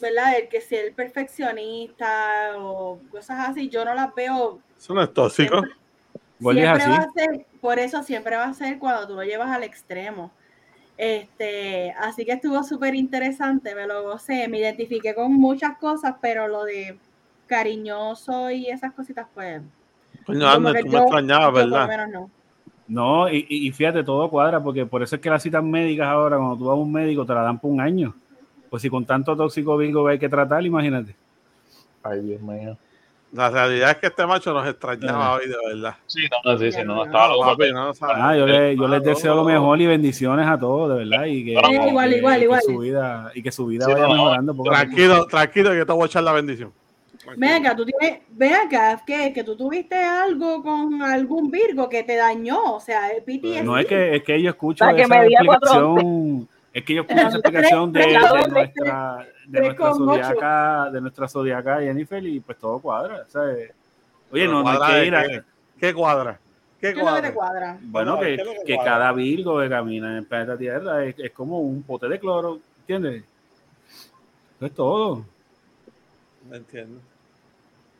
¿verdad? 0.00 0.38
El 0.38 0.48
que 0.48 0.60
sea 0.60 0.82
el 0.82 0.92
perfeccionista 0.92 2.54
o 2.58 2.98
cosas 3.10 3.48
así, 3.48 3.68
yo 3.68 3.84
no 3.84 3.94
las 3.94 4.14
veo. 4.14 4.60
Eso 4.76 4.94
no 4.94 5.02
es 5.02 5.12
tóxico. 5.12 5.62
Siempre 6.40 6.68
así. 6.68 6.90
va 6.90 6.96
a 6.96 7.10
ser, 7.10 7.46
por 7.60 7.78
eso 7.78 8.02
siempre 8.02 8.36
va 8.36 8.44
a 8.44 8.54
ser 8.54 8.78
cuando 8.78 9.08
tú 9.08 9.14
lo 9.14 9.22
llevas 9.22 9.50
al 9.50 9.64
extremo. 9.64 10.30
Este, 10.96 11.92
así 11.98 12.24
que 12.24 12.32
estuvo 12.32 12.62
súper 12.64 12.94
interesante, 12.94 13.74
me 13.74 13.86
lo 13.86 14.02
gocé, 14.02 14.48
me 14.48 14.58
identifiqué 14.58 15.14
con 15.14 15.32
muchas 15.32 15.78
cosas, 15.78 16.16
pero 16.20 16.48
lo 16.48 16.64
de 16.64 16.98
cariñoso 17.46 18.50
y 18.50 18.66
esas 18.66 18.92
cositas, 18.92 19.26
pues. 19.34 19.62
Coño, 20.26 20.54
tú 20.54 20.60
me 20.60 20.70
extrañabas, 20.80 21.52
¿verdad? 21.54 21.88
menos 21.88 22.08
no. 22.08 22.30
No, 22.88 23.28
y, 23.28 23.46
y 23.48 23.68
y 23.68 23.70
fíjate, 23.72 24.02
todo 24.02 24.30
cuadra, 24.30 24.62
porque 24.62 24.86
por 24.86 25.02
eso 25.02 25.16
es 25.16 25.22
que 25.22 25.28
las 25.28 25.42
citas 25.42 25.62
médicas 25.62 26.06
ahora, 26.06 26.36
cuando 26.36 26.56
tú 26.56 26.64
vas 26.64 26.74
a 26.74 26.80
un 26.80 26.90
médico, 26.90 27.26
te 27.26 27.34
la 27.34 27.42
dan 27.42 27.58
por 27.58 27.70
un 27.70 27.80
año. 27.80 28.14
Pues 28.70 28.82
si 28.82 28.90
con 28.90 29.04
tanto 29.06 29.36
tóxico 29.36 29.76
Virgo 29.76 30.04
que 30.06 30.12
hay 30.12 30.18
que 30.18 30.28
tratar, 30.28 30.64
imagínate. 30.64 31.14
Ay, 32.02 32.20
Dios 32.20 32.40
mío. 32.42 32.76
La 33.32 33.50
realidad 33.50 33.90
es 33.90 33.96
que 33.98 34.06
este 34.06 34.26
macho 34.26 34.54
nos 34.54 34.66
extrañaba 34.66 35.26
Ah. 35.26 35.34
hoy, 35.34 35.48
de 35.48 35.56
verdad. 35.74 35.96
Sí, 36.06 36.20
no, 36.44 36.56
sí, 36.58 36.72
sí, 36.72 36.78
no, 36.82 36.94
No, 36.96 37.04
estaba 37.04 37.28
loco. 37.28 37.44
Papi, 37.44 37.72
no. 37.72 37.92
Ah, 38.00 38.34
yo, 38.34 38.46
le- 38.46 38.74
yo 38.74 38.88
les 38.88 39.02
deseo 39.02 39.34
lo 39.34 39.44
mejor 39.44 39.78
y 39.80 39.86
bendiciones 39.86 40.46
a 40.46 40.58
todos, 40.58 40.88
de 40.98 41.04
verdad. 41.04 41.26
Y 41.26 41.44
que, 41.44 41.50
Eh, 41.52 41.60
igual, 41.84 42.10
que- 42.10 42.16
igual, 42.18 42.38
que 42.38 42.44
igual. 42.44 42.60
su 42.62 42.78
vida, 42.78 43.30
y 43.34 43.42
que 43.42 43.52
su 43.52 43.66
vida 43.66 43.84
Sí, 43.84 43.92
vaya 43.92 44.06
no, 44.06 44.14
mejorando. 44.14 44.54
poco 44.54 44.70
a 44.70 44.72
poco. 44.72 44.80
Tranquilo, 44.86 45.26
tranquilo, 45.26 45.70
que 45.72 45.76
yo 45.78 45.86
te 45.86 45.92
voy 45.92 46.02
a 46.04 46.06
echar 46.06 46.22
la 46.22 46.32
bendición. 46.32 46.72
Ven 47.36 47.66
acá, 47.66 47.76
tú 47.76 47.84
tienes, 47.84 48.20
ven 48.30 48.54
acá, 48.54 49.02
que, 49.06 49.34
que 49.34 49.44
tú 49.44 49.54
tuviste 49.54 49.96
algo 50.02 50.62
con 50.62 51.02
algún 51.02 51.50
Virgo 51.50 51.86
que 51.86 52.02
te 52.04 52.16
dañó, 52.16 52.76
o 52.76 52.80
sea, 52.80 53.10
el 53.10 53.22
PTSD. 53.22 53.62
No 53.64 53.76
es 53.76 53.84
que, 53.84 54.16
es 54.16 54.22
que 54.22 54.40
yo 54.40 54.48
escucho 54.48 54.86
La 54.86 54.94
que 54.94 55.02
esa 55.02 55.22
explicación, 55.26 56.48
es 56.78 56.84
que 56.84 56.94
yo 56.94 57.02
escucho 57.02 57.20
esa 57.20 57.38
explicación 57.38 57.92
de, 57.92 58.18
nuestra, 58.48 59.26
de 59.46 59.60
nuestra 59.60 59.94
zodiaca, 59.94 60.90
de 60.90 61.00
nuestra 61.00 61.28
zodiaca 61.28 61.80
Jennifer, 61.80 62.24
y 62.24 62.40
pues 62.40 62.58
todo 62.58 62.78
cuadra. 62.78 63.26
¿sabes? 63.28 63.72
Oye, 64.30 64.44
Pero 64.44 64.52
no, 64.52 64.62
no 64.62 64.82
hay 64.82 64.92
que 65.00 65.06
ir 65.06 65.14
a, 65.14 65.26
qué. 65.26 65.42
¿Qué 65.80 65.94
cuadra? 65.94 66.38
¿Qué 66.80 66.94
¿Qué 66.94 67.00
es 67.00 67.04
lo 67.04 67.14
que 67.16 67.22
te 67.22 67.32
cuadra? 67.32 67.32
cuadra? 67.32 67.78
Bueno, 67.82 68.20
que, 68.20 68.78
cada 68.84 69.12
Virgo 69.12 69.60
que 69.60 69.68
camina 69.68 70.10
en 70.12 70.16
el 70.18 70.26
planeta 70.26 70.56
Tierra 70.56 71.04
es, 71.04 71.18
es 71.18 71.32
como 71.32 71.60
un 71.60 71.82
pote 71.82 72.08
de 72.08 72.20
cloro, 72.20 72.60
¿entiendes? 72.80 73.24
Eso 74.56 74.66
es 74.66 74.74
todo. 74.74 75.24
No 76.48 76.56
entiendo. 76.56 77.00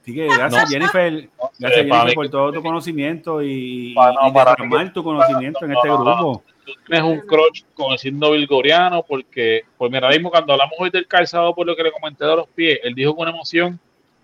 Así 0.08 0.14
que 0.16 0.26
gracias, 0.26 0.62
No. 0.64 0.68
Jennifer, 0.70 1.12
No, 1.12 1.50
gracias, 1.58 1.70
eh, 1.70 1.74
Jennifer, 1.74 2.04
mí 2.06 2.14
por 2.14 2.24
que- 2.24 2.30
todo 2.30 2.52
tu 2.52 2.62
conocimiento 2.62 3.42
y, 3.42 3.92
Para- 3.94 4.12
no, 4.14 4.28
y 4.28 4.32
para 4.32 4.54
que- 4.56 4.90
tu 4.90 5.02
conocimiento 5.04 5.64
en 5.66 5.72
este 5.72 5.88
no, 5.88 5.98
no, 5.98 6.04
no. 6.04 6.14
grupo. 6.16 6.42
Tú 6.64 6.72
tienes 6.86 7.04
un 7.04 7.20
crush 7.26 7.62
con 7.74 7.92
el 7.92 7.98
signo 7.98 8.30
virgoriano 8.30 9.02
porque, 9.02 9.62
pues 9.76 9.90
mira, 9.92 10.08
mismo 10.08 10.30
cuando 10.30 10.52
hablamos 10.54 10.74
hoy 10.78 10.88
del 10.90 11.06
calzado, 11.06 11.54
por 11.54 11.66
lo 11.66 11.76
que 11.76 11.82
le 11.82 11.92
comenté 11.92 12.24
de 12.24 12.36
los 12.36 12.48
pies, 12.48 12.80
él 12.82 12.94
dijo 12.94 13.14
con 13.14 13.28
emoción, 13.28 13.78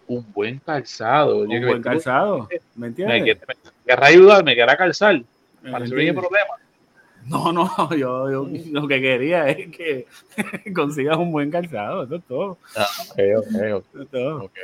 un 0.06 0.24
buen 0.32 0.58
calzado. 0.58 1.38
Un 1.38 1.50
Yo 1.50 1.66
buen 1.66 1.82
calzado, 1.82 2.48
¿me 2.50 2.60
Me, 2.76 2.86
entiendes? 2.88 3.22
quiere- 3.24 3.40
me 3.46 3.54
querrá 3.86 4.06
ayudar, 4.06 4.44
me 4.44 4.54
querrá 4.54 4.76
calzar. 4.76 5.20
¿Me 5.62 5.70
Para 5.70 5.78
resolver 5.84 6.04
mi 6.06 6.12
problema. 6.12 6.46
No, 7.26 7.52
no, 7.52 7.68
yo, 7.96 8.30
yo 8.30 8.46
lo 8.72 8.88
que 8.88 9.00
quería 9.00 9.48
es 9.48 9.68
que 9.76 10.06
consigas 10.74 11.16
un 11.16 11.32
buen 11.32 11.50
calzado, 11.50 12.04
eso 12.04 12.16
es 12.16 12.24
todo. 12.24 12.58
Es. 13.16 13.28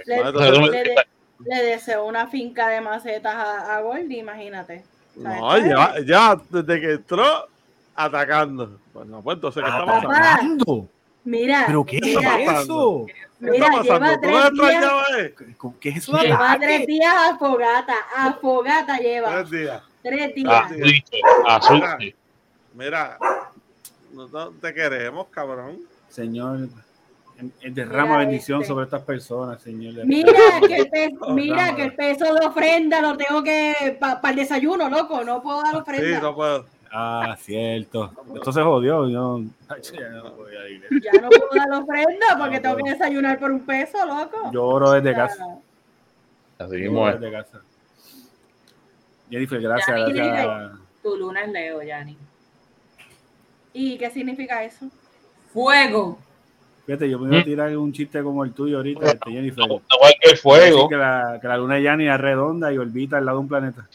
Le, 0.06 0.22
Bueno, 0.22 0.68
de- 0.70 1.62
deseo 1.64 2.04
una 2.04 2.26
finca 2.26 2.68
de 2.68 2.80
macetas 2.80 3.34
a, 3.34 3.76
a 3.76 3.80
Goldie, 3.80 4.18
imagínate. 4.18 4.84
No, 5.16 5.58
ya, 5.58 5.94
ya 6.04 6.40
desde 6.50 6.80
que 6.80 6.92
entró 6.92 7.48
atacando. 7.94 8.78
Pues 8.92 9.06
no, 9.06 9.22
pues 9.22 9.36
entonces, 9.36 9.62
¿qué 9.62 9.68
está 9.70 9.84
Papá, 9.84 9.92
pasando? 10.02 10.14
¿Atacando? 10.16 10.88
Mira, 11.24 11.64
¿Pero 11.66 11.84
qué 11.84 11.98
mira, 12.02 12.40
es 12.40 12.62
eso? 12.62 13.06
¿Qué 13.06 13.12
mira, 13.40 13.66
está 13.66 13.82
lleva 13.82 13.98
pasando? 13.98 14.14
¿Tú 14.14 14.20
tres 14.20 14.80
días? 14.80 15.32
¿Qué 15.80 15.88
es 15.90 15.96
eso 15.96 16.12
de 16.16 16.22
lleva 16.22 16.52
ataque? 16.52 16.66
tres 16.66 16.86
días 16.86 17.14
a 17.14 17.38
fogata, 17.38 17.94
a 18.16 18.32
fogata 18.34 18.98
lleva, 18.98 19.30
Tres 19.30 19.50
días. 19.50 19.82
tres 20.02 20.20
Ah, 20.46 20.68
días. 20.72 20.90
sí, 21.10 21.20
azul, 21.46 21.82
sí. 21.98 22.14
Mira, 22.80 23.18
no, 24.12 24.48
te 24.60 24.72
queremos, 24.74 25.26
cabrón. 25.28 25.78
Señor, 26.08 26.68
derrama 27.62 28.16
Mira 28.16 28.18
bendición 28.18 28.62
este. 28.62 28.68
sobre 28.68 28.84
estas 28.86 29.02
personas, 29.02 29.60
Señor. 29.62 30.04
Mira 30.06 30.32
que, 30.66 30.76
el 30.76 30.88
peso, 30.90 31.16
Oh, 31.20 31.32
mira 31.34 31.76
que 31.76 31.82
el 31.84 31.94
peso 31.94 32.34
de 32.34 32.46
ofrenda 32.46 33.00
lo 33.02 33.16
tengo 33.16 33.42
que 33.42 33.96
para 34.00 34.30
el 34.30 34.36
desayuno, 34.36 34.88
loco, 34.88 35.22
no 35.24 35.42
puedo 35.42 35.62
dar 35.62 35.72
Sí, 35.74 35.78
ofrenda. 35.80 36.20
no 36.20 36.34
puedo. 36.34 36.66
Ah, 36.92 37.36
cierto. 37.38 38.10
Esto 38.34 38.50
se 38.52 38.62
jodió. 38.62 39.08
Yo, 39.08 39.40
Ay, 39.68 39.80
ya 39.92 40.08
no 40.08 40.32
voy 40.32 40.56
a 40.56 40.68
ir. 40.68 40.82
Ya 41.02 41.12
no 41.20 41.28
puedo 41.28 41.48
dar 41.54 41.82
ofrenda 41.82 42.26
porque 42.38 42.56
No 42.56 42.62
tengo 42.62 42.74
puedo. 42.76 42.84
que 42.84 42.90
desayunar 42.92 43.38
por 43.38 43.50
un 43.52 43.60
peso, 43.60 44.04
loco. 44.06 44.50
Yo 44.52 44.64
oro 44.66 44.90
desde 44.92 45.10
O 45.10 45.14
sea, 45.14 45.26
casa. 45.28 45.44
Así 46.58 46.76
mismo 46.78 47.08
es. 47.08 47.20
desde 47.20 47.32
casa. 47.36 47.60
Jennifer, 49.30 49.60
gracias, 49.60 50.12
gracias. 50.12 50.70
tu 51.02 51.16
luna 51.16 51.42
es 51.44 51.50
Leo, 51.52 51.82
Yanni. 51.82 52.16
¿Y 53.72 53.98
qué 53.98 54.10
significa 54.10 54.64
eso? 54.64 54.86
Fuego. 55.52 56.18
Fíjate, 56.86 57.08
yo 57.08 57.18
me 57.18 57.28
iba 57.28 57.40
a 57.40 57.44
tirar 57.44 57.76
un 57.76 57.92
chiste 57.92 58.22
como 58.22 58.44
el 58.44 58.52
tuyo 58.52 58.78
ahorita, 58.78 59.06
este, 59.06 59.30
Jennifer. 59.30 59.64
Igual 59.64 59.82
que 60.20 60.28
el 60.28 60.30
Decir 60.30 60.38
fuego. 60.38 60.88
Que 60.88 60.96
la, 60.96 61.38
que 61.40 61.46
la 61.48 61.56
luna 61.56 61.74
de 61.76 61.82
Yanni 61.82 62.08
es 62.08 62.18
redonda 62.18 62.72
y 62.72 62.78
orbita 62.78 63.18
al 63.18 63.26
lado 63.26 63.38
de 63.38 63.42
un 63.42 63.48
planeta. 63.48 63.88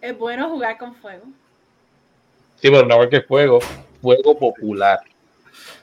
Es 0.00 0.18
bueno 0.18 0.48
jugar 0.50 0.78
con 0.78 0.94
fuego. 0.94 1.24
Sí, 2.56 2.70
pero 2.70 2.86
no 2.86 2.94
igual 2.94 3.08
que 3.10 3.20
fuego. 3.22 3.58
Fuego 4.00 4.38
popular. 4.38 5.00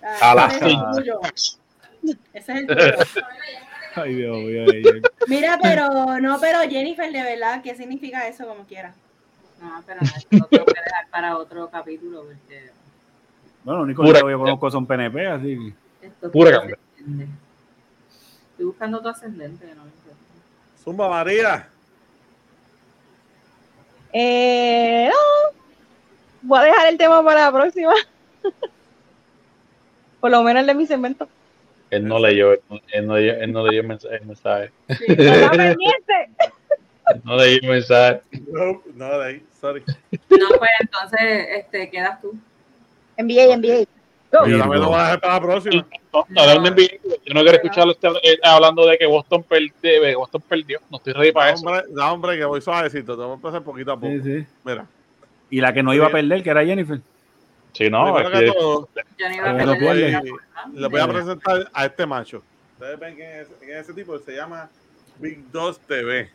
Ah, 0.03 0.31
A 0.31 0.35
la 0.35 0.47
ese 0.47 0.71
es. 1.33 1.59
Ese 2.33 2.51
es 2.53 2.57
el 2.59 2.67
tuyo. 2.67 3.25
Ay, 3.95 4.15
Dios 4.15 4.37
mío. 4.37 4.65
ay, 4.71 4.83
ay. 4.93 5.01
Mira, 5.27 5.59
pero 5.61 6.19
no, 6.19 6.39
pero 6.39 6.59
Jennifer, 6.61 7.11
de 7.11 7.21
verdad, 7.21 7.61
¿qué 7.61 7.75
significa 7.75 8.27
eso 8.27 8.47
como 8.47 8.65
quiera? 8.65 8.93
No, 9.61 9.83
pero 9.85 9.99
no, 10.01 10.07
esto 10.07 10.37
lo 10.37 10.45
tengo 10.47 10.65
que 10.65 10.81
dejar 10.81 11.07
para 11.11 11.37
otro 11.37 11.69
capítulo 11.69 12.23
porque 12.23 12.71
Bueno, 13.63 13.79
lo 13.79 13.83
único 13.85 14.01
Pura- 14.03 14.21
que 14.21 14.31
yo 14.31 14.39
conozco 14.39 14.71
son 14.71 14.85
PNP, 14.87 15.27
así 15.27 15.57
que. 16.01 16.07
esto 16.07 16.31
Pura 16.31 16.57
ascendente. 16.57 17.31
Estoy 18.51 18.65
buscando 18.65 19.01
tu 19.01 19.09
ascendente. 19.09 19.65
No 19.67 19.71
encuentro. 19.71 20.13
Zumba 20.83 21.09
María. 21.09 21.67
Eh, 24.13 25.09
no. 25.09 25.59
Voy 26.41 26.59
a 26.59 26.63
dejar 26.63 26.87
el 26.89 26.97
tema 26.97 27.23
para 27.23 27.45
la 27.45 27.51
próxima. 27.51 27.93
Por 30.19 30.31
lo 30.31 30.43
menos 30.43 30.61
el 30.61 30.67
de 30.67 30.73
mi 30.75 30.85
segmento. 30.87 31.27
Él 31.91 32.07
no 32.07 32.19
leyó, 32.19 32.53
él 32.53 33.05
no 33.07 33.15
leyó, 33.17 33.33
él 33.33 33.51
no 33.51 33.67
leyó 33.67 33.81
el 33.81 34.25
mensaje. 34.25 34.71
El 34.87 35.17
no 37.23 37.35
leyó 37.37 37.59
el 37.61 37.69
mensaje. 37.69 38.21
No, 38.47 38.81
no, 38.95 39.19
de 39.19 39.25
ahí, 39.25 39.45
sorry. 39.59 39.83
No, 40.11 40.47
pues 40.57 40.71
entonces 40.79 41.47
este, 41.57 41.89
quedas 41.89 42.21
tú. 42.21 42.37
NBA, 43.17 43.57
NBA. 43.57 43.85
Yo 44.33 44.45
Virgo. 44.45 44.59
también 44.61 44.81
lo 44.81 44.87
voy 44.87 44.99
a 44.99 45.03
dejar 45.03 45.21
para 45.21 45.33
la 45.33 45.41
próxima. 45.41 45.87
No, 46.13 46.25
no, 46.29 46.75
video. 46.75 46.99
Yo 47.25 47.33
no 47.33 47.41
quiero 47.41 47.57
escucharlo 47.57 47.91
usted, 47.91 48.09
eh, 48.23 48.39
hablando 48.43 48.85
de 48.85 48.97
que 48.97 49.05
Boston, 49.05 49.43
perdió, 49.43 49.73
que 49.81 50.15
Boston 50.15 50.41
perdió. 50.47 50.79
No 50.89 50.97
estoy 50.97 51.13
ready 51.13 51.31
para 51.31 51.51
No, 51.51 51.55
eso. 51.57 51.65
hombre, 51.67 51.83
no, 51.91 52.13
hombre, 52.13 52.37
que 52.37 52.45
voy 52.45 52.61
suavecito. 52.61 53.15
Te 53.17 53.21
voy 53.23 53.31
a 53.31 53.35
empezar 53.35 53.63
poquito 53.63 53.91
a 53.91 53.95
poco. 53.99 54.11
Sí, 54.13 54.21
sí. 54.23 54.47
Mira. 54.63 54.85
Y 55.49 55.59
la 55.59 55.73
que 55.73 55.83
no 55.83 55.93
iba 55.93 56.07
a 56.07 56.11
perder, 56.11 56.41
que 56.43 56.49
era 56.49 56.65
Jennifer. 56.65 56.99
Sí, 57.73 57.89
no, 57.89 58.13
primero 58.13 58.33
es 58.33 58.39
que 58.39 58.45
que- 58.45 58.51
todo, 58.59 58.89
Yo 59.17 59.29
no 59.29 59.35
iba 59.35 59.51
a 59.51 59.57
perder 59.57 60.21
le 60.73 60.87
voy 60.87 60.99
a 60.99 61.07
presentar 61.07 61.69
a 61.73 61.85
este 61.85 62.05
macho. 62.05 62.43
Ustedes 62.73 62.99
ven 62.99 63.15
quién 63.15 63.31
es, 63.31 63.47
quién 63.59 63.71
es 63.71 63.77
ese 63.83 63.93
tipo. 63.93 64.17
Se 64.19 64.35
llama 64.35 64.69
Big 65.19 65.43
2 65.51 65.79
TV. 65.81 66.29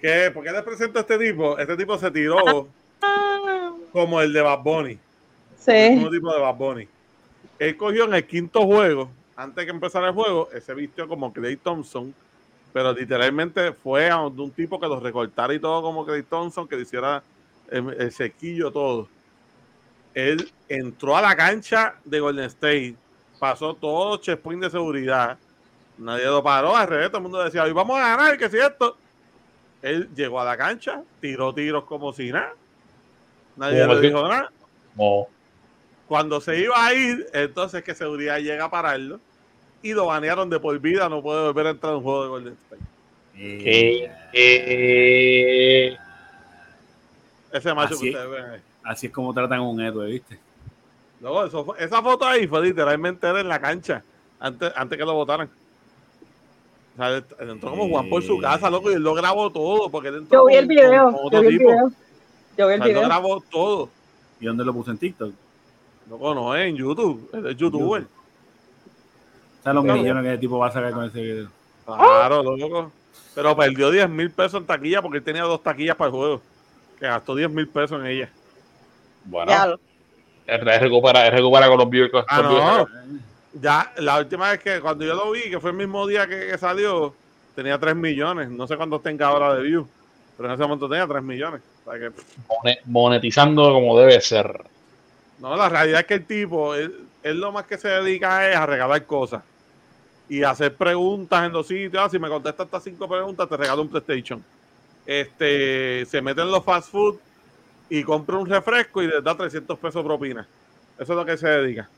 ¿Qué? 0.00 0.30
¿Por 0.32 0.44
qué 0.44 0.52
les 0.52 0.62
presento 0.62 0.98
a 0.98 1.02
este 1.02 1.18
tipo? 1.18 1.58
Este 1.58 1.76
tipo 1.76 1.98
se 1.98 2.10
tiró 2.10 2.68
como 3.92 4.20
el 4.20 4.32
de 4.32 4.42
Bad 4.42 4.62
Bunny. 4.62 4.92
El 4.92 4.98
Sí. 5.58 5.94
mismo 5.94 6.10
tipo 6.10 6.32
de 6.32 6.40
Bad 6.40 6.54
Bunny. 6.54 6.88
Él 7.58 7.76
cogió 7.76 8.04
en 8.04 8.14
el 8.14 8.26
quinto 8.26 8.64
juego, 8.64 9.10
antes 9.36 9.56
de 9.56 9.64
que 9.66 9.70
empezara 9.70 10.08
el 10.08 10.14
juego, 10.14 10.48
él 10.52 10.62
se 10.62 10.74
vistió 10.74 11.08
como 11.08 11.32
Clay 11.32 11.56
Thompson 11.56 12.14
pero 12.70 12.92
literalmente 12.92 13.72
fue 13.72 14.10
a 14.10 14.18
un 14.18 14.50
tipo 14.52 14.78
que 14.78 14.86
lo 14.86 15.00
recortara 15.00 15.52
y 15.54 15.58
todo 15.58 15.80
como 15.82 16.04
Clay 16.04 16.22
Thompson, 16.22 16.68
que 16.68 16.76
le 16.76 16.82
hiciera 16.82 17.22
el, 17.70 17.96
el 17.98 18.12
sequillo 18.12 18.70
todo. 18.70 19.08
Él 20.14 20.48
entró 20.68 21.16
a 21.16 21.22
la 21.22 21.34
cancha 21.34 21.94
de 22.04 22.20
Golden 22.20 22.44
State, 22.44 22.94
pasó 23.38 23.74
todo 23.74 24.10
los 24.10 24.20
checkpoints 24.20 24.66
de 24.66 24.70
seguridad, 24.70 25.38
nadie 25.96 26.26
lo 26.26 26.42
paró, 26.42 26.76
al 26.76 26.86
revés, 26.86 27.08
todo 27.08 27.16
el 27.16 27.22
mundo 27.22 27.42
decía, 27.42 27.64
hoy 27.64 27.72
vamos 27.72 27.98
a 27.98 28.16
ganar, 28.16 28.36
que 28.38 28.48
si 28.50 28.58
esto. 28.58 28.96
Él 29.82 30.08
llegó 30.14 30.40
a 30.40 30.44
la 30.44 30.56
cancha, 30.56 31.02
tiró 31.20 31.54
tiros 31.54 31.84
como 31.84 32.12
si 32.12 32.30
nada, 32.32 32.52
nadie 33.56 33.86
le 33.86 34.00
que- 34.00 34.06
dijo 34.08 34.22
nada. 34.26 34.50
No. 34.96 35.26
Cuando 36.08 36.40
se 36.40 36.58
iba 36.58 36.84
a 36.86 36.94
ir, 36.94 37.26
entonces 37.32 37.82
que 37.84 37.94
seguridad 37.94 38.38
llega 38.38 38.64
a 38.64 38.70
pararlo 38.70 39.20
y 39.82 39.92
lo 39.92 40.06
banearon 40.06 40.48
de 40.50 40.58
por 40.58 40.76
vida, 40.80 41.08
no 41.08 41.22
puede 41.22 41.42
volver 41.46 41.66
a 41.66 41.70
entrar 41.70 41.92
a 41.92 41.96
un 41.98 42.02
juego 42.02 42.22
de 42.24 42.28
Golden 42.28 42.52
State. 42.54 42.82
Que, 43.34 44.10
eh, 44.32 45.96
Ese 47.52 47.72
macho 47.74 47.94
Así- 47.94 48.04
que 48.10 48.10
ustedes 48.18 48.30
ven 48.30 48.44
ahí. 48.50 48.60
Así 48.84 49.06
es 49.06 49.12
como 49.12 49.32
tratan 49.32 49.58
a 49.60 49.62
un 49.62 49.80
héroe, 49.80 50.06
¿viste? 50.10 50.38
Luego, 51.20 51.44
eso 51.46 51.64
fue- 51.64 51.82
esa 51.82 52.02
foto 52.02 52.26
ahí 52.26 52.46
fue 52.46 52.62
literalmente 52.62 53.26
en 53.28 53.48
la 53.48 53.60
cancha, 53.60 54.02
antes, 54.40 54.72
antes 54.76 54.98
que 54.98 55.04
lo 55.04 55.14
votaran. 55.14 55.48
O 56.98 57.00
sea, 57.00 57.22
entró 57.48 57.70
como 57.70 57.88
Juan 57.88 58.08
por 58.08 58.22
su 58.24 58.38
casa, 58.40 58.68
loco, 58.68 58.90
y 58.90 58.94
él 58.94 59.02
lo 59.02 59.14
grabó 59.14 59.50
todo, 59.50 59.88
porque 59.88 60.08
él 60.08 60.16
entró 60.16 60.40
Yo 60.40 60.46
vi 60.46 60.54
el 60.56 60.66
video, 60.66 61.04
con 61.04 61.12
yo 61.14 61.20
otro 61.22 61.40
vi 61.42 61.46
el 61.46 61.58
tipo. 61.58 61.70
video. 61.70 61.92
Yo 62.56 62.66
vi 62.66 62.72
O 62.72 62.74
el 62.74 62.74
sea, 62.74 62.74
él 62.74 62.80
lo 62.80 62.86
video. 62.86 63.02
grabó 63.08 63.40
todo. 63.48 63.88
¿Y 64.40 64.46
dónde 64.46 64.64
lo 64.64 64.72
puse 64.74 64.90
en 64.90 64.98
TikTok? 64.98 65.32
Loco, 66.10 66.34
no 66.34 66.56
es 66.56 66.66
en 66.68 66.76
YouTube, 66.76 67.30
él 67.32 67.46
es 67.46 67.56
youtuber. 67.56 68.04
¿Sabes 69.62 69.74
los 69.76 69.84
Claro. 69.84 70.00
millones 70.00 70.22
que 70.24 70.32
el 70.32 70.40
tipo 70.40 70.58
va 70.58 70.66
a 70.68 70.72
sacar 70.72 70.92
con 70.92 71.04
ese 71.04 71.20
video? 71.20 71.48
Claro, 71.86 72.42
loco. 72.42 72.90
Pero 73.34 73.56
perdió 73.56 73.90
10 73.92 74.08
mil 74.08 74.30
pesos 74.32 74.60
en 74.60 74.66
taquilla 74.66 75.00
porque 75.00 75.18
él 75.18 75.24
tenía 75.24 75.42
dos 75.44 75.62
taquillas 75.62 75.94
para 75.94 76.08
el 76.08 76.12
juego. 76.16 76.40
Que 76.98 77.06
gastó 77.06 77.36
10 77.36 77.48
mil 77.50 77.68
pesos 77.68 78.00
en 78.00 78.06
ella. 78.06 78.30
bueno, 79.24 79.52
lo- 79.66 79.80
él 80.46 80.60
recupera, 80.80 81.30
recupera 81.30 81.68
con 81.68 81.78
los 81.78 81.90
viewers. 81.90 82.24
Ah, 82.28 82.42
no. 82.42 82.86
Ya, 83.60 83.92
la 83.96 84.18
última 84.18 84.50
vez 84.50 84.60
que 84.60 84.80
cuando 84.80 85.04
yo 85.04 85.14
lo 85.14 85.30
vi, 85.30 85.50
que 85.50 85.58
fue 85.60 85.70
el 85.70 85.76
mismo 85.76 86.06
día 86.06 86.26
que, 86.26 86.46
que 86.48 86.58
salió, 86.58 87.14
tenía 87.56 87.78
3 87.78 87.96
millones. 87.96 88.48
No 88.50 88.66
sé 88.66 88.76
cuántos 88.76 89.02
tenga 89.02 89.26
ahora 89.28 89.54
de 89.54 89.62
views, 89.62 89.86
pero 90.36 90.48
en 90.48 90.54
ese 90.54 90.62
momento 90.62 90.88
tenía 90.88 91.06
3 91.06 91.22
millones. 91.22 91.60
O 91.84 91.90
sea 91.90 91.98
que, 92.00 92.10
Mone- 92.48 92.78
monetizando 92.84 93.72
como 93.72 93.98
debe 93.98 94.20
ser. 94.20 94.62
no, 95.38 95.56
la 95.56 95.68
realidad 95.68 96.00
es 96.00 96.06
que 96.06 96.14
el 96.14 96.26
tipo, 96.26 96.74
él, 96.74 96.94
él 97.22 97.40
lo 97.40 97.50
más 97.52 97.66
que 97.66 97.78
se 97.78 97.88
dedica 97.88 98.48
es 98.48 98.56
a 98.56 98.66
regalar 98.66 99.04
cosas 99.06 99.42
y 100.28 100.42
hacer 100.42 100.74
preguntas 100.76 101.46
en 101.46 101.52
los 101.52 101.66
sitios. 101.66 102.02
Ah, 102.04 102.08
si 102.10 102.18
me 102.18 102.28
contestas 102.28 102.66
estas 102.66 102.84
cinco 102.84 103.08
preguntas, 103.08 103.48
te 103.48 103.56
regalo 103.56 103.82
un 103.82 103.88
PlayStation. 103.88 104.44
Este, 105.06 106.04
se 106.06 106.20
mete 106.20 106.42
en 106.42 106.50
los 106.50 106.62
fast 106.64 106.90
food 106.90 107.16
y 107.88 108.02
compra 108.04 108.36
un 108.36 108.46
refresco 108.46 109.02
y 109.02 109.06
le 109.06 109.22
da 109.22 109.34
300 109.34 109.78
pesos 109.78 110.04
propina. 110.04 110.46
Eso 110.98 111.12
es 111.12 111.16
lo 111.16 111.24
que 111.24 111.36
se 111.38 111.48
dedica. 111.48 111.88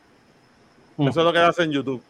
Eso 1.09 1.21
es 1.21 1.27
lo 1.27 1.33
que 1.33 1.39
hace 1.39 1.63
en 1.65 1.73
YouTube. 1.73 2.03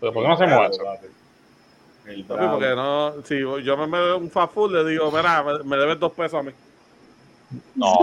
Pero 0.00 0.12
¿por 0.12 0.22
qué 0.22 0.28
no 0.28 0.34
hacemos 0.34 0.70
eso? 0.70 0.82
El 2.06 2.24
Papi, 2.24 2.46
porque 2.48 2.74
no, 2.76 3.14
si 3.24 3.40
yo 3.40 3.76
me 3.76 3.86
meto 3.86 4.16
en 4.16 4.22
un 4.22 4.30
fast 4.30 4.52
food, 4.54 4.72
le 4.72 4.90
digo, 4.90 5.10
mira, 5.10 5.42
me, 5.42 5.64
me 5.64 5.76
debes 5.76 5.98
dos 5.98 6.12
pesos 6.12 6.34
a 6.38 6.42
mí. 6.42 6.52
No, 7.74 7.96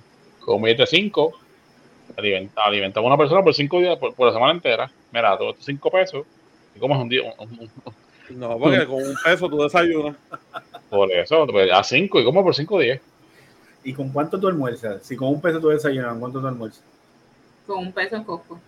comete 0.40 0.86
cinco. 0.86 1.32
Alimenta, 2.16 2.62
alimentamos 2.62 3.06
a 3.08 3.14
una 3.14 3.16
persona 3.18 3.42
por 3.42 3.54
cinco 3.54 3.78
días, 3.78 3.96
por, 3.98 4.14
por 4.14 4.26
la 4.26 4.34
semana 4.34 4.52
entera. 4.52 4.90
Mira, 5.12 5.36
todos 5.38 5.52
estos 5.52 5.64
cinco 5.64 5.90
pesos. 5.90 6.26
Y 6.74 6.78
comes 6.78 6.98
un 6.98 7.08
día. 7.08 7.22
un- 7.38 7.48
un- 7.48 7.70
un- 7.84 8.38
No, 8.38 8.58
porque 8.58 8.86
con 8.86 8.96
un 8.96 9.16
peso 9.24 9.48
tú 9.48 9.62
desayunas. 9.62 10.14
por 10.90 11.10
eso, 11.10 11.46
pues, 11.46 11.70
a 11.72 11.82
cinco 11.82 12.20
y 12.20 12.24
como 12.24 12.42
por 12.44 12.54
cinco 12.54 12.78
días. 12.80 13.00
¿Y 13.84 13.92
con 13.92 14.10
cuánto 14.10 14.38
tú 14.38 14.48
almuerzas? 14.48 15.02
Si 15.02 15.16
con 15.16 15.28
un 15.28 15.40
peso 15.40 15.60
tú 15.60 15.68
desayunas, 15.68 16.10
¿con 16.10 16.20
¿cuánto 16.20 16.40
tú 16.40 16.46
almuerzas? 16.46 16.82
Con 17.66 17.78
un 17.78 17.92
peso 17.92 18.16
en 18.16 18.24
Costco. 18.24 18.60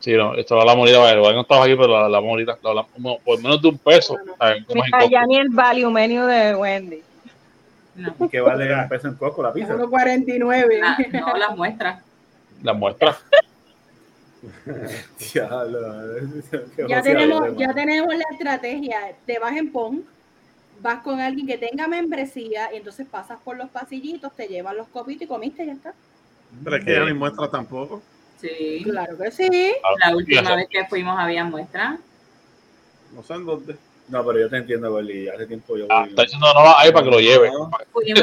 Sí, 0.00 0.12
no, 0.12 0.34
esto 0.34 0.60
hablamos 0.60 0.80
ahorita, 0.90 1.18
bueno, 1.18 1.32
no 1.36 1.40
estaba 1.42 1.64
aquí, 1.64 1.74
pero 1.76 1.96
hablamos, 1.96 2.38
no, 2.98 3.16
por 3.24 3.40
menos 3.40 3.62
de 3.62 3.68
un 3.68 3.78
peso. 3.78 4.16
Costco. 4.16 5.08
ya 5.10 5.24
ni 5.26 5.38
el 5.38 5.48
value 5.48 5.90
menu 5.90 6.26
de 6.26 6.54
Wendy. 6.54 7.02
No, 7.94 8.14
¿Y 8.20 8.28
qué 8.28 8.40
vale 8.40 8.74
un 8.74 8.88
peso 8.88 9.08
en 9.08 9.14
coco 9.14 9.42
la 9.42 9.52
pizza? 9.52 9.74
1.49. 9.76 10.80
la- 10.80 11.20
no 11.20 11.36
las 11.36 11.56
muestras. 11.56 12.02
Las 12.62 12.76
muestras. 12.76 13.16
Diablo, 15.32 15.78
qué 16.76 16.86
ya 16.86 17.00
tenemos, 17.02 17.56
ya 17.56 17.72
tenemos 17.72 18.14
la 18.14 18.24
estrategia. 18.32 19.14
Te 19.24 19.38
vas 19.38 19.56
en 19.56 19.72
PON, 19.72 20.04
vas 20.80 21.02
con 21.02 21.20
alguien 21.20 21.46
que 21.46 21.58
tenga 21.58 21.86
membresía 21.88 22.72
y 22.72 22.76
entonces 22.76 23.06
pasas 23.10 23.38
por 23.44 23.56
los 23.56 23.68
pasillitos, 23.70 24.34
te 24.34 24.46
llevan 24.46 24.76
los 24.76 24.88
copitos 24.88 25.22
y 25.22 25.26
comiste 25.26 25.62
y 25.64 25.66
ya 25.66 25.72
está. 25.72 25.94
Pero 26.62 26.76
es 26.76 26.84
que 26.84 26.92
ya 26.92 27.04
ni 27.04 27.12
muestra 27.14 27.48
tampoco. 27.50 28.02
Sí. 28.40 28.80
Claro 28.84 29.16
que 29.18 29.30
sí. 29.30 29.74
La 30.04 30.14
última 30.14 30.42
Eso. 30.42 30.56
vez 30.56 30.68
que 30.68 30.84
fuimos 30.86 31.18
había 31.18 31.44
muestras. 31.44 31.98
No 33.14 33.22
sé 33.22 33.34
en 33.34 33.46
dónde. 33.46 33.76
No, 34.08 34.24
pero 34.26 34.38
yo 34.40 34.50
te 34.50 34.58
entiendo, 34.58 34.90
Gordy. 34.90 35.28
Hace 35.28 35.46
tiempo 35.46 35.76
yo 35.78 35.86
Ah, 35.88 36.04
está 36.08 36.22
diciendo 36.22 36.46
no 36.52 36.60
va 36.62 36.80
ahí 36.80 36.92
para 36.92 37.04
que 37.04 37.10
lo 37.10 37.20
lleve. 37.20 37.50
No. 37.50 37.70
Fuimos, 37.92 38.22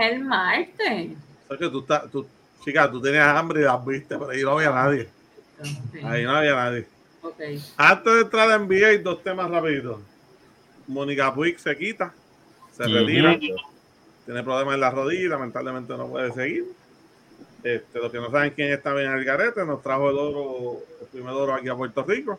el 0.00 0.20
martes. 0.20 1.10
o 1.44 1.48
sea 1.48 1.58
que 1.58 1.68
tú 1.68 1.80
estás, 1.80 2.10
tú, 2.10 2.26
chica, 2.64 2.90
tú 2.90 3.00
tenías 3.00 3.26
hambre 3.36 3.60
y 3.60 3.64
las 3.64 3.84
viste, 3.84 4.16
pero 4.16 4.30
ahí 4.30 4.42
no 4.42 4.52
había 4.52 4.70
nadie. 4.70 5.08
Ahí 6.04 6.24
no 6.24 6.30
había 6.36 6.54
nadie. 6.54 6.86
Ok. 7.22 7.40
Antes 7.76 8.14
de 8.14 8.20
entrar 8.22 8.50
a 8.50 8.58
NBA, 8.58 8.98
dos 9.02 9.22
temas 9.22 9.50
rapiditos. 9.50 9.98
Mónica 10.90 11.32
Puig 11.34 11.58
se 11.58 11.76
quita, 11.76 12.12
se 12.76 12.84
retira, 12.84 13.38
tiene 13.38 14.42
problemas 14.42 14.74
en 14.74 14.80
la 14.80 14.90
rodilla, 14.90 15.28
lamentablemente 15.30 15.96
no 15.96 16.08
puede 16.08 16.32
seguir. 16.32 16.64
Este, 17.62 17.98
los 17.98 18.10
que 18.10 18.18
no 18.18 18.30
saben 18.30 18.52
quién 18.54 18.72
está 18.72 18.92
bien 18.94 19.08
al 19.08 19.24
garete, 19.24 19.64
nos 19.64 19.82
trajo 19.82 20.08
el 20.10 20.16
oro, 20.18 20.78
el 21.00 21.06
primer 21.08 21.32
oro 21.34 21.54
aquí 21.54 21.68
a 21.68 21.74
Puerto 21.74 22.02
Rico. 22.04 22.38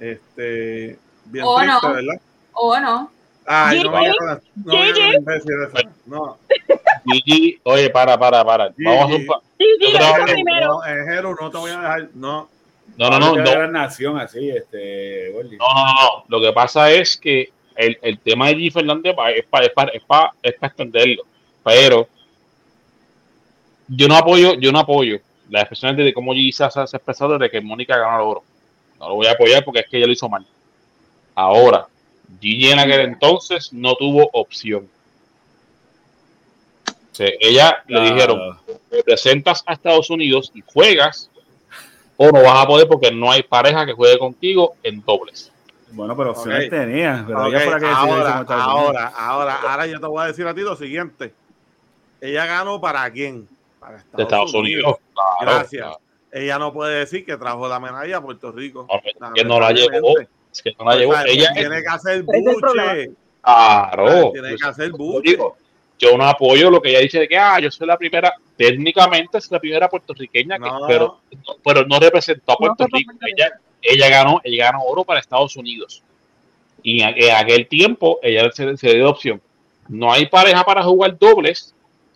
Este, 0.00 0.98
bien 1.26 1.44
Oh, 1.46 1.58
triste, 1.58 1.86
no. 1.86 1.92
¿verdad? 1.94 2.20
¿O 2.52 2.80
no? 2.80 3.10
Ay, 3.46 3.76
no 3.78 3.82
Gigi. 3.82 3.92
vayan 3.92 4.14
con 4.18 4.26
la, 4.26 4.34
no 4.64 4.72
con 4.72 4.98
la 4.98 5.14
imbécil 5.14 5.52
esa. 5.68 5.90
No, 6.06 6.38
Gigi, 7.04 7.60
oye, 7.64 7.90
para, 7.90 8.18
para, 8.18 8.44
para. 8.44 8.74
Vamos 8.78 9.12
a 9.12 9.14
un 9.16 9.26
pa- 9.26 9.40
eso 9.58 10.24
que- 10.26 10.32
primero. 10.32 10.66
no, 10.68 10.84
eh, 10.86 11.04
Jero, 11.06 11.36
no 11.38 11.50
te 11.50 11.58
voy 11.58 11.70
a 11.70 11.76
dejar, 11.80 12.08
no. 12.14 12.48
No, 12.96 13.10
no, 13.10 13.18
no, 13.18 13.36
no. 13.36 13.66
nación 13.68 14.18
así, 14.18 14.50
este. 14.50 15.32
No, 15.32 15.42
no, 15.42 15.84
no, 15.84 15.92
no. 15.92 16.24
Lo 16.28 16.40
que 16.40 16.52
pasa 16.52 16.90
es 16.90 17.16
que 17.16 17.50
el, 17.76 17.98
el 18.02 18.18
tema 18.18 18.48
de 18.48 18.56
G. 18.56 18.72
Fernández 18.72 19.14
es 19.36 19.44
para 19.46 19.66
es 19.66 19.72
pa, 19.72 19.84
es 19.84 20.02
pa, 20.02 20.32
es 20.42 20.54
pa 20.54 20.66
extenderlo. 20.66 21.24
Pero 21.64 22.08
yo 23.88 24.08
no 24.08 24.16
apoyo, 24.16 24.54
yo 24.54 24.70
no 24.70 24.78
apoyo 24.78 25.20
las 25.50 25.62
expresiones 25.62 26.04
de 26.04 26.14
cómo 26.14 26.34
G 26.34 26.52
se 26.52 26.64
ha 26.64 26.84
expresado 26.84 27.38
de 27.38 27.50
que 27.50 27.60
Mónica 27.60 27.96
ganó 27.96 28.16
el 28.16 28.28
oro. 28.28 28.44
No 28.98 29.08
lo 29.08 29.14
voy 29.16 29.26
a 29.26 29.32
apoyar 29.32 29.64
porque 29.64 29.80
es 29.80 29.88
que 29.88 29.98
ella 29.98 30.06
lo 30.06 30.12
hizo 30.12 30.28
mal. 30.28 30.46
Ahora, 31.34 31.86
Gigi 32.40 32.70
en 32.70 32.78
aquel 32.78 33.00
entonces 33.00 33.72
no 33.72 33.94
tuvo 33.94 34.28
opción. 34.32 34.88
O 36.86 37.16
sea, 37.16 37.28
ella 37.40 37.84
le 37.86 38.00
dijeron, 38.00 38.58
representas 38.90 39.62
a 39.66 39.74
Estados 39.74 40.10
Unidos 40.10 40.50
y 40.54 40.62
juegas, 40.66 41.30
o 42.16 42.26
no 42.30 42.42
vas 42.42 42.64
a 42.64 42.66
poder 42.66 42.86
porque 42.88 43.10
no 43.10 43.30
hay 43.30 43.42
pareja 43.42 43.84
que 43.86 43.92
juegue 43.92 44.18
contigo 44.18 44.74
en 44.82 45.02
dobles. 45.04 45.50
Bueno, 45.92 46.16
pero 46.16 46.32
opciones 46.32 46.64
Ok. 46.64 46.70
tenía. 46.70 47.24
Pero 47.26 47.40
Ok, 47.42 47.46
ella 47.48 47.60
fue 47.60 47.70
la 47.72 47.78
que 47.80 47.86
decidió 47.86 48.06
irse 48.18 48.28
ahora, 48.28 48.38
ahora, 48.48 49.06
ahora, 49.16 49.60
ahora 49.62 49.86
yo 49.86 50.00
te 50.00 50.06
voy 50.06 50.22
a 50.24 50.26
decir 50.26 50.46
a 50.46 50.54
ti 50.54 50.60
lo 50.62 50.74
siguiente. 50.76 51.32
Ella 52.20 52.46
ganó 52.46 52.80
para 52.80 53.08
quién? 53.10 53.46
Para 53.78 53.98
Estados, 53.98 54.16
De 54.16 54.22
Estados 54.22 54.54
Unidos. 54.54 54.96
Claro, 55.12 55.36
Gracias. 55.58 55.82
claro. 55.82 55.98
Ella 56.32 56.58
no 56.58 56.72
puede 56.72 56.98
decir 56.98 57.24
que 57.24 57.36
trajo 57.36 57.68
la 57.68 57.78
medalla 57.78 58.16
a 58.16 58.20
Puerto 58.20 58.50
Rico. 58.50 58.88
No, 59.20 59.32
que 59.32 59.44
no 59.44 59.60
la 59.60 59.70
llevó. 59.70 60.14
Es 60.52 60.62
que 60.62 60.72
no 60.76 60.84
la 60.84 60.96
llevó. 60.96 61.12
O 61.12 61.14
sea, 61.14 61.24
Ella 61.26 61.52
tiene 61.54 61.80
que 61.82 61.88
hacer 61.88 62.22
buche. 62.24 63.10
Claro. 63.42 64.32
Tiene 64.32 64.56
que 64.56 64.66
hacer 64.66 64.90
Yo 64.90 64.96
buche. 64.96 65.38
Yo 66.04 66.16
no 66.16 66.24
apoyo 66.26 66.70
lo 66.70 66.80
que 66.80 66.90
ella 66.90 67.00
dice 67.00 67.18
de 67.20 67.28
que 67.28 67.36
ah, 67.36 67.58
yo 67.60 67.70
soy 67.70 67.86
la 67.86 67.96
primera, 67.96 68.32
técnicamente 68.56 69.38
es 69.38 69.50
la 69.50 69.58
primera 69.60 69.88
puertorriqueña, 69.88 70.58
que, 70.58 70.64
No. 70.64 70.86
pero, 70.86 71.20
pero 71.64 71.84
no 71.86 71.98
representó 71.98 72.52
a 72.52 72.56
Puerto 72.56 72.84
No 72.84 72.96
Rico. 72.96 73.12
Ella, 73.26 73.52
ella 73.82 74.08
ganó, 74.08 74.40
ella 74.44 74.66
ganó 74.66 74.82
oro 74.84 75.04
para 75.04 75.20
Estados 75.20 75.56
Unidos. 75.56 76.02
Y 76.82 77.02
en, 77.02 77.14
en 77.16 77.30
aquel 77.34 77.66
tiempo 77.66 78.18
ella 78.22 78.50
se, 78.52 78.76
se 78.76 78.94
dio 78.94 79.08
opción. 79.10 79.40
No 79.88 80.12
hay 80.12 80.26
pareja 80.26 80.64
para 80.64 80.82
jugar 80.82 81.18
dobles, 81.18 81.74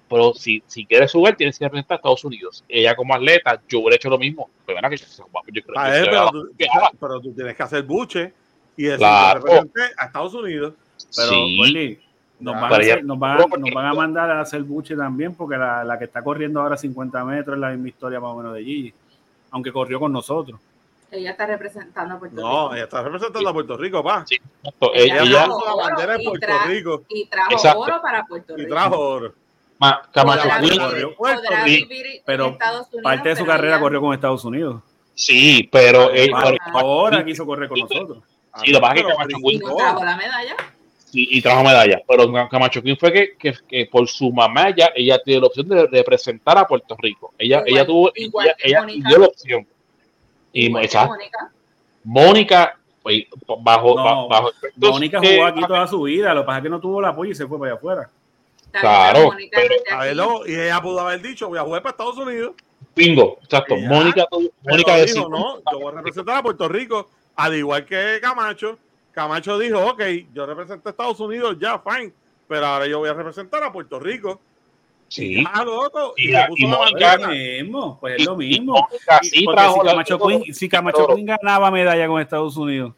pero 0.09 0.33
si, 0.35 0.63
si 0.67 0.87
quieres 0.87 1.13
jugar 1.13 1.37
tienes 1.37 1.59
que 1.59 1.65
representar 1.67 1.97
a 1.97 1.99
Estados 1.99 2.25
Unidos. 2.25 2.65
Ella 2.69 2.95
como 2.97 3.15
atleta, 3.15 3.61
yo 3.69 3.81
hubiera 3.81 3.97
hecho 3.97 4.09
lo 4.09 4.19
mismo. 4.19 4.49
Pero, 4.65 4.77
bueno, 4.81 4.89
que 4.91 4.97
yo, 4.97 5.05
yo 5.53 5.63
creo 5.63 5.79
A 5.79 5.93
que 5.93 6.01
pero, 6.11 6.31
tú, 6.31 6.49
pero 7.01 7.21
tú 7.21 7.33
tienes 7.35 7.57
que 7.57 7.63
hacer 7.63 7.83
buche 7.83 8.33
y 8.77 8.85
decir 8.85 8.99
Claro. 8.99 9.45
que 9.45 9.81
a 9.97 10.07
Estados 10.07 10.35
Unidos. 10.35 10.75
Pero, 11.15 11.29
sí. 11.29 11.99
Nos 12.41 12.55
van, 12.55 12.65
a 12.65 12.69
Pero 12.69 12.83
ella- 12.83 12.93
hacer- 12.95 13.05
nos, 13.05 13.19
van 13.19 13.31
a, 13.33 13.47
nos 13.47 13.71
van 13.75 13.87
a 13.87 13.95
mandar 13.95 14.31
a 14.31 14.41
hacer 14.41 14.63
buche 14.63 14.95
también, 14.97 15.35
porque 15.35 15.57
la, 15.57 15.83
la 15.85 15.99
que 15.99 16.05
está 16.05 16.23
corriendo 16.23 16.61
ahora 16.61 16.77
50 16.77 17.25
metros 17.25 17.57
es 17.57 17.61
la 17.61 17.71
misma 17.71 17.89
historia 17.89 18.21
más 18.21 18.31
o 18.33 18.37
menos 18.37 18.55
de 18.55 18.65
Gigi, 18.65 18.95
aunque 19.51 19.73
corrió 19.73 19.99
con 19.99 20.13
nosotros. 20.13 20.61
Ella 21.11 21.31
está 21.31 21.47
representando 21.47 22.15
a 22.15 22.19
Puerto 22.19 22.37
No, 22.41 22.65
Rico. 22.65 22.75
ella 22.75 22.85
está 22.85 23.03
representando 23.03 23.49
a 23.49 23.53
Puerto 23.55 23.77
Rico, 23.79 24.05
pa. 24.05 24.25
Sí. 24.27 24.37
Ella 24.95 25.23
Ella, 25.23 25.47
puso 25.47 25.65
la 25.67 25.75
bandera 25.89 26.13
de 26.19 26.23
y 26.23 26.27
Puerto 26.27 26.47
tra- 26.47 26.67
Rico 26.67 27.03
Y 27.09 27.27
trajo 27.27 27.53
Exacto. 27.53 27.79
oro 27.81 28.03
para 28.03 28.25
Puerto 28.27 28.53
y 28.53 28.57
Rico. 28.63 28.75
trajo 28.75 28.99
oro. 28.99 29.33
Ma- 29.79 30.03
Camacho 30.13 30.43
Podrá 30.43 30.59
vivir- 30.61 31.17
Puerto 31.17 31.43
podrá 31.43 31.65
Rico. 31.65 31.89
vivir 31.89 32.07
en 32.07 32.23
Pero 32.27 32.47
Estados 32.49 32.87
Unidos, 32.89 33.03
Parte 33.05 33.29
de 33.31 33.37
su 33.37 33.43
pero 33.45 33.53
carrera 33.53 33.75
ella- 33.75 33.81
corrió 33.83 34.01
con 34.03 34.13
Estados 34.15 34.45
Unidos. 34.45 34.83
Sí, 35.15 35.69
pero, 35.73 36.11
pero- 36.13 36.57
Ahora 36.75 37.25
quiso 37.25 37.47
correr 37.47 37.69
con 37.71 37.79
nosotros. 37.81 38.19
Sí, 38.63 38.71
lo 38.73 38.79
que 38.79 38.83
pasa 38.83 38.95
es 38.95 39.01
que 39.01 39.07
Pero 39.07 39.17
Camacho 39.17 39.39
Y 39.51 39.59
trajo 39.61 40.05
la 40.05 40.17
medalla. 40.17 40.57
Sí, 41.11 41.27
y 41.31 41.43
trajo 41.43 41.63
medalla. 41.65 42.03
Pero 42.07 42.33
Camacho 42.49 42.83
Queen 42.83 42.97
fue 42.97 43.13
que, 43.13 43.37
que, 43.39 43.55
que 43.69 43.87
por 43.87 44.09
su 44.09 44.33
mamá 44.33 44.75
ya, 44.77 44.91
ella 44.95 45.19
tiene 45.25 45.41
la 45.41 45.47
opción 45.49 45.69
de 45.69 45.87
representar 45.87 46.59
a 46.59 46.67
Puerto 46.67 46.97
Rico. 46.99 47.33
Ella, 47.39 47.59
Igual- 47.59 47.69
ella 47.69 47.87
tuvo, 47.87 48.13
igual 48.15 48.47
ella, 48.47 48.57
que 48.59 48.69
ella 48.69 48.81
Mónica. 48.81 49.09
dio 49.09 49.19
la 49.19 49.27
opción. 49.27 49.67
Y 50.53 50.67
Igual 50.67 50.81
que 50.81 50.87
exacto, 50.87 51.11
Mónica. 51.15 51.53
Mónica, 52.05 52.79
pues, 53.03 53.25
bajo, 53.61 53.95
No, 53.97 54.29
bajo 54.29 54.51
Mónica 54.77 55.21
jugó 55.21 55.47
aquí 55.47 55.61
toda 55.67 55.87
su 55.87 56.03
vida, 56.03 56.33
lo 56.35 56.43
que 56.43 56.47
pasa 56.47 56.59
es 56.59 56.63
que 56.65 56.71
no 56.71 56.81
tuvo 56.81 57.01
el 57.01 57.07
apoyo 57.07 57.31
y 57.33 57.35
se 57.35 57.47
fue 57.47 57.59
para 57.59 57.73
allá 57.73 57.79
afuera. 57.79 58.11
Claro, 58.71 59.31
pero- 59.51 59.75
A 59.99 60.05
verlo, 60.05 60.43
y 60.47 60.55
ella 60.55 60.81
pudo 60.81 61.01
haber 61.01 61.21
dicho, 61.23 61.49
voy 61.49 61.59
a 61.59 61.63
jugar 61.63 61.83
para 61.83 61.91
Estados 61.93 62.19
Unidos. 62.19 62.53
Bingo, 62.95 63.39
exacto. 63.43 63.77
Y 63.77 63.83
Mónica, 63.87 64.27
Mónica 64.65 64.97
dijo, 64.97 65.29
no, 65.29 65.59
yo 65.73 65.79
voy 65.81 65.93
a 65.93 65.97
representar 65.97 66.37
a 66.39 66.43
Puerto 66.43 66.69
Rico, 66.69 67.09
al 67.37 67.55
igual 67.57 67.85
que 67.85 68.19
Camacho. 68.21 68.79
Camacho 69.19 69.59
dijo, 69.59 69.85
ok, 69.85 70.01
yo 70.33 70.47
represento 70.47 70.89
a 70.89 70.91
Estados 70.93 71.19
Unidos, 71.19 71.57
ya, 71.61 71.81
fine, 71.81 72.13
pero 72.47 72.65
ahora 72.67 72.87
yo 72.87 73.01
voy 73.01 73.09
a 73.09 73.15
representar 73.15 73.65
a 73.65 73.73
Puerto 73.73 73.99
Rico. 73.99 74.41
sí. 75.09 75.45
Ah, 75.53 75.65
loco, 75.65 76.15
Y 76.17 76.29
y, 76.29 76.33
le 76.33 76.47
puso 76.47 76.63
y 76.63 76.67
la 76.67 76.71
lo 76.71 76.79
bandera. 76.79 77.29
mismo, 77.29 77.99
pues 77.99 78.15
es 78.21 78.25
lo 78.27 78.37
mismo. 78.37 78.87
Porque 78.89 79.27
si 79.29 79.45
Camacho, 79.45 80.19
Queen, 80.21 80.55
si 80.55 80.69
Camacho. 80.69 81.07
Queen 81.09 81.27
ganaba 81.27 81.69
medalla 81.73 82.07
con 82.07 82.21
Estados 82.23 82.57
Unidos, 82.57 82.93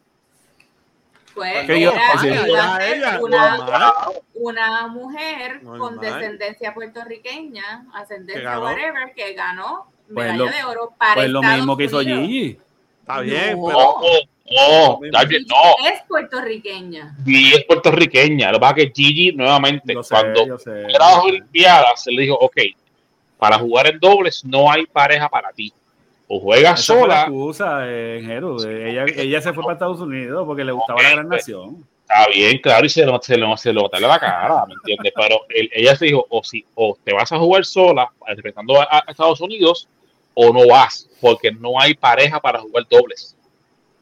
Pues 1.34 1.66
Que 1.66 1.80
yo- 1.80 1.92
era, 1.92 3.18
una, 4.34 4.88
mujer 4.88 5.62
con 5.62 5.98
descendencia 6.00 6.74
puertorriqueña, 6.74 7.86
Que 7.92 7.98
ascendencia 7.98 8.58
whatever, 8.60 9.14
que 9.14 9.32
ganó 9.32 9.86
Pues 10.12 10.26
medalla 10.32 10.36
lo- 10.36 10.46
de 10.50 10.64
oro 10.64 10.92
para 10.98 11.14
pues 11.14 11.30
lo 11.30 11.38
Estados 11.40 11.56
mismo 11.58 11.76
que 11.78 11.84
hizo 11.84 11.98
Unidos. 11.98 12.20
Gigi. 12.26 12.58
Está 13.00 13.20
bien, 13.20 13.58
No. 13.58 13.66
pero 13.66 13.78
No, 14.50 14.98
bien, 14.98 15.44
no. 15.48 15.88
Es 15.88 16.02
puertorriqueña. 16.08 17.14
Gigi 17.24 17.54
es 17.54 17.64
puertorriqueña. 17.64 18.48
Lo 18.50 18.58
que 18.58 18.60
pasa 18.60 18.74
es 18.78 18.84
que 18.86 18.92
Gigi, 18.94 19.32
nuevamente, 19.32 19.94
Yo 19.94 20.02
sé, 20.02 20.14
cuando 20.14 20.46
yo 20.46 20.58
sé. 20.58 20.80
era 20.82 20.98
las 20.98 21.18
Olimpiadas, 21.24 22.02
se 22.02 22.10
le 22.10 22.22
dijo, 22.22 22.34
ok, 22.34 22.56
para 23.38 23.58
jugar 23.58 23.86
en 23.86 24.00
dobles 24.00 24.44
no 24.44 24.70
hay 24.70 24.86
pareja 24.86 25.28
para 25.28 25.52
ti. 25.52 25.72
O 26.26 26.40
juegas 26.40 26.80
Esa 26.80 26.92
fue 26.94 27.08
la 27.08 27.14
sola, 27.14 27.22
excusa, 27.22 27.78
eh, 27.84 28.22
Jero. 28.24 28.56
Ella, 28.68 29.04
ella 29.16 29.40
se 29.40 29.52
fue 29.52 29.62
para 29.64 29.74
Estados 29.74 30.00
Unidos 30.00 30.44
porque 30.46 30.64
le 30.64 30.72
gustaba 30.72 31.02
la 31.02 31.10
gran 31.10 31.28
nación. 31.28 31.84
está 32.02 32.28
bien, 32.28 32.58
claro, 32.58 32.86
y 32.86 32.88
se 32.88 33.04
lo, 33.04 33.20
se 33.22 33.36
lo, 33.36 33.56
se 33.56 33.72
lo 33.72 33.82
botarle 33.82 34.06
la 34.08 34.18
cara, 34.18 34.64
¿me 34.66 34.74
entiendes? 34.74 35.12
Pero 35.14 35.40
él- 35.48 35.70
ella 35.72 35.96
se 35.96 36.06
dijo, 36.06 36.24
o, 36.28 36.42
si, 36.44 36.64
o 36.74 36.96
te 37.04 37.12
vas 37.14 37.30
a 37.32 37.38
jugar 37.38 37.64
sola, 37.64 38.08
representando 38.26 38.80
a, 38.80 38.84
a 38.90 39.04
Estados 39.10 39.40
Unidos, 39.40 39.88
o 40.34 40.52
no 40.52 40.66
vas, 40.68 41.08
porque 41.20 41.50
no 41.50 41.80
hay 41.80 41.94
pareja 41.94 42.38
para 42.40 42.60
jugar 42.60 42.84
dobles. 42.88 43.36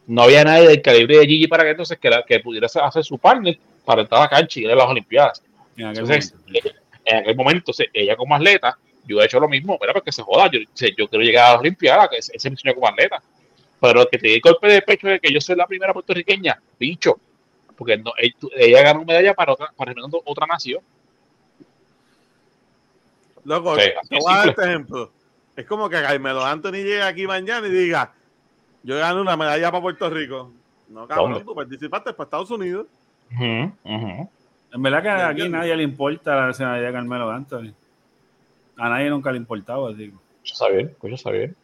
No 0.09 0.23
había 0.23 0.43
nadie 0.43 0.67
del 0.69 0.83
calibre 0.83 1.19
de 1.19 1.27
Gigi 1.27 1.47
para 1.47 1.63
que 1.65 1.71
entonces 1.71 1.99
que, 1.99 2.11
la- 2.11 2.25
que 2.25 2.41
pudiera 2.41 2.67
hacer- 2.67 3.05
su 3.05 3.19
partner 3.19 3.59
para 3.85 4.01
entrar 4.03 4.21
a 4.21 4.25
la 4.25 4.29
cancha 4.31 4.59
y 4.59 4.65
ir 4.65 4.71
a 4.73 4.75
las 4.75 4.87
Olimpiadas. 4.87 5.43
En 5.77 5.87
aquel 5.87 6.03
Entonces, 6.03 6.35
momento. 6.35 6.71
en 7.05 7.17
aquel 7.19 7.37
momento, 7.37 7.59
entonces, 7.61 7.87
ella 7.93 8.17
como 8.17 8.35
atleta, 8.35 8.77
yo 9.07 9.21
he 9.21 9.25
hecho 9.27 9.39
lo 9.39 9.49
mismo, 9.49 9.79
pero 9.79 9.93
porque 9.93 10.11
se 10.11 10.23
joda, 10.23 10.51
yo, 10.51 10.59
se- 10.75 10.95
yo 10.97 11.07
quiero 11.09 11.23
llegar 11.25 11.47
a 11.47 11.53
las 11.53 11.61
Olimpiadas, 11.61 12.09
que 12.09 12.17
ese 12.19 12.33
es 12.35 12.51
mi 12.51 12.57
sueño 12.57 12.75
como 12.75 12.89
atleta. 12.89 13.23
Pero 13.81 14.07
que 14.09 14.19
te 14.19 14.27
dé 14.29 14.35
el 14.35 14.41
golpe 14.41 14.67
de 14.67 14.83
pecho 14.83 15.07
de 15.07 15.21
que 15.21 15.33
yo 15.33 15.41
soy 15.41 15.55
la 15.55 15.67
primera 15.67 15.93
puertorriqueña, 15.93 16.61
bicho, 16.81 17.21
porque 17.77 17.97
no, 17.97 18.13
ella, 18.19 18.35
ella 18.57 18.83
ganó 18.83 19.05
medalla 19.05 19.35
para 19.35 19.53
otra, 19.53 19.71
para 19.77 19.93
otra 20.25 20.47
nación. 20.47 20.81
loco, 23.45 23.77
Sí, 23.79 23.91
te 24.09 24.19
voy 24.19 24.33
a 24.33 24.37
dar 24.39 24.49
este 24.49 24.63
ejemplo. 24.65 25.13
Es 25.57 25.67
como 25.67 25.89
que 25.89 26.01
Carmelo 26.01 26.45
Anthony 26.45 26.73
llegue 26.73 27.03
aquí 27.03 27.27
mañana 27.27 27.67
y 27.67 27.71
diga, 27.71 28.13
yo 28.89 28.99
gané 28.99 29.21
una 29.21 29.37
medalla 29.37 29.71
para 29.71 29.83
Puerto 29.83 30.09
Rico. 30.11 30.51
No, 30.89 31.07
cabrón, 31.07 31.33
¿Dónde? 31.33 31.45
tú 31.45 31.55
participaste 31.55 32.13
para 32.15 32.25
Estados 32.25 32.51
Unidos. 32.51 32.87
Ujú. 33.31 33.73
En 33.85 34.83
verdad 34.83 35.03
que 35.03 35.09
¿Me 35.09 35.23
aquí 35.23 35.49
nadie 35.51 35.77
le 35.77 35.83
importa 35.83 36.35
la 36.35 36.47
nacionalidad 36.47 36.87
de 36.89 36.93
Carmelo 36.95 37.31
Anthony. 37.31 37.75
A 38.79 38.89
nadie 38.89 39.11
nunca 39.11 39.31
le 39.31 39.37
importaba. 39.37 39.91
Eso 39.91 40.01
está 40.45 40.69
bien, 40.69 40.97
está 41.13 41.31
bien. 41.31 41.55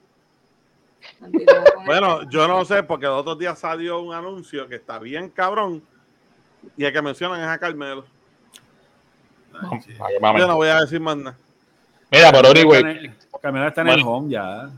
Bueno, 1.86 2.28
yo 2.30 2.46
no 2.48 2.64
sé, 2.64 2.82
porque 2.82 3.06
los 3.06 3.20
otros 3.20 3.38
días 3.38 3.58
salió 3.58 4.00
un 4.00 4.12
anuncio 4.14 4.66
que 4.68 4.74
está 4.76 4.98
bien 4.98 5.30
cabrón 5.30 5.82
y 6.76 6.84
el 6.84 6.92
que 6.92 7.02
mencionan 7.02 7.40
es 7.40 7.46
a 7.46 7.58
Carmelo. 7.58 8.04
Ay. 9.52 9.80
Yo 10.38 10.46
no 10.46 10.56
voy 10.56 10.68
a 10.68 10.80
decir 10.80 11.00
más 11.00 11.16
nada. 11.16 11.36
Mira, 12.10 12.30
pero 12.32 12.48
anyway, 12.48 12.78
Está 12.78 12.90
en 12.90 12.96
el- 12.98 13.14
Carmelo 13.40 13.68
está 13.68 13.80
en 13.82 13.88
el 13.88 14.02
home 14.04 14.30
ya. 14.30 14.70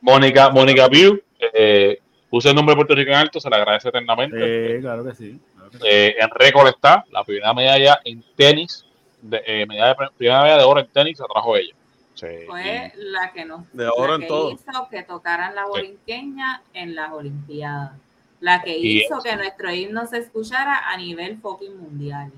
Mónica, 0.00 0.50
Mónica 0.50 0.88
View, 0.88 1.20
eh, 1.52 2.00
puse 2.30 2.48
el 2.50 2.54
nombre 2.54 2.72
de 2.72 2.76
Puerto 2.76 2.94
Rico 2.94 3.10
en 3.10 3.16
alto, 3.16 3.40
se 3.40 3.48
le 3.50 3.56
agradece 3.56 3.88
eternamente. 3.88 4.76
Sí, 4.76 4.80
claro 4.82 5.04
que 5.04 5.14
sí. 5.14 5.40
claro 5.54 5.70
que 5.70 5.78
sí. 5.78 5.84
Eh, 5.88 6.14
en 6.18 6.30
récord 6.30 6.68
está 6.68 7.04
la 7.10 7.24
primera 7.24 7.52
medalla 7.54 8.00
en 8.04 8.24
tenis, 8.36 8.84
de, 9.20 9.42
eh, 9.46 9.66
medalla 9.66 9.94
de- 9.94 10.08
primera 10.16 10.42
medalla 10.42 10.58
de 10.58 10.64
oro 10.64 10.80
en 10.80 10.86
tenis 10.88 11.18
la 11.18 11.26
trajo 11.26 11.56
ella. 11.56 11.74
Sí, 12.14 12.26
Fue 12.46 12.92
la 12.96 13.32
que 13.32 13.44
nos 13.44 13.72
De 13.72 13.86
oro 13.88 14.08
la 14.08 14.14
en 14.16 14.20
que 14.22 14.26
todo. 14.28 14.50
hizo 14.52 14.88
que 14.90 15.02
tocaran 15.02 15.54
la 15.54 15.66
borinqueña 15.66 16.62
en 16.74 16.94
las 16.94 17.10
Olimpiadas. 17.12 17.92
La 18.40 18.60
que 18.62 18.76
Y 18.76 18.98
hizo 19.02 19.14
eso. 19.14 19.22
que 19.22 19.36
nuestro 19.36 19.72
himno 19.72 20.06
se 20.06 20.18
escuchara 20.18 20.90
a 20.90 20.96
nivel 20.96 21.38
fucking 21.38 21.76
mundial. 21.78 22.30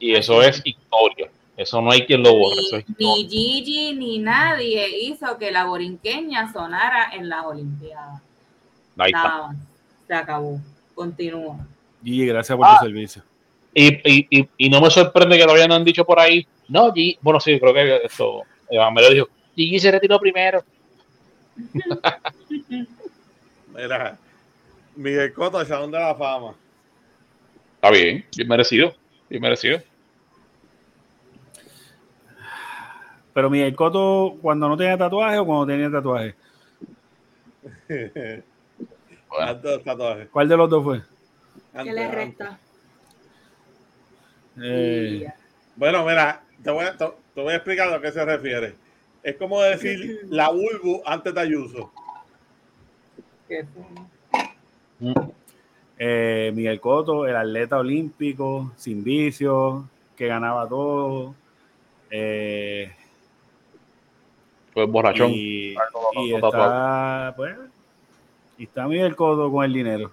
y 0.00 0.14
eso 0.14 0.40
es 0.42 0.62
historia. 0.64 1.28
Eso 1.56 1.82
no 1.82 1.90
hay 1.90 2.06
quien 2.06 2.22
lo 2.22 2.32
borre. 2.32 2.54
Eso 2.68 2.76
Ni, 2.76 2.82
es 2.82 2.88
ni 2.98 3.28
Gigi 3.28 3.92
ni 3.94 4.18
nadie 4.20 4.96
hizo 5.00 5.36
que 5.38 5.50
la 5.50 5.64
borinqueña 5.64 6.52
sonara 6.52 7.10
en 7.12 7.28
las 7.28 7.44
Olimpiadas. 7.44 8.22
Ahí. 8.98 9.12
Nada. 9.12 9.54
Se 10.06 10.14
acabó. 10.14 10.60
Continúa. 10.94 11.56
Gigi, 12.04 12.26
gracias 12.26 12.56
por 12.56 12.66
Ah. 12.66 12.76
tu 12.80 12.86
servicio. 12.86 13.22
Y, 13.74 13.86
y, 14.04 14.26
y, 14.30 14.48
y 14.56 14.70
no 14.70 14.80
me 14.80 14.90
sorprende 14.90 15.38
que 15.38 15.44
lo 15.44 15.52
hayan 15.52 15.84
dicho 15.84 16.04
por 16.04 16.18
ahí. 16.18 16.46
No, 16.68 16.92
Gigi, 16.92 17.18
bueno, 17.22 17.38
sí, 17.40 17.58
creo 17.60 17.72
que 17.72 18.00
esto, 18.04 18.42
eh, 18.70 18.78
me 18.92 19.02
lo 19.02 19.10
dijo. 19.10 19.28
Gigi 19.54 19.78
se 19.78 19.90
retiró 19.90 20.18
primero. 20.18 20.62
Mira, 23.74 24.18
Miguel 24.96 25.32
Cotto, 25.32 25.64
Salón 25.64 25.90
de 25.90 25.98
la 25.98 26.14
Fama. 26.14 26.54
Está 27.76 27.90
bien, 27.90 28.24
bien 28.36 28.48
merecido, 28.48 28.94
bien 29.28 29.42
merecido. 29.42 29.80
Pero 33.32 33.50
Miguel 33.50 33.74
Cotto, 33.76 34.36
cuando 34.42 34.68
no 34.68 34.76
tenía 34.76 34.98
tatuaje 34.98 35.38
o 35.38 35.46
cuando 35.46 35.66
tenía 35.66 35.90
tatuaje. 35.90 36.34
¿Cuál 39.28 40.48
de 40.48 40.56
los 40.56 40.70
dos 40.70 40.84
fue? 40.84 41.02
¿Qué 41.82 41.92
le 41.92 42.08
resta? 42.10 42.58
Eh, 44.60 45.28
Bueno, 45.76 46.04
mira, 46.04 46.42
te 46.62 46.70
voy, 46.70 46.84
a, 46.84 46.96
te, 46.96 47.06
te 47.34 47.40
voy 47.42 47.52
a 47.52 47.56
explicar 47.56 47.88
a 47.88 47.96
lo 47.96 48.00
que 48.00 48.10
se 48.10 48.24
refiere. 48.24 48.74
Es 49.22 49.36
como 49.36 49.60
decir 49.62 50.20
la 50.30 50.48
Bulbu 50.50 51.02
antes 51.04 51.32
de 51.34 51.40
Ayuso. 51.40 51.92
¿Qué 53.48 53.64
fue? 53.64 55.14
eh, 55.98 56.50
Miguel 56.54 56.80
Cotto, 56.80 57.26
el 57.26 57.36
atleta 57.36 57.78
olímpico, 57.78 58.72
sin 58.76 59.04
vicios, 59.04 59.84
que 60.16 60.26
ganaba 60.26 60.68
todo. 60.68 61.34
Eh, 62.10 62.90
fue 64.72 64.86
borrachón. 64.86 65.30
y, 65.30 65.74
y 66.16 66.34
está, 66.34 67.32
pues, 67.36 67.56
y 68.58 68.64
está 68.64 68.86
Miguel 68.86 69.14
Cotto 69.16 69.50
con 69.50 69.64
el 69.64 69.72
dinero. 69.72 70.10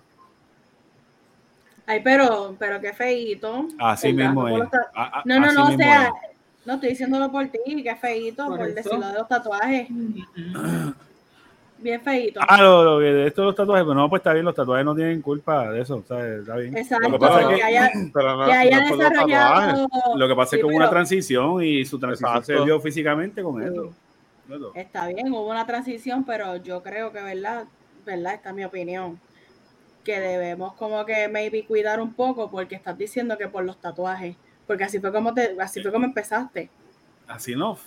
Ay, 1.87 2.01
pero, 2.03 2.55
pero 2.57 2.79
qué 2.79 2.93
feíto. 2.93 3.67
Así 3.79 4.07
El 4.09 4.15
mismo 4.15 4.47
es. 4.47 4.63
A- 4.95 5.19
a- 5.19 5.21
No, 5.25 5.39
no, 5.39 5.51
no, 5.51 5.65
o 5.65 5.77
sea, 5.77 6.05
es. 6.05 6.11
no 6.65 6.73
estoy 6.75 6.89
diciéndolo 6.89 7.31
por 7.31 7.45
ti, 7.47 7.59
qué 7.83 7.95
feíto, 7.95 8.47
Por 8.47 8.57
por, 8.57 8.73
decirlo 8.73 9.07
de 9.07 9.13
los 9.13 9.27
tatuajes. 9.27 9.87
Bien 11.77 12.01
feíto. 12.01 12.39
Ah, 12.47 12.57
lo, 12.61 12.83
lo 12.83 12.99
que 12.99 13.05
de 13.05 13.27
esto 13.27 13.41
de 13.41 13.47
los 13.47 13.55
tatuajes, 13.55 13.83
pero 13.83 13.93
no, 13.93 14.09
pues 14.09 14.21
está 14.21 14.33
bien, 14.33 14.45
los 14.45 14.55
tatuajes 14.55 14.85
no 14.85 14.95
tienen 14.95 15.21
culpa 15.21 15.69
de 15.71 15.81
eso, 15.81 16.03
¿sabes? 16.07 16.39
Está 16.39 16.55
bien. 16.55 16.75
Exacto, 16.75 17.07
Lo 17.09 17.13
que 17.13 17.19
pasa 17.19 17.41
es 17.41 17.47
que 17.49 17.55
que, 17.55 17.63
haya, 17.63 17.91
Pero 18.13 18.37
no, 18.37 18.45
que 18.45 18.51
haya 18.53 18.77
no 18.79 18.83
es 18.85 18.89
por 18.89 18.97
los 18.99 19.07
tatuajes. 19.09 19.27
desarrollado. 19.27 19.87
lo 20.17 20.27
que 20.27 20.35
pasa 20.35 20.49
Sí, 20.51 20.55
es 20.55 20.59
que 20.61 20.65
hubo 20.67 20.75
una 20.77 20.89
transición 20.89 21.63
y 21.63 21.85
su 21.85 21.99
transición 21.99 22.29
Exacto. 22.37 22.57
se 22.59 22.65
vio 22.65 22.79
físicamente 22.79 23.43
con 23.43 23.61
esto. 23.61 23.91
Esto. 24.49 24.71
Está 24.73 25.07
bien, 25.07 25.31
hubo 25.33 25.49
una 25.51 25.67
transición, 25.67 26.23
pero 26.23 26.55
yo 26.57 26.81
creo 26.81 27.11
que, 27.11 27.21
¿verdad? 27.21 27.65
¿Verdad? 28.05 28.35
Esta 28.35 28.49
es 28.49 28.55
mi 28.55 28.63
opinión. 28.63 29.19
Que 30.03 30.19
debemos 30.19 30.73
como 30.73 31.03
que 31.05 31.27
maybe 31.27 31.65
cuidar 31.65 31.99
un 31.99 32.13
poco 32.13 32.49
porque 32.51 32.75
estás 32.75 32.97
diciendo 32.97 33.37
que 33.37 33.47
por 33.47 33.65
los 33.65 33.79
tatuajes. 33.81 34.35
Porque 34.67 34.83
así 34.83 34.99
fue 34.99 35.11
como 35.11 35.33
te, 35.33 35.55
así 35.59 35.81
fue 35.81 35.91
como 35.91 36.05
empezaste. 36.05 36.69
Así 37.27 37.55
no. 37.55 37.77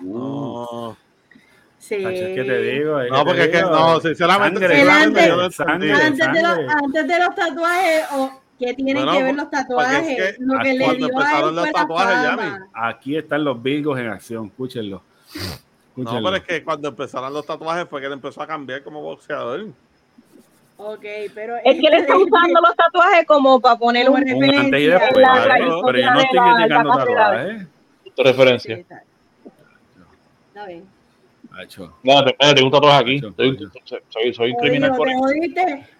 No. 0.00 0.96
Sí. 1.78 2.02
Tacho, 2.02 2.08
es 2.08 2.34
que 2.34 2.44
te 2.44 2.62
digo. 2.62 3.00
es 3.00 3.10
No, 3.10 3.24
porque 3.24 3.42
es 3.44 3.48
que 3.48 3.62
no, 3.62 4.00
sinceramente, 4.00 4.60
sangre, 4.60 4.76
sinceramente 4.76 5.28
yo 5.28 5.36
no 5.36 5.50
sangre, 5.50 5.90
entendí. 5.90 6.22
Antes 6.22 6.32
de, 6.32 6.42
los, 6.42 6.74
antes 6.74 7.08
de 7.08 7.18
los 7.18 7.34
tatuajes, 7.34 8.04
o 8.12 8.40
¿qué 8.58 8.74
tienen 8.74 8.96
Bueno, 8.96 9.12
que 9.12 9.22
ver 9.24 9.34
los 9.34 9.50
tatuajes? 9.50 10.18
es 10.18 10.36
que 10.36 10.42
Lo 10.42 10.58
que 10.58 10.72
le 10.74 10.96
dio 10.96 11.18
a 11.18 11.40
él 11.40 11.54
los 11.54 11.72
tatuajes. 11.72 12.60
Aquí 12.72 13.16
están 13.16 13.44
los 13.44 13.62
Virgos 13.62 13.98
en 13.98 14.08
acción, 14.08 14.46
escúchenlo. 14.46 15.02
No, 15.96 16.22
pero 16.22 16.36
es 16.36 16.42
que 16.42 16.62
cuando 16.62 16.88
empezaron 16.88 17.32
los 17.32 17.46
tatuajes 17.46 17.88
fue 17.88 18.00
que 18.00 18.06
él 18.06 18.12
empezó 18.12 18.42
a 18.42 18.46
cambiar 18.46 18.82
como 18.82 19.00
boxeador. 19.00 19.66
Ok, 20.76 21.04
pero 21.34 21.56
Es 21.64 21.80
que 21.80 21.86
él 21.86 21.94
está 21.94 22.16
usando 22.16 22.60
los 22.60 22.76
tatuajes 22.76 23.26
como 23.26 23.58
para 23.60 23.78
poner 23.78 24.10
un. 24.10 24.16
Un 24.16 24.44
antes 24.54 24.80
y 24.80 24.88
referencia. 24.88 24.98
después. 24.98 25.22
La- 25.22 25.32
¿vale? 25.32 25.64
la 25.64 25.82
pero 25.86 25.98
yo 25.98 26.10
no 26.10 26.20
estoy 26.20 26.38
criticando 26.54 26.96
tatuajes. 26.96 27.66
Tu 28.14 28.22
referencia. 28.22 28.76
Está. 28.76 29.02
Bien. 30.66 30.86
No, 32.02 32.24
te, 32.24 32.30
espérate, 32.30 32.62
un 32.62 32.70
tatuaje 32.70 33.00
aquí. 33.00 33.20
Soy, 34.10 34.34
soy, 34.34 34.50
un 34.50 34.58
criminal 34.58 34.94
por 34.94 35.08
eso. 35.08 35.20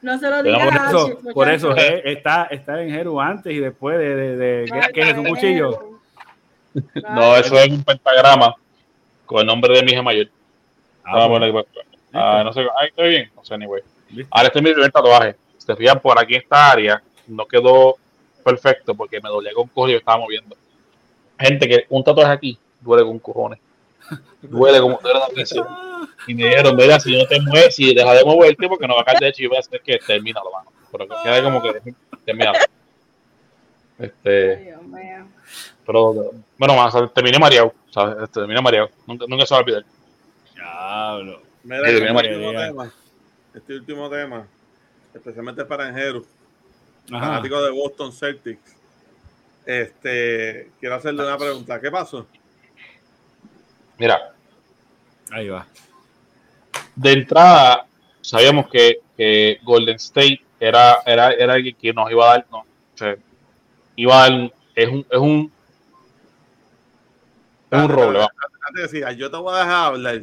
No 0.02 0.18
se 0.18 0.28
lo 0.31 0.42
digas 0.42 0.92
Por 1.33 1.49
eso, 1.49 1.68
por 1.70 1.78
eh, 1.78 2.02
está, 2.05 2.44
está 2.50 2.83
en 2.83 2.91
Jeru 2.91 3.18
antes 3.18 3.55
y 3.55 3.60
después 3.60 3.99
de, 3.99 4.15
de, 4.15 4.36
de- 4.36 4.65
¿qué, 4.70 4.92
qué 4.92 5.10
es 5.10 5.16
un 5.16 5.25
cuchillo? 5.26 5.99
No, 7.08 7.36
eso 7.36 7.58
es 7.58 7.70
un 7.70 7.83
pentagrama 7.83 8.55
con 9.26 9.40
el 9.40 9.46
nombre 9.46 9.74
de 9.74 9.82
mi 9.82 9.92
hija 9.92 10.02
mayor. 10.02 10.28
Ah, 11.05 11.24
Ah, 11.24 11.26
bueno. 11.26 11.64
ah, 12.12 12.42
no 12.44 12.52
sé, 12.52 12.60
ay, 12.80 12.88
está 12.88 13.02
bien. 13.02 13.30
O 13.36 13.44
sea, 13.44 13.56
anyway. 13.56 13.82
Ahora 14.30 14.46
este 14.48 14.58
es 14.58 14.64
mi 14.64 14.72
primer 14.72 14.90
tatuaje. 14.92 15.36
Si 15.58 15.66
te 15.66 15.76
fijan 15.76 16.00
por 16.00 16.18
aquí 16.18 16.34
en 16.34 16.42
esta 16.42 16.70
área, 16.70 17.02
no 17.26 17.46
quedó 17.46 17.96
perfecto 18.44 18.94
porque 18.94 19.20
me 19.20 19.28
dolía 19.28 19.52
con 19.52 19.68
cojo 19.68 19.88
y 19.88 19.92
yo 19.92 19.98
estaba 19.98 20.18
moviendo. 20.18 20.56
Gente 21.38 21.68
que 21.68 21.86
un 21.88 22.02
tatuaje 22.02 22.32
aquí 22.32 22.58
duele 22.80 23.05
con 23.05 23.18
cojones. 23.18 23.58
Duele 24.42 24.80
como 24.80 24.98
duele 25.02 25.18
la 25.18 25.26
presión. 25.28 25.66
Y 26.28 26.34
me 26.34 26.44
dijeron, 26.44 26.76
mira, 26.76 27.00
si 27.00 27.16
no 27.18 27.26
te 27.26 27.40
mueves, 27.40 27.74
si 27.74 27.92
dejas 27.92 28.16
de 28.18 28.24
moverte, 28.24 28.68
porque 28.68 28.86
no 28.86 28.94
va 28.94 29.00
a 29.00 29.05
caer 29.05 29.18
de 29.18 29.28
hecho 29.28 29.42
y 29.42 29.46
voy 29.48 29.56
a 29.56 29.60
hacer 29.60 29.80
que 29.80 29.98
termina 29.98 30.40
la 30.44 30.50
mano. 30.58 30.70
Pero 30.92 31.08
que 31.08 31.14
quede 31.24 31.42
como 31.42 31.60
que 31.62 31.92
termina. 32.24 32.52
Este, 33.98 34.56
Ay, 34.56 34.64
Dios 34.64 34.82
mío. 34.82 35.26
Pero 35.86 36.32
bueno, 36.58 36.74
más, 36.74 36.94
terminé 37.15 37.39
mareado, 37.39 37.73
¿sabes? 37.90 38.16
Este, 38.24 38.40
terminé 38.40 38.60
mareado. 38.60 38.90
Nunca, 39.06 39.24
nunca 39.28 39.47
se 39.47 39.55
va 39.55 39.58
a 39.58 39.62
olvidar. 39.62 39.84
Diablo. 40.55 41.42
Mira, 41.62 41.89
este 41.89 42.05
último 42.05 42.52
tema, 42.52 42.92
este 43.55 43.74
último 43.74 44.10
tema, 44.10 44.47
especialmente 45.15 45.65
para 45.65 45.89
Enjeru, 45.89 46.26
Ajá. 47.10 47.26
fanático 47.26 47.62
de 47.62 47.70
Boston 47.70 48.12
Celtics. 48.12 48.76
Este, 49.65 50.70
quiero 50.78 50.94
hacerle 50.97 51.24
una 51.24 51.39
pregunta. 51.39 51.81
¿Qué 51.81 51.90
pasó? 51.90 52.26
Mira, 53.98 54.32
Ahí 55.31 55.48
va. 55.48 55.66
de 56.94 57.12
entrada 57.12 57.86
sabíamos 58.20 58.68
que, 58.68 59.00
que 59.16 59.58
Golden 59.62 59.97
State 59.97 60.40
era, 60.60 60.98
era, 61.06 61.32
era 61.32 61.55
alguien 61.55 61.76
que 61.81 61.92
nos 61.92 62.10
iba 62.10 62.24
a 62.24 62.32
dar, 62.34 62.47
no, 62.50 62.58
o 62.58 62.65
sea, 62.98 63.16
iba 63.94 64.24
a 64.24 64.31
dar, 64.31 64.52
es 64.74 64.89
un, 64.89 65.06
es 65.10 65.18
un, 65.18 65.52
un 67.70 67.88
roble. 67.88 68.20
Antes 68.20 68.92
de 68.92 69.00
decir, 69.00 69.16
yo 69.18 69.30
te 69.30 69.36
voy 69.36 69.54
a 69.54 69.58
dejar 69.58 69.86
hablar, 69.86 70.20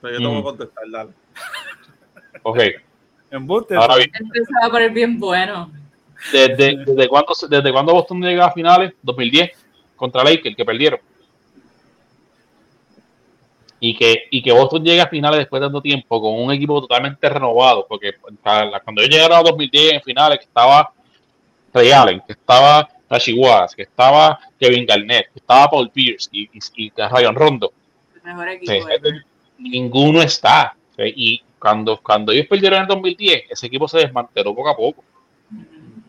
pero 0.00 0.14
yo 0.14 0.18
te 0.20 0.26
voy 0.26 0.36
a 0.36 0.40
Mm. 0.40 0.42
contestar, 0.44 0.84
dale. 0.90 1.10
ok. 2.42 2.58
Embuste. 3.30 3.74
Ahora 3.76 3.96
bien, 3.96 4.10
Empezaba 4.14 4.66
a 4.66 4.70
poner 4.70 4.90
bien 4.92 5.18
bueno. 5.18 5.70
¿desde, 6.32 6.76
desde, 6.84 7.08
cuándo, 7.08 7.32
desde 7.48 7.72
cuándo 7.72 7.92
Boston 7.92 8.20
llega 8.22 8.46
a 8.46 8.52
finales? 8.52 8.94
2010 9.02 9.50
contra 9.96 10.22
Lakers, 10.24 10.56
que 10.56 10.64
perdieron. 10.64 11.00
Y 13.78 13.94
que, 13.96 14.24
y 14.30 14.42
que 14.42 14.52
Boston 14.52 14.82
llega 14.84 15.04
a 15.04 15.08
finales 15.08 15.38
después 15.40 15.60
de 15.60 15.66
tanto 15.66 15.82
tiempo 15.82 16.20
con 16.20 16.34
un 16.34 16.50
equipo 16.50 16.80
totalmente 16.80 17.28
renovado, 17.28 17.86
porque 17.86 18.14
cuando 18.84 19.02
yo 19.02 19.08
llegué 19.08 19.22
a 19.24 19.42
2010 19.42 19.92
en 19.94 20.02
finales, 20.02 20.38
que 20.38 20.44
estaba 20.46 20.92
Ray 21.74 21.90
Allen, 21.92 22.22
que 22.26 22.32
estaba 22.32 22.88
Rashi 23.08 23.32
Watts, 23.34 23.74
que 23.74 23.82
estaba 23.82 24.38
Kevin 24.58 24.84
Garnett, 24.86 25.26
que 25.32 25.38
estaba 25.38 25.68
Paul 25.70 25.90
Pierce 25.90 26.28
y, 26.32 26.44
y, 26.52 26.58
y 26.86 26.92
Rayon 26.96 27.34
Rondo, 27.34 27.72
El 28.16 28.22
mejor 28.22 28.48
equipo. 28.48 28.72
Sí. 28.72 28.78
ever. 28.90 29.24
ninguno 29.58 30.22
está. 30.22 30.74
Sí, 30.96 31.12
Y 31.14 31.42
cuando, 31.58 32.00
cuando 32.02 32.32
ellos 32.32 32.46
perdieron 32.46 32.78
en 32.78 32.82
el 32.82 32.88
2010, 32.88 33.44
ese 33.50 33.66
equipo 33.66 33.86
se 33.88 33.98
desmanteló 33.98 34.54
poco 34.54 34.68
a 34.68 34.76
poco. 34.76 35.04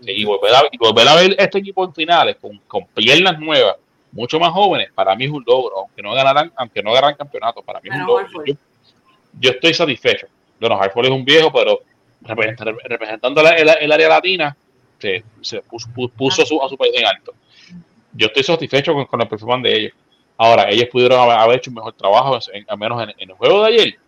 Sí, 0.01 0.11
y, 0.11 0.25
volver 0.25 0.53
a, 0.55 0.61
y 0.71 0.77
volver 0.77 1.07
a 1.07 1.15
ver 1.15 1.35
este 1.37 1.59
equipo 1.59 1.83
en 1.83 1.93
finales 1.93 2.37
con, 2.39 2.57
con 2.67 2.85
piernas 2.87 3.37
nuevas, 3.39 3.75
mucho 4.11 4.39
más 4.39 4.51
jóvenes, 4.51 4.89
para 4.93 5.15
mí 5.15 5.25
es 5.25 5.31
un 5.31 5.43
logro, 5.45 5.79
aunque 5.79 6.01
no 6.01 6.13
ganaran, 6.13 6.51
aunque 6.55 6.81
no 6.81 6.93
ganaran 6.93 7.15
campeonato, 7.15 7.61
para 7.61 7.81
mí 7.81 7.89
es 7.91 7.95
un 7.95 8.05
logro. 8.05 8.27
Yo, 8.45 8.53
yo 9.39 9.51
estoy 9.51 9.73
satisfecho. 9.73 10.27
Bueno, 10.59 10.79
Hartford 10.81 11.05
es 11.05 11.11
un 11.11 11.25
viejo, 11.25 11.51
pero 11.51 11.81
represent- 12.23 12.79
representando 12.85 13.41
el, 13.41 13.69
el 13.81 13.91
área 13.91 14.09
latina, 14.09 14.55
se, 14.99 15.61
puso, 15.61 15.87
pu- 15.89 16.11
puso 16.11 16.41
a 16.41 16.45
su, 16.45 16.61
a 16.61 16.69
su 16.69 16.77
país 16.77 16.93
en 16.95 17.05
alto. 17.05 17.33
Yo 18.13 18.27
estoy 18.27 18.43
satisfecho 18.43 18.93
con, 18.93 19.05
con 19.05 19.21
el 19.21 19.27
performance 19.27 19.63
de 19.63 19.77
ellos. 19.79 19.93
Ahora, 20.37 20.69
ellos 20.69 20.87
pudieron 20.91 21.19
haber, 21.19 21.57
hecho 21.57 21.71
un 21.71 21.75
mejor 21.75 21.93
trabajo, 21.93 22.39
en- 22.53 22.65
al 22.67 22.77
menos 22.77 23.01
en, 23.03 23.09
en 23.17 23.29
el 23.29 23.35
juego 23.35 23.61
de 23.63 23.67
ayer, 23.67 23.99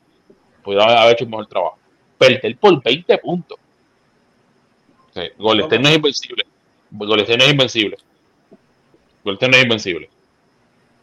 pudieron 0.63 0.89
haber 0.89 1.13
hecho 1.13 1.25
un 1.25 1.31
mejor 1.31 1.47
trabajo. 1.47 1.77
Perder 2.17 2.57
por 2.57 2.81
20 2.83 3.17
puntos. 3.17 3.57
State 5.65 5.81
no 5.83 5.89
es 5.89 5.95
invencible. 5.95 6.43
Golden 6.91 7.19
State 7.21 7.37
no 7.37 7.43
es 7.45 7.51
invencible. 7.51 7.97
Golden 9.23 9.35
State 9.37 9.51
no 9.51 9.57
es 9.57 9.63
invencible. 9.63 10.09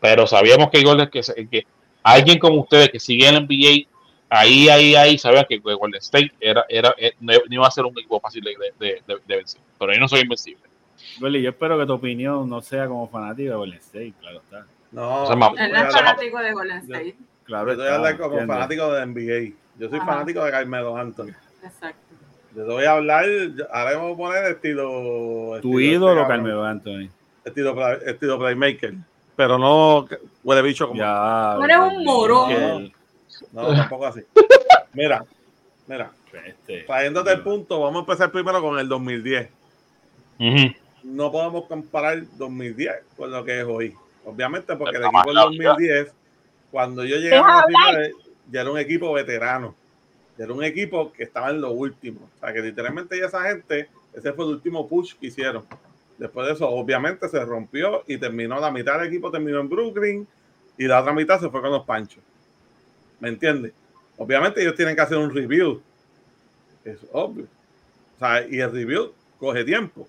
Pero 0.00 0.26
sabíamos 0.26 0.70
que, 0.70 0.82
Golden, 0.82 1.08
que, 1.10 1.20
que 1.50 1.66
alguien 2.02 2.38
como 2.38 2.60
ustedes 2.60 2.90
que 2.90 3.00
sigue 3.00 3.28
el 3.28 3.36
NBA, 3.36 3.88
ahí, 4.30 4.68
ahí, 4.68 4.94
ahí, 4.94 5.18
sabía 5.18 5.44
que 5.44 5.58
Golden 5.58 5.98
State 6.00 6.32
era, 6.40 6.64
era, 6.68 6.94
eh, 6.98 7.12
no 7.20 7.32
iba 7.48 7.66
a 7.66 7.70
ser 7.70 7.84
un 7.84 7.92
equipo 7.92 8.20
fácil 8.20 8.42
de, 8.44 8.54
de, 8.78 9.02
de- 9.06 9.20
de 9.26 9.36
vencer. 9.36 9.60
Pero 9.78 9.92
yo 9.94 10.00
no 10.00 10.08
soy 10.08 10.20
invencible. 10.20 10.64
Goli, 11.18 11.42
yo 11.42 11.50
espero 11.50 11.78
que 11.78 11.86
tu 11.86 11.92
opinión 11.94 12.48
no 12.48 12.60
sea 12.60 12.86
como 12.88 13.08
fanático 13.08 13.50
de 13.50 13.56
Golden 13.56 13.78
State, 13.78 14.14
claro 14.20 14.38
está. 14.38 14.66
No, 14.92 15.22
O 15.24 15.26
sea, 15.26 15.36
no 15.36 15.54
es 15.56 15.92
fanático 15.94 16.38
de 16.38 16.52
Golden 16.52 16.78
State. 16.78 17.16
Claro 17.44 17.70
yo 17.72 17.76
voy 17.76 17.84
a 17.84 17.88
está, 17.88 17.96
hablar 17.96 18.18
como 18.18 18.46
fanático 18.46 18.92
de 18.92 19.06
NBA. 19.06 19.56
Yo 19.78 19.88
soy 19.88 19.98
Ajá. 19.98 20.06
fanático 20.06 20.44
de 20.44 20.50
Carmelo 20.50 20.96
Anthony. 20.96 21.30
Exacto. 21.62 22.00
Yo 22.54 22.64
te 22.66 22.72
voy 22.72 22.84
a 22.84 22.92
hablar, 22.92 23.24
ahora 23.72 23.96
vamos 23.98 24.14
a 24.14 24.16
poner 24.16 24.44
estilo. 24.52 24.90
Tu 25.60 25.78
estilo 25.78 25.80
ídolo, 25.80 26.20
este 26.22 26.28
Carmelo 26.32 26.64
Anthony. 26.64 27.08
Estilo, 27.44 27.74
play- 27.74 27.98
estilo 28.06 28.38
playmaker. 28.38 28.94
Pero 29.36 29.58
no 29.58 30.08
huele 30.42 30.62
bicho 30.62 30.88
como. 30.88 30.98
Ya. 30.98 31.52
Tú 31.56 31.62
eres 31.64 31.76
un 31.78 32.04
morón. 32.04 32.92
No, 33.52 33.74
tampoco 33.74 34.06
así. 34.06 34.22
Mira, 34.92 35.24
mira, 35.86 36.10
Este, 36.46 36.82
trayéndote 36.82 37.32
el 37.32 37.42
punto, 37.42 37.80
vamos 37.80 37.96
a 37.96 38.00
empezar 38.00 38.30
primero 38.30 38.60
con 38.60 38.78
el 38.78 38.88
2010. 38.88 39.48
Ujú. 40.38 40.74
No 41.04 41.30
podemos 41.30 41.66
comparar 41.66 42.22
2010 42.36 42.94
con 43.16 43.30
lo 43.30 43.44
que 43.44 43.60
es 43.60 43.64
hoy. 43.64 43.94
Obviamente, 44.24 44.74
porque 44.76 44.96
el 44.96 45.04
equipo 45.04 45.26
del 45.26 45.34
mal, 45.34 45.58
ya. 45.58 45.68
2010, 45.70 46.12
cuando 46.70 47.04
yo 47.04 47.16
llegué 47.16 47.36
a 47.36 47.40
hablar. 47.40 47.64
finales, 47.66 48.14
ya 48.50 48.60
era 48.60 48.70
un 48.70 48.78
equipo 48.78 49.12
veterano. 49.12 49.74
Ya 50.36 50.44
era 50.44 50.52
un 50.52 50.64
equipo 50.64 51.12
que 51.12 51.22
estaba 51.22 51.50
en 51.50 51.60
lo 51.60 51.70
último. 51.70 52.28
O 52.36 52.40
sea, 52.40 52.52
que 52.52 52.60
literalmente 52.60 53.18
ya 53.18 53.26
esa 53.26 53.42
gente, 53.42 53.88
ese 54.12 54.32
fue 54.32 54.44
el 54.44 54.50
último 54.52 54.88
push 54.88 55.14
que 55.14 55.28
hicieron. 55.28 55.64
Después 56.18 56.46
de 56.46 56.54
eso, 56.54 56.68
obviamente 56.68 57.28
se 57.28 57.44
rompió 57.44 58.02
y 58.06 58.18
terminó, 58.18 58.58
la 58.58 58.70
mitad 58.70 58.98
del 58.98 59.08
equipo 59.08 59.30
terminó 59.30 59.60
en 59.60 59.68
Brooklyn 59.68 60.26
y 60.78 60.86
la 60.86 61.00
otra 61.00 61.12
mitad 61.12 61.38
se 61.40 61.48
fue 61.50 61.60
con 61.60 61.70
los 61.70 61.84
panchos. 61.84 62.22
¿Me 63.20 63.28
entiendes? 63.28 63.72
Obviamente 64.16 64.62
ellos 64.62 64.74
tienen 64.74 64.94
que 64.94 65.02
hacer 65.02 65.18
un 65.18 65.34
review. 65.34 65.82
Es 66.84 66.98
obvio. 67.12 67.46
O 68.16 68.18
sea, 68.18 68.46
y 68.46 68.60
el 68.60 68.72
review 68.72 69.12
coge 69.38 69.64
tiempo. 69.64 70.08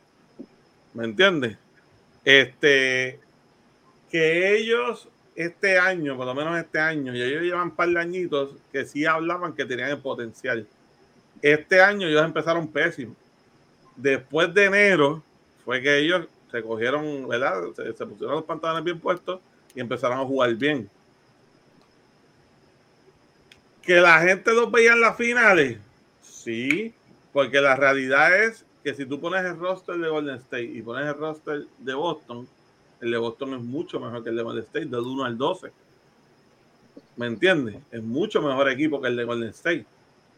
¿Me 0.93 1.05
entiendes? 1.05 1.57
Este, 2.23 3.19
que 4.09 4.57
ellos 4.57 5.07
este 5.35 5.77
año, 5.77 6.17
por 6.17 6.25
lo 6.25 6.33
menos 6.33 6.57
este 6.57 6.79
año, 6.79 7.15
y 7.15 7.21
ellos 7.21 7.43
llevan 7.43 7.69
un 7.69 7.75
par 7.75 7.89
de 7.89 7.99
añitos 7.99 8.55
que 8.71 8.85
sí 8.85 9.05
hablaban 9.05 9.53
que 9.53 9.65
tenían 9.65 9.91
el 9.91 9.99
potencial. 9.99 10.67
Este 11.41 11.79
año 11.81 12.07
ellos 12.07 12.25
empezaron 12.25 12.67
pésimo. 12.67 13.15
Después 13.95 14.53
de 14.53 14.65
enero 14.65 15.23
fue 15.63 15.81
que 15.81 15.99
ellos 15.99 16.27
se 16.51 16.63
cogieron, 16.63 17.27
¿verdad? 17.27 17.61
Se, 17.75 17.93
se 17.93 18.05
pusieron 18.05 18.35
los 18.35 18.45
pantalones 18.45 18.83
bien 18.83 18.99
puestos 18.99 19.39
y 19.75 19.79
empezaron 19.79 20.17
a 20.19 20.25
jugar 20.25 20.55
bien. 20.55 20.89
Que 23.87 23.95
la 24.01 24.19
gente 24.19 24.53
los 24.53 24.69
veía 24.69 24.91
en 24.93 25.01
las 25.01 25.15
finales, 25.17 25.77
sí, 26.21 26.93
porque 27.31 27.61
la 27.61 27.75
realidad 27.75 28.43
es 28.43 28.65
que 28.83 28.93
si 28.93 29.05
tú 29.05 29.19
pones 29.19 29.45
el 29.45 29.57
roster 29.57 29.97
de 29.97 30.09
Golden 30.09 30.35
State 30.35 30.63
y 30.65 30.81
pones 30.81 31.07
el 31.07 31.15
roster 31.15 31.65
de 31.79 31.93
Boston, 31.93 32.47
el 32.99 33.11
de 33.11 33.17
Boston 33.17 33.53
es 33.53 33.61
mucho 33.61 33.99
mejor 33.99 34.23
que 34.23 34.29
el 34.29 34.35
de 34.35 34.43
Golden 34.43 34.63
State, 34.65 34.85
del 34.87 34.99
1 34.99 35.23
al 35.23 35.37
12. 35.37 35.71
¿Me 37.15 37.27
entiendes? 37.27 37.77
Es 37.91 38.03
mucho 38.03 38.41
mejor 38.41 38.69
equipo 38.69 39.01
que 39.01 39.07
el 39.07 39.15
de 39.15 39.23
Golden 39.23 39.49
State. 39.49 39.85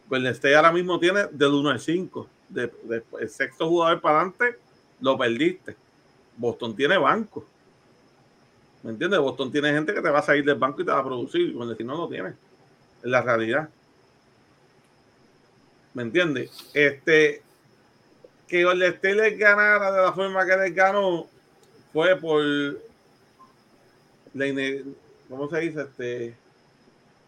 Golden 0.08 0.32
State 0.32 0.54
ahora 0.56 0.72
mismo 0.72 0.98
tiene 1.00 1.26
del 1.32 1.52
1 1.52 1.70
al 1.70 1.80
5. 1.80 2.28
De, 2.48 2.72
de- 2.84 3.02
el 3.20 3.28
sexto 3.28 3.68
jugador 3.68 4.00
para 4.00 4.20
adelante 4.20 4.58
lo 5.00 5.18
perdiste. 5.18 5.76
Boston 6.36 6.74
tiene 6.76 6.96
banco. 6.98 7.44
¿Me 8.84 8.90
entiendes? 8.92 9.18
Boston 9.20 9.50
tiene 9.52 9.72
gente 9.72 9.92
que 9.92 10.00
te 10.00 10.08
va 10.10 10.20
a 10.20 10.22
salir 10.22 10.44
del 10.44 10.54
banco 10.58 10.82
y 10.82 10.84
te 10.84 10.90
va 10.92 11.00
a 11.00 11.04
producir. 11.04 11.52
Golden 11.52 11.72
State 11.72 11.84
no 11.84 11.96
lo 11.96 12.08
tiene. 12.08 12.32
En 13.02 13.10
la 13.10 13.22
realidad. 13.22 13.68
¿Me 15.94 16.02
entiendes? 16.02 16.50
Este, 16.72 17.42
que 18.46 18.64
Golden 18.64 18.92
State 18.94 19.14
les 19.14 19.38
ganara 19.38 19.92
de 19.92 20.02
la 20.02 20.12
forma 20.12 20.46
que 20.46 20.56
les 20.56 20.74
ganó 20.74 21.26
fue 21.92 22.16
por 22.16 22.42
la 24.34 24.46
¿cómo 25.28 25.48
se 25.48 25.60
dice? 25.60 25.82
Este, 25.82 26.34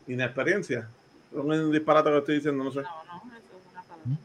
inexperiencia. 0.06 0.88
Es 1.32 1.38
un 1.38 1.72
disparate 1.72 2.10
que 2.10 2.18
estoy 2.18 2.34
diciendo, 2.36 2.62
no 2.62 2.70
sé. 2.70 2.82
No, 2.82 3.04
no, 3.04 3.32
eso 3.32 3.56
es 3.56 3.72
una 3.72 3.82
palabra. 3.82 4.18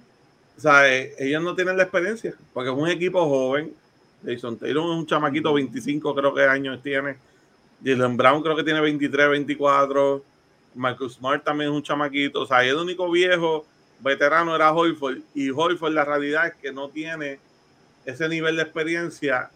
O 0.58 0.60
sea, 0.60 0.94
eh, 0.94 1.16
ellos 1.20 1.42
no 1.42 1.56
tienen 1.56 1.78
la 1.78 1.84
experiencia, 1.84 2.36
porque 2.54 2.70
es 2.70 2.76
un 2.76 2.88
equipo 2.88 3.28
joven. 3.28 3.74
Jason 4.26 4.58
Taylor 4.58 4.84
es 4.84 4.98
un 4.98 5.06
chamaquito, 5.06 5.54
25 5.54 6.16
creo 6.16 6.34
que 6.34 6.44
años 6.44 6.82
tiene. 6.82 7.18
Jalen 7.84 8.18
Brown 8.18 8.42
creo 8.42 8.56
que 8.56 8.64
tiene 8.64 8.82
23, 8.82 9.30
24. 9.30 10.24
Marcus 10.78 11.16
Smart 11.16 11.44
también 11.44 11.72
es 11.72 11.76
un 11.76 11.84
chamaquito. 11.84 12.42
O 12.42 12.46
sea, 12.46 12.64
el 12.64 12.76
único 12.76 13.10
viejo 13.10 13.66
veterano 14.00 14.56
era 14.56 14.74
Hoyford. 14.74 15.20
Y 15.34 15.50
Hoyford 15.50 15.94
la 15.94 16.06
realidad 16.06 16.48
es 16.48 16.56
que 16.56 16.72
no 16.72 16.90
tiene 16.90 17.40
ese 18.06 18.30
nivel 18.30 18.56
de 18.56 18.64
experiencia 18.64 19.52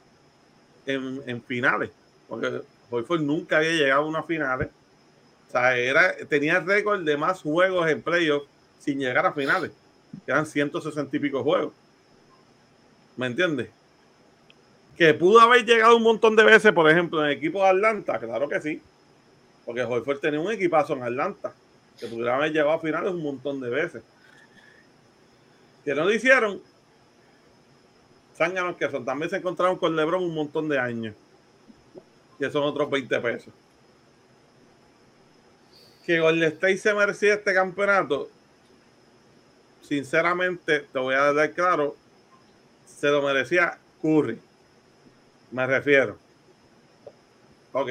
en, 0.85 1.41
finales. 1.43 1.91
Porque 2.27 2.61
Hoyford 2.89 3.21
nunca 3.21 3.57
había 3.57 3.71
llegado 3.71 4.01
a 4.01 4.05
unas 4.05 4.25
finales. 4.25 4.69
O 5.47 5.51
sea, 5.51 5.77
era, 5.77 6.15
tenía 6.29 6.59
récord 6.59 7.03
de 7.03 7.17
más 7.17 7.41
juegos 7.41 7.89
en 7.89 8.01
playoffs 8.01 8.47
sin 8.79 8.99
llegar 8.99 9.25
a 9.25 9.33
finales 9.33 9.71
eran 10.27 10.45
160 10.45 11.15
y 11.15 11.19
pico 11.19 11.43
juegos. 11.43 11.73
¿Me 13.17 13.27
entiendes? 13.27 13.69
Que 14.97 15.13
pudo 15.13 15.39
haber 15.39 15.65
llegado 15.65 15.95
un 15.97 16.03
montón 16.03 16.35
de 16.35 16.43
veces, 16.43 16.71
por 16.71 16.89
ejemplo, 16.89 17.21
en 17.21 17.31
el 17.31 17.37
equipo 17.37 17.63
de 17.63 17.69
Atlanta, 17.69 18.19
claro 18.19 18.47
que 18.47 18.61
sí. 18.61 18.81
Porque 19.65 19.83
Horford 19.83 20.19
tenía 20.19 20.39
un 20.39 20.51
equipazo 20.51 20.93
en 20.93 21.03
Atlanta, 21.03 21.53
que 21.99 22.07
pudieron 22.07 22.35
haber 22.35 22.51
llegado 22.51 22.71
a 22.71 22.79
finales 22.79 23.11
un 23.11 23.21
montón 23.21 23.59
de 23.59 23.69
veces. 23.69 24.03
Que 25.85 25.95
no 25.95 26.05
lo 26.05 26.13
hicieron. 26.13 26.61
Zánganos 28.35 28.77
que 28.77 28.89
son. 28.89 29.05
También 29.05 29.29
se 29.29 29.37
encontraron 29.37 29.77
con 29.77 29.95
LeBron 29.95 30.23
un 30.23 30.33
montón 30.33 30.67
de 30.69 30.79
años. 30.79 31.15
Que 32.39 32.49
son 32.49 32.63
otros 32.63 32.89
20 32.89 33.19
pesos. 33.19 33.53
Que 36.05 36.19
Golden 36.19 36.51
State 36.51 36.77
se 36.77 36.93
merecía 36.93 37.35
este 37.35 37.53
campeonato 37.53 38.29
sinceramente, 39.91 40.87
te 40.93 40.99
voy 40.99 41.15
a 41.15 41.33
dar 41.33 41.51
claro, 41.51 41.97
se 42.85 43.07
lo 43.09 43.21
merecía 43.21 43.77
Curry. 44.01 44.39
Me 45.51 45.67
refiero. 45.67 46.17
Ok. 47.73 47.89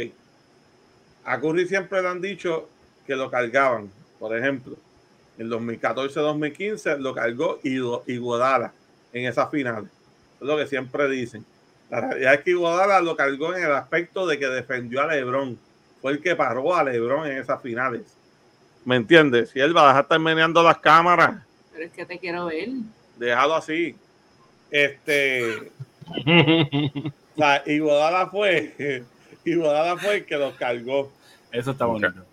A 1.30 1.40
Curry 1.40 1.66
siempre 1.66 2.02
le 2.02 2.08
han 2.08 2.20
dicho 2.20 2.68
que 3.06 3.14
lo 3.14 3.30
cargaban. 3.30 3.88
Por 4.18 4.36
ejemplo, 4.36 4.76
en 5.38 5.48
2014-2015 5.48 6.98
lo 6.98 7.14
cargó 7.14 7.60
Iguodala 7.62 8.72
en 9.12 9.26
esa 9.26 9.46
final. 9.46 9.88
Es 10.40 10.46
lo 10.46 10.56
que 10.56 10.66
siempre 10.66 11.08
dicen. 11.08 11.44
La 11.88 12.00
realidad 12.00 12.34
es 12.34 12.40
que 12.40 12.50
Iguodala 12.50 13.00
lo 13.00 13.14
cargó 13.14 13.54
en 13.54 13.62
el 13.62 13.72
aspecto 13.72 14.26
de 14.26 14.40
que 14.40 14.46
defendió 14.46 15.02
a 15.02 15.06
LeBron. 15.06 15.56
Fue 16.02 16.12
el 16.12 16.20
que 16.20 16.34
paró 16.34 16.74
a 16.74 16.82
LeBron 16.82 17.26
en 17.28 17.38
esas 17.38 17.62
finales. 17.62 18.02
¿Me 18.84 18.96
entiendes? 18.96 19.50
Si 19.50 19.60
él 19.60 19.76
va 19.76 19.84
a 19.84 19.88
dejar 19.88 20.02
estar 20.02 20.18
meneando 20.18 20.62
las 20.64 20.78
cámaras, 20.78 21.36
Pero 21.72 21.84
es 21.84 21.92
que 21.92 22.06
te 22.06 22.18
quiero 22.18 22.46
ver. 22.46 22.70
déjalo 23.16 23.54
así. 23.54 23.94
Este, 24.68 25.70
o 26.26 27.36
sea, 27.36 27.62
Iguodala 27.66 28.26
fue, 28.26 29.04
Iguodala 29.44 29.96
fue 29.96 30.16
el 30.16 30.24
que 30.24 30.36
los 30.36 30.54
cargó. 30.54 31.12
Eso 31.52 31.72
está 31.72 31.86
bonito. 31.86 32.08
Eso 32.08 32.24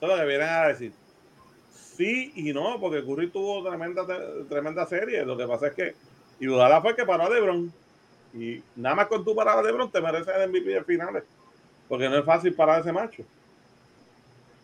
es 0.00 0.08
lo 0.08 0.16
que 0.16 0.24
vienen 0.24 0.48
a 0.48 0.68
decir. 0.68 0.92
Sí 1.70 2.32
y 2.36 2.52
no, 2.52 2.78
porque 2.80 3.04
Curry 3.04 3.30
tuvo 3.30 3.68
tremenda, 3.68 4.06
tremenda 4.48 4.86
serie. 4.86 5.24
Lo 5.24 5.36
que 5.36 5.46
pasa 5.46 5.68
es 5.68 5.74
que 5.74 5.94
Iguodala 6.40 6.80
fue 6.80 6.94
que 6.94 7.04
paró 7.04 7.24
a 7.24 7.30
LeBron. 7.30 7.72
Y 8.34 8.62
nada 8.76 8.94
más 8.94 9.06
con 9.06 9.24
tu 9.24 9.34
parada 9.34 9.60
a 9.60 9.62
LeBron 9.62 9.90
te 9.90 10.00
mereces 10.00 10.34
el 10.34 10.48
MVP 10.50 10.70
de 10.70 10.84
finales. 10.84 11.24
Porque 11.88 12.08
no 12.08 12.16
es 12.16 12.24
fácil 12.24 12.54
parar 12.54 12.76
a 12.76 12.80
ese 12.80 12.92
macho. 12.92 13.24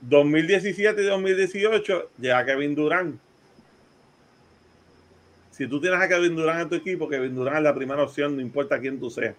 2017 0.02 1.02
y 1.02 1.06
2018 1.06 2.10
llega 2.18 2.44
Kevin 2.44 2.74
Durant. 2.74 3.18
Si 5.50 5.66
tú 5.66 5.80
tienes 5.80 6.00
a 6.00 6.08
Kevin 6.08 6.36
Durant 6.36 6.62
en 6.62 6.68
tu 6.68 6.74
equipo, 6.74 7.08
Kevin 7.08 7.34
Durant 7.34 7.58
es 7.58 7.62
la 7.62 7.74
primera 7.74 8.02
opción, 8.02 8.36
no 8.36 8.42
importa 8.42 8.80
quién 8.80 9.00
tú 9.00 9.10
seas. 9.10 9.34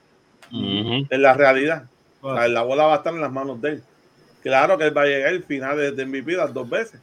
Ujú. 0.52 1.06
En 1.10 1.22
la 1.22 1.34
realidad. 1.34 1.88
O 2.22 2.34
sea, 2.34 2.48
la 2.48 2.64
bola 2.64 2.86
va 2.86 2.94
a 2.96 2.98
estar 2.98 3.14
en 3.14 3.22
las 3.22 3.32
manos 3.32 3.62
de 3.62 3.70
él. 3.70 3.84
Claro 4.46 4.78
que 4.78 4.92
va 4.92 5.02
a 5.02 5.06
llegar 5.06 5.30
al 5.30 5.44
final 5.44 5.96
de 5.96 6.06
MVP 6.06 6.34
las 6.34 6.54
dos 6.54 6.70
veces. 6.70 7.02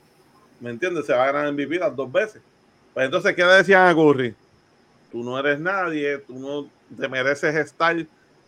¿Me 0.61 0.71
entiendes? 0.71 1.07
Se 1.07 1.13
va 1.13 1.25
a 1.25 1.33
ganar 1.33 1.53
MVP 1.53 1.77
las 1.77 1.97
dos 1.97 2.11
veces. 2.11 2.41
Pues 2.95 3.05
entonces, 3.05 3.35
¿qué 3.35 3.43
le 3.45 3.55
decían 3.55 3.89
a 3.89 3.93
Curry? 3.93 4.33
Tú 5.11 5.25
no 5.25 5.37
eres 5.37 5.59
nadie, 5.59 6.19
tú 6.19 6.39
no 6.39 6.69
te 6.97 7.09
mereces 7.09 7.53
estar 7.57 7.97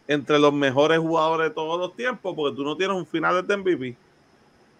entre 0.07 0.39
los 0.39 0.53
mejores 0.53 1.01
jugadores 1.01 1.49
de 1.49 1.55
todos 1.57 1.77
los 1.81 1.97
tiempos 1.97 2.37
porque 2.37 2.55
tú 2.55 2.63
no 2.63 2.77
tienes 2.77 2.97
un 2.97 3.05
final 3.05 3.45
de 3.45 3.57
MVP. 3.57 3.97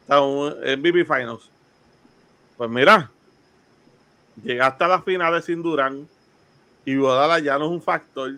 O 0.05 0.07
sea, 0.07 0.21
un 0.21 0.79
MVP 0.79 1.05
Finals. 1.05 1.51
Pues 2.57 2.71
mira, 2.71 3.11
llegaste 4.45 4.85
a 4.85 4.89
las 4.89 5.03
finales 5.03 5.45
sin 5.45 5.61
Durán 5.61 6.07
y 6.85 6.95
Guadalajara 6.95 7.41
ya 7.41 7.59
no 7.59 7.65
es 7.65 7.71
un 7.73 7.83
factor. 7.83 8.31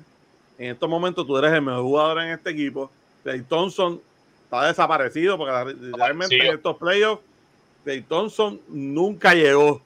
En 0.56 0.70
estos 0.70 0.88
momentos 0.88 1.26
tú 1.26 1.36
eres 1.36 1.52
el 1.52 1.60
mejor 1.60 1.82
jugador 1.82 2.22
en 2.22 2.30
este 2.30 2.48
equipo. 2.48 2.90
Clay 3.22 3.42
Thompson 3.42 4.00
está 4.46 4.66
desaparecido 4.66 5.36
porque 5.36 5.74
realmente 5.96 6.36
en 6.36 6.54
estos 6.54 6.76
playoffs 6.76 7.22
Clay 7.84 8.02
Thompson 8.02 8.60
nunca 8.68 9.34
llegó. 9.34 9.80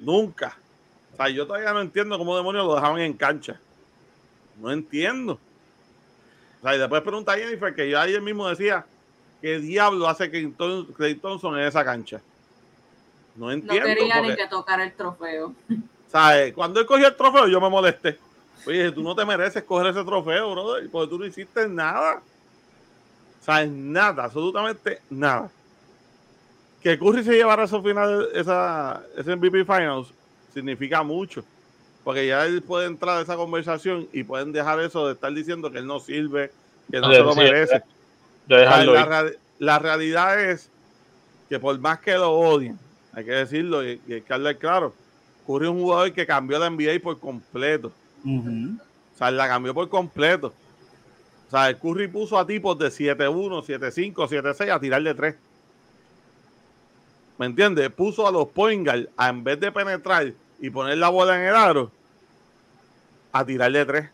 Nunca. 0.00 0.56
O 1.12 1.16
sea, 1.16 1.28
yo 1.28 1.46
todavía 1.46 1.72
no 1.72 1.80
entiendo 1.80 2.16
cómo 2.18 2.36
demonios 2.36 2.64
lo 2.66 2.74
dejaban 2.74 3.00
en 3.00 3.12
cancha. 3.12 3.60
No 4.60 4.70
entiendo. 4.72 5.38
O 6.58 6.62
sea, 6.62 6.74
y 6.74 6.78
después 6.78 7.02
pregunta 7.02 7.32
a 7.32 7.36
Jennifer 7.36 7.74
que 7.74 7.88
yo 7.90 8.00
ayer 8.00 8.20
mismo 8.20 8.48
decía 8.48 8.84
¿qué 9.40 9.58
diablo 9.60 10.08
hace 10.08 10.30
Thom- 10.30 10.92
Clay 10.94 11.14
Thompson 11.16 11.58
en 11.58 11.66
esa 11.66 11.84
cancha? 11.84 12.20
No 13.36 13.46
No 13.46 13.52
entiendo. 13.52 13.86
quería 13.86 14.20
ni 14.20 14.34
que 14.34 14.46
tocara 14.48 14.82
el 14.84 14.92
trofeo. 14.94 15.54
¿sabes? 16.10 16.52
Cuando 16.54 16.80
él 16.80 16.86
cogió 16.86 17.06
el 17.06 17.16
trofeo, 17.16 17.46
yo 17.48 17.60
me 17.60 17.68
molesté. 17.68 18.18
Oye, 18.66 18.90
tú 18.90 19.02
no 19.02 19.14
te 19.14 19.24
mereces 19.24 19.62
coger 19.62 19.88
ese 19.88 20.02
trofeo, 20.04 20.50
brother, 20.52 20.90
porque 20.90 21.10
tú 21.10 21.18
no 21.18 21.26
hiciste 21.26 21.68
nada. 21.68 22.20
¿Sabes? 23.40 23.70
Nada, 23.70 24.24
absolutamente 24.24 25.00
nada. 25.10 25.50
Que 26.82 26.98
Curry 26.98 27.24
se 27.24 27.32
llevara 27.32 27.64
esos 27.64 27.82
finales, 27.82 28.28
esa, 28.34 29.02
ese 29.16 29.34
MVP 29.34 29.64
Finals, 29.64 30.12
significa 30.52 31.02
mucho. 31.02 31.44
Porque 32.04 32.26
ya 32.26 32.46
él 32.46 32.62
puede 32.62 32.86
entrar 32.86 33.18
a 33.18 33.22
esa 33.22 33.36
conversación 33.36 34.08
y 34.12 34.22
pueden 34.22 34.52
dejar 34.52 34.80
eso 34.80 35.06
de 35.06 35.14
estar 35.14 35.32
diciendo 35.32 35.70
que 35.70 35.78
él 35.78 35.86
no 35.86 36.00
sirve, 36.00 36.50
que 36.90 37.00
no 37.00 37.12
se 37.12 37.20
lo 37.20 37.32
sí, 37.32 37.40
merece. 37.40 37.82
De 38.46 38.56
dejarlo 38.56 38.94
la, 39.58 39.78
realidad 39.78 40.40
es 40.40 40.70
que 41.48 41.58
por 41.58 41.78
más 41.80 41.98
que 41.98 42.12
lo 42.14 42.32
odien, 42.32 42.78
hay 43.12 43.24
que 43.24 43.32
decirlo 43.32 43.84
y, 43.84 44.00
y 44.06 44.14
hay 44.14 44.20
que 44.20 44.32
hablar 44.32 44.56
claro, 44.56 44.94
Curry 45.48 45.64
es 45.64 45.70
un 45.70 45.80
jugador 45.80 46.12
que 46.12 46.26
cambió 46.26 46.58
la 46.58 46.68
NBA 46.68 47.00
por 47.02 47.18
completo. 47.18 47.90
O 48.22 49.18
sea, 49.18 49.30
la 49.30 49.48
cambió 49.48 49.72
por 49.72 49.88
completo. 49.88 50.52
O 51.48 51.50
sea, 51.50 51.70
el 51.70 51.78
Curry 51.78 52.08
puso 52.08 52.38
a 52.38 52.46
tipos 52.46 52.78
de 52.78 52.88
7-1, 52.88 53.64
7-5, 53.64 54.12
7-6 54.14 54.70
a 54.70 54.78
tirar 54.78 55.02
de 55.02 55.14
3. 55.14 55.34
¿Me 57.38 57.46
entiendes? 57.46 57.90
Puso 57.90 58.28
a 58.28 58.30
los 58.30 58.48
point 58.48 58.86
guard, 58.86 59.08
a, 59.16 59.30
en 59.30 59.42
vez 59.42 59.58
de 59.58 59.72
penetrar 59.72 60.34
y 60.60 60.70
poner 60.70 60.98
la 60.98 61.08
bola 61.08 61.36
en 61.36 61.48
el 61.48 61.54
aro, 61.54 61.90
a 63.32 63.46
tirar 63.46 63.72
de 63.72 63.86
3. 63.86 64.10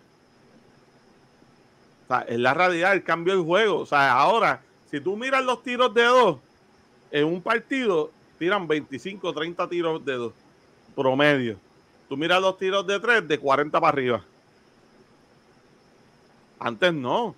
O 2.04 2.06
sea, 2.06 2.20
es 2.28 2.38
la 2.38 2.54
realidad, 2.54 2.92
el 2.92 3.02
cambio 3.02 3.34
del 3.34 3.44
juego. 3.44 3.80
O 3.80 3.86
sea, 3.86 4.12
ahora, 4.12 4.62
si 4.90 5.00
tú 5.00 5.16
miras 5.16 5.44
los 5.44 5.60
tiros 5.64 5.92
de 5.92 6.04
dos, 6.04 6.38
en 7.10 7.24
un 7.24 7.42
partido 7.42 8.12
tiran 8.38 8.68
25, 8.68 9.32
30 9.32 9.68
tiros 9.68 10.04
de 10.04 10.12
dos, 10.14 10.32
promedio. 10.94 11.56
Tú 12.08 12.16
miras 12.16 12.40
los 12.40 12.56
tiros 12.58 12.86
de 12.86 13.00
tres, 13.00 13.26
de 13.26 13.38
40 13.38 13.80
para 13.80 13.88
arriba. 13.88 14.24
Antes 16.64 16.94
no. 16.94 17.34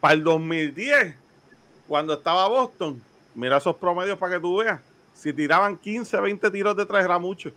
Para 0.00 0.14
el 0.14 0.24
2010, 0.24 1.14
cuando 1.86 2.14
estaba 2.14 2.48
Boston, 2.48 3.00
mira 3.34 3.58
esos 3.58 3.76
promedios 3.76 4.16
para 4.18 4.34
que 4.36 4.40
tú 4.40 4.56
veas. 4.56 4.80
Si 5.12 5.34
tiraban 5.34 5.76
15, 5.76 6.18
20 6.18 6.50
tiros 6.50 6.74
de 6.74 6.86
tres, 6.86 7.04
era 7.04 7.18
mucho. 7.18 7.50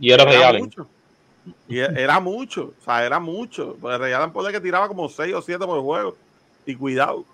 Y 0.00 0.10
era 0.10 0.22
Era 0.22 0.32
real. 0.32 0.58
mucho. 0.60 0.88
Y 1.68 1.78
e- 1.80 2.02
era 2.02 2.18
mucho. 2.18 2.72
O 2.80 2.82
sea, 2.84 3.04
era 3.04 3.20
mucho. 3.20 3.76
Pues 3.78 4.00
Allen 4.00 4.32
puede 4.32 4.50
que 4.50 4.60
tiraba 4.60 4.88
como 4.88 5.06
6 5.10 5.34
o 5.34 5.42
7 5.42 5.66
por 5.66 5.82
juego. 5.82 6.16
Y 6.64 6.74
cuidado. 6.74 7.26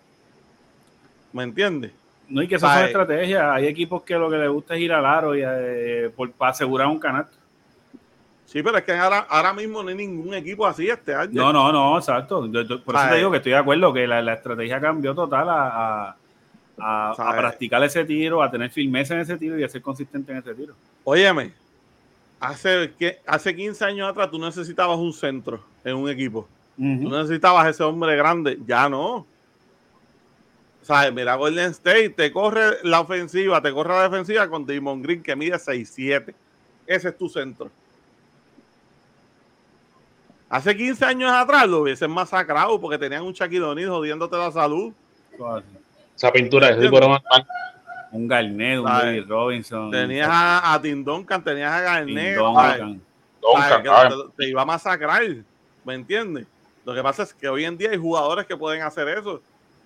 ¿Me 1.32 1.44
entiendes? 1.44 1.92
No, 2.28 2.42
y 2.42 2.48
que 2.48 2.56
esas 2.56 2.70
son 2.72 2.80
Ay. 2.80 2.86
estrategias. 2.86 3.44
Hay 3.44 3.66
equipos 3.68 4.02
que 4.02 4.14
lo 4.16 4.28
que 4.28 4.38
les 4.38 4.50
gusta 4.50 4.74
es 4.74 4.80
ir 4.80 4.92
al 4.92 5.06
aro 5.06 5.36
y, 5.36 5.42
eh, 5.46 6.10
por, 6.16 6.32
para 6.32 6.50
asegurar 6.50 6.88
un 6.88 6.98
canasto. 6.98 7.36
Sí, 8.50 8.64
pero 8.64 8.78
es 8.78 8.82
que 8.84 8.90
ahora, 8.92 9.26
ahora 9.28 9.52
mismo 9.52 9.80
no 9.80 9.90
hay 9.90 9.94
ningún 9.94 10.34
equipo 10.34 10.66
así 10.66 10.88
este 10.88 11.14
año. 11.14 11.30
No, 11.40 11.52
no, 11.52 11.70
no, 11.70 11.96
exacto. 11.96 12.46
Yo- 12.50 12.62
yo- 12.62 12.82
por 12.82 12.96
eso 12.96 13.04
te 13.08 13.16
digo 13.18 13.30
que 13.30 13.36
estoy 13.36 13.52
de 13.52 13.58
acuerdo 13.58 13.92
que 13.92 14.08
la, 14.08 14.20
la 14.22 14.32
estrategia 14.34 14.80
cambió 14.80 15.14
total 15.14 15.48
a, 15.48 15.66
a- 16.08 16.16
a, 16.82 17.10
a 17.10 17.14
¿Sabes? 17.14 17.40
practicar 17.40 17.84
ese 17.84 18.04
tiro, 18.04 18.42
a 18.42 18.50
tener 18.50 18.68
firmeza 18.70 19.14
en 19.14 19.20
ese 19.20 19.36
tiro 19.36 19.56
y 19.56 19.62
a 19.62 19.68
ser 19.68 19.82
consistente 19.82 20.32
en 20.32 20.38
ese 20.38 20.52
tiro. 20.54 20.74
Óyeme, 21.04 21.52
hace, 22.40 22.92
que, 22.98 23.20
hace 23.24 23.54
15 23.54 23.84
años 23.84 24.08
atrás 24.10 24.28
tú 24.32 24.38
necesitabas 24.40 24.98
un 24.98 25.12
centro 25.12 25.62
en 25.84 25.94
un 25.94 26.10
equipo. 26.10 26.48
Tú 26.76 26.82
necesitabas 27.10 27.68
ese 27.68 27.84
hombre 27.84 28.16
grande. 28.16 28.58
Ya 28.66 28.88
no. 28.88 29.26
¿Sabes? 30.82 31.12
Mira, 31.12 31.34
Golden 31.36 31.70
State 31.72 32.10
te 32.10 32.32
corre 32.32 32.78
la 32.82 33.00
ofensiva, 33.00 33.60
te 33.62 33.70
corre 33.72 33.90
la 33.94 34.04
defensiva 34.08 34.48
con 34.48 34.66
Damon 34.66 35.02
Green 35.02 35.22
que 35.22 35.36
mide 35.36 35.56
6'7. 35.56 36.34
Ese 36.86 37.08
es 37.10 37.16
tu 37.18 37.28
centro. 37.28 37.70
Hace 40.50 40.76
15 40.76 41.04
años 41.04 41.30
atrás 41.30 41.68
lo 41.68 41.82
hubiesen 41.82 42.10
masacrado 42.10 42.80
porque 42.80 42.98
tenían 42.98 43.22
un 43.22 43.32
Shaquille 43.32 43.62
O'Neal 43.62 43.88
jodiéndote 43.88 44.36
la 44.36 44.50
salud. 44.50 44.92
Esa 46.16 46.32
pintura 46.32 46.76
mal. 47.08 47.22
Un 48.10 48.26
Garnett, 48.26 48.80
un. 48.80 48.84
David 48.84 49.24
Robinson. 49.28 49.92
Tenías 49.92 50.28
a, 50.28 50.74
a 50.74 50.82
Tim 50.82 51.04
Duncan, 51.04 51.44
tenías 51.44 51.72
a 51.72 52.04
¿sabes? 52.04 52.04
te, 53.82 54.32
te 54.36 54.48
iba 54.48 54.62
a 54.62 54.64
masacrar, 54.64 55.22
¿me 55.84 55.94
entiendes? 55.94 56.48
Lo 56.84 56.94
que 56.94 57.02
pasa 57.02 57.22
es 57.22 57.32
que 57.32 57.48
hoy 57.48 57.64
en 57.64 57.78
día 57.78 57.90
hay 57.90 57.96
jugadores 57.96 58.44
que 58.44 58.56
pueden 58.56 58.82
hacer 58.82 59.06
eso, 59.06 59.40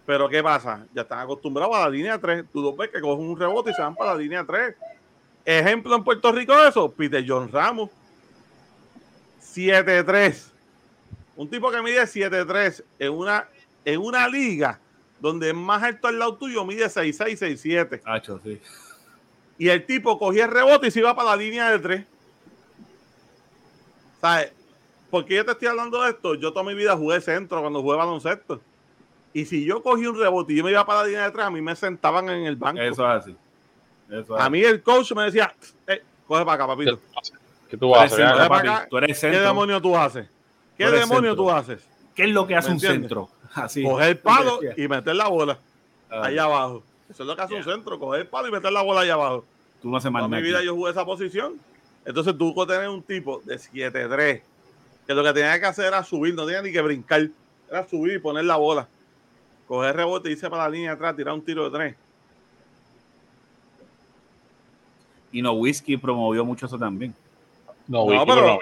pero 0.06 0.30
¿qué 0.30 0.42
pasa? 0.42 0.86
Ya 0.94 1.02
están 1.02 1.18
acostumbrados 1.18 1.76
a 1.76 1.80
la 1.80 1.90
línea 1.90 2.18
3. 2.18 2.46
Tú 2.50 2.62
los 2.62 2.74
ves 2.74 2.88
que 2.88 3.02
cogen 3.02 3.28
un 3.28 3.38
rebote 3.38 3.70
y 3.70 3.74
se 3.74 3.82
van 3.82 3.94
para 3.94 4.14
la 4.14 4.18
línea 4.18 4.42
3. 4.46 4.74
Ejemplo 5.44 5.94
en 5.94 6.02
Puerto 6.02 6.32
Rico 6.32 6.56
de 6.56 6.70
eso, 6.70 6.90
Peter 6.90 7.22
John 7.28 7.52
Ramos. 7.52 7.90
7-3. 9.42 10.53
Un 11.36 11.48
tipo 11.50 11.70
que 11.70 11.82
mide 11.82 12.02
7-3 12.02 12.84
en 12.98 13.12
una, 13.12 13.48
en 13.84 14.00
una 14.00 14.28
liga 14.28 14.78
donde 15.20 15.48
es 15.50 15.54
más 15.54 15.82
alto 15.82 16.06
al 16.08 16.18
lado 16.18 16.36
tuyo 16.36 16.64
mide 16.64 16.86
6-6, 16.86 17.38
6-7. 17.38 18.00
Hacho, 18.04 18.40
sí. 18.44 18.60
Y 19.58 19.68
el 19.68 19.84
tipo 19.86 20.18
cogía 20.18 20.44
el 20.44 20.50
rebote 20.50 20.88
y 20.88 20.90
se 20.90 21.00
iba 21.00 21.14
para 21.14 21.30
la 21.30 21.36
línea 21.36 21.70
de 21.70 21.78
tres. 21.78 22.04
¿Sabes? 24.20 24.52
Porque 25.10 25.36
yo 25.36 25.44
te 25.44 25.52
estoy 25.52 25.68
hablando 25.68 26.02
de 26.02 26.10
esto. 26.10 26.34
Yo 26.34 26.52
toda 26.52 26.64
mi 26.64 26.74
vida 26.74 26.96
jugué 26.96 27.20
centro 27.20 27.60
cuando 27.60 27.82
jugué 27.82 27.96
baloncesto. 27.96 28.60
Y 29.32 29.44
si 29.44 29.64
yo 29.64 29.82
cogí 29.82 30.06
un 30.06 30.18
rebote 30.18 30.52
y 30.52 30.56
yo 30.56 30.64
me 30.64 30.70
iba 30.70 30.84
para 30.86 31.00
la 31.02 31.06
línea 31.06 31.24
de 31.24 31.30
tres, 31.30 31.44
a 31.44 31.50
mí 31.50 31.60
me 31.60 31.74
sentaban 31.76 32.28
en 32.28 32.46
el 32.46 32.56
banco. 32.56 32.80
Eso 32.80 33.04
es 33.04 33.22
así. 33.22 33.36
Eso 34.08 34.20
es 34.36 34.40
a 34.40 34.44
así. 34.44 34.50
mí 34.52 34.62
el 34.62 34.82
coach 34.82 35.12
me 35.12 35.24
decía, 35.24 35.54
"Eh, 35.86 36.02
coge 36.26 36.44
para 36.44 36.54
acá, 36.54 36.66
papito. 36.66 36.98
¿Qué 37.68 37.76
tú 37.76 37.86
Tú 37.86 37.90
vas 37.90 38.00
a 38.00 38.04
eres 38.04 38.12
hacer? 38.12 38.26
centro, 38.28 38.88
tú 38.88 38.96
¿Qué 39.20 39.28
demonio 39.40 39.80
tú 39.82 39.96
haces? 39.96 40.26
¿Qué 40.76 40.86
Tú 40.86 40.90
demonio 40.92 41.36
tú 41.36 41.50
haces? 41.50 41.82
¿Qué 42.14 42.24
es 42.24 42.30
lo 42.30 42.46
que 42.46 42.56
hace 42.56 42.68
¿Me 42.68 42.74
un 42.74 42.76
entiendes? 42.76 43.00
centro? 43.08 43.28
Así. 43.54 43.82
Coger 43.82 44.08
el 44.10 44.18
palo 44.18 44.60
y 44.76 44.88
meter 44.88 45.14
la 45.14 45.28
bola 45.28 45.58
Ah, 46.10 46.26
allá 46.26 46.44
abajo. 46.44 46.82
Eso 47.08 47.22
es 47.22 47.26
lo 47.26 47.36
que 47.36 47.42
hace 47.42 47.54
un 47.54 47.64
centro, 47.64 47.98
coger 47.98 48.22
el 48.22 48.26
palo 48.26 48.48
y 48.48 48.52
meter 48.52 48.72
la 48.72 48.82
bola 48.82 49.00
allá 49.00 49.14
abajo. 49.14 49.44
Tú 49.82 49.90
no 49.90 49.96
haces 49.96 50.10
más 50.10 50.22
Toda 50.22 50.36
mi 50.36 50.42
vida 50.42 50.62
yo 50.62 50.74
jugué 50.74 50.90
esa 50.90 51.04
posición. 51.04 51.54
Entonces 52.04 52.36
tuvo 52.36 52.66
que 52.66 52.72
tener 52.72 52.88
un 52.88 53.02
tipo 53.02 53.40
de 53.44 53.56
7-3 53.58 54.42
que 55.06 55.14
lo 55.14 55.22
que 55.22 55.32
tenía 55.32 55.58
que 55.60 55.66
hacer 55.66 55.86
era 55.86 56.02
subir, 56.04 56.34
no 56.34 56.44
tenía 56.46 56.62
ni 56.62 56.72
que 56.72 56.80
brincar, 56.80 57.28
era 57.70 57.86
subir 57.88 58.14
y 58.14 58.18
poner 58.18 58.44
la 58.44 58.56
bola. 58.56 58.88
Coger 59.68 59.94
rebote 59.96 60.28
y 60.28 60.32
irse 60.32 60.48
para 60.48 60.64
la 60.64 60.68
línea 60.70 60.90
de 60.90 60.94
atrás, 60.96 61.16
tirar 61.16 61.34
un 61.34 61.42
tiro 61.44 61.64
de 61.68 61.76
tres. 61.78 61.96
Y 65.32 65.42
no 65.42 65.52
Whisky 65.52 65.96
promovió 65.96 66.44
mucho 66.44 66.66
eso 66.66 66.78
también. 66.78 67.14
No, 67.88 67.98
No, 67.98 68.04
Wiki, 68.04 68.24
pero- 68.26 68.46
no. 68.46 68.58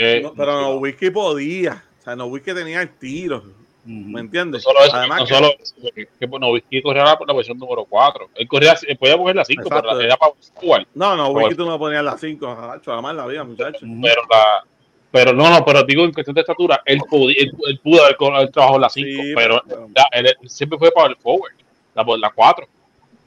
Eh, 0.00 0.20
No, 0.22 0.32
pero 0.34 0.60
no 0.60 0.74
whisky 0.76 1.10
podía. 1.10 1.82
O 2.00 2.02
sea, 2.02 2.14
no 2.16 2.26
whisky 2.26 2.54
tenía 2.54 2.80
el 2.82 2.90
tiro. 2.98 3.42
¿Me 3.84 4.20
entiendes? 4.20 4.64
No 4.66 4.72
solo 4.72 4.84
eso, 4.84 4.96
Además 4.96 5.20
no 5.20 5.26
que- 5.26 5.34
solo 5.34 5.48
eso, 5.58 5.74
que, 5.94 6.26
Whisky 6.52 6.82
corría 6.82 7.04
la, 7.04 7.10
la 7.12 7.32
posición 7.34 7.58
número 7.58 7.84
4. 7.86 8.28
Él 8.34 8.46
corría, 8.46 8.76
él 8.86 8.98
podía 8.98 9.16
coger 9.16 9.36
la 9.36 9.44
5, 9.46 9.62
Exacto. 9.62 9.82
pero 9.88 9.98
la- 9.98 10.04
era 10.04 10.16
para 10.18 10.32
jugar. 10.56 10.86
no, 10.94 11.16
no, 11.16 11.28
whisky 11.30 11.54
tú 11.54 11.64
no 11.64 11.78
ponías 11.78 12.04
las 12.04 12.20
5. 12.20 12.46
Además 12.86 13.14
la 13.16 13.26
vida, 13.26 13.44
muchachos. 13.44 13.80
Pero 13.82 14.22
la. 14.30 14.64
Pero 15.10 15.32
no, 15.32 15.48
no, 15.48 15.64
pero 15.64 15.82
digo 15.84 16.04
en 16.04 16.12
cuestión 16.12 16.34
de 16.34 16.42
estatura, 16.42 16.82
él, 16.84 17.00
podía, 17.08 17.36
él, 17.40 17.50
él 17.66 17.80
pudo 17.82 18.04
haber, 18.04 18.16
haber 18.36 18.50
trabajado 18.50 18.78
la 18.78 18.90
5, 18.90 19.22
Sí, 19.22 19.32
pero 19.34 19.62
pero- 19.66 19.88
la- 19.94 20.08
él, 20.12 20.26
él 20.38 20.50
siempre 20.50 20.78
fue 20.78 20.92
power 20.92 21.16
forward, 21.16 21.54
la, 21.94 22.04
la 22.18 22.30
4. 22.30 22.68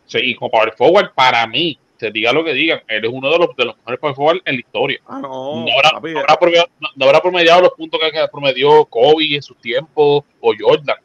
Sí, 0.05 0.19
y 0.21 0.35
como 0.35 0.51
power 0.51 0.73
forward, 0.77 1.11
para 1.15 1.47
mí, 1.47 1.79
se 2.01 2.09
diga 2.11 2.33
lo 2.33 2.43
que 2.43 2.53
digan, 2.53 2.81
él 2.87 3.05
es 3.05 3.11
uno 3.13 3.29
de 3.31 3.37
los, 3.37 3.55
de 3.55 3.65
los 3.65 3.77
mejores 3.77 3.99
power 3.99 4.15
forward 4.15 4.41
en 4.45 4.55
la 4.55 4.59
historia. 4.59 4.99
Ah, 5.07 5.19
no, 5.21 5.65
no, 5.65 5.71
habrá, 5.77 5.91
papi, 5.91 6.13
no 6.13 6.19
habrá 6.19 6.35
promediado, 6.39 6.67
no- 6.79 6.89
no 6.95 7.05
habrá 7.05 7.21
promediado 7.21 7.61
los 7.61 7.71
puntos 7.73 7.99
que, 8.01 8.11
que 8.11 8.27
promedió 8.31 8.85
Kobe 8.85 9.35
en 9.35 9.43
sus 9.43 9.55
tiempos 9.57 10.23
o 10.39 10.53
Jordan. 10.59 10.97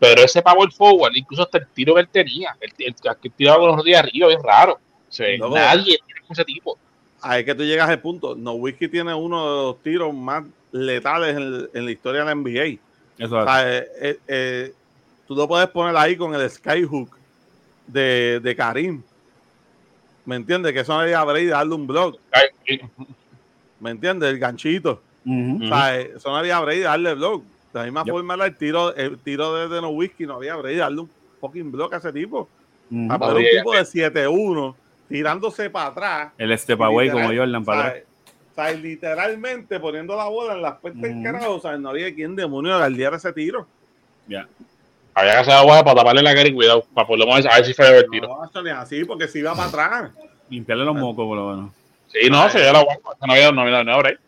Pero 0.00 0.22
ese 0.22 0.42
power 0.42 0.72
forward, 0.72 1.12
incluso 1.14 1.44
hasta 1.44 1.58
el 1.58 1.68
tiro 1.68 1.94
que 1.94 2.00
él 2.00 2.08
tenía, 2.08 2.56
el, 2.60 2.72
el, 2.78 2.94
que 3.22 3.30
tiraba 3.30 3.58
con 3.58 3.76
los 3.76 3.84
días 3.84 4.00
arriba, 4.02 4.32
es 4.32 4.42
raro. 4.42 4.72
O 5.08 5.12
sea, 5.12 5.28
Loco. 5.38 5.54
nadie 5.54 5.98
tiene 6.04 6.20
ese 6.28 6.44
tipo. 6.44 6.76
ahí 7.22 7.40
es 7.40 7.46
que 7.46 7.54
tú 7.54 7.62
llegas 7.62 7.88
al 7.88 8.00
punto. 8.00 8.34
No 8.34 8.54
whisky 8.54 8.88
tiene 8.88 9.14
uno 9.14 9.38
de 9.48 9.62
los 9.68 9.82
tiros 9.84 10.12
más 10.12 10.42
letales 10.72 11.36
en, 11.36 11.68
en 11.72 11.84
la 11.84 11.90
historia 11.92 12.24
de 12.24 12.26
la 12.26 12.34
NBA. 12.34 12.80
Eso 13.24 13.36
O 13.38 13.44
sea, 13.44 13.72
eh, 13.78 13.86
eh, 14.00 14.18
eh, 14.26 14.72
tú 15.28 15.36
lo 15.36 15.46
puedes 15.46 15.68
poner 15.68 15.96
ahí 15.96 16.16
con 16.16 16.34
el 16.34 16.50
skyhook 16.50 17.16
de, 17.86 18.40
de 18.40 18.56
Karim. 18.56 19.00
¿Me 20.24 20.36
entiendes? 20.36 20.72
Que 20.72 20.80
eso 20.80 20.94
no 20.94 21.00
había 21.00 21.22
Brady 21.24 21.46
darle 21.46 21.74
un 21.74 21.86
block. 21.86 22.18
Ay, 22.32 22.80
¿Me 23.80 23.90
entiendes? 23.90 24.30
El 24.30 24.38
ganchito. 24.38 25.02
Ujú. 25.26 25.64
O 25.64 25.68
sea, 25.68 26.00
eh, 26.00 26.12
eso 26.16 26.30
no 26.30 26.36
había 26.36 26.60
Brady 26.60 26.80
darle 26.80 27.14
block. 27.14 27.42
De 27.72 27.78
la 27.80 27.84
misma 27.84 28.04
Yep. 28.04 28.12
forma, 28.14 28.34
el 28.46 28.56
tiro, 28.56 28.94
el 28.94 29.18
tiro 29.18 29.54
de, 29.54 29.74
de 29.74 29.80
No 29.82 29.88
Whisky 29.90 30.26
no 30.26 30.34
había 30.34 30.54
Brady 30.56 30.76
darle 30.76 31.00
un 31.02 31.10
fucking 31.40 31.70
block 31.72 31.92
a 31.94 31.96
ese 31.98 32.12
tipo. 32.12 32.48
Ujú. 32.90 33.12
A 33.12 33.18
poner 33.18 33.36
un 33.36 33.42
tipo 33.58 33.72
de 33.72 33.84
7-1 33.84 34.74
tirándose 35.08 35.68
para 35.70 35.86
atrás. 35.88 36.32
El 36.38 36.56
step 36.58 36.80
away 36.80 37.06
Literal, 37.08 37.26
como 37.28 37.38
Jordan 37.38 37.64
para 37.64 37.80
atrás. 37.80 37.92
¿sabes? 37.92 38.04
O 38.50 38.54
sea, 38.54 38.70
literalmente 38.72 39.80
poniendo 39.80 40.16
la 40.16 40.26
bola 40.28 40.54
en 40.54 40.62
las 40.62 40.76
puertas 40.78 41.02
del 41.02 41.22
carajo. 41.22 41.56
O 41.56 41.60
sea, 41.60 41.76
no 41.76 41.88
había 41.90 42.14
quien 42.14 42.36
demonio 42.36 42.76
guardiar 42.78 43.14
ese 43.14 43.32
tiro. 43.32 43.66
Ya. 44.28 44.46
Había 45.14 45.32
que 45.32 45.38
hacer 45.38 45.54
agua 45.54 45.84
para 45.84 45.96
taparle 45.96 46.22
la 46.22 46.34
cara 46.34 46.48
y 46.48 46.54
cuidado, 46.54 46.84
para 46.92 47.06
por 47.06 47.18
lo 47.18 47.26
menos 47.26 47.46
a 47.46 47.56
ver 47.56 47.64
si 47.64 47.74
fue 47.74 47.98
el 47.98 48.10
tiro. 48.10 48.28
No, 48.28 48.44
eso 48.44 48.62
ni 48.62 48.70
así, 48.70 49.04
porque 49.04 49.28
si 49.28 49.38
iba 49.38 49.54
para 49.54 49.68
atrás. 49.68 50.12
Limpiarle 50.50 50.84
los 50.84 50.96
mocos, 50.96 51.24
por 51.24 51.36
lo 51.36 51.50
menos. 51.50 51.72
Sí, 52.08 52.28
no, 52.30 52.48
se 52.48 52.60
dio 52.60 52.72
la 52.72 52.80
agua. 52.80 52.96
No 53.26 53.32
había, 53.32 53.52
no 53.52 53.60
había, 53.62 53.84
no 53.84 53.94
había. 53.94 54.18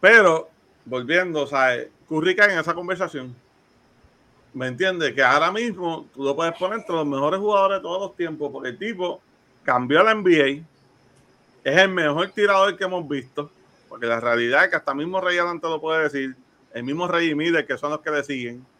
Pero, 0.00 0.48
volviendo, 0.84 1.42
o 1.42 1.46
sea, 1.46 1.76
Curry 2.08 2.34
cae 2.34 2.52
en 2.52 2.58
esa 2.58 2.74
conversación. 2.74 3.34
¿Me 4.54 4.68
entiendes? 4.68 5.12
Que 5.14 5.22
ahora 5.22 5.50
mismo 5.50 6.06
tú 6.14 6.22
lo 6.22 6.36
puedes 6.36 6.54
poner 6.54 6.78
entre 6.78 6.94
los 6.94 7.06
mejores 7.06 7.40
jugadores 7.40 7.78
de 7.78 7.82
todos 7.82 8.00
los 8.00 8.16
tiempos, 8.16 8.50
porque 8.52 8.70
el 8.70 8.78
tipo 8.78 9.20
cambió 9.64 10.02
la 10.02 10.14
NBA, 10.14 10.62
es 11.64 11.76
el 11.78 11.88
mejor 11.88 12.28
tirador 12.30 12.76
que 12.76 12.84
hemos 12.84 13.08
visto, 13.08 13.50
porque 13.88 14.06
la 14.06 14.20
realidad 14.20 14.64
es 14.64 14.70
que 14.70 14.76
hasta 14.76 14.94
mismo 14.94 15.20
Rey 15.20 15.38
Adelante 15.38 15.66
lo 15.68 15.80
puede 15.80 16.04
decir, 16.04 16.36
el 16.72 16.84
mismo 16.84 17.08
Rey 17.08 17.34
Miller, 17.34 17.66
que 17.66 17.78
son 17.78 17.90
los 17.90 18.00
que 18.00 18.10
le 18.10 18.22
siguen, 18.22 18.56
y 18.56 18.73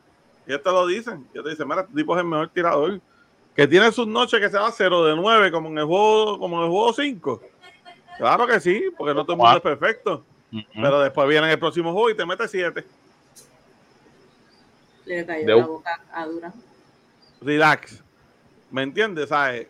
ellos 0.46 0.62
te 0.62 0.70
lo 0.70 0.86
dicen, 0.86 1.26
ellos 1.32 1.44
te 1.44 1.50
dicen, 1.50 1.66
mira, 1.68 1.82
este 1.82 1.94
tipo 1.94 2.14
es 2.14 2.20
el 2.22 2.28
mejor 2.28 2.48
tirador, 2.50 3.00
que 3.54 3.66
tiene 3.66 3.90
sus 3.92 4.06
noches 4.06 4.40
que 4.40 4.48
se 4.50 4.58
va 4.58 4.70
0 4.70 5.04
de 5.04 5.16
9, 5.16 5.50
como 5.52 5.68
en 5.68 5.78
el 5.78 5.84
juego, 5.84 6.38
como 6.38 6.58
en 6.58 6.64
el 6.64 6.70
juego 6.70 6.92
5. 6.92 7.42
Claro 8.18 8.46
que 8.46 8.60
sí, 8.60 8.84
porque 8.96 9.14
no 9.14 9.22
todo 9.24 9.32
el 9.34 9.38
mundo 9.38 9.56
es 9.56 9.62
perfecto. 9.62 10.24
Pero 10.74 11.00
después 11.00 11.28
viene 11.28 11.50
el 11.50 11.58
próximo 11.58 11.92
juego 11.92 12.10
y 12.10 12.16
te 12.16 12.24
mete 12.26 12.46
7. 12.46 12.84
Le 15.06 15.26
cayó 15.26 15.46
De- 15.46 15.56
la 15.56 15.66
boca 15.66 16.00
a 16.12 16.26
Dura. 16.26 16.52
Relax. 17.40 18.02
¿Me 18.70 18.82
entiendes? 18.82 19.28
¿Sabes? 19.28 19.68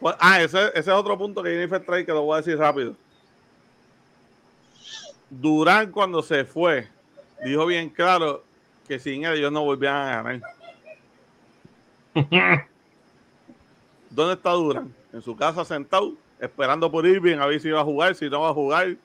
Pues, 0.00 0.14
ah, 0.20 0.40
ese, 0.42 0.68
ese 0.68 0.78
es 0.78 0.88
otro 0.88 1.16
punto 1.16 1.42
que 1.42 1.50
Jennifer 1.50 1.84
trae 1.84 2.04
que 2.04 2.12
lo 2.12 2.22
voy 2.22 2.34
a 2.34 2.38
decir 2.38 2.58
rápido. 2.58 2.94
Durán 5.30 5.90
cuando 5.90 6.22
se 6.22 6.44
fue, 6.44 6.88
dijo 7.44 7.66
bien 7.66 7.90
claro 7.90 8.44
que 8.86 8.98
sin 8.98 9.24
él 9.24 9.38
ellos 9.38 9.52
no 9.52 9.64
volvían 9.64 9.96
a 9.96 10.22
ganar. 10.22 10.40
¿Dónde 14.10 14.34
está 14.34 14.50
Durán? 14.50 14.94
En 15.12 15.22
su 15.22 15.36
casa 15.36 15.64
sentado, 15.64 16.14
esperando 16.40 16.90
por 16.90 17.06
Irving 17.06 17.38
a 17.38 17.46
ver 17.46 17.60
si 17.60 17.68
iba 17.68 17.80
a 17.80 17.84
jugar, 17.84 18.14
si 18.14 18.30
no 18.30 18.40
va 18.40 18.50
a 18.50 18.54
jugar, 18.54 18.96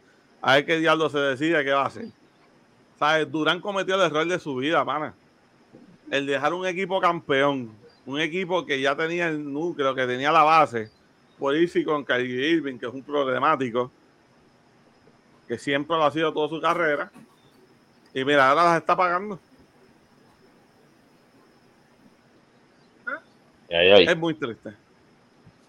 a 0.42 0.56
ver 0.56 0.66
qué 0.66 0.78
diablo 0.80 1.10
se 1.10 1.20
decide 1.20 1.64
qué 1.64 1.72
va 1.72 1.84
a 1.84 1.88
hacer. 1.88 2.08
¿Sabes? 2.98 3.32
Durán 3.32 3.60
cometió 3.60 3.96
el 3.96 4.02
error 4.02 4.28
de 4.28 4.40
su 4.40 4.56
vida, 4.56 4.86
pana. 4.86 5.14
El 6.10 6.26
dejar 6.26 6.54
un 6.54 6.66
equipo 6.66 7.00
campeón, 7.00 7.72
un 8.06 8.20
equipo 8.20 8.66
que 8.66 8.80
ya 8.80 8.96
tenía 8.96 9.28
el 9.28 9.52
núcleo, 9.52 9.96
que 9.96 10.06
tenía 10.06 10.32
la 10.32 10.44
base, 10.44 10.92
por 11.38 11.56
irse 11.56 11.84
con 11.84 12.06
Kyrie 12.06 12.52
Irving, 12.52 12.78
que 12.78 12.86
es 12.86 12.94
un 12.94 13.04
problemático, 13.04 13.92
que 15.48 15.58
siempre 15.58 15.98
lo 15.98 16.04
ha 16.04 16.12
sido 16.12 16.32
toda 16.32 16.48
su 16.48 16.62
carrera. 16.62 17.12
Y 18.14 18.24
mira, 18.24 18.50
ahora 18.50 18.64
las 18.64 18.78
está 18.78 18.96
pagando. 18.96 19.40
Es 24.08 24.18
muy 24.18 24.34
triste. 24.34 24.74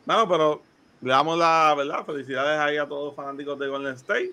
Bueno, 0.05 0.28
pero 0.28 0.62
le 1.00 1.10
damos 1.10 1.39
la 1.39 1.74
verdad. 1.76 2.05
Felicidades 2.05 2.58
ahí 2.60 2.76
a 2.76 2.86
todos 2.86 3.06
los 3.06 3.14
fanáticos 3.16 3.58
de 3.58 3.68
Golden 3.68 3.94
State. 3.94 4.31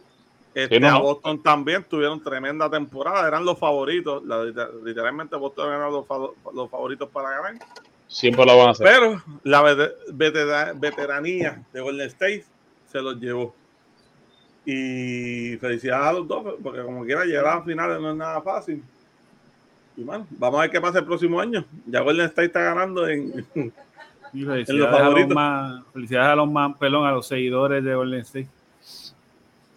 Este, 0.56 0.76
Sí, 0.76 0.82
no, 0.82 0.88
a. 0.88 1.00
Boston 1.00 1.44
también 1.44 1.84
tuvieron 1.84 2.24
tremenda 2.24 2.70
temporada. 2.70 3.28
Eran 3.28 3.46
los 3.46 3.58
favoritos. 3.60 4.24
La- 4.26 4.44
literalmente 4.84 5.36
Boston 5.36 5.72
eran 5.74 5.92
los, 5.92 6.08
fa- 6.08 6.18
los 6.54 6.70
favoritos 6.70 7.08
para 7.10 7.30
ganar. 7.30 7.54
Siempre 8.08 8.44
lo 8.46 8.58
van 8.58 8.70
a 8.70 8.72
hacer. 8.72 8.88
Pero 8.88 9.24
la 9.44 9.62
vete- 9.62 9.94
vetera- 10.12 10.74
veteranía 10.76 11.64
de 11.72 11.82
Golden 11.82 12.08
State 12.08 12.46
se 12.92 13.00
los 13.02 13.20
llevó. 13.20 13.54
Y 14.66 15.58
felicidades 15.58 16.08
a 16.08 16.14
los 16.14 16.28
dos, 16.28 16.56
porque 16.62 16.82
como 16.84 17.04
quiera 17.06 17.26
llegar 17.26 17.46
a 17.48 17.62
finales 17.64 18.00
no 18.02 18.12
es 18.12 18.18
nada 18.18 18.42
fácil. 18.42 18.84
Y 20.00 20.04
bueno, 20.04 20.26
vamos 20.30 20.60
a 20.60 20.62
ver 20.62 20.72
qué 20.72 20.80
pasa 20.80 21.00
el 21.00 21.06
próximo 21.06 21.42
año. 21.42 21.66
Ya 21.86 22.00
Golden 22.00 22.28
State 22.28 22.46
está 22.46 22.62
ganando 22.62 23.06
en. 23.08 23.46
Los 24.32 24.46
felicidades, 24.46 24.70
a 24.70 24.74
los 24.74 25.00
favoritos. 25.00 25.34
más, 25.34 25.84
felicidades 25.92 26.30
a 26.30 26.36
los 26.36 26.52
más, 26.52 26.78
perdón, 26.78 27.08
a 27.08 27.12
los 27.12 27.28
seguidores 27.28 27.84
de 27.84 27.96
Golden 27.96 28.20
State. 28.20 28.48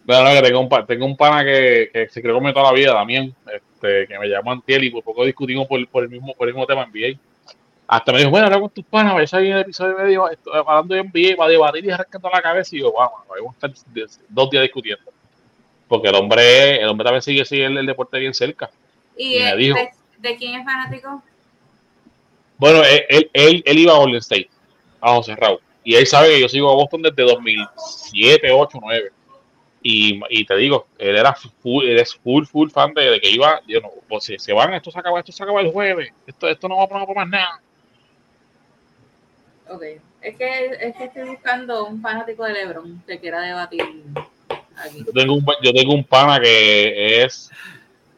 Bueno, 0.05 0.29
que 0.29 0.41
tengo 0.43 0.59
un, 0.59 0.85
tengo 0.85 1.05
un 1.07 1.17
pana 1.17 1.43
que, 1.43 1.89
que 1.91 2.07
se 2.09 2.21
creó 2.21 2.35
conmigo 2.35 2.53
toda 2.53 2.71
la 2.71 2.77
vida 2.77 2.93
también, 2.93 3.33
este, 3.51 4.05
que 4.07 4.19
me 4.19 4.27
llamó 4.27 4.51
Antiel 4.51 4.83
y 4.83 4.91
por 4.91 5.03
poco 5.03 5.25
discutimos 5.25 5.67
por, 5.67 5.85
por 5.87 6.03
el 6.03 6.09
mismo 6.11 6.35
por 6.35 6.47
el 6.47 6.53
mismo 6.53 6.67
tema 6.67 6.85
NBA. 6.85 7.17
Hasta 7.87 8.11
me 8.11 8.19
dijo, 8.19 8.29
bueno, 8.29 8.45
habla 8.45 8.59
con 8.59 8.69
tus 8.69 8.85
panas, 8.85 9.13
vaya 9.13 9.23
a 9.23 9.27
salir 9.27 9.47
en 9.49 9.57
el 9.57 9.61
episodio 9.63 9.93
y 9.93 10.03
medio 10.03 10.29
hablando 10.67 10.93
de 10.93 11.03
NBA 11.03 11.35
para 11.35 11.49
debatir 11.49 11.85
y 11.85 11.89
arrancando 11.89 12.29
la 12.29 12.41
cabeza 12.43 12.75
y 12.75 12.79
yo, 12.79 12.93
vamos, 12.93 13.21
vamos 13.27 13.55
a 13.59 13.65
estar 13.65 14.23
dos 14.29 14.49
días 14.51 14.61
discutiendo. 14.61 15.11
Porque 15.87 16.09
el 16.09 16.15
hombre, 16.15 16.79
el 16.79 16.87
hombre 16.87 17.05
también 17.05 17.23
sigue, 17.23 17.43
sigue 17.43 17.65
el, 17.65 17.75
el 17.75 17.87
deporte 17.87 18.19
bien 18.19 18.35
cerca. 18.35 18.69
¿Y 19.17 19.39
Me 19.39 19.55
dijo. 19.57 19.77
De, 20.23 20.35
quién 20.37 20.59
es 20.59 20.65
fanático? 20.65 21.21
Bueno, 22.57 22.81
él, 22.83 23.05
él, 23.09 23.29
él, 23.33 23.63
él 23.65 23.79
iba 23.79 23.93
a 23.93 23.97
Golden 23.97 24.17
State, 24.17 24.49
a 25.01 25.13
José 25.13 25.35
Raúl. 25.35 25.59
Y 25.83 25.95
él 25.95 26.07
sabe 26.07 26.29
que 26.29 26.39
yo 26.39 26.49
sigo 26.49 26.71
a 26.71 26.75
Boston 26.75 27.01
desde 27.01 27.23
2007, 27.23 28.51
8, 28.51 28.79
9. 28.81 29.11
Y, 29.85 30.21
y 30.29 30.45
te 30.45 30.55
digo, 30.55 30.87
él 30.97 31.17
era 31.17 31.33
full, 31.33 31.85
él 31.85 31.99
es 31.99 32.15
full, 32.15 32.45
full 32.45 32.69
fan 32.69 32.93
de, 32.93 33.09
de 33.09 33.19
que 33.19 33.29
iba, 33.29 33.61
yo 33.67 33.81
no, 33.81 33.89
pues 34.07 34.23
si 34.23 34.39
se 34.39 34.53
van, 34.53 34.73
esto 34.73 34.91
se 34.91 34.99
acaba, 34.99 35.19
esto 35.19 35.33
se 35.33 35.43
acaba 35.43 35.59
el 35.59 35.71
jueves, 35.71 36.09
esto, 36.25 36.47
esto 36.47 36.69
no 36.69 36.77
va 36.77 36.83
a 36.83 36.87
poner 36.87 37.05
por 37.05 37.17
más 37.17 37.27
nada. 37.27 37.61
Ok. 39.67 39.83
Es 40.21 40.37
que, 40.37 40.65
es 40.79 40.95
que 40.95 41.03
estoy 41.03 41.27
buscando 41.27 41.85
un 41.85 42.01
fanático 42.01 42.45
de 42.45 42.53
LeBron 42.53 43.03
que 43.05 43.19
quiera 43.19 43.41
debatir 43.41 43.81
aquí. 44.77 45.03
Yo 45.05 45.11
tengo 45.11 45.33
un, 45.33 45.45
yo 45.61 45.73
tengo 45.73 45.93
un 45.93 46.03
pana 46.05 46.39
que 46.39 47.23
es, 47.23 47.51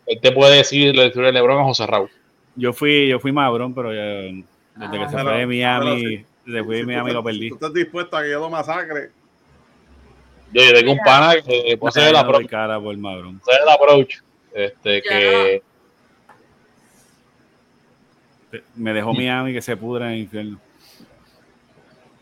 él 0.07 0.19
te 0.21 0.31
puede 0.31 0.57
decir 0.57 0.95
la 0.95 1.05
historia 1.05 1.27
de 1.27 1.33
Lebron 1.33 1.59
a 1.61 1.63
José 1.63 1.85
Raúl. 1.87 2.09
Yo 2.55 2.71
fui, 2.73 3.07
yo 3.07 3.19
fui 3.19 3.31
Mabrón, 3.31 3.73
pero 3.73 3.89
desde 3.89 4.43
que 4.91 5.03
Ah. 5.03 5.09
se 5.09 5.17
fue 5.19 5.37
de 5.39 5.45
Miami, 5.47 5.99
sí. 5.99 6.25
desde 6.45 6.59
que 6.59 6.63
fui 6.63 6.75
de 6.75 6.81
Si 6.81 6.81
tú 6.83 6.87
Miami 6.87 7.09
estás- 7.09 7.13
lo 7.13 7.23
perdí. 7.23 7.49
tú 7.49 7.55
estás 7.55 7.73
dispuesto 7.73 8.17
a 8.17 8.21
que 8.23 8.31
yo 8.31 8.39
lo 8.39 8.49
masacre. 8.49 9.09
Yo, 10.53 10.63
yo 10.63 10.73
tengo 10.73 10.91
un 10.93 10.99
pana 10.99 11.33
que 11.41 11.77
ser 11.91 12.09
el 12.09 12.15
approach, 12.15 12.45
cara 12.47 12.79
por 12.79 12.95
Mabrón. 12.97 13.41
ser 13.43 13.59
el 13.61 13.69
approach, 13.69 14.15
este, 14.53 14.95
Yo 14.97 15.01
que 15.09 15.63
Me 18.75 18.93
dejó 18.93 19.13
Miami 19.13 19.51
que 19.51 19.61
se 19.61 19.75
pudra 19.75 20.07
en 20.07 20.13
el 20.13 20.19
infierno. 20.19 20.59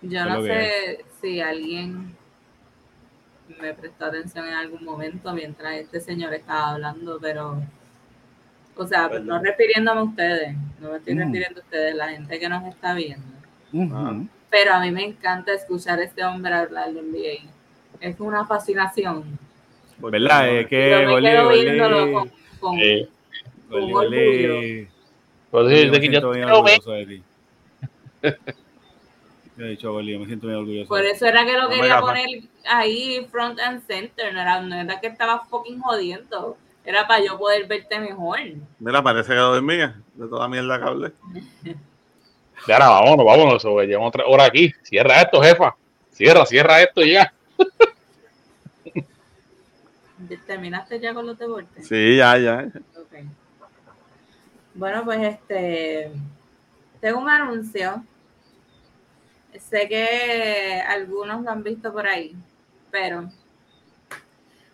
Yo 0.01 0.25
no 0.25 0.41
sé 0.43 1.05
si 1.21 1.39
alguien 1.41 2.15
me 3.61 3.73
prestó 3.73 4.05
atención 4.05 4.47
en 4.47 4.53
algún 4.53 4.83
momento 4.83 5.33
mientras 5.33 5.73
este 5.75 5.99
señor 5.99 6.33
estaba 6.33 6.71
hablando, 6.73 7.19
pero, 7.21 7.61
o 8.75 8.87
sea, 8.87 9.09
Perdón. 9.09 9.27
no 9.27 9.39
refiriéndome 9.41 9.99
a 10.01 10.03
ustedes, 10.03 10.55
no 10.79 10.91
me 10.91 10.97
estoy 10.97 11.13
refiriendo 11.17 11.59
a 11.61 11.63
ustedes, 11.63 11.95
la 11.95 12.09
gente 12.09 12.39
que 12.39 12.49
nos 12.49 12.63
está 12.65 12.93
viendo. 12.93 13.25
Ujú. 13.71 14.27
Pero 14.49 14.73
a 14.73 14.79
mí 14.81 14.91
me 14.91 15.03
encanta 15.05 15.53
escuchar 15.53 15.99
a 15.99 16.03
este 16.03 16.23
hombre 16.23 16.53
hablar 16.53 16.93
de 16.93 17.01
NBA. 17.01 17.49
Es 17.99 18.19
una 18.19 18.45
fascinación. 18.45 19.23
¿Verdad? 19.97 20.49
Es 20.49 20.67
que 20.67 20.89
Yo 20.91 21.15
me 21.15 21.21
quedo 21.21 21.45
Gordy- 21.49 21.61
viéndolo 21.63 22.11
con, 22.11 22.31
con- 22.59 22.79
eh, 22.79 23.07
con 23.69 23.83
orgullo. 23.83 24.87
pues, 25.49 25.63
Gordy, 25.63 25.75
de 25.75 25.91
me 25.91 25.99
que 25.99 26.07
yo 29.57 29.65
he 29.65 29.69
dicho, 29.69 29.93
me 29.93 30.25
siento 30.25 30.47
bien 30.47 30.59
orgulloso. 30.59 30.87
Por 30.89 31.01
eso 31.05 31.25
era 31.25 31.45
que 31.45 31.53
lo 31.53 31.63
No 31.63 31.69
quería 31.69 31.99
poner 32.01 32.25
ahí 32.69 33.27
front 33.31 33.59
and 33.59 33.85
center, 33.85 34.33
no 34.33 34.41
era, 34.41 34.61
no 34.61 34.75
era 34.75 34.99
que 34.99 35.07
estaba 35.07 35.45
fucking 35.45 35.81
jodiendo, 35.81 36.57
era 36.85 37.07
para 37.07 37.23
yo 37.23 37.37
poder 37.37 37.67
verte 37.67 37.99
mejor. 37.99 38.39
Mira, 38.79 39.03
parece 39.03 39.29
que 39.29 39.35
lo 39.35 39.53
dormía 39.53 40.01
de 40.15 40.27
toda 40.27 40.47
mierda 40.47 40.79
que 40.79 40.85
hablé. 40.85 41.11
Ya, 42.67 42.77
ahora 42.77 42.87
vámonos, 42.87 43.25
vámonos, 43.25 43.61
sobre, 43.61 43.87
llevamos 43.87 44.13
tres 44.13 44.25
horas 44.29 44.47
aquí. 44.47 44.73
Cierra 44.83 45.21
esto, 45.21 45.41
jefa. 45.41 45.75
Cierra, 46.11 46.45
cierra 46.45 46.81
esto 46.81 47.01
y 47.01 47.11
ya. 47.11 47.33
¿Terminaste 50.47 50.99
ya 50.99 51.13
con 51.13 51.25
los 51.25 51.37
deportes? 51.37 51.85
Sí, 51.85 52.17
ya, 52.17 52.37
ya. 52.37 52.67
Bueno, 54.75 55.03
pues 55.03 55.19
este, 55.21 56.11
tengo 57.01 57.19
un 57.19 57.29
anuncio. 57.29 58.03
Sé 59.59 59.87
que 59.87 60.81
algunos 60.87 61.43
lo 61.43 61.51
han 61.51 61.63
visto 61.63 61.91
por 61.91 62.07
ahí, 62.07 62.35
pero 62.93 63.27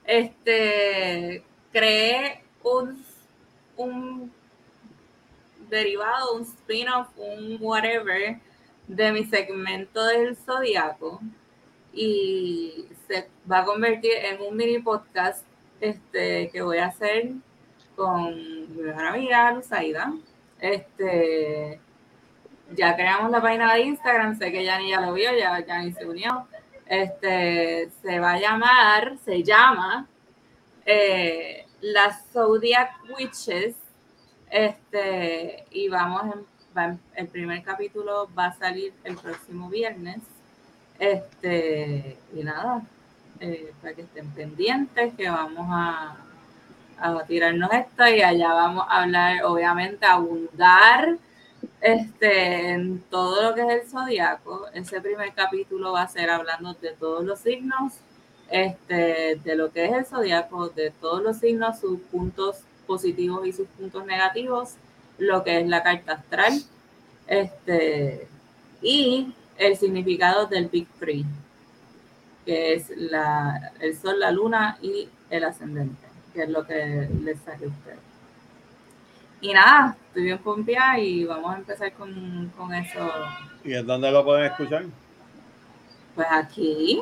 este, 0.03 1.41
creé 1.71 2.43
un, 2.61 3.01
un 3.77 4.31
derivado, 5.69 6.35
un 6.35 6.41
spin-off, 6.41 7.07
un 7.15 7.57
whatever 7.61 8.37
de 8.89 9.11
mi 9.13 9.23
segmento 9.23 10.05
del 10.05 10.35
zodiaco 10.35 11.21
y 11.93 12.87
se 13.07 13.29
va 13.49 13.59
a 13.59 13.63
convertir 13.63 14.11
en 14.11 14.41
un 14.41 14.57
mini 14.57 14.79
podcast 14.79 15.45
este, 15.79 16.49
que 16.49 16.61
voy 16.61 16.79
a 16.79 16.87
hacer 16.87 17.31
con 17.95 18.35
mi 18.75 18.81
mejor 18.81 19.05
amiga 19.05 19.53
Luzaida. 19.53 20.13
Este, 20.59 21.79
ya 22.75 22.97
creamos 22.97 23.31
la 23.31 23.41
página 23.41 23.75
de 23.75 23.81
Instagram, 23.83 24.37
sé 24.37 24.51
que 24.51 24.65
Yani 24.65 24.89
ya 24.89 24.99
lo 24.99 25.13
vio, 25.13 25.31
ya 25.37 25.65
Yani 25.65 25.93
se 25.93 26.05
unió. 26.05 26.49
Este, 26.89 27.89
se 28.01 28.19
va 28.19 28.33
a 28.33 28.39
llamar, 28.39 29.17
se 29.23 29.43
llama 29.43 30.07
eh, 30.85 31.65
las 31.81 32.25
Zodiac 32.33 32.91
Witches. 33.17 33.75
Este, 34.49 35.65
y 35.71 35.87
vamos, 35.89 36.23
en- 36.35 36.99
el 37.15 37.27
primer 37.27 37.61
capítulo 37.63 38.29
va 38.37 38.47
a 38.47 38.53
salir 38.57 38.93
el 39.03 39.15
próximo 39.17 39.69
viernes. 39.69 40.19
Este, 40.99 42.17
y 42.35 42.43
nada, 42.43 42.81
eh, 43.39 43.73
para 43.81 43.93
que 43.93 44.01
estén 44.03 44.29
pendientes, 44.31 45.13
que 45.15 45.29
vamos 45.29 45.67
a, 45.69 46.17
a 46.99 47.23
tirarnos 47.25 47.71
esto 47.71 48.07
y 48.07 48.21
allá 48.21 48.53
vamos 48.53 48.85
a 48.89 49.03
hablar, 49.03 49.43
obviamente, 49.45 50.05
a 50.05 50.13
abundar 50.13 51.17
este, 51.81 52.71
en 52.71 53.01
todo 53.09 53.43
lo 53.43 53.55
que 53.55 53.61
es 53.61 53.69
el 53.69 53.89
zodiaco. 53.89 54.67
Ese 54.73 55.01
primer 55.01 55.33
capítulo 55.33 55.93
va 55.93 56.03
a 56.03 56.07
ser 56.07 56.29
hablando 56.29 56.73
de 56.73 56.91
todos 56.91 57.23
los 57.23 57.39
signos, 57.39 57.93
este, 58.49 59.39
de 59.43 59.55
lo 59.55 59.71
que 59.71 59.85
es 59.85 59.91
el 59.93 60.05
zodiaco, 60.05 60.69
de 60.69 60.91
todos 60.91 61.21
los 61.21 61.37
signos, 61.37 61.79
sus 61.79 61.99
puntos 62.01 62.57
positivos 62.87 63.45
y 63.45 63.53
sus 63.53 63.67
puntos 63.67 64.05
negativos, 64.05 64.75
lo 65.17 65.43
que 65.43 65.59
es 65.59 65.67
la 65.67 65.83
carta 65.83 66.13
astral, 66.13 66.61
este, 67.27 68.27
y 68.81 69.33
el 69.57 69.77
significado 69.77 70.47
del 70.47 70.67
Big 70.67 70.87
Three, 70.99 71.25
que 72.45 72.73
es 72.73 72.89
la, 72.95 73.73
el 73.79 73.97
sol, 73.97 74.19
la 74.19 74.31
luna 74.31 74.77
y 74.81 75.09
el 75.29 75.43
ascendente, 75.43 76.07
que 76.33 76.43
es 76.43 76.49
lo 76.49 76.65
que 76.65 77.07
les 77.23 77.39
sale 77.41 77.65
a 77.65 77.69
ustedes. 77.69 78.08
Y 79.41 79.53
nada, 79.53 79.95
estoy 80.07 80.23
bien 80.23 80.37
pompeada 80.39 80.99
y 80.99 81.23
vamos 81.25 81.53
a 81.55 81.57
empezar 81.59 81.93
con, 81.93 82.51
con 82.57 82.73
eso. 82.73 82.99
¿Y 83.63 83.73
en 83.73 83.85
dónde 83.87 84.11
lo 84.11 84.23
pueden 84.25 84.45
escuchar? 84.45 84.83
Pues 86.15 86.27
aquí 86.31 87.01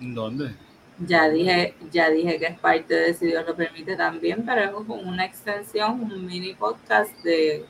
¿Dónde? 0.00 0.54
ya 0.98 1.28
dije, 1.28 1.74
ya 1.90 2.08
dije 2.10 2.38
que 2.38 2.46
es 2.46 2.58
parte 2.60 2.94
de 2.94 3.14
si 3.14 3.26
Dios 3.26 3.44
lo 3.46 3.56
permite 3.56 3.96
también, 3.96 4.44
pero 4.46 4.62
es 4.62 4.70
como 4.70 4.94
una 4.94 5.24
extensión, 5.24 6.00
un 6.02 6.24
mini 6.26 6.54
podcast 6.54 7.10
de 7.24 7.64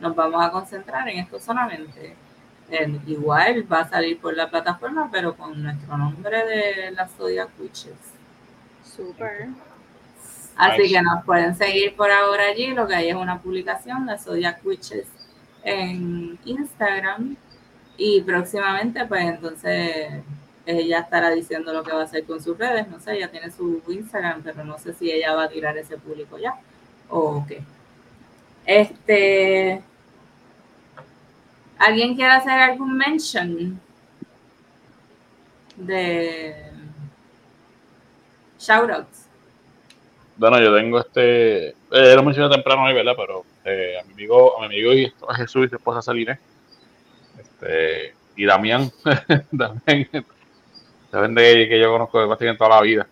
nos 0.00 0.14
vamos 0.14 0.44
a 0.44 0.50
concentrar 0.50 1.08
en 1.08 1.20
esto 1.20 1.38
solamente. 1.40 2.14
En- 2.68 3.00
igual 3.06 3.64
va 3.72 3.80
a 3.80 3.88
salir 3.88 4.18
por 4.20 4.36
la 4.36 4.50
plataforma, 4.50 5.08
pero 5.10 5.34
con 5.36 5.62
nuestro 5.62 5.96
nombre 5.96 6.44
de 6.44 6.90
las 6.90 7.10
Zodiac 7.16 7.48
Witches. 7.58 7.94
Súper. 8.84 9.48
Así 10.56 10.90
que 10.90 11.02
nos 11.02 11.24
pueden 11.24 11.54
seguir 11.54 11.94
por 11.94 12.10
ahora 12.10 12.44
allí. 12.44 12.68
Lo 12.68 12.86
que 12.86 12.94
hay 12.94 13.10
es 13.10 13.14
una 13.14 13.40
publicación 13.40 14.06
de 14.06 14.18
Zodiac 14.18 14.64
Witches 14.64 15.06
en 15.62 16.38
Instagram. 16.44 17.36
Y 17.98 18.22
próximamente, 18.22 19.04
pues 19.06 19.24
entonces 19.24 20.22
ella 20.66 21.00
estará 21.00 21.30
diciendo 21.30 21.72
lo 21.72 21.82
que 21.82 21.92
va 21.92 22.00
a 22.00 22.04
hacer 22.04 22.24
con 22.24 22.42
sus 22.42 22.56
redes. 22.58 22.88
No 22.88 22.98
sé, 23.00 23.16
ella 23.16 23.30
tiene 23.30 23.50
su 23.50 23.82
Instagram, 23.88 24.42
pero 24.42 24.64
no 24.64 24.78
sé 24.78 24.94
si 24.94 25.10
ella 25.10 25.34
va 25.34 25.44
a 25.44 25.48
tirar 25.48 25.76
ese 25.78 25.96
público 25.98 26.38
ya 26.38 26.54
o 27.08 27.44
qué. 27.46 27.62
Este. 28.64 29.82
¿Alguien 31.78 32.16
quiere 32.16 32.32
hacer 32.32 32.58
algún 32.58 32.96
mention 32.96 33.80
de 35.76 36.72
shoutouts? 38.58 39.25
Bueno, 40.36 40.60
yo 40.60 40.74
tengo 40.74 41.00
este. 41.00 41.68
Eh, 41.68 42.14
lo 42.14 42.22
mencioné 42.22 42.54
temprano 42.54 42.84
hoy, 42.84 42.92
¿verdad? 42.92 43.14
Pero 43.16 43.44
eh, 43.64 43.98
a 44.00 44.04
mi 44.04 44.12
amigo, 44.12 44.56
a 44.56 44.60
mi 44.60 44.66
amigo 44.66 44.92
y 44.92 45.12
a 45.28 45.34
Jesús 45.34 45.66
y 45.66 45.68
su 45.68 45.76
esposa 45.76 46.02
Salina 46.02 46.38
Este, 47.38 48.14
y 48.36 48.44
Damián, 48.44 48.90
también, 49.56 50.08
también 51.10 51.34
de 51.34 51.68
que 51.68 51.80
yo 51.80 51.90
conozco 51.90 52.26
básicamente 52.28 52.58
toda 52.58 52.76
la 52.76 52.82
vida. 52.82 53.06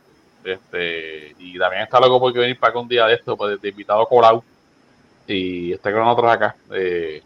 Este, 0.45 1.35
y 1.39 1.57
Damián 1.57 1.85
está 1.85 1.99
loco 1.99 2.21
porque 2.21 2.39
venir 2.39 2.59
para 2.59 2.71
acá 2.71 2.79
un 2.81 2.89
día 2.89 3.07
de 3.07 3.15
esto, 3.15 3.37
pues, 3.37 3.61
de 3.61 3.69
invitado 3.69 4.07
colado. 4.07 4.45
Y 5.27 5.73
está 5.73 5.91
con 5.91 6.03
nosotros 6.03 6.31
acá. 6.31 6.57
eh, 6.73 7.23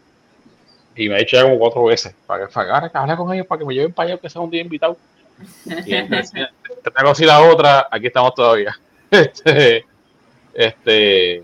y 0.95 1.09
me 1.09 1.15
ha 1.15 1.19
dicho 1.19 1.37
ya 1.37 1.45
como 1.45 1.59
cuatro 1.59 1.85
veces 1.85 2.13
para 2.27 2.47
que, 2.47 2.53
para 2.53 2.89
que 2.91 2.99
hable 2.99 3.17
con 3.17 3.33
ellos 3.33 3.47
para 3.47 3.61
que 3.61 3.65
me 3.65 3.73
lleven 3.75 3.93
para 3.93 4.11
allá 4.11 4.21
que 4.21 4.29
sea 4.29 4.43
un 4.43 4.51
día 4.51 4.63
invitado. 4.63 4.97
Y 5.87 5.95
entre 5.95 6.23
una 6.23 7.03
cosa 7.05 7.23
y 7.23 7.27
la 7.27 7.41
otra, 7.41 7.87
aquí 7.89 8.09
estamos 8.09 8.35
todavía. 8.35 8.77
Este, 9.11 9.85
este, 10.55 11.43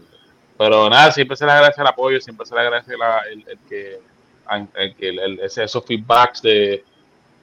pero 0.58 0.88
nada, 0.90 1.12
siempre 1.12 1.36
se 1.36 1.46
le 1.46 1.52
agradece 1.52 1.80
el 1.80 1.86
apoyo, 1.86 2.20
siempre 2.20 2.46
se 2.46 2.54
le 2.54 2.60
agradece 2.60 2.96
la- 2.96 3.22
el, 3.30 3.44
el 3.48 3.58
que, 3.68 5.08
el 5.08 5.40
esos 5.40 5.84
feedbacks 5.84 6.42
de, 6.42 6.84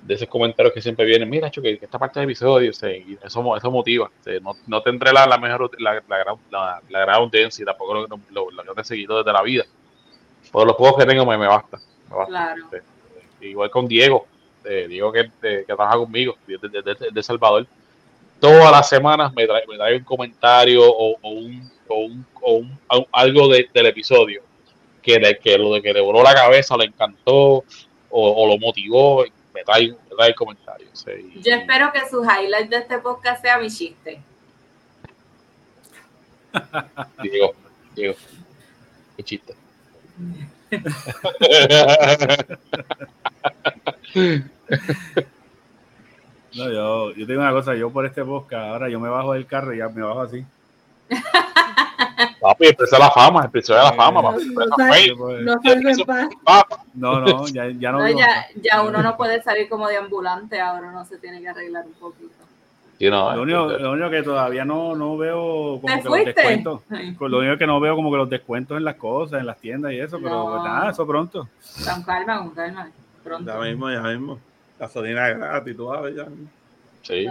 de 0.03 0.13
esos 0.13 0.27
comentarios 0.27 0.73
que 0.73 0.81
siempre 0.81 1.05
vienen. 1.05 1.29
Mira, 1.29 1.49
Chuck, 1.49 1.63
que 1.63 1.79
esta 1.81 1.99
parte 1.99 2.19
del 2.19 2.29
episodio, 2.29 2.67
y 2.71 3.17
eso, 3.23 3.55
eso 3.57 3.71
motiva. 3.71 4.09
no, 4.41 4.53
no 4.67 4.81
tendré 4.81 5.11
la, 5.13 5.25
la 5.27 5.37
mejor, 5.37 5.71
la, 5.79 6.01
la, 6.07 6.17
gran, 6.17 6.35
la, 6.51 6.81
gran 6.89 7.15
audiencia 7.15 7.65
tampoco 7.65 7.93
lo, 7.95 8.07
lo, 8.31 8.51
lo 8.51 8.63
que 8.63 8.73
te 8.75 8.81
he 8.81 8.85
seguido 8.85 9.17
desde 9.17 9.33
la 9.33 9.41
vida. 9.41 9.65
Por 10.51 10.67
los 10.67 10.75
juegos 10.75 10.97
que 10.99 11.05
tengo 11.05 11.25
me, 11.25 11.37
me 11.37 11.47
basta. 11.47 11.77
me 12.09 12.15
basta. 12.17 12.31
Claro. 12.31 12.65
Este, 12.71 13.47
igual 13.47 13.69
con 13.71 13.87
Diego, 13.87 14.27
eh, 14.65 14.85
Diego 14.87 15.11
que, 15.11 15.31
que, 15.41 15.63
trabaja 15.65 15.97
conmigo, 15.97 16.35
de, 16.47 16.57
de, 16.57 16.81
de- 16.81 17.11
de 17.11 17.23
Salvador. 17.23 17.65
Todas 18.41 18.71
las 18.71 18.89
semanas 18.89 19.31
me 19.33 19.45
trae, 19.47 19.63
me 19.67 19.77
trae 19.77 19.95
un 19.97 20.03
comentario 20.03 20.81
o, 20.83 21.15
o 21.21 21.29
un, 21.29 21.71
o 21.87 21.95
un, 21.99 22.25
o 22.41 22.53
un- 22.55 22.77
o 22.89 23.07
algo 23.13 23.47
de- 23.47 23.69
del 23.73 23.85
episodio 23.85 24.41
que, 25.01 25.17
le, 25.19 25.37
que 25.39 25.57
lo 25.57 25.73
de 25.75 25.81
que 25.81 25.93
le 25.93 26.01
voló 26.01 26.21
la 26.23 26.33
cabeza, 26.33 26.75
le 26.75 26.85
encantó 26.85 27.33
o, 27.33 27.63
o 28.09 28.47
lo 28.47 28.57
motivó, 28.57 29.23
me 29.53 29.63
trae, 29.63 29.89
me 29.89 30.15
trae 30.17 30.33
comentarios. 30.35 31.05
y- 31.33 31.41
Yo 31.41 31.53
espero 31.53 31.91
que 31.93 32.01
su 32.09 32.21
highlight 32.23 32.69
de 32.69 32.77
este 32.77 32.97
podcast 32.97 33.41
sea 33.41 33.57
mi 33.59 33.69
chiste. 33.69 34.19
Diego, 37.21 37.53
Diego, 37.95 38.15
qué 39.17 39.23
chiste. 39.23 39.55
No, 46.55 46.69
yo, 46.71 47.11
yo 47.13 47.25
tengo 47.27 47.41
una 47.41 47.51
cosa, 47.51 47.75
yo 47.75 47.89
por 47.89 48.05
este 48.05 48.23
podcast, 48.23 48.65
ahora 48.65 48.89
yo 48.89 48.99
me 48.99 49.09
bajo 49.09 49.33
del 49.33 49.45
carro 49.45 49.73
y 49.73 49.77
ya 49.77 49.89
me 49.89 50.01
bajo 50.01 50.21
así. 50.21 50.45
Papi, 52.41 52.67
empezó 52.67 52.97
la 52.97 53.11
fama, 53.11 53.45
empezó 53.45 53.73
la 53.73 53.93
fama, 53.93 54.21
papi. 54.21 54.45
No, 54.45 54.65
no, 54.65 54.75
Pues, 54.77 55.41
No 55.43 55.53
salgo 55.63 55.89
en 55.89 55.99
paz. 56.05 56.29
papa. 56.43 56.83
No, 56.93 57.19
no, 57.19 57.47
ya, 57.47 57.69
ya 57.69 57.91
no. 57.91 57.99
No, 57.99 58.09
ya, 58.09 58.47
ya 58.61 58.81
uno 58.81 59.01
no 59.01 59.15
puede 59.15 59.41
salir 59.43 59.69
como 59.69 59.87
de 59.87 59.97
ambulante, 59.97 60.59
ahora 60.59 60.89
uno 60.89 61.05
se 61.05 61.17
tiene 61.17 61.39
que 61.41 61.49
arreglar 61.49 61.85
un 61.85 61.93
poquito. 61.93 62.33
Sí, 62.97 63.09
no, 63.09 63.35
Lo 63.35 63.41
único, 63.41 63.71
este, 63.71 63.83
lo 63.83 63.91
único 63.93 64.09
que 64.11 64.23
todavía 64.23 64.63
no, 64.65 64.95
no 64.95 65.17
veo 65.17 65.79
como 65.81 65.87
¿Te 65.87 66.01
que 66.01 66.09
los 66.09 66.25
descuentos. 66.25 66.81
Ay, 66.89 67.17
Lo 67.19 67.39
único 67.39 67.57
que 67.57 67.67
no 67.67 67.79
veo 67.79 67.95
como 67.95 68.11
que 68.11 68.17
los 68.17 68.29
descuentos 68.29 68.77
en 68.77 68.83
las 68.83 68.95
cosas, 68.95 69.39
en 69.39 69.47
las 69.47 69.57
tiendas 69.57 69.91
y 69.93 69.99
eso, 69.99 70.19
pero 70.21 70.49
pues 70.49 70.63
nada, 70.63 70.91
eso 70.91 71.07
pronto. 71.07 71.47
Con 71.83 72.03
calma, 72.03 72.39
con 72.39 72.49
calma. 72.51 72.91
Pronto. 73.23 73.51
Ya 73.51 73.59
mismo, 73.59 73.89
ya 73.89 74.01
mismo. 74.01 74.39
Gasolina 74.81 75.29
gratis, 75.29 75.77
tú 75.77 75.89
sabes, 75.93 76.15
ya. 76.15 76.25
sí. 77.03 77.27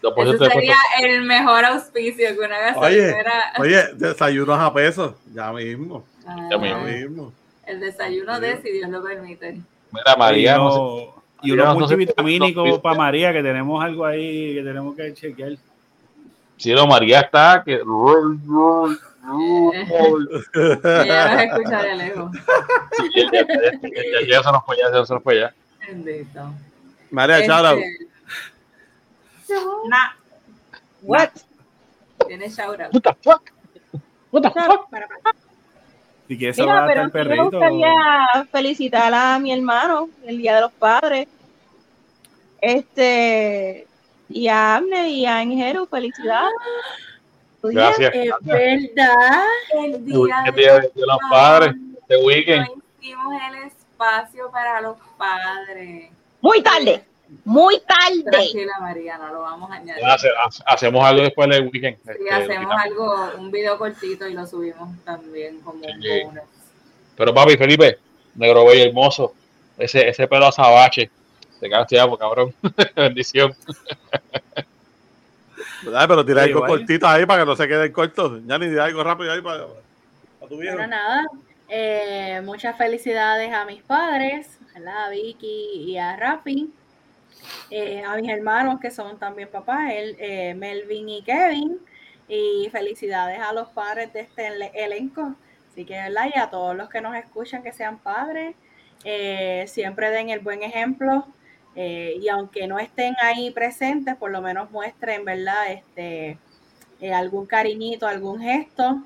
Te- 0.00 0.38
sería 0.50 0.74
el 1.00 1.22
mejor 1.22 1.64
auspicio 1.64 2.28
que 2.34 2.38
una 2.40 2.58
gasolinera. 2.58 3.52
Oye, 3.58 3.84
desayunos 3.94 4.58
a 4.58 4.72
pesos, 4.72 5.14
ya 5.32 5.52
mismo. 5.52 6.04
Ah, 6.26 6.48
ya 6.50 6.58
mismo. 6.58 6.80
mismo. 6.80 7.32
el 7.66 7.78
desayuno 7.80 8.40
de, 8.40 8.60
si 8.62 8.72
Dios 8.72 8.90
lo 8.90 9.02
permite. 9.02 9.60
Mira, 9.92 10.16
María, 10.18 10.54
y 10.56 10.58
no 10.58 10.72
sé- 10.72 10.78
uno- 10.80 11.22
y 11.42 11.48
María, 11.50 11.64
unos 11.64 11.74
no 11.74 11.80
multivitamínicos 11.80 12.68
no- 12.68 12.82
para 12.82 12.96
María, 12.96 13.32
que 13.32 13.42
tenemos 13.42 13.84
algo 13.84 14.04
ahí 14.06 14.54
que 14.54 14.62
tenemos 14.62 14.96
que 14.96 15.14
chequear. 15.14 15.52
Sí, 16.56 16.72
no, 16.72 16.86
María 16.86 17.20
está 17.20 17.62
que. 17.64 17.80
Ella 19.24 21.34
nos 21.34 21.42
escucha 21.42 21.82
de 21.82 21.94
lejos. 21.94 22.32
Sí, 22.96 23.10
ya, 23.14 23.22
ya, 23.32 23.46
ya, 23.46 24.20
ya, 24.20 24.26
ya 24.28 24.42
se 24.42 24.52
nos 24.52 24.64
fue, 24.64 24.76
ya, 24.76 24.90
ya 24.92 25.06
se 25.06 25.14
nos 25.14 25.22
fue 25.22 25.40
ya. 25.40 25.54
Bendito. 25.86 26.52
María, 27.10 27.38
Este, 27.38 27.48
shout 27.48 27.64
out. 27.66 27.78
Nah, 29.88 30.12
What? 31.02 31.30
tiene 32.26 32.48
shout 32.48 32.80
out. 32.80 32.92
What 32.94 33.02
the 33.02 33.14
fuck? 33.22 33.50
What 34.30 34.42
the 34.42 34.50
fuck? 34.50 34.88
Si 36.28 36.38
quieres 36.38 36.58
Mira, 36.58 36.72
saludar 36.88 36.90
pero 36.94 37.02
hasta 37.02 37.18
el 37.20 37.24
sí 37.24 37.28
me 37.28 37.36
perrito. 37.36 37.58
gustaría 37.58 38.46
felicitar 38.50 39.14
a 39.14 39.38
mi 39.38 39.52
hermano 39.52 40.08
el 40.24 40.38
Día 40.38 40.54
de 40.56 40.60
los 40.62 40.72
Padres. 40.72 41.28
Este, 42.60 43.86
y 44.28 44.48
a 44.48 44.76
Amne 44.76 45.10
y 45.10 45.26
a 45.26 45.42
Ingeru, 45.42 45.86
felicidades. 45.86 46.52
Gracias. 47.62 48.12
Es 48.14 48.30
verdad. 48.42 49.44
El 49.84 50.04
día 50.04 50.42
¿Qué 50.44 50.52
día 50.52 50.74
de 50.80 50.90
los 50.96 51.18
padres? 51.30 51.74
Este 52.00 52.16
weekend. 52.16 52.66
No 52.66 52.82
hicimos 53.00 53.34
el 53.48 53.54
espacio 53.66 54.50
para 54.50 54.80
los 54.80 54.96
padres. 55.16 56.10
Muy 56.40 56.62
tarde, 56.62 57.04
muy 57.44 57.80
tarde. 57.86 58.22
Tranquila, 58.30 58.72
María, 58.80 59.16
no 59.18 59.28
lo 59.32 59.42
vamos 59.42 59.70
a 59.70 59.74
añadir. 59.74 60.04
Hace- 60.04 60.28
hace- 60.44 60.62
hacemos 60.66 61.04
algo 61.04 61.22
después 61.22 61.48
del 61.48 61.68
weekend. 61.68 61.96
Sí, 62.04 62.10
Este, 62.10 62.30
hacemos 62.34 62.74
algo, 62.76 63.30
un 63.38 63.50
video 63.50 63.78
cortito 63.78 64.26
y 64.26 64.34
lo 64.34 64.46
subimos 64.46 64.88
también 65.04 65.60
como 65.60 65.84
un 65.86 66.02
Sí. 66.02 66.22
Pero 67.16 67.32
papi, 67.34 67.56
Felipe, 67.56 67.98
negro 68.34 68.64
bello 68.66 68.84
hermoso, 68.84 69.34
ese, 69.78 70.08
ese 70.08 70.26
pelo 70.26 70.46
azabache, 70.46 71.10
te 71.60 71.68
quedaste 71.68 71.94
ya, 71.96 72.06
cabrón. 72.18 72.52
Bendición. 72.96 73.54
¿Verdad? 75.82 76.04
Pero 76.08 76.24
tira 76.24 76.42
algo 76.42 76.60
cortito 76.66 77.06
ahí 77.06 77.26
para 77.26 77.42
que 77.42 77.46
no 77.46 77.56
se 77.56 77.68
quede 77.68 77.92
corto. 77.92 78.40
Ya 78.46 78.58
ni 78.58 78.68
diga 78.68 78.84
algo 78.84 79.02
rápido 79.04 79.32
ahí 79.32 79.40
para, 79.40 79.66
para 80.38 80.48
tu 80.48 80.56
viejo. 80.58 80.76
Bueno, 80.76 80.88
nada. 80.90 81.24
eh, 81.68 82.40
muchas 82.44 82.76
felicidades 82.76 83.52
a 83.52 83.64
mis 83.64 83.82
padres, 83.82 84.58
¿verdad? 84.74 85.06
a 85.06 85.10
Vicky 85.10 85.70
y 85.86 85.98
a 85.98 86.16
Rafi. 86.16 86.70
eh, 87.70 88.02
a 88.06 88.14
mis 88.16 88.28
hermanos 88.30 88.78
que 88.80 88.90
son 88.90 89.18
también 89.18 89.48
papás, 89.48 89.90
él, 89.92 90.16
eh, 90.18 90.54
Melvin 90.54 91.08
y 91.08 91.22
Kevin. 91.22 91.78
Y 92.28 92.68
felicidades 92.70 93.38
a 93.40 93.52
los 93.52 93.68
padres 93.68 94.12
de 94.12 94.20
este 94.20 94.46
ele- 94.46 94.70
elenco. 94.74 95.34
Así 95.70 95.84
que, 95.84 95.94
¿verdad? 95.94 96.26
Y 96.34 96.38
a 96.38 96.48
todos 96.50 96.76
los 96.76 96.88
que 96.88 97.00
nos 97.00 97.14
escuchan 97.16 97.62
que 97.62 97.72
sean 97.72 97.98
padres, 97.98 98.54
eh, 99.04 99.64
siempre 99.68 100.10
den 100.10 100.30
el 100.30 100.40
buen 100.40 100.62
ejemplo. 100.62 101.26
Eh, 101.76 102.14
y 102.20 102.28
aunque 102.28 102.66
no 102.66 102.78
estén 102.78 103.14
ahí 103.22 103.50
presentes, 103.50 104.16
por 104.16 104.30
lo 104.30 104.40
menos 104.42 104.70
muestren, 104.70 105.24
¿verdad? 105.24 105.72
Este, 105.72 106.38
eh, 107.00 107.12
algún 107.14 107.46
cariñito, 107.46 108.06
algún 108.06 108.40
gesto 108.40 109.02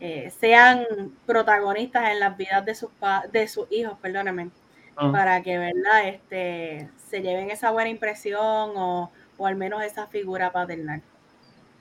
eh, 0.00 0.30
sean 0.38 0.84
protagonistas 1.26 2.10
en 2.10 2.20
las 2.20 2.36
vidas 2.36 2.64
de 2.64 2.74
sus 2.74 2.90
pa- 2.98 3.24
de 3.32 3.46
sus 3.48 3.70
hijos, 3.70 3.96
perdónenme, 4.00 4.50
Ah. 4.96 5.10
para 5.12 5.40
que 5.42 5.56
verdad 5.58 6.06
este 6.08 6.88
se 7.08 7.22
lleven 7.22 7.50
esa 7.50 7.70
buena 7.70 7.88
impresión 7.88 8.72
o, 8.76 9.10
o 9.38 9.46
al 9.46 9.54
menos 9.56 9.82
esa 9.82 10.06
figura 10.08 10.50
paternal. 10.52 11.00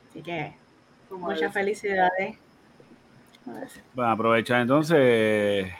Así 0.10 0.22
que 0.22 0.54
muchas 1.10 1.52
felicidades. 1.52 2.38
Bueno, 3.94 4.12
aprovechar 4.12 4.62
entonces 4.62 5.72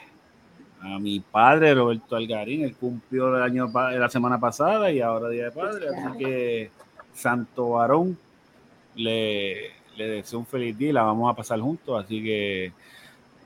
a 0.82 0.98
mi 0.98 1.20
padre, 1.20 1.74
Roberto 1.74 2.16
Algarín, 2.16 2.64
él 2.64 2.74
cumplió 2.74 3.36
el 3.36 3.42
año 3.42 3.70
la 3.72 4.08
semana 4.08 4.38
pasada 4.40 4.90
y 4.90 5.00
ahora 5.00 5.28
Día 5.28 5.44
de 5.44 5.50
Padre, 5.52 5.86
así 5.88 6.18
que 6.18 6.70
Santo 7.14 7.70
Varón 7.70 8.18
le, 8.96 9.70
le 9.96 10.08
deseo 10.08 10.40
un 10.40 10.46
feliz 10.46 10.76
día 10.76 10.90
y 10.90 10.92
la 10.92 11.02
vamos 11.02 11.30
a 11.30 11.36
pasar 11.36 11.60
juntos, 11.60 12.04
así 12.04 12.22
que 12.22 12.72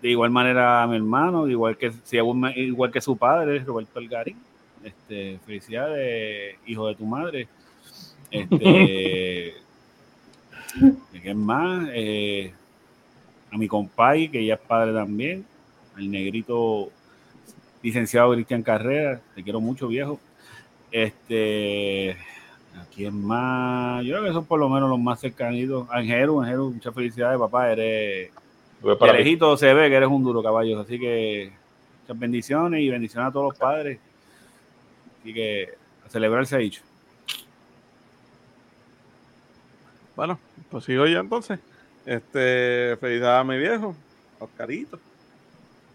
de 0.01 0.11
igual 0.11 0.31
manera 0.31 0.83
a 0.83 0.87
mi 0.87 0.97
hermano, 0.97 1.47
igual 1.49 1.77
que, 1.77 1.93
igual 2.57 2.91
que 2.91 3.01
su 3.01 3.17
padre, 3.17 3.59
Roberto 3.61 3.99
Algarín, 3.99 4.39
este, 4.83 5.39
felicidades, 5.45 6.57
hijo 6.67 6.87
de 6.89 6.95
tu 6.95 7.05
madre. 7.05 7.49
Este, 8.31 9.55
¿de 11.13 11.21
¿qué 11.23 11.35
más? 11.35 11.89
Eh, 11.93 12.53
a 13.51 13.59
mi 13.59 13.69
compay, 13.69 14.29
que 14.29 14.45
ya 14.45 14.55
es 14.55 14.61
padre 14.61 14.93
también, 14.93 15.45
al 15.97 16.11
negrito 16.11 16.91
licenciado 17.87 18.33
Cristian 18.33 18.65
Carrera, 18.65 19.21
te 19.37 19.45
quiero 19.45 19.61
mucho, 19.61 19.87
viejo. 19.87 20.19
Este, 20.91 22.17
¿a 22.75 22.85
quién 22.93 23.25
más? 23.25 24.05
Yo 24.05 24.15
creo 24.15 24.25
que 24.25 24.33
son 24.33 24.45
por 24.45 24.59
lo 24.59 24.69
menos 24.69 24.91
los 24.91 24.99
más 24.99 25.21
cercanitos. 25.21 25.87
Angelo, 25.93 26.41
Angelo, 26.41 26.71
muchas 26.71 26.93
felicidades, 26.93 27.39
papá, 27.39 27.71
eres, 27.71 28.33
de 28.83 28.97
para 28.97 29.13
lejito 29.13 29.57
se 29.57 29.73
ve 29.73 29.89
que 29.89 29.95
eres 29.95 30.09
un 30.09 30.25
duro 30.25 30.43
caballo, 30.43 30.81
así 30.81 30.99
que 30.99 31.53
muchas 32.01 32.19
bendiciones 32.19 32.81
y 32.81 32.91
bendiciones 32.91 33.29
a 33.29 33.33
todos 33.33 33.53
los 33.53 33.57
padres. 33.59 34.01
Así 35.21 35.33
que 35.33 35.69
a 36.05 36.09
celebrar 36.09 36.45
se 36.45 36.57
ha 36.57 36.59
dicho. 36.59 36.83
Bueno, 40.17 40.41
pues 40.73 40.85
sigo 40.85 41.07
yo 41.07 41.21
entonces. 41.21 41.61
Este, 42.05 42.97
felicidades 42.97 43.41
a 43.41 43.45
mi 43.45 43.59
viejo, 43.59 43.95
Oscarito. 44.41 44.99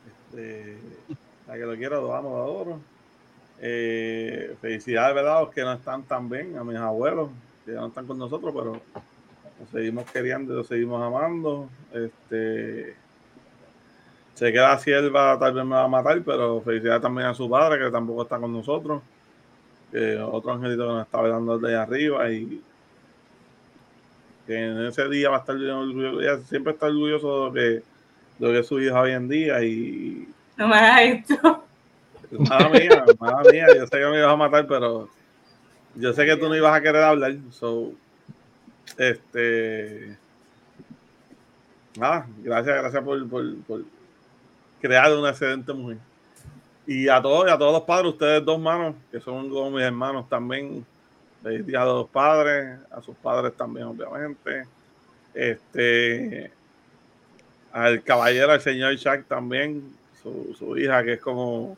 Este, 0.07 0.77
que 1.53 1.65
lo 1.65 1.75
quiero, 1.75 2.01
lo 2.01 2.15
amo, 2.15 2.29
lo 2.29 2.43
adoro. 2.43 2.79
Eh, 3.59 4.55
felicidades, 4.59 5.15
¿verdad? 5.15 5.41
Los 5.41 5.53
que 5.53 5.61
no 5.61 5.73
están 5.73 6.03
tan 6.03 6.29
bien, 6.29 6.57
a 6.57 6.63
mis 6.63 6.77
abuelos, 6.77 7.29
que 7.65 7.73
ya 7.73 7.79
no 7.79 7.87
están 7.87 8.07
con 8.07 8.17
nosotros, 8.17 8.53
pero 8.55 8.81
los 9.59 9.69
seguimos 9.71 10.09
queriendo 10.11 10.55
los 10.55 10.67
seguimos 10.67 11.01
amando. 11.03 11.69
Este, 11.93 12.95
sé 14.33 14.51
que 14.51 14.57
la 14.57 14.77
sierva 14.79 15.37
tal 15.37 15.53
vez 15.53 15.63
me 15.63 15.75
va 15.75 15.83
a 15.83 15.87
matar, 15.87 16.21
pero 16.23 16.61
felicidades 16.61 17.01
también 17.01 17.27
a 17.27 17.33
su 17.33 17.49
padre, 17.49 17.83
que 17.83 17.91
tampoco 17.91 18.23
está 18.23 18.39
con 18.39 18.51
nosotros. 18.51 19.01
Otro 20.31 20.53
angelito 20.53 20.87
que 20.87 20.93
nos 20.93 21.05
está 21.05 21.21
velando 21.21 21.59
desde 21.59 21.75
arriba 21.75 22.31
y 22.31 22.63
que 24.47 24.55
en 24.55 24.85
ese 24.85 25.07
día 25.09 25.29
va 25.29 25.37
a 25.37 25.39
estar 25.41 25.55
orgulloso, 25.55 26.43
siempre 26.45 26.73
está 26.73 26.87
orgulloso 26.87 27.51
de 27.51 27.83
lo 28.39 28.47
que, 28.47 28.47
de 28.47 28.53
que 28.53 28.59
es 28.59 28.67
su 28.67 28.79
hija 28.79 29.01
hoy 29.01 29.11
en 29.11 29.27
día 29.27 29.63
y 29.63 30.27
No 30.61 30.67
me 30.67 30.75
hagas 30.75 31.01
esto. 31.01 31.65
Mala 32.37 32.69
mía, 32.69 33.03
mala 33.19 33.51
mía, 33.51 33.65
yo 33.75 33.87
sé 33.87 33.97
que 33.97 34.05
me 34.05 34.19
ibas 34.19 34.31
a 34.31 34.35
matar, 34.35 34.67
pero 34.67 35.09
yo 35.95 36.13
sé 36.13 36.23
que 36.23 36.37
tú 36.37 36.47
no 36.47 36.55
ibas 36.55 36.77
a 36.77 36.81
querer 36.81 37.01
hablar. 37.01 37.33
So, 37.49 37.93
este. 38.95 40.15
Nada, 41.97 42.27
gracias, 42.43 42.77
gracias 42.77 43.03
por, 43.03 43.27
por, 43.27 43.57
por 43.63 43.81
crear 44.79 45.11
una 45.17 45.31
excelente 45.31 45.73
mujer. 45.73 45.97
Y 46.85 47.09
a 47.09 47.19
todos, 47.19 47.47
y 47.47 47.49
a 47.49 47.57
todos 47.57 47.73
los 47.73 47.81
padres, 47.81 48.11
ustedes 48.11 48.45
dos 48.45 48.59
manos, 48.59 48.93
que 49.11 49.19
son 49.19 49.49
como 49.49 49.71
mis 49.71 49.83
hermanos 49.83 50.29
también, 50.29 50.85
a 51.43 51.85
los 51.85 52.07
padres, 52.09 52.77
a 52.91 53.01
sus 53.01 53.15
padres 53.15 53.57
también, 53.57 53.87
obviamente. 53.87 54.67
Este, 55.33 56.51
al 57.71 58.03
caballero, 58.03 58.51
al 58.51 58.61
señor 58.61 58.93
Shaq 58.93 59.25
también, 59.25 59.99
su, 60.23 60.55
su 60.57 60.77
hija, 60.77 61.03
que 61.03 61.13
es 61.13 61.21
como, 61.21 61.77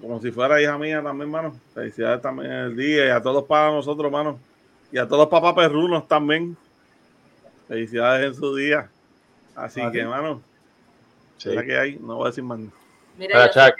como 0.00 0.20
si 0.20 0.30
fuera 0.32 0.60
hija 0.60 0.76
mía 0.78 1.02
también, 1.02 1.30
mano. 1.30 1.54
Felicidades 1.74 2.20
también 2.22 2.50
en 2.50 2.58
el 2.58 2.76
día 2.76 3.06
y 3.06 3.10
a 3.10 3.22
todos 3.22 3.44
para 3.44 3.70
nosotros, 3.70 4.10
mano. 4.10 4.38
Y 4.90 4.98
a 4.98 5.04
todos 5.06 5.20
los 5.20 5.28
papás 5.28 5.54
perrunos 5.54 6.06
también. 6.08 6.56
Felicidades 7.68 8.26
en 8.26 8.34
su 8.34 8.54
día. 8.56 8.90
Así 9.54 9.80
Ah, 9.80 9.90
que, 9.92 10.00
sí. 10.00 10.06
mano, 10.06 10.42
Sí. 11.38 11.50
que 11.66 11.76
hay, 11.76 11.98
no 11.98 12.16
voy 12.16 12.26
a 12.26 12.28
decir 12.30 12.44
más 12.44 12.58
nada. 12.58 12.72
Mira, 13.18 13.50
Chuck, 13.50 13.74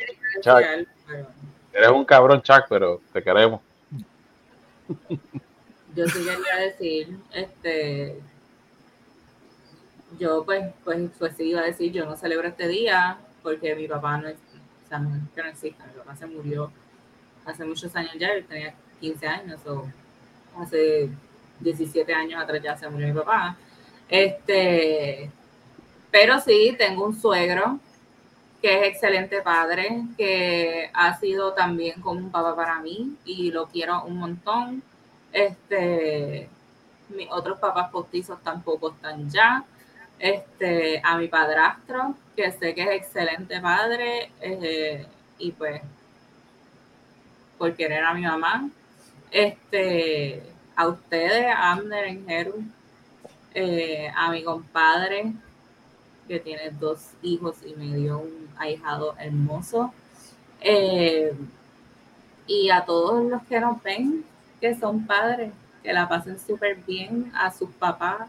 Eres 1.72 1.88
un 1.90 2.04
cabrón, 2.04 2.42
Chuck, 2.42 2.64
pero 2.68 3.00
te 3.12 3.22
queremos. 3.22 3.60
Yo 5.94 6.06
sí 6.06 6.18
quería 6.18 6.56
decir, 6.66 7.16
este, 7.32 8.18
yo 10.18 10.44
pues, 10.44 10.72
pues, 10.84 11.10
pues 11.18 11.36
sí 11.36 11.44
iba 11.50 11.60
a 11.60 11.64
decir, 11.64 11.92
yo 11.92 12.04
no 12.04 12.16
celebro 12.16 12.48
este 12.48 12.68
día 12.68 13.18
porque 13.42 13.74
mi 13.74 13.88
papá 13.88 14.18
no 14.18 14.28
es, 14.28 14.36
o 14.36 14.88
sea, 14.88 14.98
no 14.98 15.14
es 15.14 15.22
que 15.34 15.42
no 15.42 15.48
exista, 15.48 15.86
mi 15.86 15.98
papá 15.98 16.16
se 16.16 16.26
murió 16.26 16.70
hace 17.44 17.64
muchos 17.64 17.94
años 17.96 18.14
ya, 18.18 18.28
él 18.28 18.46
tenía 18.46 18.74
15 19.00 19.26
años, 19.26 19.60
o 19.66 19.86
hace 20.60 21.10
17 21.60 22.14
años 22.14 22.42
atrás 22.42 22.62
ya 22.62 22.76
se 22.76 22.88
murió 22.88 23.08
mi 23.08 23.14
papá. 23.14 23.56
Este, 24.08 25.30
pero 26.10 26.40
sí, 26.40 26.74
tengo 26.78 27.06
un 27.06 27.18
suegro 27.18 27.80
que 28.60 28.80
es 28.80 28.94
excelente 28.94 29.42
padre, 29.42 30.04
que 30.16 30.88
ha 30.94 31.18
sido 31.18 31.52
también 31.52 32.00
como 32.00 32.20
un 32.20 32.30
papá 32.30 32.54
para 32.54 32.80
mí 32.80 33.16
y 33.24 33.50
lo 33.50 33.66
quiero 33.66 34.04
un 34.04 34.18
montón. 34.18 34.82
Este, 35.32 36.48
mis 37.08 37.28
otros 37.30 37.58
papás 37.58 37.90
postizos 37.90 38.40
tampoco 38.42 38.90
están 38.90 39.28
ya. 39.30 39.64
Este, 40.22 41.02
a 41.02 41.18
mi 41.18 41.26
padrastro, 41.26 42.14
que 42.36 42.52
sé 42.52 42.76
que 42.76 42.82
es 42.82 42.90
excelente 42.90 43.60
padre, 43.60 44.30
eh, 44.40 45.04
y 45.38 45.50
pues 45.50 45.82
por 47.58 47.74
querer 47.74 48.04
a 48.04 48.14
mi 48.14 48.22
mamá. 48.22 48.70
Este, 49.32 50.40
a 50.76 50.86
ustedes, 50.86 51.46
a 51.46 51.72
Amner 51.72 52.04
en 52.04 52.24
eh, 53.54 54.12
a 54.14 54.30
mi 54.30 54.44
compadre, 54.44 55.32
que 56.28 56.38
tiene 56.38 56.70
dos 56.70 57.10
hijos 57.22 57.56
y 57.66 57.74
me 57.74 57.96
dio 57.96 58.20
un 58.20 58.48
ahijado 58.56 59.16
hermoso. 59.18 59.92
Eh, 60.60 61.34
y 62.46 62.70
a 62.70 62.84
todos 62.84 63.24
los 63.24 63.42
que 63.42 63.58
nos 63.58 63.82
ven, 63.82 64.24
que 64.60 64.76
son 64.78 65.04
padres, 65.04 65.52
que 65.82 65.92
la 65.92 66.08
pasen 66.08 66.38
súper 66.38 66.76
bien, 66.76 67.32
a 67.34 67.52
sus 67.52 67.70
papás, 67.70 68.28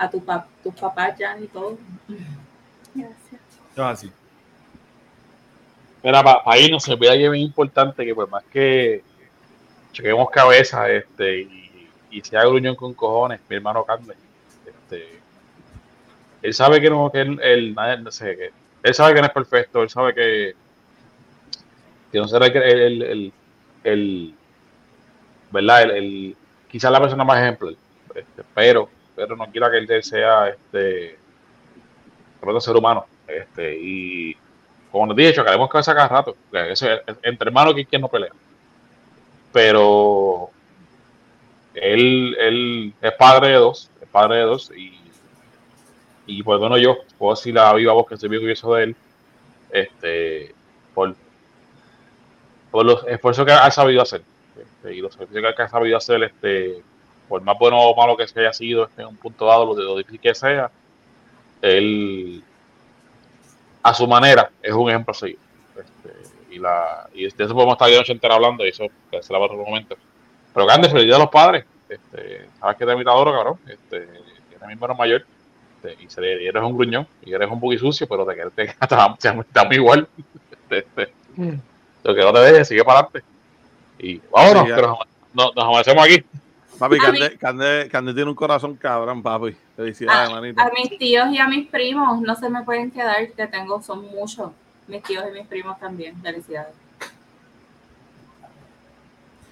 a 0.00 0.10
tu 0.10 0.24
pa- 0.24 0.46
tus 0.62 0.74
papás 0.74 1.16
ya 1.18 1.38
y 1.38 1.46
todo. 1.46 1.76
Gracias. 2.94 3.40
Así. 3.76 4.10
Mira, 6.02 6.22
para 6.22 6.58
ir 6.58 6.70
no 6.70 6.80
se 6.80 6.92
olvida 6.92 7.12
que 7.12 7.26
es 7.26 7.30
bien 7.30 7.44
importante 7.44 8.04
que 8.04 8.14
por 8.14 8.28
más 8.30 8.42
que 8.44 9.02
chequemos 9.92 10.30
cabeza 10.30 10.88
este, 10.90 11.40
y, 11.42 11.88
y 12.10 12.20
sea 12.22 12.40
gruñón 12.46 12.74
con 12.74 12.94
cojones, 12.94 13.40
mi 13.48 13.56
hermano 13.56 13.84
Carmen, 13.84 14.16
este, 14.66 15.20
él 16.42 16.54
sabe 16.54 16.80
que 16.80 16.88
no, 16.88 17.10
que 17.12 17.20
él, 17.20 17.38
él- 17.42 17.74
nadie- 17.74 17.98
no 18.02 18.10
sé, 18.10 18.34
que 18.36 18.50
él 18.82 18.94
sabe 18.94 19.14
que 19.14 19.20
no 19.20 19.26
es 19.26 19.32
perfecto, 19.32 19.82
él 19.82 19.90
sabe 19.90 20.14
que, 20.14 20.54
que 22.10 22.18
no 22.18 22.26
será 22.26 22.46
el, 22.46 22.56
el, 22.56 23.02
el, 23.02 23.32
el- 23.84 24.34
¿verdad? 25.50 25.82
El, 25.82 25.90
el- 25.90 26.36
quizás 26.70 26.90
la 26.90 27.00
persona 27.00 27.24
más 27.24 27.42
ejemplar, 27.42 27.74
este, 28.14 28.42
pero, 28.54 28.88
pero 29.24 29.36
no 29.36 29.46
quiera 29.50 29.70
que 29.70 29.78
él 29.78 30.02
sea 30.02 30.48
este, 30.48 31.18
otro 32.40 32.60
ser 32.60 32.76
humano, 32.76 33.06
este, 33.26 33.76
y 33.78 34.36
como 34.90 35.06
nos 35.06 35.16
dije, 35.16 35.34
chocaremos 35.34 35.68
cabeza 35.68 35.94
cada 35.94 36.08
rato. 36.08 36.36
porque 36.50 36.72
Eso 36.72 36.90
es- 36.90 37.00
entre 37.22 37.48
hermanos, 37.48 37.74
que 37.74 37.84
quien 37.86 38.02
no 38.02 38.08
pelea. 38.08 38.30
Pero 39.52 40.50
él, 41.74 42.36
él 42.38 42.94
es 43.00 43.12
padre 43.12 43.48
de 43.48 43.54
dos, 43.54 43.90
es 44.00 44.08
padre 44.08 44.36
de 44.38 44.42
dos, 44.42 44.72
y, 44.76 44.98
y 46.26 46.42
pues 46.42 46.58
bueno, 46.58 46.78
yo 46.78 46.98
puedo 47.18 47.34
decir 47.34 47.54
la 47.54 47.72
viva 47.74 47.92
voz 47.92 48.06
que 48.06 48.14
estoy 48.14 48.28
bien 48.28 48.40
orgulloso 48.40 48.74
de 48.74 48.84
él, 48.84 48.96
este, 49.70 50.54
por, 50.94 51.14
por 52.70 52.84
los 52.86 53.06
esfuerzos 53.06 53.44
que 53.44 53.52
ha 53.52 53.70
sabido 53.70 54.02
hacer, 54.02 54.22
este, 54.60 54.94
y 54.94 55.00
los 55.00 55.12
esfuerzos 55.12 55.54
que 55.56 55.62
ha 55.62 55.68
sabido 55.68 55.96
hacer, 55.96 56.22
este, 56.24 56.82
por 57.30 57.40
más 57.42 57.56
bueno 57.58 57.78
o 57.80 57.96
malo 57.96 58.14
que 58.16 58.26
se 58.28 58.40
haya 58.40 58.52
sido 58.52 58.90
en 58.98 59.06
un 59.06 59.16
punto 59.16 59.46
dado, 59.46 59.64
lo, 59.64 59.74
de 59.74 59.84
lo 59.84 59.96
difícil 59.96 60.20
que 60.20 60.34
sea, 60.34 60.70
él 61.62 62.42
a 63.82 63.94
su 63.94 64.06
manera 64.06 64.50
es 64.62 64.72
un 64.72 64.90
ejemplo 64.90 65.12
a 65.12 65.14
seguir. 65.14 65.38
Este, 65.76 66.54
y, 66.54 66.58
la, 66.58 67.08
y 67.14 67.22
de 67.22 67.44
eso 67.44 67.54
podemos 67.54 67.74
estar 67.74 67.88
de 67.88 67.96
noche 67.96 68.12
entera 68.12 68.34
hablando 68.34 68.64
y 68.66 68.68
eso 68.70 68.84
que 69.10 69.22
se 69.22 69.32
la 69.32 69.38
va 69.38 69.44
a 69.46 69.48
otro 69.48 69.64
momento. 69.64 69.96
Pero 70.52 70.66
grande, 70.66 70.88
felicidades 70.90 71.16
a 71.20 71.24
los 71.24 71.30
padres. 71.32 71.64
Este, 71.88 72.46
sabes 72.58 72.76
que 72.76 72.84
te 72.84 72.94
adoro, 73.10 73.32
cabrón. 73.32 73.58
Este, 73.66 73.96
eres 73.96 74.66
mi 74.66 74.72
hermano 74.72 74.94
mayor. 74.96 75.24
Este, 75.82 76.02
y, 76.04 76.08
se- 76.10 76.42
y 76.42 76.46
eres 76.46 76.62
un 76.62 76.76
gruñón 76.76 77.06
y 77.24 77.32
eres 77.32 77.48
un 77.50 77.58
poquito 77.60 77.84
sucio, 77.86 78.06
pero 78.06 78.26
te 78.26 78.34
quedas 78.34 78.52
te, 78.56 78.64
estamos 79.46 79.74
igual. 79.74 80.08
Este, 80.70 81.12
lo 82.04 82.14
que 82.14 82.20
no 82.22 82.32
te 82.32 82.38
dejes, 82.40 82.68
sigue 82.68 82.84
para 82.84 83.00
adelante. 83.00 83.24
Y 83.98 84.20
vámonos, 84.30 84.62
Sí, 84.64 84.68
ya. 84.68 84.76
que 84.76 84.82
nos, 84.82 84.98
nos, 85.34 85.56
nos 85.56 85.64
amanecemos 85.64 86.04
aquí. 86.04 86.24
Papi, 86.80 86.96
A 86.96 86.98
Cande, 86.98 87.36
Cande, 87.36 87.88
Cande 87.90 88.14
tiene 88.14 88.30
un 88.30 88.34
corazón 88.34 88.74
cabrón, 88.74 89.22
papi. 89.22 89.54
Felicidades, 89.76 90.30
A, 90.30 90.32
manito. 90.32 90.60
a 90.60 90.70
mis 90.70 90.98
tíos 90.98 91.30
y 91.30 91.36
a 91.38 91.46
mis 91.46 91.68
primos 91.68 92.22
no 92.22 92.34
se 92.34 92.48
me 92.48 92.62
pueden 92.62 92.90
quedar, 92.90 93.30
que 93.30 93.46
tengo, 93.46 93.82
son 93.82 94.06
muchos. 94.06 94.50
Mis 94.88 95.02
tíos 95.02 95.24
y 95.28 95.32
mis 95.38 95.46
primos 95.46 95.78
también. 95.78 96.20
Felicidades. 96.22 96.74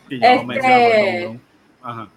Y 0.09 0.25
Este-. 0.25 1.39
Ajá. 1.83 2.09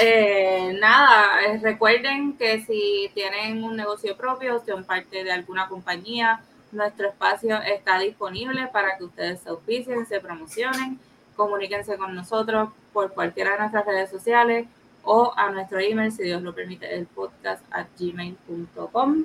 Eh, 0.00 0.76
nada, 0.78 1.42
eh, 1.46 1.58
recuerden 1.62 2.36
que 2.36 2.62
si 2.64 3.10
tienen 3.14 3.64
un 3.64 3.76
negocio 3.76 4.14
propio, 4.16 4.62
son 4.66 4.84
parte 4.84 5.24
de 5.24 5.32
alguna 5.32 5.68
compañía, 5.68 6.40
nuestro 6.70 7.08
espacio 7.08 7.62
está 7.62 7.98
disponible 7.98 8.66
para 8.72 8.98
que 8.98 9.04
ustedes 9.04 9.40
se 9.40 9.48
auspicien, 9.48 10.04
se 10.06 10.20
promocionen, 10.20 10.98
comuníquense 11.36 11.96
con 11.96 12.14
nosotros 12.14 12.70
por 12.92 13.12
cualquiera 13.12 13.52
de 13.52 13.58
nuestras 13.58 13.86
redes 13.86 14.10
sociales 14.10 14.66
o 15.02 15.32
a 15.36 15.50
nuestro 15.50 15.78
email, 15.78 16.12
si 16.12 16.22
Dios 16.24 16.42
lo 16.42 16.54
permite, 16.54 16.94
el 16.94 17.06
podcast 17.06 17.62
at 17.70 17.86
gmail.com. 17.98 19.24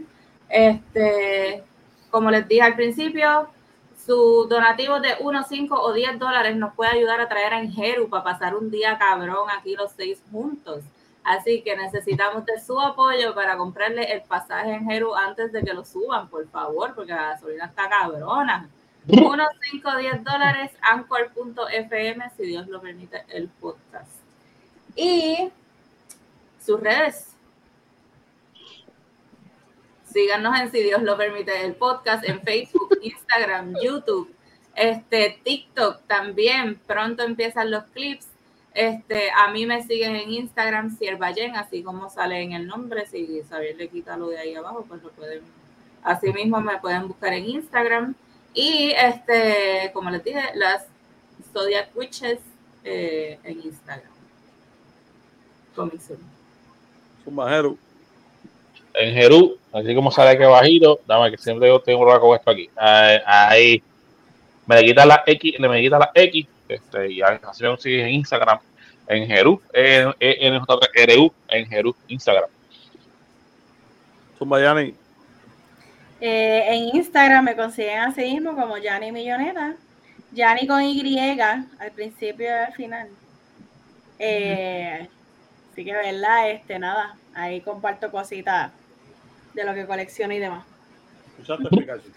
Este, 0.49 1.63
como 2.09 2.31
les 2.31 2.47
dije 2.47 2.61
al 2.61 2.75
principio, 2.75 3.49
su 4.05 4.47
donativo 4.49 4.99
de 4.99 5.15
1, 5.19 5.43
5 5.43 5.81
o 5.81 5.93
10 5.93 6.19
dólares 6.19 6.55
nos 6.55 6.73
puede 6.73 6.91
ayudar 6.91 7.21
a 7.21 7.29
traer 7.29 7.53
a 7.53 7.63
Ingeru 7.63 8.09
para 8.09 8.23
pasar 8.23 8.55
un 8.55 8.71
día 8.71 8.97
cabrón 8.97 9.49
aquí 9.49 9.75
los 9.75 9.91
seis 9.91 10.21
juntos. 10.31 10.83
Así 11.23 11.61
que 11.61 11.75
necesitamos 11.75 12.45
de 12.45 12.59
su 12.59 12.79
apoyo 12.79 13.35
para 13.35 13.57
comprarle 13.57 14.11
el 14.11 14.21
pasaje 14.21 14.73
en 14.73 14.85
Jeru 14.85 15.13
antes 15.15 15.51
de 15.51 15.61
que 15.61 15.73
lo 15.73 15.85
suban, 15.85 16.27
por 16.29 16.47
favor, 16.49 16.95
porque 16.95 17.11
la 17.11 17.33
gasolina 17.33 17.65
está 17.65 17.87
cabrona. 17.87 18.67
1, 19.07 19.43
5, 19.71 19.97
10 19.97 20.23
dólares, 20.23 20.71
anchor.fm, 20.81 22.29
si 22.37 22.43
Dios 22.43 22.67
lo 22.67 22.81
permite, 22.81 23.23
el 23.29 23.47
podcast. 23.47 24.11
Y 24.95 25.51
sus 26.63 26.79
redes. 26.79 27.35
Síganos 30.11 30.59
en 30.59 30.71
Si 30.71 30.81
Dios 30.81 31.01
lo 31.03 31.17
permite 31.17 31.65
el 31.65 31.75
podcast 31.75 32.27
en 32.27 32.41
Facebook, 32.41 32.97
Instagram, 33.01 33.75
YouTube, 33.81 34.33
este, 34.75 35.39
TikTok 35.43 36.01
también. 36.07 36.79
Pronto 36.87 37.23
empiezan 37.23 37.71
los 37.71 37.83
clips. 37.85 38.27
Este, 38.73 39.29
a 39.31 39.51
mí 39.51 39.65
me 39.65 39.83
siguen 39.83 40.15
en 40.15 40.31
Instagram, 40.31 40.95
Siervayen, 40.97 41.55
así 41.55 41.83
como 41.83 42.09
sale 42.09 42.41
en 42.41 42.53
el 42.53 42.67
nombre. 42.67 43.05
Si 43.05 43.41
Xavier 43.47 43.75
le 43.75 43.89
quita 43.89 44.17
lo 44.17 44.29
de 44.29 44.39
ahí 44.39 44.55
abajo, 44.55 44.85
pues 44.87 45.01
lo 45.03 45.09
pueden. 45.11 45.41
Así 46.03 46.31
mismo 46.31 46.61
me 46.61 46.77
pueden 46.79 47.07
buscar 47.07 47.33
en 47.33 47.45
Instagram. 47.45 48.15
Y 48.53 48.91
este, 48.91 49.91
como 49.93 50.09
les 50.09 50.23
dije, 50.23 50.41
las 50.55 50.85
Zodiac 51.53 51.89
Witches 51.95 52.39
eh, 52.83 53.39
en 53.43 53.61
Instagram. 53.63 54.11
Coming 55.75 55.99
soon. 55.99 56.19
Zumbajero. 57.23 57.77
En 58.93 59.13
Jerú, 59.13 59.57
así 59.71 59.93
como 59.93 60.11
sale 60.11 60.31
aquí 60.31 60.43
bajito, 60.43 60.99
dame 61.05 61.31
que 61.31 61.37
siempre 61.37 61.67
yo 61.67 61.79
tengo 61.79 62.01
un 62.01 62.19
con 62.19 62.35
esto 62.35 62.51
aquí. 62.51 62.69
Ahí, 62.75 63.17
ahí. 63.25 63.83
me 64.65 64.75
le 64.75 64.85
quita 64.85 65.05
la 65.05 65.23
X, 65.25 65.55
le 65.59 65.69
me 65.69 65.79
quita 65.79 65.99
la 65.99 66.11
X, 66.13 66.47
este, 66.67 67.11
y 67.11 67.21
así 67.21 67.63
me 67.63 67.69
consigues 67.69 68.03
en 68.05 68.13
Instagram, 68.15 68.59
en 69.07 69.27
Jerú, 69.27 69.61
en, 69.71 70.13
en, 70.19 70.55
en, 70.55 71.31
en 71.49 71.65
Jerú, 71.67 71.95
Instagram. 72.07 72.49
Zumbayani. 74.39 74.95
Eh, 76.21 76.65
en 76.67 76.95
Instagram 76.97 77.45
me 77.45 77.55
consiguen 77.55 77.99
así 77.99 78.21
mismo 78.21 78.55
como 78.55 78.77
Yani 78.77 79.11
Milloneta. 79.11 79.75
Yani 80.31 80.67
con 80.67 80.83
Y 80.83 81.29
al 81.39 81.91
principio 81.95 82.45
y 82.45 82.49
al 82.49 82.73
final. 82.73 83.07
Eh, 84.19 85.07
así 85.71 85.85
que, 85.85 85.93
¿verdad? 85.93 86.51
Este, 86.51 86.77
nada, 86.77 87.15
ahí 87.33 87.61
comparto 87.61 88.11
cositas 88.11 88.71
de 89.53 89.63
lo 89.63 89.73
que 89.73 89.85
colecciono 89.85 90.33
y 90.33 90.39
demás. 90.39 90.65
¿Escuchaste 91.39 91.69
Pikachu? 91.69 92.09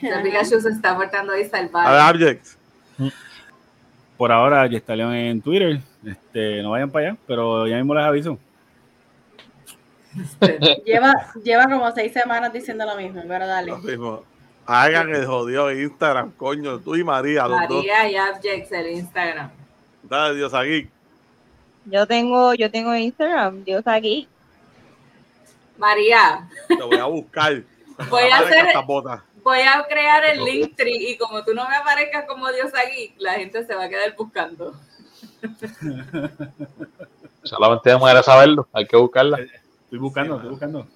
El 0.02 0.22
Pikachu 0.22 0.60
se 0.60 0.70
está 0.70 0.96
portando 0.96 1.32
ahí 1.32 1.40
A 1.40 1.42
ver, 1.42 1.50
salvaje. 1.50 1.98
Abject. 1.98 2.46
Por 4.16 4.32
ahora, 4.32 4.66
ya 4.66 4.78
está 4.78 4.94
León 4.96 5.14
en 5.14 5.42
Twitter. 5.42 5.80
Este, 6.04 6.62
no 6.62 6.70
vayan 6.70 6.90
para 6.90 7.08
allá, 7.08 7.18
pero 7.26 7.66
ya 7.66 7.76
mismo 7.76 7.94
les 7.94 8.04
aviso. 8.04 8.38
Lleva, 10.84 11.12
lleva 11.42 11.64
como 11.64 11.90
seis 11.92 12.12
semanas 12.12 12.52
diciendo 12.52 12.84
lo 12.84 12.96
mismo, 12.96 13.22
pero 13.28 13.46
dale. 13.46 13.70
Lo 13.70 13.78
mismo. 13.78 14.24
Hagan 14.66 15.14
el 15.14 15.26
jodido 15.26 15.72
Instagram, 15.72 16.32
coño. 16.32 16.78
Tú 16.80 16.94
y 16.96 17.04
María, 17.04 17.46
los 17.46 17.60
dos. 17.68 17.78
María 17.78 18.08
y 18.10 18.16
Abjex, 18.16 18.72
el 18.72 18.90
Instagram. 18.90 19.50
Dale, 20.02 20.36
Dios 20.36 20.52
aquí. 20.54 20.88
Yo 21.86 22.06
tengo, 22.06 22.54
yo 22.54 22.70
tengo 22.70 22.94
Instagram, 22.94 23.64
Dios 23.64 23.82
aquí. 23.86 24.28
María, 25.78 26.48
Te 26.68 26.82
voy 26.82 26.98
a 26.98 27.06
buscar. 27.06 27.62
Voy 28.10 28.22
a 28.24 28.38
hacer- 28.38 28.66
voy 29.42 29.58
a 29.60 29.84
crear 29.88 30.24
el 30.24 30.42
Linktree 30.44 31.10
y 31.10 31.16
como 31.18 31.42
tú 31.44 31.52
no 31.54 31.66
me 31.68 31.74
aparezcas 31.76 32.24
como 32.26 32.50
Dios 32.52 32.70
aquí, 32.74 33.14
la 33.18 33.34
gente 33.34 33.64
se 33.66 33.74
va 33.74 33.84
a 33.84 33.88
quedar 33.88 34.14
buscando. 34.16 34.74
Solamente 37.42 37.90
de 37.90 37.98
manera 37.98 38.22
saberlo, 38.22 38.68
hay 38.72 38.86
que 38.86 38.96
buscarla. 38.96 39.38
Estoy 39.90 39.98
buscando, 39.98 40.36
estoy 40.36 40.50
buscando. 40.50 40.86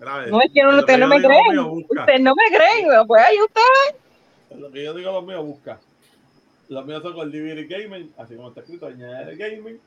No 0.00 0.42
es 0.42 0.52
que 0.52 0.62
no, 0.64 0.72
lo 0.72 0.80
ustedes 0.80 0.98
no 0.98 1.06
me 1.06 1.20
busca. 1.62 2.00
Ustedes 2.00 2.20
no 2.20 2.34
me 2.34 2.56
creen. 2.56 3.06
Pues 3.06 3.22
ahí 3.22 3.36
ustedes. 3.40 4.60
Lo 4.60 4.72
que 4.72 4.82
yo 4.82 4.94
digo, 4.94 5.12
los 5.12 5.24
míos, 5.24 5.46
busca. 5.46 5.78
Los 6.68 6.84
míos 6.84 7.02
son 7.04 7.14
con 7.14 7.30
DVD 7.30 7.68
Gaming, 7.68 8.12
así 8.18 8.34
como 8.34 8.48
está 8.48 8.62
escrito, 8.62 8.88
añadir 8.88 9.38
Gaming. 9.38 9.78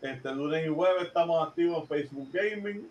Este 0.00 0.34
lunes 0.34 0.66
y 0.66 0.70
jueves 0.70 1.08
estamos 1.08 1.46
activos 1.46 1.82
en 1.82 1.88
Facebook 1.88 2.30
Gaming. 2.32 2.88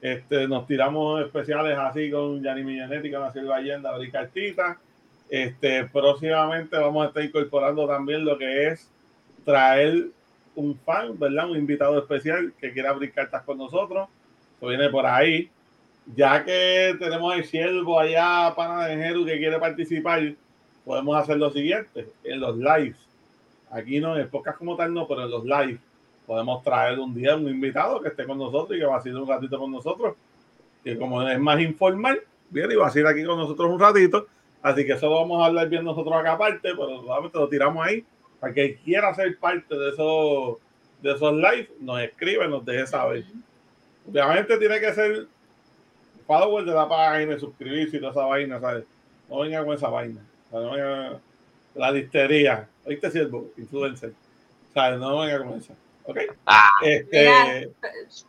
Este, 0.00 0.46
nos 0.46 0.64
tiramos 0.68 1.24
especiales 1.24 1.76
así 1.76 2.08
con 2.08 2.40
Yanni 2.40 2.62
Millonetti, 2.62 3.10
con 3.10 3.22
la 3.22 3.32
Silva 3.32 3.56
Allende, 3.56 3.88
abrir 3.88 4.12
cartitas. 4.12 4.76
Este, 5.28 5.86
próximamente 5.86 6.78
vamos 6.78 7.04
a 7.04 7.08
estar 7.08 7.24
incorporando 7.24 7.88
también 7.88 8.24
lo 8.24 8.38
que 8.38 8.68
es 8.68 8.88
traer 9.44 10.06
un 10.54 10.78
fan, 10.78 11.18
¿verdad? 11.18 11.50
Un 11.50 11.56
invitado 11.56 11.98
especial 11.98 12.52
que 12.60 12.72
quiera 12.72 12.90
abrir 12.90 13.12
cartas 13.12 13.42
con 13.42 13.58
nosotros. 13.58 14.08
Eso 14.62 14.68
viene 14.68 14.90
por 14.90 15.04
ahí. 15.04 15.50
Ya 16.14 16.44
que 16.44 16.94
tenemos 17.00 17.34
el 17.34 17.44
siervo 17.44 17.98
allá, 17.98 18.54
pana 18.54 18.86
de 18.86 18.96
Jeru, 18.96 19.26
que 19.26 19.36
quiere 19.36 19.58
participar, 19.58 20.34
podemos 20.84 21.16
hacer 21.16 21.38
lo 21.38 21.50
siguiente, 21.50 22.06
en 22.22 22.38
los 22.38 22.56
lives. 22.56 22.96
Aquí 23.72 23.98
no, 23.98 24.16
en 24.16 24.30
podcast 24.30 24.58
como 24.58 24.76
tal 24.76 24.94
no, 24.94 25.08
pero 25.08 25.24
en 25.24 25.30
los 25.32 25.44
lives 25.44 25.80
podemos 26.28 26.62
traer 26.62 27.00
un 27.00 27.12
día 27.12 27.34
un 27.34 27.48
invitado 27.48 28.00
que 28.00 28.10
esté 28.10 28.24
con 28.24 28.38
nosotros 28.38 28.76
y 28.76 28.80
que 28.80 28.86
vacile 28.86 29.18
un 29.18 29.26
ratito 29.26 29.58
con 29.58 29.72
nosotros. 29.72 30.14
Y 30.84 30.94
como 30.94 31.28
es 31.28 31.40
más 31.40 31.60
informal, 31.60 32.20
viene 32.48 32.74
y 32.74 32.76
vacila 32.76 33.10
aquí 33.10 33.24
con 33.24 33.38
nosotros 33.38 33.68
un 33.68 33.80
ratito. 33.80 34.28
Así 34.62 34.86
que 34.86 34.92
eso 34.92 35.08
lo 35.08 35.16
vamos 35.16 35.42
a 35.42 35.46
hablar 35.46 35.68
bien 35.68 35.84
nosotros 35.84 36.14
acá 36.14 36.34
aparte, 36.34 36.70
pero 36.70 37.02
solamente 37.02 37.36
lo 37.36 37.48
tiramos 37.48 37.84
ahí 37.84 38.04
para 38.38 38.54
que 38.54 38.76
quiera 38.76 39.12
ser 39.12 39.36
parte 39.40 39.76
de 39.76 39.88
esos, 39.88 40.58
de 41.00 41.10
esos 41.10 41.32
lives, 41.32 41.68
nos 41.80 42.00
escribe, 42.00 42.46
nos 42.46 42.64
deje 42.64 42.86
saber. 42.86 43.24
Obviamente 44.08 44.58
tiene 44.58 44.80
que 44.80 44.92
ser 44.92 45.26
follower 46.26 46.64
de 46.64 46.72
la 46.72 46.88
página, 46.88 47.38
suscribirse 47.38 47.96
y 47.96 48.00
toda 48.00 48.12
esa 48.12 48.24
vaina, 48.24 48.60
¿sabes? 48.60 48.84
No 49.28 49.40
venga 49.40 49.64
con 49.64 49.74
esa 49.74 49.88
vaina. 49.88 50.20
O 50.48 50.50
sea, 50.50 50.60
no 50.60 50.70
venga 50.72 51.20
la 51.74 51.90
listería. 51.90 52.68
¿Oíste, 52.84 53.10
siervo? 53.10 53.50
Influencer. 53.56 54.12
¿Sabes? 54.74 54.98
No 54.98 55.20
venga 55.20 55.38
con 55.44 55.58
esa. 55.58 55.74
¿Ok? 56.04 56.18
Ah, 56.46 56.70
Este, 56.82 57.70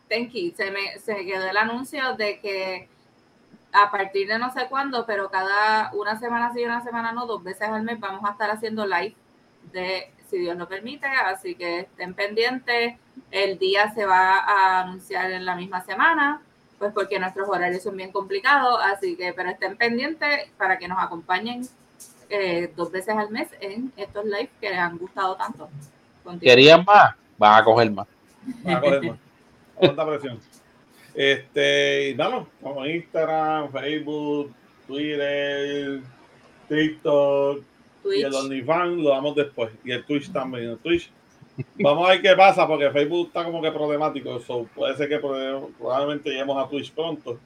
Tenki, 0.08 0.52
se 0.52 0.70
me 0.70 0.98
se 0.98 1.24
quedó 1.24 1.48
el 1.48 1.56
anuncio 1.56 2.14
de 2.16 2.38
que 2.38 2.88
a 3.72 3.90
partir 3.90 4.28
de 4.28 4.38
no 4.38 4.52
sé 4.52 4.66
cuándo, 4.68 5.04
pero 5.04 5.30
cada 5.30 5.90
una 5.94 6.18
semana 6.18 6.52
sí 6.54 6.60
y 6.60 6.64
una 6.64 6.84
semana 6.84 7.12
no, 7.12 7.26
dos 7.26 7.42
veces 7.42 7.68
al 7.68 7.82
mes 7.82 7.98
vamos 7.98 8.24
a 8.24 8.32
estar 8.32 8.48
haciendo 8.50 8.86
live 8.86 9.16
de 9.72 10.12
si 10.34 10.40
Dios 10.40 10.56
lo 10.56 10.68
permite, 10.68 11.06
así 11.06 11.54
que 11.54 11.80
estén 11.80 12.12
pendientes. 12.12 12.94
El 13.30 13.56
día 13.56 13.94
se 13.94 14.04
va 14.04 14.38
a 14.38 14.80
anunciar 14.80 15.30
en 15.30 15.44
la 15.44 15.54
misma 15.54 15.84
semana, 15.84 16.42
pues 16.76 16.92
porque 16.92 17.20
nuestros 17.20 17.48
horarios 17.48 17.84
son 17.84 17.96
bien 17.96 18.10
complicados, 18.10 18.80
así 18.82 19.16
que 19.16 19.32
pero 19.32 19.50
estén 19.50 19.76
pendientes 19.76 20.50
para 20.58 20.76
que 20.76 20.88
nos 20.88 20.98
acompañen 20.98 21.62
eh, 22.28 22.72
dos 22.74 22.90
veces 22.90 23.16
al 23.16 23.30
mes 23.30 23.48
en 23.60 23.92
estos 23.96 24.24
lives 24.24 24.50
que 24.60 24.70
les 24.70 24.78
han 24.78 24.98
gustado 24.98 25.36
tanto. 25.36 25.68
¿Querían 26.40 26.84
más? 26.84 27.14
Van 27.38 27.60
a 27.60 27.64
coger 27.64 27.92
más. 27.92 28.08
Va 28.66 28.76
a 28.76 28.80
coger 28.80 29.02
más. 29.04 29.18
Cuánta 29.76 30.06
presión. 30.06 30.40
Este, 31.14 32.08
y 32.08 32.14
vamos, 32.14 32.48
como 32.60 32.84
Instagram, 32.84 33.70
Facebook, 33.70 34.52
Twitter, 34.88 36.00
TikTok 36.68 37.62
y 38.12 38.22
el. 38.22 38.34
OnlyFans 38.34 38.98
lo 38.98 39.10
damos 39.10 39.34
después. 39.34 39.70
Y 39.84 39.92
el 39.92 40.04
Twitch 40.04 40.30
también. 40.32 40.70
El 40.70 40.78
Twitch. 40.78 41.10
Vamos 41.78 42.06
a 42.08 42.12
ver 42.12 42.22
qué 42.22 42.34
pasa, 42.34 42.66
porque 42.66 42.90
Facebook 42.90 43.28
está 43.28 43.44
como 43.44 43.62
que 43.62 43.70
problemático. 43.70 44.40
So, 44.40 44.66
puede 44.74 44.96
ser 44.96 45.08
que 45.08 45.20
prob- 45.20 45.68
probablemente 45.78 46.30
lleguemos 46.30 46.64
a 46.64 46.68
Twitch 46.68 46.92
pronto. 46.92 47.38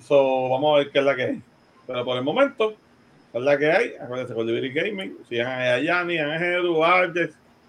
So, 0.00 0.48
vamos 0.50 0.74
a 0.74 0.78
ver 0.78 0.90
qué 0.90 0.98
es 1.00 1.04
la 1.04 1.16
que 1.16 1.22
hay. 1.22 1.42
Pero 1.86 2.04
por 2.04 2.16
el 2.16 2.22
momento, 2.22 2.74
es 3.32 3.42
la 3.42 3.58
que 3.58 3.70
hay. 3.72 3.94
Acuérdense 4.00 4.34
con 4.34 4.46
Liberty 4.46 4.70
Gaming. 4.72 5.18
Sigan 5.28 5.48
a 5.60 5.78
Yanni, 5.80 6.18
a 6.18 6.32
Ángel, 6.32 6.66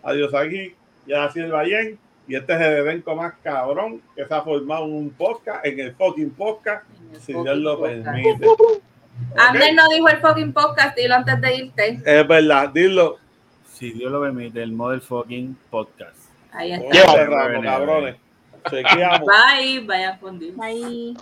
a 0.03 0.39
aquí, 0.39 0.73
y 1.07 1.13
a 1.13 1.31
Silva 1.31 1.63
Yen. 1.65 1.97
Y 2.27 2.35
este 2.35 2.53
es 2.53 2.61
el 2.61 2.87
elenco 2.87 3.15
más 3.15 3.33
cabrón 3.43 4.01
que 4.15 4.25
se 4.25 4.33
ha 4.33 4.41
formado 4.41 4.85
en 4.85 4.93
un 4.93 5.09
podcast, 5.11 5.65
en 5.65 5.79
el 5.79 5.93
fucking 5.93 6.31
podcast, 6.31 6.83
el 7.13 7.21
si 7.21 7.33
Dios 7.33 7.57
lo 7.57 7.79
permite. 7.81 8.47
Ander 9.37 9.73
no 9.73 9.87
dijo 9.89 10.09
el 10.09 10.17
fucking 10.17 10.53
podcast, 10.53 10.97
dilo 10.97 11.15
antes 11.15 11.41
de 11.41 11.55
irte. 11.55 12.01
Es 12.05 12.27
verdad, 12.27 12.69
dilo. 12.69 13.17
Si 13.73 13.91
Dios 13.91 14.11
lo 14.11 14.21
permite, 14.21 14.63
el 14.63 14.71
Model 14.71 15.01
Fucking 15.01 15.57
Podcast. 15.69 16.29
Ahí 16.53 16.71
está. 16.71 17.11
Cerramos, 17.11 17.65
cabrones. 17.65 18.15
Chequeamos. 18.69 19.27
Bye, 19.27 19.79
vayan 19.85 20.17
con 20.19 20.39
Dios. 20.39 20.55
Ahí. 20.61 21.15